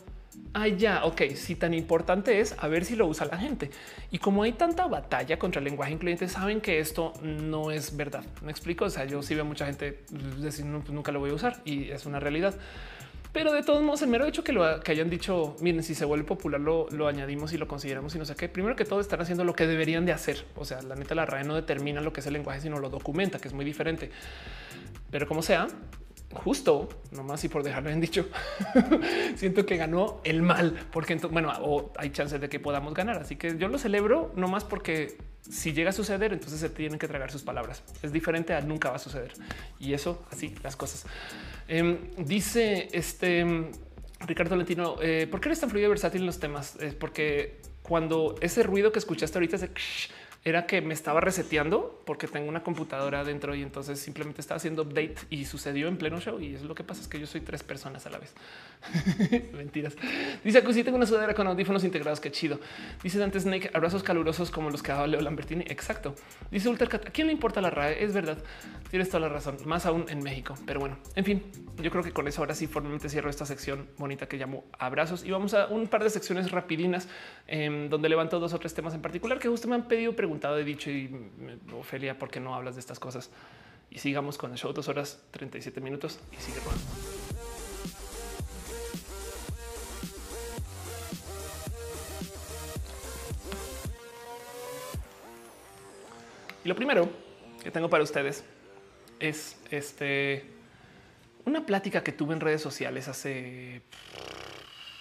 ah, 0.54 0.68
ya, 0.68 1.04
ok, 1.04 1.22
si 1.34 1.54
tan 1.54 1.74
importante 1.74 2.40
es, 2.40 2.54
a 2.58 2.68
ver 2.68 2.84
si 2.84 2.96
lo 2.96 3.06
usa 3.06 3.26
la 3.26 3.38
gente. 3.38 3.70
Y 4.10 4.18
como 4.18 4.42
hay 4.42 4.52
tanta 4.52 4.86
batalla 4.86 5.38
contra 5.38 5.60
el 5.60 5.64
lenguaje 5.64 5.92
incluyente, 5.92 6.28
saben 6.28 6.60
que 6.60 6.80
esto 6.80 7.12
no 7.22 7.70
es 7.70 7.96
verdad. 7.96 8.24
Me 8.42 8.50
explico. 8.50 8.84
O 8.84 8.90
sea, 8.90 9.04
yo 9.04 9.22
sí 9.22 9.34
veo 9.34 9.44
mucha 9.44 9.66
gente 9.66 10.04
decir 10.38 10.66
pues 10.66 10.90
nunca 10.90 11.12
lo 11.12 11.20
voy 11.20 11.30
a 11.30 11.34
usar 11.34 11.60
y 11.64 11.90
es 11.90 12.06
una 12.06 12.20
realidad. 12.20 12.54
Pero 13.32 13.52
de 13.52 13.62
todos 13.62 13.82
modos, 13.82 14.02
el 14.02 14.08
mero 14.08 14.26
hecho 14.26 14.44
que 14.44 14.52
lo 14.52 14.80
que 14.80 14.92
hayan 14.92 15.08
dicho, 15.08 15.56
miren, 15.60 15.82
si 15.82 15.94
se 15.94 16.04
vuelve 16.04 16.24
popular, 16.24 16.60
lo, 16.60 17.08
añadimos 17.08 17.52
y 17.54 17.56
lo 17.56 17.66
consideramos 17.66 18.14
y 18.14 18.18
no 18.18 18.26
sé 18.26 18.36
qué. 18.36 18.48
Primero 18.48 18.76
que 18.76 18.84
todo, 18.84 19.00
están 19.00 19.22
haciendo 19.22 19.42
lo 19.44 19.54
que 19.54 19.66
deberían 19.66 20.04
de 20.04 20.12
hacer. 20.12 20.44
O 20.54 20.66
sea, 20.66 20.82
la 20.82 20.94
neta, 20.96 21.14
la 21.14 21.24
RAE 21.24 21.44
no 21.44 21.54
determina 21.54 22.02
lo 22.02 22.12
que 22.12 22.20
es 22.20 22.26
el 22.26 22.34
lenguaje, 22.34 22.60
sino 22.60 22.78
lo 22.78 22.90
documenta, 22.90 23.38
que 23.38 23.48
es 23.48 23.54
muy 23.54 23.64
diferente. 23.64 24.10
Pero 25.10 25.26
como 25.26 25.40
sea, 25.40 25.66
justo 26.34 26.88
nomás 27.10 27.42
y 27.44 27.48
por 27.48 27.62
dejarlo 27.62 27.88
en 27.88 28.00
dicho, 28.00 28.28
siento 29.36 29.64
que 29.64 29.76
ganó 29.76 30.20
el 30.24 30.42
mal, 30.42 30.86
porque 30.90 31.14
bueno, 31.30 31.90
hay 31.96 32.10
chances 32.10 32.38
de 32.38 32.50
que 32.50 32.60
podamos 32.60 32.92
ganar. 32.92 33.16
Así 33.18 33.36
que 33.36 33.56
yo 33.56 33.68
lo 33.68 33.78
celebro 33.78 34.32
nomás 34.36 34.64
porque 34.64 35.16
si 35.40 35.72
llega 35.72 35.90
a 35.90 35.92
suceder, 35.92 36.34
entonces 36.34 36.60
se 36.60 36.68
tienen 36.68 36.98
que 36.98 37.08
tragar 37.08 37.30
sus 37.30 37.42
palabras. 37.42 37.82
Es 38.02 38.12
diferente 38.12 38.54
a 38.54 38.60
nunca 38.60 38.90
va 38.90 38.96
a 38.96 38.98
suceder. 38.98 39.32
Y 39.78 39.94
eso 39.94 40.22
así 40.30 40.54
las 40.62 40.76
cosas. 40.76 41.06
Em, 41.68 42.10
dice 42.18 42.88
este 42.92 43.40
em, 43.40 43.70
Ricardo 44.20 44.56
Lentino, 44.56 44.96
eh, 45.00 45.26
¿por 45.30 45.40
qué 45.40 45.48
eres 45.48 45.60
tan 45.60 45.70
fluido 45.70 45.86
y 45.86 45.90
versátil 45.90 46.22
en 46.22 46.26
los 46.26 46.38
temas? 46.38 46.76
Es 46.80 46.94
porque 46.94 47.60
cuando 47.82 48.36
ese 48.40 48.62
ruido 48.62 48.92
que 48.92 48.98
escuchaste 48.98 49.38
ahorita 49.38 49.56
es 49.56 49.62
era 50.44 50.66
que 50.66 50.80
me 50.80 50.92
estaba 50.92 51.20
reseteando 51.20 52.02
porque 52.04 52.26
tengo 52.26 52.48
una 52.48 52.64
computadora 52.64 53.22
dentro 53.22 53.54
y 53.54 53.62
entonces 53.62 54.00
simplemente 54.00 54.40
estaba 54.40 54.56
haciendo 54.56 54.82
update 54.82 55.14
y 55.30 55.44
sucedió 55.44 55.86
en 55.86 55.96
pleno 55.96 56.20
show. 56.20 56.40
Y 56.40 56.54
es 56.56 56.62
lo 56.62 56.74
que 56.74 56.82
pasa 56.82 57.00
es 57.00 57.06
que 57.06 57.20
yo 57.20 57.26
soy 57.26 57.42
tres 57.42 57.62
personas 57.62 58.06
a 58.06 58.10
la 58.10 58.18
vez. 58.18 58.34
Mentiras. 59.52 59.94
Dice 60.42 60.62
que 60.62 60.74
sí 60.74 60.82
tengo 60.82 60.96
una 60.96 61.06
sudadera 61.06 61.34
con 61.34 61.46
audífonos 61.46 61.84
integrados. 61.84 62.18
Qué 62.18 62.32
chido. 62.32 62.58
Dice 63.04 63.18
Dante 63.18 63.38
Snake, 63.38 63.70
abrazos 63.72 64.02
calurosos 64.02 64.50
como 64.50 64.68
los 64.70 64.82
que 64.82 64.90
daba 64.90 65.06
Leo 65.06 65.20
Lambertini. 65.20 65.64
Exacto. 65.68 66.16
Dice 66.50 66.68
Ultercat, 66.68 67.06
¿a 67.06 67.10
quién 67.10 67.28
le 67.28 67.32
importa 67.32 67.60
la 67.60 67.70
RAE? 67.70 68.02
Es 68.02 68.12
verdad. 68.12 68.38
Tienes 68.90 69.08
toda 69.08 69.20
la 69.20 69.28
razón, 69.28 69.58
más 69.64 69.86
aún 69.86 70.06
en 70.08 70.24
México. 70.24 70.56
Pero 70.66 70.80
bueno, 70.80 70.98
en 71.14 71.24
fin, 71.24 71.42
yo 71.80 71.90
creo 71.92 72.02
que 72.02 72.10
con 72.10 72.26
eso 72.26 72.42
ahora 72.42 72.56
sí 72.56 72.66
formalmente 72.66 73.08
cierro 73.08 73.30
esta 73.30 73.46
sección 73.46 73.88
bonita 73.96 74.26
que 74.26 74.36
llamo 74.36 74.64
abrazos 74.78 75.24
y 75.24 75.30
vamos 75.30 75.54
a 75.54 75.66
un 75.68 75.86
par 75.86 76.02
de 76.02 76.10
secciones 76.10 76.50
rapidinas 76.50 77.08
em, 77.46 77.88
donde 77.88 78.08
levanto 78.08 78.40
dos 78.40 78.52
o 78.52 78.58
tres 78.58 78.74
temas 78.74 78.92
en 78.92 79.00
particular 79.00 79.38
que 79.38 79.48
justo 79.48 79.68
me 79.68 79.76
han 79.76 79.88
pedido 79.88 80.14
preguntar 80.14 80.31
preguntado, 80.32 80.58
he 80.58 80.64
dicho 80.64 80.90
y 80.90 81.10
Ofelia, 81.78 82.18
¿por 82.18 82.30
qué 82.30 82.40
no 82.40 82.54
hablas 82.54 82.74
de 82.74 82.80
estas 82.80 82.98
cosas? 82.98 83.28
Y 83.90 83.98
sigamos 83.98 84.38
con 84.38 84.50
el 84.50 84.56
show 84.56 84.72
dos 84.72 84.88
horas 84.88 85.22
37 85.30 85.78
minutos 85.82 86.20
y 86.32 86.36
sigue. 86.40 86.58
Y 96.64 96.68
lo 96.68 96.74
primero 96.74 97.10
que 97.62 97.70
tengo 97.70 97.90
para 97.90 98.02
ustedes 98.02 98.42
es 99.20 99.60
este 99.70 100.46
una 101.44 101.66
plática 101.66 102.02
que 102.02 102.12
tuve 102.12 102.32
en 102.32 102.40
redes 102.40 102.62
sociales 102.62 103.06
hace 103.08 103.82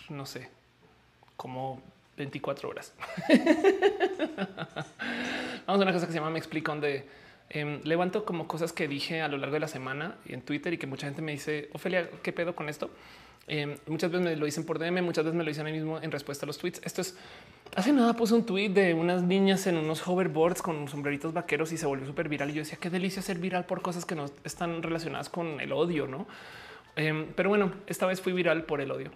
no 0.10 0.26
sé, 0.26 0.50
como 1.38 1.82
24 2.18 2.70
horas. 2.70 2.94
Vamos 5.68 5.82
a 5.82 5.84
una 5.84 5.94
cosa 5.94 6.06
que 6.06 6.14
se 6.14 6.20
llama 6.20 6.30
Me 6.30 6.40
explico 6.40 6.72
donde 6.72 7.08
em, 7.50 7.82
levanto 7.84 8.26
como 8.26 8.48
cosas 8.48 8.74
que 8.74 8.88
dije 8.88 9.22
a 9.22 9.28
lo 9.28 9.38
largo 9.38 9.54
de 9.54 9.60
la 9.60 9.68
semana 9.68 10.18
en 10.26 10.42
Twitter 10.42 10.74
y 10.74 10.78
que 10.78 10.88
mucha 10.88 11.08
gente 11.08 11.22
me 11.22 11.32
dice, 11.32 11.70
Ofelia, 11.74 12.10
¿qué 12.22 12.34
pedo 12.34 12.56
con 12.56 12.70
esto? 12.70 12.90
Em, 13.48 13.76
muchas 13.88 14.12
veces 14.12 14.26
me 14.26 14.36
lo 14.36 14.46
dicen 14.46 14.66
por 14.66 14.80
DM, 14.80 15.02
muchas 15.02 15.26
veces 15.26 15.36
me 15.36 15.44
lo 15.44 15.50
dicen 15.50 15.66
a 15.66 15.70
mí 15.70 15.76
mismo 15.76 16.00
en 16.02 16.12
respuesta 16.12 16.46
a 16.46 16.48
los 16.48 16.58
tweets. 16.58 16.82
Esto 16.84 17.02
es 17.02 17.18
hace 17.76 17.94
nada 17.94 18.14
puse 18.14 18.34
un 18.34 18.46
tweet 18.46 18.70
de 18.70 18.94
unas 18.94 19.24
niñas 19.24 19.66
en 19.68 19.78
unos 19.78 20.06
hoverboards 20.08 20.62
con 20.62 20.88
sombreritos 20.88 21.34
vaqueros 21.34 21.72
y 21.72 21.78
se 21.78 21.86
volvió 21.86 22.06
súper 22.06 22.30
viral. 22.30 22.50
Y 22.50 22.54
yo 22.54 22.62
decía 22.62 22.78
qué 22.80 22.90
delicia 22.90 23.22
ser 23.22 23.40
viral 23.40 23.66
por 23.66 23.82
cosas 23.82 24.06
que 24.06 24.16
no 24.16 24.26
están 24.44 24.84
relacionadas 24.84 25.30
con 25.30 25.60
el 25.60 25.72
odio, 25.72 26.08
no? 26.08 26.28
Em, 26.96 27.28
pero 27.36 27.50
bueno, 27.50 27.72
esta 27.88 28.06
vez 28.06 28.22
fui 28.22 28.34
viral 28.34 28.64
por 28.64 28.82
el 28.82 28.92
odio. 28.92 29.12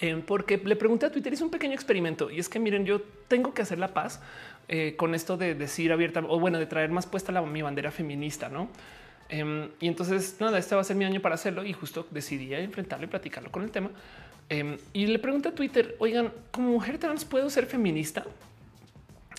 Eh, 0.00 0.22
porque 0.24 0.60
le 0.64 0.76
pregunté 0.76 1.06
a 1.06 1.12
Twitter, 1.12 1.32
hice 1.32 1.42
un 1.42 1.50
pequeño 1.50 1.74
experimento 1.74 2.30
y 2.30 2.38
es 2.38 2.48
que 2.48 2.60
miren, 2.60 2.84
yo 2.84 3.00
tengo 3.26 3.52
que 3.52 3.62
hacer 3.62 3.78
la 3.78 3.94
paz 3.94 4.20
eh, 4.68 4.94
con 4.96 5.14
esto 5.14 5.36
de 5.36 5.54
decir 5.54 5.92
abierta 5.92 6.22
o 6.28 6.38
bueno, 6.38 6.58
de 6.58 6.66
traer 6.66 6.90
más 6.90 7.06
puesta 7.06 7.32
la, 7.32 7.42
mi 7.42 7.62
bandera 7.62 7.90
feminista, 7.90 8.48
no? 8.48 8.68
Em, 9.28 9.68
y 9.80 9.88
entonces 9.88 10.36
nada, 10.40 10.58
este 10.58 10.74
va 10.74 10.80
a 10.80 10.84
ser 10.84 10.96
mi 10.96 11.04
año 11.04 11.20
para 11.20 11.34
hacerlo 11.34 11.64
y 11.64 11.72
justo 11.72 12.06
decidí 12.10 12.54
enfrentarlo 12.54 13.06
y 13.06 13.08
platicarlo 13.08 13.50
con 13.50 13.62
el 13.62 13.70
tema. 13.70 13.90
Em, 14.48 14.78
y 14.92 15.06
le 15.06 15.18
pregunté 15.18 15.48
a 15.48 15.54
Twitter, 15.54 15.96
oigan, 15.98 16.32
como 16.50 16.70
mujer 16.70 16.98
trans 16.98 17.24
puedo 17.24 17.50
ser 17.50 17.66
feminista? 17.66 18.24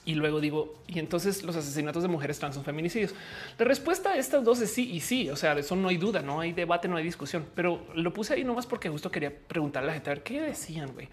Y 0.06 0.16
luego 0.16 0.40
digo, 0.40 0.82
y 0.88 0.98
entonces 0.98 1.44
los 1.44 1.56
asesinatos 1.56 2.02
de 2.02 2.10
mujeres 2.10 2.40
trans 2.40 2.56
son 2.56 2.64
feminicidios. 2.64 3.14
La 3.58 3.66
respuesta 3.66 4.12
a 4.12 4.18
estas 4.18 4.44
dos 4.44 4.62
es 4.62 4.72
sí 4.72 4.90
y 4.92 5.02
sí. 5.02 5.30
O 5.30 5.36
sea, 5.36 5.54
de 5.54 5.62
eso 5.62 5.76
no 5.76 5.90
hay 5.90 5.98
duda, 5.98 6.22
no 6.22 6.40
hay 6.40 6.54
debate, 6.54 6.88
no 6.88 6.96
hay 6.98 7.04
discusión, 7.04 7.46
pero 7.54 7.86
lo 7.94 8.14
puse 8.14 8.34
ahí 8.34 8.44
nomás 8.44 8.66
porque 8.66 8.90
justo 8.90 9.12
quería 9.12 9.32
preguntarle 9.36 9.88
a 9.88 9.92
la 9.92 9.94
gente 9.96 10.10
a 10.10 10.14
ver 10.14 10.24
qué 10.24 10.42
decían. 10.42 10.94
güey. 10.94 11.10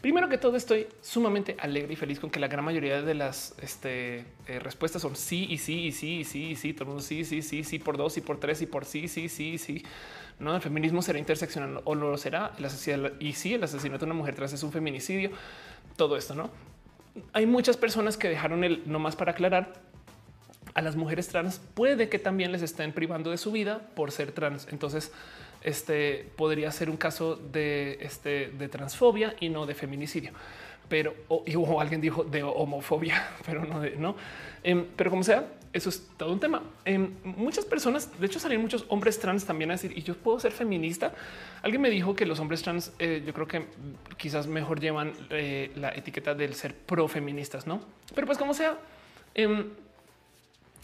Primero 0.00 0.28
que 0.28 0.38
todo, 0.38 0.56
estoy 0.56 0.88
sumamente 1.00 1.56
alegre 1.60 1.92
y 1.92 1.96
feliz 1.96 2.18
con 2.18 2.30
que 2.30 2.40
la 2.40 2.48
gran 2.48 2.64
mayoría 2.64 3.02
de 3.02 3.14
las 3.14 3.54
este, 3.62 4.24
eh, 4.48 4.58
respuestas 4.58 5.02
son 5.02 5.14
sí 5.14 5.46
y 5.48 5.58
sí 5.58 5.86
y 5.86 5.92
sí 5.92 6.18
y 6.20 6.24
sí 6.24 6.44
y 6.50 6.56
sí. 6.56 6.72
Todo 6.72 6.84
el 6.84 6.88
mundo 6.88 7.02
sí, 7.02 7.24
sí, 7.24 7.42
sí, 7.42 7.62
sí 7.62 7.78
por 7.78 7.96
dos 7.96 8.16
y 8.16 8.22
por 8.22 8.40
tres 8.40 8.62
y 8.62 8.66
por 8.66 8.86
sí, 8.86 9.06
sí, 9.08 9.28
sí, 9.28 9.58
sí. 9.58 9.84
No, 10.40 10.56
el 10.56 10.62
feminismo 10.62 11.02
será 11.02 11.20
interseccional 11.20 11.82
o 11.84 11.94
no 11.94 12.10
lo 12.10 12.18
será. 12.18 12.52
y 13.20 13.34
sí, 13.34 13.54
el 13.54 13.62
asesinato 13.62 14.06
de 14.06 14.10
una 14.10 14.18
mujer 14.18 14.34
trans 14.34 14.54
es 14.54 14.62
un 14.64 14.72
feminicidio. 14.72 15.30
Todo 15.96 16.16
esto, 16.16 16.34
no? 16.34 16.71
Hay 17.32 17.46
muchas 17.46 17.76
personas 17.76 18.16
que 18.16 18.28
dejaron 18.28 18.64
el 18.64 18.82
no 18.86 18.98
más 18.98 19.16
para 19.16 19.32
aclarar 19.32 19.72
a 20.74 20.80
las 20.80 20.96
mujeres 20.96 21.28
trans 21.28 21.60
puede 21.74 22.08
que 22.08 22.18
también 22.18 22.52
les 22.52 22.62
estén 22.62 22.92
privando 22.92 23.30
de 23.30 23.38
su 23.38 23.52
vida 23.52 23.80
por 23.94 24.10
ser 24.10 24.32
trans. 24.32 24.68
Entonces 24.70 25.12
este 25.62 26.30
podría 26.36 26.70
ser 26.72 26.90
un 26.90 26.96
caso 26.96 27.36
de, 27.36 27.98
este, 28.00 28.48
de 28.48 28.68
transfobia 28.68 29.34
y 29.40 29.48
no 29.48 29.66
de 29.66 29.74
feminicidio. 29.74 30.32
Pero 30.88 31.14
alguien 31.78 32.00
dijo 32.00 32.24
de 32.24 32.42
homofobia, 32.42 33.28
pero 33.46 33.64
no 33.64 33.80
de 33.80 33.96
no. 33.96 34.16
Em, 34.62 34.86
pero 34.96 35.10
como 35.10 35.22
sea, 35.22 35.46
eso 35.72 35.88
es 35.88 36.06
todo 36.16 36.32
un 36.32 36.40
tema. 36.40 36.62
Em, 36.84 37.14
muchas 37.24 37.64
personas, 37.64 38.10
de 38.20 38.26
hecho, 38.26 38.38
salen 38.38 38.60
muchos 38.60 38.84
hombres 38.88 39.18
trans 39.18 39.44
también 39.46 39.70
a 39.70 39.74
decir 39.74 39.96
y 39.96 40.02
yo 40.02 40.14
puedo 40.14 40.38
ser 40.38 40.52
feminista. 40.52 41.14
Alguien 41.62 41.80
me 41.80 41.88
dijo 41.88 42.14
que 42.14 42.26
los 42.26 42.40
hombres 42.40 42.62
trans, 42.62 42.92
eh, 42.98 43.22
yo 43.24 43.32
creo 43.32 43.46
que 43.46 43.66
quizás 44.18 44.46
mejor 44.46 44.80
llevan 44.80 45.12
eh, 45.30 45.72
la 45.76 45.90
etiqueta 45.90 46.34
del 46.34 46.54
ser 46.54 46.74
pro 46.74 47.08
feministas, 47.08 47.66
no? 47.66 47.80
Pero 48.14 48.26
pues 48.26 48.38
como 48.38 48.52
sea, 48.52 48.78
em, 49.34 49.70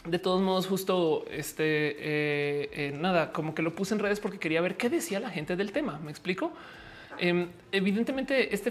de 0.06 0.18
todos 0.18 0.40
modos, 0.40 0.66
justo 0.66 1.26
este 1.30 1.64
eh, 1.66 2.92
nada, 2.98 3.32
como 3.32 3.54
que 3.54 3.60
lo 3.60 3.74
puse 3.74 3.94
en 3.94 4.00
redes 4.00 4.20
porque 4.20 4.38
quería 4.38 4.62
ver 4.62 4.78
qué 4.78 4.88
decía 4.88 5.20
la 5.20 5.28
gente 5.28 5.54
del 5.54 5.70
tema. 5.72 5.98
Me 6.02 6.10
explico. 6.10 6.52
Em, 7.20 7.48
evidentemente, 7.72 8.54
este, 8.54 8.70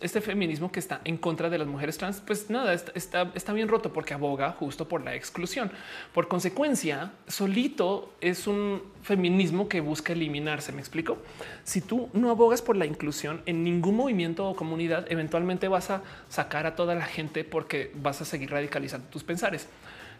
este 0.00 0.20
feminismo 0.20 0.70
que 0.70 0.80
está 0.80 1.00
en 1.04 1.16
contra 1.16 1.48
de 1.48 1.58
las 1.58 1.66
mujeres 1.66 1.96
trans, 1.98 2.20
pues 2.20 2.50
nada, 2.50 2.74
está, 2.74 3.52
bien 3.52 3.68
roto 3.68 3.92
porque 3.92 4.14
aboga 4.14 4.52
justo 4.52 4.88
por 4.88 5.02
la 5.04 5.14
exclusión. 5.14 5.70
Por 6.12 6.28
consecuencia, 6.28 7.12
solito 7.26 8.12
es 8.20 8.46
un 8.46 8.82
feminismo 9.02 9.68
que 9.68 9.80
busca 9.80 10.12
eliminarse. 10.12 10.72
Me 10.72 10.80
explico. 10.80 11.18
Si 11.64 11.80
tú 11.80 12.08
no 12.12 12.30
abogas 12.30 12.62
por 12.62 12.76
la 12.76 12.86
inclusión 12.86 13.42
en 13.46 13.64
ningún 13.64 13.96
movimiento 13.96 14.48
o 14.48 14.56
comunidad, 14.56 15.10
eventualmente 15.10 15.68
vas 15.68 15.90
a 15.90 16.02
sacar 16.28 16.66
a 16.66 16.76
toda 16.76 16.94
la 16.94 17.06
gente 17.06 17.44
porque 17.44 17.92
vas 17.94 18.20
a 18.20 18.24
seguir 18.24 18.50
radicalizando 18.50 19.08
tus 19.08 19.24
pensares. 19.24 19.68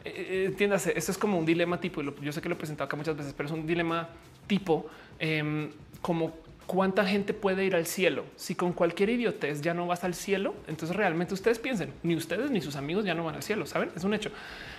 Eh, 0.04 0.12
eh, 0.16 0.44
entiéndase, 0.46 0.92
esto 0.96 1.12
es 1.12 1.18
como 1.18 1.38
un 1.38 1.46
dilema 1.46 1.80
tipo, 1.80 2.02
y 2.02 2.12
yo 2.20 2.32
sé 2.32 2.42
que 2.42 2.48
lo 2.48 2.54
he 2.54 2.58
presentado 2.58 2.86
acá 2.86 2.96
muchas 2.96 3.16
veces, 3.16 3.32
pero 3.34 3.48
es 3.48 3.54
un 3.54 3.66
dilema 3.66 4.10
tipo 4.46 4.86
em, 5.18 5.70
como 6.02 6.43
cuánta 6.66 7.06
gente 7.06 7.34
puede 7.34 7.64
ir 7.64 7.74
al 7.74 7.86
cielo. 7.86 8.24
Si 8.36 8.54
con 8.54 8.72
cualquier 8.72 9.10
idiotez 9.10 9.60
ya 9.60 9.74
no 9.74 9.86
vas 9.86 10.04
al 10.04 10.14
cielo, 10.14 10.54
entonces 10.66 10.96
realmente 10.96 11.34
ustedes 11.34 11.58
piensen, 11.58 11.92
ni 12.02 12.16
ustedes 12.16 12.50
ni 12.50 12.60
sus 12.60 12.76
amigos 12.76 13.04
ya 13.04 13.14
no 13.14 13.24
van 13.24 13.36
al 13.36 13.42
cielo, 13.42 13.66
saben? 13.66 13.90
Es 13.96 14.04
un 14.04 14.14
hecho, 14.14 14.30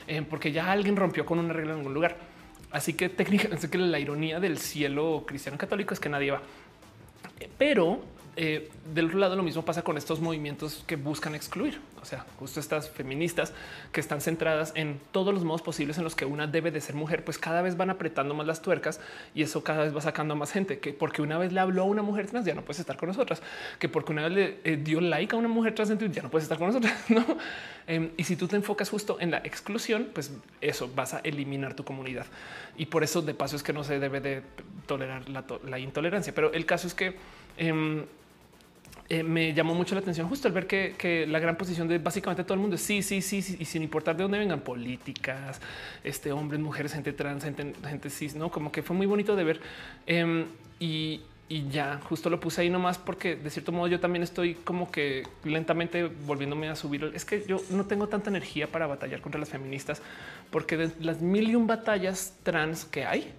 em, 0.08 0.26
porque 0.26 0.52
ya 0.52 0.72
alguien 0.72 0.96
rompió 0.96 1.26
con 1.26 1.40
una 1.40 1.54
regla 1.54 1.74
en 1.74 1.80
algún 1.80 1.94
lugar. 1.94 2.18
Así 2.72 2.94
que 2.94 3.10
técnicamente 3.10 3.70
que 3.72 3.78
la 3.78 4.00
ironía 4.00 4.40
del 4.40 4.58
cielo 4.58 5.24
cristiano 5.26 5.58
católico 5.58 5.94
es 5.94 6.00
que 6.00 6.10
nadie 6.10 6.32
va. 6.32 6.42
Pero 7.58 8.02
eh, 8.38 8.70
del 8.94 9.06
otro 9.06 9.20
lado, 9.20 9.36
lo 9.36 9.44
mismo 9.44 9.64
pasa 9.64 9.82
con 9.82 9.98
estos 9.98 10.20
movimientos 10.20 10.84
que 10.88 10.96
buscan 10.96 11.36
excluir. 11.36 11.80
O 12.02 12.06
sea, 12.06 12.26
justo 12.38 12.60
estas 12.60 12.90
feministas 12.90 13.54
que 13.92 14.00
están 14.00 14.22
centradas 14.22 14.74
en 14.76 15.00
todos 15.12 15.34
los 15.34 15.44
modos 15.44 15.62
posibles 15.62 15.98
en 15.98 16.04
los 16.04 16.16
que 16.16 16.26
una 16.26 16.46
debe 16.46 16.70
de 16.70 16.82
ser 16.82 16.96
mujer, 16.96 17.24
pues 17.24 17.38
cada 17.38 17.62
vez 17.62 17.78
van 17.78 17.90
apretando 17.90 18.36
más 18.36 18.46
las 18.46 18.62
tuercas 18.62 19.00
y 19.34 19.42
eso 19.42 19.64
cada 19.64 19.84
vez 19.84 19.96
va 19.96 20.02
sacando 20.02 20.36
más 20.36 20.52
gente 20.52 20.80
que 20.80 20.94
porque 20.94 21.22
una 21.22 21.38
vez 21.38 21.52
le 21.52 21.60
habló 21.60 21.84
a 21.84 21.86
una 21.86 22.04
mujer 22.04 22.28
trans 22.28 22.46
ya 22.46 22.54
no 22.54 22.62
puedes 22.62 22.80
estar 22.80 22.98
con 22.98 23.10
nosotras, 23.10 23.42
que 23.80 23.90
porque 23.90 24.12
una 24.12 24.28
vez 24.28 24.32
le 24.34 24.60
eh, 24.64 24.78
dio 24.78 25.02
like 25.02 25.36
a 25.36 25.40
una 25.40 25.48
mujer 25.48 25.74
trans 25.74 25.96
ya 26.12 26.22
no 26.22 26.30
puedes 26.30 26.44
estar 26.44 26.58
con 26.58 26.68
nosotras. 26.68 26.94
¿no? 27.10 27.26
Em, 27.88 28.12
y 28.18 28.24
si 28.24 28.36
tú 28.36 28.48
te 28.48 28.56
enfocas 28.56 28.90
justo 28.90 29.18
en 29.20 29.32
la 29.32 29.38
exclusión, 29.38 30.10
pues 30.14 30.32
eso 30.62 30.90
vas 30.94 31.14
a 31.14 31.20
eliminar 31.20 31.76
tu 31.76 31.84
comunidad. 31.84 32.26
Y 32.78 32.88
por 32.88 33.04
eso 33.04 33.22
de 33.22 33.34
paso 33.34 33.56
es 33.56 33.64
que 33.64 33.74
no 33.74 33.84
se 33.84 34.00
debe 34.00 34.22
de 34.22 34.42
tolerar 34.86 35.24
la, 35.30 35.80
intolerancia. 35.80 36.34
Pero 36.34 36.52
el 36.54 36.66
caso 36.66 36.88
es 36.88 36.94
que 36.94 37.16
em, 37.58 38.06
eh, 39.08 39.22
me 39.22 39.54
llamó 39.54 39.76
mucho 39.76 39.94
la 39.94 40.02
atención 40.02 40.28
justo 40.28 40.48
al 40.48 40.54
ver 40.54 40.66
que, 40.66 41.26
la 41.28 41.38
gran 41.40 41.58
posición 41.58 41.88
de 41.88 42.00
básicamente 42.00 42.44
todo 42.44 42.56
el 42.56 42.60
mundo 42.60 42.76
es 42.76 42.82
sí, 42.82 43.04
sí, 43.04 43.22
sí, 43.22 43.44
sí, 43.44 43.56
y 43.60 43.66
sin 43.66 43.84
importar 43.84 44.18
de 44.18 44.24
dónde 44.24 44.40
vengan 44.40 44.62
políticas, 44.62 45.62
este 46.04 46.32
hombres, 46.32 46.60
mujeres, 46.60 46.94
gente 46.94 47.14
trans, 47.14 47.44
gente, 47.44 47.74
gente 47.88 48.10
cis, 48.10 48.36
no 48.36 48.50
como 48.50 48.72
que 48.72 48.82
fue 48.82 48.96
muy 48.96 49.06
bonito 49.06 49.36
de 49.36 49.44
ver. 49.44 49.62
Em, 50.08 50.46
y, 50.80 51.22
ya 51.70 52.00
justo 52.10 52.32
lo 52.32 52.40
puse 52.40 52.62
ahí 52.62 52.72
nomás 52.72 52.98
porque 52.98 53.36
de 53.36 53.52
cierto 53.52 53.72
modo 53.72 53.88
yo 53.88 54.00
también 54.00 54.24
estoy 54.24 54.56
como 54.56 54.90
que 54.90 55.22
lentamente 55.44 56.06
volviéndome 56.26 56.70
a 56.70 56.76
subir. 56.76 57.12
Es 57.14 57.24
que 57.24 57.46
yo 57.48 57.62
no 57.70 57.86
tengo 57.86 58.08
tanta 58.08 58.32
energía 58.32 58.72
para 58.72 58.88
batallar 58.88 59.22
contra 59.22 59.40
las 59.40 59.50
feministas 59.50 60.02
porque 60.50 60.76
de 60.76 60.92
las 61.02 61.22
mil 61.22 61.48
y 61.48 61.56
un 61.56 61.68
batallas 61.68 62.40
trans 62.42 62.86
que 62.86 63.06
hay, 63.06 63.32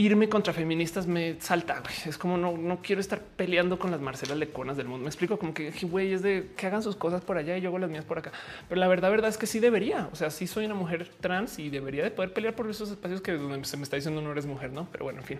irme 0.00 0.30
contra 0.30 0.54
feministas 0.54 1.06
me 1.06 1.38
salta. 1.40 1.82
Es 2.06 2.16
como 2.16 2.38
no, 2.38 2.56
no 2.56 2.80
quiero 2.82 3.00
estar 3.00 3.20
peleando 3.20 3.78
con 3.78 3.90
las 3.90 4.00
Marcelas 4.00 4.38
Leconas 4.38 4.76
del 4.76 4.88
mundo. 4.88 5.04
Me 5.04 5.08
explico 5.08 5.38
como 5.38 5.52
que 5.52 5.70
güey 5.82 6.12
es 6.12 6.22
de 6.22 6.50
que 6.56 6.66
hagan 6.66 6.82
sus 6.82 6.96
cosas 6.96 7.20
por 7.20 7.36
allá 7.36 7.56
y 7.58 7.60
yo 7.60 7.68
hago 7.68 7.78
las 7.78 7.90
mías 7.90 8.04
por 8.04 8.18
acá. 8.18 8.32
Pero 8.68 8.80
la 8.80 8.88
verdad, 8.88 9.10
verdad 9.10 9.28
es 9.28 9.36
que 9.36 9.46
sí 9.46 9.60
debería. 9.60 10.08
O 10.12 10.16
sea, 10.16 10.30
sí 10.30 10.46
soy 10.46 10.64
una 10.64 10.74
mujer 10.74 11.08
trans 11.20 11.58
y 11.58 11.68
debería 11.68 12.02
de 12.02 12.10
poder 12.10 12.32
pelear 12.32 12.54
por 12.54 12.68
esos 12.70 12.90
espacios 12.90 13.20
que 13.20 13.32
donde 13.32 13.64
se 13.66 13.76
me 13.76 13.82
está 13.82 13.96
diciendo 13.96 14.22
no 14.22 14.32
eres 14.32 14.46
mujer, 14.46 14.72
no? 14.72 14.88
Pero 14.90 15.04
bueno, 15.04 15.20
en 15.20 15.26
fin. 15.26 15.38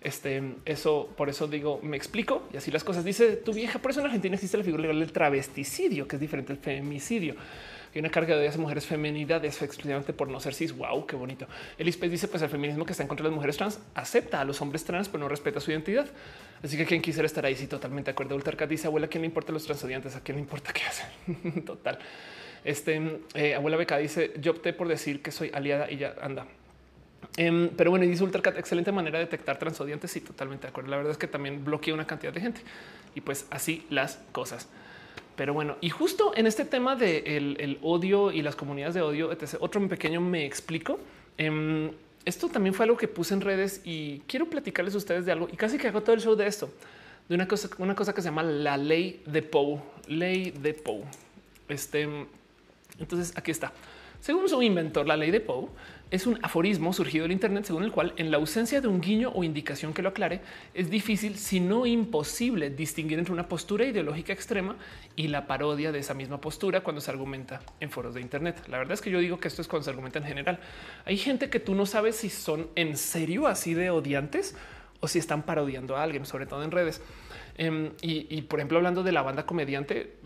Este, 0.00 0.42
eso 0.64 1.12
por 1.16 1.28
eso 1.28 1.46
digo, 1.46 1.78
me 1.82 1.96
explico 1.96 2.48
y 2.52 2.56
así 2.56 2.70
las 2.70 2.84
cosas. 2.84 3.04
Dice 3.04 3.36
tu 3.36 3.52
vieja. 3.52 3.78
Por 3.78 3.90
eso 3.90 4.00
en 4.00 4.06
Argentina 4.06 4.34
existe 4.34 4.56
la 4.56 4.64
figura 4.64 4.82
legal 4.82 5.00
del 5.00 5.12
travesticidio, 5.12 6.08
que 6.08 6.16
es 6.16 6.20
diferente 6.20 6.52
al 6.52 6.58
femicidio 6.58 7.36
y 7.94 7.98
una 7.98 8.10
carga 8.10 8.36
de 8.36 8.46
esas 8.46 8.58
mujeres 8.58 8.86
femenidades 8.86 9.60
exclusivamente 9.60 10.12
por 10.12 10.28
no 10.28 10.40
ser 10.40 10.54
cis. 10.54 10.76
Wow, 10.76 11.06
qué 11.06 11.16
bonito. 11.16 11.46
Elispe 11.78 12.08
dice: 12.08 12.28
Pues 12.28 12.42
el 12.42 12.48
feminismo 12.48 12.86
que 12.86 12.92
está 12.92 13.02
en 13.02 13.08
contra 13.08 13.24
de 13.24 13.30
las 13.30 13.34
mujeres 13.34 13.56
trans 13.56 13.80
acepta 13.94 14.40
a 14.40 14.44
los 14.44 14.60
hombres 14.62 14.84
trans, 14.84 15.08
pero 15.08 15.22
no 15.22 15.28
respeta 15.28 15.60
su 15.60 15.70
identidad. 15.70 16.06
Así 16.62 16.76
que 16.76 16.86
quien 16.86 17.02
quisiera 17.02 17.26
estar 17.26 17.44
ahí, 17.44 17.56
sí, 17.56 17.66
totalmente 17.66 18.10
de 18.10 18.12
acuerdo. 18.12 18.34
Ultercat 18.34 18.68
dice: 18.68 18.86
Abuela, 18.86 19.06
¿a 19.06 19.10
quién 19.10 19.22
le 19.22 19.26
importa 19.26 19.52
los 19.52 19.64
transodiantes? 19.64 20.16
¿A 20.16 20.20
quién 20.20 20.36
le 20.36 20.42
importa 20.42 20.72
qué 20.72 20.82
hacen? 20.82 21.64
Total. 21.64 21.98
Este 22.64 23.20
eh, 23.34 23.54
abuela 23.54 23.76
Beca 23.76 23.98
dice: 23.98 24.32
Yo 24.40 24.52
opté 24.52 24.72
por 24.72 24.88
decir 24.88 25.20
que 25.20 25.30
soy 25.30 25.50
aliada 25.52 25.90
y 25.90 25.98
ya 25.98 26.14
anda. 26.22 26.46
Em, 27.36 27.70
pero 27.70 27.90
bueno, 27.90 28.04
y 28.04 28.08
dice 28.08 28.24
Ultracat, 28.24 28.58
excelente 28.58 28.92
manera 28.92 29.18
de 29.18 29.24
detectar 29.24 29.58
transodiantes. 29.58 30.10
Sí, 30.10 30.20
totalmente 30.20 30.66
de 30.66 30.70
acuerdo. 30.70 30.90
La 30.90 30.96
verdad 30.96 31.12
es 31.12 31.18
que 31.18 31.26
también 31.26 31.64
bloquea 31.64 31.94
una 31.94 32.06
cantidad 32.06 32.32
de 32.32 32.40
gente 32.40 32.60
y 33.14 33.20
pues 33.20 33.46
así 33.50 33.86
las 33.90 34.18
cosas. 34.32 34.68
Pero 35.36 35.54
bueno, 35.54 35.76
y 35.80 35.88
justo 35.90 36.32
en 36.36 36.46
este 36.46 36.64
tema 36.64 36.94
de 36.94 37.18
el, 37.36 37.78
odio 37.82 38.32
y 38.32 38.42
las 38.42 38.54
comunidades 38.54 38.94
de 38.94 39.02
odio, 39.02 39.30
otro 39.60 39.88
pequeño 39.88 40.20
me 40.20 40.44
explico. 40.44 40.98
Em, 41.38 41.90
esto 42.24 42.48
también 42.48 42.74
fue 42.74 42.84
algo 42.84 42.96
que 42.96 43.08
puse 43.08 43.34
en 43.34 43.40
redes 43.40 43.80
y 43.84 44.20
quiero 44.26 44.46
platicarles 44.46 44.94
a 44.94 44.98
ustedes 44.98 45.24
de 45.24 45.32
algo 45.32 45.48
y 45.50 45.56
casi 45.56 45.78
que 45.78 45.88
hago 45.88 46.02
todo 46.02 46.14
el 46.14 46.20
show 46.20 46.36
de 46.36 46.46
esto, 46.46 46.70
de 47.28 47.34
una 47.34 47.48
cosa, 47.48 47.68
una 47.78 47.94
cosa 47.94 48.12
que 48.12 48.20
se 48.20 48.28
llama 48.28 48.42
la 48.42 48.76
ley 48.76 49.22
de 49.26 49.42
Poe, 49.42 49.80
ley 50.06 50.50
de 50.50 50.74
Poe. 50.74 51.02
Este, 51.68 52.08
entonces 52.98 53.32
aquí 53.36 53.50
está. 53.50 53.72
Según 54.20 54.48
su 54.48 54.62
inventor, 54.62 55.06
la 55.06 55.16
ley 55.16 55.30
de 55.30 55.40
Poe 55.40 55.68
es 56.12 56.26
un 56.26 56.38
aforismo 56.42 56.92
surgido 56.92 57.22
del 57.22 57.32
Internet 57.32 57.64
según 57.64 57.84
el 57.84 57.90
cual 57.90 58.12
en 58.18 58.30
la 58.30 58.36
ausencia 58.36 58.82
de 58.82 58.86
un 58.86 59.00
guiño 59.00 59.32
o 59.34 59.44
indicación 59.44 59.94
que 59.94 60.02
lo 60.02 60.10
aclare, 60.10 60.42
es 60.74 60.90
difícil, 60.90 61.38
si 61.38 61.58
no 61.58 61.86
imposible, 61.86 62.68
distinguir 62.68 63.18
entre 63.18 63.32
una 63.32 63.48
postura 63.48 63.86
ideológica 63.86 64.30
extrema 64.30 64.76
y 65.16 65.28
la 65.28 65.46
parodia 65.46 65.90
de 65.90 66.00
esa 66.00 66.12
misma 66.12 66.38
postura 66.38 66.82
cuando 66.82 67.00
se 67.00 67.10
argumenta 67.10 67.62
en 67.80 67.90
foros 67.90 68.12
de 68.12 68.20
Internet. 68.20 68.62
La 68.68 68.76
verdad 68.76 68.92
es 68.92 69.00
que 69.00 69.10
yo 69.10 69.20
digo 69.20 69.40
que 69.40 69.48
esto 69.48 69.62
es 69.62 69.68
cuando 69.68 69.84
se 69.84 69.90
argumenta 69.90 70.18
en 70.18 70.26
general. 70.26 70.60
Hay 71.06 71.16
gente 71.16 71.48
que 71.48 71.60
tú 71.60 71.74
no 71.74 71.86
sabes 71.86 72.16
si 72.16 72.28
son 72.28 72.68
en 72.74 72.98
serio 72.98 73.46
así 73.46 73.72
de 73.72 73.88
odiantes 73.88 74.54
o 75.00 75.08
si 75.08 75.18
están 75.18 75.44
parodiando 75.44 75.96
a 75.96 76.02
alguien, 76.02 76.26
sobre 76.26 76.44
todo 76.44 76.62
en 76.62 76.72
redes. 76.72 77.00
Em, 77.56 77.90
y, 78.00 78.42
por 78.42 78.60
ejemplo, 78.60 78.78
hablando 78.78 79.02
de 79.02 79.12
la 79.12 79.22
banda 79.22 79.44
comediante, 79.44 80.16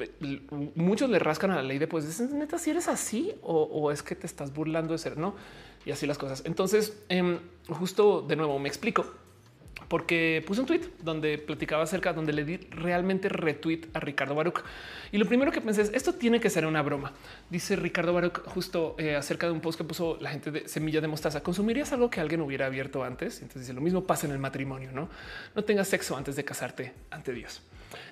muchos 0.75 1.11
le 1.11 1.19
rascan 1.19 1.51
a 1.51 1.57
la 1.57 1.63
ley 1.63 1.79
de 1.79 1.89
pues 1.89 2.21
neta 2.21 2.59
si 2.59 2.71
eres 2.71 2.87
así 2.87 3.35
o, 3.43 3.63
o, 3.63 3.91
es 3.91 4.03
que 4.03 4.15
te 4.15 4.27
estás 4.27 4.55
burlando 4.55 4.93
de 4.93 4.99
ser 4.99 5.17
no 5.17 5.35
y 5.87 5.93
así 5.93 6.07
las 6.07 6.19
cosas. 6.19 6.43
Entonces, 6.45 6.99
em, 7.09 7.39
justo 7.69 8.21
de 8.21 8.37
nuevo 8.37 8.59
me 8.59 8.69
explico 8.69 9.07
porque 9.89 10.43
puse 10.45 10.61
un 10.61 10.67
tweet 10.67 10.81
donde 11.01 11.39
platicaba 11.39 11.85
acerca, 11.85 12.13
donde 12.13 12.33
le 12.33 12.45
di 12.45 12.57
realmente 12.57 13.29
retweet 13.29 13.83
a 13.95 14.01
Ricardo 14.01 14.35
Baruch. 14.35 14.65
Y 15.13 15.19
lo 15.19 15.27
primero 15.27 15.53
que 15.53 15.61
pensé 15.61 15.83
es 15.83 15.93
esto 15.95 16.15
tiene 16.15 16.41
que 16.41 16.51
ser 16.51 16.67
una 16.67 16.83
broma. 16.83 17.13
Dice 17.51 17.77
Ricardo 17.77 18.13
Baruch 18.13 18.45
justo 18.47 18.97
eh, 18.99 19.15
acerca 19.15 19.47
de 19.47 19.53
un 19.53 19.61
post 19.61 19.79
que 19.79 19.85
puso 19.85 20.19
la 20.21 20.31
gente 20.31 20.51
de 20.51 20.69
semilla 20.69 21.01
de 21.01 21.07
mostaza. 21.07 21.43
¿Consumirías 21.43 21.93
algo 21.93 22.11
que 22.11 22.21
alguien 22.21 22.41
hubiera 22.41 22.67
abierto 22.67 23.05
antes? 23.05 23.37
Entonces 23.43 23.63
dice 23.63 23.73
lo 23.73 23.81
mismo 23.81 24.05
pasa 24.05 24.27
en 24.27 24.33
el 24.33 24.41
matrimonio, 24.41 24.91
no? 24.93 25.09
No 25.55 25.63
tengas 25.63 25.87
sexo 25.87 26.17
antes 26.17 26.35
de 26.35 26.45
casarte 26.45 26.93
ante 27.11 27.33
Dios. 27.33 27.63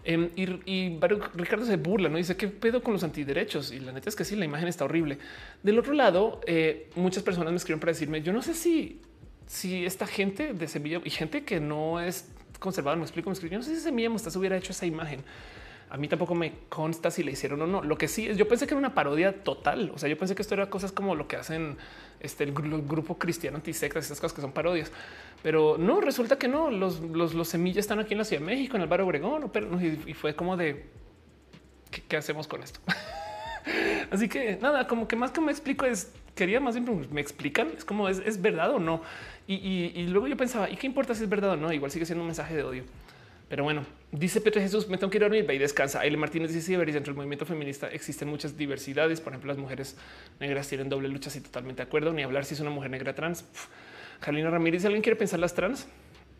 Em, 0.04 0.30
y, 0.36 0.98
Ricardo 1.34 1.64
se 1.64 1.76
burla, 1.76 2.08
no 2.08 2.18
dice 2.18 2.36
qué 2.36 2.48
pedo 2.48 2.82
con 2.82 2.92
los 2.92 3.02
antiderechos. 3.04 3.72
Y 3.72 3.80
la 3.80 3.92
neta 3.92 4.08
es 4.08 4.16
que 4.16 4.24
sí, 4.24 4.36
la 4.36 4.44
imagen 4.44 4.68
está 4.68 4.84
horrible. 4.84 5.18
Del 5.62 5.78
otro 5.78 5.92
lado, 5.92 6.40
eh, 6.46 6.90
muchas 6.94 7.22
personas 7.22 7.50
me 7.52 7.56
escriben 7.56 7.80
para 7.80 7.92
decirme 7.92 8.22
yo 8.22 8.32
no 8.32 8.42
sé 8.42 8.54
si 8.54 9.00
si 9.46 9.84
esta 9.84 10.06
gente 10.06 10.54
de 10.54 10.68
Semilla 10.68 11.00
y 11.04 11.10
gente 11.10 11.44
que 11.44 11.60
no 11.60 12.00
es 12.00 12.28
conservadora, 12.58 12.98
me 12.98 13.04
explico, 13.04 13.28
me 13.28 13.34
explico, 13.34 13.56
no 13.56 13.62
sé 13.62 13.74
si 13.74 13.80
Semilla 13.82 14.10
Mostaza 14.10 14.38
hubiera 14.38 14.56
hecho 14.56 14.72
esa 14.72 14.86
imagen. 14.86 15.22
A 15.90 15.96
mí 15.96 16.08
tampoco 16.08 16.34
me 16.34 16.52
consta 16.68 17.10
si 17.10 17.22
le 17.22 17.32
hicieron 17.32 17.62
o 17.62 17.66
no. 17.66 17.82
Lo 17.82 17.96
que 17.96 18.08
sí 18.08 18.26
es, 18.26 18.36
yo 18.36 18.48
pensé 18.48 18.66
que 18.66 18.74
era 18.74 18.78
una 18.78 18.94
parodia 18.94 19.44
total. 19.44 19.92
O 19.94 19.98
sea, 19.98 20.08
yo 20.08 20.18
pensé 20.18 20.34
que 20.34 20.42
esto 20.42 20.54
era 20.54 20.68
cosas 20.68 20.90
como 20.90 21.14
lo 21.14 21.28
que 21.28 21.36
hacen 21.36 21.76
este, 22.18 22.42
el, 22.42 22.52
grupo 22.52 23.16
cristiano 23.16 23.58
antisectas, 23.58 24.04
estas 24.04 24.18
cosas 24.18 24.34
que 24.34 24.40
son 24.40 24.50
parodias. 24.50 24.90
Pero 25.44 25.76
no, 25.78 26.00
resulta 26.00 26.38
que 26.38 26.48
no. 26.48 26.70
Los, 26.70 27.00
los, 27.00 27.46
semillas 27.46 27.80
están 27.80 28.00
aquí 28.00 28.14
en 28.14 28.18
la 28.18 28.24
Ciudad 28.24 28.40
de 28.40 28.46
México, 28.46 28.76
en 28.76 28.82
el 28.82 28.88
barrio 28.88 29.04
Obregón, 29.04 29.50
pero, 29.52 29.78
y, 29.78 30.14
fue 30.14 30.34
como 30.34 30.56
de 30.56 30.86
¿qué, 32.08 32.16
hacemos 32.16 32.48
con 32.48 32.62
esto? 32.62 32.80
Así 34.10 34.26
que 34.26 34.56
nada, 34.62 34.86
como 34.86 35.06
que 35.06 35.16
más 35.16 35.32
que 35.32 35.42
me 35.42 35.52
explico 35.52 35.84
es 35.84 36.10
quería 36.34 36.60
más 36.60 36.74
bien 36.74 37.08
me 37.10 37.20
explican. 37.20 37.72
Es 37.76 37.84
como 37.84 38.08
es, 38.08 38.40
verdad 38.40 38.70
o 38.70 38.78
no. 38.78 39.02
Y, 39.46 40.06
luego 40.06 40.28
yo 40.28 40.36
pensaba, 40.38 40.70
¿y 40.70 40.76
qué 40.76 40.86
importa 40.86 41.14
si 41.14 41.24
es 41.24 41.28
verdad 41.28 41.50
o 41.50 41.56
no? 41.58 41.70
Igual 41.74 41.90
sigue 41.90 42.06
siendo 42.06 42.22
un 42.22 42.28
mensaje 42.28 42.56
de 42.56 42.62
odio. 42.62 42.84
Pero 43.50 43.64
bueno, 43.64 43.84
dice 44.12 44.40
Pedro 44.40 44.62
Jesús, 44.62 44.88
me 44.88 44.96
tengo 44.96 45.10
que 45.10 45.18
ir 45.18 45.24
a 45.24 45.28
dormir, 45.28 45.46
y 45.52 45.58
descansa. 45.58 46.00
Aile 46.00 46.16
Martínez 46.16 46.54
dice, 46.54 46.68
sí, 46.68 46.74
dentro 46.74 47.12
del 47.12 47.16
movimiento 47.16 47.44
feminista 47.44 47.86
existen 47.88 48.28
muchas 48.28 48.56
diversidades. 48.56 49.20
Por 49.20 49.34
ejemplo, 49.34 49.48
las 49.48 49.58
mujeres 49.58 49.98
negras 50.40 50.68
tienen 50.68 50.88
doble 50.88 51.10
lucha, 51.10 51.30
y 51.36 51.40
totalmente 51.40 51.82
de 51.82 51.86
acuerdo. 51.86 52.14
Ni 52.14 52.22
hablar 52.22 52.46
si 52.46 52.54
es 52.54 52.60
una 52.60 52.70
mujer 52.70 52.90
negra 52.90 53.14
trans. 53.14 53.44
Jalina 54.20 54.50
Ramírez, 54.50 54.84
¿alguien 54.84 55.02
quiere 55.02 55.16
pensar 55.16 55.40
las 55.40 55.54
trans? 55.54 55.86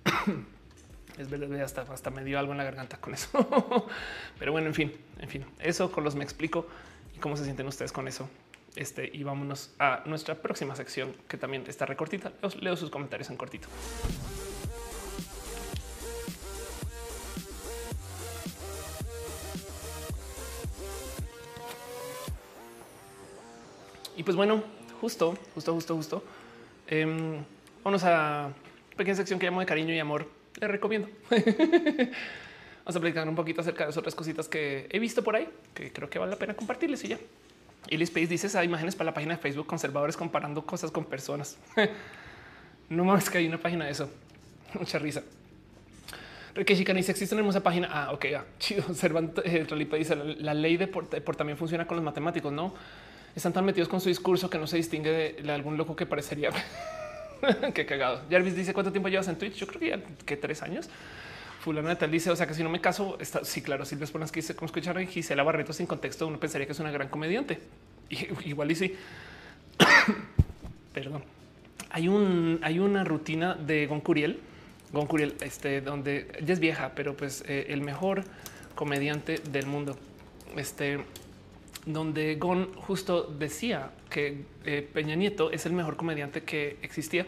es 1.18 1.30
verdad, 1.30 1.60
hasta, 1.60 1.82
hasta 1.82 2.10
me 2.10 2.24
dio 2.24 2.38
algo 2.38 2.52
en 2.52 2.58
la 2.58 2.64
garganta 2.64 2.98
con 2.98 3.14
eso. 3.14 3.88
Pero 4.38 4.52
bueno, 4.52 4.68
en 4.68 4.74
fin, 4.74 4.92
en 5.18 5.28
fin, 5.28 5.44
eso 5.60 5.90
con 5.92 6.04
los 6.04 6.14
me 6.14 6.24
explico 6.24 6.66
y 7.14 7.18
cómo 7.18 7.36
se 7.36 7.44
sienten 7.44 7.66
ustedes 7.66 7.92
con 7.92 8.08
eso. 8.08 8.28
Este 8.76 9.08
y 9.12 9.22
vámonos 9.22 9.72
a 9.78 10.02
nuestra 10.04 10.34
próxima 10.34 10.74
sección 10.74 11.14
que 11.28 11.36
también 11.36 11.64
está 11.68 11.86
recortita. 11.86 12.32
Leo 12.60 12.76
sus 12.76 12.90
comentarios 12.90 13.30
en 13.30 13.36
cortito. 13.36 13.68
Y 24.16 24.22
pues 24.22 24.36
bueno, 24.36 24.62
justo, 25.00 25.36
justo, 25.54 25.74
justo, 25.74 25.96
justo. 25.96 26.24
Eh, 26.86 27.44
vamos 27.84 28.02
a 28.04 28.50
pequeña 28.96 29.14
sección 29.14 29.38
que 29.38 29.46
llamo 29.46 29.60
de 29.60 29.66
cariño 29.66 29.94
y 29.94 29.98
amor. 29.98 30.28
Le 30.60 30.66
recomiendo. 30.66 31.08
vamos 31.30 32.96
a 32.96 33.00
platicar 33.00 33.28
un 33.28 33.34
poquito 33.34 33.60
acerca 33.60 33.84
de 33.84 33.90
las 33.90 33.96
otras 33.96 34.14
cositas 34.14 34.48
que 34.48 34.88
he 34.90 34.98
visto 34.98 35.22
por 35.22 35.36
ahí 35.36 35.48
que 35.74 35.92
creo 35.92 36.08
que 36.10 36.18
vale 36.18 36.32
la 36.32 36.38
pena 36.38 36.54
compartirles 36.54 37.04
y 37.04 37.08
ya. 37.08 37.18
Y 37.88 38.02
Space 38.02 38.26
dice 38.28 38.46
esa 38.46 38.64
imágenes 38.64 38.96
para 38.96 39.06
la 39.06 39.14
página 39.14 39.34
de 39.34 39.40
Facebook 39.40 39.66
conservadores 39.66 40.16
comparando 40.16 40.64
cosas 40.64 40.90
con 40.90 41.04
personas. 41.04 41.58
no 42.88 43.04
más 43.04 43.28
que 43.28 43.38
hay 43.38 43.46
una 43.46 43.58
página 43.58 43.84
de 43.84 43.92
eso. 43.92 44.10
Mucha 44.74 44.98
risa. 44.98 45.22
Rekeshi 46.54 46.84
dice 46.84 47.10
existe 47.12 47.34
una 47.34 47.40
hermosa 47.40 47.62
página. 47.62 47.88
Ah, 47.90 48.12
ok, 48.12 48.26
ah, 48.36 48.44
chido. 48.58 48.82
Cervantes 48.94 49.44
eh, 49.44 49.66
dice 49.98 50.16
la, 50.16 50.54
ley 50.54 50.76
de 50.76 50.86
por, 50.86 51.06
también 51.36 51.58
funciona 51.58 51.86
con 51.86 51.96
los 51.96 52.04
matemáticos, 52.04 52.52
no? 52.52 52.74
están 53.34 53.52
tan 53.52 53.64
metidos 53.64 53.88
con 53.88 54.00
su 54.00 54.08
discurso 54.08 54.48
que 54.48 54.58
no 54.58 54.66
se 54.68 54.76
distingue 54.76 55.34
de, 55.42 55.52
algún 55.52 55.76
loco 55.76 55.96
que 55.96 56.06
parecería. 56.06 56.50
Qué 57.74 57.86
cagado. 57.86 58.22
Jarvis 58.30 58.56
dice 58.56 58.72
cuánto 58.72 58.92
tiempo 58.92 59.08
llevas 59.08 59.28
en 59.28 59.36
Twitch. 59.36 59.54
Yo 59.54 59.66
creo 59.66 59.80
que 59.80 59.88
ya 59.88 60.00
que 60.24 60.36
tres 60.36 60.62
años. 60.62 60.88
Fulana 61.60 61.96
tal 61.96 62.10
dice, 62.10 62.30
o 62.30 62.36
sea 62.36 62.46
que 62.46 62.52
si 62.52 62.62
no 62.62 62.68
me 62.68 62.80
caso, 62.80 63.16
está, 63.20 63.42
sí, 63.42 63.62
claro, 63.62 63.86
Silvia 63.86 64.06
que 64.06 64.40
dice, 64.40 64.54
como 64.54 64.66
escucharon 64.66 65.06
Gisela 65.06 65.42
Barreto 65.42 65.72
sin 65.72 65.86
contexto, 65.86 66.26
uno 66.26 66.38
pensaría 66.38 66.66
que 66.66 66.72
es 66.72 66.80
una 66.80 66.90
gran 66.90 67.08
comediante. 67.08 67.58
Y, 68.10 68.28
igual 68.50 68.70
y 68.70 68.74
sí. 68.74 68.94
Perdón. 70.92 71.24
Hay 71.90 72.08
un, 72.08 72.58
hay 72.62 72.80
una 72.80 73.04
rutina 73.04 73.54
de 73.54 73.86
Goncuriel, 73.86 74.40
Goncuriel, 74.92 75.36
este, 75.40 75.80
donde 75.80 76.26
ya 76.44 76.52
es 76.52 76.60
vieja, 76.60 76.92
pero 76.94 77.16
pues 77.16 77.44
eh, 77.46 77.66
el 77.68 77.80
mejor 77.80 78.24
comediante 78.74 79.40
del 79.50 79.66
mundo. 79.66 79.96
Este, 80.56 80.98
donde 81.86 82.36
Gon 82.36 82.72
justo 82.74 83.24
decía 83.38 83.90
que 84.10 84.44
eh, 84.64 84.88
Peña 84.92 85.14
Nieto 85.14 85.50
es 85.50 85.66
el 85.66 85.72
mejor 85.72 85.96
comediante 85.96 86.42
que 86.42 86.78
existía, 86.82 87.26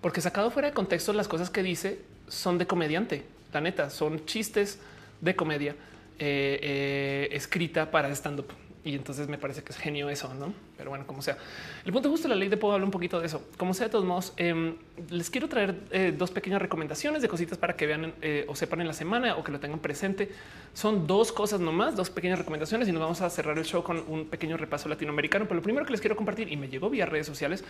porque 0.00 0.20
sacado 0.20 0.50
fuera 0.50 0.68
de 0.68 0.74
contexto 0.74 1.12
las 1.12 1.28
cosas 1.28 1.50
que 1.50 1.62
dice 1.62 2.00
son 2.28 2.58
de 2.58 2.66
comediante. 2.66 3.24
La 3.52 3.60
neta, 3.60 3.90
son 3.90 4.26
chistes 4.26 4.78
de 5.20 5.34
comedia 5.34 5.72
eh, 6.18 6.58
eh, 6.62 7.28
escrita 7.32 7.90
para 7.90 8.10
stand 8.10 8.40
up. 8.40 8.65
Y 8.86 8.94
entonces 8.94 9.26
me 9.26 9.36
parece 9.36 9.64
que 9.64 9.72
es 9.72 9.78
genio 9.78 10.08
eso, 10.08 10.32
no? 10.32 10.54
Pero 10.76 10.90
bueno, 10.90 11.08
como 11.08 11.20
sea, 11.20 11.36
el 11.84 11.92
punto 11.92 12.08
justo 12.08 12.28
de 12.28 12.34
la 12.34 12.38
ley 12.38 12.48
de 12.48 12.56
puedo 12.56 12.72
hablar 12.72 12.84
un 12.84 12.92
poquito 12.92 13.18
de 13.18 13.26
eso. 13.26 13.42
Como 13.56 13.74
sea, 13.74 13.86
de 13.86 13.90
todos 13.90 14.04
modos, 14.04 14.32
em, 14.36 14.76
les 15.10 15.28
quiero 15.28 15.48
traer 15.48 15.74
eh, 15.90 16.14
dos 16.16 16.30
pequeñas 16.30 16.62
recomendaciones 16.62 17.20
de 17.20 17.26
cositas 17.26 17.58
para 17.58 17.74
que 17.74 17.84
vean 17.84 18.14
eh, 18.22 18.46
o 18.48 18.54
sepan 18.54 18.82
en 18.82 18.86
la 18.86 18.92
semana 18.92 19.34
o 19.38 19.42
que 19.42 19.50
lo 19.50 19.58
tengan 19.58 19.80
presente. 19.80 20.30
Son 20.72 21.04
dos 21.04 21.32
cosas 21.32 21.58
nomás, 21.58 21.96
dos 21.96 22.10
pequeñas 22.10 22.38
recomendaciones 22.38 22.86
y 22.86 22.92
nos 22.92 23.00
vamos 23.00 23.20
a 23.22 23.28
cerrar 23.28 23.58
el 23.58 23.64
show 23.64 23.82
con 23.82 24.04
un 24.06 24.26
pequeño 24.26 24.56
repaso 24.56 24.88
latinoamericano. 24.88 25.46
Pero 25.46 25.56
lo 25.56 25.62
primero 25.62 25.84
que 25.84 25.90
les 25.90 26.00
quiero 26.00 26.14
compartir 26.14 26.52
y 26.52 26.56
me 26.56 26.68
llegó 26.68 26.88
vía 26.88 27.06
redes 27.06 27.26
sociales 27.26 27.64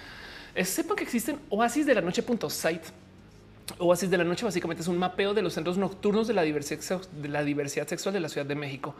es 0.54 0.68
sepan 0.68 0.98
que 0.98 1.04
existen 1.04 1.38
oasis 1.48 1.86
de 1.86 1.94
la 1.94 2.02
noche.site. 2.02 2.88
Oasis 3.78 4.10
de 4.10 4.18
la 4.18 4.24
noche 4.24 4.44
básicamente 4.44 4.82
es 4.82 4.88
un 4.88 4.98
mapeo 4.98 5.32
de 5.32 5.40
los 5.40 5.54
centros 5.54 5.78
nocturnos 5.78 6.28
de 6.28 6.34
la 6.34 6.42
diversidad 6.42 7.88
sexual 7.88 8.12
de 8.12 8.20
la 8.20 8.28
Ciudad 8.28 8.46
de 8.46 8.54
México. 8.54 8.94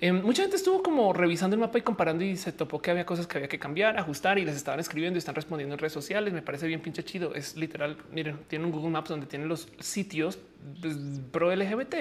Eh, 0.00 0.12
mucha 0.12 0.42
gente 0.42 0.56
estuvo 0.56 0.82
como 0.82 1.12
revisando 1.12 1.54
el 1.54 1.60
mapa 1.60 1.78
y 1.78 1.82
comparando 1.82 2.22
y 2.22 2.36
se 2.36 2.52
topó 2.52 2.82
que 2.82 2.90
había 2.90 3.06
cosas 3.06 3.26
que 3.26 3.38
había 3.38 3.48
que 3.48 3.58
cambiar, 3.58 3.98
ajustar 3.98 4.38
y 4.38 4.44
les 4.44 4.54
estaban 4.54 4.78
escribiendo 4.78 5.16
y 5.16 5.18
están 5.18 5.34
respondiendo 5.34 5.74
en 5.74 5.78
redes 5.78 5.94
sociales. 5.94 6.34
Me 6.34 6.42
parece 6.42 6.66
bien 6.66 6.80
pinche 6.80 7.02
chido. 7.02 7.34
Es 7.34 7.56
literal. 7.56 7.96
Miren, 8.12 8.38
tiene 8.48 8.66
un 8.66 8.72
Google 8.72 8.90
Maps 8.90 9.08
donde 9.08 9.26
tienen 9.26 9.48
los 9.48 9.68
sitios 9.78 10.38
pues, 10.80 10.96
pro 11.32 11.54
LGBT. 11.54 11.94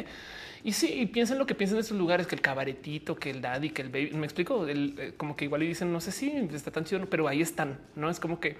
Y 0.64 0.74
sí, 0.74 1.06
piensen 1.06 1.38
lo 1.38 1.46
que 1.46 1.56
piensen 1.56 1.78
de 1.78 1.82
esos 1.82 1.98
lugares, 1.98 2.28
que 2.28 2.36
el 2.36 2.42
cabaretito, 2.42 3.16
que 3.16 3.30
el 3.30 3.42
daddy, 3.42 3.70
que 3.70 3.82
el 3.82 3.90
baby. 3.90 4.12
Me 4.14 4.26
explico, 4.26 4.66
eh, 4.68 5.14
como 5.16 5.36
que 5.36 5.46
igual 5.46 5.64
y 5.64 5.68
dicen, 5.68 5.94
no 5.94 6.02
sé 6.02 6.12
si 6.12 6.32
está 6.32 6.72
tan 6.72 6.84
chido, 6.84 7.06
pero 7.06 7.28
ahí 7.28 7.42
están. 7.42 7.80
No 7.96 8.10
es 8.10 8.20
como 8.20 8.40
que 8.40 8.58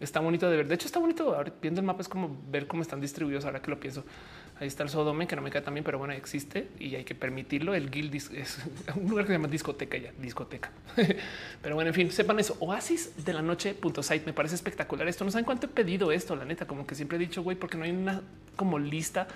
está 0.00 0.20
bonito 0.20 0.48
de 0.48 0.56
ver. 0.56 0.68
De 0.68 0.74
hecho, 0.74 0.86
está 0.86 1.00
bonito. 1.00 1.36
viendo 1.60 1.80
el 1.80 1.86
mapa 1.86 2.02
es 2.02 2.08
como 2.08 2.36
ver 2.50 2.66
cómo 2.66 2.82
están 2.82 3.00
distribuidos 3.00 3.44
ahora 3.44 3.60
que 3.60 3.70
lo 3.70 3.80
pienso. 3.80 4.04
Ahí 4.60 4.66
está 4.66 4.82
el 4.82 4.88
Sodome, 4.88 5.28
que 5.28 5.36
no 5.36 5.42
me 5.42 5.50
cae 5.50 5.62
también, 5.62 5.84
pero 5.84 5.98
bueno, 5.98 6.14
existe 6.14 6.68
y 6.80 6.96
hay 6.96 7.04
que 7.04 7.14
permitirlo. 7.14 7.74
El 7.74 7.90
Guild 7.90 8.14
es 8.14 8.58
un 8.96 9.08
lugar 9.08 9.24
que 9.24 9.28
se 9.28 9.32
llama 9.34 9.46
discoteca 9.46 9.96
ya, 9.96 10.12
discoteca. 10.20 10.70
pero 11.62 11.76
bueno, 11.76 11.88
en 11.88 11.94
fin, 11.94 12.10
sepan 12.10 12.40
eso. 12.40 12.56
Oasis 12.58 13.24
de 13.24 13.32
la 13.32 13.42
noche 13.42 13.76
site. 14.00 14.26
Me 14.26 14.32
parece 14.32 14.56
espectacular 14.56 15.06
esto. 15.06 15.24
No 15.24 15.30
saben 15.30 15.44
cuánto 15.44 15.66
he 15.66 15.68
pedido 15.68 16.10
esto, 16.10 16.34
la 16.34 16.44
neta, 16.44 16.66
como 16.66 16.86
que 16.86 16.96
siempre 16.96 17.16
he 17.16 17.20
dicho, 17.20 17.42
güey, 17.42 17.56
porque 17.56 17.76
no 17.76 17.84
hay 17.84 17.92
una 17.92 18.22
como 18.56 18.78
lista. 18.80 19.28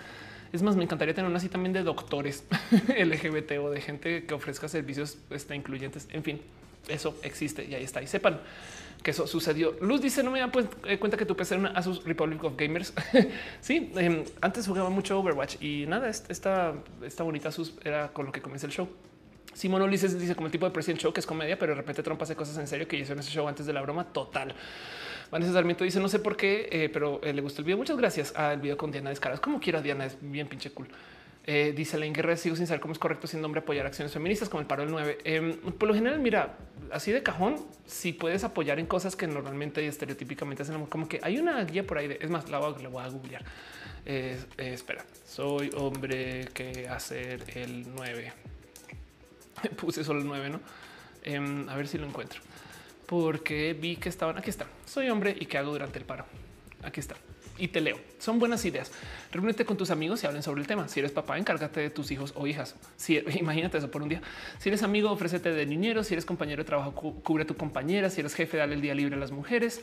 Es 0.53 0.63
más, 0.63 0.75
me 0.75 0.83
encantaría 0.83 1.15
tener 1.15 1.29
una 1.29 1.39
así 1.39 1.49
también 1.49 1.73
de 1.73 1.83
doctores 1.83 2.45
LGBT 2.89 3.53
o 3.63 3.71
de 3.71 3.81
gente 3.81 4.25
que 4.25 4.35
ofrezca 4.35 4.69
servicios 4.69 5.19
este, 5.31 5.55
incluyentes. 5.55 6.09
En 6.11 6.25
fin, 6.25 6.43
eso 6.89 7.17
existe 7.23 7.65
y 7.65 7.75
ahí 7.75 7.85
está. 7.85 8.03
Y 8.03 8.09
sepan 8.09 8.41
que 9.03 9.11
eso 9.11 9.27
sucedió. 9.27 9.77
Luz 9.81 10.01
dice: 10.01 10.23
No 10.23 10.31
me 10.31 10.41
da 10.41 10.51
pues, 10.51 10.67
eh, 10.85 10.99
cuenta 10.99 11.17
que 11.17 11.27
tu 11.27 11.37
PC 11.37 11.55
era 11.55 11.61
una 11.61 11.71
Asus 11.71 12.05
Republic 12.05 12.43
of 12.45 12.55
Gamers. 12.57 12.93
sí, 13.61 13.93
em, 13.97 14.25
antes 14.41 14.67
jugaba 14.67 14.91
mucho 14.91 15.19
Overwatch 15.19 15.63
y 15.63 15.87
nada, 15.87 16.09
esta, 16.09 16.75
esta 17.03 17.23
bonita 17.23 17.49
Asus 17.49 17.75
era 17.85 18.13
con 18.13 18.27
lo 18.27 18.33
que 18.33 18.41
comienza 18.41 18.67
el 18.67 18.73
show. 18.73 18.89
Simón 19.55 19.83
Ulises 19.83 20.19
dice 20.19 20.35
como 20.35 20.47
el 20.47 20.53
tipo 20.53 20.65
de 20.65 20.73
President 20.73 21.01
Show 21.01 21.13
que 21.13 21.21
es 21.21 21.27
comedia, 21.27 21.59
pero 21.59 21.73
de 21.73 21.77
repente 21.77 22.03
Trump 22.03 22.23
hace 22.23 22.35
cosas 22.35 22.57
en 22.59 22.67
serio 22.67 22.89
que 22.89 22.97
hizo 22.97 23.13
en 23.13 23.19
ese 23.19 23.31
show 23.31 23.47
antes 23.47 23.67
de 23.67 23.73
la 23.73 23.83
broma 23.83 24.05
total. 24.05 24.55
Vanessa 25.31 25.53
Sarmiento 25.53 25.85
dice 25.85 26.01
no 26.01 26.09
sé 26.09 26.19
por 26.19 26.37
qué, 26.37 26.69
eh, 26.71 26.89
pero 26.91 27.21
eh, 27.23 27.33
le 27.33 27.43
gustó 27.43 27.61
el 27.61 27.67
video. 27.67 27.79
Muchas 27.79 27.97
gracias 27.97 28.35
al 28.37 28.61
video 28.61 28.77
con 28.77 28.91
Diana 28.91 29.11
Descaras. 29.11 29.41
Como 29.41 29.61
quiera, 29.61 29.83
Diana 29.83 30.07
es 30.07 30.17
bien 30.21 30.47
pinche 30.47 30.71
cool. 30.71 30.89
Eh, 31.45 31.73
dice 31.77 31.99
la 31.99 32.37
sigo 32.37 32.55
sin 32.55 32.69
saber 32.69 32.81
cómo 32.81 32.93
es 32.93 33.01
correcto 33.01 33.27
sin 33.27 33.41
nombre 33.41 33.61
apoyar 33.61 33.85
acciones 33.85 34.13
feministas 34.13 34.49
como 34.49 34.61
el 34.61 34.67
paro 34.67 34.83
del 34.83 34.93
9. 34.93 35.19
Em, 35.25 35.57
por 35.73 35.89
lo 35.89 35.95
general, 35.95 36.21
mira, 36.21 36.57
así 36.93 37.11
de 37.11 37.23
cajón, 37.23 37.57
si 37.85 38.13
puedes 38.13 38.45
apoyar 38.45 38.79
en 38.79 38.87
cosas 38.87 39.17
que 39.17 39.27
normalmente 39.27 39.83
y 39.83 39.87
estereotípicamente 39.87 40.63
hacen 40.63 40.87
como 40.87 41.09
que 41.09 41.21
hay 41.23 41.39
una 41.39 41.63
guía 41.65 41.85
por 41.85 41.99
ahí. 41.99 42.09
De, 42.09 42.19
es 42.21 42.31
más, 42.31 42.49
la 42.49 42.59
voy, 42.59 42.75
a 43.01 43.09
googlear. 43.09 43.45
Eh, 44.07 44.39
espera, 44.59 45.05
soy 45.27 45.71
hombre 45.77 46.49
que 46.55 46.89
hacer 46.89 47.45
el 47.57 47.93
9. 47.95 48.33
Puse 49.77 50.05
solo 50.05 50.21
el 50.21 50.27
9, 50.27 50.51
no? 50.51 50.61
Em, 51.25 51.69
a 51.69 51.77
ver 51.77 51.89
si 51.89 51.99
lo 51.99 52.07
encuentro, 52.07 52.41
porque 53.07 53.75
vi 53.75 53.97
que 53.97 54.09
estaban 54.09 54.39
aquí. 54.39 54.51
Está. 54.51 54.67
Soy 54.87 55.09
hombre 55.11 55.37
y 55.39 55.47
qué 55.47 55.59
hago 55.59 55.73
durante 55.73 55.99
el 55.99 56.05
paro. 56.05 56.25
Aquí 56.83 57.01
está 57.01 57.17
y 57.59 57.69
te 57.69 57.81
leo. 57.81 57.99
Son 58.19 58.39
buenas 58.39 58.65
ideas. 58.65 58.93
Reúnete 59.31 59.65
con 59.65 59.77
tus 59.77 59.91
amigos 59.91 60.23
y 60.23 60.27
hablen 60.27 60.43
sobre 60.43 60.61
el 60.61 60.67
tema. 60.67 60.89
Si 60.89 61.01
eres 61.01 61.13
papá, 61.13 61.39
encárgate 61.39 61.81
de 61.81 61.91
tus 61.91 62.11
hijos 62.11 62.33
o 62.37 62.47
hijas. 62.47 62.75
Si 62.97 63.19
imagínate 63.39 63.79
eso 63.79 63.91
por 63.91 64.03
un 64.03 64.09
día. 64.09 64.23
Si 64.59 64.69
eres 64.69 64.83
amigo, 64.83 65.11
ofrécete 65.11 65.51
de 65.51 65.67
niñero. 65.67 66.05
Si 66.05 66.15
eres 66.15 66.25
compañero 66.25 66.63
de 66.63 66.67
trabajo, 66.67 66.93
cubre 66.93 67.45
a 67.45 67.47
tu 67.47 67.57
compañera. 67.57 68.11
Si 68.11 68.21
eres 68.21 68.35
jefe, 68.35 68.57
dale 68.57 68.75
el 68.75 68.81
día 68.81 68.95
libre 68.95 69.17
a 69.17 69.19
las 69.19 69.31
mujeres. 69.31 69.83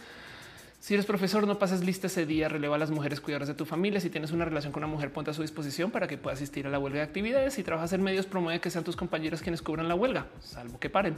Si 0.79 0.93
eres 0.93 1.05
profesor, 1.05 1.45
no 1.45 1.59
pases 1.59 1.83
lista 1.83 2.07
ese 2.07 2.25
día, 2.25 2.47
releva 2.47 2.77
a 2.77 2.79
las 2.79 2.89
mujeres 2.89 3.19
cuidadoras 3.19 3.49
de 3.49 3.53
tu 3.53 3.65
familia. 3.65 3.99
Si 3.99 4.09
tienes 4.09 4.31
una 4.31 4.45
relación 4.45 4.71
con 4.71 4.81
una 4.81 4.91
mujer, 4.91 5.11
ponte 5.11 5.29
a 5.31 5.33
su 5.33 5.41
disposición 5.41 5.91
para 5.91 6.07
que 6.07 6.17
pueda 6.17 6.35
asistir 6.35 6.65
a 6.67 6.69
la 6.69 6.79
huelga 6.79 6.99
de 6.99 7.03
actividades. 7.03 7.55
Si 7.55 7.63
trabajas 7.63 7.91
en 7.91 8.01
medios, 8.01 8.25
promueve 8.25 8.61
que 8.61 8.69
sean 8.69 8.85
tus 8.85 8.95
compañeros 8.95 9.41
quienes 9.41 9.61
cubran 9.61 9.89
la 9.89 9.95
huelga, 9.95 10.27
salvo 10.39 10.79
que 10.79 10.89
paren. 10.89 11.15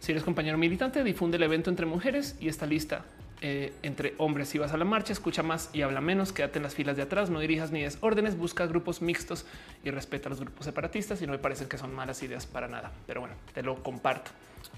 Si 0.00 0.10
eres 0.10 0.24
compañero 0.24 0.58
militante, 0.58 1.04
difunde 1.04 1.36
el 1.36 1.44
evento 1.44 1.70
entre 1.70 1.86
mujeres 1.86 2.34
y 2.40 2.48
está 2.48 2.66
lista 2.66 3.04
eh, 3.42 3.74
entre 3.82 4.14
hombres. 4.16 4.48
Si 4.48 4.58
vas 4.58 4.72
a 4.72 4.76
la 4.76 4.84
marcha, 4.84 5.12
escucha 5.12 5.42
más 5.42 5.68
y 5.72 5.82
habla 5.82 6.00
menos, 6.00 6.32
quédate 6.32 6.58
en 6.58 6.62
las 6.62 6.74
filas 6.74 6.96
de 6.96 7.02
atrás, 7.02 7.28
no 7.28 7.40
dirijas 7.40 7.70
ni 7.70 7.82
des 7.82 7.98
órdenes, 8.00 8.36
busca 8.36 8.66
grupos 8.66 9.02
mixtos 9.02 9.44
y 9.84 9.90
respeta 9.90 10.28
a 10.28 10.30
los 10.30 10.40
grupos 10.40 10.64
separatistas 10.64 11.20
y 11.20 11.26
no 11.26 11.32
me 11.32 11.38
parecen 11.38 11.68
que 11.68 11.76
son 11.76 11.94
malas 11.94 12.22
ideas 12.22 12.46
para 12.46 12.66
nada. 12.66 12.92
Pero 13.06 13.20
bueno, 13.20 13.36
te 13.52 13.62
lo 13.62 13.82
comparto. 13.82 14.30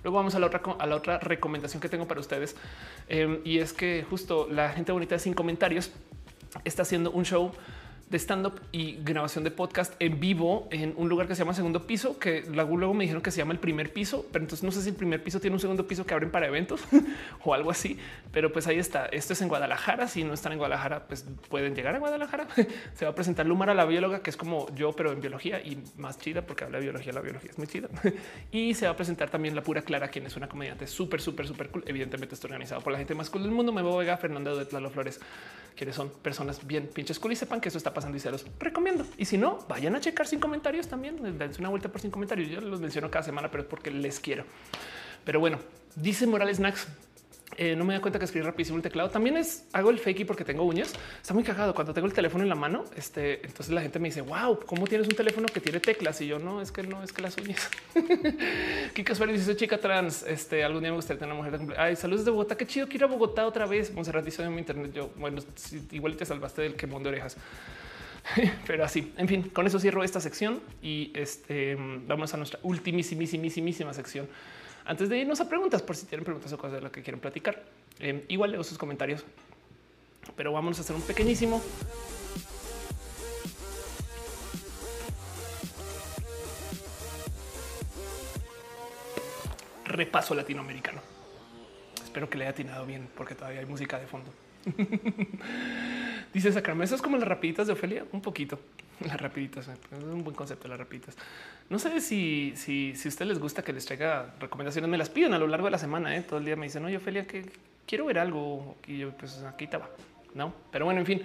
Luego 0.02 0.16
vamos 0.16 0.34
a 0.34 0.38
la 0.38 0.46
otra, 0.46 1.18
recomendación 1.18 1.80
que 1.80 1.88
tengo 1.88 2.06
para 2.08 2.20
ustedes 2.20 2.56
em, 3.08 3.38
y 3.44 3.58
es 3.58 3.72
que 3.72 4.04
justo 4.08 4.48
la 4.50 4.70
gente 4.70 4.92
bonita 4.92 5.18
sin 5.18 5.34
comentarios 5.34 5.92
está 6.64 6.82
haciendo 6.82 7.10
un 7.10 7.24
show 7.24 7.52
de 8.10 8.18
stand-up 8.18 8.60
y 8.72 8.98
grabación 9.02 9.44
de 9.44 9.50
podcast 9.50 9.94
en 9.98 10.18
vivo 10.18 10.68
en 10.70 10.94
un 10.96 11.08
lugar 11.08 11.26
que 11.28 11.34
se 11.34 11.40
llama 11.40 11.54
segundo 11.54 11.86
piso, 11.86 12.18
que 12.18 12.42
luego 12.42 12.94
me 12.94 13.04
dijeron 13.04 13.22
que 13.22 13.30
se 13.30 13.38
llama 13.38 13.52
el 13.52 13.58
primer 13.58 13.92
piso, 13.92 14.26
pero 14.32 14.44
entonces 14.44 14.64
no 14.64 14.70
sé 14.70 14.82
si 14.82 14.90
el 14.90 14.94
primer 14.94 15.22
piso 15.22 15.40
tiene 15.40 15.54
un 15.54 15.60
segundo 15.60 15.86
piso 15.86 16.06
que 16.06 16.14
abren 16.14 16.30
para 16.30 16.46
eventos 16.46 16.82
o 17.44 17.54
algo 17.54 17.70
así, 17.70 17.98
pero 18.32 18.52
pues 18.52 18.66
ahí 18.66 18.78
está. 18.78 19.06
Esto 19.06 19.32
es 19.32 19.42
en 19.42 19.48
Guadalajara. 19.48 20.08
Si 20.08 20.24
no 20.24 20.32
están 20.32 20.52
en 20.52 20.58
Guadalajara, 20.58 21.06
pues 21.06 21.26
pueden 21.48 21.74
llegar 21.74 21.94
a 21.94 21.98
Guadalajara. 21.98 22.46
se 22.94 23.04
va 23.04 23.10
a 23.10 23.14
presentar 23.14 23.46
Lumara, 23.46 23.74
la 23.74 23.84
bióloga, 23.84 24.20
que 24.20 24.30
es 24.30 24.36
como 24.36 24.72
yo, 24.74 24.92
pero 24.92 25.12
en 25.12 25.20
biología 25.20 25.60
y 25.60 25.82
más 25.96 26.18
chida 26.18 26.42
porque 26.42 26.64
habla 26.64 26.78
de 26.78 26.84
biología. 26.84 27.12
La 27.12 27.20
biología 27.20 27.50
es 27.50 27.58
muy 27.58 27.66
chida. 27.66 27.88
y 28.52 28.74
se 28.74 28.86
va 28.86 28.92
a 28.92 28.96
presentar 28.96 29.30
también 29.30 29.54
la 29.54 29.62
pura 29.62 29.82
Clara, 29.82 30.08
quien 30.08 30.26
es 30.26 30.36
una 30.36 30.48
comediante 30.48 30.86
súper, 30.86 31.20
súper, 31.20 31.46
súper 31.46 31.68
cool. 31.70 31.84
Evidentemente 31.86 32.34
está 32.34 32.46
organizado 32.46 32.80
por 32.80 32.92
la 32.92 32.98
gente 32.98 33.14
más 33.14 33.30
cool 33.30 33.42
del 33.42 33.52
mundo. 33.52 33.72
Me 33.72 33.82
voy 33.82 34.08
a 34.08 34.16
Fernando 34.16 34.56
de 34.56 34.64
Tlalo 34.64 34.90
Flores, 34.90 35.20
quienes 35.78 35.94
son 35.94 36.10
personas 36.10 36.66
bien 36.66 36.88
pinches 36.88 37.20
cool 37.20 37.32
y 37.32 37.36
sepan 37.36 37.60
que 37.60 37.68
eso 37.68 37.78
está 37.78 37.94
pasando 37.94 38.16
y 38.16 38.20
se 38.20 38.30
los 38.32 38.44
recomiendo. 38.58 39.06
Y 39.16 39.26
si 39.26 39.38
no, 39.38 39.60
vayan 39.68 39.94
a 39.94 40.00
checar 40.00 40.26
sin 40.26 40.40
comentarios 40.40 40.88
también. 40.88 41.38
Dense 41.38 41.60
una 41.60 41.68
vuelta 41.68 41.88
por 41.88 42.00
sin 42.00 42.10
comentarios. 42.10 42.48
Yo 42.48 42.60
los 42.60 42.80
menciono 42.80 43.08
cada 43.12 43.22
semana, 43.22 43.48
pero 43.48 43.62
es 43.62 43.68
porque 43.68 43.92
les 43.92 44.18
quiero. 44.18 44.44
Pero 45.24 45.38
bueno, 45.38 45.60
dice 45.94 46.26
Morales 46.26 46.58
Nax. 46.58 46.88
Eh, 47.56 47.74
no 47.74 47.84
me 47.84 47.94
da 47.94 48.00
cuenta 48.00 48.18
que 48.18 48.24
escribí 48.24 48.44
rapidísimo 48.44 48.76
el 48.76 48.82
teclado. 48.82 49.10
También 49.10 49.36
es 49.36 49.66
hago 49.72 49.90
el 49.90 49.98
fakey 49.98 50.24
porque 50.24 50.44
tengo 50.44 50.64
uñas. 50.64 50.92
Está 51.20 51.34
muy 51.34 51.42
cagado 51.42 51.74
cuando 51.74 51.92
tengo 51.92 52.06
el 52.06 52.12
teléfono 52.12 52.44
en 52.44 52.48
la 52.48 52.54
mano. 52.54 52.84
Este, 52.96 53.44
entonces 53.46 53.70
la 53.70 53.80
gente 53.80 53.98
me 53.98 54.08
dice, 54.08 54.20
wow, 54.20 54.60
cómo 54.66 54.86
tienes 54.86 55.08
un 55.08 55.14
teléfono 55.14 55.46
que 55.46 55.60
tiene 55.60 55.80
teclas? 55.80 56.20
Y 56.20 56.26
yo 56.26 56.38
no, 56.38 56.60
es 56.60 56.70
que 56.70 56.82
no, 56.82 57.02
es 57.02 57.12
que 57.12 57.22
las 57.22 57.36
uñas. 57.36 57.68
Kika 58.94 59.14
Suárez 59.14 59.40
dice 59.40 59.56
chica 59.56 59.78
trans. 59.78 60.22
Este 60.22 60.62
algún 60.62 60.82
día 60.82 60.90
me 60.90 60.96
gustaría 60.96 61.18
tener 61.18 61.34
una 61.34 61.42
mujer 61.42 61.58
de. 61.58 61.76
Ay, 61.76 61.96
saludos 61.96 62.24
de 62.24 62.30
Bogotá. 62.30 62.56
Qué 62.56 62.66
chido 62.66 62.86
que 62.86 62.96
ir 62.96 63.04
a 63.04 63.06
Bogotá 63.06 63.46
otra 63.46 63.66
vez. 63.66 63.92
Monserrat 63.92 64.24
dice 64.24 64.42
en 64.42 64.52
mi 64.52 64.58
internet. 64.58 64.92
Yo, 64.92 65.10
bueno, 65.16 65.42
igual 65.90 66.16
te 66.16 66.26
salvaste 66.26 66.62
del 66.62 66.74
quemón 66.74 67.02
de 67.02 67.08
orejas. 67.08 67.36
Pero 68.66 68.84
así, 68.84 69.12
en 69.16 69.28
fin, 69.28 69.42
con 69.50 69.66
eso 69.66 69.78
cierro 69.78 70.04
esta 70.04 70.20
sección 70.20 70.60
y 70.82 71.10
este 71.14 71.76
vamos 72.06 72.34
a 72.34 72.36
nuestra 72.36 72.60
ultimísimísimísima 72.62 73.92
sección. 73.94 74.28
Antes 74.88 75.10
de 75.10 75.18
irnos 75.18 75.38
a 75.38 75.46
preguntas, 75.50 75.82
por 75.82 75.96
si 75.96 76.06
tienen 76.06 76.24
preguntas 76.24 76.50
o 76.50 76.56
cosas 76.56 76.72
de 76.72 76.80
lo 76.80 76.90
que 76.90 77.02
quieren 77.02 77.20
platicar, 77.20 77.62
eh, 78.00 78.24
igual 78.28 78.52
leo 78.52 78.64
sus 78.64 78.78
comentarios, 78.78 79.22
pero 80.34 80.50
vamos 80.50 80.78
a 80.78 80.80
hacer 80.80 80.96
un 80.96 81.02
pequeñísimo 81.02 81.60
repaso 89.84 90.34
latinoamericano. 90.34 91.02
Espero 92.02 92.30
que 92.30 92.38
le 92.38 92.44
haya 92.44 92.52
atinado 92.52 92.86
bien 92.86 93.10
porque 93.14 93.34
todavía 93.34 93.60
hay 93.60 93.66
música 93.66 93.98
de 93.98 94.06
fondo. 94.06 94.32
Dice 96.32 96.52
Sacramento, 96.52 96.84
eso 96.84 96.94
es 96.96 97.02
como 97.02 97.16
las 97.16 97.26
rapiditas 97.26 97.66
de 97.66 97.72
Ofelia, 97.72 98.04
un 98.12 98.20
poquito. 98.20 98.58
Las 99.00 99.20
rapiditas, 99.20 99.68
es 99.68 100.02
un 100.02 100.24
buen 100.24 100.34
concepto, 100.34 100.66
las 100.66 100.76
rapiditas. 100.76 101.16
No 101.70 101.78
sé 101.78 102.00
si, 102.00 102.52
si, 102.56 102.96
si 102.96 103.08
a 103.08 103.10
ustedes 103.10 103.28
les 103.28 103.38
gusta 103.38 103.62
que 103.62 103.72
les 103.72 103.86
traiga 103.86 104.34
recomendaciones, 104.40 104.90
me 104.90 104.98
las 104.98 105.08
piden 105.08 105.34
a 105.34 105.38
lo 105.38 105.46
largo 105.46 105.66
de 105.66 105.70
la 105.70 105.78
semana. 105.78 106.16
¿eh? 106.16 106.22
Todo 106.22 106.40
el 106.40 106.44
día 106.44 106.56
me 106.56 106.66
dicen, 106.66 106.84
oye, 106.84 106.96
Ofelia, 106.96 107.24
que 107.24 107.44
quiero 107.86 108.06
ver 108.06 108.18
algo. 108.18 108.76
Y 108.88 108.98
yo, 108.98 109.12
pues 109.12 109.40
aquí 109.44 109.64
estaba, 109.64 109.88
no? 110.34 110.52
Pero 110.72 110.84
bueno, 110.84 110.98
en 110.98 111.06
fin. 111.06 111.22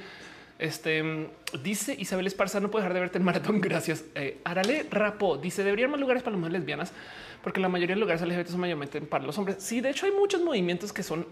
Este 0.60 1.30
dice 1.64 1.96
Isabel 1.98 2.28
Esparza, 2.28 2.60
no 2.60 2.70
puedo 2.70 2.84
dejar 2.84 2.94
de 2.94 3.00
verte 3.00 3.18
en 3.18 3.24
maratón. 3.24 3.60
Gracias. 3.62 4.06
Eh, 4.14 4.40
Arale 4.44 4.86
Rapo 4.90 5.38
dice: 5.38 5.64
deberían 5.64 5.90
más 5.90 6.00
lugares 6.00 6.22
para 6.22 6.34
las 6.34 6.40
mujeres 6.40 6.60
lesbianas, 6.60 6.94
porque 7.42 7.60
la 7.60 7.70
mayoría 7.70 7.96
de 7.96 8.00
lugares 8.00 8.22
LGBT 8.22 8.48
son 8.48 8.60
mayormente 8.60 9.02
para 9.02 9.26
los 9.26 9.38
hombres. 9.40 9.58
Sí, 9.60 9.82
de 9.82 9.90
hecho, 9.90 10.06
hay 10.06 10.12
muchos 10.12 10.42
movimientos 10.42 10.94
que 10.94 11.02
son 11.02 11.26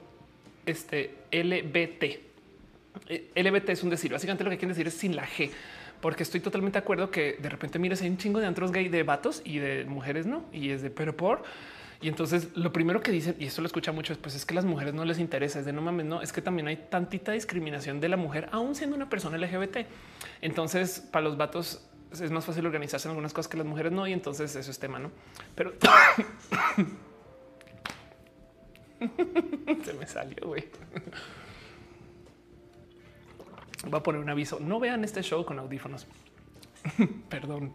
este 0.65 1.15
LBT 1.31 2.31
eh, 3.07 3.31
LBT 3.35 3.69
es 3.69 3.83
un 3.83 3.89
decir. 3.89 4.11
Básicamente 4.11 4.43
lo 4.43 4.49
que 4.49 4.57
quieren 4.57 4.69
decir 4.69 4.87
es 4.87 4.93
sin 4.93 5.15
la 5.15 5.25
G, 5.25 5.49
porque 6.01 6.23
estoy 6.23 6.39
totalmente 6.39 6.79
de 6.79 6.83
acuerdo 6.83 7.11
que 7.11 7.37
de 7.41 7.49
repente 7.49 7.79
mires 7.79 8.01
hay 8.01 8.09
un 8.09 8.17
chingo 8.17 8.39
de 8.39 8.47
antros 8.47 8.71
gay 8.71 8.89
de 8.89 9.03
vatos 9.03 9.41
y 9.45 9.59
de 9.59 9.85
mujeres, 9.85 10.25
no? 10.25 10.45
Y 10.51 10.69
es 10.69 10.81
de 10.81 10.89
pero 10.89 11.15
por. 11.15 11.43
Y 12.01 12.07
entonces 12.07 12.49
lo 12.55 12.73
primero 12.73 13.01
que 13.01 13.11
dicen, 13.11 13.35
y 13.37 13.45
esto 13.45 13.61
lo 13.61 13.67
escucha 13.67 13.91
mucho, 13.91 14.17
pues 14.19 14.33
es 14.33 14.45
que 14.45 14.55
las 14.55 14.65
mujeres 14.65 14.95
no 14.95 15.05
les 15.05 15.19
interesa, 15.19 15.59
es 15.59 15.65
de 15.65 15.73
no 15.73 15.83
mames, 15.83 16.07
no, 16.07 16.21
es 16.23 16.33
que 16.33 16.41
también 16.41 16.67
hay 16.67 16.77
tantita 16.89 17.31
discriminación 17.31 17.99
de 17.99 18.09
la 18.09 18.17
mujer, 18.17 18.49
aún 18.51 18.73
siendo 18.73 18.95
una 18.95 19.07
persona 19.07 19.37
LGBT. 19.37 19.85
Entonces, 20.41 20.99
para 21.11 21.25
los 21.25 21.37
vatos 21.37 21.87
es 22.11 22.31
más 22.31 22.43
fácil 22.43 22.65
organizarse 22.65 23.07
en 23.07 23.11
algunas 23.11 23.33
cosas 23.33 23.49
que 23.49 23.57
las 23.57 23.67
mujeres 23.67 23.91
no, 23.91 24.07
y 24.07 24.13
entonces 24.13 24.55
eso 24.55 24.71
es 24.71 24.79
tema, 24.79 24.97
¿no? 24.97 25.11
Pero 25.53 25.73
se 29.83 29.93
me 29.93 30.07
salió, 30.07 30.47
güey. 30.47 30.65
Va 33.91 33.99
a 33.99 34.03
poner 34.03 34.21
un 34.21 34.29
aviso. 34.29 34.59
No 34.59 34.79
vean 34.79 35.03
este 35.03 35.21
show 35.23 35.43
con 35.45 35.59
audífonos. 35.59 36.07
Perdón. 37.29 37.73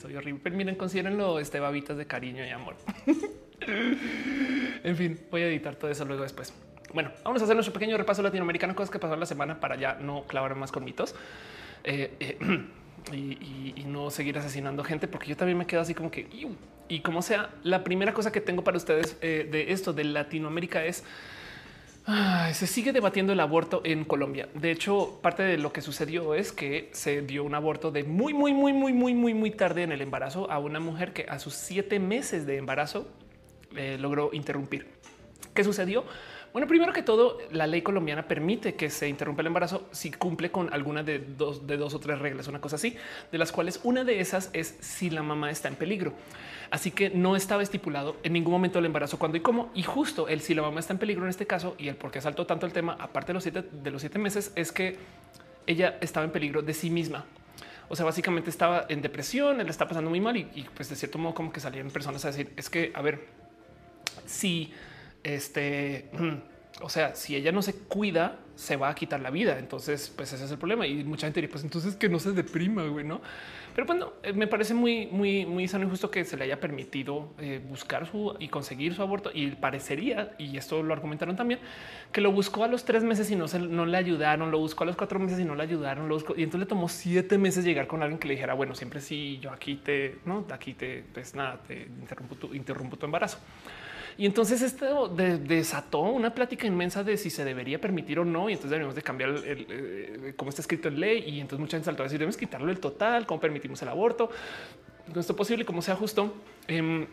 Soy 0.00 0.16
horrible. 0.16 0.40
Pero 0.42 0.56
miren, 0.56 0.76
considérenlo 0.76 1.38
este 1.38 1.60
babitas 1.60 1.96
de 1.96 2.06
cariño 2.06 2.44
y 2.44 2.50
amor. 2.50 2.76
en 4.84 4.96
fin, 4.96 5.20
voy 5.30 5.42
a 5.42 5.48
editar 5.48 5.76
todo 5.76 5.90
eso 5.90 6.04
luego 6.04 6.22
después. 6.22 6.52
Bueno, 6.92 7.10
vamos 7.24 7.40
a 7.40 7.44
hacer 7.44 7.56
nuestro 7.56 7.72
pequeño 7.72 7.96
repaso 7.96 8.22
latinoamericano, 8.22 8.74
cosas 8.74 8.90
que 8.90 8.98
pasaron 8.98 9.20
la 9.20 9.26
semana 9.26 9.58
para 9.60 9.76
ya 9.76 9.94
no 9.94 10.24
clavar 10.24 10.54
más 10.54 10.70
con 10.70 10.84
mitos. 10.84 11.14
Eh, 11.82 12.14
eh, 12.20 12.38
y, 13.12 13.84
no 13.86 14.10
seguir 14.10 14.38
asesinando 14.38 14.82
gente, 14.82 15.06
porque 15.08 15.28
yo 15.28 15.36
también 15.36 15.58
me 15.58 15.66
quedo 15.66 15.80
así 15.80 15.94
como 15.94 16.10
que 16.10 16.28
y 16.88 17.00
como 17.00 17.22
sea, 17.22 17.50
la 17.62 17.84
primera 17.84 18.12
cosa 18.12 18.32
que 18.32 18.40
tengo 18.40 18.64
para 18.64 18.76
ustedes 18.76 19.16
eh, 19.20 19.48
de 19.50 19.72
esto 19.72 19.92
de 19.92 20.04
Latinoamérica 20.04 20.84
es 20.84 21.04
se 22.52 22.66
sigue 22.66 22.92
debatiendo 22.92 23.32
el 23.32 23.40
aborto 23.40 23.80
en 23.82 24.04
Colombia. 24.04 24.48
De 24.54 24.70
hecho, 24.70 25.18
parte 25.22 25.42
de 25.42 25.56
lo 25.56 25.72
que 25.72 25.80
sucedió 25.80 26.34
es 26.34 26.52
que 26.52 26.90
se 26.92 27.22
dio 27.22 27.44
un 27.44 27.54
aborto 27.54 27.90
de 27.90 28.04
muy, 28.04 28.34
muy, 28.34 28.52
muy, 28.52 28.74
muy, 28.74 28.92
muy, 28.92 29.14
muy, 29.14 29.32
muy 29.32 29.50
tarde 29.50 29.84
en 29.84 29.92
el 29.92 30.02
embarazo 30.02 30.50
a 30.50 30.58
una 30.58 30.80
mujer 30.80 31.14
que 31.14 31.24
a 31.28 31.38
sus 31.38 31.54
siete 31.54 31.98
meses 31.98 32.46
de 32.46 32.58
embarazo 32.58 33.08
eh, 33.74 33.96
logró 33.98 34.30
interrumpir. 34.34 34.86
¿Qué 35.54 35.64
sucedió? 35.64 36.04
Bueno, 36.54 36.68
primero 36.68 36.92
que 36.92 37.02
todo, 37.02 37.38
la 37.50 37.66
ley 37.66 37.82
colombiana 37.82 38.28
permite 38.28 38.76
que 38.76 38.88
se 38.88 39.08
interrumpa 39.08 39.40
el 39.40 39.48
embarazo 39.48 39.88
si 39.90 40.12
cumple 40.12 40.52
con 40.52 40.72
alguna 40.72 41.02
de 41.02 41.18
dos, 41.18 41.60
o 41.66 41.98
tres 41.98 42.20
reglas, 42.20 42.46
una 42.46 42.60
cosa 42.60 42.76
así, 42.76 42.96
de 43.32 43.38
las 43.38 43.50
cuales 43.50 43.80
una 43.82 44.04
de 44.04 44.20
esas 44.20 44.50
es 44.52 44.76
si 44.78 45.10
la 45.10 45.24
mamá 45.24 45.50
está 45.50 45.66
en 45.66 45.74
peligro. 45.74 46.12
Así 46.70 46.92
que 46.92 47.10
no 47.10 47.34
estaba 47.34 47.64
estipulado 47.64 48.18
en 48.22 48.34
ningún 48.34 48.52
momento 48.52 48.78
el 48.78 48.84
embarazo, 48.84 49.18
cuándo 49.18 49.36
y 49.36 49.40
cómo. 49.40 49.72
Y 49.74 49.82
justo 49.82 50.28
el 50.28 50.42
si 50.42 50.54
la 50.54 50.62
mamá 50.62 50.78
está 50.78 50.92
en 50.92 51.00
peligro 51.00 51.24
en 51.24 51.30
este 51.30 51.44
caso 51.44 51.74
y 51.76 51.88
el 51.88 51.96
por 51.96 52.12
qué 52.12 52.20
saltó 52.20 52.46
tanto 52.46 52.66
el 52.66 52.72
tema, 52.72 52.96
aparte 53.00 53.32
de 53.32 53.34
los 53.34 53.42
siete, 53.42 53.62
de 53.62 53.90
los 53.90 54.00
siete 54.00 54.20
meses, 54.20 54.52
es 54.54 54.70
que 54.70 54.96
ella 55.66 55.98
estaba 56.00 56.24
en 56.24 56.30
peligro 56.30 56.62
de 56.62 56.72
sí 56.72 56.88
misma. 56.88 57.24
O 57.88 57.96
sea, 57.96 58.04
básicamente 58.04 58.50
estaba 58.50 58.86
en 58.88 59.02
depresión, 59.02 59.60
él 59.60 59.68
está 59.68 59.88
pasando 59.88 60.08
muy 60.08 60.20
mal 60.20 60.36
y, 60.36 60.48
y, 60.54 60.68
pues 60.72 60.88
de 60.88 60.94
cierto 60.94 61.18
modo 61.18 61.34
como 61.34 61.52
que 61.52 61.58
salían 61.58 61.90
personas 61.90 62.24
a 62.24 62.28
decir 62.28 62.52
es 62.56 62.70
que, 62.70 62.92
a 62.94 63.02
ver, 63.02 63.26
si 64.24 64.72
este, 65.24 66.10
o 66.80 66.88
sea, 66.88 67.14
si 67.14 67.34
ella 67.34 67.50
no 67.50 67.62
se 67.62 67.74
cuida, 67.74 68.38
se 68.54 68.76
va 68.76 68.88
a 68.88 68.94
quitar 68.94 69.20
la 69.20 69.30
vida. 69.30 69.58
Entonces, 69.58 70.12
pues 70.14 70.32
ese 70.32 70.44
es 70.44 70.50
el 70.50 70.58
problema. 70.58 70.86
Y 70.86 71.02
mucha 71.04 71.26
gente 71.26 71.40
dice, 71.40 71.50
pues 71.50 71.64
entonces 71.64 71.96
que 71.96 72.08
no 72.08 72.18
se 72.18 72.32
deprima, 72.32 72.84
güey, 72.86 73.04
¿no? 73.04 73.20
Pero 73.74 73.86
bueno, 73.88 74.12
eh, 74.22 74.32
me 74.32 74.46
parece 74.46 74.72
muy, 74.72 75.06
muy, 75.06 75.44
muy 75.46 75.66
sano 75.66 75.86
y 75.86 75.90
justo 75.90 76.08
que 76.08 76.24
se 76.24 76.36
le 76.36 76.44
haya 76.44 76.60
permitido 76.60 77.32
eh, 77.38 77.60
buscar 77.68 78.06
su 78.06 78.36
y 78.38 78.48
conseguir 78.48 78.94
su 78.94 79.02
aborto. 79.02 79.30
Y 79.34 79.48
parecería, 79.48 80.34
y 80.38 80.56
esto 80.56 80.82
lo 80.82 80.94
argumentaron 80.94 81.34
también, 81.34 81.58
que 82.12 82.20
lo 82.20 82.30
buscó 82.30 82.62
a 82.62 82.68
los 82.68 82.84
tres 82.84 83.02
meses 83.02 83.30
y 83.32 83.36
no, 83.36 83.48
se, 83.48 83.58
no 83.58 83.84
le 83.84 83.96
ayudaron, 83.96 84.52
lo 84.52 84.58
buscó 84.58 84.84
a 84.84 84.86
los 84.86 84.96
cuatro 84.96 85.18
meses 85.18 85.40
y 85.40 85.44
no 85.44 85.56
le 85.56 85.64
ayudaron, 85.64 86.08
lo 86.08 86.14
buscó, 86.14 86.34
y 86.36 86.44
entonces 86.44 86.60
le 86.60 86.66
tomó 86.66 86.88
siete 86.88 87.36
meses 87.36 87.64
llegar 87.64 87.88
con 87.88 88.02
alguien 88.02 88.20
que 88.20 88.28
le 88.28 88.34
dijera, 88.34 88.54
bueno, 88.54 88.76
siempre 88.76 89.00
sí, 89.00 89.40
yo 89.42 89.50
aquí 89.50 89.76
te, 89.76 90.18
no, 90.24 90.46
aquí 90.50 90.74
te, 90.74 91.04
pues 91.12 91.34
nada, 91.34 91.60
te 91.66 91.82
interrumpo 91.82 92.36
tu, 92.36 92.54
interrumpo 92.54 92.96
tu 92.96 93.06
embarazo. 93.06 93.38
Y 94.16 94.26
entonces 94.26 94.62
esto 94.62 95.08
desató 95.08 96.02
una 96.02 96.34
plática 96.34 96.66
inmensa 96.66 97.02
de 97.02 97.16
si 97.16 97.30
se 97.30 97.44
debería 97.44 97.80
permitir 97.80 98.18
o 98.18 98.24
no. 98.24 98.48
Y 98.48 98.52
entonces 98.52 98.70
debemos 98.70 98.94
de 98.94 99.02
cambiar 99.02 99.30
el, 99.30 99.66
eh, 99.68 100.34
cómo 100.36 100.50
está 100.50 100.62
escrito 100.62 100.88
en 100.88 101.00
ley. 101.00 101.24
Y 101.26 101.40
entonces 101.40 101.58
mucha 101.58 101.76
gente 101.76 101.86
saltó 101.86 102.02
a 102.02 102.04
decir 102.04 102.18
debemos 102.18 102.36
quitarlo 102.36 102.70
el 102.70 102.78
total, 102.78 103.26
cómo 103.26 103.40
permitimos 103.40 103.82
el 103.82 103.88
aborto. 103.88 104.30
No 105.12 105.20
es 105.20 105.26
posible, 105.32 105.64
como 105.64 105.82
sea 105.82 105.96
justo. 105.96 106.34
Em, 106.68 107.06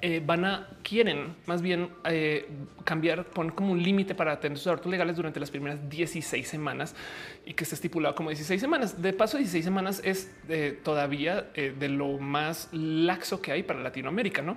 eh, 0.00 0.22
van 0.24 0.46
a 0.46 0.68
quieren 0.82 1.36
más 1.44 1.60
bien 1.60 1.90
eh, 2.06 2.48
cambiar, 2.84 3.26
poner 3.26 3.52
como 3.52 3.72
un 3.72 3.82
límite 3.82 4.14
para 4.14 4.40
tener 4.40 4.56
sus 4.56 4.66
abortos 4.66 4.90
legales 4.90 5.14
durante 5.16 5.38
las 5.38 5.50
primeras 5.50 5.90
16 5.90 6.48
semanas 6.48 6.96
y 7.44 7.52
que 7.52 7.64
está 7.64 7.74
estipulado 7.74 8.14
como 8.14 8.30
16 8.30 8.58
semanas. 8.58 9.02
De 9.02 9.12
paso, 9.12 9.36
16 9.36 9.62
semanas 9.62 10.00
es 10.02 10.30
todavía 10.82 11.42
de 11.54 11.88
lo 11.90 12.18
más 12.18 12.70
laxo 12.72 13.42
que 13.42 13.52
hay 13.52 13.62
para 13.62 13.80
Latinoamérica, 13.80 14.40
no? 14.40 14.56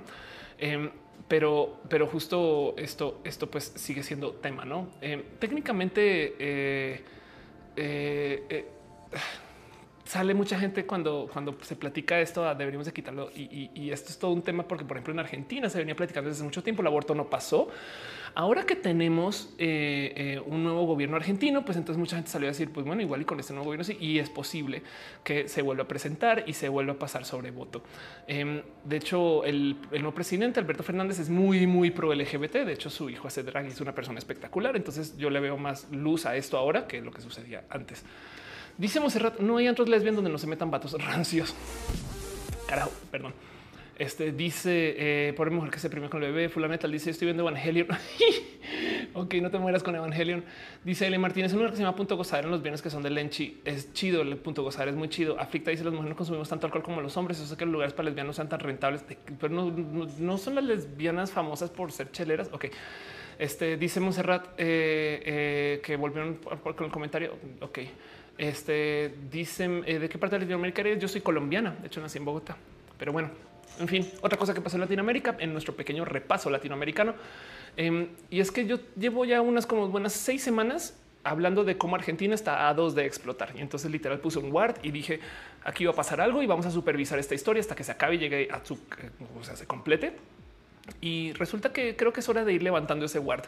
Pero, 1.27 1.81
pero 1.89 2.07
justo 2.07 2.73
esto, 2.77 3.19
esto 3.23 3.49
pues 3.49 3.73
sigue 3.75 4.01
siendo 4.03 4.31
tema, 4.33 4.63
¿no? 4.63 4.89
Eh, 5.01 5.23
técnicamente, 5.39 6.35
eh, 6.39 7.03
eh, 7.75 8.65
sale 10.07 10.33
mucha 10.33 10.57
gente 10.57 10.85
cuando, 10.85 11.29
cuando 11.31 11.57
se 11.61 11.75
platica 11.75 12.19
esto, 12.19 12.47
ah, 12.47 12.55
deberíamos 12.55 12.85
de 12.85 12.93
quitarlo. 12.93 13.29
Y, 13.35 13.89
esto 13.91 14.09
es 14.09 14.17
todo 14.17 14.31
un 14.31 14.41
tema 14.41 14.67
porque, 14.67 14.85
por 14.85 14.97
ejemplo, 14.97 15.13
en 15.13 15.19
Argentina 15.19 15.69
se 15.69 15.79
venía 15.79 15.95
platicando 15.95 16.29
desde 16.29 16.43
mucho 16.43 16.63
tiempo, 16.63 16.81
el 16.81 16.87
aborto 16.87 17.13
no 17.13 17.29
pasó. 17.29 17.69
Ahora 18.39 18.67
que 18.67 18.75
tenemos 18.75 19.49
eh, 19.57 20.13
eh, 20.15 20.41
un 20.45 20.61
nuevo 20.61 20.85
gobierno 20.85 21.15
argentino, 21.15 21.65
pues 21.65 21.75
entonces 21.75 21.97
mucha 21.97 22.17
gente 22.17 22.29
salió 22.29 22.47
a 22.47 22.51
decir, 22.51 22.71
pues 22.71 22.85
bueno, 22.85 23.01
igual 23.01 23.21
y 23.23 23.25
con 23.25 23.39
este 23.39 23.51
nuevo 23.51 23.65
gobierno 23.65 23.83
sí, 23.83 23.97
y 23.99 24.19
es 24.19 24.29
posible 24.29 24.83
que 25.23 25.47
se 25.47 25.63
vuelva 25.63 25.85
a 25.85 25.87
presentar 25.87 26.43
y 26.45 26.53
se 26.53 26.69
vuelva 26.69 26.93
a 26.93 26.99
pasar 26.99 27.25
sobre 27.25 27.49
voto. 27.49 27.81
Em, 28.27 28.61
de 28.83 28.97
hecho, 28.97 29.43
el, 29.43 29.77
nuevo 29.89 30.13
presidente 30.13 30.59
Alberto 30.59 30.83
Fernández 30.83 31.17
es 31.17 31.31
muy, 31.31 31.65
muy 31.65 31.89
pro 31.89 32.13
LGBT. 32.13 32.57
De 32.57 32.73
hecho, 32.73 32.91
su 32.91 33.09
hijo 33.09 33.27
hace 33.27 33.41
drag 33.41 33.65
es 33.65 33.81
una 33.81 33.95
persona 33.95 34.19
espectacular. 34.19 34.75
Entonces 34.75 35.17
yo 35.17 35.31
le 35.31 35.39
veo 35.39 35.57
más 35.57 35.89
luz 35.91 36.27
a 36.27 36.35
esto 36.35 36.59
ahora 36.59 36.85
que 36.85 37.01
lo 37.01 37.09
que 37.09 37.21
sucedía 37.21 37.63
antes. 37.71 38.03
Dice 38.77 38.99
Monserrat, 38.99 39.39
no 39.39 39.57
hay 39.57 39.65
antros 39.65 39.89
lesbianos 39.89 40.17
donde 40.17 40.29
no 40.29 40.37
se 40.37 40.45
metan 40.45 40.69
vatos 40.69 40.93
rancios. 41.03 41.55
Carajo, 42.67 42.91
perdón. 43.09 43.33
Este 43.97 44.31
dice 44.31 44.95
eh, 44.97 45.33
por 45.33 45.49
mujer 45.49 45.71
que 45.71 45.79
se 45.79 45.89
premió 45.89 46.07
con 46.07 46.21
el 46.21 46.31
bebé. 46.31 46.49
Fulaneta 46.49 46.87
dice: 46.87 47.09
Estoy 47.09 47.25
viendo 47.25 47.41
Evangelion. 47.41 47.87
ok, 49.15 49.33
no 49.35 49.49
te 49.49 49.57
mueras 49.57 49.81
con 49.81 49.95
Evangelion. 49.95 50.43
Dice 50.83 51.07
Eli 51.07 51.17
Martínez: 51.17 51.51
Un 51.53 51.59
lugar 51.59 51.71
que 51.71 51.77
se 51.77 51.83
llama 51.83 51.95
Punto 51.95 52.15
Gozar 52.15 52.45
en 52.45 52.51
los 52.51 52.61
bienes 52.61 52.83
que 52.83 52.91
son 52.91 53.01
de 53.01 53.09
Lenchi. 53.09 53.59
Es 53.65 53.91
chido. 53.93 54.21
El 54.21 54.37
punto 54.37 54.61
Gozar 54.61 54.87
es 54.87 54.95
muy 54.95 55.09
chido. 55.09 55.39
Aflicta 55.39 55.71
dice: 55.71 55.83
Las 55.83 55.93
mujeres 55.93 56.11
no 56.11 56.15
consumimos 56.15 56.47
tanto 56.47 56.67
alcohol 56.67 56.83
como 56.83 57.01
los 57.01 57.17
hombres. 57.17 57.39
Eso 57.39 57.51
es 57.51 57.57
que 57.57 57.65
los 57.65 57.71
lugares 57.71 57.93
para 57.93 58.05
lesbianos 58.05 58.35
sean 58.35 58.49
tan 58.49 58.59
rentables, 58.59 59.03
pero 59.39 59.49
no, 59.49 60.37
son 60.37 60.55
las 60.55 60.63
lesbianas 60.63 61.31
famosas 61.31 61.71
por 61.71 61.91
ser 61.91 62.11
cheleras. 62.11 62.49
Ok. 62.51 62.65
Este 63.39 63.77
dice 63.77 63.99
Monserrat 63.99 64.49
eh, 64.57 65.23
eh, 65.25 65.81
que 65.83 65.95
volvieron 65.95 66.35
con 66.35 66.85
el 66.85 66.91
comentario. 66.91 67.35
Ok. 67.61 67.79
Este 68.37 69.11
dicen 69.31 69.81
de 69.81 70.07
qué 70.07 70.19
parte 70.19 70.35
de 70.35 70.41
Latinoamérica 70.41 70.81
eres. 70.81 70.99
Yo 70.99 71.07
soy 71.07 71.21
colombiana. 71.21 71.75
De 71.81 71.87
hecho, 71.87 71.99
nací 71.99 72.19
en 72.19 72.25
Bogotá, 72.25 72.55
pero 72.99 73.11
bueno, 73.11 73.31
en 73.79 73.87
fin, 73.87 74.09
otra 74.21 74.37
cosa 74.37 74.53
que 74.53 74.61
pasó 74.61 74.77
en 74.77 74.81
Latinoamérica, 74.81 75.35
en 75.39 75.51
nuestro 75.51 75.75
pequeño 75.75 76.05
repaso 76.05 76.49
latinoamericano, 76.49 77.13
em, 77.75 78.09
y 78.29 78.39
es 78.39 78.51
que 78.51 78.65
yo 78.65 78.79
llevo 78.95 79.25
ya 79.25 79.41
unas 79.41 79.65
como 79.65 79.87
buenas 79.87 80.13
seis 80.13 80.43
semanas 80.43 80.95
hablando 81.23 81.63
de 81.63 81.77
cómo 81.77 81.95
Argentina 81.95 82.33
está 82.33 82.69
a 82.69 82.73
dos 82.73 82.95
de 82.95 83.05
explotar. 83.05 83.53
Y 83.55 83.61
entonces 83.61 83.91
literal 83.91 84.19
puse 84.19 84.39
un 84.39 84.49
guard 84.49 84.77
y 84.81 84.91
dije 84.91 85.19
aquí 85.63 85.85
va 85.85 85.91
a 85.91 85.95
pasar 85.95 86.21
algo 86.21 86.41
y 86.41 86.47
vamos 86.47 86.65
a 86.65 86.71
supervisar 86.71 87.19
esta 87.19 87.35
historia 87.35 87.59
hasta 87.59 87.75
que 87.75 87.83
se 87.83 87.91
acabe 87.91 88.15
y 88.15 88.17
llegue 88.19 88.47
a 88.51 88.63
su, 88.63 88.79
o 89.39 89.43
sea, 89.43 89.55
se 89.55 89.65
complete. 89.65 90.13
Y 91.01 91.33
resulta 91.33 91.73
que 91.73 91.97
creo 91.97 92.13
que 92.13 92.21
es 92.21 92.29
hora 92.29 92.45
de 92.45 92.53
ir 92.53 92.63
levantando 92.63 93.05
ese 93.05 93.19
guard. 93.19 93.43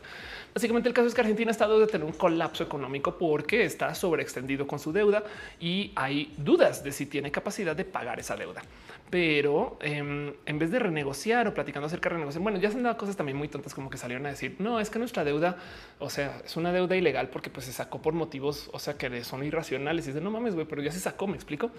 Básicamente 0.53 0.89
el 0.89 0.93
caso 0.93 1.07
es 1.07 1.14
que 1.14 1.22
Argentina 1.22 1.49
ha 1.49 1.53
estado 1.53 1.80
de 1.80 1.88
tener 1.88 2.06
un 2.06 2.11
colapso 2.11 2.65
económico 2.65 3.17
porque 3.17 3.64
está 3.64 3.95
sobreextendido 3.95 4.67
con 4.67 4.77
su 4.77 4.91
deuda 4.91 5.23
y 5.57 5.93
hay 5.95 6.33
dudas 6.38 6.83
de 6.83 6.91
si 6.91 7.06
tiene 7.06 7.31
capacidad 7.31 7.77
de 7.77 7.85
pagar 7.85 8.19
esa 8.19 8.35
deuda 8.35 8.61
pero 9.09 9.77
em, 9.81 10.33
en 10.45 10.59
vez 10.59 10.71
de 10.71 10.79
renegociar 10.79 11.47
o 11.47 11.53
platicando 11.53 11.88
acerca 11.88 12.09
de 12.09 12.15
renegociar, 12.15 12.43
bueno, 12.43 12.59
ya 12.59 12.69
se 12.69 12.77
han 12.77 12.83
dado 12.83 12.97
cosas 12.97 13.15
también 13.15 13.38
muy 13.38 13.47
tontas 13.47 13.73
como 13.73 13.89
que 13.89 13.97
salieron 13.97 14.25
a 14.27 14.29
decir, 14.29 14.55
no, 14.59 14.79
es 14.79 14.89
que 14.89 14.99
nuestra 14.99 15.23
deuda, 15.23 15.57
o 15.97 16.09
sea, 16.09 16.41
es 16.45 16.55
una 16.57 16.71
deuda 16.71 16.95
ilegal 16.95 17.29
porque 17.29 17.49
pues 17.49 17.65
se 17.65 17.73
sacó 17.73 18.01
por 18.01 18.13
motivos, 18.13 18.69
o 18.71 18.79
sea, 18.79 18.97
que 18.97 19.23
son 19.23 19.43
irracionales 19.43 20.07
y 20.07 20.11
de 20.11 20.21
no 20.21 20.29
mames, 20.29 20.53
güey, 20.53 20.67
pero 20.67 20.81
ya 20.81 20.91
se 20.91 20.99
sacó, 20.99 21.27
me 21.27 21.35
explico. 21.35 21.71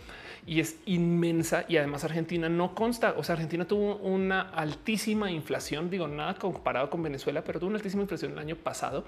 Y 0.46 0.60
es 0.60 0.80
inmensa 0.86 1.64
y 1.68 1.76
además 1.76 2.04
Argentina 2.04 2.48
no 2.48 2.74
consta, 2.74 3.14
o 3.16 3.22
sea, 3.22 3.34
Argentina 3.34 3.64
tuvo 3.64 3.96
una 3.96 4.40
altísima 4.40 5.30
inflación, 5.30 5.90
digo, 5.90 6.08
nada 6.08 6.34
comparado 6.34 6.90
con 6.90 7.02
Venezuela, 7.02 7.44
pero 7.44 7.60
tuvo 7.60 7.68
una 7.68 7.78
altísima 7.78 8.02
inflación 8.02 8.32
el 8.32 8.38
año 8.38 8.56
pasado 8.56 9.04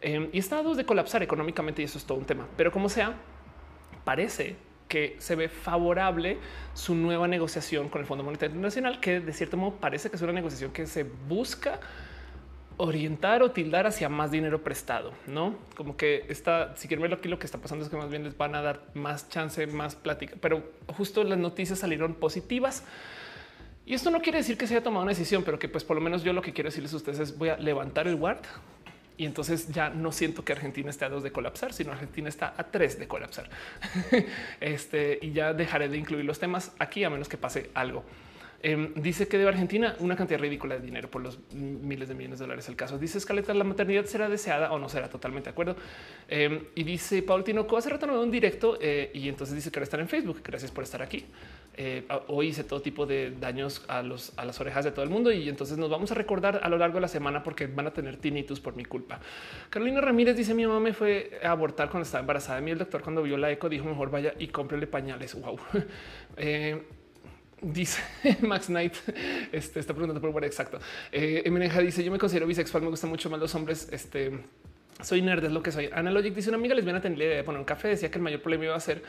em, 0.00 0.28
y 0.32 0.38
está 0.38 0.58
a 0.58 0.62
dos 0.62 0.76
de 0.76 0.84
colapsar 0.84 1.22
económicamente 1.22 1.82
y 1.82 1.84
eso 1.84 1.98
es 1.98 2.04
todo 2.04 2.18
un 2.18 2.24
tema. 2.24 2.46
Pero 2.56 2.72
como 2.72 2.88
sea, 2.88 3.14
parece 4.04 4.56
que 4.88 5.16
se 5.18 5.36
ve 5.36 5.48
favorable 5.48 6.38
su 6.74 6.94
nueva 6.94 7.28
negociación 7.28 7.88
con 7.88 8.00
el 8.00 8.06
Fondo 8.06 8.24
Monetario 8.24 8.54
Internacional, 8.54 9.00
que 9.00 9.20
de 9.20 9.32
cierto 9.32 9.56
modo 9.56 9.76
parece 9.76 10.10
que 10.10 10.16
es 10.16 10.22
una 10.22 10.32
negociación 10.32 10.72
que 10.72 10.86
se 10.86 11.04
busca 11.04 11.80
orientar 12.78 13.42
o 13.42 13.50
tildar 13.50 13.86
hacia 13.86 14.08
más 14.08 14.30
dinero 14.30 14.62
prestado, 14.62 15.12
no 15.26 15.56
como 15.76 15.96
que 15.96 16.24
está. 16.28 16.76
Si 16.76 16.88
quieren 16.88 17.02
verlo 17.02 17.16
aquí, 17.16 17.28
lo 17.28 17.38
que 17.38 17.46
está 17.46 17.58
pasando 17.58 17.84
es 17.84 17.90
que 17.90 17.96
más 17.96 18.08
bien 18.08 18.24
les 18.24 18.36
van 18.36 18.54
a 18.54 18.62
dar 18.62 18.82
más 18.94 19.28
chance, 19.28 19.66
más 19.66 19.96
plática, 19.96 20.36
pero 20.40 20.62
justo 20.96 21.24
las 21.24 21.38
noticias 21.38 21.80
salieron 21.80 22.14
positivas. 22.14 22.84
Y 23.84 23.94
esto 23.94 24.10
no 24.10 24.20
quiere 24.20 24.38
decir 24.38 24.58
que 24.58 24.66
se 24.66 24.74
haya 24.74 24.82
tomado 24.82 25.02
una 25.02 25.12
decisión, 25.12 25.42
pero 25.44 25.58
que 25.58 25.68
pues 25.68 25.82
por 25.82 25.96
lo 25.96 26.02
menos 26.02 26.22
yo 26.22 26.32
lo 26.32 26.42
que 26.42 26.52
quiero 26.52 26.68
decirles 26.68 26.92
a 26.92 26.96
ustedes 26.96 27.18
es 27.18 27.38
voy 27.38 27.48
a 27.48 27.56
levantar 27.56 28.06
el 28.06 28.16
guard 28.16 28.42
y 29.18 29.26
entonces 29.26 29.68
ya 29.68 29.90
no 29.90 30.12
siento 30.12 30.44
que 30.44 30.52
Argentina 30.52 30.88
esté 30.88 31.04
a 31.04 31.08
dos 31.08 31.24
de 31.24 31.32
colapsar, 31.32 31.72
sino 31.72 31.90
Argentina 31.90 32.28
está 32.28 32.54
a 32.56 32.62
tres 32.62 32.98
de 32.98 33.08
colapsar. 33.08 33.50
este 34.60 35.18
y 35.20 35.32
ya 35.32 35.52
dejaré 35.52 35.88
de 35.88 35.98
incluir 35.98 36.24
los 36.24 36.38
temas 36.38 36.72
aquí 36.78 37.02
a 37.02 37.10
menos 37.10 37.28
que 37.28 37.36
pase 37.36 37.70
algo. 37.74 38.04
Em, 38.60 38.92
dice 38.94 39.28
que 39.28 39.38
de 39.38 39.46
Argentina 39.46 39.94
una 40.00 40.16
cantidad 40.16 40.40
ridícula 40.40 40.74
de 40.74 40.80
dinero 40.84 41.08
por 41.08 41.22
los 41.22 41.38
miles 41.52 42.08
de 42.08 42.14
millones 42.14 42.40
de 42.40 42.44
dólares. 42.44 42.68
El 42.68 42.74
caso 42.74 42.98
dice 42.98 43.18
Escaleta, 43.18 43.54
la 43.54 43.62
maternidad 43.62 44.04
será 44.06 44.28
deseada 44.28 44.72
o 44.72 44.80
no 44.80 44.88
será 44.88 45.08
totalmente 45.08 45.46
de 45.46 45.50
acuerdo. 45.52 45.76
Em, 46.28 46.64
y 46.74 46.82
dice 46.82 47.22
Paul 47.22 47.44
Tinoco 47.44 47.76
hace 47.76 47.88
rato 47.88 48.06
no 48.06 48.20
un 48.20 48.32
directo 48.32 48.76
eh, 48.80 49.12
y 49.14 49.28
entonces 49.28 49.54
dice 49.54 49.70
que 49.70 49.78
ahora 49.78 49.84
estar 49.84 50.00
en 50.00 50.08
Facebook. 50.08 50.40
Gracias 50.42 50.72
por 50.72 50.82
estar 50.82 51.02
aquí. 51.02 51.24
Eh, 51.76 52.04
hoy 52.26 52.48
hice 52.48 52.64
todo 52.64 52.82
tipo 52.82 53.06
de 53.06 53.30
daños 53.38 53.84
a, 53.86 54.02
los, 54.02 54.36
a 54.36 54.44
las 54.44 54.60
orejas 54.60 54.84
de 54.84 54.90
todo 54.90 55.04
el 55.04 55.10
mundo 55.10 55.30
y 55.30 55.48
entonces 55.48 55.78
nos 55.78 55.88
vamos 55.88 56.10
a 56.10 56.16
recordar 56.16 56.58
a 56.60 56.68
lo 56.68 56.78
largo 56.78 56.96
de 56.96 57.02
la 57.02 57.08
semana 57.08 57.44
porque 57.44 57.68
van 57.68 57.86
a 57.86 57.92
tener 57.92 58.16
tinnitus 58.16 58.58
por 58.58 58.74
mi 58.74 58.84
culpa. 58.84 59.20
Carolina 59.70 60.00
Ramírez 60.00 60.36
dice 60.36 60.54
mi 60.54 60.66
mamá 60.66 60.80
me 60.80 60.92
fue 60.92 61.38
a 61.44 61.52
abortar 61.52 61.88
cuando 61.90 62.04
estaba 62.04 62.22
embarazada 62.22 62.56
de 62.56 62.64
mí. 62.64 62.72
El 62.72 62.78
doctor 62.78 63.02
cuando 63.02 63.22
vio 63.22 63.36
la 63.36 63.52
eco 63.52 63.68
dijo 63.68 63.84
mejor 63.84 64.10
vaya 64.10 64.34
y 64.36 64.48
cómprele 64.48 64.88
pañales. 64.88 65.40
Wow. 65.40 65.60
Dice 67.60 68.02
Max 68.42 68.66
Knight, 68.66 68.94
este 69.52 69.80
está 69.80 69.92
preguntando 69.92 70.20
por 70.20 70.44
exacto. 70.44 70.78
Eh, 71.10 71.42
dice: 71.82 72.04
Yo 72.04 72.12
me 72.12 72.18
considero 72.18 72.46
bisexual, 72.46 72.82
me 72.82 72.90
gustan 72.90 73.10
mucho 73.10 73.28
más 73.30 73.40
los 73.40 73.54
hombres. 73.54 73.88
Este 73.90 74.38
soy 75.00 75.22
nerd, 75.22 75.44
es 75.44 75.52
lo 75.52 75.62
que 75.62 75.72
soy. 75.72 75.90
Analogic 75.92 76.34
dice: 76.34 76.50
Una 76.50 76.58
amiga 76.58 76.74
lesbiana 76.74 77.00
tenía 77.00 77.18
la 77.18 77.24
idea 77.24 77.36
de 77.38 77.44
poner 77.44 77.58
un 77.58 77.64
café. 77.64 77.88
Decía 77.88 78.10
que 78.10 78.18
el 78.18 78.22
mayor 78.22 78.40
problema 78.40 78.66
iba 78.66 78.76
a 78.76 78.80
ser 78.80 79.02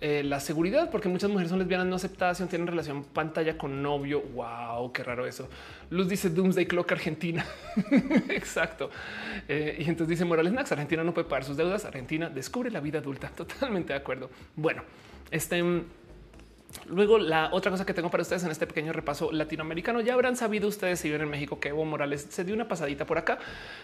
eh, 0.00 0.22
la 0.22 0.38
seguridad, 0.38 0.90
porque 0.90 1.08
muchas 1.08 1.28
mujeres 1.28 1.50
son 1.50 1.58
lesbianas 1.58 1.88
no 1.88 1.96
aceptadas 1.96 2.38
y 2.38 2.44
no 2.44 2.48
tienen 2.48 2.68
relación 2.68 3.02
pantalla 3.02 3.58
con 3.58 3.82
novio. 3.82 4.20
Wow, 4.20 4.92
qué 4.92 5.02
raro 5.02 5.26
eso. 5.26 5.48
Luz 5.90 6.08
dice 6.08 6.30
Doomsday 6.30 6.66
Clock 6.66 6.92
Argentina. 6.92 7.44
Exacto. 8.30 8.90
Eh, 9.48 9.76
y 9.80 9.88
entonces 9.88 10.08
dice 10.08 10.24
Morales 10.24 10.52
Nax, 10.52 10.70
Argentina 10.70 11.02
no 11.02 11.12
puede 11.12 11.28
pagar 11.28 11.42
sus 11.42 11.56
deudas. 11.56 11.84
Argentina 11.84 12.30
descubre 12.30 12.70
la 12.70 12.78
vida 12.78 13.00
adulta. 13.00 13.28
Totalmente 13.36 13.92
de 13.92 13.98
acuerdo. 13.98 14.30
Bueno, 14.54 14.84
este 15.32 15.64
Luego, 16.86 17.18
la 17.18 17.50
otra 17.52 17.70
cosa 17.70 17.84
que 17.84 17.94
tengo 17.94 18.10
para 18.10 18.22
ustedes 18.22 18.44
en 18.44 18.50
este 18.50 18.66
pequeño 18.66 18.92
repaso 18.92 19.32
latinoamericano, 19.32 20.00
ya 20.00 20.14
habrán 20.14 20.36
sabido 20.36 20.68
ustedes 20.68 21.00
si 21.00 21.08
viven 21.08 21.22
en 21.22 21.30
México 21.30 21.60
que 21.60 21.68
Evo 21.70 21.84
Morales 21.84 22.26
se 22.30 22.44
dio 22.44 22.54
una 22.54 22.68
pasadita 22.68 23.06
por 23.06 23.18
acá 23.18 23.38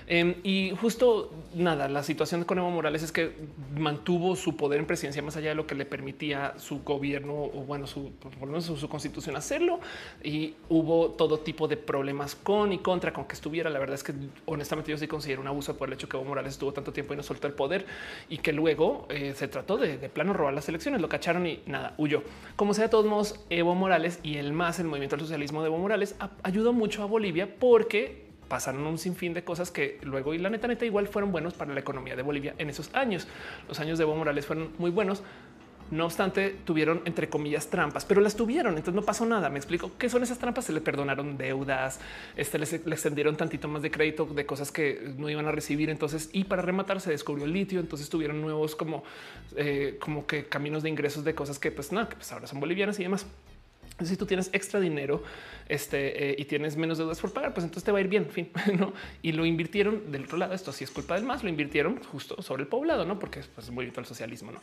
em, 0.07 0.37
y 0.43 0.73
justo 0.81 1.33
nada. 1.55 1.89
La 1.89 2.03
situación 2.03 2.45
con 2.45 2.59
Evo 2.59 2.71
Morales 2.71 3.03
es 3.03 3.13
que 3.13 3.33
mantuvo 3.77 4.37
su 4.37 4.57
poder 4.57 4.81
en 4.81 4.87
presidencia 4.87 5.23
más 5.23 5.37
allá 5.37 5.51
de 5.51 5.55
lo 5.55 5.67
que 5.67 5.75
le 5.75 5.85
permitía 5.85 6.55
su 6.59 6.83
gobierno 6.83 7.35
o 7.35 7.65
bueno, 7.67 7.87
su, 7.87 8.13
por 8.13 8.47
menos 8.47 8.65
su, 8.65 8.89
constitución 8.89 9.37
hacerlo. 9.37 9.81
Y 10.23 10.55
hubo 10.69 11.11
todo 11.11 11.39
tipo 11.39 11.69
de 11.69 11.77
problemas 11.77 12.35
con 12.35 12.73
y 12.73 12.79
contra 12.79 13.13
con 13.13 13.25
que 13.25 13.35
estuviera. 13.35 13.71
La 13.71 13.79
verdad 13.79 13.95
es 13.95 14.03
que 14.03 14.13
honestamente 14.47 14.91
yo 14.91 14.99
sí 14.99 15.09
considero 15.09 15.41
un 15.41 15.49
abuso 15.49 15.77
por 15.77 15.89
el 15.89 15.95
hecho 15.95 16.09
que 16.09 16.17
Evo 16.17 16.25
Morales 16.25 16.55
estuvo 16.55 16.73
tanto 16.73 16.93
tiempo 16.93 17.15
y 17.15 17.17
no 17.17 17.23
soltó 17.23 17.47
el 17.47 17.55
poder 17.55 17.87
y 18.29 18.39
que 18.39 18.53
luego 18.53 19.07
eh, 19.09 19.35
se 19.37 19.49
trató 19.49 19.77
de, 19.77 19.99
de 19.99 20.09
plano 20.09 20.33
robar 20.33 20.55
las 20.55 20.69
elecciones. 20.69 21.01
Lo 21.01 21.09
cacharon 21.09 21.47
y 21.47 21.61
nada 21.67 21.95
huyó. 21.99 22.23
Como 22.57 22.75
sea, 22.75 22.84
de 22.85 22.91
todos 22.91 23.07
modos, 23.07 23.41
Evo 23.51 23.75
Morales 23.75 24.21
y 24.23 24.37
el 24.37 24.53
más, 24.53 24.79
el 24.79 24.87
movimiento 24.87 25.17
del 25.17 25.25
socialismo 25.25 25.63
de 25.63 25.69
Evo 25.69 25.79
Morales 25.79 26.17
ayudó 26.43 26.73
mucho 26.73 27.03
a 27.03 27.07
Bolivia 27.07 27.57
porque 27.59 28.25
pasaron 28.49 28.87
un 28.87 28.99
sinfín 28.99 29.33
de 29.35 29.43
cosas 29.43 29.71
que 29.71 29.99
luego 30.03 30.35
y 30.35 30.39
la 30.39 30.51
neta 30.51 30.69
neta 30.69 30.85
igual 30.85 31.09
fueron 31.09 31.33
buenos 31.33 31.55
para 31.55 31.73
la 31.73 31.81
economía 31.81 32.15
de 32.15 32.23
Bolivia 32.23 32.55
en 32.59 32.71
esos 32.71 32.95
años. 32.95 33.27
Los 33.69 33.81
años 33.81 33.99
de 33.99 34.05
Evo 34.05 34.15
Morales 34.15 34.47
fueron 34.47 34.73
muy 34.79 34.91
buenos 34.91 35.23
no 35.91 36.07
obstante, 36.07 36.57
tuvieron 36.65 37.03
entre 37.05 37.29
comillas 37.29 37.69
trampas, 37.69 38.05
pero 38.05 38.21
las 38.21 38.37
tuvieron. 38.37 38.77
Entonces 38.77 38.95
no 38.95 39.03
pasó 39.03 39.27
nada. 39.27 39.51
Me 39.51 39.59
explico 39.59 39.93
qué 39.99 40.09
son 40.09 40.23
esas 40.23 40.39
trampas. 40.39 40.65
Se 40.65 40.73
le 40.73 40.81
perdonaron 40.81 41.37
deudas, 41.37 42.01
este, 42.37 42.59
le 42.59 42.65
extendieron 42.65 43.37
tantito 43.37 43.69
más 43.69 43.83
de 43.83 43.91
crédito 43.91 44.27
de 44.27 44.47
cosas 44.47 44.73
que 44.73 45.13
no 45.17 45.29
iban 45.29 45.47
a 45.47 45.53
recibir. 45.53 45.91
Entonces, 45.91 46.31
y 46.33 46.45
para 46.45 46.63
rematar, 46.63 47.01
se 47.01 47.11
descubrió 47.11 47.45
el 47.45 47.53
litio. 47.53 47.81
Entonces 47.81 48.09
tuvieron 48.09 48.41
nuevos 48.41 48.75
como, 48.77 49.05
eh, 49.57 49.97
como 50.01 50.27
que 50.27 50.47
caminos 50.47 50.83
de 50.83 50.91
ingresos 50.91 51.25
de 51.25 51.35
cosas 51.35 51.59
que 51.59 51.71
pues 51.71 51.89
que 51.89 52.17
pues 52.17 52.33
ahora 52.33 52.47
son 52.47 52.61
bolivianas 52.61 52.99
y 52.99 53.05
demás 53.05 53.27
si 54.03 54.17
tú 54.17 54.27
tienes 54.27 54.51
extra 54.53 54.81
dinero 54.81 55.23
este, 55.69 56.31
eh, 56.31 56.37
y 56.37 56.45
tienes 56.47 56.77
menos 56.77 56.99
deudas 56.99 57.21
por 57.21 57.33
pagar, 57.33 57.55
pues 57.55 57.65
entonces 57.65 57.85
te 57.85 57.93
va 57.93 57.99
a 57.99 58.01
ir 58.01 58.09
bien. 58.09 58.27
Fin, 58.27 58.51
¿no? 58.79 58.93
Y 59.23 59.33
lo 59.33 59.47
invirtieron 59.47 60.11
del 60.11 60.25
otro 60.25 60.37
lado. 60.37 60.53
Esto 60.53 60.73
sí 60.73 60.83
es 60.83 60.91
culpa 60.91 61.15
del 61.15 61.25
más, 61.25 61.45
lo 61.45 61.49
invirtieron 61.49 62.03
justo 62.03 62.43
sobre 62.43 62.63
el 62.63 62.69
poblado, 62.69 63.05
no? 63.05 63.19
Porque 63.19 63.41
pues, 63.55 63.67
es 63.67 63.73
muy 63.73 63.85
el 63.85 64.05
socialismo. 64.05 64.51
No, 64.51 64.61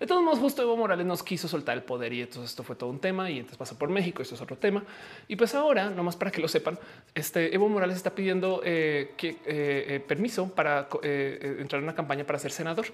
de 0.00 0.06
todos 0.06 0.22
modos, 0.22 0.40
justo 0.40 0.62
Evo 0.62 0.76
Morales 0.76 1.06
nos 1.06 1.22
quiso 1.22 1.46
soltar 1.46 1.76
el 1.76 1.84
poder 1.84 2.12
y 2.12 2.22
entonces 2.22 2.50
esto 2.50 2.64
fue 2.64 2.74
todo 2.74 2.90
un 2.90 2.98
tema 2.98 3.30
y 3.30 3.38
entonces 3.38 3.56
pasó 3.56 3.78
por 3.78 3.88
México. 3.88 4.20
Esto 4.20 4.34
es 4.34 4.40
otro 4.40 4.56
tema. 4.56 4.82
Y 5.28 5.36
pues 5.36 5.54
ahora, 5.54 5.88
nomás 5.88 6.16
para 6.16 6.32
que 6.32 6.40
lo 6.40 6.48
sepan, 6.48 6.78
este 7.14 7.54
Evo 7.54 7.68
Morales 7.68 7.96
está 7.96 8.14
pidiendo 8.14 8.62
eh, 8.64 9.12
que, 9.16 9.36
eh, 9.46 10.04
permiso 10.06 10.52
para 10.52 10.88
entrar 11.02 11.78
en 11.78 11.84
una 11.84 11.94
campaña 11.94 12.24
para 12.24 12.40
ser 12.40 12.50
senador. 12.50 12.86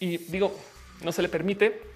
Y 0.00 0.18
digo, 0.18 0.58
no 1.04 1.12
se 1.12 1.22
le 1.22 1.28
permite 1.28 1.94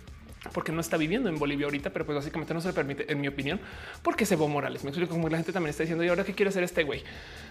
porque 0.53 0.73
no 0.73 0.81
está 0.81 0.97
viviendo 0.97 1.29
en 1.29 1.39
Bolivia 1.39 1.67
ahorita, 1.67 1.91
pero 1.91 2.07
pues 2.07 2.17
básicamente 2.17 2.55
no 2.55 2.61
se 2.61 2.69
le 2.69 2.75
permite, 2.75 3.11
en 3.11 3.21
mi 3.21 3.29
opinión, 3.29 3.61
porque 4.03 4.25
es 4.25 4.33
Evo 4.33 4.49
Morales. 4.49 4.85
Me 4.85 4.91
explico 4.91 5.13
como 5.13 5.29
la 5.29 5.37
gente 5.37 5.53
también 5.53 5.71
está 5.71 5.83
diciendo, 5.83 6.05
y 6.05 6.09
ahora 6.09 6.25
qué 6.25 6.35
quiere 6.35 6.51
hacer 6.51 6.63
este 6.63 6.85
güey. 6.85 7.03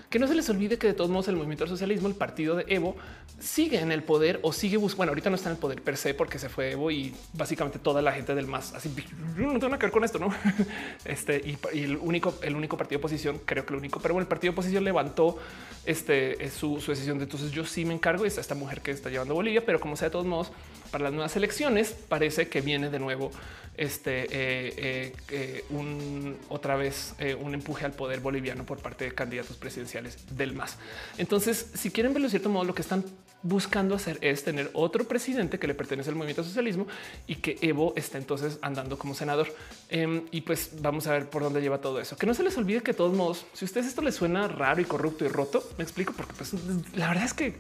Que 0.10 0.20
no 0.20 0.28
se 0.28 0.36
les 0.36 0.50
olvide 0.50 0.78
que 0.78 0.88
de 0.88 0.94
todos 0.94 1.10
modos 1.10 1.28
el 1.28 1.36
movimiento 1.36 1.66
del 1.66 1.70
socialismo, 1.70 2.08
el 2.08 2.16
partido 2.16 2.56
de 2.56 2.66
Evo, 2.70 2.96
sigue 3.40 3.82
en 3.82 3.92
el 3.92 4.04
poder 4.04 4.40
o 4.42 4.54
sigue 4.54 4.78
buscando. 4.78 4.98
Bueno, 4.98 5.12
ahorita 5.12 5.30
no 5.30 5.36
está 5.36 5.50
en 5.50 5.56
el 5.56 5.60
poder 5.60 5.82
per 5.82 5.98
se 5.98 6.14
porque 6.14 6.40
se 6.40 6.48
fue 6.48 6.72
Evo 6.72 6.90
y 6.92 7.14
básicamente 7.34 7.78
toda 7.78 8.02
la 8.02 8.14
gente 8.14 8.34
del 8.34 8.48
más 8.48 8.74
así 8.74 8.90
no 9.36 9.54
tengo 9.54 9.68
nada 9.68 9.80
que 9.80 9.86
ver 9.86 9.92
con 9.92 10.04
esto, 10.04 10.18
no? 10.18 10.34
Este 11.06 11.42
y, 11.74 11.84
el 11.84 11.98
único, 11.98 12.36
el 12.42 12.56
único 12.56 12.78
partido 12.78 13.00
de 13.00 13.02
oposición, 13.04 13.40
creo 13.46 13.66
que 13.66 13.74
el 13.74 13.80
único, 13.80 14.00
pero 14.00 14.14
bueno, 14.14 14.24
el 14.24 14.30
partido 14.30 14.52
de 14.52 14.56
oposición 14.56 14.84
levantó 14.84 15.38
este 15.86 16.50
su, 16.50 16.80
su 16.80 16.92
decisión. 16.92 17.18
De, 17.18 17.26
entonces 17.26 17.52
yo 17.52 17.66
sí 17.66 17.86
me 17.86 17.94
encargo 17.94 18.24
y 18.24 18.30
está 18.30 18.42
esta 18.42 18.56
mujer 18.56 18.82
que 18.82 18.92
está 18.92 19.10
llevando 19.10 19.34
Bolivia, 19.34 19.66
pero 19.66 19.80
como 19.80 19.96
sea 19.98 20.08
de 20.08 20.12
todos 20.12 20.26
modos, 20.26 20.52
para 20.92 21.06
las 21.06 21.14
nuevas 21.14 21.36
elecciones 21.36 21.96
parece 22.08 22.48
que 22.48 22.62
viene 22.62 22.90
de 22.90 23.00
nuevo 23.00 23.32
este 23.78 24.24
eh, 24.24 24.28
eh, 24.32 25.14
eh, 25.30 25.66
un 25.70 26.36
otra 26.50 26.76
vez 26.76 27.14
un 27.40 27.54
empuje 27.54 27.86
al 27.86 27.94
poder 27.94 28.20
boliviano 28.20 28.66
por 28.66 28.80
parte 28.80 29.06
de 29.06 29.14
candidatos 29.14 29.56
presidenciales 29.56 30.18
del 30.36 30.54
MAS. 30.54 30.78
Entonces, 31.18 31.72
si 31.76 31.92
quieren 31.92 32.14
verlo 32.14 32.28
de 32.28 32.32
cierto 32.32 32.50
modo, 32.50 32.66
lo 32.66 32.74
que 32.74 32.82
están 32.82 33.06
buscando 33.48 33.96
hacer 33.96 34.18
es 34.22 34.44
tener 34.44 34.70
otro 34.74 35.06
presidente 35.06 35.58
que 35.58 35.68
le 35.68 35.74
pertenece 35.74 36.10
al 36.10 36.16
movimiento 36.16 36.44
socialismo 36.44 36.86
y 37.28 37.36
que 37.36 37.58
Evo 37.62 37.94
está 37.96 38.18
entonces 38.18 38.60
andando 38.62 38.98
como 38.98 39.14
senador. 39.14 39.48
Em, 39.90 40.24
y 40.32 40.42
pues 40.42 40.72
vamos 40.82 41.08
a 41.08 41.14
ver 41.14 41.30
por 41.30 41.44
dónde 41.44 41.62
lleva 41.62 41.80
todo 41.80 42.02
eso. 42.02 42.18
Que 42.18 42.26
no 42.26 42.34
se 42.34 42.44
les 42.44 42.58
olvide 42.58 42.82
que 42.82 42.92
de 42.92 42.98
todos 42.98 43.16
modos, 43.16 43.46
si 43.54 43.64
a 43.64 43.68
ustedes 43.68 43.88
esto 43.88 44.02
les 44.02 44.16
suena 44.16 44.48
raro 44.48 44.82
y 44.82 44.86
corrupto 44.86 45.24
y 45.24 45.30
roto, 45.30 45.64
me 45.78 45.84
explico, 45.84 46.14
porque 46.16 46.34
pues 46.34 46.54
la 46.96 47.08
verdad 47.08 47.24
es 47.24 47.34
que, 47.34 47.58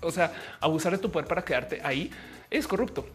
o 0.00 0.10
sea, 0.10 0.32
abusar 0.60 0.92
de 0.92 0.98
tu 0.98 1.10
poder 1.10 1.28
para 1.28 1.44
quedarte 1.44 1.80
ahí 1.84 2.10
es 2.50 2.66
corrupto. 2.66 3.06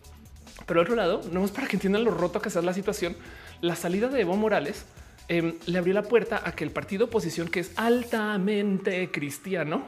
Pero 0.66 0.80
al 0.80 0.86
otro 0.86 0.96
lado, 0.96 1.22
no 1.32 1.44
es 1.44 1.52
para 1.52 1.68
que 1.68 1.76
entiendan 1.76 2.06
lo 2.06 2.12
roto 2.12 2.42
que 2.42 2.50
sea 2.50 2.62
la 2.62 2.74
situación. 2.74 3.18
La 3.60 3.76
salida 3.76 4.08
de 4.08 4.22
Evo 4.22 4.38
Morales 4.38 4.86
em, 5.28 5.56
le 5.66 5.78
abrió 5.78 5.94
la 5.94 6.04
puerta 6.04 6.42
a 6.46 6.54
que 6.56 6.64
el 6.64 6.72
partido 6.72 7.06
oposición, 7.06 7.50
que 7.50 7.60
es 7.60 7.72
altamente 7.76 9.12
cristiano, 9.12 9.88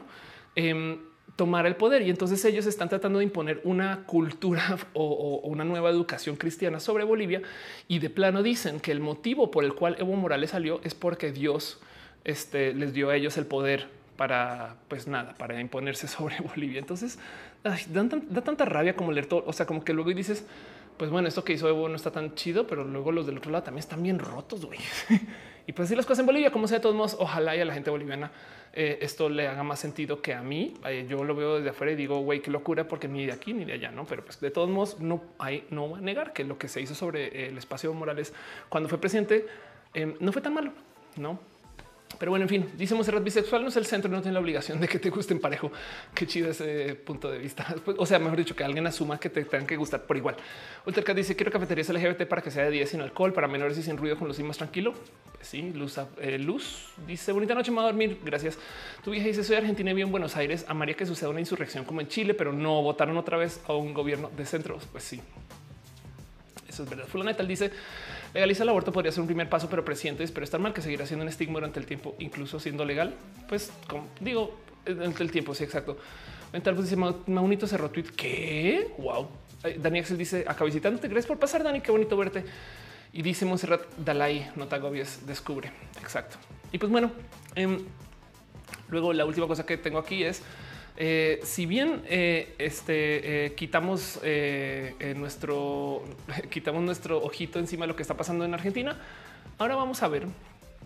eh, 0.54 0.98
tomara 1.36 1.68
el 1.68 1.76
poder. 1.76 2.02
Y 2.02 2.10
entonces 2.10 2.44
ellos 2.44 2.66
están 2.66 2.88
tratando 2.88 3.18
de 3.18 3.24
imponer 3.24 3.60
una 3.64 4.04
cultura 4.06 4.78
o, 4.94 5.40
una 5.44 5.64
nueva 5.64 5.90
educación 5.90 6.36
cristiana 6.36 6.80
sobre 6.80 7.04
Bolivia. 7.04 7.42
Y 7.86 7.98
de 8.00 8.10
plano 8.10 8.42
dicen 8.42 8.80
que 8.80 8.90
el 8.90 9.00
motivo 9.00 9.50
por 9.50 9.64
el 9.64 9.74
cual 9.74 9.96
Evo 9.98 10.14
Morales 10.16 10.50
salió 10.50 10.80
es 10.82 10.94
porque 10.94 11.30
Dios 11.30 11.80
este, 12.24 12.74
les 12.74 12.92
dio 12.92 13.10
a 13.10 13.16
ellos 13.16 13.36
el 13.36 13.46
poder 13.46 13.88
para, 14.16 14.76
pues 14.88 15.06
nada, 15.06 15.34
para 15.34 15.60
imponerse 15.60 16.08
sobre 16.08 16.36
Bolivia. 16.40 16.78
Entonces 16.78 17.18
da 17.62 18.42
tanta 18.42 18.64
rabia 18.64 18.96
como 18.96 19.12
leer 19.12 19.26
todo. 19.26 19.44
O 19.46 19.52
sea, 19.52 19.66
como 19.66 19.84
que 19.84 19.92
luego 19.92 20.12
dices, 20.12 20.46
pues 20.96 21.10
bueno, 21.10 21.28
esto 21.28 21.44
que 21.44 21.52
hizo 21.52 21.68
Evo 21.68 21.88
no 21.88 21.96
está 21.96 22.10
tan 22.10 22.34
chido, 22.34 22.66
pero 22.66 22.84
luego 22.84 23.12
los 23.12 23.26
del 23.26 23.38
otro 23.38 23.50
lado 23.50 23.64
también 23.64 23.80
están 23.80 24.02
bien 24.02 24.18
rotos, 24.18 24.64
güey. 24.64 24.78
y 25.66 25.72
pues 25.72 25.88
así 25.88 25.96
las 25.96 26.06
cosas 26.06 26.20
en 26.20 26.26
Bolivia, 26.26 26.50
como 26.50 26.68
sea 26.68 26.78
de 26.78 26.82
todos 26.82 26.94
modos, 26.94 27.16
ojalá 27.18 27.56
y 27.56 27.60
a 27.60 27.64
la 27.64 27.74
gente 27.74 27.90
boliviana 27.90 28.30
eh, 28.78 28.98
esto 29.00 29.30
le 29.30 29.48
haga 29.48 29.62
más 29.62 29.80
sentido 29.80 30.20
que 30.20 30.34
a 30.34 30.42
mí. 30.42 30.74
Eh, 30.86 31.06
yo 31.08 31.24
lo 31.24 31.34
veo 31.34 31.56
desde 31.56 31.70
afuera 31.70 31.92
y 31.92 31.96
digo, 31.96 32.20
güey, 32.20 32.42
qué 32.42 32.50
locura, 32.50 32.86
porque 32.86 33.08
ni 33.08 33.24
de 33.24 33.32
aquí 33.32 33.54
ni 33.54 33.64
de 33.64 33.72
allá, 33.72 33.90
no? 33.90 34.04
Pero 34.04 34.22
pues 34.22 34.38
de 34.38 34.50
todos 34.50 34.68
modos, 34.68 35.00
no 35.00 35.22
hay, 35.38 35.66
no 35.70 35.90
va 35.90 35.98
a 35.98 36.00
negar 36.02 36.34
que 36.34 36.44
lo 36.44 36.58
que 36.58 36.68
se 36.68 36.82
hizo 36.82 36.94
sobre 36.94 37.28
eh, 37.28 37.48
el 37.48 37.56
espacio 37.56 37.94
Morales 37.94 38.34
cuando 38.68 38.90
fue 38.90 38.98
presidente 38.98 39.46
no 40.20 40.30
fue 40.30 40.42
tan 40.42 40.52
malo, 40.52 40.72
no? 41.16 41.40
Pero 42.18 42.30
bueno, 42.30 42.44
en 42.44 42.48
fin, 42.48 42.66
dice 42.76 42.94
Monserrat 42.94 43.22
bisexual 43.22 43.62
no 43.62 43.68
es 43.68 43.76
el 43.76 43.86
centro, 43.86 44.10
no 44.10 44.20
tiene 44.20 44.34
la 44.34 44.40
obligación 44.40 44.80
de 44.80 44.88
que 44.88 44.98
te 44.98 45.10
gusten 45.10 45.38
parejo. 45.38 45.70
Qué 46.14 46.26
chido 46.26 46.50
ese 46.50 46.94
punto 46.94 47.30
de 47.30 47.38
vista. 47.38 47.74
Pues, 47.84 47.96
o 48.00 48.06
sea, 48.06 48.18
mejor 48.18 48.38
dicho, 48.38 48.56
que 48.56 48.64
alguien 48.64 48.86
asuma 48.86 49.18
que 49.20 49.28
te 49.28 49.44
tengan 49.44 49.66
que 49.66 49.76
gustar 49.76 50.02
por 50.02 50.16
igual. 50.16 50.36
Ulterca 50.86 51.14
dice 51.14 51.36
quiero 51.36 51.52
cafeterías 51.52 51.88
LGBT 51.88 52.26
para 52.26 52.42
que 52.42 52.50
sea 52.50 52.64
de 52.64 52.70
día 52.70 52.86
sin 52.86 53.00
alcohol, 53.00 53.32
para 53.32 53.48
menores 53.48 53.76
y 53.78 53.82
sin 53.82 53.96
ruido 53.96 54.16
con 54.16 54.28
los 54.28 54.38
más 54.40 54.56
tranquilo. 54.56 54.94
Pues 55.34 55.48
sí, 55.48 55.72
luz, 55.72 55.98
eh, 56.20 56.38
luz 56.38 56.88
dice 57.06 57.32
bonita 57.32 57.54
noche, 57.54 57.70
me 57.70 57.76
voy 57.76 57.84
a 57.84 57.86
dormir. 57.88 58.18
Gracias. 58.24 58.58
Tu 59.04 59.10
vieja 59.10 59.26
dice 59.26 59.44
soy 59.44 59.56
argentina 59.56 59.90
y 59.90 59.94
vivo 59.94 60.06
en 60.06 60.12
Buenos 60.12 60.36
Aires. 60.36 60.64
Amaría 60.68 60.96
que 60.96 61.06
suceda 61.06 61.28
una 61.28 61.40
insurrección 61.40 61.84
como 61.84 62.00
en 62.00 62.08
Chile, 62.08 62.34
pero 62.34 62.52
no 62.52 62.82
votaron 62.82 63.16
otra 63.16 63.36
vez 63.36 63.60
a 63.66 63.74
un 63.74 63.92
gobierno 63.94 64.30
de 64.36 64.46
centros. 64.46 64.86
Pues 64.90 65.04
sí, 65.04 65.20
eso 66.68 66.82
es 66.82 66.90
verdad. 66.90 67.06
Fulana 67.06 67.34
tal 67.34 67.48
dice 67.48 67.70
legalizar 68.36 68.64
el 68.64 68.68
aborto 68.68 68.92
podría 68.92 69.10
ser 69.12 69.22
un 69.22 69.26
primer 69.26 69.48
paso, 69.48 69.68
pero 69.68 69.84
presidentes, 69.84 70.30
pero 70.30 70.44
estar 70.44 70.60
mal 70.60 70.72
que 70.72 70.82
seguirá 70.82 71.06
siendo 71.06 71.24
un 71.24 71.28
estigma 71.28 71.54
durante 71.54 71.80
el 71.80 71.86
tiempo, 71.86 72.14
incluso 72.18 72.60
siendo 72.60 72.84
legal. 72.84 73.14
Pues 73.48 73.72
como 73.88 74.06
digo, 74.20 74.56
durante 74.84 75.22
el 75.22 75.30
tiempo. 75.30 75.54
Sí, 75.54 75.64
exacto. 75.64 75.96
Mental 76.52 76.74
pues 76.74 76.90
dice 76.90 76.96
Maunito 77.26 77.66
cerró 77.66 77.90
tweet. 77.90 78.06
¿Qué? 78.16 78.88
Wow. 78.98 79.28
Dani 79.78 79.98
Axel 80.00 80.18
dice 80.18 80.44
acá 80.46 80.64
visitándote. 80.64 81.08
Gracias 81.08 81.26
por 81.26 81.38
pasar, 81.38 81.62
Dani. 81.62 81.80
Qué 81.80 81.90
bonito 81.90 82.16
verte. 82.16 82.44
Y 83.12 83.22
dice 83.22 83.46
Monserrat 83.46 83.82
Dalai, 83.96 84.50
no 84.56 84.66
te 84.66 84.74
agobies, 84.74 85.26
descubre. 85.26 85.72
Exacto. 86.00 86.36
Y 86.72 86.78
pues 86.78 86.92
bueno, 86.92 87.10
em, 87.54 87.78
luego 88.88 89.12
la 89.12 89.24
última 89.24 89.46
cosa 89.46 89.64
que 89.64 89.78
tengo 89.78 89.98
aquí 89.98 90.22
es 90.22 90.42
eh, 90.96 91.40
si 91.42 91.66
bien 91.66 92.02
eh, 92.06 92.54
este, 92.58 93.46
eh, 93.46 93.54
quitamos 93.54 94.20
nuestro 95.16 96.02
quitamos 96.50 96.82
nuestro 96.82 97.22
ojito 97.22 97.58
encima 97.58 97.84
de 97.84 97.88
lo 97.88 97.96
que 97.96 98.02
está 98.02 98.14
pasando 98.14 98.44
en 98.44 98.54
Argentina, 98.54 98.96
ahora 99.58 99.76
vamos 99.76 100.02
a 100.02 100.08
ver 100.08 100.26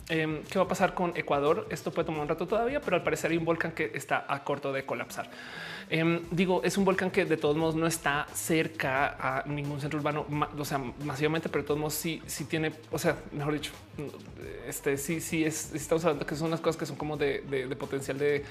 em, 0.08 0.42
qué 0.44 0.58
va 0.58 0.64
a 0.64 0.68
pasar 0.68 0.94
con 0.94 1.16
Ecuador. 1.16 1.68
Esto 1.70 1.92
puede 1.92 2.06
tomar 2.06 2.22
un 2.22 2.28
rato 2.28 2.46
todavía, 2.48 2.80
pero 2.80 2.96
al 2.96 3.04
parecer 3.04 3.30
hay 3.30 3.36
un 3.36 3.44
volcán 3.44 3.72
que 3.72 3.92
está 3.94 4.24
a 4.28 4.42
corto 4.42 4.72
de 4.72 4.84
colapsar. 4.84 5.30
Em, 5.88 6.20
digo, 6.30 6.60
es 6.64 6.76
un 6.76 6.84
volcán 6.84 7.10
que 7.10 7.24
de 7.24 7.36
todos 7.36 7.56
modos 7.56 7.76
no 7.76 7.86
está 7.86 8.26
cerca 8.32 9.16
a 9.18 9.44
ningún 9.46 9.80
centro 9.80 9.98
urbano, 9.98 10.26
o 10.58 10.64
sea, 10.64 10.78
masivamente, 10.78 11.48
pero 11.48 11.62
de 11.62 11.68
todos 11.68 11.80
modos 11.80 11.94
sí, 11.94 12.20
sí 12.26 12.44
tiene, 12.44 12.72
o 12.90 12.98
sea, 12.98 13.16
mejor 13.32 13.54
dicho, 13.54 13.72
este 14.66 14.96
sí, 14.96 15.20
sí 15.20 15.44
es, 15.44 15.72
estamos 15.74 16.04
hablando 16.04 16.26
que 16.26 16.36
son 16.36 16.48
unas 16.48 16.60
cosas 16.60 16.76
que 16.76 16.86
son 16.86 16.96
como 16.96 17.16
de 17.16 17.76
potencial 17.78 18.18
de 18.18 18.44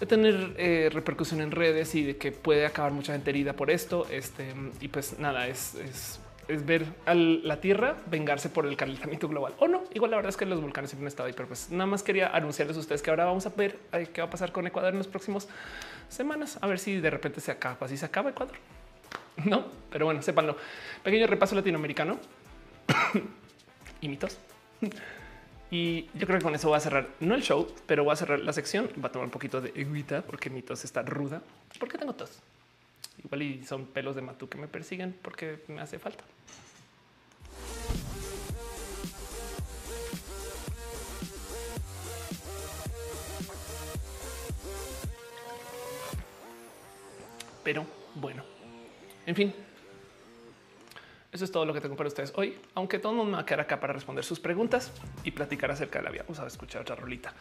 de 0.00 0.06
tener 0.06 0.54
eh, 0.58 0.90
repercusión 0.92 1.40
en 1.40 1.50
redes 1.50 1.94
y 1.94 2.04
de 2.04 2.16
que 2.16 2.32
puede 2.32 2.66
acabar 2.66 2.92
mucha 2.92 3.12
gente 3.12 3.30
herida 3.30 3.54
por 3.54 3.70
esto. 3.70 4.06
Este 4.10 4.54
y 4.80 4.88
pues 4.88 5.18
nada, 5.18 5.46
es, 5.48 5.74
es, 5.74 6.20
ver 6.64 6.84
a 7.06 7.14
la 7.14 7.60
Tierra 7.60 7.96
vengarse 8.06 8.48
por 8.48 8.66
el 8.66 8.76
calentamiento 8.76 9.28
global 9.28 9.54
o 9.58 9.68
no. 9.68 9.84
Igual 9.94 10.12
la 10.12 10.16
verdad 10.18 10.30
es 10.30 10.36
que 10.36 10.46
los 10.46 10.60
volcanes 10.60 10.90
siempre 10.90 11.04
han 11.04 11.08
estado 11.08 11.26
ahí, 11.26 11.32
pero 11.34 11.48
pues 11.48 11.70
nada 11.70 11.86
más 11.86 12.02
quería 12.02 12.28
anunciarles 12.28 12.76
a 12.76 12.80
ustedes 12.80 13.02
que 13.02 13.10
ahora 13.10 13.24
vamos 13.24 13.46
a 13.46 13.50
ver 13.50 13.78
eh, 13.92 14.08
qué 14.12 14.20
va 14.20 14.28
a 14.28 14.30
pasar 14.30 14.52
con 14.52 14.66
Ecuador 14.66 14.92
en 14.92 14.98
las 14.98 15.08
próximas 15.08 15.48
semanas, 16.08 16.58
a 16.60 16.66
ver 16.66 16.78
si 16.78 17.00
de 17.00 17.10
repente 17.10 17.40
se 17.40 17.50
acaba, 17.50 17.78
así 17.80 17.96
se 17.96 18.06
acaba 18.06 18.30
Ecuador. 18.30 18.56
No, 19.44 19.66
pero 19.90 20.06
bueno, 20.06 20.22
sépanlo. 20.22 20.56
Pequeño 21.02 21.26
repaso 21.26 21.54
latinoamericano 21.54 22.18
y 24.00 24.08
mitos. 24.08 24.38
Y 25.70 26.08
yo 26.14 26.26
creo 26.26 26.38
que 26.38 26.44
con 26.44 26.54
eso 26.54 26.68
voy 26.68 26.76
a 26.76 26.80
cerrar, 26.80 27.08
no 27.20 27.34
el 27.34 27.42
show, 27.42 27.66
pero 27.86 28.04
voy 28.04 28.12
a 28.12 28.16
cerrar 28.16 28.38
la 28.40 28.52
sección. 28.52 28.88
Va 29.02 29.08
a 29.08 29.12
tomar 29.12 29.26
un 29.26 29.30
poquito 29.30 29.60
de 29.60 29.72
eguita 29.74 30.22
porque 30.22 30.48
mi 30.48 30.62
tos 30.62 30.84
está 30.84 31.02
ruda. 31.02 31.42
¿Por 31.78 31.88
qué 31.88 31.98
tengo 31.98 32.14
tos? 32.14 32.40
Igual 33.24 33.42
y 33.42 33.64
son 33.64 33.86
pelos 33.86 34.14
de 34.14 34.22
matú 34.22 34.48
que 34.48 34.58
me 34.58 34.68
persiguen 34.68 35.16
porque 35.22 35.64
me 35.68 35.80
hace 35.80 35.98
falta. 35.98 36.24
Pero 47.64 47.84
bueno, 48.14 48.44
en 49.26 49.34
fin, 49.34 49.52
eso 51.36 51.44
es 51.44 51.52
todo 51.52 51.64
lo 51.64 51.72
que 51.72 51.80
tengo 51.80 51.96
para 51.96 52.08
ustedes 52.08 52.32
hoy, 52.34 52.58
aunque 52.74 52.98
todo 52.98 53.12
el 53.12 53.18
mundo 53.18 53.30
me 53.30 53.36
va 53.36 53.42
a 53.42 53.46
quedar 53.46 53.60
acá 53.60 53.78
para 53.78 53.92
responder 53.92 54.24
sus 54.24 54.40
preguntas 54.40 54.90
y 55.22 55.30
platicar 55.30 55.70
acerca 55.70 55.98
de 55.98 56.04
la 56.04 56.10
vida. 56.10 56.22
Vamos 56.22 56.40
a 56.40 56.46
escuchar 56.46 56.82
otra 56.82 56.96
rolita. 56.96 57.32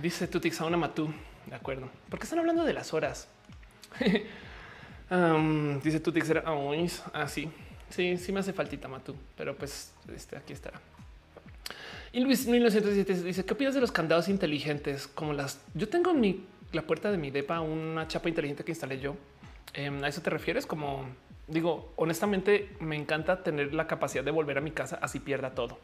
dice 0.00 0.28
Tutix 0.28 0.60
a 0.60 0.64
una 0.64 0.76
matú. 0.76 1.12
De 1.46 1.56
acuerdo. 1.56 1.90
¿Por 2.08 2.20
qué 2.20 2.24
están 2.24 2.38
hablando 2.38 2.64
de 2.64 2.72
las 2.72 2.94
horas? 2.94 3.28
dice 5.82 6.00
Tutix 6.00 6.30
era 6.30 6.44
así. 7.14 7.44
Ah, 7.44 7.90
sí, 7.90 8.16
sí 8.16 8.32
me 8.32 8.40
hace 8.40 8.52
faltita 8.52 8.88
matú, 8.88 9.16
pero 9.36 9.56
pues 9.56 9.92
este, 10.14 10.36
aquí 10.36 10.52
estará. 10.52 10.80
Y 12.12 12.20
Luis 12.20 12.46
1917 12.46 13.24
dice 13.24 13.44
qué 13.44 13.52
opinas 13.54 13.74
de 13.74 13.80
los 13.80 13.90
candados 13.90 14.28
inteligentes 14.28 15.08
como 15.08 15.32
las 15.32 15.60
yo 15.74 15.88
tengo 15.88 16.10
en 16.12 16.46
la 16.72 16.82
puerta 16.82 17.10
de 17.10 17.18
mi 17.18 17.30
depa 17.30 17.60
una 17.60 18.06
chapa 18.06 18.28
inteligente 18.28 18.64
que 18.64 18.70
instalé 18.70 19.00
yo. 19.00 19.16
Em, 19.74 20.04
¿A 20.04 20.08
eso 20.08 20.20
te 20.20 20.30
refieres? 20.30 20.66
Como 20.66 21.06
digo, 21.46 21.92
honestamente, 21.96 22.70
me 22.80 22.96
encanta 22.96 23.42
tener 23.42 23.74
la 23.74 23.86
capacidad 23.86 24.24
de 24.24 24.30
volver 24.30 24.58
a 24.58 24.60
mi 24.60 24.70
casa 24.70 24.98
así 25.00 25.20
pierda 25.20 25.54
todo. 25.54 25.78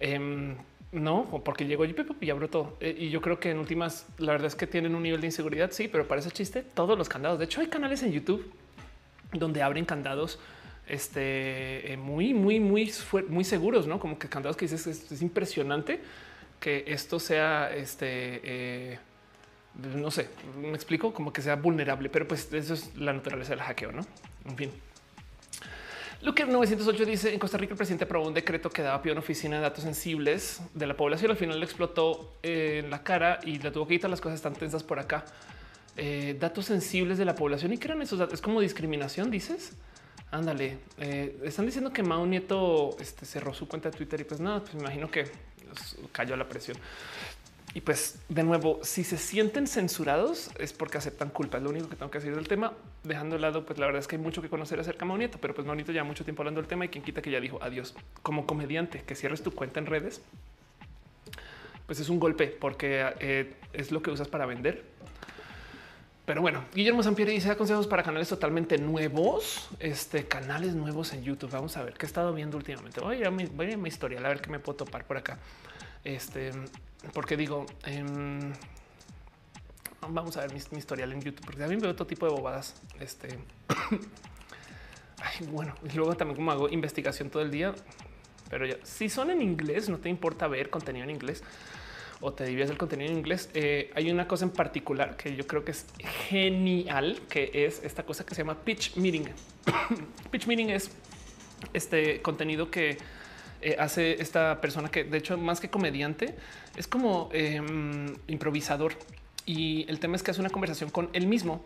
Em, 0.00 0.56
no, 0.92 1.42
porque 1.44 1.66
llego 1.66 1.84
y 1.84 2.30
abro 2.30 2.48
todo. 2.48 2.76
Eh, 2.80 2.94
y 2.98 3.10
yo 3.10 3.20
creo 3.20 3.40
que 3.40 3.50
en 3.50 3.58
últimas, 3.58 4.06
la 4.18 4.32
verdad 4.32 4.48
es 4.48 4.54
que 4.54 4.66
tienen 4.66 4.94
un 4.94 5.02
nivel 5.02 5.20
de 5.20 5.26
inseguridad. 5.26 5.70
Sí, 5.72 5.88
pero 5.88 6.06
para 6.06 6.20
ese 6.20 6.30
chiste, 6.30 6.62
todos 6.62 6.96
los 6.96 7.08
candados. 7.08 7.38
De 7.38 7.44
hecho, 7.44 7.60
hay 7.60 7.68
canales 7.68 8.02
en 8.02 8.12
YouTube 8.12 8.50
donde 9.32 9.62
abren 9.62 9.84
candados 9.84 10.38
este, 10.86 11.92
eh, 11.92 11.96
muy, 11.96 12.32
muy, 12.32 12.60
muy, 12.60 12.92
muy 13.28 13.44
seguros, 13.44 13.86
no 13.86 13.98
como 13.98 14.18
que 14.18 14.28
candados 14.28 14.56
que 14.56 14.66
dices 14.66 14.86
es, 14.86 15.10
es 15.10 15.22
impresionante 15.22 16.00
que 16.60 16.84
esto 16.86 17.18
sea 17.18 17.74
este. 17.74 19.00
Eh, 19.82 19.96
no 19.96 20.10
sé, 20.10 20.28
me 20.60 20.74
explico 20.74 21.12
como 21.12 21.32
que 21.32 21.42
sea 21.42 21.56
vulnerable, 21.56 22.08
pero 22.08 22.26
pues 22.26 22.52
eso 22.52 22.74
es 22.74 22.96
la 22.96 23.12
naturaleza 23.12 23.50
del 23.50 23.60
hackeo, 23.60 23.92
no? 23.92 24.06
En 24.44 24.56
fin. 24.56 24.70
Luke 26.22 26.44
908 26.44 27.04
dice 27.04 27.32
en 27.32 27.38
Costa 27.38 27.58
Rica 27.58 27.74
el 27.74 27.76
presidente 27.76 28.04
aprobó 28.04 28.26
un 28.26 28.34
decreto 28.34 28.70
que 28.70 28.82
daba 28.82 29.02
pie 29.02 29.10
a 29.10 29.12
una 29.12 29.20
oficina 29.20 29.56
de 29.56 29.62
datos 29.62 29.84
sensibles 29.84 30.60
de 30.74 30.86
la 30.86 30.96
población. 30.96 31.30
Al 31.30 31.36
final 31.36 31.60
le 31.60 31.64
explotó 31.66 32.38
en 32.42 32.90
la 32.90 33.02
cara 33.02 33.38
y 33.44 33.58
le 33.58 33.70
tuvo 33.70 33.86
que 33.86 33.94
quitar 33.94 34.10
las 34.10 34.20
cosas 34.20 34.40
tan 34.40 34.54
tensas 34.54 34.82
por 34.82 34.98
acá. 34.98 35.24
Eh, 35.96 36.36
datos 36.38 36.66
sensibles 36.66 37.18
de 37.18 37.24
la 37.24 37.34
población 37.34 37.72
y 37.72 37.78
eran 37.82 38.02
esos 38.02 38.18
datos. 38.18 38.34
Es 38.34 38.40
como 38.40 38.60
discriminación, 38.60 39.30
dices. 39.30 39.72
Ándale, 40.30 40.78
eh, 40.98 41.38
están 41.44 41.66
diciendo 41.66 41.92
que 41.92 42.02
Mao 42.02 42.26
Nieto 42.26 42.96
este, 42.98 43.24
cerró 43.24 43.54
su 43.54 43.68
cuenta 43.68 43.90
de 43.90 43.96
Twitter 43.96 44.20
y 44.20 44.24
pues 44.24 44.40
nada, 44.40 44.60
pues 44.60 44.74
imagino 44.74 45.10
que 45.10 45.30
cayó 46.12 46.36
la 46.36 46.48
presión. 46.48 46.76
Y 47.74 47.82
pues 47.82 48.18
de 48.28 48.42
nuevo, 48.42 48.80
si 48.82 49.04
se 49.04 49.18
sienten 49.18 49.66
censurados 49.66 50.50
es 50.58 50.72
porque 50.72 50.98
aceptan 50.98 51.28
culpa. 51.28 51.58
Es 51.58 51.62
lo 51.62 51.70
único 51.70 51.88
que 51.88 51.96
tengo 51.96 52.10
que 52.10 52.18
decir 52.18 52.34
del 52.34 52.48
tema. 52.48 52.72
Dejando 53.04 53.36
de 53.36 53.42
lado, 53.42 53.66
pues 53.66 53.78
la 53.78 53.86
verdad 53.86 54.00
es 54.00 54.06
que 54.06 54.16
hay 54.16 54.22
mucho 54.22 54.40
que 54.40 54.48
conocer 54.48 54.80
acerca 54.80 55.04
de 55.04 55.18
Nieto, 55.18 55.38
pero 55.40 55.54
pues 55.54 55.66
Nieto 55.66 55.92
ya 55.92 56.02
mucho 56.04 56.24
tiempo 56.24 56.42
hablando 56.42 56.60
del 56.60 56.68
tema 56.68 56.86
y 56.86 56.88
quien 56.88 57.04
quita 57.04 57.20
que 57.20 57.30
ya 57.30 57.40
dijo 57.40 57.58
adiós. 57.60 57.94
Como 58.22 58.46
comediante, 58.46 59.02
que 59.02 59.14
cierres 59.14 59.42
tu 59.42 59.50
cuenta 59.50 59.78
en 59.78 59.86
redes, 59.86 60.22
pues 61.86 62.00
es 62.00 62.08
un 62.08 62.18
golpe 62.18 62.46
porque 62.46 63.04
eh, 63.20 63.54
es 63.72 63.92
lo 63.92 64.02
que 64.02 64.10
usas 64.10 64.28
para 64.28 64.46
vender. 64.46 64.96
Pero 66.26 66.40
bueno, 66.40 66.64
Guillermo 66.74 67.04
Sampieri 67.04 67.32
dice 67.32 67.56
consejos 67.56 67.86
para 67.86 68.02
canales 68.02 68.28
totalmente 68.28 68.78
nuevos, 68.78 69.68
este 69.78 70.26
canales 70.26 70.74
nuevos 70.74 71.12
en 71.12 71.22
YouTube. 71.22 71.50
Vamos 71.52 71.76
a 71.76 71.84
ver 71.84 71.94
qué 71.94 72.04
he 72.04 72.08
estado 72.08 72.34
viendo 72.34 72.56
últimamente. 72.56 73.00
Voy 73.00 73.14
a 73.14 73.18
ir 73.20 73.26
a 73.26 73.30
mi, 73.30 73.44
voy 73.44 73.72
a, 73.72 73.76
mi 73.76 73.88
historia, 73.88 74.18
a 74.18 74.28
ver 74.28 74.40
qué 74.40 74.50
me 74.50 74.58
puedo 74.58 74.78
topar 74.78 75.04
por 75.04 75.16
acá. 75.16 75.38
Este, 76.02 76.50
porque 77.12 77.36
digo, 77.36 77.66
em, 77.84 78.52
vamos 80.08 80.36
a 80.36 80.40
ver 80.42 80.52
mi, 80.52 80.78
historial 80.78 81.12
en 81.12 81.20
YouTube, 81.20 81.44
porque 81.44 81.60
también 81.60 81.80
veo 81.80 81.90
otro 81.90 82.06
tipo 82.06 82.26
de 82.26 82.32
bobadas. 82.32 82.74
Este, 83.00 83.38
bueno, 85.50 85.74
y 85.90 85.96
luego 85.96 86.14
también 86.14 86.36
como 86.36 86.50
hago 86.50 86.68
investigación 86.68 87.30
todo 87.30 87.42
el 87.42 87.50
día, 87.50 87.74
pero 88.50 88.66
ya, 88.66 88.76
si 88.82 89.08
son 89.08 89.30
en 89.30 89.42
inglés, 89.42 89.88
no 89.88 89.98
te 89.98 90.08
importa 90.08 90.46
ver 90.48 90.70
contenido 90.70 91.04
en 91.04 91.10
inglés 91.10 91.42
o 92.20 92.32
te 92.32 92.44
divides 92.44 92.70
el 92.70 92.78
contenido 92.78 93.10
en 93.10 93.18
inglés. 93.18 93.50
Eh, 93.54 93.90
hay 93.94 94.10
una 94.10 94.26
cosa 94.26 94.44
en 94.44 94.50
particular 94.50 95.16
que 95.16 95.36
yo 95.36 95.46
creo 95.46 95.64
que 95.64 95.72
es 95.72 95.86
genial, 96.28 97.20
que 97.28 97.50
es 97.52 97.82
esta 97.82 98.04
cosa 98.04 98.24
que 98.24 98.34
se 98.34 98.42
llama 98.42 98.58
pitch 98.64 98.96
meeting. 98.96 99.24
pitch 100.30 100.46
meeting 100.46 100.70
es 100.70 100.90
este 101.72 102.22
contenido 102.22 102.70
que 102.70 102.98
eh, 103.60 103.76
hace 103.78 104.20
esta 104.20 104.60
persona 104.60 104.90
que 104.90 105.04
de 105.04 105.18
hecho 105.18 105.36
más 105.36 105.60
que 105.60 105.70
comediante 105.70 106.36
es 106.76 106.86
como 106.86 107.28
em, 107.32 108.14
improvisador 108.26 108.92
y 109.44 109.86
el 109.88 109.98
tema 110.00 110.16
es 110.16 110.22
que 110.22 110.30
hace 110.30 110.40
una 110.40 110.50
conversación 110.50 110.90
con 110.90 111.08
él 111.12 111.26
mismo 111.26 111.64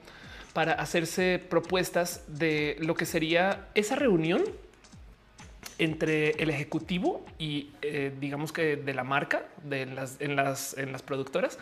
para 0.53 0.73
hacerse 0.73 1.39
propuestas 1.39 2.25
de 2.29 2.77
lo 2.81 2.95
que 2.95 3.07
sería 3.07 3.69
esa 3.75 3.97
reunión 3.97 4.43
entre 5.79 6.31
el 6.43 6.51
ejecutivo 6.51 7.25
y 7.39 7.71
eh, 7.83 8.13
digamos 8.21 8.53
que 8.53 8.77
de 8.77 8.95
la 8.95 9.05
marca 9.05 9.47
de 9.65 9.87
las 9.87 10.21
en 10.21 10.37
las 10.37 10.77
en 10.77 10.93
las 10.93 11.03
productoras 11.03 11.59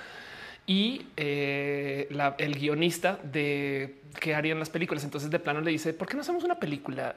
y 0.67 1.07
eh, 1.17 2.09
el 2.39 2.55
guionista 2.55 3.18
de 3.23 4.02
qué 4.20 4.35
harían 4.35 4.59
las 4.59 4.68
películas. 4.68 5.02
Entonces 5.02 5.31
de 5.31 5.39
plano 5.39 5.62
le 5.62 5.70
dice, 5.70 5.94
¿por 5.94 6.07
qué 6.07 6.15
no 6.15 6.20
hacemos 6.20 6.44
una 6.44 6.60
película 6.60 7.17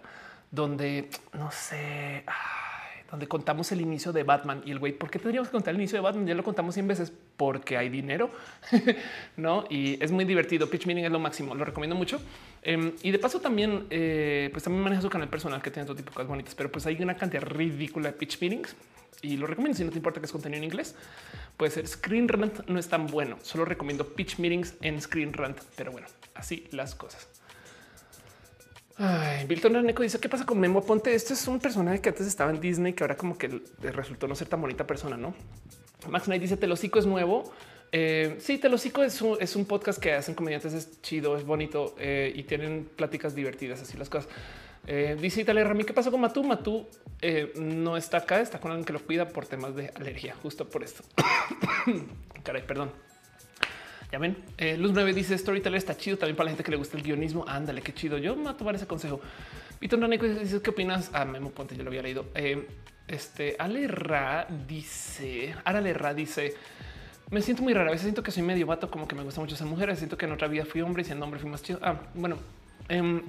donde 0.52 1.10
no 1.34 1.52
sé? 1.52 2.24
Donde 3.12 3.28
contamos 3.28 3.72
el 3.74 3.82
inicio 3.82 4.14
de 4.14 4.24
Batman 4.24 4.64
y 4.66 4.72
el 4.72 4.80
güey, 4.80 4.94
¿por 4.94 5.12
qué 5.12 5.20
tendríamos 5.20 5.50
que 5.50 5.52
contar 5.52 5.74
el 5.74 5.82
inicio 5.82 5.98
de 5.98 6.02
Batman? 6.02 6.26
Ya 6.26 6.34
lo 6.34 6.44
contamos 6.44 6.74
100 6.74 6.88
veces 6.88 7.14
porque 7.36 7.78
hay 7.78 7.90
dinero, 7.90 8.32
no? 9.38 9.66
Y 9.70 10.02
es 10.02 10.12
muy 10.12 10.24
divertido. 10.24 10.70
Pitch 10.70 10.86
Meeting 10.86 11.04
es 11.04 11.12
lo 11.12 11.20
máximo, 11.20 11.54
lo 11.54 11.66
recomiendo 11.66 11.96
mucho. 11.96 12.22
Em, 12.64 12.94
y 13.04 13.12
de 13.12 13.20
paso 13.20 13.42
también, 13.42 13.86
eh, 13.90 14.50
pues 14.52 14.64
también 14.64 14.84
maneja 14.84 15.02
su 15.02 15.10
canal 15.10 15.28
personal 15.28 15.62
que 15.62 15.72
tiene 15.72 15.86
todo 15.86 15.96
tipo 15.96 16.10
de 16.10 16.16
cosas 16.16 16.30
bonitas, 16.30 16.56
pero 16.56 16.72
pues 16.72 16.86
hay 16.86 17.02
una 17.02 17.18
cantidad 17.18 17.44
ridícula 17.44 18.12
de 18.12 18.18
pitch 18.18 18.40
meetings 18.40 18.76
y 19.22 19.38
lo 19.38 19.46
recomiendo 19.46 19.78
si 19.78 19.84
no 19.84 19.92
te 19.92 19.98
importa 19.98 20.20
que 20.20 20.26
es 20.26 20.32
contenido 20.32 20.60
en 20.60 20.64
inglés. 20.64 20.96
Puede 21.58 21.72
ser 21.72 21.88
Screen 21.88 22.28
Rant, 22.28 22.68
no 22.68 22.80
es 22.80 22.88
tan 22.88 23.08
bueno. 23.08 23.38
Solo 23.42 23.66
recomiendo 23.66 24.08
pitch 24.08 24.40
meetings 24.40 24.76
en 24.82 25.02
Screen 25.02 25.34
Rant, 25.34 25.60
pero 25.76 25.92
bueno, 25.92 26.08
así 26.34 26.68
las 26.72 26.96
cosas. 26.96 27.31
Ay, 29.04 29.48
Milton 29.48 29.74
Raneco 29.74 30.04
dice 30.04 30.20
qué 30.20 30.30
pasa 30.30 30.46
con 30.46 30.60
Memo 30.60 30.84
Ponte. 30.84 31.16
Este 31.16 31.34
es 31.34 31.48
un 31.48 31.60
personaje 31.60 32.00
que 32.02 32.10
antes 32.10 32.28
estaba 32.28 32.52
en 32.52 32.62
Disney, 32.62 32.94
que 32.94 33.04
ahora 33.04 33.18
como 33.18 33.36
que 33.36 33.62
resultó 33.82 34.28
no 34.28 34.36
ser 34.36 34.48
tan 34.48 34.62
bonita 34.62 34.86
persona, 34.86 35.18
no? 35.18 35.34
Max 36.08 36.26
Knight 36.26 36.40
dice 36.40 36.56
Telocico 36.56 37.00
es 37.00 37.08
nuevo. 37.08 37.52
Eh, 37.92 38.36
sí, 38.40 38.60
Telocico 38.60 39.02
es 39.02 39.20
un, 39.24 39.38
es 39.40 39.56
un 39.56 39.66
podcast 39.66 40.00
que 40.00 40.14
hacen 40.14 40.36
comediantes, 40.36 40.74
es 40.74 41.02
chido, 41.02 41.36
es 41.36 41.44
bonito 41.44 41.96
eh, 41.98 42.32
y 42.36 42.44
tienen 42.44 42.88
pláticas 42.96 43.34
divertidas, 43.34 43.82
así 43.82 43.98
las 43.98 44.08
cosas. 44.08 44.30
Eh, 44.86 45.18
dice 45.20 45.42
Italia 45.42 45.64
Rami, 45.64 45.84
¿qué 45.84 45.94
pasa 45.94 46.12
con 46.12 46.22
Matú? 46.22 46.44
Matú 46.44 46.88
eh, 47.22 47.54
no 47.56 47.98
está 47.98 48.18
acá, 48.18 48.40
está 48.40 48.60
con 48.60 48.70
alguien 48.70 48.86
que 48.86 48.94
lo 48.94 49.00
cuida 49.00 49.28
por 49.28 49.48
temas 49.48 49.76
de 49.76 49.92
alergia, 49.96 50.36
justo 50.44 50.70
por 50.70 50.84
esto. 50.84 51.04
Caray, 52.44 52.66
perdón. 52.68 52.92
Ya 54.12 54.20
ven, 54.20 54.38
eh, 54.58 54.76
Luz 54.78 54.92
9 54.94 55.14
dice 55.14 55.38
Storyteller 55.38 55.78
está 55.78 55.96
chido 55.96 56.18
también 56.18 56.36
para 56.36 56.46
la 56.46 56.52
gente 56.52 56.64
que 56.64 56.72
le 56.72 56.78
gusta 56.78 56.98
el 56.98 57.04
guionismo. 57.04 57.46
Ándale, 57.48 57.82
qué 57.82 57.94
chido. 57.94 58.18
Yo 58.18 58.36
me 58.36 58.44
voy 58.44 58.52
a 58.52 58.58
tomar 58.58 58.76
ese 58.76 58.86
consejo. 58.86 59.22
Víctor 59.80 60.00
Naneco 60.00 60.26
dice 60.26 60.62
qué 60.62 60.70
opinas. 60.70 61.10
Ah, 61.14 61.24
Memo 61.24 61.52
Ponte, 61.52 61.78
yo 61.78 61.84
lo 61.84 61.90
había 61.90 62.02
leído. 62.02 62.26
Eh, 62.36 62.68
este 63.08 63.56
Ale 63.58 63.88
Ra 63.88 64.48
dice, 64.68 65.56
Arale 65.64 65.94
Ra 65.94 66.14
dice, 66.14 66.56
me 67.30 67.42
siento 67.42 67.64
muy 67.64 67.74
rara. 67.74 67.88
A 67.88 67.92
veces 67.92 68.04
siento 68.04 68.22
que 68.22 68.32
soy 68.32 68.44
medio 68.44 68.68
vato, 68.68 68.92
como 68.92 69.08
que 69.08 69.16
me 69.16 69.24
gusta 69.24 69.40
mucho 69.40 69.56
ser 69.56 69.68
mujer. 69.68 69.96
Siento 69.96 70.18
que 70.18 70.26
en 70.26 70.34
otra 70.34 70.50
vida 70.50 70.66
fui 70.66 70.82
hombre 70.82 71.04
y 71.04 71.06
siendo 71.06 71.24
hombre 71.24 71.40
fui 71.40 71.50
más 71.50 71.64
chido. 71.64 71.80
Ah, 71.82 72.02
bueno, 72.14 72.38
em, 72.90 73.22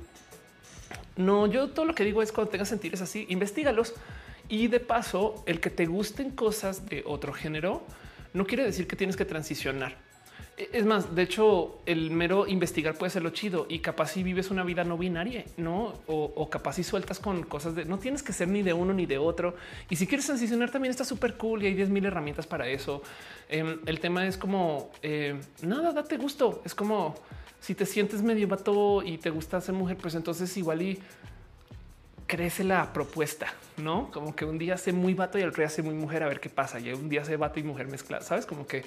no, 1.17 1.47
yo 1.47 1.71
todo 1.71 1.85
lo 1.85 1.95
que 1.95 2.05
digo 2.05 2.23
es 2.23 2.33
cuando 2.33 2.51
tengas 2.51 2.69
sentires 2.69 3.01
así, 3.01 3.25
investigalos 3.29 3.95
y 4.49 4.67
de 4.67 4.81
paso, 4.81 5.45
el 5.47 5.61
que 5.61 5.71
te 5.71 5.87
gusten 5.87 6.33
cosas 6.33 6.87
de 6.87 7.05
otro 7.07 7.33
género 7.33 7.87
no 8.35 8.47
quiere 8.47 8.65
decir 8.65 8.89
que 8.89 8.97
tienes 8.97 9.17
que 9.17 9.25
transicionar. 9.25 9.97
E, 10.57 10.71
es 10.73 10.85
más, 10.85 11.15
de 11.15 11.23
hecho, 11.23 11.79
el 11.87 12.11
mero 12.11 12.47
investigar 12.47 12.95
puede 12.95 13.11
ser 13.11 13.23
lo 13.23 13.31
chido 13.31 13.67
y 13.69 13.79
capaz 13.79 14.09
si 14.09 14.23
vives 14.23 14.51
una 14.51 14.65
vida 14.65 14.85
no 14.85 14.99
binaria, 14.99 15.45
no? 15.57 15.95
O, 16.07 16.49
capaz 16.51 16.75
si 16.75 16.85
sueltas 16.85 17.19
con 17.19 17.43
cosas 17.45 17.75
de 17.75 17.85
no 17.85 17.99
tienes 17.99 18.23
que 18.23 18.33
ser 18.33 18.49
ni 18.49 18.63
de 18.63 18.73
uno 18.73 18.93
ni 18.93 19.07
de 19.07 19.19
otro. 19.19 19.55
Y 19.89 19.97
si 19.97 20.07
quieres 20.07 20.27
transicionar, 20.27 20.71
también 20.71 20.91
está 20.91 21.05
súper 21.05 21.37
cool 21.37 21.63
y 21.63 21.67
hay 21.67 21.75
10 21.75 21.89
mil 21.91 22.05
herramientas 22.05 22.47
para 22.47 22.69
eso. 22.69 23.03
Em, 23.49 23.81
el 23.87 24.01
tema 24.01 24.27
es 24.27 24.37
como 24.37 24.91
eh, 25.03 25.41
nada, 25.63 25.93
date 25.93 26.17
gusto. 26.17 26.63
Es 26.65 26.75
como 26.75 27.15
si 27.61 27.75
te 27.75 27.87
sientes 27.87 28.23
medio 28.23 28.49
vato 28.49 29.03
y 29.03 29.19
te 29.19 29.31
gusta 29.31 29.61
ser 29.61 29.75
mujer, 29.75 29.97
pues 29.97 30.15
entonces 30.17 30.55
igual 30.57 30.83
y 30.83 30.99
crece 32.33 32.65
la 32.65 32.95
propuesta, 32.95 33.53
no 33.77 34.11
como 34.11 34.35
que 34.35 34.47
un 34.47 34.57
día 34.57 34.79
sé 34.79 34.95
muy 34.95 35.13
vato 35.13 35.39
y 35.39 35.43
el 35.43 35.51
otro 35.51 35.61
día 35.61 35.69
sé 35.69 35.83
muy 35.83 35.93
mujer 35.93 36.23
a 36.23 36.29
ver 36.29 36.41
qué 36.41 36.49
pasa. 36.49 36.81
Y 36.81 36.91
un 36.91 37.11
día 37.11 37.27
sé 37.27 37.37
vato 37.37 37.61
y 37.61 37.63
mujer 37.63 37.89
mezclada, 37.89 38.25
sabes? 38.25 38.47
Como 38.47 38.67
que 38.67 38.87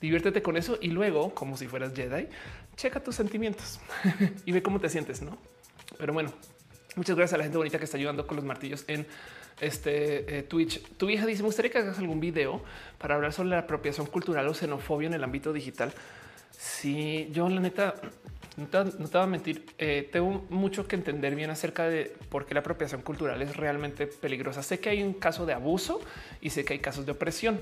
diviértete 0.00 0.40
con 0.40 0.56
eso 0.56 0.78
y 0.80 0.88
luego, 0.88 1.34
como 1.34 1.58
si 1.58 1.68
fueras 1.68 1.92
Jedi, 1.94 2.26
checa 2.74 3.00
tus 3.00 3.14
sentimientos 3.14 3.80
y 4.46 4.52
ve 4.52 4.62
cómo 4.62 4.80
te 4.80 4.88
sientes, 4.88 5.20
no? 5.20 5.36
Pero 5.98 6.14
bueno, 6.14 6.32
muchas 6.94 7.16
gracias 7.16 7.34
a 7.34 7.36
la 7.36 7.44
gente 7.44 7.58
bonita 7.58 7.78
que 7.78 7.84
está 7.84 7.98
ayudando 7.98 8.26
con 8.26 8.36
los 8.36 8.46
martillos 8.46 8.86
en 8.88 9.06
este 9.60 10.38
eh, 10.38 10.42
Twitch. 10.44 10.82
Tu 10.96 11.10
hija 11.10 11.26
dice: 11.26 11.42
Me 11.42 11.48
gustaría 11.48 11.70
que 11.70 11.76
hagas 11.76 11.98
algún 11.98 12.18
video 12.18 12.62
para 12.96 13.16
hablar 13.16 13.34
sobre 13.34 13.50
la 13.50 13.58
apropiación 13.58 14.06
cultural 14.06 14.48
o 14.48 14.54
xenofobia 14.54 15.08
en 15.08 15.12
el 15.12 15.22
ámbito 15.22 15.52
digital. 15.52 15.92
Si 16.50 17.28
yo, 17.30 17.46
la 17.50 17.60
neta, 17.60 17.94
no 18.56 18.66
te, 18.66 18.78
voy 18.82 19.22
a 19.22 19.26
mentir, 19.26 19.66
eh, 19.78 20.08
tengo 20.10 20.46
mucho 20.48 20.88
que 20.88 20.96
entender 20.96 21.34
bien 21.34 21.50
acerca 21.50 21.88
de 21.88 22.16
por 22.30 22.46
qué 22.46 22.54
la 22.54 22.60
apropiación 22.60 23.02
cultural 23.02 23.42
es 23.42 23.56
realmente 23.56 24.06
peligrosa. 24.06 24.62
Sé 24.62 24.80
que 24.80 24.88
hay 24.88 25.02
un 25.02 25.12
caso 25.12 25.44
de 25.44 25.52
abuso 25.52 26.00
y 26.40 26.50
sé 26.50 26.64
que 26.64 26.72
hay 26.72 26.78
casos 26.78 27.04
de 27.04 27.12
opresión, 27.12 27.60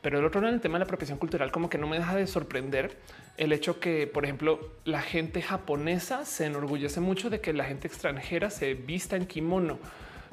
pero 0.00 0.18
el 0.18 0.24
otro 0.24 0.40
lado, 0.40 0.54
el 0.54 0.60
tema 0.60 0.76
de 0.76 0.80
la 0.80 0.84
apropiación 0.84 1.18
cultural, 1.18 1.52
como 1.52 1.68
que 1.68 1.76
no 1.76 1.86
me 1.86 1.98
deja 1.98 2.16
de 2.16 2.26
sorprender 2.26 2.96
el 3.36 3.52
hecho 3.52 3.80
que, 3.80 4.06
por 4.06 4.24
ejemplo, 4.24 4.70
la 4.84 5.02
gente 5.02 5.42
japonesa 5.42 6.24
se 6.24 6.46
enorgullece 6.46 7.00
mucho 7.00 7.28
de 7.28 7.40
que 7.40 7.52
la 7.52 7.64
gente 7.64 7.86
extranjera 7.86 8.48
se 8.48 8.74
vista 8.74 9.16
en 9.16 9.26
kimono 9.26 9.78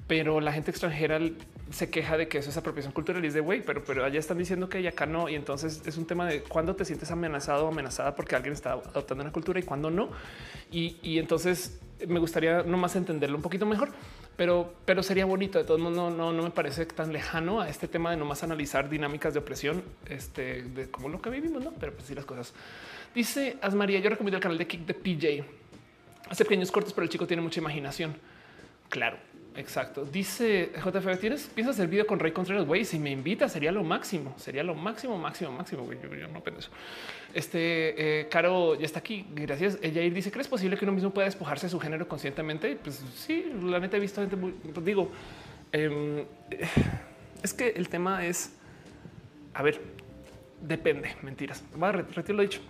pero 0.08 0.40
la 0.40 0.54
gente 0.54 0.72
extranjera 0.72 1.20
se 1.70 1.90
queja 1.90 2.18
de 2.18 2.30
que 2.30 2.38
eso 2.38 2.50
es 2.50 2.56
apropiación 2.56 2.94
cultural 2.94 3.24
y 3.26 3.28
es 3.28 3.34
de 3.34 3.42
güey, 3.42 3.62
pero, 3.62 3.84
pero 3.84 4.06
allá 4.06 4.20
están 4.20 4.38
diciendo 4.38 4.70
que 4.70 4.88
acá 4.88 5.06
no. 5.06 5.28
Y 5.28 5.36
entonces 5.36 5.82
es 5.86 5.98
un 5.98 6.06
tema 6.06 6.26
de 6.26 6.42
cuándo 6.44 6.76
te 6.76 6.86
sientes 6.86 7.12
amenazado 7.12 7.66
o 7.66 7.68
amenazada 7.68 8.16
porque 8.16 8.36
alguien 8.36 8.54
está 8.54 8.72
adoptando 8.72 9.24
una 9.24 9.34
cultura 9.34 9.60
y 9.60 9.64
cuándo 9.64 9.92
no. 9.92 10.10
Y, 10.72 11.20
entonces 11.20 11.80
me 12.08 12.20
gustaría 12.20 12.64
nomás 12.64 12.96
entenderlo 12.96 13.36
un 13.36 13.42
poquito 13.42 13.66
mejor, 13.66 13.90
pero, 14.38 14.74
pero 14.86 15.04
sería 15.04 15.26
bonito. 15.26 15.60
De 15.60 15.66
todos 15.66 15.80
modos, 15.80 15.98
no, 15.98 16.10
no, 16.10 16.32
no 16.32 16.44
me 16.44 16.52
parece 16.52 16.86
tan 16.86 17.12
lejano 17.12 17.60
a 17.60 17.70
este 17.70 17.90
tema 17.90 18.12
de 18.12 18.18
nomás 18.18 18.44
analizar 18.44 18.90
dinámicas 18.90 19.34
de 19.34 19.40
opresión, 19.40 19.84
este, 20.08 20.64
de 20.64 20.90
como 20.90 21.10
lo 21.10 21.22
que 21.22 21.30
vivimos, 21.30 21.64
no? 21.64 21.74
Pero 21.80 21.92
pues 21.94 22.10
las 22.12 22.26
cosas. 22.26 22.54
Dice 23.14 23.58
Asmaría, 23.62 24.00
yo 24.00 24.10
recomiendo 24.10 24.38
el 24.38 24.44
canal 24.44 24.58
de 24.58 24.68
Kick 24.68 24.86
de 24.86 24.94
PJ. 24.94 25.46
Hace 26.30 26.46
pequeños 26.46 26.72
cortos, 26.72 26.94
pero 26.94 27.04
el 27.04 27.10
chico 27.10 27.28
tiene 27.28 27.42
mucha 27.42 27.60
imaginación. 27.60 28.16
Claro, 28.90 29.18
exacto. 29.58 30.06
Dice 30.06 30.72
JF, 30.76 31.20
¿tienes, 31.20 31.48
piensas 31.48 31.78
el 31.80 31.88
video 31.88 32.08
con 32.08 32.20
Rey 32.20 32.32
Contreras? 32.32 32.66
Güey, 32.66 32.86
si 32.86 33.00
me 33.00 33.12
invita 33.12 33.50
sería 33.50 33.72
lo 33.72 33.84
máximo, 33.84 34.34
sería 34.38 34.64
lo 34.64 34.76
máximo, 34.76 35.18
máximo, 35.18 35.52
máximo. 35.52 35.84
Güey, 35.84 35.98
yo, 36.02 36.28
no 36.28 36.42
pienso. 36.42 36.70
Este 37.34 38.22
eh, 38.22 38.28
Caro 38.30 38.76
ya 38.76 38.86
está 38.86 39.00
aquí. 39.00 39.26
Gracias. 39.32 39.78
Ella 39.82 40.02
dice: 40.02 40.32
¿Crees 40.32 40.48
posible 40.48 40.78
que 40.78 40.86
uno 40.86 40.94
mismo 40.94 41.12
pueda 41.12 41.26
despojarse 41.26 41.68
de 41.68 41.72
su 41.72 41.80
género 41.80 42.08
conscientemente? 42.08 42.78
Pues 42.82 43.04
sí, 43.16 43.52
la 43.64 43.80
neta 43.80 43.98
he 43.98 44.00
visto 44.00 44.22
gente 44.22 44.36
muy, 44.36 44.54
digo, 44.84 45.12
em, 45.72 46.26
es 47.44 47.54
que 47.54 47.70
el 47.70 47.90
tema 47.90 48.26
es, 48.26 48.56
a 49.54 49.64
ver, 49.64 49.82
depende. 50.62 51.16
Mentiras. 51.22 51.64
Va 51.82 51.90
a 51.90 51.92
retiro 51.92 52.38
lo 52.38 52.44
dicho. 52.44 52.62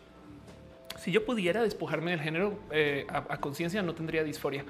Si 0.98 1.11
yo 1.11 1.24
pudiera 1.25 1.61
despojarme 1.61 2.11
del 2.11 2.22
género 2.22 2.59
eh, 2.72 3.06
a 3.09 3.38
conciencia, 3.38 3.83
no 3.83 3.93
tendría 3.93 4.24
disforia 4.24 4.66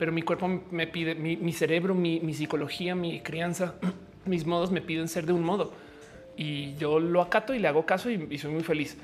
pero 0.00 0.12
mi 0.12 0.22
cuerpo 0.22 0.48
me 0.70 0.86
pide, 0.86 1.14
mi, 1.14 1.52
cerebro, 1.52 1.94
mi, 1.94 2.32
psicología, 2.32 2.94
mi 2.94 3.20
crianza, 3.20 3.74
mis 4.24 4.46
modos 4.46 4.70
me 4.70 4.80
piden 4.80 5.08
ser 5.08 5.26
de 5.26 5.34
un 5.34 5.42
modo 5.42 5.74
y 6.38 6.74
yo 6.76 6.98
lo 6.98 7.20
acato 7.20 7.52
y 7.52 7.58
le 7.58 7.68
hago 7.68 7.84
caso 7.84 8.08
y, 8.08 8.38
soy 8.38 8.50
muy 8.50 8.62
feliz. 8.62 8.96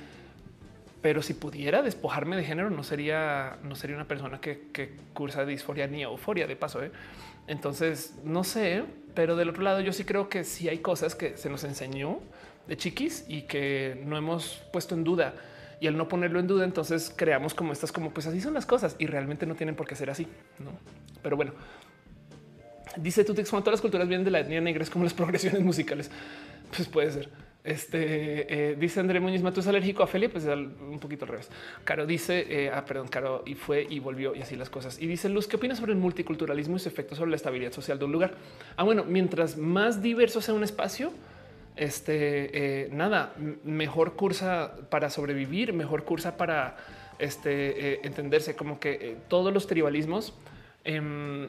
Pero 1.03 1.21
si 1.21 1.35
pudiera 1.35 1.83
despojarme 1.83 2.35
de 2.35 2.45
género, 2.45 2.71
no 2.71 2.83
sería, 2.83 3.59
no 3.63 3.75
sería 3.75 3.95
una 3.95 4.09
persona 4.09 4.41
que, 4.41 4.97
cursa 5.13 5.45
disforia 5.45 5.87
ni 5.87 6.03
euforia 6.03 6.47
de 6.47 6.57
paso. 6.57 6.83
¿eh? 6.83 6.91
Entonces, 7.47 8.15
no 8.25 8.43
sé, 8.43 8.83
pero 9.15 9.37
del 9.37 9.51
otro 9.51 9.65
lado, 9.65 9.83
yo 9.83 9.93
sí 9.93 10.05
creo 10.05 10.31
que 10.31 10.45
sí 10.45 10.71
hay 10.71 10.79
cosas 10.79 11.15
que 11.15 11.37
se 11.37 11.51
nos 11.51 11.63
enseñó 11.65 12.21
de 12.69 12.79
chiquis 12.79 13.27
y 13.29 13.43
que 13.43 14.03
no 14.07 14.17
hemos 14.17 14.63
puesto 14.73 14.95
en 14.95 15.05
duda 15.05 15.35
y 15.81 15.87
al 15.87 15.97
no 15.97 16.09
ponerlo 16.09 16.41
en 16.41 16.47
duda, 16.47 16.65
entonces 16.65 17.13
creamos 17.15 17.55
como 17.55 17.73
estas, 17.73 17.93
como 17.93 18.11
pues 18.11 18.27
así 18.27 18.41
son 18.41 18.55
las 18.55 18.67
cosas 18.67 18.97
y 18.99 19.07
realmente 19.07 19.47
no 19.47 19.55
tienen 19.55 19.75
por 19.75 19.87
qué 19.87 19.95
ser 19.95 20.11
así. 20.11 20.27
No, 20.59 20.71
pero 21.23 21.37
bueno, 21.37 21.53
dice 22.97 23.25
tu 23.25 23.35
texto, 23.35 23.59
todas 23.59 23.75
las 23.75 23.81
culturas 23.81 24.09
vienen 24.09 24.25
de 24.25 24.31
la 24.31 24.41
etnia 24.41 24.61
negra, 24.61 24.83
es 24.83 24.91
como 24.91 25.05
las 25.05 25.15
progresiones 25.15 25.63
musicales. 25.63 26.11
Pues 26.75 26.89
puede 26.89 27.11
ser. 27.13 27.29
Este 27.67 28.71
eh, 28.71 28.77
dice 28.77 29.01
André 29.01 29.19
Muñiz 29.19 29.43
Matos 29.43 29.67
alérgico 29.67 30.05
a 30.05 30.07
Felia, 30.07 30.31
pues 30.31 30.45
es 30.45 30.55
un 30.55 31.01
poquito 31.01 31.25
al 31.25 31.33
revés. 31.33 31.51
Caro 31.83 32.07
dice, 32.07 32.47
eh, 32.49 32.71
ah, 32.73 32.85
perdón, 32.85 33.09
Caro 33.09 33.43
y 33.45 33.55
fue 33.55 33.85
y 33.91 33.99
volvió 33.99 34.37
y 34.37 34.43
así 34.43 34.55
las 34.55 34.71
cosas. 34.71 35.01
Y 35.03 35.09
dice 35.09 35.29
Luz, 35.29 35.49
¿qué 35.49 35.57
opinas 35.57 35.79
sobre 35.79 35.93
el 35.93 35.99
multiculturalismo 35.99 36.77
y 36.77 36.79
su 36.79 36.89
efecto 36.89 37.17
sobre 37.17 37.31
la 37.31 37.37
estabilidad 37.37 37.73
social 37.73 37.99
de 37.99 38.05
un 38.05 38.13
lugar? 38.13 38.35
Ah, 38.77 38.85
bueno, 38.85 39.05
mientras 39.05 39.57
más 39.57 40.01
diverso 40.01 40.41
sea 40.41 40.55
un 40.55 40.63
espacio, 40.63 41.13
este 41.77 42.85
eh, 42.85 42.89
nada 42.91 43.35
mejor 43.65 44.17
cursa 44.17 44.73
para 44.89 45.11
sobrevivir, 45.11 45.73
mejor 45.75 46.05
cursa 46.05 46.37
para 46.37 46.77
este, 47.19 47.93
eh, 47.93 48.01
entenderse 48.03 48.57
como 48.57 48.81
que 48.81 48.93
eh, 48.93 49.17
todos 49.29 49.53
los 49.53 49.67
tribalismos. 49.67 50.35
Em, 50.85 51.49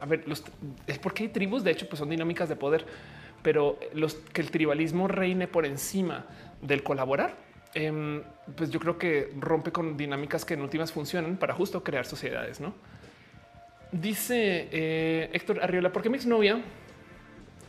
a 0.00 0.06
ver, 0.06 0.26
los, 0.26 0.42
es 0.86 0.98
porque 0.98 1.24
hay 1.24 1.28
tribus, 1.28 1.62
de 1.62 1.70
hecho, 1.70 1.88
pues 1.88 1.98
son 1.98 2.08
dinámicas 2.08 2.48
de 2.48 2.56
poder, 2.56 2.86
pero 3.42 3.78
los 3.92 4.14
que 4.14 4.40
el 4.40 4.50
tribalismo 4.50 5.08
reine 5.08 5.46
por 5.46 5.66
encima 5.66 6.24
del 6.62 6.82
colaborar, 6.82 7.36
em, 7.74 8.22
pues 8.56 8.70
yo 8.70 8.80
creo 8.80 8.98
que 8.98 9.30
rompe 9.38 9.72
con 9.72 9.96
dinámicas 9.96 10.44
que 10.44 10.54
en 10.54 10.62
últimas 10.62 10.90
funcionan 10.90 11.36
para 11.36 11.54
justo 11.54 11.84
crear 11.84 12.06
sociedades. 12.06 12.60
No 12.60 12.74
dice 13.92 15.28
Héctor 15.34 15.62
Arriola, 15.62 15.92
¿por 15.92 16.00
qué 16.02 16.08
mi 16.08 16.16
exnovia 16.16 16.62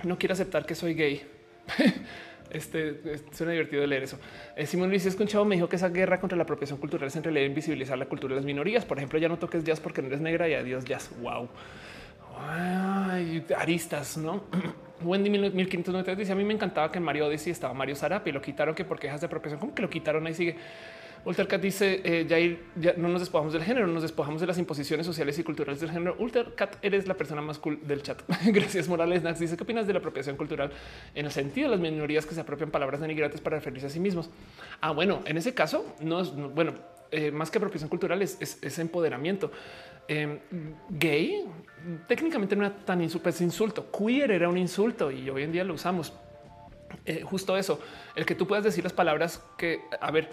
no 0.04 0.18
quiere 0.18 0.32
aceptar 0.32 0.66
que 0.66 0.74
soy 0.74 0.94
gay? 0.94 1.33
Este 2.54 3.02
suena 3.32 3.52
divertido 3.52 3.86
leer 3.88 4.04
eso. 4.04 4.20
Eh, 4.56 4.68
Simón 4.68 4.90
Luis 4.90 5.06
escuchado 5.08 5.44
me 5.44 5.56
dijo 5.56 5.68
que 5.68 5.76
esa 5.76 5.90
guerra 5.90 6.20
contra 6.20 6.38
la 6.38 6.44
apropiación 6.44 6.78
cultural 6.78 7.08
es 7.08 7.16
en 7.16 7.24
realidad 7.24 7.48
invisibilizar 7.48 7.98
la 7.98 8.06
cultura 8.06 8.36
de 8.36 8.42
las 8.42 8.46
minorías. 8.46 8.86
Por 8.86 8.98
ejemplo, 8.98 9.18
ya 9.18 9.28
no 9.28 9.40
toques 9.40 9.64
jazz 9.64 9.80
porque 9.80 10.04
no 10.04 10.08
eres 10.08 10.22
negra 10.22 10.48
y 10.48 10.54
adiós 10.54 10.86
jazz. 10.86 11.10
Wow. 11.20 11.50
aristas, 13.58 14.18
no? 14.18 14.44
Wendy 15.04 15.32
1590 15.32 16.16
dice: 16.16 16.32
A 16.32 16.36
mí 16.36 16.44
me 16.44 16.54
encantaba 16.54 16.92
que 16.92 17.00
en 17.00 17.04
Mario 17.04 17.26
Odyssey 17.26 17.52
estaba 17.52 17.74
Mario 17.74 17.96
Zarapi 17.96 18.30
y 18.30 18.34
lo 18.34 18.42
quitaron 18.42 18.76
que 18.76 18.86
por 18.86 19.00
quejas 19.00 19.20
de 19.22 19.26
apropiación. 19.26 19.60
¿Cómo 19.60 19.74
que 19.74 19.82
lo 19.82 19.90
quitaron? 19.90 20.28
Ahí 20.28 20.36
sigue. 20.36 20.56
Ultercat 21.26 21.62
dice 21.62 22.02
eh, 22.04 22.60
ya 22.76 22.94
no 22.98 23.08
nos 23.08 23.22
despojamos 23.22 23.54
del 23.54 23.64
género, 23.64 23.88
nos 23.88 24.04
despojamos 24.04 24.42
de 24.42 24.48
las 24.48 24.58
imposiciones 24.58 25.06
sociales 25.06 25.40
y 25.40 25.44
culturales 25.44 25.80
del 25.80 25.92
género. 25.92 26.16
Ultercat, 26.20 26.76
eres 26.82 27.08
la 27.08 27.14
persona 27.14 27.42
más 27.42 27.60
cool 27.60 27.80
del 27.88 28.04
chat. 28.04 28.22
Gracias, 28.46 28.90
Morales. 28.90 29.24
Nax 29.24 29.40
dice 29.40 29.56
qué 29.56 29.64
opinas 29.64 29.88
de 29.88 29.94
la 29.94 30.00
apropiación 30.00 30.36
cultural 30.36 30.72
en 31.16 31.26
el 31.26 31.32
sentido 31.32 31.70
de 31.70 31.78
las 31.78 31.82
minorías 31.82 32.26
que 32.26 32.36
se 32.36 32.42
apropian 32.42 32.72
palabras 32.72 33.00
denigrantes 33.00 33.40
para 33.40 33.58
referirse 33.58 33.88
a 33.88 33.90
sí 33.90 34.00
mismos. 34.00 34.30
Ah, 34.82 34.92
bueno, 34.92 35.22
en 35.26 35.38
ese 35.38 35.54
caso 35.54 35.96
no 36.02 36.20
es 36.22 36.34
bueno, 36.34 36.74
eh, 37.12 37.32
más 37.32 37.50
que 37.50 37.58
apropiación 37.58 37.90
cultural 37.90 38.22
es, 38.22 38.80
empoderamiento. 38.80 39.52
Em, 40.06 40.40
gay 40.90 41.46
técnicamente 42.08 42.56
no 42.58 42.66
era 42.66 42.76
tan 42.76 43.02
insulto, 43.02 43.30
es 43.30 43.40
insulto. 43.40 43.90
Queer 43.92 44.32
era 44.32 44.50
un 44.50 44.58
insulto 44.58 45.10
y 45.10 45.30
hoy 45.30 45.44
en 45.44 45.52
día 45.54 45.64
lo 45.64 45.76
usamos. 45.76 46.12
Eh, 47.06 47.22
justo 47.24 47.58
eso, 47.58 47.80
el 48.16 48.26
que 48.26 48.36
tú 48.36 48.48
puedas 48.48 48.64
decir 48.64 48.84
las 48.84 48.94
palabras 48.94 49.44
que, 49.58 49.82
a 50.00 50.12
ver, 50.12 50.30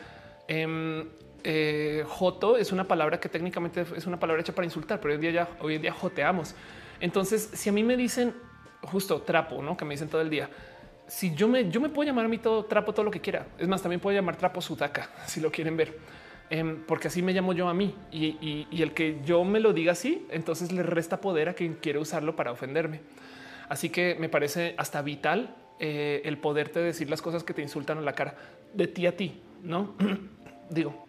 Em, 0.50 1.06
eh, 1.44 2.04
joto 2.08 2.56
es 2.56 2.72
una 2.72 2.82
palabra 2.82 3.20
que 3.20 3.28
técnicamente 3.28 3.86
es 3.96 4.06
una 4.08 4.18
palabra 4.18 4.42
hecha 4.42 4.52
para 4.52 4.66
insultar, 4.66 5.00
pero 5.00 5.12
hoy 5.12 5.14
en 5.14 5.20
día 5.20 5.30
ya 5.30 5.48
hoy 5.60 5.76
en 5.76 5.82
día 5.82 5.92
joteamos. 5.92 6.56
Entonces, 6.98 7.50
si 7.52 7.68
a 7.68 7.72
mí 7.72 7.84
me 7.84 7.96
dicen 7.96 8.34
justo 8.82 9.22
trapo, 9.22 9.62
no 9.62 9.76
que 9.76 9.84
me 9.84 9.94
dicen 9.94 10.08
todo 10.08 10.20
el 10.20 10.28
día, 10.28 10.50
si 11.06 11.36
yo 11.36 11.46
me, 11.46 11.70
yo 11.70 11.80
me 11.80 11.88
puedo 11.88 12.08
llamar 12.08 12.24
a 12.24 12.28
mí 12.28 12.38
todo 12.38 12.64
trapo, 12.64 12.92
todo 12.92 13.04
lo 13.04 13.12
que 13.12 13.20
quiera. 13.20 13.46
Es 13.58 13.68
más, 13.68 13.80
también 13.80 14.00
puedo 14.00 14.12
llamar 14.12 14.36
trapo 14.36 14.60
sudaca 14.60 15.08
si 15.28 15.40
lo 15.40 15.52
quieren 15.52 15.76
ver, 15.76 15.96
em, 16.50 16.82
porque 16.84 17.06
así 17.06 17.22
me 17.22 17.32
llamo 17.32 17.52
yo 17.52 17.68
a 17.68 17.74
mí 17.74 17.94
y, 18.10 18.66
el 18.82 18.92
que 18.92 19.20
yo 19.24 19.44
me 19.44 19.60
lo 19.60 19.72
diga 19.72 19.92
así, 19.92 20.26
entonces 20.30 20.72
le 20.72 20.82
resta 20.82 21.20
poder 21.20 21.48
a 21.48 21.54
quien 21.54 21.74
quiere 21.74 22.00
usarlo 22.00 22.34
para 22.34 22.50
ofenderme. 22.50 23.02
Así 23.68 23.88
que 23.88 24.16
me 24.18 24.28
parece 24.28 24.74
hasta 24.78 25.00
vital 25.00 25.54
eh, 25.78 26.22
el 26.24 26.38
poderte 26.38 26.80
decir 26.80 27.08
las 27.08 27.22
cosas 27.22 27.44
que 27.44 27.54
te 27.54 27.62
insultan 27.62 27.98
a 27.98 28.00
la 28.00 28.14
cara 28.14 28.34
de 28.74 28.88
ti 28.88 29.06
a 29.06 29.16
ti, 29.16 29.40
no? 29.62 29.94
Digo, 30.70 31.06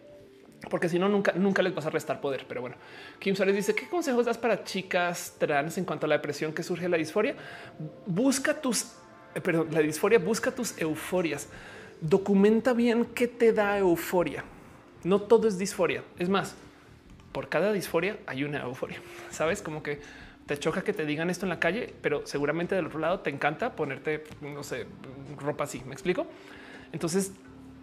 porque 0.70 0.88
si 0.88 0.98
no, 0.98 1.08
nunca, 1.08 1.32
nunca 1.32 1.62
les 1.62 1.74
vas 1.74 1.86
a 1.86 1.90
restar 1.90 2.20
poder. 2.20 2.44
Pero 2.46 2.60
bueno, 2.60 2.76
Kim 3.18 3.34
Suárez 3.34 3.54
dice: 3.54 3.74
¿Qué 3.74 3.88
consejos 3.88 4.26
das 4.26 4.38
para 4.38 4.64
chicas 4.64 5.34
trans 5.38 5.78
en 5.78 5.84
cuanto 5.84 6.06
a 6.06 6.08
la 6.08 6.16
depresión 6.16 6.52
que 6.52 6.62
surge 6.62 6.88
la 6.88 6.96
disforia? 6.96 7.34
Busca 8.06 8.60
tus, 8.60 8.92
eh, 9.34 9.40
perdón, 9.40 9.68
la 9.70 9.80
disforia, 9.80 10.18
busca 10.18 10.50
tus 10.52 10.78
euforias. 10.78 11.48
Documenta 12.00 12.72
bien 12.72 13.06
qué 13.06 13.28
te 13.28 13.52
da 13.52 13.78
euforia. 13.78 14.44
No 15.04 15.22
todo 15.22 15.48
es 15.48 15.58
disforia. 15.58 16.04
Es 16.18 16.28
más, 16.28 16.54
por 17.32 17.48
cada 17.48 17.72
disforia 17.72 18.18
hay 18.26 18.44
una 18.44 18.62
euforia. 18.62 19.00
Sabes 19.30 19.62
como 19.62 19.82
que 19.82 20.00
te 20.46 20.58
choca 20.58 20.82
que 20.82 20.92
te 20.92 21.06
digan 21.06 21.30
esto 21.30 21.44
en 21.44 21.50
la 21.50 21.60
calle, 21.60 21.92
pero 22.02 22.26
seguramente 22.26 22.74
del 22.74 22.86
otro 22.86 22.98
lado 22.98 23.20
te 23.20 23.30
encanta 23.30 23.74
ponerte, 23.74 24.24
no 24.40 24.62
sé, 24.62 24.86
ropa 25.38 25.64
así. 25.64 25.82
Me 25.86 25.92
explico. 25.92 26.26
Entonces, 26.92 27.32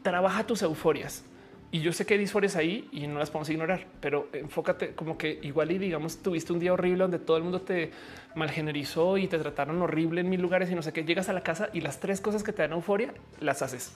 trabaja 0.03 0.45
tus 0.45 0.61
euforias 0.61 1.23
y 1.71 1.81
yo 1.81 1.93
sé 1.93 2.05
que 2.05 2.15
hay 2.15 2.19
disfores 2.19 2.55
ahí 2.55 2.89
y 2.91 3.05
no 3.05 3.19
las 3.19 3.29
podemos 3.29 3.49
ignorar, 3.49 3.85
pero 4.01 4.27
enfócate 4.33 4.95
como 4.95 5.17
que 5.17 5.39
igual 5.43 5.71
y 5.71 5.77
digamos 5.77 6.17
tuviste 6.17 6.51
un 6.51 6.59
día 6.59 6.73
horrible 6.73 7.03
donde 7.03 7.19
todo 7.19 7.37
el 7.37 7.43
mundo 7.43 7.61
te 7.61 7.91
malgenerizó 8.33 9.17
y 9.17 9.27
te 9.27 9.37
trataron 9.37 9.79
horrible 9.81 10.21
en 10.21 10.29
mil 10.29 10.41
lugares 10.41 10.71
y 10.71 10.75
no 10.75 10.81
sé 10.81 10.91
qué. 10.93 11.03
Llegas 11.03 11.29
a 11.29 11.33
la 11.33 11.41
casa 11.41 11.69
y 11.71 11.81
las 11.81 11.99
tres 11.99 12.21
cosas 12.21 12.41
que 12.41 12.53
te 12.53 12.63
dan 12.63 12.71
euforia 12.71 13.13
las 13.39 13.61
haces. 13.61 13.93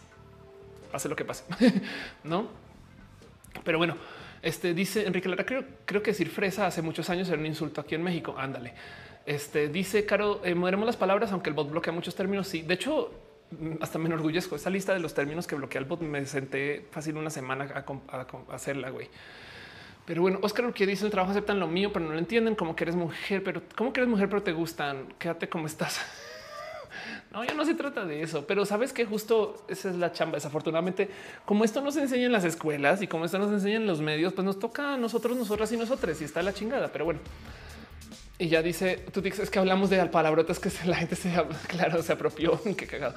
Hace 0.92 1.10
lo 1.10 1.16
que 1.16 1.26
pase, 1.26 1.46
no? 2.24 2.48
Pero 3.64 3.80
bueno, 3.80 3.98
este 4.44 4.76
dice 4.76 5.08
Enrique 5.08 5.28
Lara. 5.28 5.44
Creo, 5.44 5.64
creo 5.86 6.04
que 6.04 6.12
decir 6.12 6.30
fresa 6.30 6.68
hace 6.68 6.84
muchos 6.84 7.10
años 7.10 7.28
era 7.30 7.40
un 7.40 7.46
insulto 7.46 7.82
aquí 7.82 7.96
en 7.96 8.04
México. 8.04 8.36
Ándale. 8.38 8.74
Este 9.26 9.70
dice 9.70 10.06
Caro, 10.06 10.42
eh, 10.44 10.54
moderemos 10.54 10.86
las 10.86 10.98
palabras, 10.98 11.32
aunque 11.32 11.50
el 11.50 11.56
bot 11.56 11.72
bloquea 11.72 11.94
muchos 11.94 12.14
términos. 12.14 12.48
Sí, 12.48 12.62
de 12.62 12.74
hecho, 12.74 13.12
hasta 13.82 14.00
me 14.00 14.08
enorgullezco. 14.08 14.56
Esa 14.56 14.70
lista 14.70 14.94
de 14.94 15.00
los 15.00 15.14
términos 15.14 15.48
que 15.48 15.56
bloquea 15.56 15.80
el 15.80 15.86
bot 15.86 16.02
me 16.02 16.26
senté 16.26 16.86
fácil 16.92 17.18
una 17.18 17.30
semana 17.30 17.66
a, 17.74 18.54
hacerla, 18.54 18.90
güey. 18.90 19.10
Pero 20.06 20.22
bueno, 20.22 20.40
Oscar 20.42 20.74
que 20.74 20.86
dice 20.86 21.06
el 21.06 21.12
trabajo 21.12 21.32
aceptan 21.32 21.60
lo 21.60 21.68
mío, 21.68 21.92
pero 21.94 22.06
no 22.06 22.12
lo 22.12 22.20
entienden 22.20 22.56
como 22.56 22.76
que 22.76 22.84
eres 22.84 22.96
mujer, 22.96 23.44
pero 23.44 23.62
como 23.76 23.94
que 23.94 24.02
eres 24.02 24.10
mujer, 24.10 24.30
pero 24.30 24.44
te 24.44 24.52
gustan. 24.52 25.14
Quédate 25.18 25.50
como 25.50 25.68
estás. 25.68 26.00
No, 27.32 27.44
ya 27.44 27.56
no 27.56 27.66
se 27.66 27.74
trata 27.74 28.06
de 28.06 28.22
eso, 28.22 28.46
pero 28.46 28.64
sabes 28.64 28.94
que 28.94 29.06
justo 29.06 29.66
esa 29.68 29.90
es 29.90 29.96
la 29.96 30.12
chamba. 30.12 30.36
Desafortunadamente, 30.36 31.10
como 31.46 31.64
esto 31.64 31.82
nos 31.82 31.98
enseña 31.98 32.28
en 32.28 32.32
las 32.32 32.44
escuelas 32.44 33.02
y 33.02 33.08
como 33.08 33.26
esto 33.26 33.40
nos 33.40 33.52
enseña 33.52 33.78
en 33.78 33.88
los 33.88 34.02
medios, 34.02 34.34
pues 34.34 34.46
nos 34.46 34.60
toca 34.60 34.94
a 34.94 34.98
nosotros, 34.98 35.36
nosotras 35.36 35.72
y 35.72 35.78
nosotros 35.78 36.22
y 36.22 36.26
está 36.26 36.44
la 36.44 36.54
chingada. 36.54 36.90
Pero 36.90 37.06
bueno, 37.06 37.20
y 38.44 38.50
ya 38.50 38.62
dice, 38.62 38.98
tú 39.14 39.22
dices 39.22 39.50
que 39.50 39.58
hablamos 39.58 39.90
de 39.90 40.06
palabrotas 40.08 40.60
que 40.60 40.70
la 40.86 40.98
gente 40.98 41.16
se, 41.16 41.32
claro, 41.68 42.04
se 42.04 42.12
apropió. 42.12 42.62
Qué 42.78 42.86
cagado. 42.86 43.16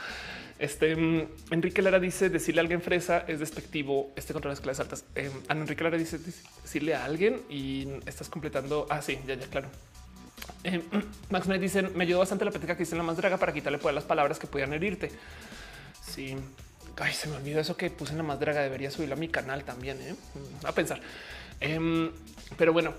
Este 0.56 0.94
mm, 0.94 1.26
Enrique 1.50 1.82
Lara 1.82 1.98
dice 1.98 2.30
decirle 2.30 2.60
a 2.60 2.62
alguien 2.62 2.80
fresa 2.80 3.24
es 3.26 3.40
despectivo. 3.40 4.12
Este 4.14 4.32
contra 4.32 4.50
las 4.50 4.60
clases 4.60 4.82
altas. 4.82 5.04
Eh, 5.16 5.32
Enrique 5.50 5.82
Lara 5.82 5.98
dice 5.98 6.20
decirle 6.62 6.94
a 6.94 7.04
alguien 7.04 7.42
y 7.50 7.88
estás 8.06 8.28
completando. 8.28 8.86
Ah, 8.88 9.02
sí, 9.02 9.18
ya, 9.26 9.34
ya, 9.34 9.48
claro. 9.48 9.68
Eh, 10.62 10.80
Max 11.30 11.48
me 11.48 11.58
dice 11.58 11.82
me 11.82 12.04
ayudó 12.04 12.20
bastante 12.20 12.44
la 12.44 12.52
plática 12.52 12.76
que 12.76 12.84
hice 12.84 12.92
en 12.92 12.98
la 12.98 13.04
más 13.04 13.16
draga 13.16 13.36
para 13.36 13.52
quitarle 13.52 13.78
poder 13.78 13.96
las 13.96 14.04
palabras 14.04 14.38
que 14.38 14.46
pudieran 14.46 14.74
herirte. 14.74 15.10
Sí, 16.08 16.36
Ay, 16.98 17.12
se 17.12 17.26
me 17.26 17.34
olvidó 17.34 17.58
eso 17.58 17.76
que 17.76 17.90
puse 17.90 18.12
en 18.12 18.18
la 18.18 18.22
más 18.22 18.38
draga. 18.38 18.62
Debería 18.62 18.92
subirlo 18.92 19.16
a 19.16 19.18
mi 19.18 19.26
canal 19.26 19.64
también. 19.64 20.00
¿eh? 20.00 20.14
A 20.62 20.70
pensar. 20.70 21.00
Em, 21.60 22.12
pero 22.56 22.72
bueno, 22.72 22.94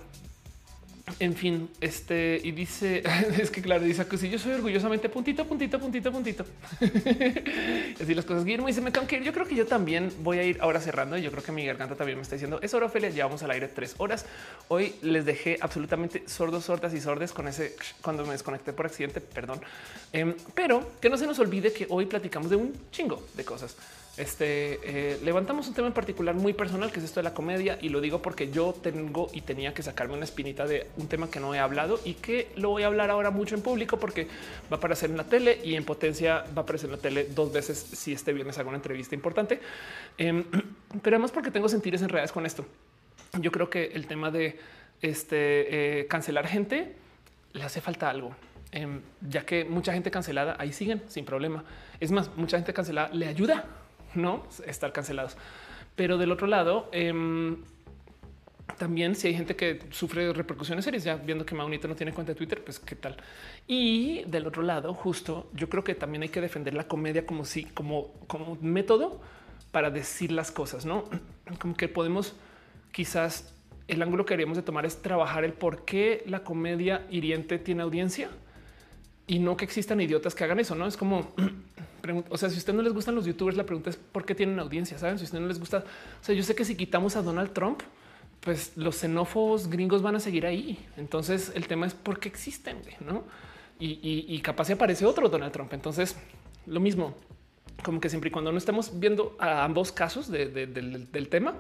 en 1.20 1.36
fin, 1.36 1.70
este 1.80 2.40
y 2.44 2.52
dice 2.52 3.02
es 3.40 3.50
que 3.50 3.62
claro, 3.62 3.84
dice 3.84 4.06
que 4.06 4.18
si 4.18 4.30
yo 4.30 4.38
soy 4.38 4.54
orgullosamente 4.54 5.08
puntito, 5.10 5.46
puntito, 5.46 5.80
puntito, 5.80 6.12
puntito. 6.12 6.46
Así 8.02 8.14
las 8.14 8.26
cosas. 8.26 8.44
Guillermo 8.44 8.68
dice: 8.68 8.82
Me 8.82 8.92
tengo 8.92 9.08
que 9.08 9.18
ir. 9.18 9.24
Yo 9.24 9.34
creo 9.34 9.48
que 9.48 9.56
yo 9.56 9.66
también 9.66 10.12
voy 10.20 10.40
a 10.40 10.44
ir 10.44 10.58
ahora 10.60 10.82
cerrando. 10.82 11.18
Yo 11.18 11.32
creo 11.32 11.44
que 11.44 11.52
mi 11.52 11.66
garganta 11.66 11.96
también 11.96 12.18
me 12.18 12.24
está 12.24 12.36
diciendo 12.36 12.60
es 12.62 12.74
hora, 12.74 12.88
Ophelia. 12.88 13.10
Llevamos 13.10 13.42
al 13.42 13.52
aire 13.52 13.68
tres 13.68 13.96
horas. 13.98 14.26
Hoy 14.68 14.96
les 15.02 15.26
dejé 15.26 15.58
absolutamente 15.62 16.24
sordos, 16.28 16.66
sordas 16.66 16.94
y 16.94 17.00
sordes 17.00 17.32
con 17.32 17.48
ese 17.48 17.76
cuando 18.02 18.26
me 18.26 18.34
desconecté 18.34 18.74
por 18.74 18.86
accidente. 18.86 19.22
Perdón, 19.22 19.62
em, 20.12 20.36
pero 20.54 20.92
que 21.00 21.10
no 21.10 21.18
se 21.18 21.26
nos 21.26 21.40
olvide 21.40 21.72
que 21.72 21.88
hoy 21.90 22.06
platicamos 22.06 22.50
de 22.50 22.58
un 22.58 22.74
chingo 22.92 23.26
de 23.34 23.46
cosas. 23.46 23.78
Este 24.18 24.80
eh, 24.84 25.20
levantamos 25.24 25.68
un 25.68 25.76
tema 25.76 25.88
en 25.88 25.94
particular 25.94 26.34
muy 26.34 26.54
personal, 26.54 26.92
que 26.92 26.98
es 26.98 27.06
esto 27.06 27.20
de 27.20 27.24
la 27.24 27.36
comedia, 27.36 27.78
y 27.80 27.90
lo 27.90 28.02
digo 28.02 28.20
porque 28.20 28.50
yo 28.50 28.74
tengo 28.74 29.30
y 29.32 29.42
tenía 29.42 29.76
que 29.76 29.84
sacarme 29.84 30.16
una 30.16 30.26
espinita 30.26 30.66
de 30.66 30.88
un 30.98 31.08
tema 31.08 31.30
que 31.30 31.40
no 31.40 31.54
he 31.54 31.60
hablado 31.60 32.00
y 32.04 32.16
que 32.16 32.52
lo 32.56 32.70
voy 32.70 32.82
a 32.82 32.88
hablar 32.88 33.12
ahora 33.12 33.30
mucho 33.30 33.54
en 33.54 33.62
público 33.62 34.00
porque 34.00 34.26
va 34.72 34.72
a 34.72 34.76
aparecer 34.78 35.12
en 35.12 35.18
la 35.18 35.26
tele 35.26 35.60
y 35.64 35.76
en 35.76 35.86
potencia 35.86 36.46
va 36.46 36.58
a 36.58 36.60
aparecer 36.62 36.90
en 36.90 36.96
la 36.96 37.02
tele 37.02 37.26
dos 37.26 37.54
veces 37.54 37.78
si 37.78 38.12
este 38.12 38.34
viernes 38.34 38.58
hago 38.58 38.70
una 38.70 38.78
entrevista 38.78 39.14
importante. 39.14 39.60
Em, 40.18 40.44
pero 41.04 41.18
además 41.18 41.32
porque 41.32 41.52
tengo 41.52 41.70
sentires 41.70 42.02
en 42.02 42.10
redes 42.10 42.32
con 42.32 42.48
esto. 42.48 42.66
Yo 43.40 43.52
creo 43.52 43.70
que 43.70 43.92
el 43.94 44.08
tema 44.08 44.32
de 44.32 44.58
este 45.00 46.00
eh, 46.00 46.08
cancelar 46.08 46.48
gente 46.48 46.96
le 47.54 47.64
hace 47.64 47.82
falta 47.82 48.10
algo. 48.10 48.36
Em, 48.72 49.00
ya 49.30 49.46
que 49.46 49.64
mucha 49.64 49.94
gente 49.94 50.10
cancelada 50.10 50.56
ahí 50.58 50.74
siguen 50.74 51.04
sin 51.08 51.24
problema. 51.24 51.64
Es 52.00 52.10
más, 52.10 52.36
mucha 52.36 52.58
gente 52.58 52.74
cancelada 52.74 53.10
le 53.14 53.28
ayuda 53.28 53.66
no 54.16 54.46
estar 54.66 54.92
cancelados. 54.92 55.38
Pero 55.96 56.18
del 56.18 56.32
otro 56.32 56.48
lado, 56.48 56.90
em, 56.92 57.58
también 58.78 59.16
si 59.16 59.28
hay 59.28 59.34
gente 59.34 59.56
que 59.56 59.80
sufre 59.92 60.32
repercusiones 60.34 60.86
serias, 60.86 61.04
ya 61.04 61.16
viendo 61.16 61.46
que 61.46 61.56
Maunito 61.56 61.88
no 61.88 61.96
tiene 61.96 62.14
cuenta 62.14 62.34
de 62.34 62.38
Twitter, 62.38 62.64
pues 62.64 62.80
qué 62.80 62.96
tal. 62.96 63.18
Y 63.68 64.24
del 64.26 64.46
otro 64.46 64.62
lado, 64.62 64.94
justo 64.94 65.50
yo 65.54 65.70
creo 65.70 65.84
que 65.84 65.96
también 65.96 66.24
hay 66.24 66.30
que 66.30 66.42
defender 66.42 66.74
la 66.74 66.88
comedia 66.88 67.26
como 67.26 67.46
si, 67.46 67.64
como, 67.66 68.14
como 68.28 68.58
método 68.62 69.20
para 69.72 69.90
decir 69.90 70.32
las 70.32 70.52
cosas, 70.52 70.86
no 70.86 71.06
como 71.60 71.76
que 71.76 71.88
podemos 71.88 72.36
quizás 72.92 73.54
el 73.88 74.02
ángulo 74.02 74.26
que 74.26 74.34
queríamos 74.34 74.58
de 74.58 74.64
tomar 74.64 74.86
es 74.86 75.02
trabajar 75.02 75.44
el 75.44 75.54
por 75.54 75.86
qué 75.86 76.24
la 76.28 76.44
comedia 76.44 77.06
hiriente 77.10 77.58
tiene 77.58 77.84
audiencia 77.84 78.30
y 79.28 79.40
no 79.40 79.58
que 79.58 79.66
existan 79.66 80.02
idiotas 80.02 80.36
que 80.36 80.44
hagan 80.44 80.60
eso. 80.60 80.76
No 80.76 80.88
es 80.88 80.98
como 80.98 81.34
o 82.30 82.38
sea, 82.38 82.50
si 82.50 82.56
a 82.56 82.58
usted 82.58 82.74
no 82.74 82.82
les 82.82 82.94
gustan 82.94 83.16
los 83.16 83.26
youtubers, 83.26 83.58
la 83.58 83.66
pregunta 83.66 83.90
es 83.90 83.98
por 83.98 84.26
qué 84.26 84.36
tienen 84.36 84.60
audiencia. 84.60 84.98
Saben, 84.98 85.18
si 85.18 85.24
a 85.24 85.26
usted 85.26 85.40
no 85.40 85.48
les 85.48 85.60
gusta, 85.60 85.80
o 85.80 86.24
sea, 86.24 86.36
yo 86.36 86.44
sé 86.44 86.56
que 86.56 86.66
si 86.66 86.76
quitamos 86.76 87.16
a 87.16 87.22
Donald 87.22 87.54
Trump, 87.54 87.82
pues 88.42 88.72
los 88.76 88.96
xenófobos 88.96 89.70
gringos 89.70 90.02
van 90.02 90.16
a 90.16 90.20
seguir 90.20 90.46
ahí. 90.46 90.80
Entonces 90.96 91.52
el 91.56 91.68
tema 91.68 91.86
es 91.86 91.94
por 91.94 92.20
qué 92.20 92.30
existen, 92.30 92.78
no? 93.06 93.24
Y, 93.80 94.40
capaz 94.42 94.66
se 94.66 94.74
aparece 94.74 95.06
otro 95.06 95.30
Donald 95.30 95.52
Trump. 95.52 95.74
Entonces 95.74 96.16
lo 96.66 96.80
mismo, 96.80 97.16
como 97.84 98.00
que 98.00 98.10
siempre 98.10 98.30
y 98.30 98.32
cuando 98.32 98.52
no 98.52 98.58
estemos 98.58 99.00
viendo 99.00 99.36
a 99.40 99.64
ambos 99.64 99.92
casos 99.92 100.32
del, 100.32 101.28
tema, 101.30 101.56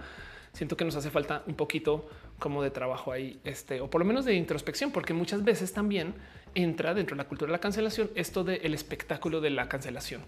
siento 0.53 0.77
que 0.77 0.85
nos 0.85 0.95
hace 0.95 1.09
falta 1.09 1.43
un 1.45 1.56
poquito 1.56 2.09
como 2.40 2.64
de 2.64 2.72
trabajo 2.72 3.11
ahí, 3.11 3.40
este, 3.43 3.82
o 3.82 3.90
por 3.90 3.99
lo 3.99 4.06
menos 4.06 4.25
de 4.25 4.35
introspección, 4.35 4.91
porque 4.91 5.14
muchas 5.14 5.43
veces 5.43 5.74
también 5.74 6.14
entra 6.57 6.93
dentro 6.93 7.15
de 7.15 7.23
la 7.23 7.27
cultura 7.27 7.49
de 7.49 7.53
la 7.53 7.59
cancelación 7.59 8.09
esto 8.15 8.43
del 8.43 8.73
espectáculo 8.73 9.41
de 9.41 9.51
la 9.51 9.69
cancelación. 9.69 10.21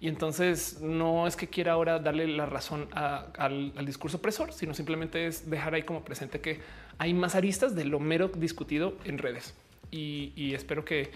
Y 0.00 0.08
entonces 0.08 0.80
no 0.80 1.26
es 1.26 1.36
que 1.36 1.48
quiera 1.48 1.72
ahora 1.72 1.98
darle 1.98 2.26
la 2.26 2.46
razón 2.46 2.88
al, 2.92 3.72
discurso 3.86 4.18
opresor, 4.18 4.52
sino 4.52 4.74
simplemente 4.74 5.26
es 5.26 5.48
dejar 5.48 5.74
ahí 5.74 5.84
como 5.84 6.04
presente 6.04 6.40
que 6.40 6.60
hay 6.98 7.14
más 7.14 7.36
aristas 7.36 7.74
de 7.74 7.84
lo 7.84 8.00
mero 8.00 8.28
discutido 8.28 8.96
en 9.04 9.18
redes. 9.18 9.54
y 9.90 10.54
espero 10.54 10.84
que 10.84 11.12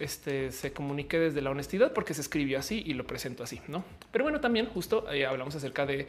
este, 0.00 0.50
se 0.50 0.72
comunique 0.72 1.18
desde 1.18 1.42
la 1.42 1.50
honestidad 1.50 1.92
porque 1.92 2.14
se 2.14 2.22
escribió 2.22 2.58
así 2.58 2.82
y 2.84 2.94
lo 2.94 3.06
presento 3.06 3.44
así, 3.44 3.60
¿no? 3.68 3.84
Pero 4.10 4.24
bueno, 4.24 4.40
también 4.40 4.66
justo 4.66 5.06
eh, 5.12 5.26
hablamos 5.26 5.54
acerca 5.54 5.86
de 5.86 6.06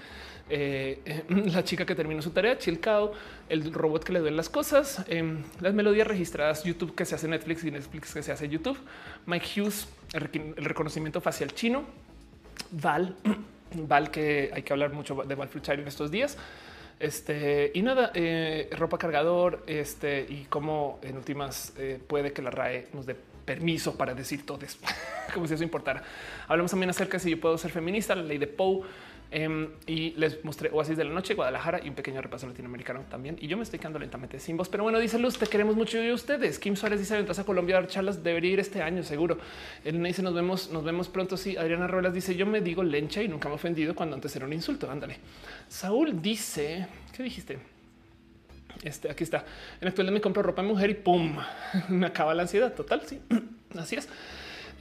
eh, 0.49 1.23
la 1.29 1.63
chica 1.63 1.85
que 1.85 1.93
terminó 1.93 2.21
su 2.21 2.31
tarea, 2.31 2.57
Chilcao, 2.57 3.11
el 3.49 3.71
robot 3.73 4.03
que 4.03 4.13
le 4.13 4.19
duelen 4.19 4.37
las 4.37 4.49
cosas, 4.49 5.03
em, 5.07 5.43
las 5.59 5.73
melodías 5.73 6.07
registradas 6.07 6.63
YouTube 6.63 6.95
que 6.95 7.05
se 7.05 7.15
hace 7.15 7.27
Netflix 7.27 7.63
y 7.65 7.71
Netflix 7.71 8.13
que 8.13 8.23
se 8.23 8.31
hace 8.31 8.47
YouTube, 8.47 8.77
Mike 9.25 9.61
Hughes, 9.61 9.89
el, 10.13 10.55
reconocimiento 10.55 11.19
facial 11.19 11.53
chino, 11.53 11.83
Val, 12.71 13.15
Val 13.75 14.09
que 14.09 14.51
hay 14.53 14.63
que 14.63 14.71
hablar 14.73 14.93
mucho 14.93 15.15
de 15.15 15.35
Val 15.35 15.49
Fruchard 15.49 15.79
en 15.79 15.87
estos 15.87 16.09
días. 16.09 16.37
Este 16.97 17.71
y 17.73 17.81
nada, 17.81 18.11
eh, 18.13 18.69
ropa 18.77 18.97
cargador, 18.99 19.63
este 19.65 20.23
y 20.29 20.45
cómo 20.45 20.99
en 21.01 21.17
últimas 21.17 21.73
puede 22.07 22.31
que 22.31 22.43
la 22.43 22.51
RAE 22.51 22.89
nos 22.93 23.07
dé 23.07 23.15
permiso 23.45 23.97
para 23.97 24.13
decir 24.13 24.45
todo 24.45 24.63
eso, 24.65 24.77
como 25.33 25.47
si 25.47 25.53
eso 25.53 25.63
importara. 25.63 26.03
Hablamos 26.47 26.71
también 26.71 26.89
acerca 26.89 27.17
de 27.17 27.23
si 27.23 27.29
yo 27.31 27.39
puedo 27.39 27.57
ser 27.57 27.71
feminista, 27.71 28.15
la 28.15 28.23
ley 28.23 28.37
de 28.37 28.47
Poe. 28.47 28.81
Em, 29.33 29.69
y 29.87 30.11
les 30.17 30.43
mostré 30.43 30.69
Oasis 30.73 30.97
de 30.97 31.05
la 31.05 31.11
Noche, 31.11 31.35
Guadalajara 31.35 31.79
y 31.81 31.87
un 31.87 31.95
pequeño 31.95 32.21
repaso 32.21 32.47
latinoamericano 32.47 33.05
también. 33.09 33.37
Y 33.39 33.47
yo 33.47 33.55
me 33.55 33.63
estoy 33.63 33.79
quedando 33.79 33.97
lentamente 33.97 34.37
sin 34.41 34.57
voz, 34.57 34.67
pero 34.67 34.83
bueno, 34.83 34.99
dice 34.99 35.17
Luz, 35.17 35.37
te 35.37 35.47
queremos 35.47 35.77
mucho 35.77 36.03
y 36.03 36.11
ustedes. 36.11 36.59
Kim 36.59 36.75
Suárez 36.75 36.99
dice: 36.99 37.17
Entras 37.17 37.39
a 37.39 37.45
Colombia 37.45 37.77
a 37.77 37.81
dar 37.81 37.89
charlas, 37.89 38.21
debería 38.21 38.51
ir 38.51 38.59
este 38.59 38.81
año, 38.81 39.03
seguro. 39.03 39.37
Me 39.85 40.09
dice: 40.09 40.21
Nos 40.21 40.33
vemos, 40.33 40.69
nos 40.69 40.83
vemos 40.83 41.07
pronto. 41.07 41.37
Sí, 41.37 41.55
Adriana 41.55 41.87
Ruelas 41.87 42.13
dice: 42.13 42.35
Yo 42.35 42.45
me 42.45 42.59
digo 42.59 42.83
lencha 42.83 43.23
y 43.23 43.29
nunca 43.29 43.47
me 43.47 43.53
he 43.53 43.55
ofendido 43.55 43.95
cuando 43.95 44.15
antes 44.15 44.35
era 44.35 44.45
un 44.45 44.51
insulto. 44.51 44.91
Ándale. 44.91 45.15
Saúl 45.69 46.21
dice: 46.21 46.87
¿Qué 47.15 47.23
dijiste? 47.23 47.57
Este 48.83 49.11
aquí 49.11 49.23
está. 49.23 49.45
En 49.79 49.87
actualidad 49.87 50.13
me 50.13 50.21
compro 50.21 50.41
ropa 50.41 50.61
de 50.61 50.67
mujer 50.67 50.89
y 50.89 50.93
pum, 50.95 51.37
me 51.89 52.07
acaba 52.07 52.33
la 52.33 52.43
ansiedad 52.43 52.73
total. 52.73 53.01
Sí, 53.05 53.21
así 53.77 53.95
es. 53.95 54.07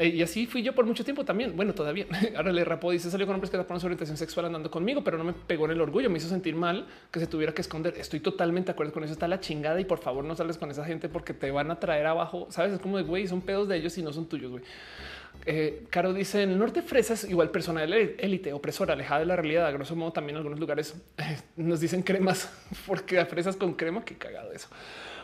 Eh, 0.00 0.08
y 0.08 0.22
así 0.22 0.46
fui 0.46 0.62
yo 0.62 0.74
por 0.74 0.86
mucho 0.86 1.04
tiempo 1.04 1.26
también. 1.26 1.54
Bueno, 1.54 1.74
todavía. 1.74 2.06
Ahora 2.34 2.52
le 2.52 2.64
rapó 2.64 2.90
dice 2.90 3.10
salió 3.10 3.26
con 3.26 3.34
hombres 3.34 3.50
que 3.50 3.58
taparon 3.58 3.80
su 3.80 3.86
orientación 3.86 4.16
sexual 4.16 4.46
andando 4.46 4.70
conmigo, 4.70 5.04
pero 5.04 5.18
no 5.18 5.24
me 5.24 5.34
pegó 5.34 5.66
en 5.66 5.72
el 5.72 5.80
orgullo. 5.82 6.08
Me 6.08 6.16
hizo 6.16 6.28
sentir 6.30 6.54
mal 6.54 6.86
que 7.10 7.20
se 7.20 7.26
tuviera 7.26 7.52
que 7.52 7.60
esconder. 7.60 7.92
Estoy 7.98 8.20
totalmente 8.20 8.68
de 8.68 8.72
acuerdo 8.72 8.94
con 8.94 9.04
eso. 9.04 9.12
Está 9.12 9.28
la 9.28 9.40
chingada 9.40 9.78
y 9.78 9.84
por 9.84 9.98
favor 9.98 10.24
no 10.24 10.34
sales 10.34 10.56
con 10.56 10.70
esa 10.70 10.86
gente 10.86 11.10
porque 11.10 11.34
te 11.34 11.50
van 11.50 11.70
a 11.70 11.78
traer 11.78 12.06
abajo. 12.06 12.46
Sabes, 12.48 12.72
es 12.72 12.78
como 12.78 12.96
de 12.96 13.02
güey, 13.02 13.28
son 13.28 13.42
pedos 13.42 13.68
de 13.68 13.76
ellos 13.76 13.98
y 13.98 14.02
no 14.02 14.10
son 14.10 14.24
tuyos. 14.24 14.50
Güey. 14.50 14.64
Eh, 15.44 15.84
Caro 15.90 16.14
dice 16.14 16.44
en 16.44 16.52
el 16.52 16.58
norte 16.58 16.80
fresas 16.80 17.24
igual 17.24 17.50
persona 17.50 17.84
de 17.84 18.16
élite 18.18 18.54
opresora 18.54 18.94
alejada 18.94 19.20
de 19.20 19.26
la 19.26 19.36
realidad. 19.36 19.66
A 19.66 19.70
grosso 19.70 19.96
modo 19.96 20.12
también 20.12 20.36
en 20.36 20.38
algunos 20.38 20.58
lugares 20.58 20.94
eh, 21.18 21.36
nos 21.56 21.78
dicen 21.78 22.02
cremas 22.02 22.50
porque 22.86 23.18
a 23.18 23.26
fresas 23.26 23.54
con 23.54 23.74
crema. 23.74 24.02
Qué 24.02 24.16
cagado 24.16 24.50
eso. 24.52 24.68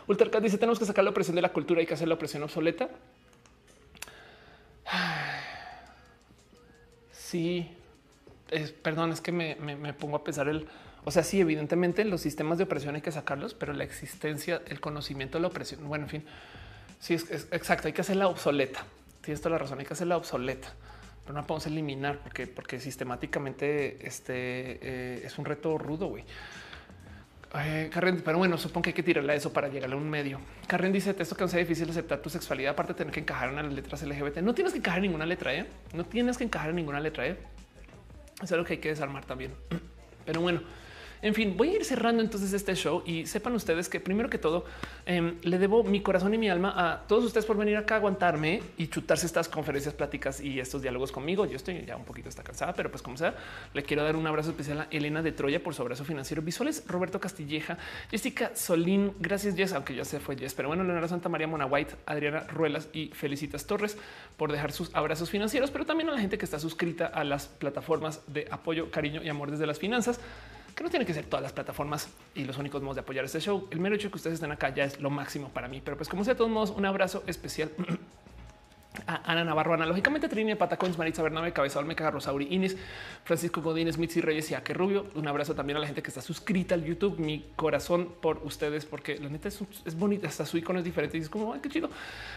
Ultracat 0.07 0.43
dice 0.43 0.59
tenemos 0.59 0.79
que 0.79 0.85
sacar 0.85 1.03
la 1.03 1.13
opresión 1.13 1.35
de 1.35 1.41
la 1.41 1.55
cultura 1.55 1.81
y 1.81 1.87
que 1.87 1.95
hacer 1.95 2.09
la 2.09 2.15
opresión 2.15 2.43
obsoleta. 2.43 2.91
Sí, 7.13 7.71
perdón, 8.83 9.13
es 9.13 9.21
que 9.21 9.33
me, 9.33 9.57
pongo 9.95 10.17
a 10.17 10.25
pensar 10.25 10.49
el, 10.49 10.69
o 11.05 11.11
sea, 11.11 11.23
sí, 11.23 11.41
evidentemente 11.41 12.05
los 12.05 12.21
sistemas 12.21 12.59
de 12.59 12.65
opresión 12.65 12.95
hay 12.95 13.03
que 13.03 13.13
sacarlos, 13.13 13.55
pero 13.55 13.73
la 13.73 13.85
existencia, 13.85 14.63
el 14.67 14.81
conocimiento 14.81 15.39
de 15.39 15.43
la 15.43 15.49
opresión, 15.49 15.87
bueno, 15.89 16.05
en 16.05 16.11
fin, 16.11 16.25
sí, 17.01 17.15
es, 17.15 17.31
es 17.31 17.49
exacto, 17.51 17.89
hay 17.89 17.93
que 17.93 18.03
hacerla 18.03 18.29
obsoleta 18.29 18.85
tienes 19.27 19.41
toda 19.41 19.55
la 19.55 19.59
razón, 19.59 19.81
hay 19.81 19.85
que 19.85 19.93
hacerla 19.93 20.17
obsoleta, 20.17 20.73
pero 21.23 21.35
no 21.35 21.41
la 21.41 21.47
podemos 21.49 21.67
eliminar 21.67 22.21
porque, 22.21 22.47
porque 22.47 22.79
sistemáticamente 22.79 24.07
este 24.07 24.79
eh, 24.81 25.23
es 25.25 25.37
un 25.37 25.45
reto 25.45 25.77
rudo. 25.79 26.07
güey. 26.07 26.25
Pero 27.51 28.39
bueno, 28.39 28.59
supongo 28.59 28.83
que 28.83 28.91
hay 28.91 28.95
que 28.95 29.03
tirarle 29.03 29.33
a 29.33 29.37
eso 29.37 29.53
para 29.53 29.69
llegar 29.69 29.93
a 29.93 29.97
un 29.97 30.09
medio. 30.09 30.41
Karen 30.67 30.93
dice: 30.93 31.15
Esto 31.19 31.37
que 31.37 31.49
sea 31.49 31.61
difícil 31.61 31.89
aceptar 31.89 32.19
tu 32.19 32.29
sexualidad, 32.29 32.73
aparte 32.73 32.93
de 32.93 32.99
tener 32.99 33.13
que 33.13 33.21
encajar 33.21 33.51
en 33.51 33.57
las 33.57 33.73
letras 33.73 34.03
LGBT. 34.03 34.39
No 34.39 34.55
tienes 34.55 34.73
que 34.73 34.79
encajar 34.79 34.99
en 34.99 35.05
ninguna 35.05 35.27
letra, 35.27 35.55
¿eh? 35.55 35.67
no 35.95 36.05
tienes 36.05 36.37
que 36.37 36.45
encajar 36.45 36.71
en 36.71 36.77
ninguna 36.77 37.01
letra. 37.01 37.27
¿eh? 37.27 37.37
Eso 38.37 38.45
es 38.45 38.53
algo 38.53 38.65
que 38.65 38.75
hay 38.75 38.79
que 38.81 38.91
desarmar 38.91 39.25
también. 39.25 39.53
Pero 40.27 40.41
bueno, 40.41 40.61
en 41.23 41.35
fin, 41.35 41.57
voy 41.57 41.71
a 41.71 41.73
ir 41.77 41.85
cerrando 41.85 42.23
entonces 42.23 42.53
este 42.53 42.75
show 42.75 43.03
y 43.07 43.27
sepan 43.27 43.55
ustedes 43.55 43.89
que 43.89 44.01
primero 44.01 44.29
que 44.29 44.39
todo 44.39 44.65
em, 45.07 45.37
le 45.43 45.59
debo 45.59 45.83
mi 45.83 46.01
corazón 46.01 46.35
y 46.35 46.39
mi 46.39 46.49
alma 46.49 46.75
a 46.77 47.07
todos 47.07 47.25
ustedes 47.25 47.47
por 47.47 47.57
venir 47.57 47.77
acá 47.77 47.95
a 47.95 47.99
aguantarme 47.99 48.63
y 48.77 48.89
chutarse 48.89 49.27
estas 49.27 49.49
conferencias, 49.49 49.95
pláticas 49.95 50.41
y 50.41 50.61
estos 50.61 50.83
diálogos 50.83 51.13
conmigo. 51.13 51.47
Yo 51.47 51.57
estoy 51.57 51.85
ya 51.87 51.97
un 51.97 52.05
poquito 52.05 52.29
está 52.29 52.43
cansada, 52.43 52.75
pero 52.75 52.91
pues 52.91 53.03
como 53.03 53.17
sea, 53.17 53.35
le 53.73 53.83
quiero 53.83 54.05
dar 54.05 54.17
un 54.17 54.27
abrazo 54.27 54.51
especial 54.51 54.81
a 54.81 54.89
Elena 54.91 55.23
de 55.23 55.33
Troya 55.33 55.63
por 55.63 55.75
su 55.75 55.83
abrazo 55.83 56.05
financiero. 56.05 56.43
Visuales 56.43 56.85
Roberto 56.87 57.21
Castilleja, 57.21 57.79
Jessica 58.11 58.53
Solín, 58.55 59.13
gracias 59.19 59.57
Jess, 59.57 59.73
aunque 59.73 59.95
ya 59.95 60.05
se 60.05 60.21
fue 60.21 60.37
Jess, 60.37 60.55
pero 60.55 60.69
bueno, 60.69 60.85
Leonardo 60.85 61.09
Santa 61.09 61.29
María 61.29 61.47
Mona 61.47 61.67
White, 61.67 61.95
Adriana 62.07 62.41
Ruelas 62.41 62.89
y 62.93 63.09
Felicitas 63.09 63.67
Torres 63.67 63.97
por 64.37 64.53
dejar 64.53 64.73
sus 64.73 64.95
abrazos 64.95 65.31
financieros, 65.31 65.71
pero 65.71 65.87
también 65.87 66.11
a 66.11 66.13
la 66.13 66.21
gente 66.21 66.39
que 66.39 66.45
está 66.45 66.59
suscrita 66.59 67.07
a 67.07 67.25
las 67.25 67.47
plataformas 67.47 68.21
de 68.27 68.47
apoyo, 68.51 68.91
cariño 68.91 69.23
y 69.23 69.29
amor 69.29 69.51
desde 69.51 69.67
las 69.67 69.79
finanzas 69.79 70.21
que 70.77 70.85
no 70.85 70.91
tiene 70.91 71.07
que 71.07 71.15
ser 71.15 71.25
todas 71.25 71.43
las 71.43 71.55
plataformas 71.55 72.09
y 72.35 72.45
los 72.45 72.59
únicos 72.59 72.83
modos 72.83 72.97
de 72.97 73.01
apoyar 73.01 73.25
este 73.25 73.41
show. 73.41 73.67
El 73.71 73.81
mero 73.81 73.97
hecho 73.97 74.09
de 74.09 74.11
que 74.11 74.17
ustedes 74.17 74.35
estén 74.35 74.53
acá 74.53 74.75
ya 74.75 74.85
es 74.85 75.01
lo 75.01 75.09
máximo 75.09 75.49
para 75.49 75.69
mí. 75.69 75.81
Pero 75.83 75.97
pues 75.97 76.07
como 76.07 76.23
sea, 76.23 76.35
de 76.35 76.39
todos 76.39 76.51
modos, 76.51 76.71
un 76.71 76.85
abrazo 76.85 77.25
especial 77.27 77.73
a 79.07 79.31
Ana 79.31 79.45
Navarro, 79.45 79.75
analógicamente 79.75 80.29
Trini 80.29 80.51
de 80.51 80.57
Patacones, 80.57 80.99
Maritza 80.99 81.23
Bernabe, 81.23 81.53
Cabeza 81.53 81.79
Olmeca, 81.79 82.11
Rosauri 82.11 82.49
Inis, 82.51 82.77
Francisco 83.25 83.63
Godínez, 83.63 83.99
Mitzi 83.99 84.21
Reyes 84.21 84.51
y 84.51 84.55
Aque 84.55 84.75
Rubio. 84.75 85.07
Un 85.15 85.29
abrazo 85.29 85.55
también 85.55 85.77
a 85.77 85.81
la 85.81 85.87
gente 85.87 86.03
que 86.03 86.09
está 86.09 86.21
suscrita 86.21 86.75
al 86.75 86.85
YouTube. 86.85 87.19
Mi 87.19 87.45
corazón 87.57 88.15
por 88.21 88.39
ustedes, 88.45 88.85
porque 88.85 89.19
la 89.19 89.29
neta 89.29 89.49
es, 89.49 89.61
bonita. 89.97 90.29
Hasta 90.29 90.47
su 90.47 90.59
icono 90.59 90.79
es 90.79 90.85
diferente 90.85 91.19
y 91.19 91.21
es 91.21 91.29
como 91.29 91.61
qué 91.61 91.69
chido. 91.69 91.91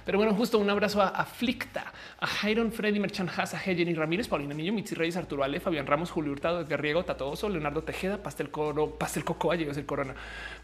Pero 0.05 0.17
bueno, 0.17 0.33
justo 0.33 0.57
un 0.59 0.69
abrazo 0.69 1.01
a 1.01 1.09
Aflicta, 1.09 1.93
a 2.19 2.27
Jairon, 2.27 2.71
Freddy 2.71 2.99
Merchan, 2.99 3.29
Haza, 3.29 3.57
Jenny 3.57 3.93
Ramírez, 3.93 4.27
Paulina 4.27 4.53
Niño, 4.53 4.73
Mitzi 4.73 4.95
Reyes, 4.95 5.17
Arturo 5.17 5.43
Ale, 5.43 5.59
Fabián 5.59 5.87
Ramos, 5.87 6.11
Julio 6.11 6.31
Hurtado, 6.31 6.61
Edgar 6.61 6.81
Riego, 6.81 7.03
Tatoso, 7.03 7.49
Leonardo 7.49 7.83
Tejeda, 7.83 8.17
Pastel 8.21 8.49
Coro, 8.49 8.91
Pastel 8.91 9.23
Cocoa, 9.23 9.55
llegó 9.55 9.71
el 9.71 9.85
corona, 9.85 10.15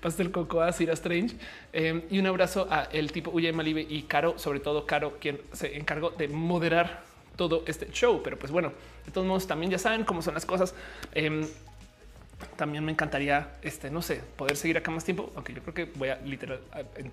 Pastel 0.02 0.32
Cocoa, 0.32 0.72
Cira 0.72 0.94
Strange. 0.94 1.36
Eh, 1.74 2.06
y 2.10 2.20
un 2.20 2.28
abrazo 2.28 2.68
a 2.70 2.84
el 2.92 3.12
tipo 3.12 3.32
Uya 3.32 3.52
Malibe 3.54 3.86
y 3.88 4.04
Caro, 4.04 4.38
sobre 4.38 4.60
todo 4.60 4.86
Caro, 4.86 5.18
quien 5.20 5.42
se 5.52 5.78
encargó 5.86 6.10
de 6.10 6.28
moderar 6.28 7.04
todo 7.36 7.64
este 7.68 7.92
show. 7.92 8.22
Pero 8.24 8.40
pues 8.40 8.52
bueno, 8.52 8.72
de 9.06 9.12
todos 9.12 9.28
modos, 9.28 9.46
también 9.46 9.72
ya 9.72 9.78
saben 9.78 10.04
cómo 10.04 10.22
son 10.22 10.34
las 10.34 10.46
cosas. 10.46 10.74
Eh, 11.14 11.48
también 12.56 12.84
me 12.84 12.92
encantaría, 12.92 13.50
este, 13.62 13.90
no 13.90 14.02
sé, 14.02 14.22
poder 14.36 14.58
seguir 14.58 14.78
acá 14.78 14.92
más 14.92 15.04
tiempo, 15.04 15.32
aunque 15.36 15.54
yo 15.54 15.62
creo 15.62 15.74
que 15.74 15.86
voy 15.98 16.10
a 16.10 16.18
literal 16.18 16.60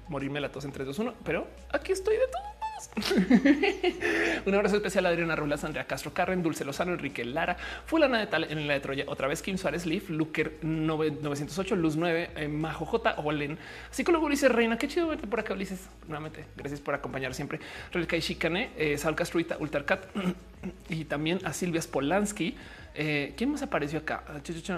morirme 0.09 0.41
la 0.41 0.51
tos 0.51 0.65
en 0.65 0.73
3, 0.73 0.87
2, 0.87 0.99
1, 0.99 1.15
pero 1.25 1.47
aquí 1.73 1.93
estoy 1.93 2.17
de 2.17 2.27
todo. 2.27 2.63
Un 4.47 4.55
abrazo 4.55 4.77
especial 4.77 5.07
a 5.07 5.11
Adriana 5.11 5.37
Rulas, 5.37 5.65
Andrea 5.65 5.87
Castro, 5.87 6.13
Carren, 6.13 6.43
Dulce 6.43 6.65
Lozano, 6.65 6.93
Enrique 6.93 7.25
Lara, 7.25 7.57
Fulana 7.87 8.19
de 8.19 8.27
Tal 8.27 8.45
en 8.51 8.67
la 8.67 8.75
de 8.75 8.81
Troya, 8.81 9.05
otra 9.07 9.29
vez 9.29 9.43
Kim 9.43 9.57
Suárez, 9.57 9.87
Leaf, 9.87 10.11
Luker 10.11 10.59
908, 10.63 11.77
Luz 11.77 11.97
9, 11.97 12.31
eh, 12.37 12.49
Majo 12.49 12.85
J, 12.85 13.15
Olen, 13.19 13.59
psicólogo 13.91 14.27
Ulises 14.27 14.51
Reina, 14.51 14.77
qué 14.79 14.89
chido 14.89 15.09
verte 15.09 15.27
por 15.27 15.41
acá, 15.41 15.55
Ulises. 15.55 15.89
Nuevamente, 16.07 16.45
gracias 16.57 16.81
por 16.81 16.95
acompañar 16.95 17.35
siempre. 17.35 17.61
Relka 17.93 18.17
Shikane, 18.17 18.71
eh, 18.77 18.99
Sal 18.99 19.15
Castruita, 19.15 19.57
Ultarcat 19.59 20.07
y 20.89 21.05
también 21.05 21.39
a 21.45 21.53
Silvia 21.53 21.81
Spolansky. 21.81 22.57
Eh, 22.95 23.35
¿Quién 23.37 23.51
más 23.51 23.63
apareció 23.63 24.01
acá? 24.01 24.25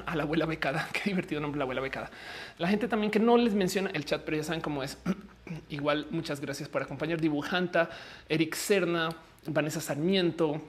A 0.06 0.16
la 0.16 0.22
abuela 0.22 0.46
becada. 0.46 0.88
Qué 0.92 1.10
divertido 1.10 1.40
nombre, 1.40 1.58
la 1.58 1.64
abuela 1.64 1.80
becada. 1.80 2.10
La 2.58 2.68
gente 2.68 2.88
también 2.88 3.10
que 3.10 3.18
no 3.18 3.36
les 3.36 3.54
menciona 3.54 3.90
el 3.90 4.04
chat, 4.04 4.22
pero 4.24 4.36
ya 4.36 4.44
saben 4.44 4.60
cómo 4.60 4.82
es. 4.82 4.98
Igual, 5.70 6.06
muchas 6.10 6.40
gracias 6.40 6.68
por 6.68 6.82
acompañar. 6.82 7.20
Dibujanta, 7.20 7.90
Eric 8.28 8.54
Serna, 8.54 9.10
Vanessa 9.46 9.80
Sarmiento, 9.80 10.62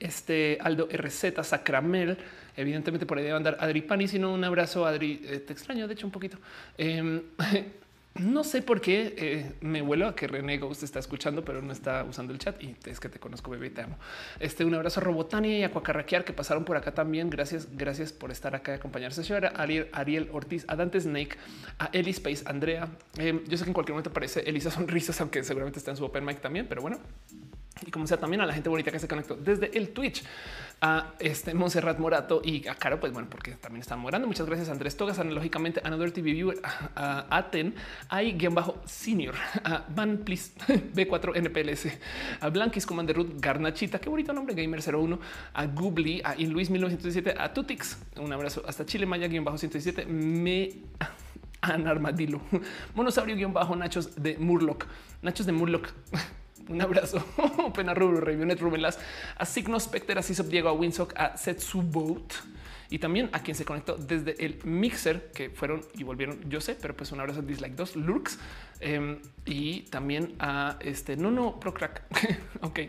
este 0.00 0.58
Aldo 0.60 0.88
RZ, 0.90 1.34
Sacramel. 1.42 2.16
Evidentemente 2.56 3.04
por 3.04 3.18
ahí 3.18 3.24
debe 3.24 3.36
andar 3.36 3.58
Adri 3.60 3.82
Pani, 3.82 4.08
sino 4.08 4.32
un 4.32 4.42
abrazo, 4.42 4.86
Adri. 4.86 5.20
Eh, 5.24 5.40
te 5.40 5.52
extraño, 5.52 5.86
de 5.86 5.94
hecho, 5.94 6.06
un 6.06 6.12
poquito. 6.12 6.38
Eh, 6.78 7.22
No 8.18 8.44
sé 8.44 8.62
por 8.62 8.80
qué 8.80 9.14
eh, 9.16 9.52
me 9.60 9.82
vuelo 9.82 10.08
a 10.08 10.16
que 10.16 10.26
René 10.26 10.58
Ghost 10.58 10.82
está 10.82 10.98
escuchando, 10.98 11.44
pero 11.44 11.62
no 11.62 11.72
está 11.72 12.04
usando 12.04 12.32
el 12.32 12.38
chat 12.38 12.62
y 12.62 12.76
es 12.86 13.00
que 13.00 13.08
te 13.08 13.18
conozco, 13.18 13.50
bebé, 13.50 13.70
te 13.70 13.82
amo. 13.82 13.98
Este 14.40 14.64
un 14.64 14.74
abrazo 14.74 15.00
a 15.00 15.02
Robotania 15.02 15.58
y 15.58 15.62
a 15.62 15.70
Cuacarraquear 15.70 16.24
que 16.24 16.32
pasaron 16.32 16.64
por 16.64 16.76
acá 16.76 16.92
también. 16.92 17.30
Gracias, 17.30 17.68
gracias 17.72 18.12
por 18.12 18.30
estar 18.30 18.54
acá 18.54 18.72
y 18.72 18.74
acompañarse. 18.76 19.22
Señora 19.22 19.48
Ariel, 19.56 19.88
Ariel 19.92 20.28
Ortiz, 20.32 20.64
a 20.68 20.76
Dante 20.76 21.00
Snake, 21.00 21.36
a 21.78 21.90
Eli 21.92 22.10
Space, 22.10 22.42
Andrea. 22.46 22.88
Eh, 23.18 23.42
yo 23.46 23.56
sé 23.56 23.64
que 23.64 23.70
en 23.70 23.74
cualquier 23.74 23.94
momento 23.94 24.10
aparece 24.10 24.40
Elisa 24.40 24.70
Sonrisas, 24.70 25.20
aunque 25.20 25.44
seguramente 25.44 25.78
está 25.78 25.90
en 25.90 25.96
su 25.96 26.04
open 26.04 26.24
mic 26.24 26.40
también, 26.40 26.66
pero 26.68 26.82
bueno, 26.82 26.98
y 27.84 27.90
como 27.90 28.06
sea 28.06 28.16
también 28.16 28.40
a 28.40 28.46
la 28.46 28.54
gente 28.54 28.68
bonita 28.68 28.90
que 28.90 28.98
se 28.98 29.08
conectó 29.08 29.34
desde 29.34 29.76
el 29.76 29.90
Twitch 29.90 30.24
a 30.80 31.14
este 31.18 31.54
Monserrat 31.54 31.98
Morato 31.98 32.40
y 32.44 32.66
a 32.68 32.74
Caro, 32.74 33.00
pues 33.00 33.12
bueno, 33.12 33.28
porque 33.30 33.52
también 33.52 33.80
están 33.80 33.98
morando. 33.98 34.26
Muchas 34.26 34.46
gracias, 34.46 34.68
Andrés 34.68 34.96
Togas, 34.96 35.18
analógicamente, 35.18 35.80
Another 35.84 36.10
TV 36.10 36.32
Viewer, 36.32 36.58
a, 36.94 37.26
Aten, 37.30 37.74
hay 38.08 38.32
guion 38.32 38.54
bajo 38.54 38.80
senior, 38.84 39.34
a 39.64 39.84
Van 39.94 40.18
Please 40.18 40.52
B4 40.94 41.36
NPLS, 41.36 41.98
a 42.40 42.48
Blanquis 42.48 42.86
Commander 42.86 43.16
Root, 43.16 43.40
Garnachita, 43.40 43.98
qué 43.98 44.08
bonito 44.08 44.32
nombre, 44.32 44.54
Gamer 44.54 44.80
01, 44.80 45.18
a 45.54 45.66
Goobly, 45.66 46.20
a 46.24 46.34
Luis 46.34 46.70
1917, 46.70 47.34
a 47.38 47.52
Tutix, 47.52 47.98
un 48.16 48.32
abrazo 48.32 48.62
hasta 48.66 48.84
Chile 48.84 49.06
Maya 49.06 49.28
guion 49.28 49.44
bajo 49.44 49.58
117, 49.58 50.06
me 50.06 50.70
an 51.62 51.86
armadillo, 51.86 52.40
monosaurio 52.94 53.34
guion 53.34 53.52
bajo 53.52 53.76
Nachos 53.76 54.14
de 54.22 54.36
Murloc, 54.38 54.86
Nachos 55.22 55.46
de 55.46 55.52
Murloc. 55.52 55.88
Un 56.68 56.80
abrazo. 56.82 57.24
Pena 57.74 57.94
Rubro, 57.94 58.20
Revionet 58.20 58.60
Rubelas, 58.60 58.98
a 59.36 59.44
Signo 59.44 59.78
Specter, 59.78 60.18
a 60.18 60.22
Cisop 60.22 60.48
Diego, 60.48 60.68
a 60.68 60.72
Winsock, 60.72 61.14
a 61.16 61.36
Setsuboat 61.36 62.32
y 62.88 62.98
también 62.98 63.30
a 63.32 63.42
quien 63.42 63.56
se 63.56 63.64
conectó 63.64 63.96
desde 63.96 64.44
el 64.44 64.58
mixer 64.64 65.30
que 65.32 65.50
fueron 65.50 65.82
y 65.94 66.04
volvieron. 66.04 66.38
Yo 66.48 66.60
sé, 66.60 66.76
pero 66.80 66.96
pues 66.96 67.12
un 67.12 67.20
abrazo 67.20 67.42
Dislike 67.42 67.74
2 67.74 67.96
Lurks 67.96 68.38
em, 68.80 69.18
y 69.44 69.82
también 69.82 70.34
a 70.38 70.78
este 70.80 71.16
no, 71.16 71.30
no, 71.30 71.58
Procrack. 71.58 72.02
ok. 72.62 72.80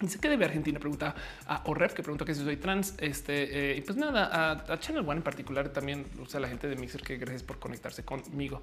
Dice 0.00 0.20
que 0.20 0.28
debe 0.28 0.44
Argentina 0.44 0.78
pregunta 0.78 1.12
a 1.48 1.62
Orref 1.64 1.92
que 1.92 2.04
pregunta 2.04 2.24
que 2.24 2.32
si 2.32 2.44
soy 2.44 2.56
trans. 2.56 2.94
Este 2.98 3.72
eh, 3.72 3.76
y 3.76 3.80
pues 3.80 3.98
nada, 3.98 4.52
a, 4.52 4.78
Channel 4.78 5.02
One 5.04 5.16
en 5.16 5.22
particular 5.22 5.70
también 5.70 6.06
usa 6.20 6.38
la 6.38 6.46
gente 6.46 6.68
de 6.68 6.76
Mixer 6.76 7.02
que 7.02 7.16
gracias 7.16 7.42
por 7.42 7.58
conectarse 7.58 8.04
conmigo. 8.04 8.62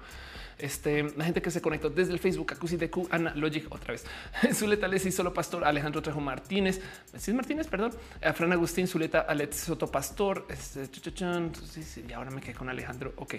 Este 0.58 1.02
la 1.14 1.26
gente 1.26 1.42
que 1.42 1.50
se 1.50 1.60
conectó 1.60 1.90
desde 1.90 2.14
el 2.14 2.20
Facebook, 2.20 2.54
Acusi 2.54 2.78
de 2.78 2.88
Q, 2.88 3.08
Ana 3.10 3.34
Logic 3.34 3.66
otra 3.70 3.92
vez. 3.92 4.06
Zuleta 4.54 4.88
y 4.88 5.12
Solo 5.12 5.34
Pastor, 5.34 5.64
Alejandro 5.64 6.00
Trejo 6.00 6.20
Martínez, 6.20 6.80
Messi 7.12 7.34
Martínez, 7.34 7.66
perdón, 7.66 7.92
a 8.22 8.32
Fran 8.32 8.52
Agustín, 8.52 8.86
Zuleta, 8.86 9.20
Alex 9.20 9.56
Soto 9.56 9.90
Pastor. 9.90 10.46
Este, 10.48 10.86
sí, 10.86 12.04
y 12.08 12.12
ahora 12.14 12.30
me 12.30 12.40
quedé 12.40 12.54
con 12.54 12.70
Alejandro. 12.70 13.12
Ok. 13.16 13.34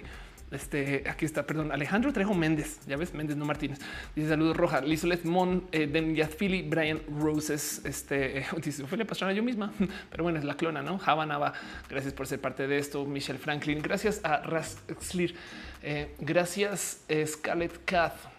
Este 0.49 1.03
aquí 1.09 1.25
está, 1.25 1.45
perdón, 1.45 1.71
Alejandro 1.71 2.13
Trejo 2.13 2.33
Méndez. 2.33 2.79
Ya 2.87 2.95
ves, 2.95 3.13
Méndez, 3.13 3.35
no 3.35 3.45
Martínez. 3.45 3.79
Dice 4.15 4.29
saludos 4.29 4.55
roja. 4.55 4.81
Lizolet 4.81 5.25
Mon, 5.25 5.67
eh, 5.71 5.87
Dem 5.87 6.15
Philly, 6.15 6.61
Brian 6.61 7.01
Roses. 7.19 7.81
Este 7.83 8.45
dice 8.63 8.85
fue 8.85 8.97
la 8.97 9.33
yo 9.33 9.43
misma, 9.43 9.73
pero 10.09 10.23
bueno, 10.23 10.39
es 10.39 10.45
la 10.45 10.55
clona, 10.55 10.81
no? 10.81 10.97
Java 10.99 11.53
Gracias 11.89 12.13
por 12.13 12.27
ser 12.27 12.39
parte 12.39 12.67
de 12.67 12.77
esto. 12.77 13.05
Michelle 13.05 13.39
Franklin. 13.39 13.81
Gracias 13.81 14.21
a 14.23 14.37
Raslir. 14.37 15.35
Eh, 15.83 16.15
gracias, 16.19 17.01
Scarlett 17.25 17.83
Kath. 17.85 18.36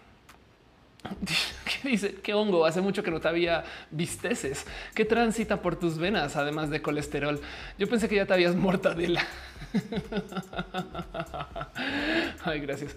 ¿Qué 1.81 1.89
dice? 1.89 2.15
¿Qué 2.15 2.33
hongo? 2.33 2.65
Hace 2.65 2.81
mucho 2.81 3.03
que 3.03 3.11
no 3.11 3.19
te 3.19 3.27
había 3.27 3.63
visteces. 3.91 4.65
¿Qué 4.93 5.05
transita 5.05 5.61
por 5.61 5.77
tus 5.77 5.97
venas, 5.97 6.35
además 6.35 6.69
de 6.69 6.81
colesterol? 6.81 7.39
Yo 7.77 7.87
pensé 7.87 8.09
que 8.09 8.15
ya 8.15 8.25
te 8.25 8.33
habías 8.33 8.55
mortadela. 8.55 9.25
Ay, 12.43 12.59
gracias. 12.59 12.95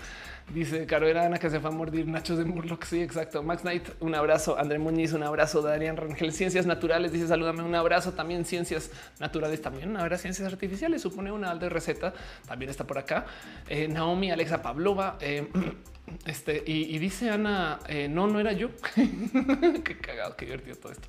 Dice 0.53 0.85
Caro 0.87 1.07
era 1.07 1.25
Ana 1.25 1.39
que 1.39 1.49
se 1.49 1.61
fue 1.61 1.71
a 1.71 1.73
mordir 1.73 2.09
nachos 2.09 2.39
de 2.39 2.45
Murloc. 2.45 2.85
Sí, 2.85 3.01
exacto. 3.01 3.43
Max 3.43 3.63
Knight, 3.63 3.89
un 4.01 4.15
abrazo. 4.15 4.59
André 4.59 4.79
Muñiz, 4.79 5.13
un 5.13 5.23
abrazo. 5.23 5.63
Darian 5.63 5.97
Rangel, 5.97 6.33
Ciencias 6.33 6.67
Naturales, 6.67 7.13
dice 7.13 7.29
salúdame, 7.29 7.63
un 7.63 7.75
abrazo. 7.75 8.13
También 8.13 8.45
Ciencias 8.45 8.91
Naturales, 9.21 9.63
también 9.63 9.97
ahora 9.97 10.19
Ciencias 10.19 10.53
Artificiales. 10.53 11.01
Supone 11.01 11.31
una 11.31 11.55
de 11.55 11.69
receta. 11.69 12.13
También 12.47 12.71
está 12.71 12.85
por 12.85 12.99
acá. 12.99 13.27
Eh, 13.69 13.89
Naomi, 13.89 14.31
Alexa 14.31 14.61
Pavlova. 14.61 15.17
Eh, 15.21 15.49
este 16.27 16.63
y, 16.67 16.99
dice 16.99 17.31
Ana, 17.31 17.79
eh, 17.89 18.09
no, 18.09 18.27
no 18.27 18.41
era 18.41 18.53
yo. 18.53 18.71
qué 19.85 19.99
cagado, 19.99 20.37
qué 20.37 20.47
divertido 20.47 20.77
todo 20.77 20.93
esto. 20.93 21.09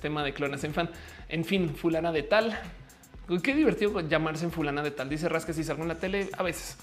Tema 0.00 0.22
de 0.22 0.32
clones 0.32 0.62
en 0.64 0.74
fan. 0.74 0.90
En 1.28 1.44
fin, 1.44 1.74
fulana 1.74 2.12
de 2.12 2.22
tal. 2.22 2.58
Qué 3.42 3.54
divertido 3.54 4.00
llamarse 4.00 4.44
en 4.44 4.52
fulana 4.52 4.82
de 4.82 4.90
tal. 4.90 5.08
Dice 5.08 5.28
Rasque 5.28 5.52
si 5.52 5.64
salgo 5.64 5.82
en 5.82 5.88
la 5.88 5.98
tele 5.98 6.30
a 6.36 6.42
veces. 6.42 6.78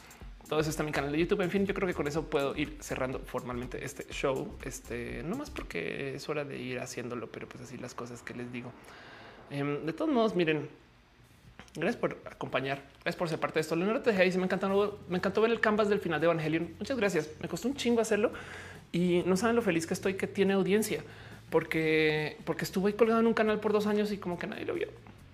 Todo 0.48 0.60
eso 0.60 0.70
está 0.70 0.84
en 0.84 0.88
mi 0.88 0.92
canal 0.92 1.12
de 1.12 1.18
YouTube. 1.18 1.42
En 1.42 1.50
fin, 1.50 1.66
yo 1.66 1.74
creo 1.74 1.88
que 1.88 1.96
con 1.96 2.08
eso 2.08 2.30
puedo 2.30 2.56
ir 2.56 2.78
cerrando 2.80 3.20
formalmente 3.20 3.84
este 3.84 4.06
show. 4.12 4.56
Este 4.64 5.24
no 5.24 5.36
más 5.36 5.50
porque 5.50 6.16
es 6.16 6.30
hora 6.30 6.46
de 6.46 6.60
ir 6.60 6.80
haciéndolo, 6.80 7.32
pero 7.32 7.48
pues 7.48 7.64
así 7.64 7.78
las 7.78 7.96
cosas 7.96 8.22
que 8.22 8.36
les 8.36 8.52
digo. 8.52 8.72
Em, 9.50 9.86
de 9.86 9.94
todos 9.94 10.12
modos, 10.12 10.36
miren, 10.36 10.70
gracias 11.76 11.95
por 11.98 12.18
acompañar. 12.26 12.82
Gracias 12.95 13.16
por 13.16 13.30
ser 13.30 13.40
parte 13.40 13.56
de 13.56 13.62
esto. 13.62 13.76
Leonardo 13.76 14.02
te 14.02 14.12
dice 14.24 14.38
me 14.38 14.45
encantó, 14.45 15.00
me 15.08 15.18
encantó 15.18 15.42
ver 15.42 15.52
el 15.52 15.60
canvas 15.60 15.90
del 15.90 16.00
final 16.00 16.20
de 16.20 16.26
Evangelion. 16.26 16.74
Muchas 16.80 16.98
gracias. 16.98 17.30
Me 17.42 17.48
costó 17.48 17.68
un 17.68 17.76
chingo 17.76 18.02
hacerlo 18.02 18.32
y 18.92 19.24
no 19.26 19.38
saben 19.38 19.56
lo 19.56 19.62
feliz 19.62 19.86
que 19.86 19.94
estoy 19.94 20.16
que 20.16 20.28
tiene 20.28 20.54
audiencia 20.54 21.04
porque, 21.50 22.38
porque 22.45 22.66
estuve 22.66 22.95
colgado 22.95 23.20
en 23.20 23.28
un 23.28 23.34
canal 23.34 23.60
por 23.60 23.72
dos 23.72 23.88
años 23.88 24.12
y 24.12 24.18
como 24.18 24.38
que 24.40 24.48
nadie 24.48 24.66
lo 24.66 24.74
vio. 24.74 24.88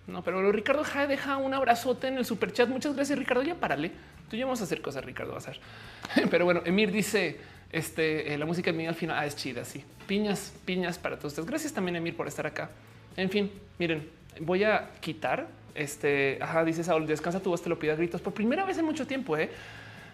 No, 0.08 0.24
pero 0.24 0.52
Ricardo 0.52 0.84
deja 1.08 1.38
un 1.38 1.54
abrazote 1.54 2.08
en 2.08 2.18
el 2.18 2.26
super 2.26 2.52
chat. 2.52 2.68
Muchas 2.68 2.96
gracias, 2.96 3.18
Ricardo. 3.18 3.44
Ya 3.44 3.56
párale. 3.56 3.92
Tú 4.30 4.36
ya 4.36 4.46
vamos 4.46 4.62
a 4.62 4.66
hacer 4.66 4.82
cosas, 4.82 5.06
Ricardo. 5.06 5.32
Va 5.32 5.38
a 5.38 5.42
ser. 5.42 5.60
Pero 6.30 6.46
bueno, 6.46 6.62
Emir 6.66 6.92
dice 6.92 7.40
este, 7.72 8.34
eh, 8.34 8.38
la 8.38 8.46
música 8.46 8.72
mía 8.72 8.90
al 8.90 8.96
final 8.96 9.18
ah, 9.18 9.26
es 9.26 9.36
chida. 9.36 9.64
Sí, 9.64 9.84
piñas, 10.08 10.54
piñas 10.66 10.98
para 10.98 11.18
todos 11.18 11.32
ustedes. 11.32 11.48
Gracias 11.48 11.74
también, 11.74 11.96
Emir, 11.96 12.16
por 12.16 12.28
estar 12.28 12.46
acá. 12.46 12.72
En 13.16 13.30
fin, 13.30 13.52
miren, 13.78 14.10
voy 14.40 14.64
a 14.64 14.92
quitar 15.00 15.48
este. 15.76 16.38
Ajá, 16.42 16.64
dice 16.64 16.84
Saúl, 16.84 17.08
descansa 17.08 17.40
tu 17.40 17.50
voz, 17.50 17.62
te 17.62 17.70
lo 17.70 17.80
pido 17.80 17.94
a 17.94 17.96
gritos 17.96 18.22
por 18.22 18.34
primera 18.34 18.66
vez 18.66 18.78
en 18.78 18.86
mucho 18.86 19.08
tiempo. 19.08 19.38
¿eh? 19.38 19.50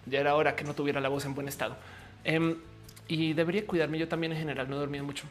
Ya 0.05 0.19
era 0.19 0.35
hora 0.35 0.55
que 0.55 0.63
no 0.63 0.73
tuviera 0.73 1.01
la 1.01 1.09
voz 1.09 1.25
en 1.25 1.35
buen 1.35 1.47
estado. 1.47 1.75
Em, 2.23 2.55
y 3.07 3.33
debería 3.33 3.65
cuidarme 3.65 3.97
yo 3.99 4.07
también 4.07 4.31
en 4.33 4.39
general. 4.39 4.69
No 4.69 4.75
he 4.75 4.79
dormido 4.79 5.03
mucho, 5.03 5.25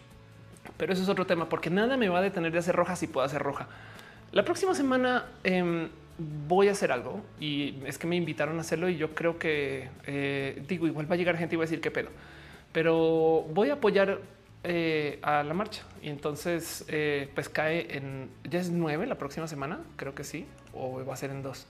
pero 0.77 0.93
eso 0.93 1.03
es 1.03 1.09
otro 1.09 1.27
tema 1.27 1.49
porque 1.49 1.71
nada 1.71 1.97
me 1.97 2.09
va 2.09 2.19
a 2.19 2.23
detener 2.23 2.53
de 2.53 2.59
hacer 2.59 2.75
roja 2.75 2.97
si 2.97 3.07
puedo 3.07 3.25
hacer 3.25 3.43
roja. 3.43 3.69
La 4.33 4.45
próxima 4.45 4.75
semana 4.75 5.27
em, 5.45 5.89
voy 6.19 6.69
a 6.69 6.73
hacer 6.73 6.93
algo 6.93 7.23
y 7.39 7.75
es 7.85 7.99
que 7.99 8.07
me 8.07 8.17
invitaron 8.17 8.59
a 8.59 8.63
hacerlo 8.63 8.89
y 8.89 8.97
yo 8.97 9.15
creo 9.15 9.39
que 9.39 9.89
eh, 10.07 10.63
digo 10.67 10.87
igual 10.87 11.11
va 11.11 11.15
a 11.15 11.19
llegar 11.19 11.37
gente 11.37 11.55
y 11.55 11.59
va 11.59 11.65
a 11.65 11.67
decir 11.67 11.81
qué 11.81 11.91
pedo, 11.91 12.09
pero 12.73 13.47
voy 13.51 13.71
a 13.71 13.75
apoyar 13.75 14.21
eh, 14.69 15.21
a 15.23 15.45
la 15.45 15.55
marcha 15.55 15.85
y 16.03 16.09
entonces 16.09 16.85
eh, 16.89 17.31
pues 17.35 17.49
cae 17.49 17.97
en 17.97 18.29
ya 18.43 18.59
es 18.59 18.69
nueve 18.69 19.07
la 19.07 19.15
próxima 19.15 19.47
semana, 19.47 19.79
creo 19.95 20.13
que 20.13 20.25
sí, 20.25 20.45
o 20.75 21.05
va 21.05 21.15
a 21.15 21.17
ser 21.17 21.31
en 21.31 21.45
dos. 21.45 21.67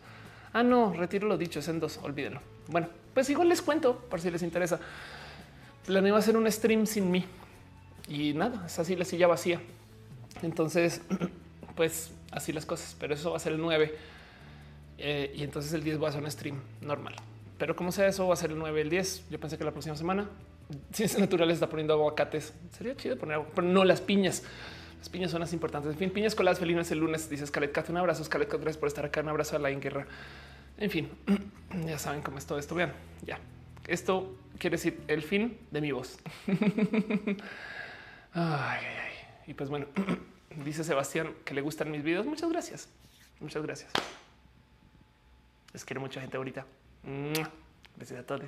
Ah, 0.55 0.62
no, 0.62 0.94
retiro 0.94 1.28
lo 1.28 1.36
dicho, 1.36 1.58
es 1.58 1.68
en 1.68 1.78
dos, 1.78 1.99
olvídenlo. 2.02 2.41
Bueno, 2.68 2.89
pues 3.12 3.28
igual 3.28 3.50
les 3.50 3.60
cuento 3.60 3.99
por 4.08 4.18
si 4.18 4.31
les 4.31 4.42
interesa. 4.42 4.81
Planeo 5.84 6.16
hacer 6.16 6.39
un 6.39 6.50
stream 6.50 6.86
sin 6.86 7.10
mí 7.10 7.26
y 8.08 8.33
nada, 8.33 8.65
es 8.65 8.78
así 8.78 8.97
la 8.97 9.05
silla 9.05 9.26
vacía. 9.26 9.60
Entonces, 10.41 11.02
pues 11.76 12.12
así 12.31 12.55
las 12.55 12.65
cosas, 12.65 12.97
pero 12.99 13.12
eso 13.12 13.33
va 13.33 13.36
a 13.36 13.41
ser 13.41 13.52
el 13.52 13.60
9 13.60 13.94
eh, 14.97 15.34
y 15.36 15.42
entonces 15.42 15.70
el 15.75 15.84
10 15.84 16.02
va 16.02 16.08
a 16.08 16.12
ser 16.12 16.23
un 16.23 16.31
stream 16.31 16.62
normal. 16.81 17.15
Pero 17.58 17.76
como 17.76 17.92
sea 17.92 18.07
eso, 18.07 18.26
va 18.26 18.33
a 18.33 18.39
ser 18.39 18.52
el 18.52 18.58
9, 18.58 18.81
el 18.81 18.89
10. 18.89 19.28
Yo 19.28 19.39
pensé 19.39 19.58
que 19.58 19.65
la 19.65 19.73
próxima 19.73 19.97
semana 19.97 20.31
Ciencias 20.92 21.20
Naturales 21.20 21.54
está 21.54 21.68
poniendo 21.68 21.94
aguacates. 21.94 22.52
Sería 22.76 22.96
chido 22.96 23.16
poner 23.16 23.36
agua, 23.36 23.48
pero 23.54 23.66
no 23.66 23.84
las 23.84 24.00
piñas. 24.00 24.42
Las 24.98 25.08
piñas 25.08 25.30
son 25.30 25.40
las 25.40 25.52
importantes. 25.52 25.92
En 25.92 25.98
fin, 25.98 26.10
piñas 26.10 26.34
coladas 26.34 26.58
felinas 26.58 26.90
el 26.90 26.98
lunes. 26.98 27.30
Dice 27.30 27.46
Scarlett 27.46 27.72
Cat. 27.72 27.88
Un 27.90 27.98
abrazo, 27.98 28.24
Scarlett 28.24 28.48
Cat. 28.48 28.60
Gracias 28.60 28.78
por 28.78 28.88
estar 28.88 29.04
acá. 29.04 29.20
Un 29.20 29.28
abrazo 29.28 29.56
a 29.56 29.58
la 29.58 29.70
guerra. 29.70 30.06
En 30.78 30.90
fin, 30.90 31.08
ya 31.86 31.98
saben 31.98 32.22
cómo 32.22 32.38
es 32.38 32.46
todo 32.46 32.58
esto. 32.58 32.74
Vean, 32.74 32.92
ya. 33.24 33.38
Esto 33.86 34.36
quiere 34.58 34.76
decir 34.76 35.00
el 35.06 35.22
fin 35.22 35.58
de 35.70 35.80
mi 35.80 35.92
voz. 35.92 36.18
ay, 38.32 38.80
ay. 38.84 39.12
Y 39.46 39.54
pues 39.54 39.70
bueno, 39.70 39.86
dice 40.64 40.82
Sebastián 40.82 41.34
que 41.44 41.54
le 41.54 41.60
gustan 41.60 41.90
mis 41.90 42.02
videos. 42.02 42.26
Muchas 42.26 42.50
gracias. 42.50 42.88
Muchas 43.38 43.62
gracias. 43.62 43.92
Les 45.72 45.84
quiero 45.84 46.00
mucha 46.00 46.20
gente 46.20 46.36
ahorita. 46.36 46.66
Gracias 47.96 48.18
a 48.18 48.26
todos. 48.26 48.42